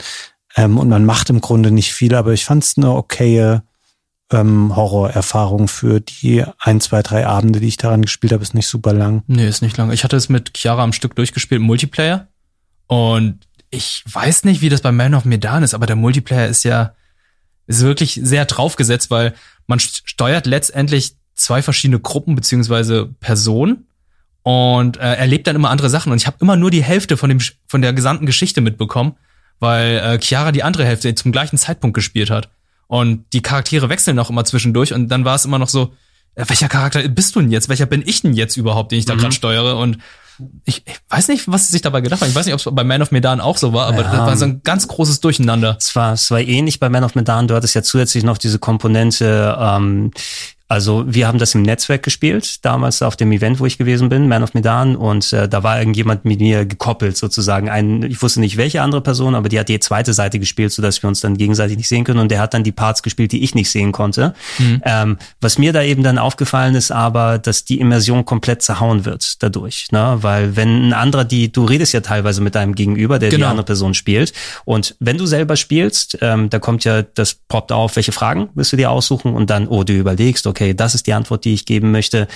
Ähm, 0.56 0.78
und 0.78 0.90
man 0.90 1.06
macht 1.06 1.30
im 1.30 1.42
Grunde 1.42 1.72
nicht 1.72 1.94
viel, 1.94 2.16
aber 2.16 2.34
ich 2.34 2.46
fand 2.46 2.64
es 2.64 2.78
eine 2.78 2.92
okaye 2.92 3.64
ähm, 4.32 4.76
Horrorerfahrung 4.76 5.68
für 5.68 6.02
die 6.02 6.44
ein, 6.60 6.82
zwei, 6.82 7.02
drei 7.02 7.26
Abende, 7.26 7.60
die 7.60 7.68
ich 7.68 7.78
daran 7.78 8.04
gespielt 8.04 8.34
habe, 8.34 8.44
ist 8.44 8.54
nicht 8.54 8.68
super 8.68 8.94
lang. 8.94 9.24
Nee, 9.28 9.48
ist 9.48 9.62
nicht 9.62 9.78
lang. 9.78 9.92
Ich 9.92 10.04
hatte 10.04 10.18
es 10.18 10.30
mit 10.30 10.52
Chiara 10.56 10.84
am 10.84 10.94
Stück 10.94 11.16
durchgespielt, 11.16 11.62
Multiplayer. 11.62 12.28
Und 12.88 13.40
ich 13.72 14.04
weiß 14.12 14.46
nicht, 14.46 14.62
wie 14.62 14.70
das 14.70 14.82
bei 14.82 14.92
Man 14.92 15.16
of 15.16 15.26
Medan 15.26 15.64
ist, 15.64 15.74
aber 15.74 15.86
der 15.86 15.96
Multiplayer 15.96 16.48
ist 16.48 16.64
ja, 16.64 16.94
ist 17.68 17.82
wirklich 17.82 18.20
sehr 18.22 18.46
draufgesetzt, 18.46 19.12
weil 19.12 19.34
man 19.68 19.80
steuert 19.80 20.48
letztendlich 20.48 21.16
zwei 21.36 21.62
verschiedene 21.62 22.00
Gruppen 22.00 22.36
beziehungsweise 22.36 23.08
Personen 23.20 23.86
und 24.44 24.98
äh, 24.98 25.16
erlebt 25.16 25.48
dann 25.48 25.56
immer 25.56 25.70
andere 25.70 25.90
Sachen 25.90 26.12
und 26.12 26.18
ich 26.20 26.28
habe 26.28 26.38
immer 26.40 26.56
nur 26.56 26.72
die 26.72 26.84
Hälfte 26.84 27.18
von 27.18 27.30
dem 27.30 27.40
von 27.68 27.82
der 27.82 27.94
gesamten 27.94 28.26
Geschichte 28.26 28.62
mitbekommen, 28.62 29.16
weil 29.60 29.98
äh, 29.98 30.20
Chiara 30.20 30.52
die 30.52 30.64
andere 30.64 30.86
Hälfte 30.86 31.14
zum 31.16 31.32
gleichen 31.32 31.58
Zeitpunkt 31.58 31.94
gespielt 31.94 32.30
hat 32.30 32.50
und 32.88 33.26
die 33.34 33.42
Charaktere 33.42 33.90
wechseln 33.90 34.18
auch 34.20 34.30
immer 34.30 34.46
zwischendurch 34.46 34.94
und 34.94 35.10
dann 35.10 35.26
war 35.26 35.36
es 35.36 35.46
immer 35.46 35.60
noch 35.60 35.70
so, 35.70 35.94
äh, 36.36 36.46
welcher 36.48 36.70
Charakter 36.70 37.08
bist 37.10 37.36
du 37.36 37.42
denn 37.42 37.52
jetzt? 37.52 37.70
Welcher 37.70 37.86
bin 37.86 38.04
ich 38.06 38.22
denn 38.22 38.34
jetzt 38.34 38.58
überhaupt, 38.58 38.92
den 38.92 39.00
ich 39.00 39.06
da 39.06 39.16
mhm. 39.16 39.20
gerade 39.20 39.36
steuere 39.36 39.78
und 39.78 39.98
ich, 40.66 40.84
ich 40.86 41.00
weiß 41.10 41.28
nicht, 41.28 41.48
was 41.48 41.68
sie 41.68 41.74
sich 41.74 41.82
dabei 41.82 42.02
gedacht 42.02 42.22
haben. 42.22 42.30
Ich 42.30 42.36
weiß 42.36 42.46
nicht, 42.46 42.54
ob 42.54 42.60
es 42.60 42.68
bei 42.76 42.84
Man 42.84 43.02
of 43.02 43.12
Medan 43.12 43.42
auch 43.42 43.58
so 43.58 43.74
war, 43.74 43.88
aber 43.88 44.04
ja, 44.04 44.12
das 44.12 44.20
war 44.20 44.38
so 44.38 44.46
ein 44.46 44.62
ganz 44.64 44.88
großes 44.88 45.20
Durcheinander. 45.20 45.76
Es 45.78 45.96
war, 45.96 46.14
es 46.14 46.32
war 46.32 46.40
ähnlich 46.40 46.80
bei 46.80 46.90
Man 46.90 47.04
of 47.04 47.16
Medan. 47.16 47.48
Du 47.48 47.56
hattest 47.56 47.76
ja 47.76 47.84
zusätzlich 47.84 48.24
noch 48.24 48.38
diese 48.38 48.60
Komponente, 48.60 49.58
ähm, 49.60 50.12
also 50.72 51.04
wir 51.08 51.28
haben 51.28 51.40
das 51.40 51.56
im 51.56 51.64
Netzwerk 51.64 52.04
gespielt, 52.04 52.64
damals 52.64 53.02
auf 53.02 53.16
dem 53.16 53.32
Event, 53.32 53.60
wo 53.60 53.66
ich 53.66 53.80
gewesen 53.80 54.08
bin, 54.08 54.28
Man 54.28 54.44
of 54.44 54.54
Medan, 54.54 54.96
und 54.96 55.34
äh, 55.34 55.50
da 55.50 55.64
war 55.64 55.80
irgendjemand 55.80 56.26
mit 56.26 56.40
mir 56.40 56.64
gekoppelt 56.64 57.18
sozusagen. 57.18 57.70
Ein, 57.70 58.04
ich 58.04 58.22
wusste 58.22 58.40
nicht 58.40 58.56
welche 58.56 58.84
andere 58.84 59.02
Person, 59.02 59.34
aber 59.34 59.50
die 59.50 59.60
hat 59.60 59.68
die 59.68 59.80
zweite 59.80 60.14
Seite 60.14 60.38
gespielt, 60.38 60.72
sodass 60.72 61.02
wir 61.02 61.08
uns 61.08 61.22
dann 61.22 61.38
gegenseitig 61.38 61.76
nicht 61.78 61.88
sehen 61.88 62.04
können. 62.04 62.20
Und 62.20 62.30
der 62.30 62.40
hat 62.40 62.54
dann 62.54 62.64
die 62.64 62.72
Parts 62.72 63.02
gespielt, 63.02 63.32
die 63.32 63.44
ich 63.44 63.56
nicht 63.56 63.72
sehen 63.72 63.92
konnte. 63.92 64.36
Mhm. 64.60 64.82
Ähm, 64.86 65.18
was 65.42 65.58
mir 65.58 65.74
da 65.74 65.82
eben 65.82 66.04
dann 66.04 66.20
aufgefallen 66.20 66.76
ist, 66.76 66.92
aber, 66.92 67.40
dass 67.40 67.66
die 67.66 67.80
Immersion 67.80 68.24
komplett 68.26 68.62
zerhauen 68.62 69.06
wird 69.06 69.42
dadurch. 69.42 69.88
Ne? 69.92 70.20
Weil 70.22 70.56
wenn 70.56 70.90
ein 70.90 70.94
anderer, 70.94 71.24
die, 71.24 71.52
du 71.52 71.66
redest 71.66 71.94
ja 71.94 72.02
teilweise 72.02 72.42
mit 72.42 72.54
deinem 72.54 72.76
Gegenüber, 72.76 73.18
der 73.18 73.30
genau. 73.30 73.48
die 73.48 73.50
andere 73.50 73.66
Person 73.66 73.96
spielt. 73.96 74.34
Und 74.66 74.96
wenn 75.00 75.18
du 75.18 75.26
selber 75.26 75.56
spielst, 75.56 76.20
ähm, 76.22 76.52
da 76.52 76.60
kommt 76.60 76.84
ja, 76.84 77.02
das 77.02 77.34
poppt 77.34 77.72
auf, 77.72 77.96
welche 77.96 78.12
Fragen 78.12 78.50
willst 78.54 78.72
du 78.72 78.78
dir 78.78 78.92
aussuchen 78.92 79.34
und 79.34 79.50
dann, 79.50 79.68
oh, 79.68 79.84
du 79.84 79.94
überlegst, 79.94 80.46
okay, 80.46 80.59
okay, 80.60 80.74
das 80.74 80.94
ist 80.96 81.08
die 81.08 81.14
Antwort, 81.14 81.46
die 81.46 81.54
ich 81.54 81.66
geben 81.66 81.92
möchte. 81.92 82.28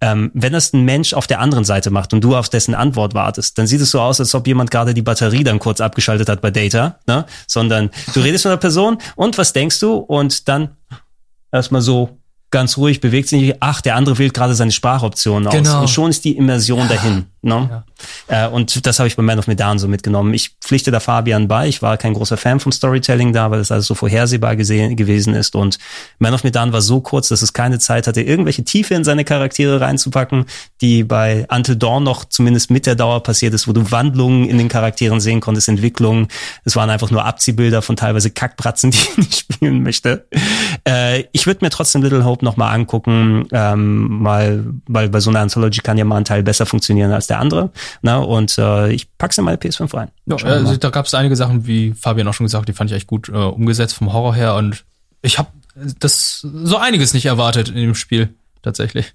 Ähm, 0.00 0.30
wenn 0.34 0.52
das 0.52 0.72
ein 0.72 0.84
Mensch 0.84 1.14
auf 1.14 1.26
der 1.26 1.40
anderen 1.40 1.64
Seite 1.64 1.90
macht 1.90 2.12
und 2.12 2.22
du 2.22 2.36
auf 2.36 2.48
dessen 2.48 2.74
Antwort 2.74 3.14
wartest, 3.14 3.56
dann 3.58 3.66
sieht 3.66 3.80
es 3.80 3.90
so 3.90 4.00
aus, 4.00 4.20
als 4.20 4.34
ob 4.34 4.46
jemand 4.46 4.70
gerade 4.70 4.94
die 4.94 5.02
Batterie 5.02 5.44
dann 5.44 5.58
kurz 5.58 5.80
abgeschaltet 5.80 6.28
hat 6.28 6.40
bei 6.42 6.50
Data, 6.50 6.98
ne? 7.06 7.24
sondern 7.46 7.90
du 8.12 8.20
redest 8.20 8.44
mit 8.44 8.52
einer 8.52 8.60
Person 8.60 8.98
und 9.16 9.38
was 9.38 9.52
denkst 9.52 9.80
du 9.80 9.94
und 9.94 10.48
dann 10.48 10.76
erstmal 11.50 11.80
so 11.80 12.18
ganz 12.50 12.76
ruhig, 12.76 13.00
bewegt 13.00 13.28
sich 13.28 13.54
ach, 13.60 13.80
der 13.80 13.96
andere 13.96 14.18
wählt 14.18 14.34
gerade 14.34 14.54
seine 14.54 14.72
Sprachoptionen 14.72 15.48
aus. 15.48 15.54
Genau. 15.54 15.80
Und 15.80 15.88
schon 15.88 16.10
ist 16.10 16.24
die 16.24 16.36
Immersion 16.36 16.80
ja. 16.80 16.88
dahin. 16.88 17.26
Ne? 17.44 17.82
Ja. 18.28 18.46
Äh, 18.46 18.48
und 18.48 18.86
das 18.86 19.00
habe 19.00 19.08
ich 19.08 19.16
bei 19.16 19.22
Man 19.22 19.38
of 19.38 19.48
Medan 19.48 19.80
so 19.80 19.88
mitgenommen. 19.88 20.32
Ich 20.32 20.50
pflichte 20.60 20.92
da 20.92 21.00
Fabian 21.00 21.48
bei. 21.48 21.66
Ich 21.66 21.82
war 21.82 21.96
kein 21.96 22.14
großer 22.14 22.36
Fan 22.36 22.60
vom 22.60 22.70
Storytelling 22.70 23.32
da, 23.32 23.50
weil 23.50 23.58
das 23.58 23.72
alles 23.72 23.86
so 23.86 23.96
vorhersehbar 23.96 24.54
gesehen, 24.54 24.94
gewesen 24.94 25.34
ist. 25.34 25.56
Und 25.56 25.78
Man 26.20 26.34
of 26.34 26.44
Medan 26.44 26.72
war 26.72 26.82
so 26.82 27.00
kurz, 27.00 27.28
dass 27.28 27.42
es 27.42 27.52
keine 27.52 27.80
Zeit 27.80 28.06
hatte, 28.06 28.22
irgendwelche 28.22 28.62
Tiefe 28.62 28.94
in 28.94 29.02
seine 29.02 29.24
Charaktere 29.24 29.80
reinzupacken, 29.80 30.46
die 30.80 31.02
bei 31.02 31.44
Until 31.50 31.74
Dawn 31.74 32.04
noch 32.04 32.24
zumindest 32.24 32.70
mit 32.70 32.86
der 32.86 32.94
Dauer 32.94 33.24
passiert 33.24 33.54
ist, 33.54 33.66
wo 33.66 33.72
du 33.72 33.90
Wandlungen 33.90 34.48
in 34.48 34.58
den 34.58 34.68
Charakteren 34.68 35.20
sehen 35.20 35.40
konntest, 35.40 35.68
Entwicklungen. 35.68 36.28
Es 36.64 36.76
waren 36.76 36.90
einfach 36.90 37.10
nur 37.10 37.24
Abziehbilder 37.24 37.82
von 37.82 37.96
teilweise 37.96 38.30
Kackbratzen, 38.30 38.90
die 38.92 38.98
ich 38.98 39.16
nicht 39.16 39.34
spielen 39.34 39.82
möchte. 39.82 40.26
Äh, 40.86 41.24
ich 41.32 41.46
würde 41.46 41.64
mir 41.64 41.70
trotzdem 41.70 42.02
Little 42.02 42.24
Hope 42.24 42.44
noch 42.44 42.56
mal 42.56 42.72
angucken, 42.72 43.48
ähm, 43.50 44.22
mal, 44.22 44.64
weil 44.86 45.08
bei 45.08 45.18
so 45.18 45.30
einer 45.30 45.40
Anthology 45.40 45.80
kann 45.80 45.98
ja 45.98 46.04
mal 46.04 46.18
ein 46.18 46.24
Teil 46.24 46.44
besser 46.44 46.66
funktionieren 46.66 47.10
als 47.10 47.31
der 47.32 47.40
andere. 47.40 47.70
Na, 48.02 48.18
und 48.18 48.56
äh, 48.58 48.92
ich 48.92 49.16
pack's 49.16 49.38
in 49.38 49.44
meine 49.44 49.56
PS5 49.56 49.92
rein. 49.94 50.10
Ja, 50.26 50.36
also, 50.36 50.76
da 50.76 50.90
gab 50.90 51.06
es 51.06 51.14
einige 51.14 51.34
Sachen, 51.34 51.66
wie 51.66 51.92
Fabian 51.94 52.28
auch 52.28 52.34
schon 52.34 52.46
gesagt, 52.46 52.68
die 52.68 52.72
fand 52.72 52.90
ich 52.90 52.96
echt 52.96 53.06
gut 53.06 53.28
äh, 53.28 53.32
umgesetzt 53.32 53.94
vom 53.94 54.12
Horror 54.12 54.34
her 54.34 54.54
und 54.54 54.84
ich 55.22 55.38
habe 55.38 55.48
das 55.98 56.40
so 56.40 56.76
einiges 56.76 57.14
nicht 57.14 57.26
erwartet 57.26 57.70
in 57.70 57.76
dem 57.76 57.94
Spiel 57.94 58.34
tatsächlich. 58.62 59.14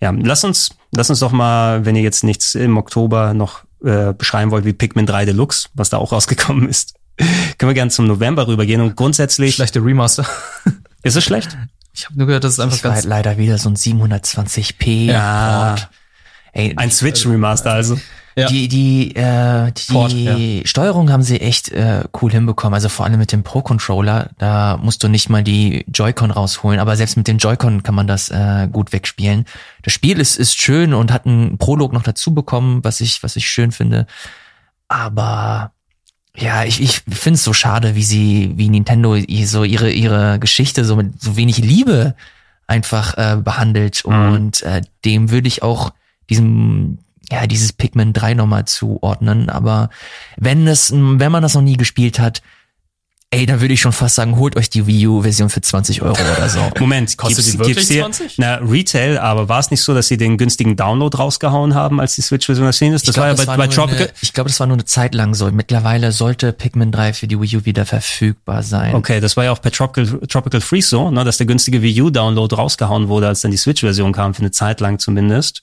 Ja, 0.00 0.10
lass 0.10 0.44
uns, 0.44 0.70
lass 0.92 1.10
uns 1.10 1.20
doch 1.20 1.32
mal, 1.32 1.84
wenn 1.84 1.96
ihr 1.96 2.02
jetzt 2.02 2.24
nichts 2.24 2.54
im 2.54 2.76
Oktober 2.76 3.34
noch 3.34 3.64
äh, 3.84 4.12
beschreiben 4.14 4.50
wollt, 4.50 4.64
wie 4.64 4.72
Pikmin 4.72 5.06
3 5.06 5.26
Deluxe, 5.26 5.68
was 5.74 5.90
da 5.90 5.98
auch 5.98 6.12
rausgekommen 6.12 6.68
ist, 6.68 6.94
können 7.58 7.70
wir 7.70 7.74
gerne 7.74 7.90
zum 7.90 8.06
November 8.06 8.46
rübergehen 8.46 8.80
und 8.80 8.96
grundsätzlich. 8.96 9.54
Schlechte 9.54 9.84
Remaster. 9.84 10.26
ist 11.02 11.16
es 11.16 11.24
schlecht? 11.24 11.56
Ich 11.92 12.06
habe 12.06 12.18
nur 12.18 12.26
gehört, 12.26 12.44
das 12.44 12.54
ist 12.54 12.60
einfach 12.60 12.76
das 12.76 12.82
ganz. 12.82 12.92
War 13.06 13.14
halt 13.16 13.26
leider 13.26 13.38
wieder 13.38 13.58
so 13.58 13.68
ein 13.68 13.76
720p. 13.76 15.06
Ja. 15.06 15.76
Ey, 16.54 16.72
ein 16.76 16.90
Switch 16.90 17.26
Remaster 17.26 17.72
also. 17.72 17.98
Ja. 18.36 18.48
Die, 18.48 18.66
die, 18.66 19.14
äh, 19.14 19.70
die 19.70 19.92
Port, 19.92 20.12
ja. 20.12 20.36
Steuerung 20.64 21.12
haben 21.12 21.22
sie 21.22 21.40
echt 21.40 21.70
äh, 21.70 22.02
cool 22.20 22.32
hinbekommen. 22.32 22.74
Also 22.74 22.88
vor 22.88 23.06
allem 23.06 23.18
mit 23.18 23.30
dem 23.30 23.44
Pro-Controller, 23.44 24.30
da 24.38 24.76
musst 24.76 25.04
du 25.04 25.08
nicht 25.08 25.28
mal 25.28 25.44
die 25.44 25.84
Joy-Con 25.92 26.32
rausholen, 26.32 26.80
aber 26.80 26.96
selbst 26.96 27.16
mit 27.16 27.28
dem 27.28 27.38
Joy-Con 27.38 27.84
kann 27.84 27.94
man 27.94 28.08
das 28.08 28.30
äh, 28.30 28.68
gut 28.70 28.92
wegspielen. 28.92 29.44
Das 29.82 29.92
Spiel 29.92 30.18
ist, 30.18 30.36
ist 30.36 30.60
schön 30.60 30.94
und 30.94 31.12
hat 31.12 31.26
einen 31.26 31.58
Prolog 31.58 31.92
noch 31.92 32.02
dazu 32.02 32.34
bekommen, 32.34 32.82
was 32.82 33.00
ich, 33.00 33.22
was 33.22 33.36
ich 33.36 33.48
schön 33.48 33.70
finde. 33.70 34.06
Aber 34.88 35.70
ja, 36.36 36.64
ich, 36.64 36.80
ich 36.82 37.02
finde 37.08 37.36
es 37.36 37.44
so 37.44 37.52
schade, 37.52 37.94
wie 37.94 38.02
sie, 38.02 38.52
wie 38.56 38.68
Nintendo 38.68 39.16
so 39.44 39.62
ihre, 39.62 39.90
ihre 39.90 40.40
Geschichte 40.40 40.84
so 40.84 40.96
mit 40.96 41.22
so 41.22 41.36
wenig 41.36 41.58
Liebe 41.58 42.16
einfach 42.66 43.16
äh, 43.16 43.36
behandelt. 43.36 44.04
Und 44.04 44.62
äh, 44.62 44.82
dem 45.04 45.30
würde 45.30 45.46
ich 45.46 45.62
auch 45.62 45.92
diesem, 46.30 46.98
ja, 47.30 47.46
dieses 47.46 47.72
Pikmin 47.72 48.12
3 48.12 48.34
nochmal 48.34 48.64
zuordnen. 48.64 49.48
Aber 49.48 49.90
wenn 50.36 50.66
es, 50.66 50.92
wenn 50.92 51.32
man 51.32 51.42
das 51.42 51.54
noch 51.54 51.62
nie 51.62 51.76
gespielt 51.76 52.18
hat, 52.18 52.42
ey, 53.30 53.46
dann 53.46 53.60
würde 53.60 53.74
ich 53.74 53.80
schon 53.80 53.92
fast 53.92 54.14
sagen, 54.14 54.36
holt 54.36 54.56
euch 54.56 54.70
die 54.70 54.86
Wii 54.86 55.08
U-Version 55.08 55.50
für 55.50 55.60
20 55.60 56.02
Euro 56.02 56.12
oder 56.12 56.48
so. 56.48 56.60
Moment, 56.78 57.16
Kostet 57.16 57.36
gibt's, 57.44 57.52
die 57.52 57.58
wirklich 57.58 57.76
gibt's 57.76 57.90
hier, 57.90 58.02
20? 58.02 58.38
Na, 58.38 58.56
Retail, 58.56 59.18
aber 59.18 59.48
war 59.48 59.58
es 59.58 59.70
nicht 59.70 59.82
so, 59.82 59.92
dass 59.92 60.08
sie 60.08 60.16
den 60.16 60.38
günstigen 60.38 60.76
Download 60.76 61.16
rausgehauen 61.16 61.74
haben, 61.74 62.00
als 62.00 62.14
die 62.14 62.22
Switch-Version 62.22 62.66
erschienen 62.66 62.94
ist? 62.94 63.02
Das 63.02 63.08
Ich 63.08 63.14
glaub, 63.14 63.26
war 63.26 63.36
ja 63.36 63.44
bei, 63.44 63.56
bei 63.56 63.66
nur 63.66 63.74
Tropical. 63.74 64.06
Eine, 64.06 64.14
ich 64.20 64.32
glaube, 64.32 64.50
das 64.50 64.60
war 64.60 64.66
nur 64.66 64.76
eine 64.76 64.84
Zeit 64.84 65.14
lang 65.14 65.34
so. 65.34 65.50
Mittlerweile 65.50 66.12
sollte 66.12 66.52
Pikmin 66.52 66.92
3 66.92 67.12
für 67.12 67.26
die 67.26 67.40
Wii 67.40 67.56
U 67.56 67.64
wieder 67.64 67.86
verfügbar 67.86 68.62
sein. 68.62 68.94
Okay, 68.94 69.20
das 69.20 69.36
war 69.36 69.44
ja 69.44 69.52
auch 69.52 69.58
bei 69.58 69.70
Tropical, 69.70 70.20
Tropical 70.28 70.60
Freeze 70.60 70.88
so, 70.88 71.10
ne, 71.10 71.24
dass 71.24 71.38
der 71.38 71.46
günstige 71.46 71.82
Wii 71.82 72.02
U-Download 72.02 72.54
rausgehauen 72.54 73.08
wurde, 73.08 73.28
als 73.28 73.40
dann 73.40 73.50
die 73.50 73.56
Switch-Version 73.56 74.12
kam, 74.12 74.34
für 74.34 74.42
eine 74.42 74.52
Zeit 74.52 74.80
lang 74.80 74.98
zumindest. 74.98 75.62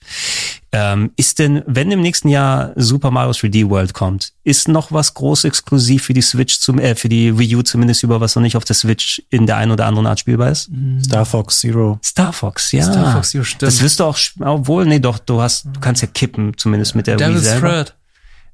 Ähm, 0.74 1.10
ist 1.16 1.38
denn, 1.38 1.62
wenn 1.66 1.90
im 1.90 2.00
nächsten 2.00 2.28
Jahr 2.28 2.72
Super 2.76 3.10
Mario 3.10 3.32
3D 3.32 3.68
World 3.68 3.92
kommt, 3.92 4.32
ist 4.42 4.68
noch 4.68 4.90
was 4.90 5.12
groß 5.12 5.44
exklusiv 5.44 6.04
für 6.04 6.14
die 6.14 6.22
Switch, 6.22 6.60
zum, 6.60 6.78
äh, 6.78 6.94
für 6.94 7.10
die 7.10 7.38
Wii 7.38 7.56
U 7.56 7.62
zumindest 7.62 8.02
über, 8.02 8.22
was 8.22 8.34
noch 8.36 8.42
nicht 8.42 8.56
auf 8.56 8.64
der 8.64 8.74
Switch 8.74 9.22
in 9.28 9.46
der 9.46 9.58
einen 9.58 9.70
oder 9.72 9.84
anderen 9.84 10.06
Art 10.06 10.20
spielbar 10.20 10.50
ist? 10.50 10.70
Star 11.04 11.26
Fox 11.26 11.60
Zero. 11.60 11.98
Star 12.02 12.32
Fox, 12.32 12.72
ja. 12.72 12.84
Star 12.84 13.12
Fox, 13.12 13.34
ja, 13.34 13.44
stimmt. 13.44 13.62
Das 13.62 13.82
wirst 13.82 14.00
du 14.00 14.04
auch, 14.04 14.18
obwohl, 14.40 14.86
nee, 14.86 14.98
doch, 14.98 15.18
du 15.18 15.42
hast, 15.42 15.66
du 15.66 15.78
kannst 15.80 16.00
ja 16.00 16.08
kippen, 16.08 16.56
zumindest 16.56 16.94
mit 16.94 17.06
der 17.06 17.18
Wii 17.18 17.26
Devil's 17.26 17.44
selber. 17.44 17.68
Thread. 17.68 17.94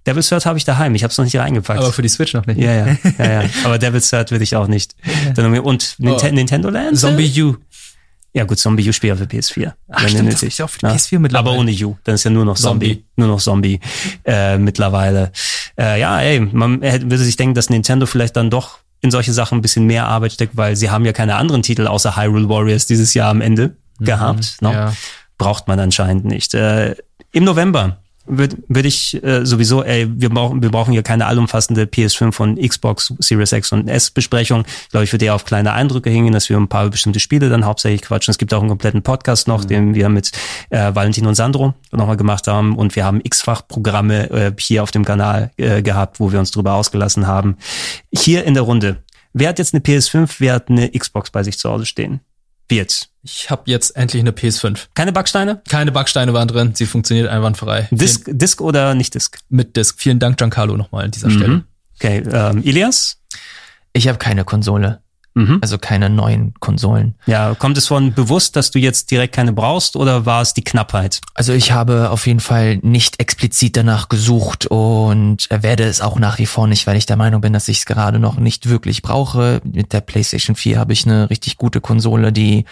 Devil's 0.07 0.29
Third 0.31 0.47
habe 0.47 0.57
ich 0.57 0.65
daheim, 0.65 0.95
ich 0.95 1.03
habe 1.03 1.11
es 1.11 1.19
noch 1.19 1.25
nicht 1.27 1.37
reingepackt. 1.37 1.79
Aber 1.81 1.93
für 1.93 2.01
die 2.03 2.09
Switch 2.09 2.33
noch 2.33 2.47
nicht. 2.47 2.59
ja, 2.59 2.73
ja, 2.73 2.97
ja, 3.19 3.43
ja. 3.43 3.51
Aber 3.65 3.79
Devil's 3.79 4.09
Third 4.09 4.31
will 4.31 4.41
ich 4.41 4.57
auch 4.57 4.67
nicht. 4.67 4.97
Dann, 5.35 5.57
und 5.59 5.97
Ninte 5.99 6.29
Oh. 6.31 6.35
Nintendo 6.35 6.71
Land? 6.71 6.99
Zombie 6.99 7.31
U. 7.43 7.57
Ja 8.35 8.45
gut, 8.45 8.59
Zombie 8.59 8.89
U 8.89 8.93
spielt 8.93 9.11
ja 9.11 9.17
für 9.17 9.25
PS4. 9.31 9.73
Ach, 9.91 10.03
wenn 10.03 10.09
stimmt, 10.11 10.33
das 10.33 10.43
nötig. 10.43 10.59
ja 10.59 10.67
für 10.67 10.79
Ja. 10.83 10.93
PS4 10.93 11.19
mittlerweile. 11.19 11.51
Aber 11.51 11.59
ohne 11.61 11.73
U. 11.73 11.97
Dann 12.05 12.15
ist 12.15 12.25
ja 12.25 12.31
nur 12.31 12.45
noch 12.45 12.57
Zombie. 12.57 12.87
Zombie. 12.95 13.05
Nur 13.17 13.29
noch 13.29 13.41
Zombie 13.41 13.81
äh, 14.25 14.59
mittlerweile. 14.59 15.33
Äh, 15.79 16.01
ja, 16.01 16.21
ey, 16.21 16.41
man 16.41 16.83
hätte, 16.83 17.11
würde 17.11 17.25
sich 17.25 17.37
denken, 17.37 17.55
dass 17.55 17.71
Nintendo 17.71 18.07
vielleicht 18.07 18.37
dann 18.37 18.51
doch 18.51 18.79
in 19.01 19.11
solche 19.11 19.33
Sachen 19.33 19.59
ein 19.59 19.63
bisschen 19.63 19.87
mehr 19.87 20.07
Arbeit 20.07 20.33
steckt, 20.33 20.57
weil 20.57 20.77
sie 20.77 20.91
haben 20.91 21.05
ja 21.05 21.13
keine 21.13 21.37
anderen 21.37 21.63
Titel 21.63 21.87
außer 21.87 22.17
Hyrule 22.17 22.49
Warriors 22.49 22.87
dieses 22.87 23.15
Jahr 23.15 23.31
am 23.31 23.41
Ende 23.41 23.77
gehabt. 24.01 24.59
Ne? 24.61 24.73
ja. 24.73 24.93
Braucht 25.39 25.69
man 25.69 25.79
anscheinend 25.81 26.25
nicht. 26.25 26.53
Äh, 26.55 26.97
Im 27.33 27.45
November 27.45 27.99
würde 28.29 28.57
würd 28.69 28.87
ich 28.87 29.23
äh, 29.23 29.45
sowieso, 29.45 29.83
ey, 29.83 30.09
wir 30.11 30.31
brauchen, 30.31 30.63
wir 30.63 30.71
brauchen 30.71 30.93
hier 30.93 31.03
keine 31.03 31.27
allumfassende 31.27 31.85
PS5 31.85 32.33
von 32.33 32.57
Xbox 32.57 33.15
Series 33.19 33.53
X 33.53 33.73
und 33.73 33.89
S 33.89 34.11
Besprechung. 34.11 34.65
Ich 34.67 34.91
glaube, 34.91 35.05
ich 35.05 35.13
würde 35.13 35.25
eher 35.25 35.35
auf 35.35 35.45
kleine 35.45 35.73
Eindrücke 35.73 36.11
hingehen, 36.11 36.33
dass 36.33 36.49
wir 36.49 36.57
ein 36.57 36.69
paar 36.69 36.89
bestimmte 36.91 37.21
Spiele 37.21 37.49
dann 37.49 37.65
hauptsächlich 37.65 38.03
quatschen. 38.03 38.31
Es 38.33 38.39
gibt 38.39 38.53
auch 38.55 38.61
einen 38.61 38.69
kompletten 38.69 39.03
Podcast 39.03 39.49
noch, 39.49 39.65
den 39.65 39.95
wir 39.95 40.09
mit 40.09 40.33
äh, 40.71 40.95
Valentin 40.95 41.27
und 41.27 41.35
Sandro 41.35 41.75
nochmal 41.93 42.17
gemacht 42.17 42.47
haben 42.47 42.77
und 42.77 42.97
wir 42.97 43.05
haben 43.05 43.21
x-fach 43.23 43.67
Programme 43.67 44.31
äh, 44.31 44.53
hier 44.59 44.83
auf 44.83 44.91
dem 44.91 45.05
Kanal 45.05 45.51
äh, 45.57 45.83
gehabt, 45.83 46.21
wo 46.21 46.33
wir 46.33 46.39
uns 46.39 46.51
drüber 46.51 46.75
ausgelassen 46.75 47.27
haben. 47.27 47.57
Hier 48.13 48.45
in 48.45 48.55
der 48.55 48.63
Runde. 48.63 49.03
Wer 49.33 49.51
hat 49.51 49.59
jetzt 49.59 49.75
eine 49.75 49.83
PS5, 49.83 50.37
wer 50.39 50.55
hat 50.55 50.69
eine 50.69 50.91
Xbox 50.91 51.31
bei 51.31 51.43
sich 51.43 51.59
zu 51.59 51.69
Hause 51.71 51.87
stehen? 51.87 52.21
Wie 52.69 52.77
jetzt? 52.77 53.11
Ich 53.23 53.51
habe 53.51 53.63
jetzt 53.67 53.97
endlich 53.97 54.21
eine 54.21 54.31
PS5. 54.31 54.89
Keine 54.95 55.13
Backsteine? 55.13 55.63
Keine 55.69 55.93
Backsteine 55.93 56.33
waren 56.35 56.49
drin, 56.49 56.75
sie 56.75 56.87
funktioniert 56.87 57.29
einwandfrei. 57.29 57.89
Disk, 57.91 58.25
Disk 58.27 58.61
oder 58.61 58.95
nicht 58.95 59.15
Disk? 59.15 59.39
Mit 59.49 59.77
Disk. 59.77 59.97
Vielen 59.99 60.19
Dank, 60.19 60.39
Giancarlo, 60.39 60.77
nochmal 60.77 61.05
an 61.05 61.11
dieser 61.11 61.31
Stelle. 61.31 61.49
Mhm. 61.49 61.65
Okay, 61.97 62.23
ähm, 62.31 62.63
Ilias? 62.63 63.21
Ich 63.93 64.07
habe 64.09 64.19
keine 64.19 64.45
Konsole. 64.45 65.01
Mhm. 65.39 65.59
Also 65.61 65.79
keine 65.79 66.11
neuen 66.11 66.53
Konsolen. 66.59 67.15
Ja, 67.27 67.55
kommt 67.55 67.79
es 67.79 67.87
von 67.87 68.13
bewusst, 68.13 68.57
dass 68.57 68.73
du 68.73 68.81
jetzt 68.81 69.13
direkt 69.13 69.37
keine 69.37 69.53
brauchst 69.53 69.95
oder 69.95 70.27
war 70.27 70.43
es 70.43 70.53
die 70.53 70.65
Knappheit? 70.65 71.21
Also 71.35 71.53
ich 71.53 71.71
habe 71.71 72.11
auf 72.11 72.27
jeden 72.27 72.41
Fall 72.41 72.79
nicht 72.83 73.21
explizit 73.21 73.77
danach 73.77 74.09
gesucht 74.09 74.67
und 74.67 75.47
werde 75.49 75.85
es 75.85 76.01
auch 76.01 76.19
nach 76.19 76.39
wie 76.39 76.47
vor 76.47 76.67
nicht, 76.67 76.89
weil 76.89 76.97
ich 76.97 77.07
der 77.07 77.17
Meinung 77.17 77.41
bin, 77.41 77.53
dass 77.53 77.69
ich 77.69 77.79
es 77.79 77.87
gerade 77.87 78.19
noch 78.19 78.37
nicht 78.37 78.69
wirklich 78.69 79.01
brauche. 79.01 79.61
Mit 79.63 79.93
der 79.93 80.01
PlayStation 80.01 80.57
4 80.57 80.77
habe 80.77 80.93
ich 80.93 81.07
eine 81.07 81.31
richtig 81.31 81.57
gute 81.57 81.81
Konsole, 81.81 82.33
die 82.33 82.65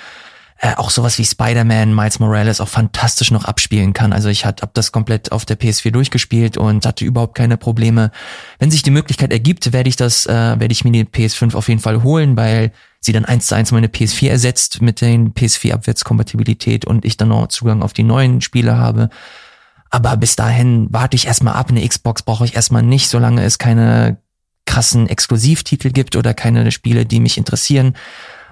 äh, 0.58 0.74
auch 0.76 0.90
sowas 0.90 1.18
wie 1.18 1.24
Spider-Man, 1.24 1.94
Miles 1.94 2.18
Morales 2.18 2.62
auch 2.62 2.68
fantastisch 2.68 3.30
noch 3.30 3.44
abspielen 3.44 3.92
kann. 3.92 4.14
Also 4.14 4.30
ich 4.30 4.46
hab, 4.46 4.62
hab 4.62 4.72
das 4.72 4.90
komplett 4.90 5.30
auf 5.30 5.44
der 5.44 5.58
PS4 5.58 5.90
durchgespielt 5.90 6.56
und 6.56 6.86
hatte 6.86 7.04
überhaupt 7.04 7.36
keine 7.36 7.58
Probleme. 7.58 8.10
Wenn 8.58 8.70
sich 8.70 8.82
die 8.82 8.90
Möglichkeit 8.90 9.32
ergibt, 9.32 9.72
werde 9.74 9.90
ich 9.90 9.96
das, 9.96 10.24
äh, 10.24 10.32
werde 10.32 10.72
ich 10.72 10.82
mir 10.84 10.92
die 10.92 11.04
PS5 11.04 11.54
auf 11.54 11.68
jeden 11.68 11.80
Fall 11.80 12.02
holen, 12.02 12.36
weil 12.38 12.72
sie 13.00 13.12
dann 13.12 13.26
eins 13.26 13.46
zu 13.46 13.54
eins 13.54 13.70
meine 13.70 13.88
PS4 13.88 14.30
ersetzt 14.30 14.80
mit 14.80 15.02
den 15.02 15.34
PS4-Abwärtskompatibilität 15.34 16.86
und 16.86 17.04
ich 17.04 17.18
dann 17.18 17.28
noch 17.28 17.48
Zugang 17.48 17.82
auf 17.82 17.92
die 17.92 18.02
neuen 18.02 18.40
Spiele 18.40 18.78
habe. 18.78 19.10
Aber 19.90 20.16
bis 20.16 20.36
dahin 20.36 20.88
warte 20.90 21.16
ich 21.16 21.26
erstmal 21.26 21.54
ab. 21.54 21.68
Eine 21.68 21.86
Xbox 21.86 22.22
brauche 22.22 22.46
ich 22.46 22.56
erstmal 22.56 22.82
nicht, 22.82 23.08
solange 23.08 23.44
es 23.44 23.58
keine 23.58 24.18
krassen 24.64 25.06
Exklusivtitel 25.06 25.90
gibt 25.90 26.16
oder 26.16 26.34
keine 26.34 26.72
Spiele, 26.72 27.06
die 27.06 27.20
mich 27.20 27.38
interessieren. 27.38 27.94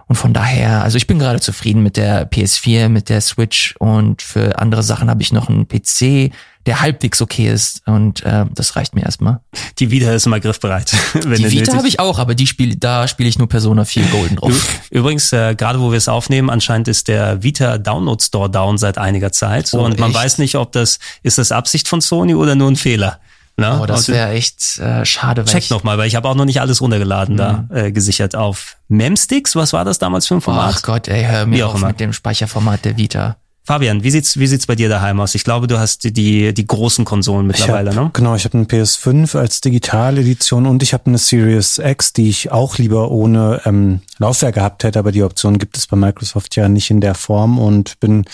Und 0.06 0.16
von 0.16 0.32
daher, 0.32 0.82
also 0.82 0.96
ich 0.96 1.06
bin 1.06 1.18
gerade 1.18 1.40
zufrieden 1.40 1.82
mit 1.82 1.96
der 1.96 2.30
PS4, 2.30 2.88
mit 2.88 3.08
der 3.08 3.20
Switch 3.20 3.74
und 3.78 4.22
für 4.22 4.58
andere 4.58 4.82
Sachen 4.82 5.08
habe 5.08 5.22
ich 5.22 5.32
noch 5.32 5.48
einen 5.48 5.66
PC, 5.66 6.32
der 6.66 6.80
halbwegs 6.80 7.20
okay 7.20 7.50
ist 7.50 7.82
und 7.86 8.22
äh, 8.22 8.46
das 8.54 8.76
reicht 8.76 8.94
mir 8.94 9.02
erstmal. 9.02 9.40
Die 9.78 9.90
Vita 9.90 10.12
ist 10.12 10.26
immer 10.26 10.40
griffbereit. 10.40 10.94
wenn 11.12 11.36
Die 11.36 11.50
Vita 11.50 11.76
habe 11.76 11.88
ich 11.88 12.00
auch, 12.00 12.18
aber 12.18 12.34
die 12.34 12.46
spiel, 12.46 12.76
da 12.76 13.06
spiele 13.06 13.28
ich 13.28 13.38
nur 13.38 13.48
Persona 13.48 13.84
4 13.84 14.04
Golden 14.06 14.36
drauf. 14.36 14.80
Übrigens, 14.90 15.32
äh, 15.32 15.54
gerade 15.54 15.80
wo 15.80 15.90
wir 15.90 15.98
es 15.98 16.08
aufnehmen, 16.08 16.48
anscheinend 16.48 16.88
ist 16.88 17.08
der 17.08 17.42
Vita 17.42 17.78
Download 17.78 18.22
Store 18.22 18.48
down 18.48 18.78
seit 18.78 18.96
einiger 18.96 19.32
Zeit. 19.32 19.70
Oh, 19.74 19.80
und 19.84 19.98
man 19.98 20.10
echt? 20.10 20.18
weiß 20.18 20.38
nicht, 20.38 20.54
ob 20.54 20.72
das, 20.72 20.98
ist 21.22 21.38
das 21.38 21.52
Absicht 21.52 21.88
von 21.88 22.00
Sony 22.00 22.34
oder 22.34 22.54
nur 22.54 22.70
ein 22.70 22.76
Fehler. 22.76 23.20
Na? 23.56 23.80
Oh, 23.80 23.86
das 23.86 24.08
Und- 24.08 24.14
wäre 24.16 24.30
echt 24.30 24.78
äh, 24.78 25.04
schade, 25.04 25.42
weil 25.46 25.52
Check 25.52 25.64
ich, 25.64 25.70
noch 25.70 25.84
mal, 25.84 25.96
weil 25.96 26.08
ich 26.08 26.16
habe 26.16 26.28
auch 26.28 26.34
noch 26.34 26.44
nicht 26.44 26.60
alles 26.60 26.80
runtergeladen 26.80 27.36
da 27.36 27.66
äh, 27.70 27.92
gesichert 27.92 28.34
auf 28.34 28.76
Memsticks. 28.88 29.54
Was 29.54 29.72
war 29.72 29.84
das 29.84 29.98
damals 29.98 30.26
für 30.26 30.34
ein 30.34 30.40
Format? 30.40 30.74
Ach 30.76 30.82
Gott, 30.82 31.06
ey, 31.08 31.24
hör 31.24 31.46
mir 31.46 31.66
auch 31.68 31.74
auf 31.74 31.78
immer. 31.78 31.88
mit 31.88 32.00
dem 32.00 32.12
Speicherformat 32.12 32.84
der 32.84 32.96
Vita. 32.96 33.36
Fabian, 33.66 34.02
wie 34.02 34.10
sieht's 34.10 34.38
wie 34.38 34.46
sieht's 34.46 34.66
bei 34.66 34.74
dir 34.74 34.90
daheim 34.90 35.20
aus? 35.20 35.34
Ich 35.34 35.42
glaube, 35.42 35.66
du 35.68 35.78
hast 35.78 36.04
die 36.04 36.52
die 36.52 36.66
großen 36.66 37.06
Konsolen 37.06 37.46
mittlerweile, 37.46 37.94
hab, 37.94 37.96
ne? 38.04 38.10
Genau, 38.12 38.34
ich 38.34 38.44
habe 38.44 38.58
eine 38.58 38.66
PS5 38.66 39.38
als 39.38 39.62
Digitaledition 39.62 40.66
und 40.66 40.82
ich 40.82 40.92
habe 40.92 41.06
eine 41.06 41.16
Series 41.16 41.78
X, 41.78 42.12
die 42.12 42.28
ich 42.28 42.52
auch 42.52 42.76
lieber 42.76 43.10
ohne 43.10 43.62
ähm, 43.64 44.00
Laufwerk 44.18 44.56
gehabt 44.56 44.84
hätte, 44.84 44.98
aber 44.98 45.12
die 45.12 45.22
Option 45.22 45.58
gibt 45.58 45.78
es 45.78 45.86
bei 45.86 45.96
Microsoft 45.96 46.56
ja 46.56 46.68
nicht 46.68 46.90
in 46.90 47.00
der 47.00 47.14
Form 47.14 47.58
und 47.58 47.98
bin 48.00 48.26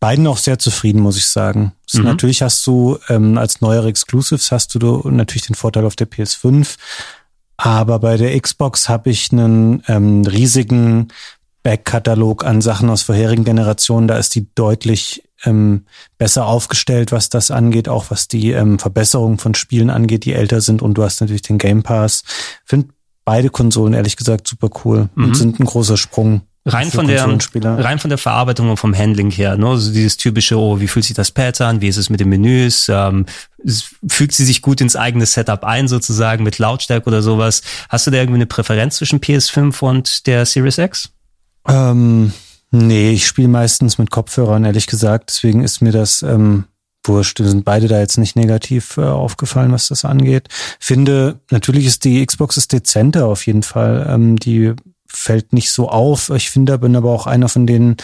beiden 0.00 0.26
auch 0.26 0.38
sehr 0.38 0.58
zufrieden, 0.58 1.00
muss 1.00 1.16
ich 1.16 1.26
sagen. 1.26 1.72
Mhm. 1.92 2.04
Natürlich 2.04 2.42
hast 2.42 2.66
du 2.66 2.98
ähm, 3.08 3.38
als 3.38 3.60
neuere 3.60 3.88
Exclusives 3.88 4.52
hast 4.52 4.74
du, 4.74 5.08
natürlich 5.08 5.46
den 5.46 5.54
Vorteil 5.54 5.84
auf 5.84 5.96
der 5.96 6.08
PS5, 6.08 6.76
aber 7.56 7.98
bei 7.98 8.16
der 8.16 8.38
Xbox 8.40 8.88
habe 8.88 9.10
ich 9.10 9.32
einen 9.32 9.82
ähm, 9.88 10.24
riesigen 10.24 11.08
Backkatalog 11.64 12.44
an 12.44 12.60
Sachen 12.60 12.88
aus 12.88 13.02
vorherigen 13.02 13.44
Generationen. 13.44 14.06
Da 14.06 14.16
ist 14.16 14.34
die 14.36 14.46
deutlich 14.54 15.24
ähm, 15.44 15.84
besser 16.16 16.46
aufgestellt, 16.46 17.10
was 17.10 17.28
das 17.28 17.50
angeht, 17.50 17.88
auch 17.88 18.06
was 18.10 18.28
die 18.28 18.52
ähm, 18.52 18.78
Verbesserung 18.78 19.38
von 19.38 19.54
Spielen 19.54 19.90
angeht, 19.90 20.24
die 20.24 20.34
älter 20.34 20.60
sind. 20.60 20.82
Und 20.82 20.94
du 20.94 21.02
hast 21.02 21.20
natürlich 21.20 21.42
den 21.42 21.58
Game 21.58 21.82
Pass. 21.82 22.22
Find 22.64 22.92
beide 23.24 23.50
Konsolen 23.50 23.92
ehrlich 23.92 24.16
gesagt 24.16 24.48
super 24.48 24.70
cool 24.84 25.10
und 25.14 25.36
sind 25.36 25.60
ein 25.60 25.66
großer 25.66 25.98
Sprung. 25.98 26.42
Rein 26.72 26.90
von 26.90 27.06
der 27.06 27.26
rein 27.26 27.98
von 27.98 28.08
der 28.08 28.18
Verarbeitung 28.18 28.70
und 28.70 28.76
vom 28.76 28.96
Handling 28.96 29.30
her, 29.30 29.56
ne? 29.56 29.68
Also 29.68 29.92
dieses 29.92 30.16
typische, 30.16 30.58
oh, 30.58 30.80
wie 30.80 30.88
fühlt 30.88 31.04
sich 31.04 31.14
das 31.14 31.30
Pad 31.30 31.60
an, 31.60 31.80
wie 31.80 31.88
ist 31.88 31.96
es 31.96 32.10
mit 32.10 32.20
den 32.20 32.28
Menüs, 32.28 32.88
ähm, 32.88 33.26
fügt 34.06 34.34
sie 34.34 34.44
sich 34.44 34.62
gut 34.62 34.80
ins 34.80 34.96
eigene 34.96 35.26
Setup 35.26 35.64
ein 35.64 35.88
sozusagen 35.88 36.44
mit 36.44 36.58
Lautstärke 36.58 37.06
oder 37.06 37.22
sowas. 37.22 37.62
Hast 37.88 38.06
du 38.06 38.10
da 38.10 38.18
irgendwie 38.18 38.38
eine 38.38 38.46
Präferenz 38.46 38.96
zwischen 38.96 39.20
PS5 39.20 39.80
und 39.80 40.26
der 40.26 40.46
Series 40.46 40.78
X? 40.78 41.10
Ähm, 41.66 42.32
nee, 42.70 43.10
ich 43.10 43.26
spiele 43.26 43.48
meistens 43.48 43.98
mit 43.98 44.10
Kopfhörern, 44.10 44.64
ehrlich 44.64 44.86
gesagt. 44.86 45.30
Deswegen 45.30 45.62
ist 45.62 45.82
mir 45.82 45.92
das 45.92 46.22
ähm, 46.22 46.64
wurscht. 47.04 47.40
Wir 47.40 47.48
sind 47.48 47.64
beide 47.64 47.88
da 47.88 47.98
jetzt 47.98 48.18
nicht 48.18 48.36
negativ 48.36 48.96
äh, 48.96 49.02
aufgefallen, 49.02 49.72
was 49.72 49.88
das 49.88 50.04
angeht. 50.04 50.48
Finde, 50.78 51.40
natürlich 51.50 51.86
ist 51.86 52.04
die 52.04 52.24
Xbox 52.24 52.56
ist 52.56 52.72
dezenter 52.72 53.26
auf 53.26 53.46
jeden 53.46 53.62
Fall. 53.62 54.06
Ähm, 54.08 54.36
die 54.36 54.74
fällt 55.08 55.52
nicht 55.52 55.70
so 55.70 55.88
auf. 55.88 56.30
Ich 56.30 56.50
finde, 56.50 56.78
bin 56.78 56.96
aber 56.96 57.10
auch 57.10 57.26
einer 57.26 57.48
von 57.48 57.66
denen, 57.66 57.96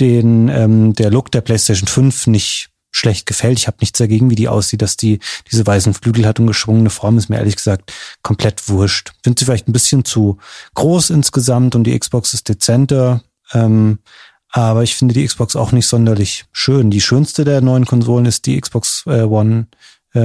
den 0.00 0.48
ähm, 0.48 0.94
der 0.94 1.10
Look 1.10 1.30
der 1.32 1.40
PlayStation 1.40 1.88
5 1.88 2.28
nicht 2.28 2.70
schlecht 2.90 3.26
gefällt. 3.26 3.58
Ich 3.58 3.66
habe 3.66 3.78
nichts 3.80 3.98
dagegen, 3.98 4.30
wie 4.30 4.34
die 4.34 4.48
aussieht, 4.48 4.82
dass 4.82 4.96
die 4.96 5.20
diese 5.50 5.66
weißen 5.66 5.94
Flügel 5.94 6.26
hat 6.26 6.40
und 6.40 6.46
geschwungene 6.46 6.90
Form 6.90 7.18
ist 7.18 7.28
mir 7.28 7.36
ehrlich 7.36 7.56
gesagt 7.56 7.92
komplett 8.22 8.68
wurscht. 8.68 9.12
Finde 9.22 9.38
sie 9.38 9.44
vielleicht 9.44 9.68
ein 9.68 9.72
bisschen 9.72 10.04
zu 10.04 10.38
groß 10.74 11.10
insgesamt 11.10 11.74
und 11.74 11.84
die 11.84 11.98
Xbox 11.98 12.34
ist 12.34 12.48
dezenter. 12.48 13.22
Ähm, 13.52 13.98
aber 14.50 14.82
ich 14.82 14.96
finde 14.96 15.14
die 15.14 15.26
Xbox 15.26 15.56
auch 15.56 15.72
nicht 15.72 15.86
sonderlich 15.86 16.46
schön. 16.52 16.90
Die 16.90 17.02
schönste 17.02 17.44
der 17.44 17.60
neuen 17.60 17.84
Konsolen 17.84 18.24
ist 18.24 18.46
die 18.46 18.58
Xbox 18.60 19.04
äh, 19.06 19.22
One 19.22 19.66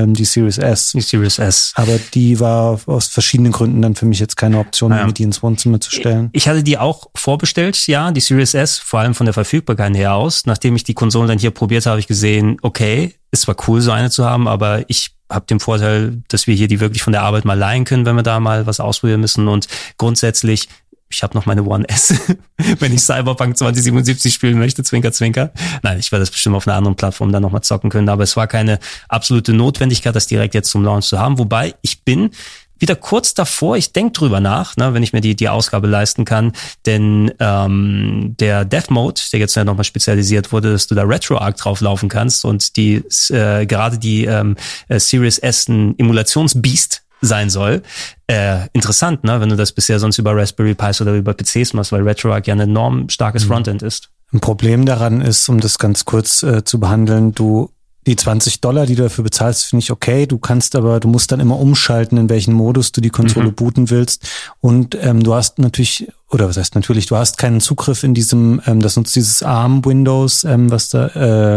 ähm, 0.02 0.14
die 0.14 0.26
Series 0.26 0.58
S. 0.58 0.92
Die 0.92 1.02
Series 1.02 1.40
S. 1.40 1.74
Aber 1.76 2.00
die 2.14 2.40
war 2.40 2.80
aus 2.86 3.08
verschiedenen 3.08 3.52
Gründen 3.52 3.82
dann 3.82 3.96
für 3.96 4.06
mich 4.06 4.20
jetzt 4.20 4.36
keine 4.38 4.60
Option, 4.60 4.92
Ja. 4.92 5.06
mir 5.06 5.14
die 5.14 5.24
ins 5.24 5.44
Wohnzimmer 5.44 5.80
zu 5.80 5.92
stellen. 5.92 6.30
Ich 6.34 6.48
hatte 6.48 6.64
die 6.64 6.78
auch 6.78 7.08
vorbestellt, 7.16 7.88
ja, 7.88 8.12
die 8.12 8.22
Series 8.22 8.54
S, 8.54 8.78
vor 8.80 9.00
allem 9.00 9.14
von 9.16 9.26
der 9.26 9.34
Verfügbarkeit 9.34 9.96
her 9.96 10.14
aus. 10.16 10.46
Nachdem 10.46 10.76
ich 10.76 10.84
die 10.84 10.94
Konsolen 10.94 11.28
dann 11.28 11.40
hier 11.40 11.52
probiert 11.52 11.86
habe, 11.86 11.92
habe 11.94 12.00
ich 12.00 12.08
gesehen, 12.08 12.58
okay, 12.62 13.14
ist 13.32 13.42
zwar 13.44 13.56
cool, 13.68 13.82
so 13.82 13.92
eine 13.92 14.10
zu 14.10 14.26
haben, 14.26 14.48
aber 14.48 14.84
ich 14.88 15.12
habe 15.32 15.46
den 15.48 15.60
Vorteil, 15.60 16.22
dass 16.28 16.46
wir 16.48 16.54
hier 16.56 16.68
die 16.68 16.80
wirklich 16.80 17.02
von 17.02 17.14
der 17.14 17.24
Arbeit 17.24 17.44
mal 17.46 17.58
leihen 17.58 17.86
können, 17.86 18.06
wenn 18.06 18.16
wir 18.16 18.24
da 18.24 18.40
mal 18.40 18.68
was 18.68 18.80
ausprobieren 18.80 19.22
müssen. 19.22 19.48
Und 19.48 19.68
grundsätzlich, 19.98 20.70
ich 21.14 21.24
habe 21.24 21.36
noch 21.38 21.46
meine 21.46 21.64
One 21.64 21.88
S, 21.88 22.14
wenn 22.80 22.94
ich 22.94 23.02
Cyberpunk 23.02 23.58
2077 23.58 24.34
spielen 24.34 24.58
möchte, 24.58 24.84
Zwinker, 24.84 25.12
Zwinker. 25.12 25.52
Nein, 25.82 26.00
ich 26.00 26.12
werde 26.12 26.24
das 26.24 26.32
bestimmt 26.32 26.56
auf 26.56 26.68
einer 26.68 26.78
anderen 26.78 26.96
Plattform 26.96 27.32
dann 27.32 27.44
nochmal 27.44 27.62
zocken 27.62 27.90
können, 27.90 28.10
aber 28.10 28.24
es 28.24 28.36
war 28.36 28.48
keine 28.48 28.80
absolute 29.08 29.54
Notwendigkeit, 29.54 30.16
das 30.16 30.28
direkt 30.28 30.54
jetzt 30.56 30.72
zum 30.72 30.84
Launch 30.84 31.06
zu 31.06 31.20
haben. 31.20 31.38
Wobei 31.38 31.76
ich 31.82 32.04
bin 32.04 32.32
wieder 32.80 32.96
kurz 32.98 33.34
davor, 33.34 33.78
ich 33.78 33.94
denk 33.94 34.14
drüber 34.14 34.42
nach, 34.42 34.76
ne, 34.76 34.94
wenn 34.94 35.04
ich 35.04 35.14
mir 35.14 35.22
die, 35.22 35.38
die 35.38 35.48
Ausgabe 35.48 35.88
leisten 35.88 36.26
kann, 36.26 36.52
denn 36.86 37.32
ähm, 37.40 38.36
der 38.40 38.66
Death 38.66 38.92
Mode, 38.92 39.22
der 39.32 39.40
jetzt 39.40 39.56
ja 39.56 39.64
nochmal 39.64 39.86
spezialisiert 39.86 40.52
wurde, 40.52 40.74
dass 40.74 40.88
du 40.88 40.96
da 40.96 41.04
RetroArch 41.04 41.56
drauflaufen 41.56 42.10
kannst 42.10 42.44
und 42.44 42.76
die 42.76 42.96
äh, 43.30 43.66
gerade 43.66 43.98
die 43.98 44.26
ähm, 44.26 44.58
äh, 44.90 45.00
Series 45.00 45.38
S 45.38 45.70
ein 45.70 45.98
Emulationsbeast 45.98 47.03
sein 47.24 47.50
soll. 47.50 47.82
Äh, 48.28 48.68
interessant, 48.74 49.24
ne, 49.24 49.40
wenn 49.40 49.50
du 49.50 49.56
das 49.56 49.72
bisher 49.72 50.00
sonst 50.00 50.18
über 50.18 50.36
Raspberry 50.36 50.76
Pis 50.76 51.02
oder 51.02 51.14
über 51.14 51.34
PCs 51.34 51.74
machst, 51.74 51.92
weil 51.92 52.02
RetroArch 52.02 52.48
ja 52.48 52.54
ein 52.54 52.60
enorm 52.60 53.10
starkes 53.10 53.46
Frontend 53.46 53.82
ist. 53.82 54.10
Ein 54.34 54.40
Problem 54.40 54.86
daran 54.86 55.22
ist, 55.22 55.48
um 55.48 55.60
das 55.60 55.78
ganz 55.78 56.06
kurz 56.06 56.44
äh, 56.44 56.64
zu 56.64 56.80
behandeln, 56.80 57.34
du 57.34 57.70
die 58.06 58.16
20 58.16 58.60
Dollar, 58.60 58.86
die 58.86 58.96
du 58.96 59.04
dafür 59.04 59.24
bezahlst, 59.24 59.66
finde 59.66 59.84
ich 59.84 59.92
okay. 59.92 60.26
Du 60.26 60.38
kannst 60.38 60.76
aber, 60.76 61.00
du 61.00 61.08
musst 61.08 61.32
dann 61.32 61.40
immer 61.40 61.58
umschalten, 61.60 62.18
in 62.18 62.30
welchen 62.30 62.54
Modus 62.54 62.92
du 62.92 63.00
die 63.00 63.10
Konsole 63.10 63.52
booten 63.52 63.90
willst. 63.90 64.28
Und 64.60 64.98
ähm, 65.02 65.24
du 65.24 65.34
hast 65.34 65.60
natürlich, 65.60 66.08
oder 66.30 66.50
was 66.50 66.58
heißt 66.58 66.76
natürlich, 66.76 67.06
du 67.06 67.16
hast 67.16 67.38
keinen 67.38 67.62
Zugriff 67.62 68.04
in 68.04 68.14
diesem, 68.14 68.62
ähm, 68.66 68.82
das 68.82 68.98
nutzt 68.98 69.16
dieses 69.16 69.42
ARM-Windows, 69.42 70.44
ähm, 70.44 70.70
was 70.70 70.90
da, 70.90 71.08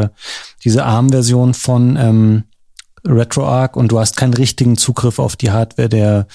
äh, 0.02 0.08
diese 0.64 0.84
ARM-Version 0.84 1.54
von 1.54 1.96
ähm, 1.96 2.44
RetroArch 3.06 3.76
und 3.76 3.88
du 3.88 3.98
hast 3.98 4.16
keinen 4.16 4.34
richtigen 4.34 4.76
Zugriff 4.76 5.18
auf 5.18 5.36
die 5.36 5.50
Hardware 5.50 5.88
der 5.88 6.26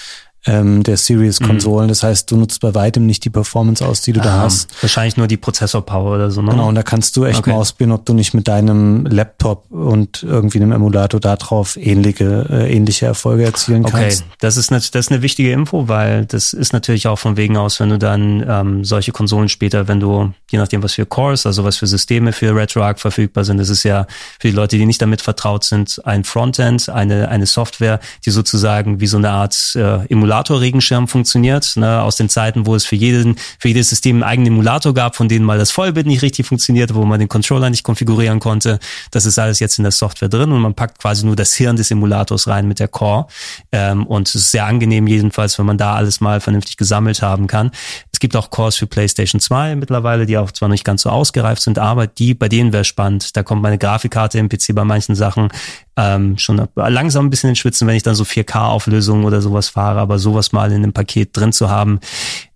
ähm, 0.45 0.83
der 0.83 0.97
Series-Konsolen. 0.97 1.87
Das 1.87 2.03
heißt, 2.03 2.31
du 2.31 2.37
nutzt 2.37 2.61
bei 2.61 2.73
weitem 2.73 3.05
nicht 3.05 3.23
die 3.25 3.29
Performance 3.29 3.85
aus, 3.85 4.01
die 4.01 4.13
du 4.13 4.21
da 4.21 4.35
Ähm, 4.37 4.41
hast. 4.41 4.69
Wahrscheinlich 4.81 5.17
nur 5.17 5.27
die 5.27 5.37
Prozessor-Power 5.37 6.15
oder 6.15 6.31
so. 6.31 6.41
Ne? 6.41 6.51
Genau, 6.51 6.67
und 6.67 6.75
da 6.75 6.83
kannst 6.83 7.15
du 7.17 7.25
echt 7.25 7.39
Okay. 7.39 7.51
mal 7.51 7.57
ausprobieren, 7.57 7.91
ob 7.91 8.05
du 8.05 8.13
nicht 8.13 8.33
mit 8.33 8.47
deinem 8.47 9.05
Laptop 9.05 9.69
und 9.71 10.23
irgendwie 10.23 10.57
einem 10.59 10.71
Emulator 10.71 11.19
darauf 11.19 11.77
ähnliche, 11.77 12.47
äh, 12.49 12.75
ähnliche 12.75 13.05
Erfolge 13.05 13.45
erzielen 13.45 13.85
Okay, 13.85 14.01
kannst. 14.03 14.25
das 14.39 14.57
ist, 14.57 14.71
nat- 14.71 14.93
das 14.95 15.05
ist 15.07 15.11
eine 15.11 15.21
wichtige 15.21 15.51
Info, 15.51 15.87
weil 15.87 16.25
das 16.25 16.53
ist 16.53 16.73
natürlich 16.73 17.07
auch 17.07 17.19
von 17.19 17.37
wegen 17.37 17.57
aus, 17.57 17.79
wenn 17.79 17.89
du 17.89 17.97
dann 17.99 18.43
ähm, 18.47 18.83
solche 18.83 19.11
Konsolen 19.11 19.49
später, 19.49 19.87
wenn 19.87 19.99
du, 19.99 20.33
je 20.49 20.57
nachdem 20.57 20.81
was 20.83 20.93
für 20.93 21.05
Cores, 21.05 21.45
also 21.45 21.63
was 21.63 21.77
für 21.77 21.87
Systeme 21.87 22.33
für 22.33 22.55
RetroArch 22.55 22.97
verfügbar 22.99 23.43
sind, 23.43 23.57
das 23.57 23.69
ist 23.69 23.83
ja 23.83 24.07
für 24.39 24.47
die 24.49 24.55
Leute, 24.55 24.77
die 24.77 24.85
nicht 24.85 25.01
damit 25.01 25.21
vertraut 25.21 25.63
sind, 25.63 26.01
ein 26.05 26.23
Frontend, 26.23 26.89
eine, 26.89 27.29
eine 27.29 27.45
Software, 27.45 27.99
die 28.25 28.31
sozusagen 28.31 28.99
wie 28.99 29.07
so 29.07 29.17
eine 29.17 29.29
Art 29.29 29.55
äh, 29.75 30.05
Emulator-Regenschirm 30.31 31.09
funktioniert, 31.09 31.73
ne, 31.75 32.01
aus 32.01 32.15
den 32.15 32.29
Zeiten, 32.29 32.65
wo 32.65 32.73
es 32.73 32.85
für 32.85 32.95
jeden, 32.95 33.35
für 33.59 33.67
jedes 33.67 33.89
System 33.89 34.17
einen 34.17 34.23
eigenen 34.23 34.53
Emulator 34.53 34.93
gab, 34.93 35.17
von 35.17 35.27
denen 35.27 35.43
mal 35.43 35.57
das 35.57 35.71
Vollbild 35.71 36.07
nicht 36.07 36.21
richtig 36.21 36.45
funktionierte, 36.45 36.95
wo 36.95 37.03
man 37.03 37.19
den 37.19 37.27
Controller 37.27 37.69
nicht 37.69 37.83
konfigurieren 37.83 38.39
konnte. 38.39 38.79
Das 39.11 39.25
ist 39.25 39.37
alles 39.37 39.59
jetzt 39.59 39.77
in 39.77 39.83
der 39.83 39.91
Software 39.91 40.29
drin 40.29 40.53
und 40.53 40.61
man 40.61 40.73
packt 40.73 40.99
quasi 40.99 41.25
nur 41.25 41.35
das 41.35 41.53
Hirn 41.53 41.75
des 41.75 41.91
Emulators 41.91 42.47
rein 42.47 42.67
mit 42.67 42.79
der 42.79 42.87
Core. 42.87 43.27
Ähm, 43.73 44.05
und 44.07 44.29
es 44.29 44.35
ist 44.35 44.51
sehr 44.51 44.65
angenehm 44.65 45.05
jedenfalls, 45.07 45.59
wenn 45.59 45.65
man 45.65 45.77
da 45.77 45.95
alles 45.95 46.21
mal 46.21 46.39
vernünftig 46.39 46.77
gesammelt 46.77 47.21
haben 47.21 47.47
kann. 47.47 47.71
Es 48.13 48.19
gibt 48.19 48.35
auch 48.37 48.49
Cores 48.51 48.77
für 48.77 48.87
PlayStation 48.87 49.41
2 49.41 49.75
mittlerweile, 49.75 50.25
die 50.25 50.37
auch 50.37 50.51
zwar 50.51 50.69
nicht 50.69 50.85
ganz 50.85 51.01
so 51.01 51.09
ausgereift 51.09 51.61
sind, 51.61 51.77
aber 51.77 52.07
die, 52.07 52.33
bei 52.33 52.47
denen 52.47 52.71
wäre 52.71 52.85
spannend. 52.85 53.35
Da 53.35 53.43
kommt 53.43 53.61
meine 53.61 53.77
Grafikkarte 53.77 54.39
im 54.39 54.47
PC 54.47 54.73
bei 54.73 54.85
manchen 54.85 55.15
Sachen 55.15 55.49
ähm, 55.97 56.37
schon 56.37 56.67
langsam 56.75 57.25
ein 57.25 57.29
bisschen 57.29 57.49
ins 57.49 57.59
Schwitzen, 57.59 57.87
wenn 57.87 57.95
ich 57.95 58.03
dann 58.03 58.15
so 58.15 58.23
4K-Auflösungen 58.23 59.25
oder 59.25 59.41
sowas 59.41 59.69
fahre, 59.69 59.99
aber 59.99 60.19
sowas 60.19 60.51
mal 60.51 60.71
in 60.71 60.77
einem 60.77 60.93
Paket 60.93 61.35
drin 61.35 61.51
zu 61.51 61.69
haben, 61.69 61.99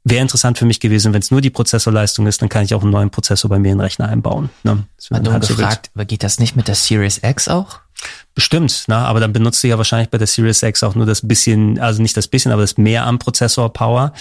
wäre 0.03 0.21
interessant 0.21 0.57
für 0.57 0.65
mich 0.65 0.79
gewesen. 0.79 1.13
Wenn 1.13 1.21
es 1.21 1.31
nur 1.31 1.41
die 1.41 1.49
Prozessorleistung 1.49 2.27
ist, 2.27 2.41
dann 2.41 2.49
kann 2.49 2.63
ich 2.63 2.73
auch 2.73 2.81
einen 2.81 2.91
neuen 2.91 3.09
Prozessor 3.09 3.49
bei 3.49 3.59
mir 3.59 3.71
in 3.71 3.77
den 3.77 3.81
Rechner 3.81 4.07
einbauen. 4.07 4.49
Ne? 4.63 4.85
Hat 5.11 5.25
so 5.43 5.49
wild. 5.49 5.57
gefragt, 5.57 5.91
aber 5.93 6.05
geht 6.05 6.23
das 6.23 6.39
nicht 6.39 6.55
mit 6.55 6.67
der 6.67 6.75
Series 6.75 7.19
X 7.23 7.47
auch? 7.47 7.79
Bestimmt, 8.35 8.85
ne? 8.87 8.97
aber 8.97 9.19
dann 9.19 9.33
benutzt 9.33 9.63
du 9.63 9.67
ja 9.67 9.77
wahrscheinlich 9.77 10.09
bei 10.09 10.17
der 10.17 10.27
Series 10.27 10.61
X 10.61 10.83
auch 10.83 10.95
nur 10.95 11.05
das 11.05 11.27
bisschen, 11.27 11.79
also 11.79 12.01
nicht 12.01 12.15
das 12.15 12.27
bisschen, 12.27 12.51
aber 12.51 12.61
das 12.61 12.77
mehr 12.77 13.05
am 13.05 13.19
Prozessor 13.19 13.71
Power. 13.73 14.13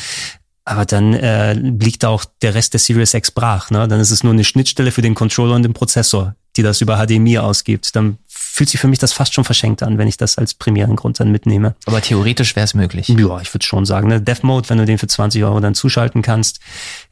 Aber 0.64 0.86
dann 0.86 1.12
äh, 1.12 1.52
liegt 1.52 2.04
auch 2.06 2.24
der 2.40 2.54
Rest 2.54 2.72
der 2.72 2.80
Series 2.80 3.12
X 3.12 3.30
brach. 3.30 3.70
Ne? 3.70 3.86
Dann 3.86 4.00
ist 4.00 4.10
es 4.10 4.24
nur 4.24 4.32
eine 4.32 4.44
Schnittstelle 4.44 4.92
für 4.92 5.02
den 5.02 5.14
Controller 5.14 5.56
und 5.56 5.62
den 5.62 5.74
Prozessor, 5.74 6.36
die 6.56 6.62
das 6.62 6.80
über 6.80 6.96
HDMI 6.96 7.38
ausgibt. 7.38 7.94
Dann 7.94 8.18
fühlt 8.54 8.70
sich 8.70 8.78
für 8.78 8.86
mich 8.86 9.00
das 9.00 9.12
fast 9.12 9.34
schon 9.34 9.42
verschenkt 9.42 9.82
an, 9.82 9.98
wenn 9.98 10.06
ich 10.06 10.16
das 10.16 10.38
als 10.38 10.54
primären 10.54 10.94
Grund 10.94 11.18
dann 11.18 11.32
mitnehme. 11.32 11.74
Aber 11.86 12.00
theoretisch 12.00 12.54
wäre 12.54 12.62
es 12.62 12.72
möglich. 12.72 13.08
Ja, 13.08 13.40
ich 13.40 13.52
würde 13.52 13.66
schon 13.66 13.84
sagen. 13.84 14.06
Ne? 14.06 14.20
Death 14.20 14.44
Mode, 14.44 14.68
wenn 14.68 14.78
du 14.78 14.84
den 14.84 14.96
für 14.96 15.08
20 15.08 15.42
Euro 15.42 15.58
dann 15.58 15.74
zuschalten 15.74 16.22
kannst. 16.22 16.60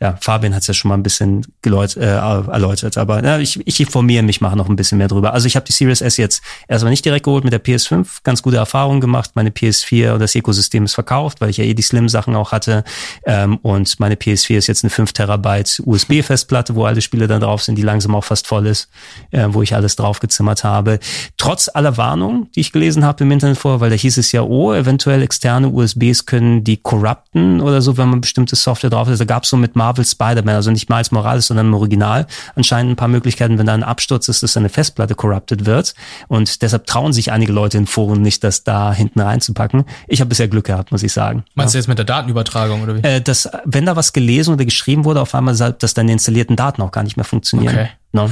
Ja, 0.01 0.17
Fabian 0.21 0.55
hat 0.55 0.61
es 0.61 0.69
ja 0.69 0.75
schon 0.75 0.91
mal 0.91 0.95
ein 0.95 1.03
bisschen 1.03 1.45
geläut, 1.61 1.97
äh, 1.97 2.15
erläutert. 2.15 2.97
Aber 2.97 3.25
ja, 3.25 3.41
ich, 3.41 3.59
ich 3.67 3.81
informiere 3.81 4.23
mich, 4.23 4.41
mache 4.41 4.57
noch 4.57 4.69
ein 4.69 4.77
bisschen 4.77 4.99
mehr 4.99 5.09
drüber. 5.09 5.33
Also 5.33 5.49
ich 5.49 5.57
habe 5.57 5.67
die 5.67 5.73
Series 5.73 6.01
S 6.01 6.17
jetzt 6.17 6.45
erstmal 6.69 6.91
nicht 6.91 7.05
direkt 7.05 7.25
geholt 7.25 7.43
mit 7.43 7.53
der 7.53 7.65
PS5. 7.65 8.07
Ganz 8.23 8.41
gute 8.41 8.59
Erfahrungen 8.59 9.01
gemacht. 9.01 9.33
Meine 9.35 9.51
PS4 9.51 10.13
und 10.13 10.21
das 10.21 10.37
Ökosystem 10.37 10.85
ist 10.85 10.95
verkauft, 10.95 11.41
weil 11.41 11.51
ich 11.51 11.57
ja 11.57 11.65
eh 11.65 11.75
die 11.75 11.83
Slim-Sachen 11.83 12.37
auch 12.37 12.53
hatte. 12.53 12.85
Ähm, 13.27 13.57
und 13.63 13.99
meine 13.99 14.15
PS4 14.15 14.59
ist 14.59 14.69
jetzt 14.69 14.85
eine 14.85 14.91
5 14.91 15.13
Terabyte 15.13 15.83
USB-Festplatte, 15.85 16.77
wo 16.77 16.85
alle 16.85 17.01
Spiele 17.01 17.27
dann 17.27 17.41
drauf 17.41 17.65
sind, 17.65 17.75
die 17.75 17.83
langsam 17.83 18.15
auch 18.15 18.23
fast 18.23 18.47
voll 18.47 18.69
ist, 18.69 18.89
äh, 19.33 19.49
wo 19.49 19.63
ich 19.63 19.75
alles 19.75 19.97
draufgezimmert 19.97 20.63
habe. 20.63 21.01
Trotz 21.37 21.69
aller 21.73 21.97
Warnungen, 21.97 22.49
die 22.55 22.61
ich 22.61 22.73
gelesen 22.73 23.05
habe 23.05 23.25
im 23.25 23.31
Internet 23.31 23.59
vor, 23.59 23.81
weil 23.81 23.91
da 23.91 23.97
hieß 23.97 24.17
es 24.19 24.31
ja, 24.33 24.43
oh, 24.43 24.73
eventuell 24.73 25.23
externe 25.23 25.69
USBs 25.69 26.27
können 26.27 26.63
die 26.63 26.77
corrupten 26.77 27.61
oder 27.61 27.83
so, 27.83 27.97
wenn 27.97 28.09
man 28.09 28.21
bestimmte 28.21 28.55
Software 28.55 28.91
drauf 28.91 29.09
ist. 29.09 29.19
Da 29.19 29.25
gab 29.25 29.43
es 29.43 29.51
so 29.51 29.57
mit 29.57 29.75
Marvel 29.75 30.05
Spider-Man, 30.05 30.55
also 30.55 30.71
nicht 30.71 30.89
Miles 30.89 31.11
Morales, 31.11 31.49
sondern 31.49 31.67
im 31.67 31.75
Original, 31.75 32.27
anscheinend 32.55 32.93
ein 32.93 32.97
paar 32.97 33.09
Möglichkeiten, 33.09 33.59
wenn 33.59 33.67
da 33.67 33.75
ein 33.75 33.83
Absturz 33.83 34.29
ist, 34.29 34.43
dass 34.43 34.57
eine 34.57 34.69
Festplatte 34.69 35.15
corrupted 35.15 35.67
wird. 35.67 35.95
Und 36.29 36.63
deshalb 36.63 36.87
trauen 36.87 37.13
sich 37.13 37.33
einige 37.33 37.53
Leute 37.53 37.79
in 37.79 37.87
Foren 37.87 38.23
nicht, 38.23 38.45
das 38.45 38.63
da 38.63 38.93
hinten 38.93 39.21
reinzupacken. 39.21 39.85
Ich 40.07 40.21
habe 40.21 40.29
bisher 40.29 40.49
Glück 40.49 40.67
gehabt, 40.67 40.93
muss 40.93 41.03
ich 41.03 41.13
sagen. 41.13 41.45
Meinst 41.55 41.75
du 41.75 41.79
jetzt 41.79 41.89
mit 41.89 41.99
der 41.99 42.05
Datenübertragung 42.05 42.83
oder 42.83 42.97
wie? 42.97 43.01
Äh, 43.01 43.21
dass, 43.21 43.49
wenn 43.65 43.87
da 43.87 43.97
was 43.97 44.13
gelesen 44.13 44.55
oder 44.55 44.65
geschrieben 44.65 45.05
wurde, 45.05 45.21
auf 45.21 45.35
einmal, 45.35 45.57
dass 45.57 45.95
deine 45.95 46.13
installierten 46.13 46.57
Daten 46.57 46.83
auch 46.83 46.91
gar 46.93 47.03
nicht 47.03 47.17
mehr 47.17 47.25
funktionieren. 47.25 47.75
Okay. 47.75 47.89
No. 48.13 48.31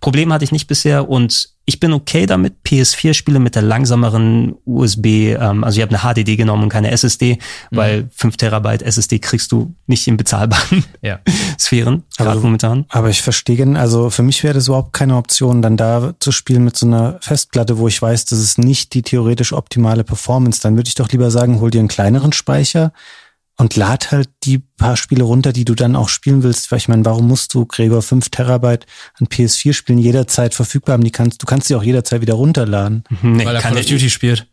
Problem 0.00 0.32
hatte 0.32 0.44
ich 0.44 0.52
nicht 0.52 0.66
bisher 0.66 1.08
und 1.08 1.50
ich 1.64 1.78
bin 1.78 1.92
okay 1.92 2.26
damit. 2.26 2.54
PS4-Spiele 2.66 3.38
mit 3.38 3.54
der 3.54 3.62
langsameren 3.62 4.56
USB, 4.64 5.36
ähm, 5.38 5.62
also 5.62 5.76
ich 5.78 5.82
habe 5.82 5.96
eine 5.96 6.02
HDD 6.14 6.34
genommen 6.36 6.64
und 6.64 6.68
keine 6.70 6.90
SSD, 6.90 7.38
Mhm. 7.70 7.76
weil 7.76 8.08
5 8.12 8.36
Terabyte 8.36 8.82
SSD 8.82 9.20
kriegst 9.20 9.52
du 9.52 9.74
nicht 9.86 10.08
in 10.08 10.16
bezahlbaren 10.16 10.84
Ja. 11.02 11.20
Sphären, 11.58 12.02
Aber 12.18 12.34
momentan. 12.34 12.84
Aber 12.88 13.10
ich 13.10 13.22
verstehe, 13.22 13.64
also 13.78 14.10
für 14.10 14.24
mich 14.24 14.42
wäre 14.42 14.54
das 14.54 14.66
überhaupt 14.66 14.92
keine 14.92 15.16
Option, 15.16 15.62
dann 15.62 15.76
da 15.76 16.14
zu 16.18 16.32
spielen 16.32 16.64
mit 16.64 16.76
so 16.76 16.86
einer 16.86 17.18
Festplatte, 17.20 17.78
wo 17.78 17.86
ich 17.86 18.02
weiß, 18.02 18.24
das 18.24 18.40
ist 18.40 18.58
nicht 18.58 18.94
die 18.94 19.02
theoretisch 19.02 19.52
optimale 19.52 20.02
Performance. 20.02 20.60
Dann 20.62 20.74
würde 20.76 20.88
ich 20.88 20.96
doch 20.96 21.10
lieber 21.10 21.30
sagen, 21.30 21.60
hol 21.60 21.70
dir 21.70 21.78
einen 21.78 21.86
kleineren 21.88 22.32
Speicher 22.32 22.92
und 23.58 23.76
lad 23.76 24.10
halt 24.10 24.28
die 24.44 24.58
paar 24.58 24.96
Spiele 24.96 25.24
runter, 25.24 25.52
die 25.52 25.64
du 25.64 25.74
dann 25.74 25.94
auch 25.94 26.08
spielen 26.08 26.42
willst. 26.42 26.70
Weil 26.72 26.78
ich 26.78 26.88
meine, 26.88 27.04
warum 27.04 27.28
musst 27.28 27.54
du, 27.54 27.66
Gregor, 27.66 28.02
5 28.02 28.30
Terabyte 28.30 28.86
an 29.20 29.26
PS4-Spielen 29.26 29.98
jederzeit 29.98 30.54
verfügbar 30.54 30.94
haben? 30.94 31.04
Die 31.04 31.10
kannst, 31.12 31.42
du 31.42 31.46
kannst 31.46 31.68
sie 31.68 31.74
auch 31.74 31.82
jederzeit 31.82 32.20
wieder 32.22 32.34
runterladen. 32.34 33.04
Nee, 33.22 33.44
Weil 33.44 33.56
er 33.56 33.62
Call 33.62 33.74
of 33.74 33.80
ich- 33.80 33.86
Duty 33.86 34.10
spielt. 34.10 34.46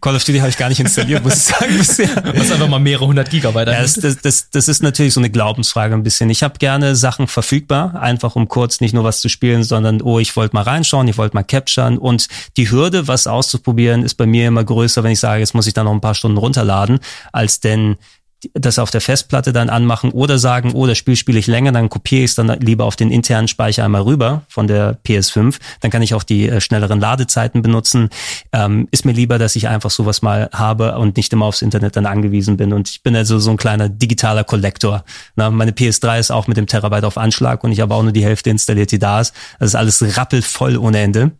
Call 0.00 0.16
of 0.16 0.24
Duty 0.24 0.38
habe 0.40 0.48
ich 0.48 0.56
gar 0.56 0.68
nicht 0.68 0.80
installiert, 0.80 1.22
muss 1.22 1.36
ich 1.36 1.42
sagen, 1.44 1.72
bisher. 1.78 2.08
Was 2.34 2.50
einfach 2.50 2.66
mal 2.68 2.80
mehrere 2.80 3.06
hundert 3.06 3.30
Gigabyte 3.30 3.68
Ja, 3.68 3.80
das, 3.82 3.94
das, 3.94 4.16
das, 4.20 4.50
das 4.50 4.66
ist 4.66 4.82
natürlich 4.82 5.14
so 5.14 5.20
eine 5.20 5.30
Glaubensfrage 5.30 5.94
ein 5.94 6.02
bisschen. 6.02 6.28
Ich 6.28 6.42
habe 6.42 6.58
gerne 6.58 6.96
Sachen 6.96 7.28
verfügbar, 7.28 7.94
einfach 8.02 8.34
um 8.34 8.48
kurz 8.48 8.80
nicht 8.80 8.94
nur 8.94 9.04
was 9.04 9.20
zu 9.20 9.28
spielen, 9.28 9.62
sondern 9.62 10.02
oh, 10.02 10.18
ich 10.18 10.34
wollte 10.34 10.56
mal 10.56 10.62
reinschauen, 10.62 11.06
ich 11.06 11.18
wollte 11.18 11.36
mal 11.36 11.44
capturen 11.44 11.98
und 11.98 12.26
die 12.56 12.68
Hürde, 12.68 13.06
was 13.06 13.28
auszuprobieren, 13.28 14.02
ist 14.02 14.16
bei 14.16 14.26
mir 14.26 14.48
immer 14.48 14.64
größer, 14.64 15.04
wenn 15.04 15.12
ich 15.12 15.20
sage, 15.20 15.38
jetzt 15.38 15.54
muss 15.54 15.68
ich 15.68 15.74
da 15.74 15.84
noch 15.84 15.92
ein 15.92 16.00
paar 16.00 16.16
Stunden 16.16 16.38
runterladen, 16.38 16.98
als 17.32 17.60
denn 17.60 17.96
das 18.54 18.78
auf 18.78 18.90
der 18.90 19.00
Festplatte 19.00 19.52
dann 19.52 19.68
anmachen 19.68 20.12
oder 20.12 20.38
sagen, 20.38 20.72
oh, 20.74 20.86
das 20.86 20.96
Spiel 20.98 21.16
spiele 21.16 21.38
ich 21.38 21.46
länger, 21.46 21.72
dann 21.72 21.90
kopiere 21.90 22.22
ich 22.24 22.30
es 22.30 22.34
dann 22.34 22.48
lieber 22.60 22.84
auf 22.84 22.96
den 22.96 23.10
internen 23.10 23.48
Speicher 23.48 23.84
einmal 23.84 24.02
rüber 24.02 24.42
von 24.48 24.66
der 24.66 24.98
PS5. 25.04 25.58
Dann 25.80 25.90
kann 25.90 26.02
ich 26.02 26.14
auch 26.14 26.22
die 26.22 26.48
äh, 26.48 26.60
schnelleren 26.60 27.00
Ladezeiten 27.00 27.62
benutzen. 27.62 28.08
Ähm, 28.52 28.88
ist 28.90 29.04
mir 29.04 29.12
lieber, 29.12 29.38
dass 29.38 29.56
ich 29.56 29.68
einfach 29.68 29.90
sowas 29.90 30.22
mal 30.22 30.48
habe 30.52 30.96
und 30.98 31.16
nicht 31.16 31.32
immer 31.32 31.46
aufs 31.46 31.62
Internet 31.62 31.96
dann 31.96 32.06
angewiesen 32.06 32.56
bin. 32.56 32.72
Und 32.72 32.88
ich 32.88 33.02
bin 33.02 33.14
also 33.14 33.38
so 33.38 33.50
ein 33.50 33.56
kleiner 33.56 33.88
digitaler 33.88 34.44
Kollektor. 34.44 35.04
Na, 35.36 35.50
meine 35.50 35.72
PS3 35.72 36.18
ist 36.18 36.30
auch 36.30 36.46
mit 36.46 36.56
dem 36.56 36.66
Terabyte 36.66 37.04
auf 37.04 37.18
Anschlag 37.18 37.62
und 37.64 37.72
ich 37.72 37.80
habe 37.80 37.94
auch 37.94 38.02
nur 38.02 38.12
die 38.12 38.24
Hälfte 38.24 38.50
installiert, 38.50 38.92
die 38.92 38.98
da 38.98 39.20
ist. 39.20 39.34
Das 39.58 39.70
ist 39.70 39.74
alles 39.74 40.16
rappelvoll 40.16 40.76
ohne 40.76 41.00
Ende. 41.00 41.32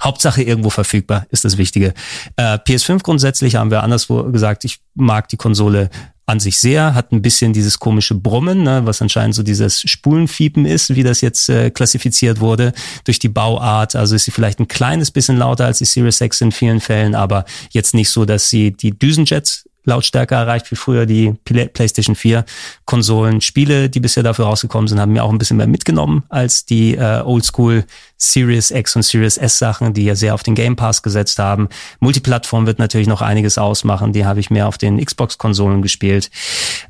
Hauptsache 0.00 0.42
irgendwo 0.42 0.70
verfügbar 0.70 1.26
ist 1.30 1.44
das 1.44 1.58
Wichtige. 1.58 1.94
Äh, 2.36 2.58
PS5 2.58 3.02
grundsätzlich 3.02 3.56
haben 3.56 3.70
wir 3.70 3.82
anderswo 3.82 4.24
gesagt, 4.24 4.64
ich 4.64 4.80
mag 4.94 5.28
die 5.28 5.36
Konsole 5.36 5.90
an 6.28 6.40
sich 6.40 6.58
sehr, 6.58 6.94
hat 6.94 7.10
ein 7.10 7.22
bisschen 7.22 7.54
dieses 7.54 7.78
komische 7.78 8.14
Brummen, 8.14 8.62
ne, 8.62 8.82
was 8.84 9.00
anscheinend 9.00 9.34
so 9.34 9.42
dieses 9.42 9.80
Spulenfiepen 9.80 10.66
ist, 10.66 10.94
wie 10.94 11.02
das 11.02 11.22
jetzt 11.22 11.48
äh, 11.48 11.70
klassifiziert 11.70 12.40
wurde, 12.40 12.74
durch 13.04 13.18
die 13.18 13.30
Bauart. 13.30 13.96
Also 13.96 14.14
ist 14.14 14.26
sie 14.26 14.30
vielleicht 14.30 14.60
ein 14.60 14.68
kleines 14.68 15.10
bisschen 15.10 15.38
lauter 15.38 15.64
als 15.64 15.78
die 15.78 15.86
Series 15.86 16.20
X 16.20 16.42
in 16.42 16.52
vielen 16.52 16.80
Fällen, 16.80 17.14
aber 17.14 17.46
jetzt 17.70 17.94
nicht 17.94 18.10
so, 18.10 18.26
dass 18.26 18.50
sie 18.50 18.72
die 18.72 18.90
Düsenjets 18.90 19.67
Lautstärke 19.88 20.34
erreicht 20.34 20.70
wie 20.70 20.76
früher 20.76 21.06
die 21.06 21.34
PlayStation 21.44 22.14
4 22.14 22.44
Konsolen. 22.84 23.40
Spiele, 23.40 23.90
die 23.90 24.00
bisher 24.00 24.22
dafür 24.22 24.44
rausgekommen 24.44 24.86
sind, 24.86 25.00
haben 25.00 25.12
mir 25.12 25.24
auch 25.24 25.32
ein 25.32 25.38
bisschen 25.38 25.56
mehr 25.56 25.66
mitgenommen 25.66 26.22
als 26.28 26.64
die 26.64 26.94
äh, 26.94 27.22
Oldschool 27.22 27.84
Series 28.16 28.70
X 28.70 28.96
und 28.96 29.02
Series 29.02 29.36
S 29.36 29.58
Sachen, 29.58 29.94
die 29.94 30.04
ja 30.04 30.14
sehr 30.14 30.34
auf 30.34 30.42
den 30.42 30.54
Game 30.54 30.76
Pass 30.76 31.02
gesetzt 31.02 31.38
haben. 31.38 31.68
Multiplattform 32.00 32.66
wird 32.66 32.78
natürlich 32.78 33.06
noch 33.06 33.22
einiges 33.22 33.58
ausmachen. 33.58 34.12
Die 34.12 34.26
habe 34.26 34.40
ich 34.40 34.50
mehr 34.50 34.68
auf 34.68 34.76
den 34.76 35.02
Xbox 35.02 35.38
Konsolen 35.38 35.82
gespielt. 35.82 36.30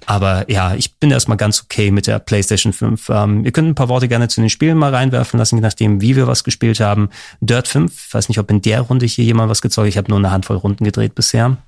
Aber 0.06 0.50
ja, 0.50 0.74
ich 0.74 0.96
bin 0.96 1.10
erstmal 1.10 1.36
ganz 1.36 1.62
okay 1.62 1.90
mit 1.90 2.06
der 2.06 2.18
PlayStation 2.18 2.72
5. 2.72 3.10
Ähm, 3.10 3.44
ihr 3.44 3.52
könnt 3.52 3.68
ein 3.68 3.74
paar 3.74 3.88
Worte 3.88 4.08
gerne 4.08 4.28
zu 4.28 4.40
den 4.40 4.50
Spielen 4.50 4.78
mal 4.78 4.94
reinwerfen 4.94 5.38
lassen, 5.38 5.56
je 5.56 5.62
nachdem, 5.62 6.00
wie 6.00 6.16
wir 6.16 6.26
was 6.26 6.44
gespielt 6.44 6.80
haben. 6.80 7.10
Dirt 7.40 7.68
5, 7.68 8.14
weiß 8.14 8.28
nicht, 8.28 8.38
ob 8.38 8.50
in 8.50 8.62
der 8.62 8.80
Runde 8.80 9.06
hier 9.06 9.24
jemand 9.24 9.50
was 9.50 9.62
gezeugt. 9.62 9.88
Ich 9.88 9.98
habe 9.98 10.10
nur 10.10 10.18
eine 10.18 10.30
Handvoll 10.30 10.56
Runden 10.56 10.84
gedreht 10.84 11.14
bisher. 11.14 11.58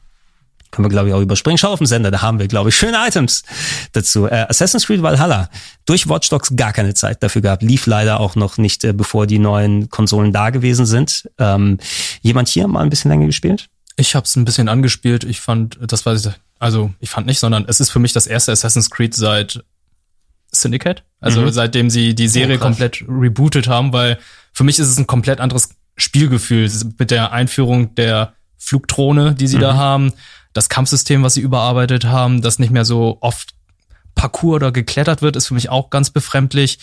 Können 0.70 0.84
wir, 0.84 0.90
glaube 0.90 1.08
ich, 1.08 1.14
auch 1.14 1.20
überspringen. 1.20 1.58
Schau 1.58 1.72
auf 1.72 1.78
den 1.78 1.86
Sender, 1.86 2.10
da 2.10 2.22
haben 2.22 2.38
wir, 2.38 2.46
glaube 2.46 2.68
ich, 2.68 2.76
schöne 2.76 2.96
Items 3.06 3.42
dazu. 3.92 4.26
Äh, 4.26 4.46
Assassin's 4.48 4.86
Creed 4.86 5.02
Valhalla. 5.02 5.50
Durch 5.84 6.08
Watch 6.08 6.28
Dogs 6.28 6.54
gar 6.54 6.72
keine 6.72 6.94
Zeit 6.94 7.22
dafür 7.22 7.42
gehabt. 7.42 7.62
Lief 7.62 7.86
leider 7.86 8.20
auch 8.20 8.36
noch 8.36 8.56
nicht, 8.56 8.84
äh, 8.84 8.92
bevor 8.92 9.26
die 9.26 9.40
neuen 9.40 9.88
Konsolen 9.90 10.32
da 10.32 10.50
gewesen 10.50 10.86
sind. 10.86 11.28
Ähm, 11.38 11.78
jemand 12.22 12.48
hier 12.48 12.68
mal 12.68 12.82
ein 12.82 12.90
bisschen 12.90 13.10
länger 13.10 13.26
gespielt? 13.26 13.68
Ich 13.96 14.14
habe 14.14 14.24
es 14.24 14.36
ein 14.36 14.44
bisschen 14.44 14.68
angespielt. 14.68 15.24
Ich 15.24 15.40
fand, 15.40 15.78
das 15.80 16.06
war, 16.06 16.16
also 16.60 16.92
ich 17.00 17.10
fand 17.10 17.26
nicht, 17.26 17.40
sondern 17.40 17.64
es 17.66 17.80
ist 17.80 17.90
für 17.90 17.98
mich 17.98 18.12
das 18.12 18.28
erste 18.28 18.52
Assassin's 18.52 18.90
Creed 18.90 19.14
seit 19.14 19.64
Syndicate. 20.52 21.02
Also 21.20 21.42
mhm. 21.42 21.50
seitdem 21.50 21.90
sie 21.90 22.14
die 22.14 22.28
Serie 22.28 22.56
oh, 22.58 22.60
komplett 22.60 23.04
rebootet 23.08 23.66
haben, 23.66 23.92
weil 23.92 24.18
für 24.52 24.64
mich 24.64 24.78
ist 24.78 24.88
es 24.88 24.98
ein 24.98 25.06
komplett 25.06 25.40
anderes 25.40 25.70
Spielgefühl 25.96 26.70
mit 26.98 27.10
der 27.10 27.32
Einführung 27.32 27.94
der 27.96 28.34
Flugdrohne, 28.56 29.34
die 29.34 29.48
sie 29.48 29.56
mhm. 29.56 29.62
da 29.62 29.74
haben 29.74 30.12
das 30.52 30.68
Kampfsystem, 30.68 31.22
was 31.22 31.34
sie 31.34 31.40
überarbeitet 31.40 32.04
haben, 32.04 32.42
das 32.42 32.58
nicht 32.58 32.70
mehr 32.70 32.84
so 32.84 33.18
oft 33.20 33.50
Parcours 34.14 34.56
oder 34.56 34.72
geklettert 34.72 35.22
wird, 35.22 35.36
ist 35.36 35.48
für 35.48 35.54
mich 35.54 35.68
auch 35.68 35.90
ganz 35.90 36.10
befremdlich. 36.10 36.78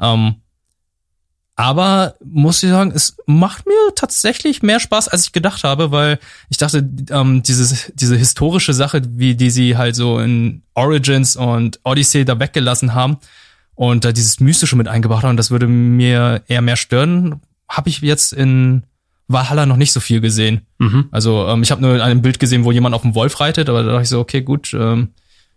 Ähm, 0.00 0.36
aber 1.58 2.14
muss 2.24 2.62
ich 2.62 2.70
sagen, 2.70 2.92
es 2.94 3.16
macht 3.26 3.66
mir 3.66 3.74
tatsächlich 3.96 4.62
mehr 4.62 4.78
Spaß, 4.78 5.08
als 5.08 5.24
ich 5.24 5.32
gedacht 5.32 5.64
habe, 5.64 5.90
weil 5.90 6.20
ich 6.50 6.56
dachte, 6.56 6.88
ähm, 7.10 7.42
dieses, 7.42 7.90
diese 7.96 8.16
historische 8.16 8.72
Sache, 8.72 9.02
wie 9.04 9.34
die 9.34 9.50
sie 9.50 9.76
halt 9.76 9.96
so 9.96 10.20
in 10.20 10.62
Origins 10.74 11.34
und 11.34 11.80
Odyssey 11.82 12.24
da 12.24 12.38
weggelassen 12.38 12.94
haben 12.94 13.18
und 13.74 14.04
da 14.04 14.12
dieses 14.12 14.38
Mystische 14.38 14.76
mit 14.76 14.86
eingebracht 14.86 15.24
haben, 15.24 15.36
das 15.36 15.50
würde 15.50 15.66
mir 15.66 16.44
eher 16.46 16.62
mehr 16.62 16.76
stören, 16.76 17.40
habe 17.68 17.88
ich 17.88 18.02
jetzt 18.02 18.32
in 18.32 18.84
Valhalla 19.28 19.66
noch 19.66 19.76
nicht 19.76 19.92
so 19.92 20.00
viel 20.00 20.20
gesehen. 20.20 20.62
Mhm. 20.78 21.08
Also 21.10 21.46
ähm, 21.46 21.62
ich 21.62 21.70
habe 21.70 21.82
nur 21.82 22.02
ein 22.02 22.22
Bild 22.22 22.38
gesehen, 22.38 22.64
wo 22.64 22.72
jemand 22.72 22.94
auf 22.94 23.02
dem 23.02 23.14
Wolf 23.14 23.38
reitet, 23.40 23.68
aber 23.68 23.82
da 23.82 23.90
dachte 23.90 24.02
ich 24.02 24.08
so, 24.08 24.18
okay, 24.18 24.40
gut, 24.40 24.74
ähm, 24.74 25.10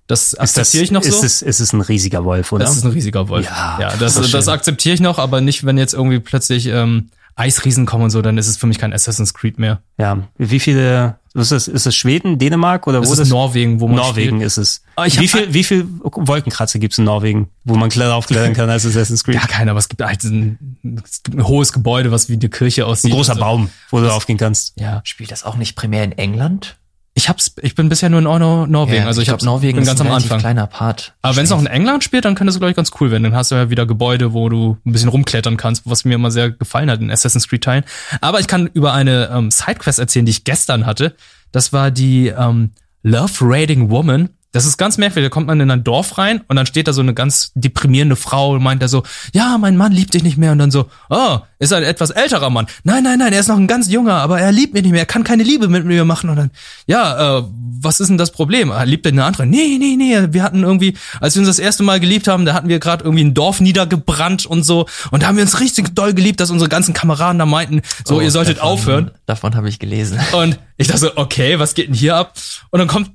das 0.08 0.36
akzeptiere 0.36 0.84
ich 0.84 0.92
noch 0.92 1.04
ist 1.04 1.22
so. 1.22 1.26
Es, 1.26 1.42
ist 1.42 1.60
es 1.62 1.72
ein 1.72 1.80
riesiger 1.80 2.26
Wolf, 2.26 2.52
oder? 2.52 2.66
Das 2.66 2.76
ist 2.76 2.84
ein 2.84 2.92
riesiger 2.92 3.30
Wolf. 3.30 3.46
Ja, 3.46 3.78
ja 3.80 3.96
das, 3.98 4.16
das, 4.16 4.30
das 4.30 4.48
akzeptiere 4.50 4.94
ich 4.94 5.00
noch, 5.00 5.20
aber 5.20 5.40
nicht, 5.40 5.66
wenn 5.66 5.78
jetzt 5.78 5.94
irgendwie 5.94 6.20
plötzlich 6.20 6.68
ähm, 6.68 7.10
Eisriesen 7.36 7.86
kommen 7.86 8.06
und 8.06 8.10
so, 8.10 8.22
dann 8.22 8.38
ist 8.38 8.48
es 8.48 8.58
für 8.58 8.68
mich 8.68 8.78
kein 8.78 8.92
Assassin's 8.92 9.34
Creed 9.34 9.58
mehr. 9.58 9.82
Ja, 9.98 10.28
wie 10.38 10.60
viele, 10.60 11.16
ist 11.34 11.52
es, 11.52 11.68
ist 11.68 11.88
es 11.88 11.96
Schweden, 11.96 12.38
Dänemark 12.38 12.88
oder 12.88 13.00
das 13.00 13.10
wo 13.10 13.14
ist 13.14 13.20
das? 13.20 13.30
Norwegen, 13.30 13.80
wo 13.80 13.88
man 13.88 13.98
Norwegen 13.98 14.38
spielt. 14.38 14.48
ist 14.48 14.58
es. 14.58 14.84
wie 14.98 15.28
viel, 15.28 15.54
wie 15.54 15.64
viel 15.64 15.88
Wolkenkratzer 16.02 16.80
gibt's 16.80 16.98
in 16.98 17.06
Norwegen, 17.06 17.50
wo 17.64 17.76
man 17.76 17.90
draufklettern 17.90 18.54
kann 18.54 18.70
als 18.70 18.86
Assassin's 18.86 19.24
Creed? 19.24 19.36
Ja, 19.36 19.48
keiner, 19.48 19.72
aber 19.72 19.80
es 19.80 19.88
gibt 19.88 20.02
halt 20.02 20.24
ein, 20.24 20.78
es 21.06 21.24
gibt 21.24 21.38
ein 21.38 21.48
hohes 21.48 21.72
Gebäude, 21.72 22.12
was 22.12 22.30
wie 22.30 22.34
eine 22.34 22.50
Kirche 22.50 22.86
aussieht. 22.86 23.12
Ein 23.12 23.16
großer 23.16 23.36
so. 23.36 23.40
Baum, 23.40 23.70
wo 23.90 24.00
du 24.00 24.08
draufgehen 24.08 24.38
kannst. 24.38 24.74
Ja. 24.80 25.02
Spielt 25.04 25.32
das 25.32 25.44
auch 25.44 25.56
nicht 25.56 25.76
primär 25.76 26.04
in 26.04 26.12
England? 26.14 26.78
Ich 27.22 27.30
hab's, 27.30 27.54
ich 27.62 27.76
bin 27.76 27.88
bisher 27.88 28.10
nur 28.10 28.18
in 28.18 28.24
Nor 28.24 28.66
Norwegen, 28.66 29.04
ja, 29.04 29.06
also 29.06 29.22
ich, 29.22 29.28
ich 29.28 29.32
hab's, 29.32 29.44
Norwegen 29.44 29.78
bin 29.78 29.86
ganz 29.86 30.00
ist 30.00 30.06
ein 30.06 30.10
am 30.10 30.16
Anfang. 30.16 30.40
kleiner 30.40 30.66
Part. 30.66 31.14
Aber 31.22 31.36
wenn 31.36 31.44
es 31.44 31.52
noch 31.52 31.60
in 31.60 31.68
England 31.68 32.04
spielt, 32.04 32.26
dann 32.26 32.34
könnte 32.34 32.50
es 32.50 32.58
glaube 32.58 32.72
ich 32.72 32.76
ganz 32.76 32.90
cool 33.00 33.12
werden. 33.12 33.22
Dann 33.22 33.36
hast 33.36 33.52
du 33.52 33.56
ja 33.56 33.70
wieder 33.70 33.86
Gebäude, 33.86 34.34
wo 34.34 34.50
du 34.50 34.78
ein 34.86 34.92
bisschen 34.92 35.10
rumklettern 35.10 35.56
kannst, 35.56 35.84
was 35.86 36.04
mir 36.04 36.16
immer 36.16 36.32
sehr 36.32 36.50
gefallen 36.50 36.90
hat 36.90 37.00
in 37.00 37.12
Assassin's 37.12 37.48
Creed 37.48 37.64
Teilen. 37.64 37.84
Aber 38.22 38.40
ich 38.40 38.48
kann 38.48 38.68
über 38.74 38.94
eine 38.94 39.30
ähm, 39.32 39.52
Sidequest 39.52 40.00
erzählen, 40.00 40.26
die 40.26 40.32
ich 40.32 40.44
gestern 40.46 40.88
hatte. 40.88 41.16
Das 41.52 41.72
war 41.74 41.92
die 41.92 42.30
ähm, 42.30 42.72
Love 43.04 43.34
Raiding 43.42 43.92
Woman. 43.92 44.30
Das 44.52 44.66
ist 44.66 44.78
ganz 44.78 44.98
merkwürdig. 44.98 45.30
Da 45.30 45.34
kommt 45.34 45.48
man 45.48 45.60
in 45.62 45.72
ein 45.72 45.84
Dorf 45.84 46.18
rein 46.18 46.42
und 46.48 46.58
dann 46.58 46.66
steht 46.66 46.88
da 46.88 46.94
so 46.94 47.02
eine 47.02 47.14
ganz 47.14 47.52
deprimierende 47.56 48.18
Frau 48.18 48.52
und 48.52 48.64
meint 48.64 48.82
da 48.82 48.88
so, 48.88 49.04
ja, 49.34 49.58
mein 49.58 49.78
Mann 49.78 49.94
liebt 49.94 50.14
dich 50.14 50.24
nicht 50.24 50.38
mehr. 50.38 50.52
Und 50.52 50.60
dann 50.60 50.72
so, 50.72 50.90
oh, 51.10 51.40
ist 51.60 51.72
ein 51.72 51.84
etwas 51.84 52.10
älterer 52.10 52.50
Mann. 52.50 52.68
Nein, 52.84 53.04
nein, 53.04 53.20
nein, 53.20 53.32
er 53.32 53.40
ist 53.40 53.48
noch 53.48 53.58
ein 53.58 53.68
ganz 53.68 53.90
junger, 53.90 54.16
aber 54.16 54.42
er 54.42 54.52
liebt 54.52 54.74
mich 54.74 54.84
nicht 54.84 54.92
mehr. 54.92 55.02
Er 55.02 55.06
kann 55.06 55.24
keine 55.24 55.44
Liebe 55.44 55.70
mit 55.70 55.86
mir 55.86 56.04
machen. 56.04 56.30
Und 56.30 56.36
dann, 56.36 56.52
ja, 56.86 57.40
äh, 57.40 57.44
was 57.80 58.00
ist 58.00 58.10
denn 58.10 58.18
das 58.18 58.32
Problem? 58.32 58.72
Er 58.72 58.86
liebt 58.86 59.08
eine 59.08 59.24
andere? 59.24 59.46
Nee, 59.46 59.78
nee, 59.80 59.96
nee. 59.98 60.18
Wir 60.32 60.44
hatten 60.44 60.64
irgendwie, 60.64 60.98
als 61.22 61.36
wir 61.36 61.42
uns 61.42 61.50
das 61.50 61.60
erste 61.60 61.84
Mal 61.84 62.00
geliebt 62.00 62.28
haben, 62.28 62.46
da 62.46 62.54
hatten 62.54 62.68
wir 62.68 62.80
gerade 62.80 63.06
irgendwie 63.06 63.24
ein 63.24 63.34
Dorf 63.34 63.62
niedergebrannt 63.62 64.46
und 64.46 64.64
so. 64.64 64.86
Und 65.12 65.24
da 65.24 65.28
haben 65.28 65.38
wir 65.38 65.44
uns 65.44 65.62
richtig 65.62 65.96
doll 65.96 66.14
geliebt, 66.14 66.42
dass 66.42 66.52
unsere 66.52 66.70
ganzen 66.70 66.94
Kameraden 66.94 67.40
da 67.40 67.46
meinten, 67.46 67.82
so, 68.04 68.18
oh, 68.18 68.22
ihr 68.22 68.32
solltet 68.32 68.58
davon, 68.58 68.70
aufhören. 68.70 69.12
Davon 69.26 69.56
habe 69.56 69.70
ich 69.70 69.80
gelesen. 69.80 70.20
Und 70.34 70.60
ich 70.78 70.88
dachte 70.88 71.00
so, 71.00 71.18
okay, 71.18 71.58
was 71.60 71.74
geht 71.74 71.88
denn 71.88 71.96
hier 71.96 72.18
ab? 72.18 72.34
Und 72.70 72.80
dann 72.80 72.88
kommt 72.88 73.12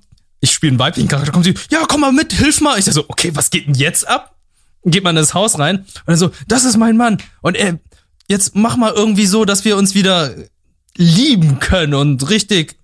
ich 0.46 0.52
spiele 0.52 0.70
einen 0.70 0.78
weiblichen 0.78 1.08
Charakter, 1.08 1.32
kommt 1.32 1.44
sie, 1.44 1.54
ja, 1.70 1.84
komm 1.88 2.00
mal 2.00 2.12
mit, 2.12 2.32
hilf 2.32 2.60
mal. 2.60 2.78
Ich 2.78 2.84
sag 2.84 2.94
so, 2.94 3.04
okay, 3.08 3.32
was 3.34 3.50
geht 3.50 3.66
denn 3.66 3.74
jetzt 3.74 4.08
ab? 4.08 4.36
Geht 4.84 5.02
man 5.02 5.16
in 5.16 5.22
das 5.22 5.34
Haus 5.34 5.58
rein 5.58 5.78
und 5.78 6.06
dann 6.06 6.16
so, 6.16 6.30
das 6.46 6.64
ist 6.64 6.76
mein 6.76 6.96
Mann. 6.96 7.18
Und 7.42 7.56
er, 7.56 7.78
jetzt 8.28 8.54
mach 8.54 8.76
mal 8.76 8.92
irgendwie 8.92 9.26
so, 9.26 9.44
dass 9.44 9.64
wir 9.64 9.76
uns 9.76 9.94
wieder 9.94 10.34
lieben 10.96 11.58
können 11.58 11.94
und 11.94 12.30
richtig 12.30 12.76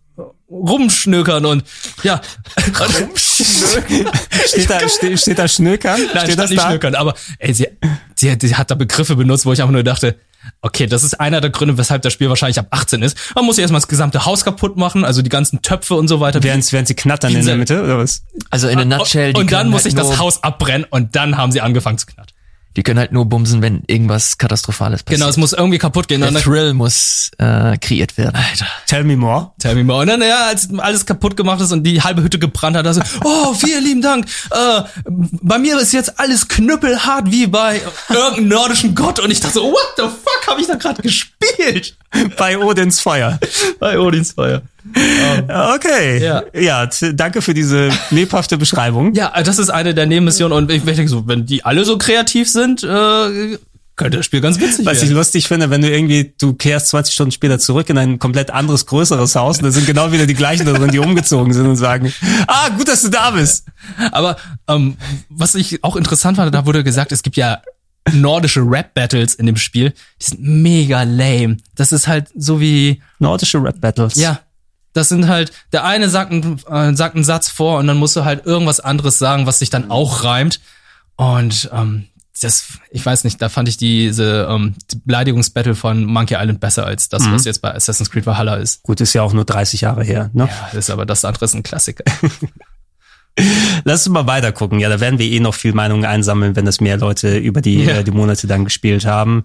rumschnökern 0.50 1.46
und 1.46 1.64
ja. 2.02 2.20
rumschnökern? 2.80 4.10
steht, 4.46 4.68
da, 4.68 4.88
steht, 4.88 5.20
steht 5.20 5.38
da 5.38 5.46
Schnökern? 5.46 6.00
Nein, 6.12 6.24
steht 6.24 6.38
das 6.38 6.50
nicht 6.50 6.60
da? 6.60 6.68
Schnökern, 6.68 6.96
aber 6.96 7.14
ey, 7.38 7.54
sie, 7.54 7.68
sie, 8.16 8.36
sie 8.40 8.56
hat 8.56 8.70
da 8.70 8.74
Begriffe 8.74 9.14
benutzt, 9.14 9.46
wo 9.46 9.52
ich 9.52 9.62
einfach 9.62 9.72
nur 9.72 9.84
dachte, 9.84 10.18
Okay, 10.60 10.86
das 10.86 11.02
ist 11.02 11.20
einer 11.20 11.40
der 11.40 11.50
Gründe, 11.50 11.78
weshalb 11.78 12.02
das 12.02 12.12
Spiel 12.12 12.28
wahrscheinlich 12.28 12.58
ab 12.58 12.66
18 12.70 13.02
ist. 13.02 13.16
Man 13.34 13.44
muss 13.44 13.58
erstmal 13.58 13.80
das 13.80 13.88
gesamte 13.88 14.26
Haus 14.26 14.44
kaputt 14.44 14.76
machen, 14.76 15.04
also 15.04 15.22
die 15.22 15.28
ganzen 15.28 15.62
Töpfe 15.62 15.94
und 15.94 16.08
so 16.08 16.20
weiter. 16.20 16.42
Während, 16.42 16.70
während 16.72 16.88
sie 16.88 16.94
knattern 16.94 17.34
in 17.34 17.46
der 17.46 17.56
Mitte, 17.56 17.82
oder 17.82 17.98
was? 17.98 18.24
Also 18.50 18.68
in 18.68 18.78
a 18.78 18.84
nutshell. 18.84 19.32
Die 19.32 19.40
und 19.40 19.52
dann 19.52 19.68
muss 19.68 19.84
halt 19.84 19.92
ich 19.92 19.94
das 19.94 20.18
Haus 20.18 20.42
abbrennen 20.42 20.86
und 20.88 21.16
dann 21.16 21.36
haben 21.36 21.52
sie 21.52 21.60
angefangen 21.60 21.98
zu 21.98 22.06
knattern. 22.06 22.34
Die 22.76 22.82
können 22.82 22.98
halt 22.98 23.12
nur 23.12 23.26
bumsen, 23.26 23.60
wenn 23.60 23.82
irgendwas 23.86 24.38
Katastrophales 24.38 25.02
passiert. 25.02 25.20
Genau, 25.20 25.30
es 25.30 25.36
muss 25.36 25.52
irgendwie 25.52 25.78
kaputt 25.78 26.08
gehen. 26.08 26.22
Der 26.22 26.32
Thrill 26.34 26.72
muss 26.72 27.30
äh, 27.38 27.76
kreiert 27.78 28.16
werden. 28.16 28.34
Alter. 28.34 28.66
Tell 28.86 29.04
me 29.04 29.16
more. 29.16 29.52
Tell 29.58 29.74
me 29.74 29.84
more. 29.84 30.00
Und 30.00 30.06
dann, 30.08 30.22
ja, 30.22 30.46
als 30.46 30.68
alles 30.78 31.04
kaputt 31.04 31.36
gemacht 31.36 31.60
ist 31.60 31.72
und 31.72 31.84
die 31.84 32.00
halbe 32.00 32.22
Hütte 32.22 32.38
gebrannt 32.38 32.76
hat, 32.76 32.86
also, 32.86 33.02
oh, 33.24 33.52
vielen 33.54 33.84
lieben 33.84 34.02
Dank. 34.02 34.26
Äh, 34.50 34.82
bei 35.04 35.58
mir 35.58 35.78
ist 35.78 35.92
jetzt 35.92 36.18
alles 36.18 36.48
knüppelhart 36.48 37.30
wie 37.30 37.46
bei 37.46 37.80
irgendeinem 38.08 38.48
nordischen 38.48 38.94
Gott. 38.94 39.20
Und 39.20 39.30
ich 39.30 39.40
dachte 39.40 39.54
so, 39.54 39.64
what 39.64 39.94
the 39.96 40.02
fuck 40.04 40.46
habe 40.46 40.60
ich 40.60 40.66
da 40.66 40.74
gerade 40.76 41.02
gespielt? 41.02 41.96
bei 42.36 42.58
Odins 42.58 43.00
Feuer. 43.00 43.38
bei 43.78 43.98
Odins 43.98 44.32
Feuer. 44.32 44.62
Um, 44.84 45.44
okay. 45.74 46.22
Ja. 46.22 46.42
ja, 46.54 46.88
danke 47.12 47.40
für 47.40 47.54
diese 47.54 47.90
lebhafte 48.10 48.58
Beschreibung. 48.58 49.14
Ja, 49.14 49.32
das 49.42 49.58
ist 49.58 49.70
eine 49.70 49.94
der 49.94 50.06
Nebenmissionen 50.06 50.56
und 50.56 50.70
ich 50.70 50.82
denke 50.82 51.08
so, 51.08 51.26
wenn 51.28 51.46
die 51.46 51.64
alle 51.64 51.84
so 51.84 51.98
kreativ 51.98 52.50
sind, 52.50 52.82
äh, 52.82 53.58
könnte 53.94 54.16
das 54.16 54.26
Spiel 54.26 54.40
ganz 54.40 54.58
witzig 54.58 54.86
Was 54.86 54.96
werden. 54.96 55.08
ich 55.08 55.14
lustig 55.14 55.48
finde, 55.48 55.70
wenn 55.70 55.82
du 55.82 55.90
irgendwie, 55.90 56.34
du 56.38 56.54
kehrst 56.54 56.88
20 56.88 57.14
Stunden 57.14 57.30
später 57.30 57.58
zurück 57.58 57.88
in 57.90 57.98
ein 57.98 58.18
komplett 58.18 58.50
anderes, 58.50 58.86
größeres 58.86 59.36
Haus 59.36 59.58
und 59.58 59.64
da 59.64 59.70
sind 59.70 59.86
genau 59.86 60.10
wieder 60.12 60.26
die 60.26 60.34
gleichen 60.34 60.66
da 60.66 60.72
drin, 60.72 60.90
die 60.90 60.98
umgezogen 60.98 61.52
sind 61.52 61.66
und 61.66 61.76
sagen, 61.76 62.12
ah, 62.46 62.70
gut, 62.70 62.88
dass 62.88 63.02
du 63.02 63.10
da 63.10 63.30
bist. 63.30 63.66
Aber 64.10 64.36
ähm, 64.68 64.96
was 65.28 65.54
ich 65.54 65.84
auch 65.84 65.96
interessant 65.96 66.38
fand, 66.38 66.52
da 66.52 66.66
wurde 66.66 66.82
gesagt, 66.82 67.12
es 67.12 67.22
gibt 67.22 67.36
ja 67.36 67.60
nordische 68.12 68.60
Rap-Battles 68.60 69.34
in 69.34 69.46
dem 69.46 69.56
Spiel. 69.56 69.92
Die 70.20 70.24
sind 70.24 70.42
mega 70.42 71.02
lame. 71.04 71.58
Das 71.76 71.92
ist 71.92 72.08
halt 72.08 72.30
so 72.34 72.60
wie... 72.60 73.00
Nordische 73.20 73.62
Rap-Battles? 73.62 74.16
Ja, 74.16 74.40
das 74.92 75.08
sind 75.08 75.28
halt, 75.28 75.52
der 75.72 75.84
eine 75.84 76.08
sagt, 76.08 76.32
einen, 76.32 76.58
äh, 76.68 76.94
sagt 76.94 77.14
einen 77.14 77.24
Satz 77.24 77.48
vor 77.48 77.78
und 77.78 77.86
dann 77.86 77.96
musst 77.96 78.16
du 78.16 78.24
halt 78.24 78.44
irgendwas 78.46 78.80
anderes 78.80 79.18
sagen, 79.18 79.46
was 79.46 79.58
sich 79.58 79.70
dann 79.70 79.90
auch 79.90 80.24
reimt. 80.24 80.60
Und 81.16 81.70
ähm, 81.72 82.04
das, 82.40 82.64
ich 82.90 83.04
weiß 83.06 83.22
nicht, 83.24 83.40
da 83.40 83.48
fand 83.48 83.68
ich 83.68 83.76
diese 83.76 84.48
ähm, 84.50 84.74
die 84.90 84.96
Beleidigungsbattle 85.04 85.74
von 85.76 86.04
Monkey 86.04 86.34
Island 86.34 86.58
besser 86.60 86.84
als 86.86 87.08
das, 87.08 87.22
was 87.30 87.44
jetzt 87.44 87.62
bei 87.62 87.72
Assassin's 87.72 88.10
Creed 88.10 88.26
Valhalla 88.26 88.56
ist. 88.56 88.82
Gut, 88.82 89.00
ist 89.00 89.12
ja 89.12 89.22
auch 89.22 89.32
nur 89.32 89.44
30 89.44 89.82
Jahre 89.82 90.02
her. 90.02 90.30
Ne? 90.32 90.48
Ja, 90.72 90.78
ist 90.78 90.90
aber 90.90 91.06
das 91.06 91.24
andere 91.24 91.44
ist 91.44 91.54
ein 91.54 91.62
Klassiker. 91.62 92.04
Lass 93.84 94.06
uns 94.06 94.12
mal 94.12 94.26
weiter 94.26 94.52
gucken. 94.52 94.78
Ja, 94.78 94.88
da 94.90 95.00
werden 95.00 95.18
wir 95.18 95.26
eh 95.26 95.40
noch 95.40 95.54
viel 95.54 95.72
Meinungen 95.72 96.04
einsammeln, 96.04 96.54
wenn 96.54 96.66
das 96.66 96.80
mehr 96.80 96.98
Leute 96.98 97.38
über 97.38 97.62
die, 97.62 97.84
Ja. 97.84 97.94
äh, 97.98 98.04
die 98.04 98.10
Monate 98.10 98.46
dann 98.46 98.64
gespielt 98.64 99.06
haben. 99.06 99.42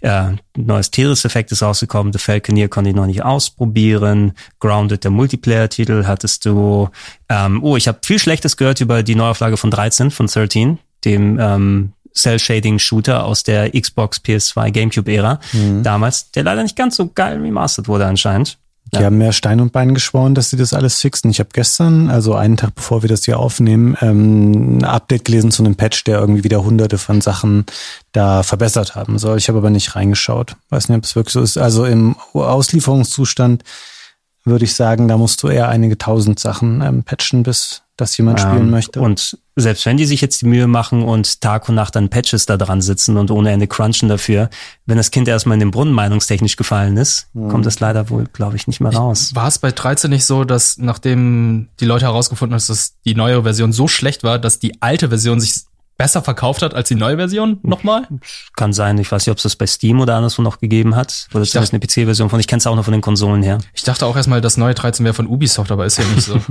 Ja, 0.00 0.34
neues 0.56 0.90
Teres-Effekt 0.92 1.50
ist 1.50 1.62
rausgekommen. 1.62 2.12
The 2.12 2.20
Falconeer 2.20 2.68
konnte 2.68 2.90
ich 2.90 2.96
noch 2.96 3.06
nicht 3.06 3.24
ausprobieren. 3.24 4.32
Grounded, 4.60 5.02
der 5.02 5.10
Multiplayer-Titel, 5.10 6.04
hattest 6.06 6.44
du. 6.44 6.88
Ähm, 7.28 7.62
oh, 7.64 7.76
ich 7.76 7.88
habe 7.88 7.98
viel 8.04 8.20
Schlechtes 8.20 8.56
gehört 8.56 8.80
über 8.80 9.02
die 9.02 9.16
Neuauflage 9.16 9.56
von 9.56 9.70
13, 9.72 10.12
von 10.12 10.26
13, 10.26 10.78
dem 11.04 11.38
ähm, 11.40 11.92
Cell-Shading-Shooter 12.14 13.24
aus 13.24 13.42
der 13.42 13.70
Xbox, 13.70 14.18
PS2, 14.18 14.70
GameCube-Ära 14.70 15.40
damals, 15.82 16.30
der 16.32 16.44
leider 16.44 16.62
nicht 16.62 16.76
ganz 16.76 16.96
so 16.96 17.10
geil 17.12 17.40
remastered 17.40 17.88
wurde 17.88 18.06
anscheinend. 18.06 18.58
Die 18.94 19.04
haben 19.04 19.18
mehr 19.18 19.32
Stein 19.32 19.60
und 19.60 19.72
Bein 19.72 19.94
geschworen, 19.94 20.34
dass 20.34 20.50
sie 20.50 20.56
das 20.56 20.72
alles 20.72 21.00
fixen. 21.00 21.30
Ich 21.30 21.40
habe 21.40 21.50
gestern, 21.52 22.08
also 22.08 22.34
einen 22.34 22.56
Tag 22.56 22.74
bevor 22.74 23.02
wir 23.02 23.08
das 23.08 23.24
hier 23.24 23.38
aufnehmen, 23.38 23.96
ähm, 24.00 24.78
ein 24.78 24.84
Update 24.84 25.24
gelesen 25.24 25.50
zu 25.50 25.62
einem 25.62 25.76
Patch, 25.76 26.04
der 26.04 26.18
irgendwie 26.18 26.44
wieder 26.44 26.64
hunderte 26.64 26.96
von 26.96 27.20
Sachen 27.20 27.66
da 28.12 28.42
verbessert 28.42 28.94
haben 28.94 29.18
soll. 29.18 29.36
Ich 29.38 29.48
habe 29.48 29.58
aber 29.58 29.70
nicht 29.70 29.94
reingeschaut. 29.94 30.56
Weiß 30.70 30.88
nicht, 30.88 30.98
ob 30.98 31.04
es 31.04 31.16
wirklich 31.16 31.32
so 31.32 31.42
ist. 31.42 31.58
Also 31.58 31.84
im 31.84 32.16
Auslieferungszustand 32.32 33.62
würde 34.44 34.64
ich 34.64 34.74
sagen, 34.74 35.08
da 35.08 35.16
musst 35.16 35.42
du 35.42 35.48
eher 35.48 35.68
einige 35.68 35.98
tausend 35.98 36.38
Sachen 36.38 36.80
ähm, 36.80 37.02
patchen, 37.02 37.42
bis 37.42 37.82
das 37.98 38.16
jemand 38.16 38.40
spielen 38.40 38.56
Ähm, 38.62 38.70
möchte. 38.70 39.00
Und 39.00 39.36
selbst 39.56 39.84
wenn 39.84 39.96
die 39.98 40.06
sich 40.06 40.20
jetzt 40.22 40.40
die 40.40 40.46
Mühe 40.46 40.66
machen 40.66 41.02
und 41.02 41.40
Tag 41.42 41.68
und 41.68 41.74
Nacht 41.74 41.96
an 41.96 42.08
Patches 42.08 42.46
da 42.46 42.56
dran 42.56 42.80
sitzen 42.80 43.16
und 43.18 43.30
ohne 43.30 43.50
Ende 43.50 43.66
crunchen 43.66 44.08
dafür, 44.08 44.48
wenn 44.86 44.96
das 44.96 45.10
Kind 45.10 45.28
erstmal 45.28 45.54
in 45.54 45.60
den 45.60 45.70
Brunnen 45.70 45.92
meinungstechnisch 45.92 46.56
gefallen 46.56 46.96
ist, 46.96 47.28
kommt 47.34 47.66
das 47.66 47.80
leider 47.80 48.08
wohl, 48.08 48.24
glaube 48.32 48.56
ich, 48.56 48.66
nicht 48.66 48.80
mehr 48.80 48.94
raus. 48.94 49.34
War 49.34 49.48
es 49.48 49.58
bei 49.58 49.72
13 49.72 50.08
nicht 50.10 50.24
so, 50.24 50.44
dass 50.44 50.78
nachdem 50.78 51.68
die 51.80 51.84
Leute 51.84 52.06
herausgefunden 52.06 52.54
haben, 52.58 52.66
dass 52.66 52.94
die 53.04 53.14
neue 53.14 53.42
Version 53.42 53.72
so 53.72 53.88
schlecht 53.88 54.22
war, 54.24 54.38
dass 54.38 54.58
die 54.58 54.80
alte 54.80 55.08
Version 55.08 55.40
sich 55.40 55.54
besser 55.96 56.22
verkauft 56.22 56.62
hat 56.62 56.74
als 56.74 56.86
die 56.86 56.94
neue 56.94 57.16
Version 57.16 57.58
nochmal? 57.64 58.06
Kann 58.54 58.72
sein, 58.72 58.96
ich 58.98 59.10
weiß 59.10 59.26
nicht, 59.26 59.32
ob 59.32 59.38
es 59.38 59.42
das 59.42 59.56
bei 59.56 59.66
Steam 59.66 59.98
oder 60.00 60.14
anderswo 60.14 60.42
noch 60.42 60.60
gegeben 60.60 60.94
hat. 60.94 61.26
Oder 61.34 61.42
ist 61.42 61.52
das 61.56 61.70
dachte- 61.70 61.72
eine 61.72 61.80
PC-Version 62.04 62.30
von? 62.30 62.38
Ich 62.38 62.46
kenne 62.46 62.58
es 62.60 62.66
auch 62.68 62.76
noch 62.76 62.84
von 62.84 62.92
den 62.92 63.00
Konsolen 63.00 63.42
her. 63.42 63.58
Ich 63.74 63.82
dachte 63.82 64.06
auch 64.06 64.14
erstmal, 64.14 64.40
das 64.40 64.56
neue 64.56 64.74
13 64.74 65.04
wäre 65.04 65.14
von 65.14 65.26
Ubisoft, 65.26 65.72
aber 65.72 65.84
ist 65.86 65.98
ja 65.98 66.04
nicht 66.04 66.22
so. 66.26 66.40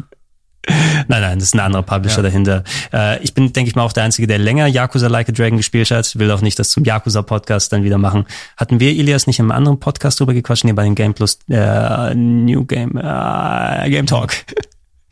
Nein, 1.08 1.22
nein, 1.22 1.40
das 1.40 1.50
ist 1.50 1.54
ein 1.56 1.60
anderer 1.62 1.84
Publisher 1.84 2.18
Ja. 2.18 2.24
dahinter. 2.24 2.64
Äh, 2.94 3.24
ich 3.24 3.34
bin, 3.34 3.54
denke 3.54 3.70
ich 3.70 3.76
mal, 3.76 3.84
auch 3.84 3.94
der 3.94 4.04
Einzige, 4.04 4.28
der 4.28 4.38
länger 4.38 4.68
Yakuza 4.68 5.08
Like 5.08 5.30
a 5.30 5.32
Dragon 5.32 5.58
gespielt 5.58 5.90
hat. 5.92 6.18
Will 6.20 6.30
auch 6.32 6.42
nicht 6.42 6.60
das 6.60 6.70
zum 6.70 6.84
Yakuza-Podcast 6.84 7.72
dann 7.72 7.84
wieder 7.84 7.98
machen. 7.98 8.26
Hatten 8.58 8.80
wir, 8.80 8.92
Ilias, 8.92 9.28
nicht 9.28 9.40
im 9.40 9.52
anderen 9.52 9.80
Podcast 9.80 10.20
drüber 10.20 10.34
gequatscht? 10.34 10.66
Nee, 10.66 10.74
bei 10.74 10.84
den 10.84 10.96
Game 10.96 11.14
Plus, 11.14 11.40
äh, 11.50 12.14
New 12.16 12.66
Game, 12.66 12.98
äh, 12.98 13.90
Game 13.90 14.06
Talk. 14.06 14.34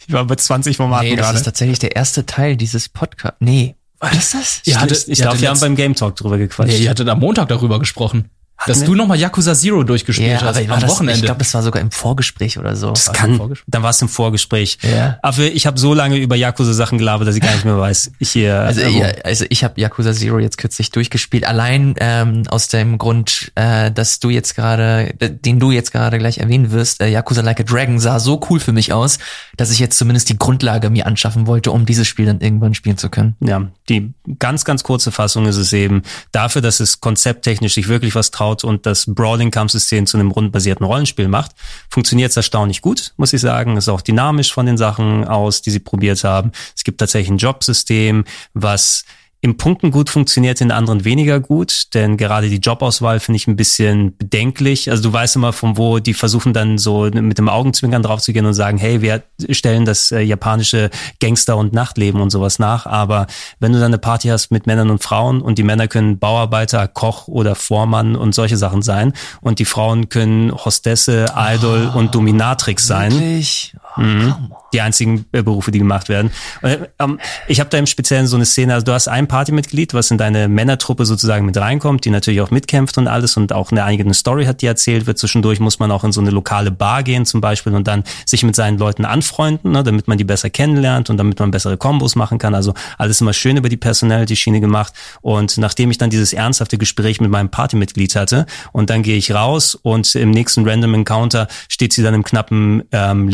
Ich 0.08 0.14
war 0.14 0.24
bei 0.26 0.36
20 0.36 0.78
Formaten 0.78 1.08
Nee, 1.10 1.16
das 1.16 1.26
gerade. 1.26 1.38
ist 1.40 1.44
tatsächlich 1.46 1.80
der 1.80 1.96
erste 1.96 2.28
Teil 2.28 2.56
dieses 2.58 2.90
Podcasts. 2.90 3.38
Nee, 3.40 3.74
war 4.00 4.12
das 4.12 4.32
das? 4.34 4.62
Ich, 4.64 4.80
hattet- 4.80 5.08
ich 5.08 5.18
ihr 5.18 5.26
glaube, 5.26 5.42
wir 5.42 5.50
haben 5.50 5.60
beim 5.60 5.76
Game 5.76 5.96
Talk 5.96 6.16
drüber 6.16 6.38
gequatscht. 6.38 6.74
Nee, 6.78 6.84
ihr 6.84 6.92
hattet 6.92 7.10
am 7.10 7.20
Montag 7.20 7.48
darüber 7.48 7.80
gesprochen. 7.80 8.30
Dass 8.66 8.80
wir? 8.82 8.88
du 8.88 8.96
nochmal 8.96 9.18
Yakuza 9.20 9.54
Zero 9.54 9.84
durchgespielt 9.84 10.42
Ja, 10.42 10.42
hast 10.42 10.58
am 10.58 10.68
das, 10.80 10.90
Wochenende. 10.90 11.20
ich 11.20 11.26
glaube, 11.26 11.40
das 11.40 11.54
war 11.54 11.62
sogar 11.62 11.82
im 11.82 11.92
Vorgespräch 11.92 12.58
oder 12.58 12.76
so. 12.76 12.90
Das 12.92 13.08
War 13.08 13.14
kann, 13.14 13.54
dann 13.68 13.84
war 13.84 13.90
es 13.90 14.02
im 14.02 14.10
Vorgespräch. 14.10 14.78
Ja. 14.82 15.20
Aber 15.22 15.40
ich 15.44 15.68
habe 15.68 15.78
so 15.78 15.94
lange 15.94 16.18
über 16.18 16.36
Yakuza-Sachen 16.36 16.98
gelabert, 16.98 17.28
dass 17.28 17.36
ich 17.36 17.42
gar 17.42 17.52
nicht 17.54 17.66
mehr 17.66 17.78
weiß. 17.78 18.12
Ich 18.20 18.32
hier, 18.32 18.60
Also, 18.62 18.82
äh, 18.82 18.90
ja, 18.90 19.06
also 19.24 19.46
ich 19.50 19.64
habe 19.64 19.80
Yakuza 19.80 20.14
Zero 20.14 20.40
jetzt 20.40 20.58
kürzlich 20.58 20.90
durchgespielt, 20.92 21.46
allein 21.46 21.96
ähm, 22.00 22.44
aus 22.48 22.70
dem 22.70 22.98
Grund, 22.98 23.52
äh, 23.56 23.92
dass 23.92 24.20
du 24.20 24.30
jetzt 24.30 24.56
gerade, 24.56 25.14
den 25.20 25.60
du 25.60 25.72
jetzt 25.72 25.92
gerade 25.92 26.18
gleich 26.18 26.38
erwähnen 26.38 26.72
wirst, 26.72 27.02
äh, 27.02 27.08
Yakuza 27.08 27.42
Like 27.42 27.60
a 27.60 27.64
Dragon 27.64 28.00
sah 28.00 28.20
so 28.20 28.40
cool 28.50 28.60
für 28.60 28.72
mich 28.72 28.94
aus, 28.94 29.20
dass 29.58 29.70
ich 29.72 29.80
jetzt 29.80 29.98
zumindest 29.98 30.30
die 30.30 30.38
Grundlage 30.38 30.90
mir 30.90 31.06
anschaffen 31.06 31.46
wollte, 31.46 31.72
um 31.72 31.86
dieses 31.86 32.08
Spiel 32.08 32.26
dann 32.26 32.40
irgendwann 32.40 32.74
spielen 32.74 32.98
zu 32.98 33.10
können. 33.10 33.36
Ja, 33.42 33.68
die 33.90 34.14
ganz, 34.40 34.66
ganz 34.66 34.84
kurze 34.84 35.12
Fassung 35.12 35.46
ist 35.46 35.58
es 35.58 35.74
eben 35.74 36.04
dafür, 36.32 36.62
dass 36.62 36.80
es 36.80 37.02
konzepttechnisch 37.02 37.74
sich 37.74 37.88
wirklich 37.90 38.16
was 38.16 38.32
traut 38.32 38.45
und 38.54 38.86
das 38.86 39.06
Brawling-Kampfsystem 39.08 40.06
zu 40.06 40.18
einem 40.18 40.32
rundenbasierten 40.32 40.86
Rollenspiel 40.86 41.28
macht, 41.28 41.52
funktioniert 41.90 42.32
es 42.32 42.38
erstaunlich 42.38 42.82
gut, 42.82 43.14
muss 43.18 43.34
ich 43.34 43.42
sagen. 43.42 43.78
Ist 43.78 43.90
auch 43.90 44.02
dynamisch 44.02 44.54
von 44.54 44.66
den 44.66 44.78
Sachen 44.78 45.26
aus, 45.26 45.62
die 45.62 45.72
sie 45.72 45.80
probiert 45.80 46.24
haben. 46.24 46.52
Es 46.76 46.84
gibt 46.84 47.00
tatsächlich 47.00 47.32
ein 47.32 47.38
Jobsystem, 47.38 48.26
was 48.54 49.06
im 49.46 49.58
Punkten 49.58 49.92
gut 49.92 50.10
funktioniert, 50.10 50.60
in 50.60 50.72
anderen 50.72 51.06
weniger 51.06 51.40
gut, 51.40 51.94
denn 51.94 52.18
gerade 52.18 52.50
die 52.50 52.58
Jobauswahl 52.58 53.20
finde 53.20 53.38
ich 53.38 53.46
ein 53.46 53.56
bisschen 53.56 54.18
bedenklich. 54.18 54.90
Also 54.90 55.04
du 55.04 55.14
weißt 55.14 55.36
immer, 55.36 55.54
von 55.54 55.78
wo 55.78 56.00
die 56.00 56.16
versuchen 56.16 56.52
dann 56.52 56.80
so 56.80 57.04
mit 57.14 57.38
dem 57.38 57.48
Augenzwinkern 57.48 58.02
drauf 58.02 58.22
zu 58.22 58.34
gehen 58.34 58.48
und 58.48 58.56
sagen, 58.56 58.80
hey, 58.80 59.04
wir 59.04 59.22
stellen 59.52 59.86
das 59.86 60.12
äh, 60.12 60.22
japanische 60.22 60.90
Gangster- 61.20 61.58
und 61.58 61.74
Nachtleben 61.74 62.22
und 62.22 62.32
sowas 62.32 62.58
nach. 62.58 62.88
Aber 62.88 63.28
wenn 63.60 63.72
du 63.72 63.78
dann 63.78 63.90
eine 63.90 64.00
Party 64.00 64.30
hast 64.30 64.50
mit 64.50 64.66
Männern 64.66 64.90
und 64.90 65.04
Frauen 65.04 65.44
und 65.44 65.60
die 65.60 65.64
Männer 65.64 65.88
können 65.88 66.18
Bauarbeiter, 66.18 66.88
Koch 66.88 67.28
oder 67.28 67.54
Vormann 67.54 68.16
und 68.16 68.34
solche 68.34 68.58
Sachen 68.58 68.82
sein 68.82 69.14
und 69.42 69.60
die 69.60 69.66
Frauen 69.66 70.10
können 70.10 70.52
Hostesse, 70.54 71.28
Idol 71.38 71.92
und 71.94 72.16
Dominatrix 72.16 72.88
sein. 72.88 73.12
Wirklich? 73.12 73.76
Oh, 73.98 74.02
Mhm. 74.02 74.52
Die 74.74 74.82
einzigen 74.82 75.26
äh, 75.32 75.42
Berufe, 75.42 75.72
die 75.72 75.80
gemacht 75.80 76.10
werden. 76.10 76.32
Und, 76.62 76.90
ähm, 77.00 77.20
ich 77.48 77.60
habe 77.60 77.70
da 77.70 77.78
im 77.78 77.86
Speziellen 77.86 78.28
so 78.28 78.36
eine 78.36 78.46
Szene, 78.46 78.74
also 78.74 78.86
du 78.86 78.92
hast 78.92 79.08
ein 79.08 79.28
Partymitglied, 79.28 79.94
was 79.94 80.12
in 80.12 80.18
deine 80.18 80.48
Männertruppe 80.48 81.06
sozusagen 81.06 81.46
mit 81.46 81.56
reinkommt, 81.58 82.04
die 82.04 82.10
natürlich 82.10 82.42
auch 82.42 82.52
mitkämpft 82.52 82.98
und 82.98 83.08
alles 83.08 83.38
und 83.38 83.54
auch 83.54 83.72
eine 83.72 83.86
eigene 83.86 84.14
Story 84.14 84.46
hat, 84.46 84.62
die 84.62 84.66
erzählt 84.66 85.08
wird. 85.08 85.18
Zwischendurch 85.18 85.60
muss 85.60 85.80
man 85.80 85.92
auch 85.92 86.04
in 86.04 86.12
so 86.12 86.20
eine 86.20 86.30
lokale 86.30 86.72
Bar 86.72 87.04
gehen 87.04 87.26
zum 87.26 87.42
Beispiel 87.42 87.74
und 87.74 87.88
dann 87.88 88.04
sich 88.26 88.44
mit 88.44 88.56
seinen 88.56 88.78
Leuten 88.78 89.06
anfreunden, 89.06 89.72
ne, 89.72 89.84
damit 89.84 90.08
man 90.08 90.18
die 90.18 90.24
besser 90.24 90.50
kennenlernt 90.50 91.10
und 91.10 91.18
damit 91.18 91.40
man 91.40 91.52
bessere 91.52 91.78
Kombos 91.78 92.16
machen 92.16 92.38
kann. 92.38 92.54
Also 92.54 92.74
alles 92.98 93.22
immer 93.22 93.34
schön 93.34 93.58
über 93.58 93.70
die 93.70 93.78
Personality-Schiene 93.78 94.60
gemacht. 94.60 94.94
Und 95.22 95.58
nachdem 95.58 95.92
ich 95.92 95.98
dann 95.98 96.10
dieses 96.10 96.34
ernsthafte 96.34 96.78
Gespräch 96.78 97.22
mit 97.22 97.32
meinem 97.32 97.50
Partymitglied 97.50 98.16
hatte 98.16 98.46
und 98.74 98.90
dann 98.90 99.04
gehe 99.04 99.16
ich 99.18 99.34
raus 99.34 99.76
und 99.76 100.16
im 100.16 100.32
nächsten 100.32 100.68
Random 100.68 100.94
Encounter 100.94 101.48
steht 101.70 101.94
sie 101.94 102.04
dann 102.04 102.14
im 102.14 102.24
knappen 102.24 102.84
ähm, 102.92 103.30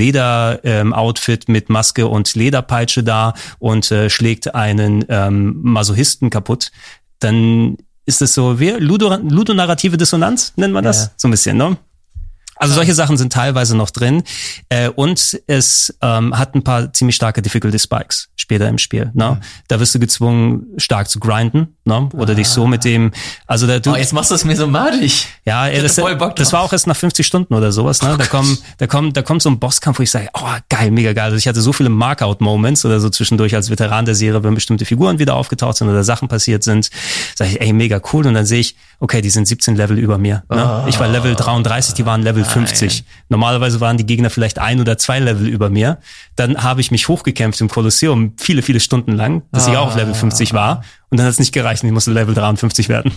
Leder-Outfit 0.64 1.50
mit 1.50 1.70
Maske 1.70 2.08
und 2.08 2.34
Lederpeitsche 2.36 3.04
da 3.04 3.34
und 3.60 3.92
äh, 3.92 4.10
schlägt 4.10 4.54
einen 4.56 5.06
ähm, 5.10 5.60
Masochisten 5.62 6.30
kaputt, 6.30 6.72
dann 7.20 7.78
ist 8.06 8.22
es 8.22 8.34
so, 8.34 8.60
wie 8.60 8.72
Ludo, 8.72 9.16
ludonarrative 9.16 9.98
Dissonanz, 9.98 10.54
nennt 10.56 10.74
man 10.74 10.84
das? 10.84 11.06
Ja. 11.06 11.12
So 11.18 11.28
ein 11.28 11.32
bisschen, 11.32 11.58
ne? 11.58 11.78
Also 12.62 12.76
solche 12.76 12.94
Sachen 12.94 13.18
sind 13.18 13.34
teilweise 13.34 13.76
noch 13.76 13.90
drin 13.90 14.22
äh, 14.70 14.90
und 14.90 15.42
es 15.48 15.98
ähm, 16.02 16.38
hat 16.38 16.54
ein 16.54 16.64
paar 16.64 16.94
ziemlich 16.94 17.16
starke 17.16 17.42
Difficulty 17.42 17.80
Spikes 17.80 18.30
später 18.36 18.70
im 18.70 18.78
Spiel. 18.78 19.10
Ne? 19.16 19.40
Da 19.68 19.80
wirst 19.80 19.96
du 19.96 20.00
gezwungen, 20.00 20.68
stark 20.78 21.10
zu 21.10 21.20
grinden 21.20 21.76
ne? 21.86 22.08
oder 22.14 22.36
dich 22.36 22.48
so 22.50 22.68
mit 22.68 22.84
dem, 22.84 23.14
also 23.48 23.66
da, 23.66 23.80
du, 23.80 23.94
Oh, 23.94 23.96
jetzt 23.96 24.14
machst 24.14 24.30
du 24.30 24.36
es 24.36 24.46
mir 24.46 24.56
so 24.56 24.68
madig. 24.68 25.28
ja, 25.44 25.68
ey, 25.68 25.82
das, 25.82 25.96
das 26.36 26.54
war 26.54 26.62
auch 26.62 26.72
erst 26.72 26.86
nach 26.86 26.96
50 26.96 27.26
Stunden 27.26 27.56
oder 27.56 27.72
sowas. 27.72 28.04
Ne? 28.04 28.16
Da, 28.16 28.28
kommen, 28.28 28.56
da, 28.78 28.86
kommt, 28.86 29.18
da 29.18 29.24
kommt 29.24 29.42
so 29.42 29.50
ein 29.50 29.58
Bosskampf, 29.58 29.98
wo 29.98 30.04
ich 30.04 30.12
sage, 30.12 30.30
oh 30.34 30.48
geil, 30.70 30.92
mega 30.92 31.14
geil. 31.14 31.26
Also 31.26 31.38
ich 31.38 31.48
hatte 31.48 31.62
so 31.62 31.74
viele 31.74 31.90
Markout-Moments 31.90 32.86
oder 32.86 33.00
so 33.00 33.10
zwischendurch 33.10 33.56
als 33.56 33.72
Veteran 33.72 34.06
der 34.06 34.14
Serie, 34.14 34.44
wenn 34.44 34.54
bestimmte 34.54 34.86
Figuren 34.86 35.18
wieder 35.18 35.34
aufgetaucht 35.34 35.78
sind 35.78 35.90
oder 35.90 36.04
Sachen 36.04 36.28
passiert 36.28 36.62
sind, 36.64 36.92
sage 37.36 37.50
ich, 37.50 37.62
ey, 37.62 37.74
mega 37.74 38.00
cool. 38.14 38.28
Und 38.28 38.36
dann 38.36 38.46
sehe 38.46 38.60
ich, 38.60 38.76
okay, 39.00 39.22
die 39.22 39.32
sind 39.32 39.48
17 39.48 39.76
Level 39.76 39.98
über 39.98 40.20
mir. 40.20 40.44
Ne? 40.50 40.86
ich 40.88 41.00
war 41.00 41.08
Level 41.08 41.36
33, 41.36 41.96
die 41.96 42.06
waren 42.06 42.22
Level 42.22 42.46
50. 42.52 43.04
Normalerweise 43.30 43.80
waren 43.80 43.98
die 43.98 44.06
Gegner 44.06 44.30
vielleicht 44.30 44.60
ein 44.60 44.80
oder 44.80 44.98
zwei 44.98 45.20
Level 45.20 45.48
über 45.48 45.70
mir. 45.70 46.00
Dann 46.36 46.64
habe 46.64 46.82
ich 46.82 46.92
mich 46.92 47.08
hochgekämpft 47.08 47.62
im 47.62 47.70
Kolosseum 47.70 48.34
viele, 48.38 48.62
viele 48.62 48.80
Stunden 48.80 49.14
lang, 49.14 49.44
dass 49.52 49.68
ich 49.68 49.78
auch 49.78 49.88
auf 49.88 49.96
Level 49.96 50.14
50 50.14 50.54
war. 50.54 50.84
Und 51.10 51.18
dann 51.18 51.26
hat 51.26 51.34
es 51.34 51.40
nicht 51.40 51.54
gereicht 51.54 51.84
und 51.84 51.90
ich 51.90 51.94
musste 51.94 52.12
Level 52.12 52.34
53 52.34 52.90
werden. 52.90 53.12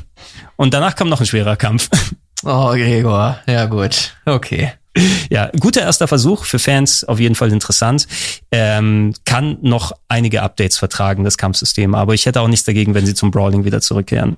Und 0.57 0.75
danach 0.75 0.95
kam 0.95 1.09
noch 1.09 1.21
ein 1.21 1.27
schwerer 1.27 1.57
Kampf. 1.57 1.89
Oh, 2.47 2.73
Gregor. 2.73 3.39
Ja, 3.47 3.65
gut. 3.65 4.15
Okay. 4.27 4.73
Ja, 5.29 5.51
guter 5.59 5.81
erster 5.81 6.07
Versuch, 6.07 6.45
für 6.45 6.59
Fans 6.59 7.03
auf 7.03 7.19
jeden 7.19 7.35
Fall 7.35 7.51
interessant. 7.53 8.07
Ähm, 8.53 9.13
kann 9.25 9.59
noch 9.63 9.93
einige 10.09 10.43
Updates 10.43 10.79
vertragen, 10.79 11.25
das 11.25 11.37
Kampfsystem, 11.37 11.95
aber 11.95 12.15
ich 12.15 12.27
hätte 12.27 12.41
auch 12.41 12.49
nichts 12.49 12.65
dagegen, 12.65 12.95
wenn 12.95 13.05
sie 13.05 13.15
zum 13.15 13.31
Brawling 13.31 13.65
wieder 13.65 13.81
zurückkehren. 13.81 14.37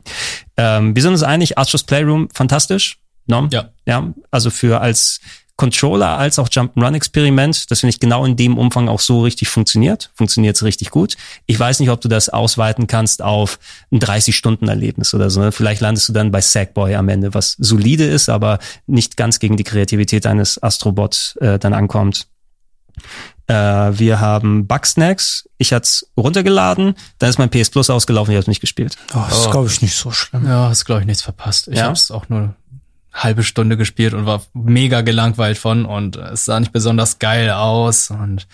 Ähm, 0.57 0.95
wir 0.95 1.03
sind 1.03 1.13
uns 1.13 1.23
einig, 1.23 1.59
Archer's 1.59 1.83
Playroom, 1.83 2.29
fantastisch. 2.33 2.99
No? 3.27 3.49
Ja. 3.53 3.71
Ja, 3.87 4.13
also 4.31 4.51
für 4.51 4.81
als 4.81 5.21
Controller 5.59 6.19
als 6.19 6.39
auch 6.39 6.51
Jump'n'Run-Experiment, 6.51 7.71
das 7.71 7.81
finde 7.81 7.91
ich 7.91 7.99
genau 8.01 8.27
in 8.27 8.37
dem 8.37 8.59
Umfang 8.59 8.89
auch 8.91 9.01
so 9.01 9.23
richtig 9.23 9.49
funktioniert. 9.49 10.11
Funktioniert 10.15 10.55
es 10.55 10.63
richtig 10.63 10.91
gut. 10.91 11.17
Ich 11.47 11.59
weiß 11.59 11.81
nicht, 11.81 11.89
ob 11.89 12.01
du 12.03 12.09
das 12.09 12.29
ausweiten 12.29 12.87
kannst 12.87 13.23
auf 13.23 13.59
ein 13.91 13.99
30-Stunden-Erlebnis 13.99 15.15
oder 15.15 15.31
so. 15.31 15.41
Ne? 15.41 15.53
Vielleicht 15.53 15.81
landest 15.81 16.11
du 16.11 16.13
dann 16.13 16.31
bei 16.31 16.43
Sackboy 16.43 16.95
am 16.95 17.09
Ende, 17.09 17.33
was 17.33 17.53
solide 17.59 18.05
ist, 18.05 18.29
aber 18.29 18.59
nicht 18.87 19.17
ganz 19.17 19.39
gegen 19.39 19.57
die 19.57 19.65
Kreativität 19.65 20.27
eines 20.27 20.63
Astrobot 20.63 21.37
äh, 21.41 21.59
dann 21.59 21.73
ankommt. 21.73 22.27
Äh, 23.47 23.55
wir 23.55 24.21
haben 24.21 24.67
Bugsnacks. 24.67 25.49
Ich 25.59 25.73
hatte 25.73 25.85
es 25.85 26.11
runtergeladen, 26.19 26.95
dann 27.19 27.31
ist 27.31 27.39
mein 27.39 27.49
PS 27.49 27.71
Plus 27.71 27.89
ausgelaufen, 27.89 28.33
ich 28.33 28.37
habe 28.37 28.43
es 28.43 28.49
nicht 28.49 28.61
gespielt. 28.61 28.97
Oh, 29.15 29.21
das 29.29 29.39
ist, 29.39 29.51
glaube 29.51 29.69
ich, 29.69 29.81
nicht 29.81 29.95
so 29.97 30.11
schlimm. 30.11 30.45
Ja, 30.47 30.69
hast 30.69 30.85
glaube 30.85 31.01
ich 31.03 31.07
nichts 31.07 31.23
verpasst. 31.23 31.69
Ich 31.69 31.79
Ja? 31.79 31.85
habe 31.85 31.95
es 31.95 32.11
auch 32.11 32.29
nur 32.29 32.55
halbe 33.17 33.43
Stunde 33.43 33.77
gespielt 33.77 34.15
und 34.15 34.27
war 34.27 34.43
mega 34.53 35.01
gelangweilt 35.01 35.59
von 35.59 35.85
und 35.85 36.17
es 36.17 36.45
sah 36.45 36.61
nicht 36.61 36.73
besonders 36.73 37.19
geil 37.19 37.51
aus 37.51 38.11
und 38.11 38.47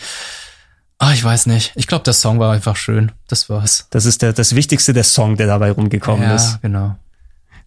ah, 0.98 1.12
ich 1.12 1.22
weiß 1.22 1.46
nicht. 1.46 1.72
Ich 1.74 1.86
glaube, 1.88 2.04
der 2.04 2.12
Song 2.12 2.38
war 2.38 2.52
einfach 2.52 2.76
schön. 2.76 3.12
Das 3.26 3.50
war's. 3.50 3.88
Das 3.90 4.06
ist 4.06 4.22
der, 4.22 4.32
das 4.32 4.54
Wichtigste, 4.54 4.92
der 4.92 5.04
Song, 5.04 5.36
der 5.36 5.48
dabei 5.48 5.72
rumgekommen 5.72 6.22
ja, 6.22 6.36
ist. 6.36 6.62
genau. 6.62 6.96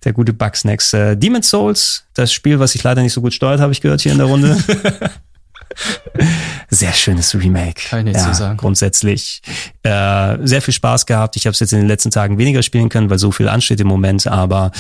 Der 0.04 0.14
gute 0.14 0.34
Bugsnacks. 0.34 0.94
Äh, 0.94 1.18
Demon's 1.18 1.50
Souls, 1.50 2.06
das 2.14 2.32
Spiel, 2.32 2.60
was 2.60 2.76
ich 2.76 2.84
leider 2.84 3.02
nicht 3.02 3.14
so 3.14 3.22
gut 3.22 3.34
steuert, 3.34 3.60
habe 3.60 3.74
ich 3.74 3.82
gehört 3.82 4.02
hier 4.02 4.14
in 4.14 4.20
der 4.20 4.28
Runde. 4.28 4.58
Sehr 6.70 6.94
schönes 6.94 7.34
Remake. 7.36 7.90
Kann 7.90 8.08
ich 8.08 8.16
ja, 8.16 8.24
zu 8.24 8.34
sagen. 8.34 8.58
Grundsätzlich 8.58 9.42
äh, 9.84 10.38
sehr 10.44 10.62
viel 10.62 10.74
Spaß 10.74 11.06
gehabt. 11.06 11.36
Ich 11.36 11.46
habe 11.46 11.54
es 11.54 11.60
jetzt 11.60 11.74
in 11.74 11.80
den 11.80 11.88
letzten 11.88 12.12
Tagen 12.12 12.38
weniger 12.38 12.64
spielen 12.64 12.90
können, 12.90 13.10
weil 13.10 13.20
so 13.20 13.32
viel 13.32 13.48
ansteht 13.48 13.80
im 13.80 13.88
Moment. 13.88 14.28
Aber 14.28 14.72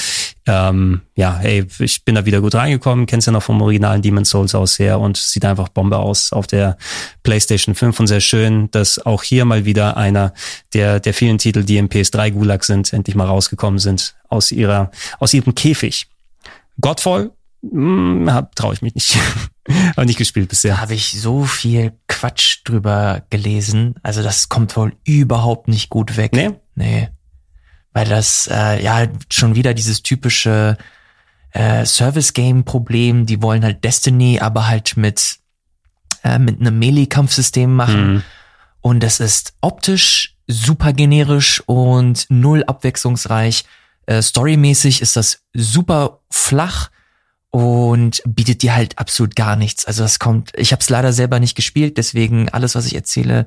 ähm, 0.47 1.01
ja, 1.15 1.37
hey, 1.37 1.65
ich 1.79 2.03
bin 2.03 2.15
da 2.15 2.25
wieder 2.25 2.41
gut 2.41 2.55
reingekommen. 2.55 3.05
Kennst 3.05 3.27
ja 3.27 3.33
noch 3.33 3.43
vom 3.43 3.61
originalen 3.61 4.01
Demon's 4.01 4.29
Souls 4.29 4.55
aus 4.55 4.79
her 4.79 4.99
und 4.99 5.17
sieht 5.17 5.45
einfach 5.45 5.69
Bombe 5.69 5.97
aus 5.97 6.31
auf 6.33 6.47
der 6.47 6.77
PlayStation 7.23 7.75
5 7.75 7.99
und 7.99 8.07
sehr 8.07 8.21
schön, 8.21 8.69
dass 8.71 9.05
auch 9.05 9.23
hier 9.23 9.45
mal 9.45 9.65
wieder 9.65 9.97
einer 9.97 10.33
der 10.73 10.99
der 10.99 11.13
vielen 11.13 11.37
Titel, 11.37 11.63
die 11.63 11.77
im 11.77 11.89
PS3 11.89 12.31
Gulag 12.31 12.63
sind, 12.63 12.93
endlich 12.93 13.15
mal 13.15 13.27
rausgekommen 13.27 13.79
sind 13.79 14.15
aus 14.29 14.51
ihrer 14.51 14.91
aus 15.19 15.33
ihrem 15.33 15.55
Käfig. 15.55 16.07
Godfall 16.81 17.31
hm, 17.71 18.47
traue 18.55 18.73
ich 18.73 18.81
mich 18.81 18.95
nicht. 18.95 19.17
Habe 19.95 20.05
nicht 20.05 20.17
gespielt 20.17 20.49
bisher. 20.49 20.75
Da 20.75 20.81
habe 20.81 20.93
ich 20.93 21.19
so 21.19 21.43
viel 21.45 21.93
Quatsch 22.07 22.59
drüber 22.65 23.23
gelesen. 23.29 23.95
Also 24.03 24.21
das 24.21 24.47
kommt 24.47 24.77
wohl 24.77 24.95
überhaupt 25.05 25.67
nicht 25.67 25.89
gut 25.89 26.17
weg. 26.17 26.33
Nee? 26.33 26.51
Nee. 26.75 27.09
Weil 27.93 28.07
das, 28.07 28.47
äh, 28.51 28.83
ja, 28.83 29.07
schon 29.31 29.55
wieder 29.55 29.73
dieses 29.73 30.03
typische 30.03 30.77
äh, 31.51 31.85
Service-Game-Problem. 31.85 33.25
Die 33.25 33.41
wollen 33.41 33.63
halt 33.63 33.83
Destiny, 33.83 34.39
aber 34.39 34.67
halt 34.67 34.97
mit, 34.97 35.39
äh, 36.23 36.37
mit 36.37 36.59
einem 36.59 36.77
Melee-Kampfsystem 36.77 37.73
machen. 37.73 38.13
Mhm. 38.13 38.23
Und 38.81 39.03
es 39.03 39.19
ist 39.19 39.55
optisch 39.61 40.35
super 40.47 40.93
generisch 40.93 41.63
und 41.65 42.27
null 42.29 42.63
abwechslungsreich. 42.65 43.65
Äh, 44.05 44.21
storymäßig 44.21 45.01
ist 45.01 45.15
das 45.15 45.41
super 45.53 46.19
flach 46.29 46.91
und 47.55 48.21
bietet 48.25 48.63
dir 48.63 48.75
halt 48.75 48.99
absolut 48.99 49.33
gar 49.37 49.55
nichts. 49.55 49.85
Also 49.85 50.03
das 50.03 50.19
kommt, 50.19 50.51
ich 50.57 50.73
habe 50.73 50.81
es 50.81 50.89
leider 50.89 51.13
selber 51.13 51.39
nicht 51.39 51.55
gespielt, 51.55 51.95
deswegen 51.95 52.49
alles, 52.49 52.75
was 52.75 52.85
ich 52.85 52.95
erzähle, 52.95 53.45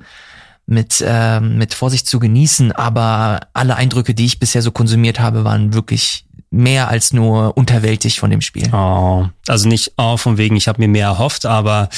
mit, 0.64 1.05
ähm, 1.06 1.59
mit 1.59 1.74
Vorsicht 1.74 2.06
zu 2.06 2.18
genießen. 2.18 2.72
Aber 2.72 3.40
alle 3.52 3.76
Eindrücke, 3.76 4.14
die 4.14 4.24
ich 4.24 4.39
bisher 4.39 4.62
so 4.62 4.70
konsumiert 4.70 5.20
habe, 5.20 5.44
waren 5.44 5.74
wirklich 5.74 6.24
mehr 6.48 6.89
als 6.89 7.12
nur 7.12 7.55
unterwältigt 7.59 8.18
von 8.18 8.30
dem 8.30 8.40
Spiel. 8.40 8.70
Oh, 8.72 9.26
also 9.47 9.68
nicht 9.68 9.93
oh, 9.98 10.16
von 10.16 10.39
wegen, 10.39 10.56
ich 10.56 10.68
habe 10.68 10.80
mir 10.80 10.89
mehr 10.89 11.09
erhofft, 11.09 11.44
aber 11.44 11.90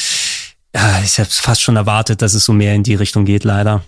ja, 0.74 1.02
ich 1.04 1.20
habe 1.20 1.30
fast 1.30 1.62
schon 1.62 1.76
erwartet, 1.76 2.22
dass 2.22 2.34
es 2.34 2.44
so 2.44 2.52
mehr 2.52 2.74
in 2.74 2.82
die 2.82 2.96
Richtung 2.96 3.24
geht, 3.24 3.44
leider. 3.44 3.84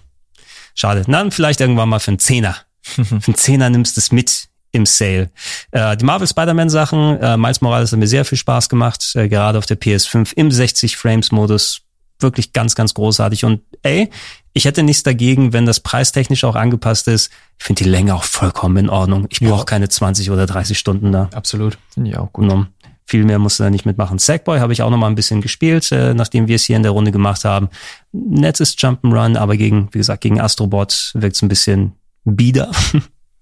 Schade. 0.77 1.03
Na, 1.09 1.29
vielleicht 1.33 1.61
irgendwann 1.61 1.89
mal 1.89 1.99
für 1.99 2.13
einen 2.13 2.21
Zehner. 2.21 2.55
für 2.83 3.03
einen 3.03 3.35
Zehner 3.35 3.69
nimmst 3.69 3.97
du 3.97 4.01
es 4.01 4.13
mit 4.13 4.47
im 4.73 4.87
Sale. 4.87 5.31
Äh, 5.71 5.97
die 5.97 6.05
Marvel 6.05 6.27
Spider-Man 6.27 6.71
Sachen, 6.71 7.19
äh, 7.21 7.37
Miles 7.37 7.61
Morales 7.61 7.93
hat 7.93 7.99
mir 7.99 8.07
sehr 8.07 8.25
viel 8.25 8.39
Spaß 8.39 8.69
gemacht, 8.69 9.13
äh, 9.15 9.29
gerade 9.29 9.59
auf 9.59 9.67
der 9.67 9.79
PS5 9.79 10.33
im 10.35 10.51
60 10.51 10.97
Frames 10.97 11.31
Modus. 11.31 11.83
Wirklich 12.19 12.53
ganz, 12.53 12.75
ganz 12.75 12.95
großartig. 12.95 13.45
Und 13.45 13.63
ey, 13.83 14.09
ich 14.53 14.65
hätte 14.65 14.83
nichts 14.83 15.03
dagegen, 15.03 15.53
wenn 15.53 15.67
das 15.67 15.81
preistechnisch 15.81 16.45
auch 16.45 16.55
angepasst 16.55 17.09
ist. 17.09 17.31
Ich 17.59 17.65
finde 17.65 17.85
die 17.85 17.91
Länge 17.91 18.15
auch 18.15 18.25
vollkommen 18.25 18.77
in 18.77 18.91
Ordnung. 18.91 19.27
Ich 19.31 19.41
brauche 19.41 19.65
keine 19.65 19.89
20 19.89 20.31
oder 20.31 20.47
30 20.47 20.79
Stunden 20.79 21.11
da. 21.11 21.29
Absolut. 21.35 21.79
Finde 21.93 22.11
ich 22.11 22.17
auch 22.17 22.33
gut. 22.33 22.49
Genau. 22.49 22.67
Viel 23.05 23.25
mehr 23.25 23.41
musste 23.41 23.65
er 23.65 23.71
nicht 23.71 23.85
mitmachen. 23.85 24.19
Sackboy 24.19 24.61
habe 24.61 24.73
ich 24.73 24.83
auch 24.83 24.91
noch 24.91 24.97
mal 24.97 25.09
ein 25.09 25.17
bisschen 25.17 25.41
gespielt, 25.41 25.91
äh, 25.91 26.15
nachdem 26.15 26.47
wir 26.47 26.57
es 26.57 26.65
hier 26.65 26.77
in 26.77 26.83
der 26.83 26.93
Runde 26.93 27.11
gemacht 27.11 27.45
haben. 27.45 27.69
Nettes 28.13 28.79
Jump'n'Run, 28.79 29.37
aber 29.37 29.57
gegen, 29.57 29.89
wie 29.93 29.99
gesagt, 29.99 30.23
gegen 30.23 30.41
Astrobot 30.41 31.11
wirkt 31.15 31.37
es 31.37 31.43
ein 31.43 31.49
bisschen 31.49 31.93
bieder. 32.25 32.71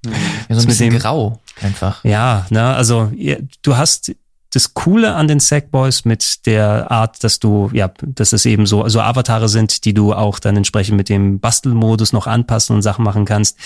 Ja, 0.07 0.13
so 0.57 0.61
ein 0.63 0.67
bisschen 0.67 0.99
grau 0.99 1.41
einfach. 1.61 2.03
ja, 2.05 2.47
ne, 2.51 2.75
also 2.75 3.11
ihr- 3.15 3.47
du 3.63 3.77
hast 3.77 4.13
das 4.53 4.75
Coole 4.75 5.15
an 5.15 5.29
den 5.29 5.39
Sackboys 5.39 6.05
mit 6.05 6.45
der 6.47 6.91
Art, 6.91 7.23
dass 7.23 7.39
du, 7.39 7.71
ja, 7.73 7.89
dass 8.03 8.33
es 8.33 8.45
eben 8.47 8.67
so, 8.67 8.89
so 8.89 9.01
Avatare 9.01 9.49
sind, 9.49 9.85
die 9.85 9.95
du 9.95 10.13
auch 10.13 10.41
dann 10.41 10.57
entsprechend 10.57 10.97
mit 10.97 11.09
dem 11.09 11.39
Bastelmodus 11.39 12.13
noch 12.13 12.27
anpassen 12.27 12.75
und 12.75 12.83
Sachen 12.83 13.05
machen 13.05 13.25
kannst, 13.27 13.57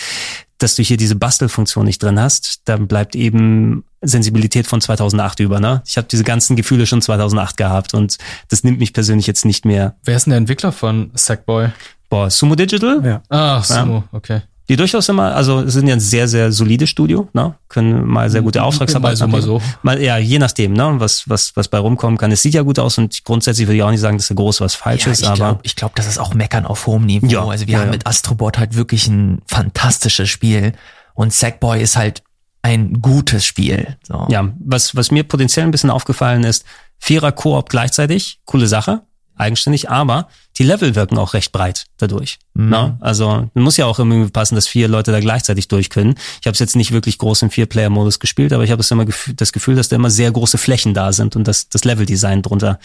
dass 0.58 0.74
du 0.74 0.82
hier 0.82 0.98
diese 0.98 1.14
Bastelfunktion 1.16 1.86
nicht 1.86 2.02
drin 2.02 2.20
hast, 2.20 2.60
dann 2.66 2.86
bleibt 2.86 3.16
eben 3.16 3.84
Sensibilität 4.02 4.66
von 4.66 4.82
2008 4.82 5.40
über, 5.40 5.58
ne? 5.58 5.80
Ich 5.86 5.96
habe 5.96 6.06
diese 6.10 6.22
ganzen 6.24 6.54
Gefühle 6.54 6.84
schon 6.84 7.00
2008 7.00 7.56
gehabt 7.56 7.94
und 7.94 8.18
das 8.48 8.62
nimmt 8.62 8.78
mich 8.78 8.92
persönlich 8.92 9.26
jetzt 9.26 9.46
nicht 9.46 9.64
mehr. 9.64 9.96
Wer 10.04 10.16
ist 10.16 10.26
denn 10.26 10.32
der 10.32 10.38
Entwickler 10.38 10.70
von 10.72 11.10
Sackboy? 11.14 11.68
Boah, 12.10 12.28
Sumo 12.28 12.54
Digital? 12.56 13.00
Ja. 13.04 13.22
Ah, 13.30 13.62
Sumo, 13.62 14.04
okay. 14.12 14.42
Die 14.68 14.76
durchaus 14.76 15.08
immer, 15.10 15.34
also 15.34 15.68
sind 15.68 15.88
ja 15.88 15.94
ein 15.94 16.00
sehr, 16.00 16.26
sehr 16.26 16.50
solides 16.50 16.88
Studio, 16.88 17.28
ne? 17.34 17.54
Können 17.68 18.06
mal 18.06 18.30
sehr 18.30 18.40
gute 18.40 18.62
Auftragsarbeit 18.62 19.12
Mal 19.12 19.16
so, 19.16 19.26
mal 19.26 19.42
so. 19.42 19.62
Mal, 19.82 20.00
ja, 20.02 20.16
je 20.16 20.38
nachdem, 20.38 20.72
ne? 20.72 20.94
Was, 20.98 21.28
was, 21.28 21.54
was 21.54 21.68
bei 21.68 21.78
rumkommen 21.78 22.16
kann. 22.16 22.32
Es 22.32 22.40
sieht 22.40 22.54
ja 22.54 22.62
gut 22.62 22.78
aus 22.78 22.96
und 22.96 23.24
grundsätzlich 23.24 23.66
würde 23.66 23.76
ich 23.76 23.82
auch 23.82 23.90
nicht 23.90 24.00
sagen, 24.00 24.16
dass 24.16 24.28
da 24.28 24.34
groß 24.34 24.62
was 24.62 24.74
falsch 24.74 25.04
Ja, 25.04 25.12
ist, 25.12 25.20
ich 25.20 25.26
aber 25.26 25.36
glaube, 25.36 25.60
ich 25.64 25.76
glaub, 25.76 25.94
das 25.96 26.06
ist 26.06 26.18
auch 26.18 26.32
Meckern 26.32 26.64
auf 26.64 26.86
hohem 26.86 27.04
Niveau. 27.04 27.26
Ja, 27.26 27.44
also 27.44 27.66
wir 27.66 27.74
ja, 27.74 27.80
haben 27.80 27.86
ja. 27.88 27.92
mit 27.92 28.06
Astrobot 28.06 28.56
halt 28.56 28.74
wirklich 28.74 29.06
ein 29.06 29.42
fantastisches 29.46 30.30
Spiel 30.30 30.72
und 31.12 31.32
Sackboy 31.32 31.82
ist 31.82 31.96
halt 31.96 32.22
ein 32.62 33.02
gutes 33.02 33.44
Spiel. 33.44 33.98
So. 34.02 34.26
ja, 34.30 34.50
was, 34.58 34.96
was 34.96 35.10
mir 35.10 35.24
potenziell 35.24 35.66
ein 35.66 35.70
bisschen 35.70 35.90
aufgefallen 35.90 36.44
ist, 36.44 36.64
vierer 36.98 37.32
Koop 37.32 37.68
gleichzeitig, 37.68 38.40
coole 38.46 38.66
Sache, 38.66 39.02
eigenständig, 39.36 39.90
aber 39.90 40.28
die 40.58 40.62
Level 40.62 40.94
wirken 40.94 41.18
auch 41.18 41.34
recht 41.34 41.52
breit 41.52 41.86
dadurch. 41.96 42.38
Mhm. 42.54 42.68
Ne? 42.68 42.96
Also 43.00 43.50
muss 43.54 43.76
ja 43.76 43.86
auch 43.86 43.98
irgendwie 43.98 44.30
passen, 44.30 44.54
dass 44.54 44.68
vier 44.68 44.88
Leute 44.88 45.12
da 45.12 45.20
gleichzeitig 45.20 45.68
durch 45.68 45.90
können. 45.90 46.14
Ich 46.40 46.46
habe 46.46 46.52
es 46.52 46.60
jetzt 46.60 46.76
nicht 46.76 46.92
wirklich 46.92 47.18
groß 47.18 47.42
im 47.42 47.50
Vier-Player-Modus 47.50 48.20
gespielt, 48.20 48.52
aber 48.52 48.64
ich 48.64 48.70
habe 48.70 48.84
immer 48.90 49.06
das 49.34 49.52
Gefühl, 49.52 49.76
dass 49.76 49.88
da 49.88 49.96
immer 49.96 50.10
sehr 50.10 50.30
große 50.30 50.58
Flächen 50.58 50.94
da 50.94 51.12
sind 51.12 51.36
und 51.36 51.48
dass 51.48 51.68
das 51.68 51.84
Level-Design 51.84 52.42
drunter 52.42 52.78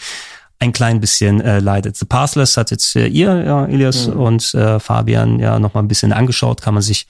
ein 0.58 0.72
klein 0.72 1.00
bisschen 1.00 1.40
äh, 1.40 1.58
leidet. 1.58 1.96
The 1.96 2.04
Pathless 2.04 2.56
hat 2.56 2.70
jetzt 2.70 2.94
äh, 2.94 3.06
ihr, 3.06 3.44
ja, 3.44 3.64
Elias 3.66 4.06
und 4.06 4.54
äh, 4.54 4.78
Fabian 4.78 5.38
ja 5.40 5.58
noch 5.58 5.74
mal 5.74 5.80
ein 5.80 5.88
bisschen 5.88 6.12
angeschaut, 6.12 6.60
kann 6.60 6.74
man 6.74 6.82
sich 6.82 7.06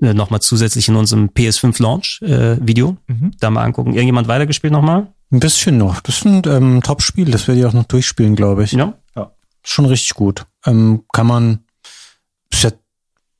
äh, 0.00 0.14
noch 0.14 0.30
mal 0.30 0.40
zusätzlich 0.40 0.88
in 0.88 0.94
unserem 0.94 1.28
PS5 1.28 1.82
Launch 1.82 2.20
äh, 2.22 2.56
Video 2.64 2.96
da 3.40 3.50
mal 3.50 3.64
angucken. 3.64 3.94
Irgendjemand 3.94 4.28
weitergespielt 4.28 4.72
noch 4.72 4.82
mal? 4.82 5.12
Ein 5.32 5.40
bisschen 5.40 5.78
noch. 5.78 6.00
Das 6.00 6.18
ist 6.18 6.24
ein 6.26 6.42
ähm, 6.46 6.82
Top-Spiel. 6.82 7.30
Das 7.30 7.46
werde 7.46 7.60
ich 7.60 7.66
auch 7.66 7.72
noch 7.72 7.84
durchspielen, 7.84 8.34
glaube 8.36 8.64
ich. 8.64 8.72
Ja. 8.72 8.94
Schon 9.62 9.84
richtig 9.86 10.14
gut. 10.14 10.46
Ähm, 10.64 11.04
kann 11.12 11.26
man, 11.26 11.64
ist 12.50 12.64
jetzt, 12.64 12.78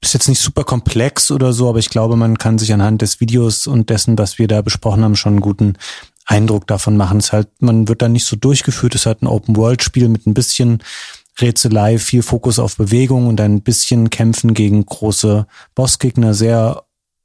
ist 0.02 0.14
jetzt 0.14 0.28
nicht 0.28 0.40
super 0.40 0.64
komplex 0.64 1.30
oder 1.30 1.52
so, 1.52 1.68
aber 1.68 1.78
ich 1.78 1.90
glaube, 1.90 2.16
man 2.16 2.38
kann 2.38 2.58
sich 2.58 2.72
anhand 2.72 3.02
des 3.02 3.20
Videos 3.20 3.66
und 3.66 3.90
dessen, 3.90 4.18
was 4.18 4.38
wir 4.38 4.48
da 4.48 4.62
besprochen 4.62 5.02
haben, 5.02 5.16
schon 5.16 5.34
einen 5.34 5.40
guten 5.40 5.74
Eindruck 6.26 6.66
davon 6.66 6.96
machen. 6.96 7.18
Es 7.18 7.26
ist 7.26 7.32
halt, 7.32 7.48
man 7.60 7.88
wird 7.88 8.02
da 8.02 8.08
nicht 8.08 8.24
so 8.24 8.36
durchgeführt. 8.36 8.94
Es 8.94 9.02
ist 9.02 9.06
halt 9.06 9.22
ein 9.22 9.26
Open-World-Spiel 9.26 10.08
mit 10.08 10.26
ein 10.26 10.34
bisschen 10.34 10.82
Rätselei, 11.40 11.98
viel 11.98 12.22
Fokus 12.22 12.58
auf 12.58 12.76
Bewegung 12.76 13.26
und 13.26 13.40
ein 13.40 13.62
bisschen 13.62 14.10
Kämpfen 14.10 14.54
gegen 14.54 14.84
große 14.84 15.46
Bossgegner. 15.74 16.34
Sehr 16.34 16.84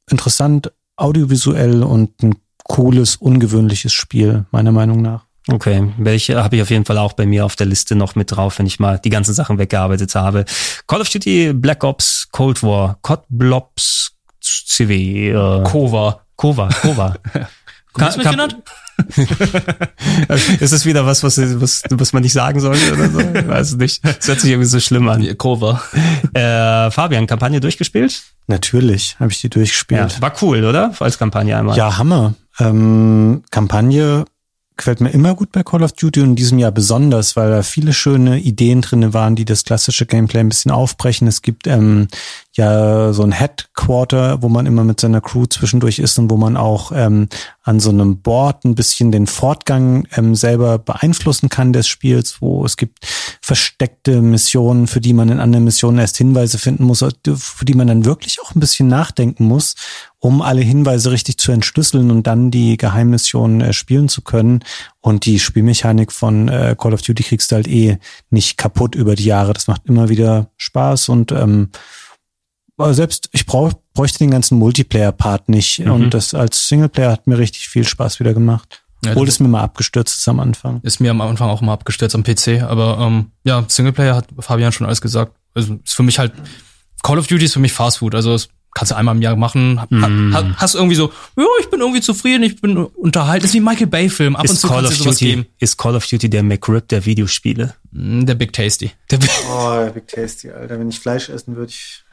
interessant, 0.09 0.71
audiovisuell 0.95 1.83
und 1.83 2.23
ein 2.23 2.35
cooles, 2.67 3.15
ungewöhnliches 3.15 3.93
Spiel, 3.93 4.45
meiner 4.51 4.71
Meinung 4.71 5.01
nach. 5.01 5.25
Okay, 5.47 5.93
welche 5.97 6.43
habe 6.43 6.55
ich 6.55 6.61
auf 6.63 6.71
jeden 6.71 6.85
Fall 6.85 6.97
auch 6.97 7.13
bei 7.13 7.27
mir 7.27 7.45
auf 7.45 7.55
der 7.55 7.67
Liste 7.67 7.95
noch 7.95 8.15
mit 8.15 8.31
drauf, 8.31 8.57
wenn 8.57 8.65
ich 8.65 8.79
mal 8.79 8.97
die 8.97 9.11
ganzen 9.11 9.33
Sachen 9.33 9.59
weggearbeitet 9.59 10.15
habe. 10.15 10.45
Call 10.87 11.01
of 11.01 11.09
Duty, 11.09 11.53
Black 11.53 11.83
Ops, 11.83 12.27
Cold 12.31 12.63
War, 12.63 12.97
COD 13.03 13.23
Blobs, 13.29 14.13
CW, 14.41 15.29
äh, 15.29 15.63
Kova. 15.63 16.21
Kova, 16.35 16.69
Kova. 16.81 17.15
Hast 17.99 18.17
du 18.17 18.21
mich 18.21 18.29
genannt? 18.29 18.57
ist 20.59 20.72
es 20.72 20.85
wieder 20.85 21.05
was, 21.05 21.23
was, 21.23 21.38
was, 21.61 21.84
was 21.89 22.13
man 22.13 22.23
nicht 22.23 22.34
sagen 22.34 22.59
sollte 22.59 22.93
oder 22.93 23.09
so? 23.09 23.19
Ich 23.19 23.47
weiß 23.47 23.67
es 23.72 23.77
nicht. 23.77 24.01
Es 24.03 24.27
hört 24.27 24.39
sich 24.39 24.51
irgendwie 24.51 24.69
so 24.69 24.80
schlimm 24.80 25.07
an. 25.09 25.38
Kova. 25.38 25.81
Äh, 26.34 26.91
Fabian, 26.91 27.27
Kampagne 27.27 27.59
durchgespielt? 27.59 28.23
Natürlich 28.47 29.17
habe 29.19 29.31
ich 29.31 29.41
die 29.41 29.49
durchgespielt. 29.49 30.22
War 30.22 30.34
cool, 30.41 30.63
oder? 30.63 30.93
Als 30.99 31.17
Kampagne 31.17 31.57
einmal. 31.57 31.77
Ja, 31.77 31.97
Hammer. 31.97 32.35
Ähm, 32.59 33.43
Kampagne 33.51 34.26
gefällt 34.77 35.01
mir 35.01 35.09
immer 35.09 35.35
gut 35.35 35.51
bei 35.51 35.63
Call 35.63 35.84
of 35.84 35.93
Duty 35.93 36.22
und 36.22 36.30
in 36.31 36.35
diesem 36.35 36.59
Jahr 36.59 36.72
besonders, 36.72 37.35
weil 37.35 37.49
da 37.49 37.63
viele 37.63 37.93
schöne 37.93 38.39
Ideen 38.39 38.81
drinne 38.81 39.13
waren, 39.13 39.35
die 39.35 39.45
das 39.45 39.63
klassische 39.63 40.05
Gameplay 40.05 40.41
ein 40.41 40.49
bisschen 40.49 40.72
aufbrechen. 40.72 41.27
Es 41.27 41.41
gibt 41.41 41.67
ähm, 41.67 42.07
ja 42.57 43.14
so 43.14 43.23
ein 43.23 43.32
Headquarter, 43.32 44.41
wo 44.41 44.49
man 44.49 44.65
immer 44.65 44.84
mit 44.84 44.99
seiner 44.99 45.22
Crew 45.22 45.45
zwischendurch 45.45 45.99
ist 45.99 46.18
und 46.19 46.30
wo 46.30 46.38
man 46.38 46.57
auch 46.57 46.91
ähm, 46.94 47.27
an 47.64 47.80
so 47.80 47.90
einem 47.90 48.22
Board 48.22 48.65
ein 48.65 48.76
bisschen 48.76 49.11
den 49.11 49.27
Fortgang 49.27 50.07
ähm, 50.15 50.36
selber 50.36 50.77
beeinflussen 50.77 51.49
kann 51.49 51.73
des 51.73 51.88
Spiels, 51.88 52.41
wo 52.41 52.65
es 52.65 52.77
gibt 52.77 52.99
versteckte 53.41 54.22
Missionen, 54.22 54.88
für 54.88 55.02
die 55.02 55.14
man 55.14 55.30
in 55.30 55.40
anderen 55.40 55.65
Missionen 55.65 55.99
erst 55.99 56.18
Hinweise 56.18 56.57
finden 56.57 56.84
muss, 56.84 56.99
für 56.99 57.65
die 57.65 57.73
man 57.73 57.88
dann 57.88 58.06
wirklich 58.06 58.40
auch 58.41 58.56
ein 58.56 58.60
bisschen 58.60 58.88
nachdenken 58.88 59.45
muss 59.45 59.76
um 60.26 60.41
alle 60.41 60.61
Hinweise 60.61 61.11
richtig 61.11 61.38
zu 61.38 61.52
entschlüsseln 61.52 62.10
und 62.10 62.26
dann 62.26 62.49
die 62.49 62.77
Geheimmission 62.77 63.61
äh, 63.61 63.73
spielen 63.73 64.10
zu 64.10 64.23
können. 64.23 64.64
Und 64.99 65.26
die 65.26 65.40
Spielmechanik 65.40 66.11
von 66.11 66.48
äh, 66.48 66.76
Call 66.76 66.95
of 66.95 67.03
Duty 67.03 67.22
kriegst 67.22 67.52
du 67.52 67.57
halt 67.57 67.68
eh 67.68 67.99
nicht 68.32 68.57
kaputt 68.57 68.95
über 68.95 69.15
die 69.15 69.26
Jahre. 69.26 69.53
Das 69.53 69.68
macht 69.68 69.86
immer 69.86 70.10
wieder 70.10 70.49
Spaß 70.57 71.10
und 71.10 71.32
ähm, 71.32 71.69
selbst 72.77 73.30
ich 73.31 73.45
brauch, 73.45 73.73
bräuchte 73.93 74.19
den 74.19 74.31
ganzen 74.31 74.57
Multiplayer-Part 74.60 75.49
nicht. 75.49 75.80
Mhm. 75.80 75.91
Und 75.91 76.14
das 76.14 76.34
als 76.34 76.68
Singleplayer 76.68 77.11
hat 77.11 77.27
mir 77.27 77.38
richtig 77.38 77.68
viel 77.69 77.85
Spaß 77.85 78.19
wieder 78.19 78.34
gemacht. 78.34 78.81
Ja, 79.03 79.11
Obwohl 79.11 79.27
es 79.27 79.39
mir 79.39 79.47
mal 79.47 79.61
abgestürzt 79.61 80.18
ist 80.18 80.27
am 80.27 80.39
Anfang. 80.39 80.80
Ist 80.84 80.99
mir 80.99 81.11
am 81.11 81.22
Anfang 81.22 81.49
auch 81.49 81.61
mal 81.61 81.73
abgestürzt 81.73 82.15
am 82.15 82.23
PC. 82.23 82.64
Aber 82.64 82.97
ähm, 82.99 83.31
ja, 83.43 83.64
Singleplayer 83.68 84.15
hat 84.15 84.27
Fabian 84.39 84.72
schon 84.72 84.88
alles 84.88 85.02
gesagt. 85.02 85.34
Also 85.53 85.77
ist 85.84 85.93
für 85.93 86.03
mich 86.03 86.19
halt 86.19 86.34
Call 87.03 87.19
of 87.19 87.27
Duty 87.27 87.45
ist 87.45 87.53
für 87.53 87.60
mich 87.60 87.72
Fast 87.73 87.99
Food. 87.99 88.15
Also 88.15 88.34
es 88.34 88.49
kannst 88.73 88.91
du 88.91 88.95
einmal 88.97 89.15
im 89.15 89.22
Jahr 89.22 89.35
machen. 89.35 89.80
Mm. 89.89 90.34
Ha, 90.34 90.43
hast 90.57 90.76
irgendwie 90.76 90.95
so, 90.95 91.11
ja, 91.38 91.45
ich 91.61 91.69
bin 91.69 91.80
irgendwie 91.80 92.02
zufrieden, 92.02 92.43
ich 92.43 92.60
bin 92.60 92.77
unterhalten. 92.77 93.43
Das 93.43 93.52
ist 93.52 93.56
wie 93.56 93.61
Michael 93.61 93.88
Bay 93.88 94.10
Film. 94.10 94.35
Ab 94.35 94.43
ist 94.45 94.52
und 94.52 94.57
zu 94.57 94.68
Call 94.68 94.77
kannst 94.84 94.91
of 94.93 94.97
du 94.97 95.03
sowas 95.03 95.18
Duty, 95.19 95.31
geben. 95.31 95.45
Ist 95.60 95.77
Call 95.77 95.95
of 95.95 96.06
Duty 96.07 96.30
der 96.30 96.43
McRib 96.43 96.88
der 96.89 97.06
Videospiele? 97.06 97.76
Mm, 97.91 98.26
Der 98.26 98.35
Big 98.35 98.52
Tasty. 98.53 98.91
Der 99.11 99.18
Big 99.18 99.30
Oh, 99.49 99.85
Big 99.93 100.07
Tasty, 100.07 100.49
Alter. 100.49 100.80
Wenn 100.80 100.89
ich 100.89 100.99
Fleisch 100.99 101.30
essen 101.30 101.56
würde, 101.56 101.72
ich 101.72 102.03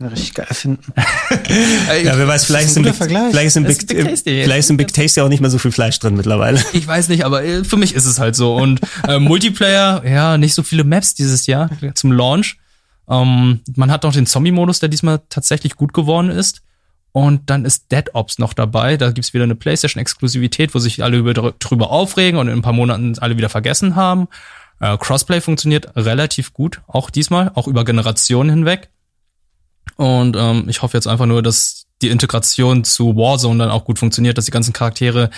richtig 0.00 0.34
geil 0.34 0.46
finden. 0.50 0.92
Ja, 2.04 2.16
wer 2.18 2.28
weiß, 2.28 2.44
vielleicht 2.44 2.66
ein 2.66 2.70
ist 2.70 2.76
im 2.76 2.82
guter 2.84 3.06
Big, 3.06 3.18
vielleicht 3.30 3.46
ist 3.46 3.56
im 3.56 3.64
Das 3.64 3.78
Big, 3.78 3.82
ist 3.90 3.96
Big 3.96 4.06
Tasty. 4.06 4.42
vielleicht 4.42 4.58
ist 4.60 4.70
im 4.70 4.76
Big 4.76 4.92
Tasty 4.92 5.20
auch 5.20 5.28
nicht 5.28 5.40
mehr 5.40 5.50
so 5.50 5.58
viel 5.58 5.72
Fleisch 5.72 5.98
drin 5.98 6.16
mittlerweile. 6.16 6.62
Ich 6.72 6.86
weiß 6.86 7.08
nicht, 7.08 7.24
aber 7.24 7.44
äh, 7.44 7.64
für 7.64 7.76
mich 7.76 7.94
ist 7.94 8.04
es 8.04 8.18
halt 8.18 8.36
so. 8.36 8.54
Und 8.56 8.80
äh, 9.06 9.18
Multiplayer, 9.18 10.04
ja, 10.06 10.38
nicht 10.38 10.54
so 10.54 10.62
viele 10.62 10.84
Maps 10.84 11.14
dieses 11.14 11.46
Jahr 11.46 11.70
zum 11.94 12.12
Launch. 12.12 12.56
Ähm, 13.08 13.60
man 13.76 13.90
hat 13.90 14.02
noch 14.04 14.12
den 14.12 14.26
Zombie-Modus, 14.26 14.80
der 14.80 14.88
diesmal 14.88 15.20
tatsächlich 15.28 15.74
gut 15.76 15.92
geworden 15.94 16.30
ist. 16.30 16.62
Und 17.12 17.48
dann 17.50 17.64
ist 17.64 17.90
Dead 17.90 18.14
Ops 18.14 18.38
noch 18.38 18.52
dabei. 18.52 18.96
Da 18.96 19.10
gibt's 19.10 19.32
wieder 19.32 19.44
eine 19.44 19.54
PlayStation-Exklusivität, 19.54 20.74
wo 20.74 20.78
sich 20.78 21.02
alle 21.02 21.16
über, 21.16 21.32
drüber 21.32 21.90
aufregen 21.90 22.38
und 22.38 22.48
in 22.48 22.54
ein 22.58 22.62
paar 22.62 22.74
Monaten 22.74 23.18
alle 23.18 23.36
wieder 23.36 23.48
vergessen 23.48 23.96
haben. 23.96 24.28
Äh, 24.80 24.96
Crossplay 24.98 25.40
funktioniert 25.40 25.96
relativ 25.96 26.52
gut, 26.52 26.82
auch 26.86 27.10
diesmal, 27.10 27.50
auch 27.54 27.66
über 27.66 27.84
Generationen 27.84 28.50
hinweg. 28.50 28.90
Und 29.96 30.36
ähm, 30.36 30.64
ich 30.68 30.82
hoffe 30.82 30.96
jetzt 30.96 31.06
einfach 31.06 31.26
nur, 31.26 31.42
dass 31.42 31.86
die 32.02 32.08
Integration 32.08 32.84
zu 32.84 33.16
Warzone 33.16 33.58
dann 33.58 33.70
auch 33.70 33.84
gut 33.84 33.98
funktioniert, 33.98 34.38
dass 34.38 34.44
die 34.44 34.50
ganzen 34.50 34.72
Charaktere 34.72 35.30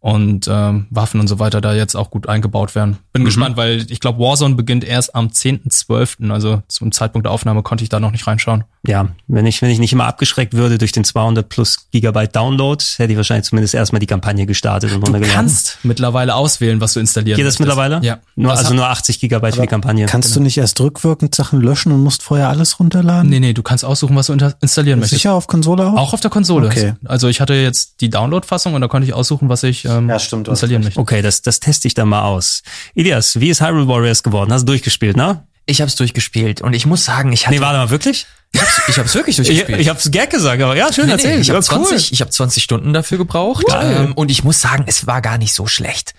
und 0.00 0.48
ähm, 0.50 0.86
Waffen 0.90 1.18
und 1.18 1.28
so 1.28 1.38
weiter 1.38 1.62
da 1.62 1.72
jetzt 1.72 1.94
auch 1.94 2.10
gut 2.10 2.28
eingebaut 2.28 2.74
werden. 2.74 2.98
Bin 3.14 3.24
gespannt, 3.24 3.56
weil 3.56 3.90
ich 3.90 4.00
glaube, 4.00 4.18
Warzone 4.18 4.54
beginnt 4.54 4.84
erst 4.84 5.14
am 5.14 5.28
10.12., 5.28 6.30
also 6.30 6.62
zum 6.68 6.92
Zeitpunkt 6.92 7.24
der 7.24 7.32
Aufnahme 7.32 7.62
konnte 7.62 7.84
ich 7.84 7.88
da 7.88 8.00
noch 8.00 8.10
nicht 8.10 8.26
reinschauen. 8.26 8.64
Ja, 8.86 9.08
wenn 9.28 9.46
ich, 9.46 9.62
wenn 9.62 9.70
ich 9.70 9.78
nicht 9.78 9.92
immer 9.94 10.04
abgeschreckt 10.04 10.52
würde 10.52 10.76
durch 10.76 10.92
den 10.92 11.04
200 11.04 11.48
plus 11.48 11.88
Gigabyte 11.90 12.36
Download, 12.36 12.84
hätte 12.98 13.12
ich 13.12 13.16
wahrscheinlich 13.16 13.46
zumindest 13.46 13.74
erstmal 13.74 14.00
die 14.00 14.06
Kampagne 14.06 14.44
gestartet 14.44 14.90
und 14.92 15.00
Du 15.00 15.06
runtergeladen. 15.06 15.34
kannst 15.34 15.78
mittlerweile 15.84 16.34
auswählen, 16.34 16.80
was 16.80 16.92
du 16.92 17.00
installieren 17.00 17.36
Geht 17.36 17.46
das 17.46 17.58
möchtest. 17.58 17.76
mittlerweile? 17.78 18.04
Ja. 18.06 18.18
Nur, 18.36 18.50
Das 18.50 18.60
also 18.60 18.74
nur 18.74 18.86
80 18.88 19.20
Gigabyte 19.20 19.54
für 19.54 19.62
die 19.62 19.66
Kampagne. 19.68 20.04
Kannst 20.06 20.36
du 20.36 20.40
nicht 20.40 20.58
erst 20.58 20.78
rückwirkend 20.80 21.34
Sachen 21.34 21.60
löschen 21.62 21.92
und 21.92 22.02
musst 22.02 22.22
vorher 22.22 22.48
alles 22.50 22.78
runterladen? 22.78 23.30
Nee, 23.30 23.40
nee, 23.40 23.52
du 23.54 23.62
kannst 23.62 23.84
aussuchen, 23.84 24.14
was 24.16 24.26
du 24.26 24.34
installieren 24.60 24.98
möchtest. 25.00 25.22
Sicher 25.22 25.32
auf 25.34 25.46
Konsole 25.46 25.86
auch? 25.86 25.96
Auch 25.96 26.12
auf 26.12 26.20
der 26.20 26.30
Konsole. 26.30 26.66
Okay. 26.66 26.92
Also 27.06 27.28
ich 27.28 27.40
hatte 27.40 27.54
jetzt 27.54 28.00
die 28.02 28.10
Download-Fassung 28.10 28.74
und 28.74 28.80
da 28.82 28.88
konnte 28.88 29.06
ich 29.08 29.14
aussuchen, 29.14 29.48
was 29.48 29.62
ich 29.62 29.86
ähm, 29.86 30.08
Ja, 30.10 30.18
stimmt, 30.18 30.46
du 30.46 30.50
installieren 30.50 30.82
möchte. 30.84 31.00
Okay, 31.00 31.22
das, 31.22 31.40
das 31.42 31.58
teste 31.60 31.88
ich 31.88 31.94
dann 31.94 32.08
mal 32.08 32.22
aus. 32.24 32.62
Ilias, 32.94 33.40
wie 33.40 33.48
ist 33.48 33.62
Hyrule 33.62 33.88
Warriors 33.88 34.22
geworden? 34.22 34.52
Hast 34.52 34.62
du 34.62 34.66
durchgespielt, 34.66 35.16
ne? 35.16 35.44
Ich 35.66 35.80
habe 35.80 35.88
es 35.88 35.96
durchgespielt 35.96 36.60
und 36.60 36.74
ich 36.74 36.86
muss 36.86 37.04
sagen, 37.04 37.32
ich 37.32 37.46
hatte, 37.46 37.56
Nee, 37.56 37.60
warte 37.62 37.78
mal, 37.78 37.90
wirklich? 37.90 38.26
ich 38.52 38.60
hab's, 38.60 38.82
ich 38.88 38.98
hab's 38.98 39.14
wirklich 39.14 39.38
Ich, 39.40 39.46
durchgespielt. 39.46 39.80
ich 39.80 39.88
hab's 39.88 40.10
gag 40.10 40.30
gesagt, 40.30 40.60
aber 40.62 40.76
ja, 40.76 40.92
schön 40.92 41.06
Nee, 41.06 41.12
erzählt. 41.12 41.36
nee, 41.36 41.40
ich 41.40 41.50
habe 41.50 41.64
Ja, 41.64 41.76
cool. 41.76 41.86
20, 41.86 42.12
ich 42.12 42.20
hab 42.20 42.32
20 42.32 42.62
Stunden 42.62 42.92
dafür 42.92 43.18
gebraucht 43.18 43.64
ähm, 43.72 44.12
und 44.12 44.30
ich 44.30 44.44
muss 44.44 44.60
sagen, 44.60 44.84
es 44.86 45.06
war 45.06 45.22
gar 45.22 45.38
nicht 45.38 45.54
so 45.54 45.66
schlecht. 45.66 46.14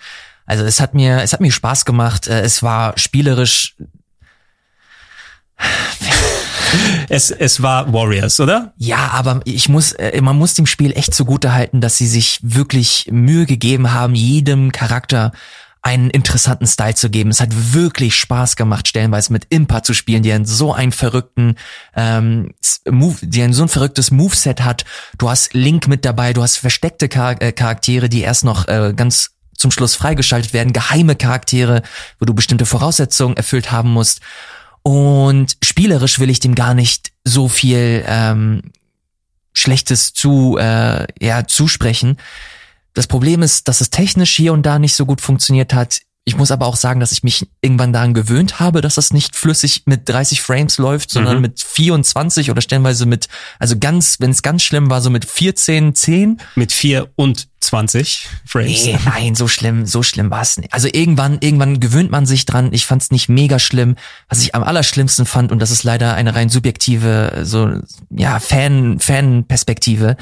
Also 0.46 0.64
es 0.64 0.80
hat 0.80 0.94
mir, 0.94 1.22
es 1.22 1.32
hat 1.32 1.40
mir 1.40 1.50
Spaß 1.52 1.84
gemacht. 1.84 2.26
Äh, 2.28 2.40
Es 2.42 2.62
war 2.62 2.96
spielerisch, 2.98 3.74
Es, 7.08 7.30
es 7.30 7.62
war 7.62 7.92
Warriors, 7.92 8.40
oder? 8.40 8.74
ja, 8.76 9.10
aber 9.12 9.40
ich 9.44 9.68
muss, 9.68 9.92
äh, 9.92 10.20
man 10.20 10.36
muss 10.36 10.54
dem 10.54 10.66
Spiel 10.66 10.92
echt 10.92 11.14
zugute 11.14 11.52
halten, 11.54 11.80
dass 11.80 11.96
sie 11.96 12.06
sich 12.06 12.40
wirklich 12.42 13.08
Mühe 13.10 13.46
gegeben 13.46 13.92
haben, 13.92 14.14
jedem 14.14 14.72
Charakter 14.72 15.32
einen 15.86 16.10
interessanten 16.10 16.66
Style 16.66 16.96
zu 16.96 17.10
geben. 17.10 17.30
Es 17.30 17.40
hat 17.40 17.72
wirklich 17.72 18.16
Spaß 18.16 18.56
gemacht, 18.56 18.88
stellenweise 18.88 19.32
mit 19.32 19.46
Impa 19.50 19.84
zu 19.84 19.94
spielen, 19.94 20.24
die 20.24 20.32
einen 20.32 20.44
so 20.44 20.74
einen 20.74 20.90
verrückten 20.90 21.54
ähm, 21.94 22.54
Move, 22.90 23.18
die 23.22 23.40
ein 23.40 23.52
so 23.52 23.62
ein 23.62 23.68
verrücktes 23.68 24.10
Moveset 24.10 24.64
hat. 24.64 24.84
Du 25.16 25.30
hast 25.30 25.54
Link 25.54 25.86
mit 25.86 26.04
dabei, 26.04 26.32
du 26.32 26.42
hast 26.42 26.56
versteckte 26.56 27.08
Char 27.08 27.40
äh, 27.40 27.52
Charaktere, 27.52 28.08
die 28.08 28.22
erst 28.22 28.42
noch 28.42 28.66
äh, 28.66 28.94
ganz 28.96 29.36
zum 29.56 29.70
Schluss 29.70 29.94
freigeschaltet 29.94 30.52
werden, 30.52 30.72
geheime 30.72 31.14
Charaktere, 31.14 31.82
wo 32.18 32.24
du 32.24 32.34
bestimmte 32.34 32.66
Voraussetzungen 32.66 33.36
erfüllt 33.36 33.70
haben 33.70 33.92
musst. 33.92 34.22
Und 34.82 35.56
spielerisch 35.62 36.18
will 36.18 36.30
ich 36.30 36.40
dem 36.40 36.56
gar 36.56 36.74
nicht 36.74 37.12
so 37.22 37.46
viel 37.46 38.02
ähm, 38.08 38.72
Schlechtes 39.52 40.14
zu 40.14 40.58
äh, 40.58 41.06
ja, 41.24 41.46
zusprechen. 41.46 42.16
Das 42.96 43.06
Problem 43.06 43.42
ist, 43.42 43.68
dass 43.68 43.80
es 43.82 43.90
technisch 43.90 44.34
hier 44.34 44.52
und 44.54 44.64
da 44.64 44.78
nicht 44.78 44.94
so 44.96 45.04
gut 45.06 45.20
funktioniert 45.20 45.74
hat. 45.74 46.00
Ich 46.28 46.36
muss 46.36 46.50
aber 46.50 46.66
auch 46.66 46.74
sagen, 46.74 46.98
dass 46.98 47.12
ich 47.12 47.22
mich 47.22 47.46
irgendwann 47.60 47.92
daran 47.92 48.12
gewöhnt 48.12 48.58
habe, 48.58 48.80
dass 48.80 48.96
das 48.96 49.12
nicht 49.12 49.36
flüssig 49.36 49.82
mit 49.86 50.08
30 50.08 50.40
Frames 50.42 50.76
läuft, 50.78 51.10
sondern 51.10 51.36
Mhm. 51.36 51.42
mit 51.42 51.60
24 51.62 52.50
oder 52.50 52.60
stellenweise 52.62 53.06
mit, 53.06 53.28
also 53.60 53.78
ganz, 53.78 54.16
wenn 54.18 54.30
es 54.32 54.42
ganz 54.42 54.64
schlimm 54.64 54.90
war, 54.90 55.00
so 55.02 55.10
mit 55.10 55.24
14, 55.24 55.94
10. 55.94 56.40
Mit 56.56 56.72
4 56.72 57.06
und 57.14 57.46
20 57.60 58.26
Frames. 58.44 58.86
Nee, 58.86 58.98
nein, 59.04 59.34
so 59.36 59.46
schlimm, 59.46 59.86
so 59.86 60.02
schlimm 60.02 60.30
war 60.30 60.42
es 60.42 60.56
nicht. 60.56 60.72
Also 60.72 60.88
irgendwann, 60.90 61.38
irgendwann 61.40 61.78
gewöhnt 61.78 62.10
man 62.10 62.26
sich 62.26 62.44
dran. 62.44 62.72
Ich 62.72 62.86
fand 62.86 63.02
es 63.02 63.10
nicht 63.12 63.28
mega 63.28 63.60
schlimm. 63.60 63.94
Was 64.28 64.40
ich 64.40 64.52
am 64.54 64.64
allerschlimmsten 64.64 65.26
fand, 65.26 65.52
und 65.52 65.60
das 65.60 65.70
ist 65.70 65.84
leider 65.84 66.14
eine 66.14 66.34
rein 66.34 66.48
subjektive, 66.48 67.42
so, 67.44 67.70
ja, 68.10 68.40
Fan, 68.40 68.98
Fan-Perspektive. 68.98 70.16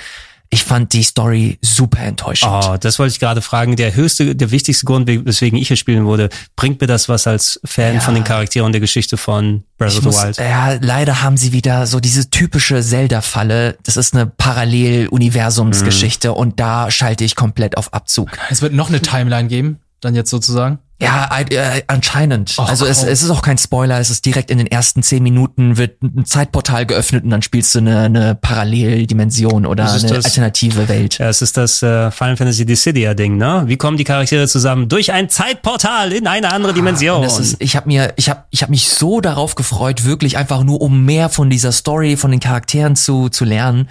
Ich 0.54 0.62
fand 0.62 0.92
die 0.92 1.02
Story 1.02 1.58
super 1.62 1.98
enttäuschend. 1.98 2.52
Oh, 2.52 2.76
das 2.78 3.00
wollte 3.00 3.12
ich 3.12 3.18
gerade 3.18 3.42
fragen. 3.42 3.74
Der 3.74 3.96
höchste, 3.96 4.36
der 4.36 4.52
wichtigste 4.52 4.86
Grund, 4.86 5.08
weswegen 5.08 5.58
ich 5.58 5.66
hier 5.66 5.76
spielen 5.76 6.04
wurde, 6.04 6.28
bringt 6.54 6.80
mir 6.80 6.86
das 6.86 7.08
was 7.08 7.26
als 7.26 7.58
Fan 7.64 7.94
Ja. 7.94 8.00
von 8.00 8.14
den 8.14 8.22
Charakteren 8.22 8.70
der 8.70 8.80
Geschichte 8.80 9.16
von 9.16 9.64
Breath 9.78 9.90
Ich 9.90 9.96
of 9.98 10.02
the 10.04 10.08
muss, 10.10 10.22
Wild? 10.22 10.36
ja, 10.38 10.74
leider 10.80 11.22
haben 11.22 11.36
sie 11.36 11.50
wieder 11.52 11.88
so 11.88 11.98
diese 11.98 12.30
typische 12.30 12.80
Zelda-Falle. 12.82 13.78
Das 13.82 13.96
ist 13.96 14.14
eine 14.14 14.26
Parallel-Universumsgeschichte 14.26 16.28
Mhm. 16.28 16.34
und 16.34 16.60
da 16.60 16.90
schalte 16.90 17.24
ich 17.24 17.36
komplett 17.36 17.76
auf 17.76 17.92
Abzug. 17.92 18.30
Es 18.50 18.62
wird 18.62 18.72
noch 18.74 18.88
eine 18.88 19.00
Timeline 19.00 19.48
geben, 19.48 19.80
dann 20.00 20.14
jetzt 20.14 20.30
sozusagen. 20.30 20.78
Ja, 21.02 21.28
äh, 21.50 21.82
anscheinend. 21.88 22.54
Ach, 22.56 22.68
also 22.68 22.86
es, 22.86 23.02
es 23.02 23.22
ist 23.22 23.30
auch 23.30 23.42
kein 23.42 23.58
Spoiler, 23.58 23.98
es 23.98 24.10
ist 24.10 24.24
direkt 24.24 24.50
in 24.50 24.58
den 24.58 24.68
ersten 24.68 25.02
zehn 25.02 25.22
Minuten 25.24 25.76
wird 25.76 26.00
ein 26.02 26.24
Zeitportal 26.24 26.86
geöffnet 26.86 27.24
und 27.24 27.30
dann 27.30 27.42
spielst 27.42 27.74
du 27.74 27.80
eine, 27.80 27.98
eine 28.02 28.34
Paralleldimension 28.36 29.66
oder 29.66 29.90
eine 29.92 30.00
das- 30.08 30.24
alternative 30.24 30.88
Welt. 30.88 31.18
Ja, 31.18 31.28
es 31.28 31.42
ist 31.42 31.56
das 31.56 31.82
äh, 31.82 32.10
Final 32.10 32.36
Fantasy 32.36 32.64
Dissidia 32.64 33.14
Ding, 33.14 33.36
ne? 33.36 33.64
Wie 33.66 33.76
kommen 33.76 33.96
die 33.96 34.04
Charaktere 34.04 34.46
zusammen? 34.48 34.88
Durch 34.88 35.12
ein 35.12 35.28
Zeitportal 35.28 36.12
in 36.12 36.26
eine 36.26 36.52
andere 36.52 36.72
Dimension. 36.72 37.18
Und 37.18 37.24
das 37.24 37.38
ist, 37.40 37.56
ich 37.58 37.76
habe 37.76 37.88
mir, 37.88 38.12
ich 38.16 38.30
habe, 38.30 38.44
ich 38.50 38.62
habe 38.62 38.70
mich 38.70 38.88
so 38.88 39.20
darauf 39.20 39.56
gefreut, 39.56 40.04
wirklich 40.04 40.36
einfach 40.36 40.62
nur 40.64 40.80
um 40.80 41.04
mehr 41.04 41.28
von 41.28 41.50
dieser 41.50 41.72
Story, 41.72 42.16
von 42.16 42.30
den 42.30 42.40
Charakteren 42.40 42.96
zu 42.96 43.28
zu 43.28 43.44
lernen. 43.44 43.88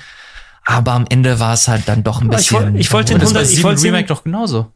Aber 0.66 0.94
am 0.94 1.06
Ende 1.10 1.40
war 1.42 1.54
es 1.54 1.68
halt 1.68 1.84
dann 1.88 2.04
doch 2.04 2.22
ein 2.22 2.30
Aber 2.30 2.40
ich 2.40 2.48
bisschen. 2.50 2.74
woll- 2.74 2.80
ich 2.80 2.92
wollte 2.94 3.14
den 3.14 3.20
das 3.20 3.30
100 3.32 3.44
bei 3.48 3.54
ich 3.54 3.64
wollte 3.64 3.84
Remake 3.84 4.08
doch 4.08 4.24
genauso. 4.24 4.68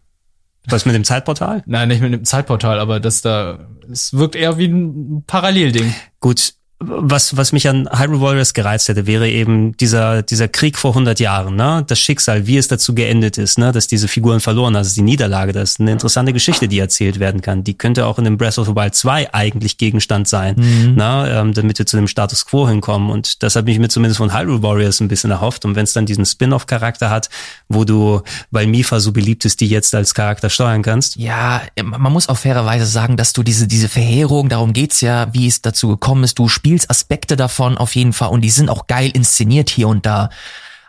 Was 0.70 0.86
mit 0.86 0.96
dem 0.96 1.04
Zeitportal? 1.04 1.64
Nein, 1.66 1.88
nicht 1.88 2.02
mit 2.02 2.14
dem 2.14 2.26
Zeitportal, 2.26 2.80
aber 2.80 3.00
das 3.00 3.22
da, 3.22 3.70
es 3.92 4.14
wirkt 4.14 4.36
eher 4.36 4.58
wie 4.58 4.68
ein 4.68 5.24
Parallelding. 5.26 5.94
Gut, 6.20 6.54
was, 6.80 7.36
was 7.36 7.54
mich 7.54 7.68
an 7.68 7.90
Hyrule 7.92 8.22
Warriors 8.22 8.54
gereizt 8.54 8.88
hätte, 8.88 9.08
wäre 9.08 9.28
eben 9.28 9.76
dieser, 9.78 10.22
dieser 10.22 10.48
Krieg 10.48 10.78
vor 10.78 10.92
100 10.92 11.20
Jahren, 11.20 11.56
ne? 11.56 11.84
Das 11.88 12.00
Schicksal, 12.00 12.46
wie 12.46 12.58
es 12.58 12.68
dazu 12.68 12.94
geendet 12.94 13.40
ist, 13.40 13.58
ne? 13.58 13.72
Dass 13.72 13.88
diese 13.88 14.08
Figuren 14.08 14.42
verloren, 14.42 14.76
also 14.76 14.94
die 14.94 15.02
Niederlage, 15.02 15.54
das 15.54 15.72
ist 15.72 15.80
eine 15.80 15.92
interessante 15.92 16.34
Geschichte, 16.34 16.68
die 16.68 16.78
erzählt 16.78 17.20
werden 17.20 17.42
kann. 17.42 17.64
Die 17.64 17.74
könnte 17.74 18.06
auch 18.06 18.20
in 18.20 18.26
dem 18.26 18.38
Breath 18.38 18.60
of 18.60 18.68
the 18.68 18.76
Wild 18.76 18.94
2 18.94 19.34
eigentlich 19.34 19.80
Gegenstand 19.80 20.28
sein, 20.28 20.56
mhm. 20.56 20.94
ne? 20.96 21.28
Ähm, 21.32 21.54
damit 21.54 21.80
wir 21.80 21.88
zu 21.88 21.98
dem 21.98 22.08
Status 22.08 22.46
Quo 22.46 22.68
hinkommen. 22.68 23.10
Und 23.10 23.42
das 23.42 23.56
habe 23.56 23.72
ich 23.72 23.80
mir 23.80 23.90
zumindest 23.90 24.20
von 24.20 24.32
Hyrule 24.32 24.62
Warriors 24.62 25.00
ein 25.00 25.08
bisschen 25.08 25.32
erhofft. 25.32 25.66
Und 25.66 25.76
wenn 25.76 25.86
es 25.86 25.94
dann 25.94 26.06
diesen 26.06 26.28
Spin-off-Charakter 26.28 27.10
hat, 27.10 27.32
wo 27.70 27.86
du, 27.86 28.22
weil 28.52 28.68
Mifa 28.68 29.00
so 29.00 29.12
beliebt 29.12 29.46
ist, 29.46 29.62
die 29.62 29.68
jetzt 29.68 29.96
als 29.96 30.14
Charakter 30.14 30.52
steuern 30.52 30.84
kannst. 30.84 31.16
Ja, 31.16 31.64
man 31.84 32.14
muss 32.14 32.30
auch 32.30 32.38
fairerweise 32.38 32.86
sagen, 32.86 33.18
dass 33.18 33.34
du 33.34 33.42
diese, 33.42 33.66
diese 33.68 33.90
Verheerung, 33.90 34.48
darum 34.48 34.74
geht's 34.74 35.02
ja, 35.02 35.34
wie 35.34 35.48
es 35.48 35.64
dazu 35.64 35.88
gekommen 35.88 36.24
ist, 36.24 36.38
du 36.38 36.48
spielst 36.48 36.67
Aspekte 36.90 37.36
davon 37.36 37.78
auf 37.78 37.96
jeden 37.96 38.14
Fall 38.14 38.30
und 38.30 38.42
die 38.42 38.50
sind 38.50 38.70
auch 38.70 38.88
geil 38.88 39.12
inszeniert 39.14 39.70
hier 39.70 39.88
und 39.88 40.06
da. 40.06 40.30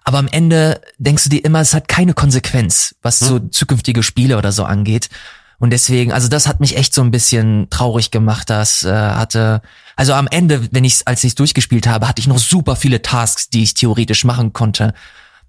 Aber 0.04 0.18
am 0.18 0.28
Ende 0.28 0.80
denkst 0.98 1.24
du 1.24 1.30
dir 1.30 1.44
immer, 1.44 1.60
es 1.60 1.74
hat 1.74 1.86
keine 1.86 2.14
Konsequenz, 2.14 2.94
was 3.02 3.18
so 3.18 3.36
hm. 3.36 3.52
zukünftige 3.52 4.02
Spiele 4.02 4.38
oder 4.38 4.52
so 4.52 4.64
angeht. 4.64 5.10
Und 5.58 5.70
deswegen, 5.70 6.12
also 6.12 6.28
das 6.28 6.46
hat 6.46 6.60
mich 6.60 6.76
echt 6.76 6.94
so 6.94 7.02
ein 7.02 7.10
bisschen 7.10 7.68
traurig 7.68 8.10
gemacht. 8.10 8.48
Das 8.48 8.84
äh, 8.84 8.92
hatte, 8.92 9.60
also 9.96 10.14
am 10.14 10.28
Ende, 10.28 10.68
wenn 10.70 10.84
ich 10.84 11.06
als 11.06 11.24
ich 11.24 11.34
durchgespielt 11.34 11.86
habe, 11.86 12.06
hatte 12.08 12.20
ich 12.20 12.28
noch 12.28 12.38
super 12.38 12.76
viele 12.76 13.02
Tasks, 13.02 13.50
die 13.50 13.64
ich 13.64 13.74
theoretisch 13.74 14.24
machen 14.24 14.52
konnte. 14.52 14.94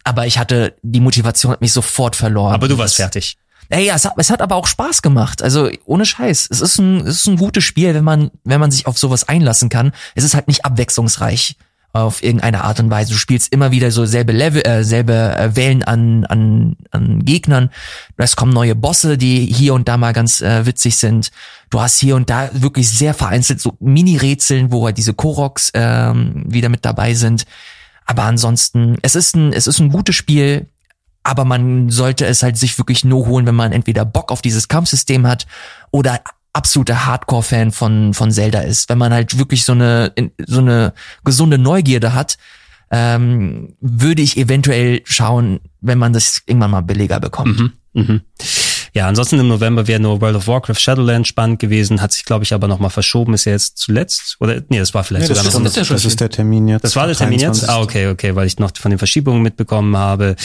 Aber 0.03 0.26
ich 0.26 0.39
hatte 0.39 0.76
die 0.81 0.99
Motivation 0.99 1.51
hat 1.51 1.61
mich 1.61 1.73
sofort 1.73 2.15
verloren. 2.15 2.53
Aber 2.53 2.68
du 2.68 2.77
warst 2.77 2.95
fertig. 2.95 3.38
Ey, 3.69 3.85
ja, 3.85 3.95
es 3.95 4.05
hat, 4.05 4.13
es 4.17 4.31
hat 4.31 4.41
aber 4.41 4.55
auch 4.55 4.65
Spaß 4.67 5.01
gemacht. 5.01 5.43
Also 5.43 5.69
ohne 5.85 6.05
Scheiß. 6.05 6.47
Es 6.49 6.59
ist 6.59 6.79
ein, 6.79 7.01
es 7.01 7.21
ist 7.21 7.27
ein 7.27 7.38
gutes 7.38 7.64
Spiel, 7.64 7.93
wenn 7.93 8.03
man, 8.03 8.31
wenn 8.43 8.59
man 8.59 8.72
sich 8.72 8.88
auf 8.88 8.98
sowas 8.98 9.30
einlassen 9.30 9.69
kann. 9.69 9.91
Es 10.15 10.23
ist 10.23 10.33
halt 10.33 10.48
nicht 10.48 10.65
abwechslungsreich 10.65 11.56
auf 11.93 12.23
irgendeine 12.23 12.64
Art 12.64 12.80
und 12.80 12.89
Weise. 12.89 13.11
Du 13.11 13.17
spielst 13.17 13.51
immer 13.51 13.72
wieder 13.72 13.91
so 13.91 14.06
selbe 14.06 14.31
Level, 14.31 14.65
äh, 14.65 14.83
selbe 14.83 15.14
äh, 15.14 15.56
Wellen 15.56 15.83
an, 15.83 16.25
an, 16.25 16.77
an 16.91 17.25
Gegnern. 17.25 17.69
Es 18.17 18.35
kommen 18.35 18.53
neue 18.53 18.75
Bosse, 18.75 19.17
die 19.17 19.45
hier 19.45 19.73
und 19.73 19.88
da 19.88 19.98
mal 19.98 20.14
ganz 20.14 20.41
äh, 20.41 20.65
witzig 20.65 20.98
sind. 20.98 21.31
Du 21.69 21.80
hast 21.80 21.99
hier 21.99 22.15
und 22.15 22.30
da 22.30 22.49
wirklich 22.53 22.89
sehr 22.89 23.14
vereinzelt 23.14 23.59
so 23.59 23.75
Mini-Rätseln, 23.80 24.72
wo 24.72 24.85
halt 24.85 24.98
diese 24.98 25.14
Koroks 25.14 25.72
ähm, 25.73 26.43
wieder 26.48 26.69
mit 26.69 26.85
dabei 26.85 27.14
sind. 27.14 27.45
Aber 28.06 28.23
ansonsten, 28.23 28.98
es 29.01 29.15
ist 29.15 29.35
ein, 29.35 29.53
es 29.53 29.67
ist 29.67 29.80
ein 29.80 29.89
gutes 29.89 30.15
Spiel 30.15 30.67
aber 31.23 31.45
man 31.45 31.89
sollte 31.89 32.25
es 32.25 32.43
halt 32.43 32.57
sich 32.57 32.77
wirklich 32.77 33.03
nur 33.03 33.27
holen, 33.27 33.45
wenn 33.45 33.56
man 33.56 33.72
entweder 33.72 34.06
Bock 34.06 34.31
auf 34.31 34.41
dieses 34.41 34.67
Kampfsystem 34.67 35.27
hat 35.27 35.48
oder 35.91 36.22
absoluter 36.53 37.06
Hardcore-Fan 37.06 37.72
von, 37.72 38.14
von 38.14 38.31
Zelda 38.31 38.61
ist. 38.61 38.89
Wenn 38.89 38.98
man 38.98 39.14
halt 39.14 39.38
wirklich 39.38 39.64
so 39.64 39.73
eine, 39.73 40.14
so 40.45 40.59
eine 40.59 40.93
gesunde 41.23 41.57
Neugierde 41.57 42.14
hat, 42.14 42.38
ähm, 42.91 43.75
würde 43.81 44.22
ich 44.22 44.38
eventuell 44.38 45.01
schauen, 45.03 45.59
wenn 45.81 45.99
man 45.99 46.14
das 46.14 46.41
irgendwann 46.48 46.72
mal 46.72 46.81
billiger 46.81 47.19
bekommt. 47.19 47.59
Mhm, 47.59 47.73
mh. 47.93 48.19
Ja, 48.95 49.07
ansonsten 49.07 49.39
im 49.39 49.48
November 49.48 49.85
wäre 49.88 49.99
nur 49.99 50.19
World 50.19 50.35
of 50.35 50.48
Warcraft 50.48 50.80
Shadowland 50.80 51.27
spannend 51.27 51.59
gewesen, 51.59 52.01
hat 52.01 52.11
sich, 52.11 52.25
glaube 52.25 52.43
ich, 52.43 52.53
aber 52.53 52.67
nochmal 52.67 52.89
verschoben, 52.89 53.35
ist 53.35 53.45
ja 53.45 53.51
jetzt 53.51 53.77
zuletzt. 53.77 54.38
Oder 54.39 54.64
nee, 54.69 54.80
das 54.80 54.95
war 54.95 55.03
vielleicht 55.03 55.30
nee, 55.30 55.35
sogar 55.35 55.43
noch. 55.43 55.61
Das, 55.61 55.77
ist, 55.77 55.77
das, 55.77 55.88
das 55.89 56.06
ist 56.06 56.19
der 56.19 56.30
Termin 56.31 56.67
jetzt. 56.67 56.83
Das 56.83 56.95
war 56.95 57.06
der 57.06 57.15
Termin 57.15 57.39
jetzt? 57.39 57.69
Ah, 57.69 57.81
okay, 57.81 58.07
okay, 58.07 58.35
weil 58.35 58.48
ich 58.48 58.57
noch 58.57 58.72
von 58.75 58.89
den 58.89 58.98
Verschiebungen 58.98 59.43
mitbekommen 59.43 59.95
habe 59.95 60.35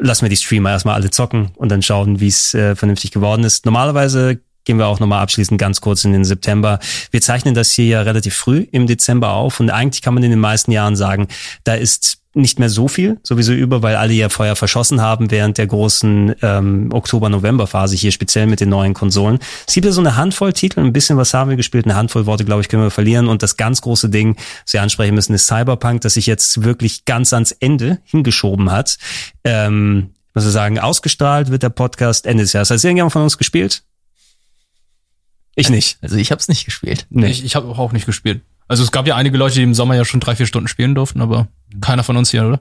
lassen 0.00 0.22
wir 0.22 0.30
die 0.30 0.36
Streamer 0.36 0.70
erstmal 0.70 0.94
alle 0.94 1.10
zocken 1.10 1.50
und 1.56 1.70
dann 1.70 1.82
schauen, 1.82 2.20
wie 2.20 2.28
es 2.28 2.54
äh, 2.54 2.76
vernünftig 2.76 3.10
geworden 3.10 3.44
ist. 3.44 3.64
Normalerweise 3.64 4.40
gehen 4.64 4.78
wir 4.78 4.86
auch 4.86 5.00
nochmal 5.00 5.22
abschließend 5.22 5.58
ganz 5.58 5.80
kurz 5.80 6.04
in 6.04 6.12
den 6.12 6.24
September. 6.24 6.78
Wir 7.10 7.22
zeichnen 7.22 7.54
das 7.54 7.70
hier 7.72 7.86
ja 7.86 8.02
relativ 8.02 8.34
früh 8.34 8.66
im 8.70 8.86
Dezember 8.86 9.32
auf 9.32 9.60
und 9.60 9.70
eigentlich 9.70 10.02
kann 10.02 10.14
man 10.14 10.22
in 10.22 10.30
den 10.30 10.40
meisten 10.40 10.72
Jahren 10.72 10.94
sagen, 10.94 11.28
da 11.64 11.74
ist 11.74 12.17
nicht 12.34 12.58
mehr 12.58 12.68
so 12.68 12.88
viel 12.88 13.18
sowieso 13.22 13.52
über, 13.52 13.82
weil 13.82 13.96
alle 13.96 14.12
ja 14.12 14.28
Feuer 14.28 14.54
verschossen 14.54 15.00
haben 15.00 15.30
während 15.30 15.58
der 15.58 15.66
großen 15.66 16.34
ähm, 16.42 16.90
Oktober-November-Phase 16.92 17.96
hier 17.96 18.12
speziell 18.12 18.46
mit 18.46 18.60
den 18.60 18.68
neuen 18.68 18.94
Konsolen. 18.94 19.38
Es 19.66 19.74
gibt 19.74 19.86
ja 19.86 19.92
so 19.92 20.00
eine 20.00 20.16
Handvoll 20.16 20.52
Titel, 20.52 20.80
ein 20.80 20.92
bisschen 20.92 21.16
was 21.16 21.32
haben 21.34 21.50
wir 21.50 21.56
gespielt, 21.56 21.86
eine 21.86 21.96
Handvoll 21.96 22.26
Worte, 22.26 22.44
glaube 22.44 22.60
ich, 22.60 22.68
können 22.68 22.82
wir 22.82 22.90
verlieren 22.90 23.28
und 23.28 23.42
das 23.42 23.56
ganz 23.56 23.80
große 23.80 24.10
Ding, 24.10 24.36
was 24.64 24.72
wir 24.72 24.82
ansprechen 24.82 25.14
müssen, 25.14 25.34
ist 25.34 25.46
Cyberpunk, 25.46 26.02
das 26.02 26.14
sich 26.14 26.26
jetzt 26.26 26.62
wirklich 26.62 27.04
ganz 27.04 27.32
ans 27.32 27.52
Ende 27.52 27.98
hingeschoben 28.04 28.70
hat. 28.70 28.98
Ähm, 29.44 30.10
muss 30.34 30.46
ich 30.46 30.52
sagen, 30.52 30.78
ausgestrahlt 30.78 31.50
wird 31.50 31.62
der 31.62 31.70
Podcast 31.70 32.26
Ende 32.26 32.44
des 32.44 32.52
Jahres. 32.52 32.70
Hat 32.70 32.84
irgendjemand 32.84 33.12
von 33.12 33.22
uns 33.22 33.38
gespielt? 33.38 33.82
Ich 35.56 35.70
nicht. 35.70 35.98
Also 36.02 36.16
ich 36.16 36.30
habe 36.30 36.40
es 36.40 36.46
nicht 36.46 36.64
gespielt. 36.64 37.06
Nee. 37.10 37.30
Ich, 37.30 37.44
ich 37.44 37.56
habe 37.56 37.66
auch 37.66 37.92
nicht 37.92 38.06
gespielt. 38.06 38.42
Also 38.68 38.82
es 38.82 38.92
gab 38.92 39.06
ja 39.06 39.16
einige 39.16 39.38
Leute, 39.38 39.56
die 39.56 39.62
im 39.62 39.74
Sommer 39.74 39.94
ja 39.94 40.04
schon 40.04 40.20
drei, 40.20 40.36
vier 40.36 40.46
Stunden 40.46 40.68
spielen 40.68 40.94
durften, 40.94 41.22
aber 41.22 41.48
keiner 41.80 42.04
von 42.04 42.16
uns 42.16 42.30
hier, 42.30 42.46
oder? 42.46 42.60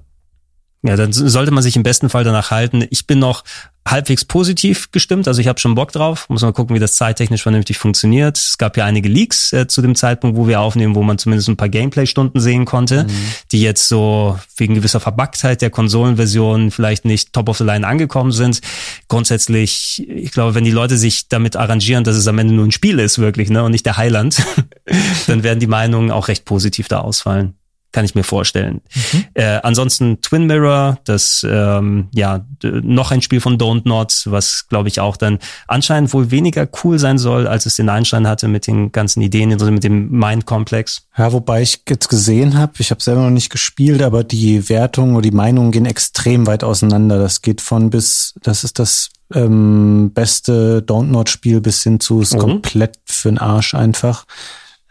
Ja, 0.84 0.96
dann 0.96 1.12
sollte 1.12 1.52
man 1.52 1.64
sich 1.64 1.76
im 1.76 1.84
besten 1.84 2.10
Fall 2.10 2.24
danach 2.24 2.52
halten. 2.52 2.86
Ich 2.92 3.08
bin 3.08 3.18
noch 3.18 3.44
halbwegs 3.86 4.26
positiv 4.26 4.92
gestimmt, 4.92 5.28
also 5.28 5.42
ich 5.42 5.48
habe 5.48 5.60
schon 5.60 5.74
Bock 5.76 5.92
drauf. 5.92 6.30
Muss 6.30 6.42
mal 6.42 6.54
gucken, 6.54 6.76
wie 6.76 6.80
das 6.80 6.96
zeittechnisch 6.96 7.42
vernünftig 7.42 7.78
funktioniert. 7.78 8.38
Es 8.38 8.58
gab 8.58 8.78
ja 8.78 8.86
einige 8.86 9.10
Leaks 9.10 9.54
äh, 9.54 9.68
zu 9.68 9.82
dem 9.82 9.96
Zeitpunkt, 9.96 10.38
wo 10.38 10.48
wir 10.48 10.60
aufnehmen, 10.60 10.94
wo 10.94 11.04
man 11.04 11.18
zumindest 11.18 11.50
ein 11.50 11.58
paar 11.58 11.70
Gameplay-Stunden 11.70 12.40
sehen 12.40 12.66
konnte, 12.66 13.06
mhm. 13.06 13.10
die 13.52 13.62
jetzt 13.62 13.88
so 13.88 14.38
wegen 14.56 14.76
gewisser 14.76 15.00
Verbacktheit 15.00 15.62
der 15.62 15.70
Konsolenversion 15.70 16.70
vielleicht 16.70 17.06
nicht 17.06 17.34
top 17.34 17.50
of 17.50 17.58
the 17.58 17.64
line 17.64 17.88
angekommen 17.88 18.32
sind. 18.32 18.62
Grundsätzlich, 19.08 20.06
ich 20.08 20.32
glaube, 20.32 20.54
wenn 20.54 20.64
die 20.64 20.72
Leute 20.72 20.98
sich 20.98 21.28
damit 21.30 21.56
arrangieren, 21.56 22.04
dass 22.04 22.18
es 22.18 22.28
am 22.28 22.38
Ende 22.40 22.54
nur 22.54 22.66
ein 22.66 22.72
Spiel 22.72 23.00
ist, 23.00 23.20
wirklich, 23.20 23.50
ne, 23.50 23.64
und 23.64 23.72
nicht 23.72 23.86
der 23.86 23.98
Heiland, 23.98 24.44
dann 25.28 25.44
werden 25.44 25.60
die 25.60 25.68
Meinungen 25.68 26.12
auch 26.12 26.28
recht 26.28 26.46
positiv 26.46 26.88
da 26.88 27.00
ausfallen 27.00 27.56
kann 27.98 28.06
ich 28.06 28.14
mir 28.14 28.24
vorstellen. 28.24 28.82
Mhm. 28.94 29.26
Äh, 29.34 29.60
ansonsten 29.64 30.22
Twin 30.22 30.46
Mirror, 30.46 31.00
das 31.06 31.44
ähm, 31.50 32.10
ja 32.14 32.46
noch 32.62 33.10
ein 33.10 33.24
Spiel 33.24 33.42
von 33.42 33.58
Don't 33.58 33.88
Not, 33.88 34.22
was 34.26 34.68
glaube 34.70 34.88
ich 34.88 35.00
auch 35.00 35.18
dann 35.18 35.40
anscheinend 35.68 36.14
wohl 36.14 36.30
weniger 36.30 36.70
cool 36.84 37.00
sein 37.00 37.18
soll, 37.18 37.48
als 37.48 37.66
es 37.66 37.76
den 37.78 37.90
Einstein 37.90 38.28
hatte 38.28 38.48
mit 38.50 38.68
den 38.68 38.92
ganzen 38.92 39.24
Ideen, 39.24 39.52
also 39.52 39.72
mit 39.72 39.84
dem 39.84 40.12
Mind-Komplex. 40.12 41.08
Ja, 41.18 41.34
wobei 41.34 41.64
ich 41.64 41.82
jetzt 41.90 42.08
gesehen 42.08 42.56
habe, 42.56 42.74
ich 42.78 42.92
habe 42.92 43.02
selber 43.02 43.22
noch 43.22 43.32
nicht 43.32 43.50
gespielt, 43.50 44.04
aber 44.04 44.24
die 44.24 44.70
Wertungen 44.70 45.16
oder 45.16 45.24
die 45.24 45.32
Meinungen 45.32 45.72
gehen 45.72 45.88
extrem 45.88 46.46
weit 46.46 46.64
auseinander. 46.64 47.18
Das 47.18 47.42
geht 47.42 47.62
von 47.62 47.90
bis, 47.90 48.36
das 48.44 48.64
ist 48.64 48.78
das 48.78 49.10
ähm, 49.34 50.12
beste 50.14 50.84
Don't 50.86 51.08
Not 51.08 51.32
Spiel 51.32 51.62
bis 51.62 51.82
hin 51.82 52.00
zu 52.00 52.22
ist 52.22 52.36
mhm. 52.36 52.42
komplett 52.42 53.00
für 53.06 53.30
den 53.30 53.40
Arsch 53.40 53.74
einfach. 53.74 54.26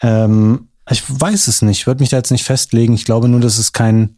Ähm, 0.03 0.67
ich 0.91 1.03
weiß 1.09 1.49
es 1.49 1.63
nicht. 1.63 1.81
Ich 1.81 1.87
würde 1.87 2.03
mich 2.03 2.11
da 2.11 2.17
jetzt 2.17 2.31
nicht 2.31 2.45
festlegen. 2.45 2.95
Ich 2.95 3.05
glaube 3.05 3.29
nur, 3.29 3.41
dass 3.41 3.59
es 3.59 3.73
kein, 3.73 4.17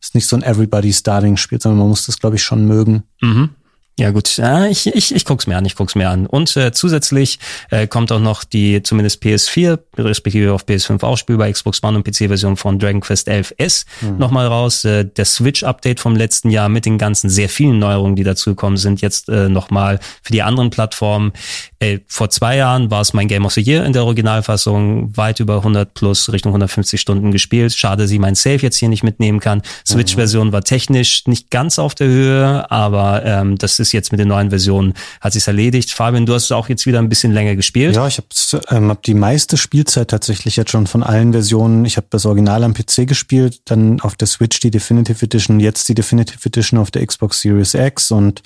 ist 0.00 0.14
nicht 0.14 0.26
so 0.26 0.36
ein 0.36 0.42
Everybody 0.42 0.92
Starting 0.92 1.36
Spiel, 1.36 1.60
sondern 1.60 1.80
man 1.80 1.88
muss 1.88 2.06
das, 2.06 2.18
glaube 2.18 2.36
ich, 2.36 2.42
schon 2.42 2.66
mögen. 2.66 3.02
Mhm. 3.20 3.50
Ja 3.98 4.10
gut, 4.10 4.36
ja, 4.36 4.66
ich, 4.66 4.86
ich, 4.88 5.14
ich 5.14 5.24
guck's 5.24 5.46
mir 5.46 5.56
an, 5.56 5.64
ich 5.64 5.74
guck's 5.74 5.94
mir 5.94 6.10
an. 6.10 6.26
Und 6.26 6.54
äh, 6.54 6.70
zusätzlich 6.70 7.38
äh, 7.70 7.86
kommt 7.86 8.12
auch 8.12 8.20
noch 8.20 8.44
die 8.44 8.82
zumindest 8.82 9.22
PS4, 9.22 9.78
respektive 9.96 10.52
auf 10.52 10.64
PS5 10.66 11.02
auch 11.02 11.16
spielbar, 11.16 11.50
Xbox 11.50 11.82
One 11.82 11.96
und 11.96 12.04
PC-Version 12.04 12.58
von 12.58 12.78
Dragon 12.78 13.00
Quest 13.00 13.26
11S 13.26 13.86
mhm. 14.02 14.18
nochmal 14.18 14.48
raus. 14.48 14.84
Äh, 14.84 15.06
der 15.06 15.24
Switch-Update 15.24 15.98
vom 15.98 16.14
letzten 16.14 16.50
Jahr 16.50 16.68
mit 16.68 16.84
den 16.84 16.98
ganzen 16.98 17.30
sehr 17.30 17.48
vielen 17.48 17.78
Neuerungen, 17.78 18.16
die 18.16 18.24
dazugekommen 18.24 18.76
sind, 18.76 19.00
jetzt 19.00 19.30
äh, 19.30 19.48
nochmal 19.48 19.98
für 20.20 20.32
die 20.32 20.42
anderen 20.42 20.68
Plattformen. 20.68 21.32
Äh, 21.78 22.00
vor 22.06 22.28
zwei 22.28 22.58
Jahren 22.58 22.90
war 22.90 23.00
es 23.00 23.14
mein 23.14 23.28
Game 23.28 23.46
of 23.46 23.54
the 23.54 23.62
Year 23.62 23.86
in 23.86 23.94
der 23.94 24.04
Originalfassung, 24.04 25.16
weit 25.16 25.40
über 25.40 25.56
100 25.56 25.94
plus, 25.94 26.30
Richtung 26.30 26.50
150 26.50 27.00
Stunden 27.00 27.32
gespielt. 27.32 27.72
Schade, 27.72 28.02
dass 28.02 28.10
ich 28.10 28.18
mein 28.18 28.34
Save 28.34 28.56
jetzt 28.56 28.76
hier 28.76 28.90
nicht 28.90 29.04
mitnehmen 29.04 29.40
kann. 29.40 29.62
Switch-Version 29.86 30.52
war 30.52 30.62
technisch 30.62 31.26
nicht 31.26 31.50
ganz 31.50 31.78
auf 31.78 31.94
der 31.94 32.08
Höhe, 32.08 32.70
aber 32.70 33.24
ähm, 33.24 33.56
das 33.56 33.78
ist 33.78 33.85
ist 33.86 33.92
jetzt 33.92 34.12
mit 34.12 34.20
den 34.20 34.28
neuen 34.28 34.50
Versionen, 34.50 34.94
hat 35.20 35.32
sich's 35.32 35.46
erledigt. 35.46 35.92
Fabian, 35.92 36.26
du 36.26 36.34
hast 36.34 36.50
auch 36.52 36.68
jetzt 36.68 36.86
wieder 36.86 36.98
ein 36.98 37.08
bisschen 37.08 37.32
länger 37.32 37.56
gespielt. 37.56 37.96
Ja, 37.96 38.06
ich 38.06 38.18
habe 38.18 38.28
ähm, 38.70 38.90
hab 38.90 39.02
die 39.02 39.14
meiste 39.14 39.56
Spielzeit 39.56 40.08
tatsächlich 40.08 40.56
jetzt 40.56 40.70
schon 40.70 40.86
von 40.86 41.02
allen 41.02 41.32
Versionen. 41.32 41.84
Ich 41.84 41.96
habe 41.96 42.06
das 42.10 42.26
Original 42.26 42.64
am 42.64 42.74
PC 42.74 43.06
gespielt, 43.06 43.60
dann 43.66 44.00
auf 44.00 44.16
der 44.16 44.26
Switch 44.26 44.60
die 44.60 44.70
Definitive 44.70 45.24
Edition, 45.24 45.60
jetzt 45.60 45.88
die 45.88 45.94
Definitive 45.94 46.38
Edition 46.44 46.78
auf 46.78 46.90
der 46.90 47.06
Xbox 47.06 47.40
Series 47.40 47.74
X 47.74 48.10
und 48.10 48.42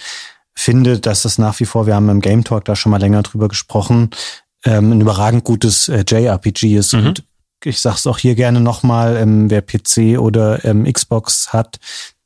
finde, 0.54 0.98
dass 0.98 1.22
das 1.22 1.38
nach 1.38 1.58
wie 1.60 1.64
vor, 1.64 1.86
wir 1.86 1.94
haben 1.94 2.08
im 2.08 2.20
Game 2.20 2.44
Talk 2.44 2.64
da 2.64 2.76
schon 2.76 2.90
mal 2.90 3.00
länger 3.00 3.22
drüber 3.22 3.48
gesprochen, 3.48 4.10
ähm, 4.64 4.92
ein 4.92 5.00
überragend 5.00 5.44
gutes 5.44 5.88
äh, 5.88 6.04
JRPG 6.06 6.76
ist. 6.76 6.92
Mhm. 6.92 7.06
Und 7.06 7.24
ich 7.64 7.80
sag's 7.80 8.06
auch 8.06 8.18
hier 8.18 8.34
gerne 8.34 8.60
nochmal, 8.60 9.16
ähm, 9.16 9.50
wer 9.50 9.62
PC 9.62 10.18
oder 10.18 10.64
ähm, 10.64 10.90
Xbox 10.90 11.52
hat, 11.52 11.78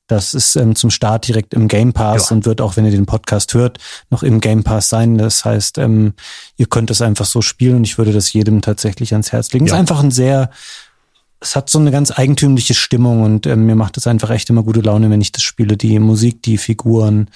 das 0.06 0.34
ist 0.34 0.56
ähm, 0.56 0.74
zum 0.74 0.90
Start 0.90 1.26
direkt 1.26 1.54
im 1.54 1.68
Game 1.68 1.92
Pass 1.92 2.30
ja. 2.30 2.36
und 2.36 2.44
wird 2.44 2.60
auch, 2.60 2.76
wenn 2.76 2.84
ihr 2.84 2.90
den 2.90 3.06
Podcast 3.06 3.54
hört, 3.54 3.78
noch 4.10 4.22
im 4.22 4.40
Game 4.40 4.62
Pass 4.62 4.88
sein. 4.88 5.16
Das 5.16 5.44
heißt, 5.44 5.78
ähm, 5.78 6.14
ihr 6.56 6.66
könnt 6.66 6.90
es 6.90 7.00
einfach 7.00 7.24
so 7.24 7.40
spielen 7.40 7.76
und 7.76 7.84
ich 7.84 7.96
würde 7.96 8.12
das 8.12 8.32
jedem 8.32 8.60
tatsächlich 8.60 9.12
ans 9.12 9.32
Herz 9.32 9.52
legen. 9.52 9.66
Ja. 9.66 9.72
Es 9.72 9.76
ist 9.76 9.80
einfach 9.80 10.02
ein 10.02 10.10
sehr, 10.10 10.50
es 11.40 11.56
hat 11.56 11.70
so 11.70 11.78
eine 11.78 11.90
ganz 11.90 12.12
eigentümliche 12.16 12.74
Stimmung 12.74 13.22
und 13.22 13.46
ähm, 13.46 13.64
mir 13.64 13.76
macht 13.76 13.96
es 13.96 14.06
einfach 14.06 14.30
echt 14.30 14.50
immer 14.50 14.62
gute 14.62 14.80
Laune, 14.80 15.08
wenn 15.08 15.20
ich 15.22 15.32
das 15.32 15.42
spiele. 15.42 15.76
Die 15.76 15.98
Musik, 15.98 16.42
die 16.42 16.58
Figuren, 16.58 17.30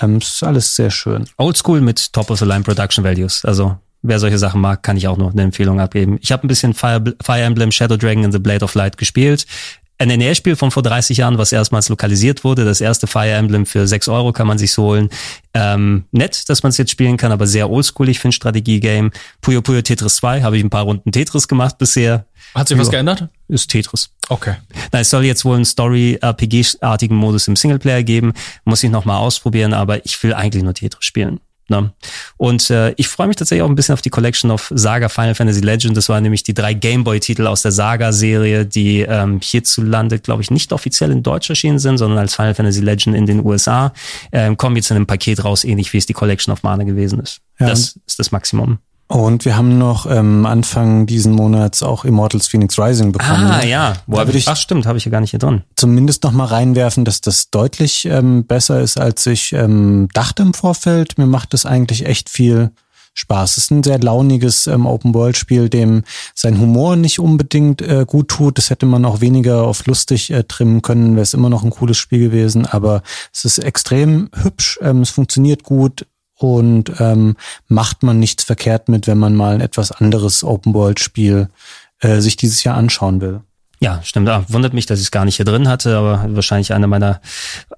ähm, 0.00 0.16
es 0.16 0.28
ist 0.28 0.42
alles 0.42 0.76
sehr 0.76 0.90
schön. 0.90 1.24
Oldschool 1.38 1.80
mit 1.80 2.12
Top 2.12 2.30
of 2.30 2.38
the 2.38 2.44
Line 2.44 2.62
Production 2.62 3.02
Values. 3.02 3.44
Also 3.46 3.76
wer 4.02 4.18
solche 4.18 4.38
Sachen 4.38 4.60
mag, 4.60 4.82
kann 4.82 4.96
ich 4.96 5.08
auch 5.08 5.16
noch 5.16 5.32
eine 5.32 5.42
Empfehlung 5.42 5.80
abgeben. 5.80 6.18
Ich 6.20 6.32
habe 6.32 6.46
ein 6.46 6.48
bisschen 6.48 6.74
Fire, 6.74 7.02
Fire 7.22 7.40
Emblem 7.40 7.72
Shadow 7.72 7.96
Dragon 7.96 8.24
in 8.24 8.32
the 8.32 8.38
Blade 8.38 8.64
of 8.64 8.74
Light 8.74 8.96
gespielt. 8.96 9.46
Ein 10.00 10.08
NES-Spiel 10.08 10.56
von 10.56 10.70
vor 10.70 10.82
30 10.82 11.18
Jahren, 11.18 11.36
was 11.36 11.52
erstmals 11.52 11.90
lokalisiert 11.90 12.42
wurde. 12.42 12.64
Das 12.64 12.80
erste 12.80 13.06
Fire 13.06 13.32
Emblem 13.32 13.66
für 13.66 13.86
6 13.86 14.08
Euro 14.08 14.32
kann 14.32 14.46
man 14.46 14.56
sich 14.56 14.76
holen. 14.78 15.10
Ähm, 15.52 16.04
nett, 16.10 16.48
dass 16.48 16.62
man 16.62 16.70
es 16.70 16.78
jetzt 16.78 16.90
spielen 16.90 17.18
kann, 17.18 17.32
aber 17.32 17.46
sehr 17.46 17.68
oldschoolig 17.68 18.18
für 18.18 18.28
ein 18.28 18.32
Strategie-Game. 18.32 19.10
Puyo 19.42 19.60
Puyo 19.60 19.82
Tetris 19.82 20.16
2 20.16 20.40
habe 20.40 20.56
ich 20.56 20.64
ein 20.64 20.70
paar 20.70 20.84
Runden 20.84 21.12
Tetris 21.12 21.46
gemacht 21.48 21.76
bisher. 21.76 22.24
Hat 22.54 22.66
sich 22.68 22.78
Ja. 22.78 22.82
was 22.82 22.90
geändert? 22.90 23.28
Ist 23.48 23.68
Tetris. 23.70 24.08
Okay. 24.30 24.54
Na, 24.90 25.00
es 25.00 25.10
soll 25.10 25.26
jetzt 25.26 25.44
wohl 25.44 25.56
einen 25.56 25.66
Story-RPG-artigen 25.66 27.14
Modus 27.14 27.46
im 27.48 27.56
Singleplayer 27.56 28.02
geben. 28.02 28.32
Muss 28.64 28.82
ich 28.82 28.90
noch 28.90 29.04
mal 29.04 29.18
ausprobieren, 29.18 29.74
aber 29.74 30.02
ich 30.06 30.22
will 30.22 30.32
eigentlich 30.32 30.62
nur 30.62 30.72
Tetris 30.72 31.04
spielen. 31.04 31.40
Ne? 31.70 31.92
Und 32.36 32.68
äh, 32.70 32.92
ich 32.96 33.08
freue 33.08 33.28
mich 33.28 33.36
tatsächlich 33.36 33.62
auch 33.62 33.68
ein 33.68 33.76
bisschen 33.76 33.92
auf 33.92 34.02
die 34.02 34.10
Collection 34.10 34.50
of 34.50 34.72
Saga 34.74 35.08
Final 35.08 35.36
Fantasy 35.36 35.60
Legend. 35.60 35.96
Das 35.96 36.08
waren 36.08 36.24
nämlich 36.24 36.42
die 36.42 36.52
drei 36.52 36.74
Gameboy-Titel 36.74 37.46
aus 37.46 37.62
der 37.62 37.70
Saga-Serie, 37.70 38.66
die 38.66 39.02
ähm, 39.02 39.40
hierzulande, 39.40 40.18
glaube 40.18 40.42
ich, 40.42 40.50
nicht 40.50 40.72
offiziell 40.72 41.12
in 41.12 41.22
Deutsch 41.22 41.48
erschienen 41.48 41.78
sind, 41.78 41.98
sondern 41.98 42.18
als 42.18 42.34
Final 42.34 42.54
Fantasy 42.54 42.80
Legend 42.80 43.16
in 43.16 43.26
den 43.26 43.46
USA. 43.46 43.92
Ähm, 44.32 44.56
kommen 44.56 44.74
jetzt 44.74 44.90
in 44.90 44.96
einem 44.96 45.06
Paket 45.06 45.44
raus, 45.44 45.62
ähnlich 45.62 45.92
wie 45.92 45.98
es 45.98 46.06
die 46.06 46.12
Collection 46.12 46.52
of 46.52 46.64
Mana 46.64 46.82
gewesen 46.82 47.20
ist. 47.20 47.40
Ja, 47.60 47.68
das 47.68 47.98
ist 48.04 48.18
das 48.18 48.32
Maximum. 48.32 48.78
Und 49.10 49.44
wir 49.44 49.56
haben 49.56 49.76
noch 49.76 50.06
ähm, 50.08 50.46
Anfang 50.46 51.04
diesen 51.04 51.32
Monats 51.32 51.82
auch 51.82 52.04
Immortals 52.04 52.46
Phoenix 52.46 52.78
Rising 52.78 53.10
bekommen. 53.10 53.50
Ah 53.50 53.64
ja, 53.64 53.94
wo 54.06 54.20
hab 54.20 54.32
ich, 54.32 54.46
ach 54.46 54.56
stimmt, 54.56 54.86
habe 54.86 54.98
ich 54.98 55.04
ja 55.04 55.10
gar 55.10 55.20
nicht 55.20 55.30
hier 55.30 55.40
drin. 55.40 55.62
Zumindest 55.74 56.22
noch 56.22 56.30
mal 56.30 56.44
reinwerfen, 56.44 57.04
dass 57.04 57.20
das 57.20 57.50
deutlich 57.50 58.04
ähm, 58.04 58.46
besser 58.46 58.80
ist, 58.80 59.00
als 59.00 59.26
ich 59.26 59.52
ähm, 59.52 60.06
dachte 60.14 60.44
im 60.44 60.54
Vorfeld. 60.54 61.18
Mir 61.18 61.26
macht 61.26 61.54
es 61.54 61.66
eigentlich 61.66 62.06
echt 62.06 62.30
viel 62.30 62.70
Spaß. 63.14 63.56
Es 63.56 63.64
ist 63.64 63.70
ein 63.72 63.82
sehr 63.82 63.98
launiges 63.98 64.68
ähm, 64.68 64.86
Open-World-Spiel, 64.86 65.68
dem 65.68 66.04
sein 66.36 66.60
Humor 66.60 66.94
nicht 66.94 67.18
unbedingt 67.18 67.82
äh, 67.82 68.04
gut 68.06 68.28
tut. 68.28 68.58
Das 68.58 68.70
hätte 68.70 68.86
man 68.86 69.04
auch 69.04 69.20
weniger 69.20 69.64
auf 69.64 69.86
lustig 69.86 70.30
äh, 70.30 70.44
trimmen 70.44 70.82
können, 70.82 71.16
wäre 71.16 71.24
es 71.24 71.34
immer 71.34 71.50
noch 71.50 71.64
ein 71.64 71.70
cooles 71.70 71.96
Spiel 71.96 72.20
gewesen. 72.20 72.64
Aber 72.64 73.02
es 73.34 73.44
ist 73.44 73.58
extrem 73.58 74.30
hübsch, 74.40 74.78
ähm, 74.82 75.00
es 75.00 75.10
funktioniert 75.10 75.64
gut 75.64 76.06
und 76.40 76.90
ähm, 77.00 77.36
macht 77.68 78.02
man 78.02 78.18
nichts 78.18 78.44
verkehrt 78.44 78.88
mit, 78.88 79.06
wenn 79.06 79.18
man 79.18 79.36
mal 79.36 79.54
ein 79.54 79.60
etwas 79.60 79.92
anderes 79.92 80.42
Open-World-Spiel 80.42 81.50
äh, 82.00 82.20
sich 82.20 82.36
dieses 82.36 82.64
Jahr 82.64 82.76
anschauen 82.76 83.20
will. 83.20 83.42
Ja, 83.82 84.00
stimmt. 84.02 84.28
Ah, 84.28 84.44
wundert 84.48 84.72
mich, 84.72 84.86
dass 84.86 85.00
ich 85.00 85.06
es 85.06 85.10
gar 85.10 85.26
nicht 85.26 85.36
hier 85.36 85.44
drin 85.44 85.68
hatte, 85.68 85.96
aber 85.96 86.24
wahrscheinlich 86.28 86.72
einer 86.72 86.86
meiner 86.86 87.20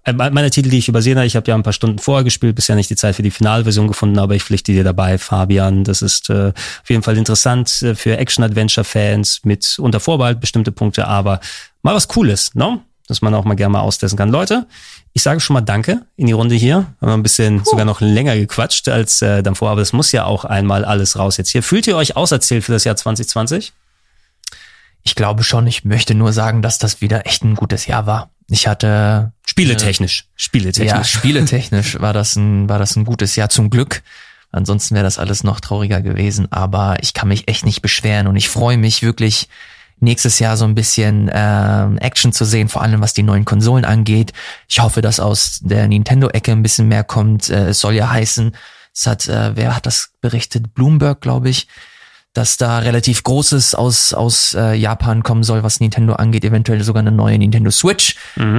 äh, 0.04 0.12
meiner 0.12 0.50
Titel, 0.50 0.68
die 0.68 0.78
ich 0.78 0.88
übersehen 0.88 1.16
habe. 1.16 1.26
Ich 1.26 1.34
habe 1.34 1.48
ja 1.48 1.56
ein 1.56 1.64
paar 1.64 1.72
Stunden 1.72 1.98
vorher 1.98 2.22
gespielt, 2.22 2.54
bisher 2.54 2.76
nicht 2.76 2.90
die 2.90 2.96
Zeit 2.96 3.16
für 3.16 3.22
die 3.22 3.30
Finalversion 3.32 3.88
gefunden, 3.88 4.18
aber 4.18 4.36
ich 4.36 4.44
pflichte 4.44 4.72
dir 4.72 4.84
dabei, 4.84 5.18
Fabian. 5.18 5.82
Das 5.82 6.00
ist 6.00 6.30
äh, 6.30 6.52
auf 6.82 6.90
jeden 6.90 7.02
Fall 7.02 7.18
interessant 7.18 7.82
äh, 7.82 7.96
für 7.96 8.16
Action-Adventure-Fans 8.16 9.40
mit 9.44 9.76
unter 9.80 9.98
Vorbehalt 9.98 10.40
bestimmte 10.40 10.70
Punkte, 10.70 11.08
aber 11.08 11.40
mal 11.82 11.94
was 11.94 12.06
Cooles, 12.06 12.54
ne? 12.54 12.80
Dass 13.12 13.22
man 13.22 13.34
auch 13.34 13.44
mal 13.44 13.54
gerne 13.54 13.72
mal 13.72 13.80
austesten 13.80 14.16
kann. 14.16 14.30
Leute, 14.30 14.66
ich 15.12 15.22
sage 15.22 15.40
schon 15.40 15.54
mal 15.54 15.60
Danke 15.60 16.06
in 16.16 16.26
die 16.26 16.32
Runde 16.32 16.54
hier. 16.54 16.86
Haben 17.00 17.10
wir 17.10 17.12
ein 17.12 17.22
bisschen 17.22 17.62
sogar 17.64 17.84
noch 17.84 18.00
länger 18.00 18.34
gequatscht 18.34 18.88
als 18.88 19.20
äh, 19.20 19.42
dann 19.42 19.54
vorher, 19.54 19.72
aber 19.72 19.82
es 19.82 19.92
muss 19.92 20.12
ja 20.12 20.24
auch 20.24 20.44
einmal 20.44 20.84
alles 20.84 21.18
raus 21.18 21.36
jetzt 21.36 21.50
hier. 21.50 21.62
Fühlt 21.62 21.86
ihr 21.86 21.96
euch 21.96 22.16
auserzählt 22.16 22.64
für 22.64 22.72
das 22.72 22.84
Jahr 22.84 22.96
2020? 22.96 23.72
Ich 25.02 25.14
glaube 25.14 25.42
schon, 25.42 25.66
ich 25.66 25.84
möchte 25.84 26.14
nur 26.14 26.32
sagen, 26.32 26.62
dass 26.62 26.78
das 26.78 27.00
wieder 27.00 27.26
echt 27.26 27.44
ein 27.44 27.54
gutes 27.54 27.86
Jahr 27.86 28.06
war. 28.06 28.30
Ich 28.48 28.66
hatte 28.66 29.32
Spieletechnisch. 29.52 30.28
Spieletechnisch. 30.34 30.90
Ja, 30.90 31.04
spieletechnisch 31.04 31.96
war 32.00 32.14
das 32.14 32.36
ein, 32.36 32.68
war 32.68 32.78
das 32.78 32.96
ein 32.96 33.04
gutes 33.04 33.36
Jahr 33.36 33.50
zum 33.50 33.68
Glück. 33.68 34.02
Ansonsten 34.50 34.94
wäre 34.94 35.04
das 35.04 35.18
alles 35.18 35.44
noch 35.44 35.60
trauriger 35.60 36.00
gewesen. 36.00 36.50
Aber 36.50 36.96
ich 37.02 37.14
kann 37.14 37.28
mich 37.28 37.48
echt 37.48 37.64
nicht 37.64 37.82
beschweren 37.82 38.26
und 38.26 38.36
ich 38.36 38.48
freue 38.48 38.78
mich 38.78 39.02
wirklich 39.02 39.48
nächstes 40.02 40.38
Jahr 40.38 40.56
so 40.56 40.64
ein 40.64 40.74
bisschen 40.74 41.30
ähm, 41.32 41.98
Action 41.98 42.32
zu 42.32 42.44
sehen, 42.44 42.68
vor 42.68 42.82
allem 42.82 43.00
was 43.00 43.14
die 43.14 43.22
neuen 43.22 43.44
Konsolen 43.44 43.84
angeht. 43.84 44.32
Ich 44.68 44.80
hoffe, 44.80 45.00
dass 45.00 45.20
aus 45.20 45.60
der 45.62 45.88
Nintendo-Ecke 45.88 46.52
ein 46.52 46.62
bisschen 46.62 46.88
mehr 46.88 47.04
kommt. 47.04 47.48
Äh, 47.48 47.68
es 47.68 47.80
soll 47.80 47.94
ja 47.94 48.10
heißen, 48.10 48.52
es 48.94 49.06
hat, 49.06 49.28
äh, 49.28 49.56
wer 49.56 49.74
hat 49.74 49.86
das 49.86 50.10
berichtet? 50.20 50.74
Bloomberg, 50.74 51.20
glaube 51.20 51.48
ich, 51.48 51.68
dass 52.34 52.56
da 52.56 52.78
relativ 52.78 53.22
Großes 53.22 53.74
aus, 53.74 54.12
aus 54.12 54.54
äh, 54.54 54.74
Japan 54.74 55.22
kommen 55.22 55.42
soll, 55.42 55.62
was 55.62 55.80
Nintendo 55.80 56.14
angeht, 56.14 56.44
eventuell 56.44 56.82
sogar 56.82 57.00
eine 57.00 57.12
neue 57.12 57.38
Nintendo 57.38 57.70
Switch. 57.70 58.16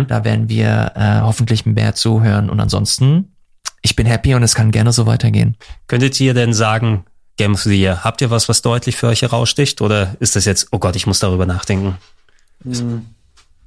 Da 0.08 0.24
werden 0.24 0.48
wir 0.50 0.94
äh, 0.96 1.22
hoffentlich 1.22 1.66
mehr 1.66 1.96
zuhören. 1.96 2.50
Und 2.50 2.60
ansonsten, 2.60 3.36
ich 3.82 3.96
bin 3.96 4.06
happy 4.06 4.36
und 4.36 4.44
es 4.44 4.56
kann 4.56 4.72
gerne 4.72 4.92
so 4.92 5.06
weitergehen. 5.08 5.58
Könntet 5.88 6.20
ihr 6.20 6.34
denn 6.34 6.54
sagen, 6.54 7.06
Game 7.38 7.54
of 7.54 7.64
the 7.64 7.80
Year, 7.80 8.04
habt 8.04 8.22
ihr 8.22 8.30
was, 8.30 8.48
was 8.48 8.62
deutlich 8.62 8.96
für 8.96 9.08
euch 9.08 9.24
heraussticht? 9.24 9.82
Oder 9.82 10.16
ist 10.20 10.36
das 10.36 10.46
jetzt, 10.46 10.68
oh 10.72 10.80
Gott, 10.80 10.96
ich 10.96 11.08
muss 11.08 11.20
darüber 11.20 11.46
nachdenken? 11.46 11.98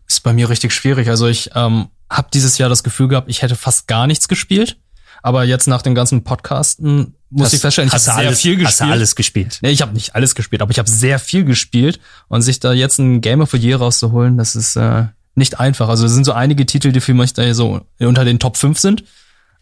Ist 0.07 0.23
bei 0.23 0.33
mir 0.33 0.49
richtig 0.49 0.73
schwierig. 0.73 1.09
Also 1.09 1.27
ich 1.27 1.51
ähm, 1.55 1.89
habe 2.09 2.29
dieses 2.33 2.59
Jahr 2.59 2.69
das 2.69 2.85
Gefühl 2.85 3.09
gehabt, 3.09 3.29
ich 3.29 3.43
hätte 3.43 3.57
fast 3.57 3.89
gar 3.89 4.07
nichts 4.07 4.29
gespielt. 4.29 4.79
Aber 5.23 5.45
jetzt 5.45 5.67
nach 5.67 5.83
den 5.83 5.95
ganzen 5.95 6.23
Podcasten 6.23 7.15
muss 7.31 7.53
ich 7.53 7.61
feststellen, 7.61 7.89
ich 7.89 7.93
habe 7.93 7.99
hast 7.99 8.07
du 8.07 8.13
sehr 8.13 8.29
alles, 8.29 8.41
viel 8.41 8.53
gespielt. 8.53 8.69
Hast 8.69 8.81
du 8.81 8.85
alles 8.85 9.17
gespielt? 9.17 9.59
Nee, 9.63 9.71
ich 9.71 9.83
habe 9.83 9.93
nicht 9.93 10.15
alles 10.15 10.35
gespielt, 10.37 10.63
aber 10.63 10.71
ich 10.71 10.79
habe 10.79 10.89
sehr 10.89 11.19
viel 11.19 11.45
gespielt 11.45 11.99
und 12.29 12.43
sich 12.43 12.61
da 12.61 12.73
jetzt 12.73 12.99
ein 12.99 13.21
Game 13.21 13.41
of 13.41 13.51
the 13.51 13.57
Year 13.57 13.79
rauszuholen, 13.79 14.37
das 14.39 14.55
ist 14.55 14.77
äh, 14.77 15.07
nicht 15.35 15.59
einfach. 15.59 15.89
Also 15.89 16.07
es 16.07 16.13
sind 16.13 16.25
so 16.25 16.33
einige 16.33 16.65
Titel, 16.67 16.93
die 16.93 17.01
für 17.01 17.15
mich 17.15 17.33
da 17.33 17.53
so 17.55 17.81
unter 17.99 18.25
den 18.25 18.39
Top 18.39 18.57
5 18.57 18.79
sind, 18.79 19.05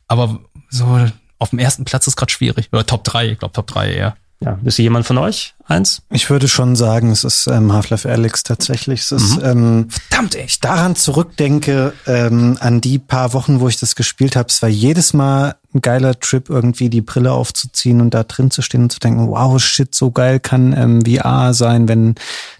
aber 0.06 0.40
so 0.68 1.06
auf 1.38 1.50
dem 1.50 1.58
ersten 1.58 1.84
Platz 1.84 2.06
ist 2.06 2.16
gerade 2.16 2.32
schwierig. 2.32 2.68
Oder 2.72 2.86
Top 2.86 3.04
3, 3.04 3.32
ich 3.32 3.38
glaube 3.38 3.52
Top 3.52 3.66
3 3.66 3.92
eher. 3.92 4.16
Ja, 4.44 4.58
ist 4.64 4.78
jemand 4.78 5.06
von 5.06 5.16
euch? 5.16 5.54
Eins? 5.66 6.02
Ich 6.10 6.28
würde 6.28 6.48
schon 6.48 6.76
sagen, 6.76 7.10
es 7.10 7.24
ist 7.24 7.46
ähm, 7.46 7.72
Half-Life 7.72 8.10
Alyx 8.10 8.42
tatsächlich. 8.42 9.00
Es 9.00 9.12
ist, 9.12 9.38
ähm, 9.42 9.88
Verdammt, 9.88 10.34
ich 10.34 10.60
daran 10.60 10.96
zurückdenke, 10.96 11.94
ähm, 12.06 12.58
an 12.60 12.82
die 12.82 12.98
paar 12.98 13.32
Wochen, 13.32 13.60
wo 13.60 13.68
ich 13.68 13.78
das 13.78 13.96
gespielt 13.96 14.36
habe, 14.36 14.48
es 14.50 14.60
war 14.60 14.68
jedes 14.68 15.14
Mal 15.14 15.54
ein 15.72 15.80
geiler 15.80 16.18
Trip, 16.20 16.50
irgendwie 16.50 16.90
die 16.90 17.00
Brille 17.00 17.32
aufzuziehen 17.32 18.02
und 18.02 18.12
da 18.12 18.24
drin 18.24 18.50
zu 18.50 18.60
stehen 18.60 18.82
und 18.82 18.92
zu 18.92 19.00
denken, 19.00 19.28
wow, 19.28 19.58
shit, 19.58 19.94
so 19.94 20.10
geil 20.10 20.40
kann 20.40 20.74
ähm, 20.76 21.02
VR 21.06 21.54
sein, 21.54 21.88
wenn 21.88 22.14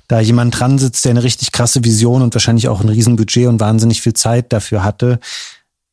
da 0.08 0.20
jemand 0.20 0.58
dran 0.58 0.78
sitzt, 0.78 1.04
der 1.04 1.10
eine 1.10 1.22
richtig 1.22 1.52
krasse 1.52 1.84
Vision 1.84 2.22
und 2.22 2.34
wahrscheinlich 2.34 2.68
auch 2.68 2.80
ein 2.80 2.88
Riesenbudget 2.88 3.48
und 3.48 3.60
wahnsinnig 3.60 4.00
viel 4.00 4.14
Zeit 4.14 4.52
dafür 4.54 4.84
hatte. 4.84 5.20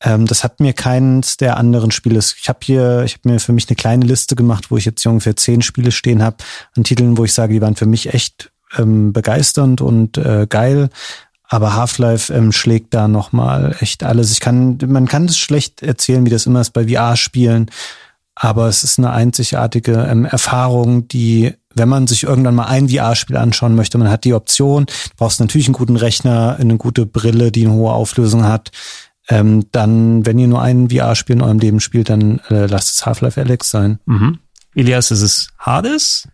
Ähm, 0.03 0.25
das 0.25 0.43
hat 0.43 0.59
mir 0.59 0.73
keins 0.73 1.37
der 1.37 1.57
anderen 1.57 1.91
Spiele. 1.91 2.19
Ich 2.19 2.49
habe 2.49 2.59
hier, 2.63 3.03
ich 3.05 3.13
habe 3.13 3.29
mir 3.29 3.39
für 3.39 3.53
mich 3.53 3.69
eine 3.69 3.75
kleine 3.75 4.05
Liste 4.05 4.35
gemacht, 4.35 4.71
wo 4.71 4.77
ich 4.77 4.85
jetzt 4.85 5.01
hier 5.01 5.11
ungefähr 5.11 5.35
zehn 5.35 5.61
Spiele 5.61 5.91
stehen 5.91 6.23
habe 6.23 6.37
an 6.75 6.83
Titeln, 6.83 7.17
wo 7.17 7.23
ich 7.23 7.33
sage, 7.33 7.53
die 7.53 7.61
waren 7.61 7.75
für 7.75 7.85
mich 7.85 8.13
echt 8.13 8.51
ähm, 8.77 9.13
begeisternd 9.13 9.81
und 9.81 10.17
äh, 10.17 10.47
geil. 10.49 10.89
Aber 11.47 11.75
Half-Life 11.75 12.33
ähm, 12.33 12.51
schlägt 12.51 12.93
da 12.93 13.07
nochmal 13.07 13.75
echt 13.81 14.03
alles. 14.03 14.31
Ich 14.31 14.39
kann, 14.39 14.77
man 14.87 15.07
kann 15.07 15.27
das 15.27 15.37
schlecht 15.37 15.83
erzählen, 15.83 16.25
wie 16.25 16.29
das 16.29 16.45
immer 16.45 16.61
ist 16.61 16.71
bei 16.71 16.87
VR-Spielen. 16.87 17.69
Aber 18.35 18.67
es 18.67 18.83
ist 18.83 18.97
eine 18.97 19.11
einzigartige 19.11 20.07
ähm, 20.09 20.25
Erfahrung, 20.25 21.09
die, 21.09 21.53
wenn 21.75 21.89
man 21.89 22.07
sich 22.07 22.23
irgendwann 22.23 22.55
mal 22.55 22.65
ein 22.65 22.87
VR-Spiel 22.89 23.35
anschauen 23.35 23.75
möchte, 23.75 23.97
man 23.97 24.09
hat 24.09 24.23
die 24.23 24.33
Option, 24.33 24.85
du 24.85 25.15
brauchst 25.17 25.41
natürlich 25.41 25.67
einen 25.67 25.73
guten 25.73 25.97
Rechner, 25.97 26.55
eine 26.57 26.77
gute 26.77 27.05
Brille, 27.05 27.51
die 27.51 27.65
eine 27.65 27.75
hohe 27.75 27.91
Auflösung 27.91 28.45
hat. 28.45 28.71
Ähm, 29.31 29.65
dann, 29.71 30.25
wenn 30.25 30.37
ihr 30.37 30.49
nur 30.49 30.61
ein 30.61 30.89
VR-Spiel 30.89 31.37
in 31.37 31.41
eurem 31.41 31.59
Leben 31.59 31.79
spielt, 31.79 32.09
dann 32.09 32.39
äh, 32.49 32.65
lasst 32.65 32.91
es 32.91 33.05
Half-Life 33.05 33.39
Alex 33.39 33.69
sein. 33.69 33.99
Mhm. 34.05 34.39
Elias, 34.75 35.09
ist 35.09 35.21
es 35.21 35.49
Hades? 35.57 36.27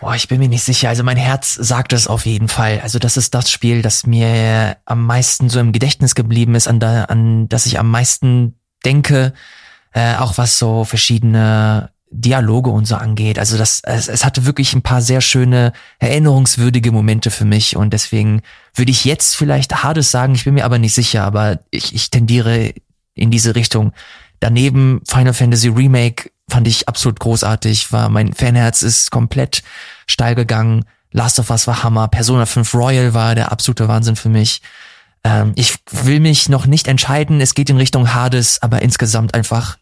Boah, 0.00 0.16
ich 0.16 0.26
bin 0.26 0.40
mir 0.40 0.48
nicht 0.48 0.64
sicher. 0.64 0.88
Also 0.88 1.04
mein 1.04 1.16
Herz 1.16 1.54
sagt 1.54 1.92
es 1.92 2.08
auf 2.08 2.26
jeden 2.26 2.48
Fall. 2.48 2.80
Also 2.82 2.98
das 2.98 3.16
ist 3.16 3.34
das 3.34 3.50
Spiel, 3.50 3.80
das 3.80 4.06
mir 4.06 4.78
am 4.86 5.06
meisten 5.06 5.48
so 5.48 5.60
im 5.60 5.70
Gedächtnis 5.70 6.16
geblieben 6.16 6.56
ist, 6.56 6.66
an, 6.66 6.80
da, 6.80 7.04
an 7.04 7.48
das 7.48 7.66
ich 7.66 7.78
am 7.78 7.90
meisten 7.90 8.56
denke, 8.84 9.32
äh, 9.92 10.16
auch 10.16 10.36
was 10.36 10.58
so 10.58 10.84
verschiedene 10.84 11.90
Dialoge 12.10 12.70
und 12.70 12.86
so 12.86 12.96
angeht. 12.96 13.38
Also 13.38 13.56
das, 13.56 13.82
es, 13.84 14.08
es 14.08 14.24
hatte 14.24 14.44
wirklich 14.44 14.74
ein 14.74 14.82
paar 14.82 15.00
sehr 15.00 15.20
schöne, 15.20 15.72
erinnerungswürdige 16.00 16.90
Momente 16.90 17.30
für 17.30 17.44
mich 17.44 17.76
und 17.76 17.92
deswegen 17.92 18.42
würde 18.74 18.90
ich 18.90 19.04
jetzt 19.04 19.36
vielleicht 19.36 19.82
Hades 19.82 20.10
sagen, 20.10 20.34
ich 20.34 20.44
bin 20.44 20.54
mir 20.54 20.64
aber 20.64 20.78
nicht 20.78 20.94
sicher, 20.94 21.24
aber 21.24 21.60
ich, 21.70 21.94
ich 21.94 22.10
tendiere 22.10 22.74
in 23.14 23.30
diese 23.30 23.54
Richtung. 23.54 23.92
Daneben 24.40 25.02
Final 25.06 25.34
Fantasy 25.34 25.68
Remake 25.68 26.30
fand 26.48 26.66
ich 26.66 26.88
absolut 26.88 27.20
großartig, 27.20 27.92
war 27.92 28.08
mein 28.08 28.32
Fanherz 28.32 28.82
ist 28.82 29.10
komplett 29.10 29.62
steil 30.06 30.34
gegangen. 30.34 30.84
Last 31.12 31.38
of 31.38 31.50
Us 31.50 31.66
war 31.66 31.82
Hammer, 31.82 32.08
Persona 32.08 32.46
5 32.46 32.74
Royal 32.74 33.14
war 33.14 33.34
der 33.34 33.52
absolute 33.52 33.86
Wahnsinn 33.86 34.16
für 34.16 34.28
mich. 34.28 34.62
Ähm, 35.22 35.52
ich 35.54 35.76
will 35.90 36.18
mich 36.18 36.48
noch 36.48 36.66
nicht 36.66 36.88
entscheiden, 36.88 37.40
es 37.40 37.54
geht 37.54 37.70
in 37.70 37.76
Richtung 37.76 38.14
Hades, 38.14 38.62
aber 38.62 38.82
insgesamt 38.82 39.34
einfach 39.34 39.78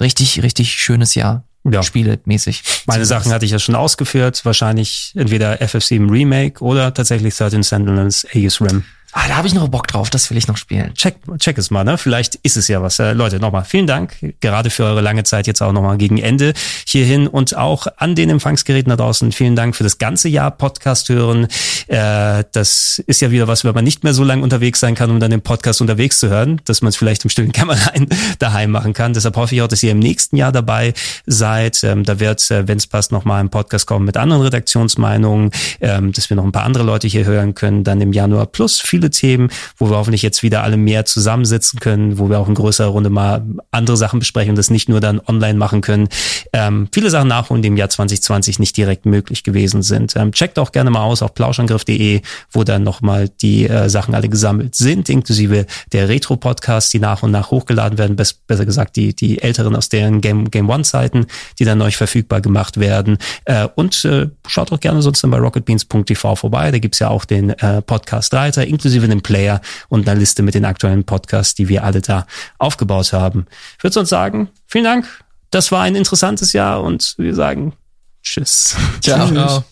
richtig, 0.00 0.42
richtig 0.42 0.72
schönes 0.74 1.14
Jahr. 1.14 1.44
Ja. 1.70 1.82
Spielemäßig. 1.82 2.62
Meine 2.86 3.04
Sachen 3.04 3.32
hatte 3.32 3.44
ich 3.44 3.52
ja 3.52 3.58
schon 3.58 3.76
ausgeführt. 3.76 4.44
Wahrscheinlich 4.44 5.12
entweder 5.14 5.60
FF7 5.60 6.10
Remake 6.10 6.62
oder 6.62 6.92
tatsächlich 6.92 7.36
13 7.36 7.62
Sentinels 7.62 8.26
Aegis 8.34 8.60
Rim. 8.60 8.84
Ah, 9.14 9.28
da 9.28 9.36
habe 9.36 9.46
ich 9.46 9.52
noch 9.52 9.68
Bock 9.68 9.86
drauf, 9.88 10.08
das 10.08 10.30
will 10.30 10.38
ich 10.38 10.48
noch 10.48 10.56
spielen. 10.56 10.94
Check, 10.94 11.16
check 11.38 11.58
es 11.58 11.70
mal, 11.70 11.84
ne? 11.84 11.98
Vielleicht 11.98 12.36
ist 12.36 12.56
es 12.56 12.66
ja 12.68 12.80
was. 12.80 12.98
Äh, 12.98 13.12
Leute, 13.12 13.40
nochmal 13.40 13.64
vielen 13.64 13.86
Dank, 13.86 14.16
gerade 14.40 14.70
für 14.70 14.84
eure 14.84 15.02
lange 15.02 15.22
Zeit 15.24 15.46
jetzt 15.46 15.60
auch 15.60 15.72
nochmal 15.72 15.98
gegen 15.98 16.16
Ende 16.16 16.54
hierhin 16.86 17.26
und 17.26 17.54
auch 17.54 17.86
an 17.98 18.14
den 18.14 18.30
Empfangsgeräten 18.30 18.88
da 18.88 18.96
draußen. 18.96 19.30
Vielen 19.32 19.54
Dank 19.54 19.76
für 19.76 19.84
das 19.84 19.98
ganze 19.98 20.30
Jahr 20.30 20.50
Podcast 20.50 21.10
hören. 21.10 21.46
Äh, 21.88 22.44
das 22.52 23.02
ist 23.06 23.20
ja 23.20 23.30
wieder 23.30 23.48
was, 23.48 23.64
wenn 23.64 23.74
man 23.74 23.84
nicht 23.84 24.02
mehr 24.02 24.14
so 24.14 24.24
lange 24.24 24.42
unterwegs 24.42 24.80
sein 24.80 24.94
kann, 24.94 25.10
um 25.10 25.20
dann 25.20 25.30
den 25.30 25.42
Podcast 25.42 25.82
unterwegs 25.82 26.18
zu 26.18 26.30
hören, 26.30 26.62
dass 26.64 26.80
man 26.80 26.88
es 26.88 26.96
vielleicht 26.96 27.24
im 27.24 27.30
stillen 27.30 27.52
Kämmerlein 27.52 28.06
daheim 28.38 28.70
machen 28.70 28.94
kann. 28.94 29.12
Deshalb 29.12 29.36
hoffe 29.36 29.54
ich 29.54 29.60
auch, 29.60 29.68
dass 29.68 29.82
ihr 29.82 29.92
im 29.92 29.98
nächsten 29.98 30.36
Jahr 30.36 30.52
dabei 30.52 30.94
seid. 31.26 31.84
Ähm, 31.84 32.04
da 32.04 32.18
wird, 32.18 32.50
äh, 32.50 32.66
wenn 32.66 32.78
es 32.78 32.86
passt, 32.86 33.12
nochmal 33.12 33.40
ein 33.40 33.50
Podcast 33.50 33.86
kommen 33.86 34.06
mit 34.06 34.16
anderen 34.16 34.40
Redaktionsmeinungen, 34.40 35.50
ähm, 35.82 36.12
dass 36.12 36.30
wir 36.30 36.36
noch 36.36 36.44
ein 36.44 36.52
paar 36.52 36.64
andere 36.64 36.84
Leute 36.84 37.08
hier 37.08 37.26
hören 37.26 37.54
können. 37.54 37.84
Dann 37.84 38.00
im 38.00 38.14
Januar 38.14 38.46
plus 38.46 38.80
viele 39.02 39.10
Themen, 39.10 39.48
wo 39.76 39.90
wir 39.90 39.96
hoffentlich 39.96 40.22
jetzt 40.22 40.42
wieder 40.42 40.62
alle 40.62 40.76
mehr 40.76 41.04
zusammensitzen 41.04 41.80
können, 41.80 42.18
wo 42.18 42.30
wir 42.30 42.38
auch 42.38 42.48
in 42.48 42.54
größerer 42.54 42.88
Runde 42.88 43.10
mal 43.10 43.44
andere 43.70 43.96
Sachen 43.96 44.20
besprechen 44.20 44.50
und 44.50 44.56
das 44.56 44.70
nicht 44.70 44.88
nur 44.88 45.00
dann 45.00 45.20
online 45.26 45.58
machen 45.58 45.80
können. 45.80 46.08
Ähm, 46.52 46.88
viele 46.92 47.10
Sachen 47.10 47.28
nachholen, 47.28 47.62
die 47.62 47.68
im 47.68 47.76
Jahr 47.76 47.88
2020 47.88 48.58
nicht 48.58 48.76
direkt 48.76 49.06
möglich 49.06 49.42
gewesen 49.42 49.82
sind. 49.82 50.14
Ähm, 50.16 50.32
checkt 50.32 50.58
auch 50.58 50.70
gerne 50.72 50.90
mal 50.90 51.02
aus 51.02 51.22
auf 51.22 51.34
plauschangriff.de, 51.34 52.20
wo 52.52 52.64
dann 52.64 52.84
nochmal 52.84 53.28
die 53.28 53.68
äh, 53.68 53.88
Sachen 53.88 54.14
alle 54.14 54.28
gesammelt 54.28 54.74
sind, 54.76 55.08
inklusive 55.08 55.66
der 55.92 56.08
Retro-Podcasts, 56.08 56.90
die 56.90 57.00
nach 57.00 57.22
und 57.22 57.32
nach 57.32 57.50
hochgeladen 57.50 57.98
werden, 57.98 58.14
bess 58.16 58.34
besser 58.34 58.64
gesagt 58.64 58.96
die, 58.96 59.14
die 59.14 59.42
älteren 59.42 59.74
aus 59.74 59.88
deren 59.88 60.20
Game, 60.20 60.50
Game 60.50 60.68
One-Zeiten, 60.68 61.26
die 61.58 61.64
dann 61.64 61.78
neu 61.78 61.90
verfügbar 61.90 62.40
gemacht 62.40 62.78
werden. 62.78 63.18
Äh, 63.46 63.68
und 63.74 64.04
äh, 64.04 64.28
schaut 64.46 64.70
auch 64.72 64.80
gerne 64.80 65.02
sonst 65.02 65.22
bei 65.22 65.38
rocketbeans.tv 65.38 66.36
vorbei. 66.36 66.70
Da 66.70 66.78
gibt's 66.78 66.98
ja 66.98 67.08
auch 67.08 67.24
den 67.24 67.50
äh, 67.50 67.82
Podcast-Reiter, 67.82 68.66
inklusive 68.66 68.91
dem 69.00 69.22
Player 69.22 69.60
und 69.88 70.08
einer 70.08 70.18
Liste 70.18 70.42
mit 70.42 70.54
den 70.54 70.64
aktuellen 70.64 71.04
Podcasts, 71.04 71.54
die 71.54 71.68
wir 71.68 71.84
alle 71.84 72.00
da 72.00 72.26
aufgebaut 72.58 73.12
haben. 73.12 73.46
Ich 73.78 73.84
würde 73.84 73.94
sonst 73.94 74.10
sagen, 74.10 74.48
vielen 74.66 74.84
Dank. 74.84 75.06
Das 75.50 75.72
war 75.72 75.82
ein 75.82 75.94
interessantes 75.94 76.52
Jahr 76.52 76.82
und 76.82 77.14
wir 77.18 77.34
sagen 77.34 77.74
Tschüss. 78.22 78.76
Ciao. 79.00 79.28
Ciao. 79.28 79.64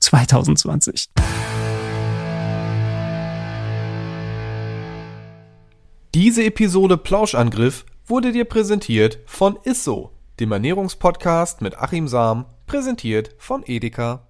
2020. 0.00 1.08
Diese 6.14 6.44
Episode 6.44 6.98
Plauschangriff 6.98 7.86
wurde 8.06 8.32
dir 8.32 8.44
präsentiert 8.44 9.18
von 9.24 9.58
Isso, 9.64 10.12
dem 10.40 10.52
Ernährungspodcast 10.52 11.62
mit 11.62 11.78
Achim 11.78 12.08
Sam, 12.08 12.44
präsentiert 12.66 13.34
von 13.38 13.62
Edeka. 13.64 14.28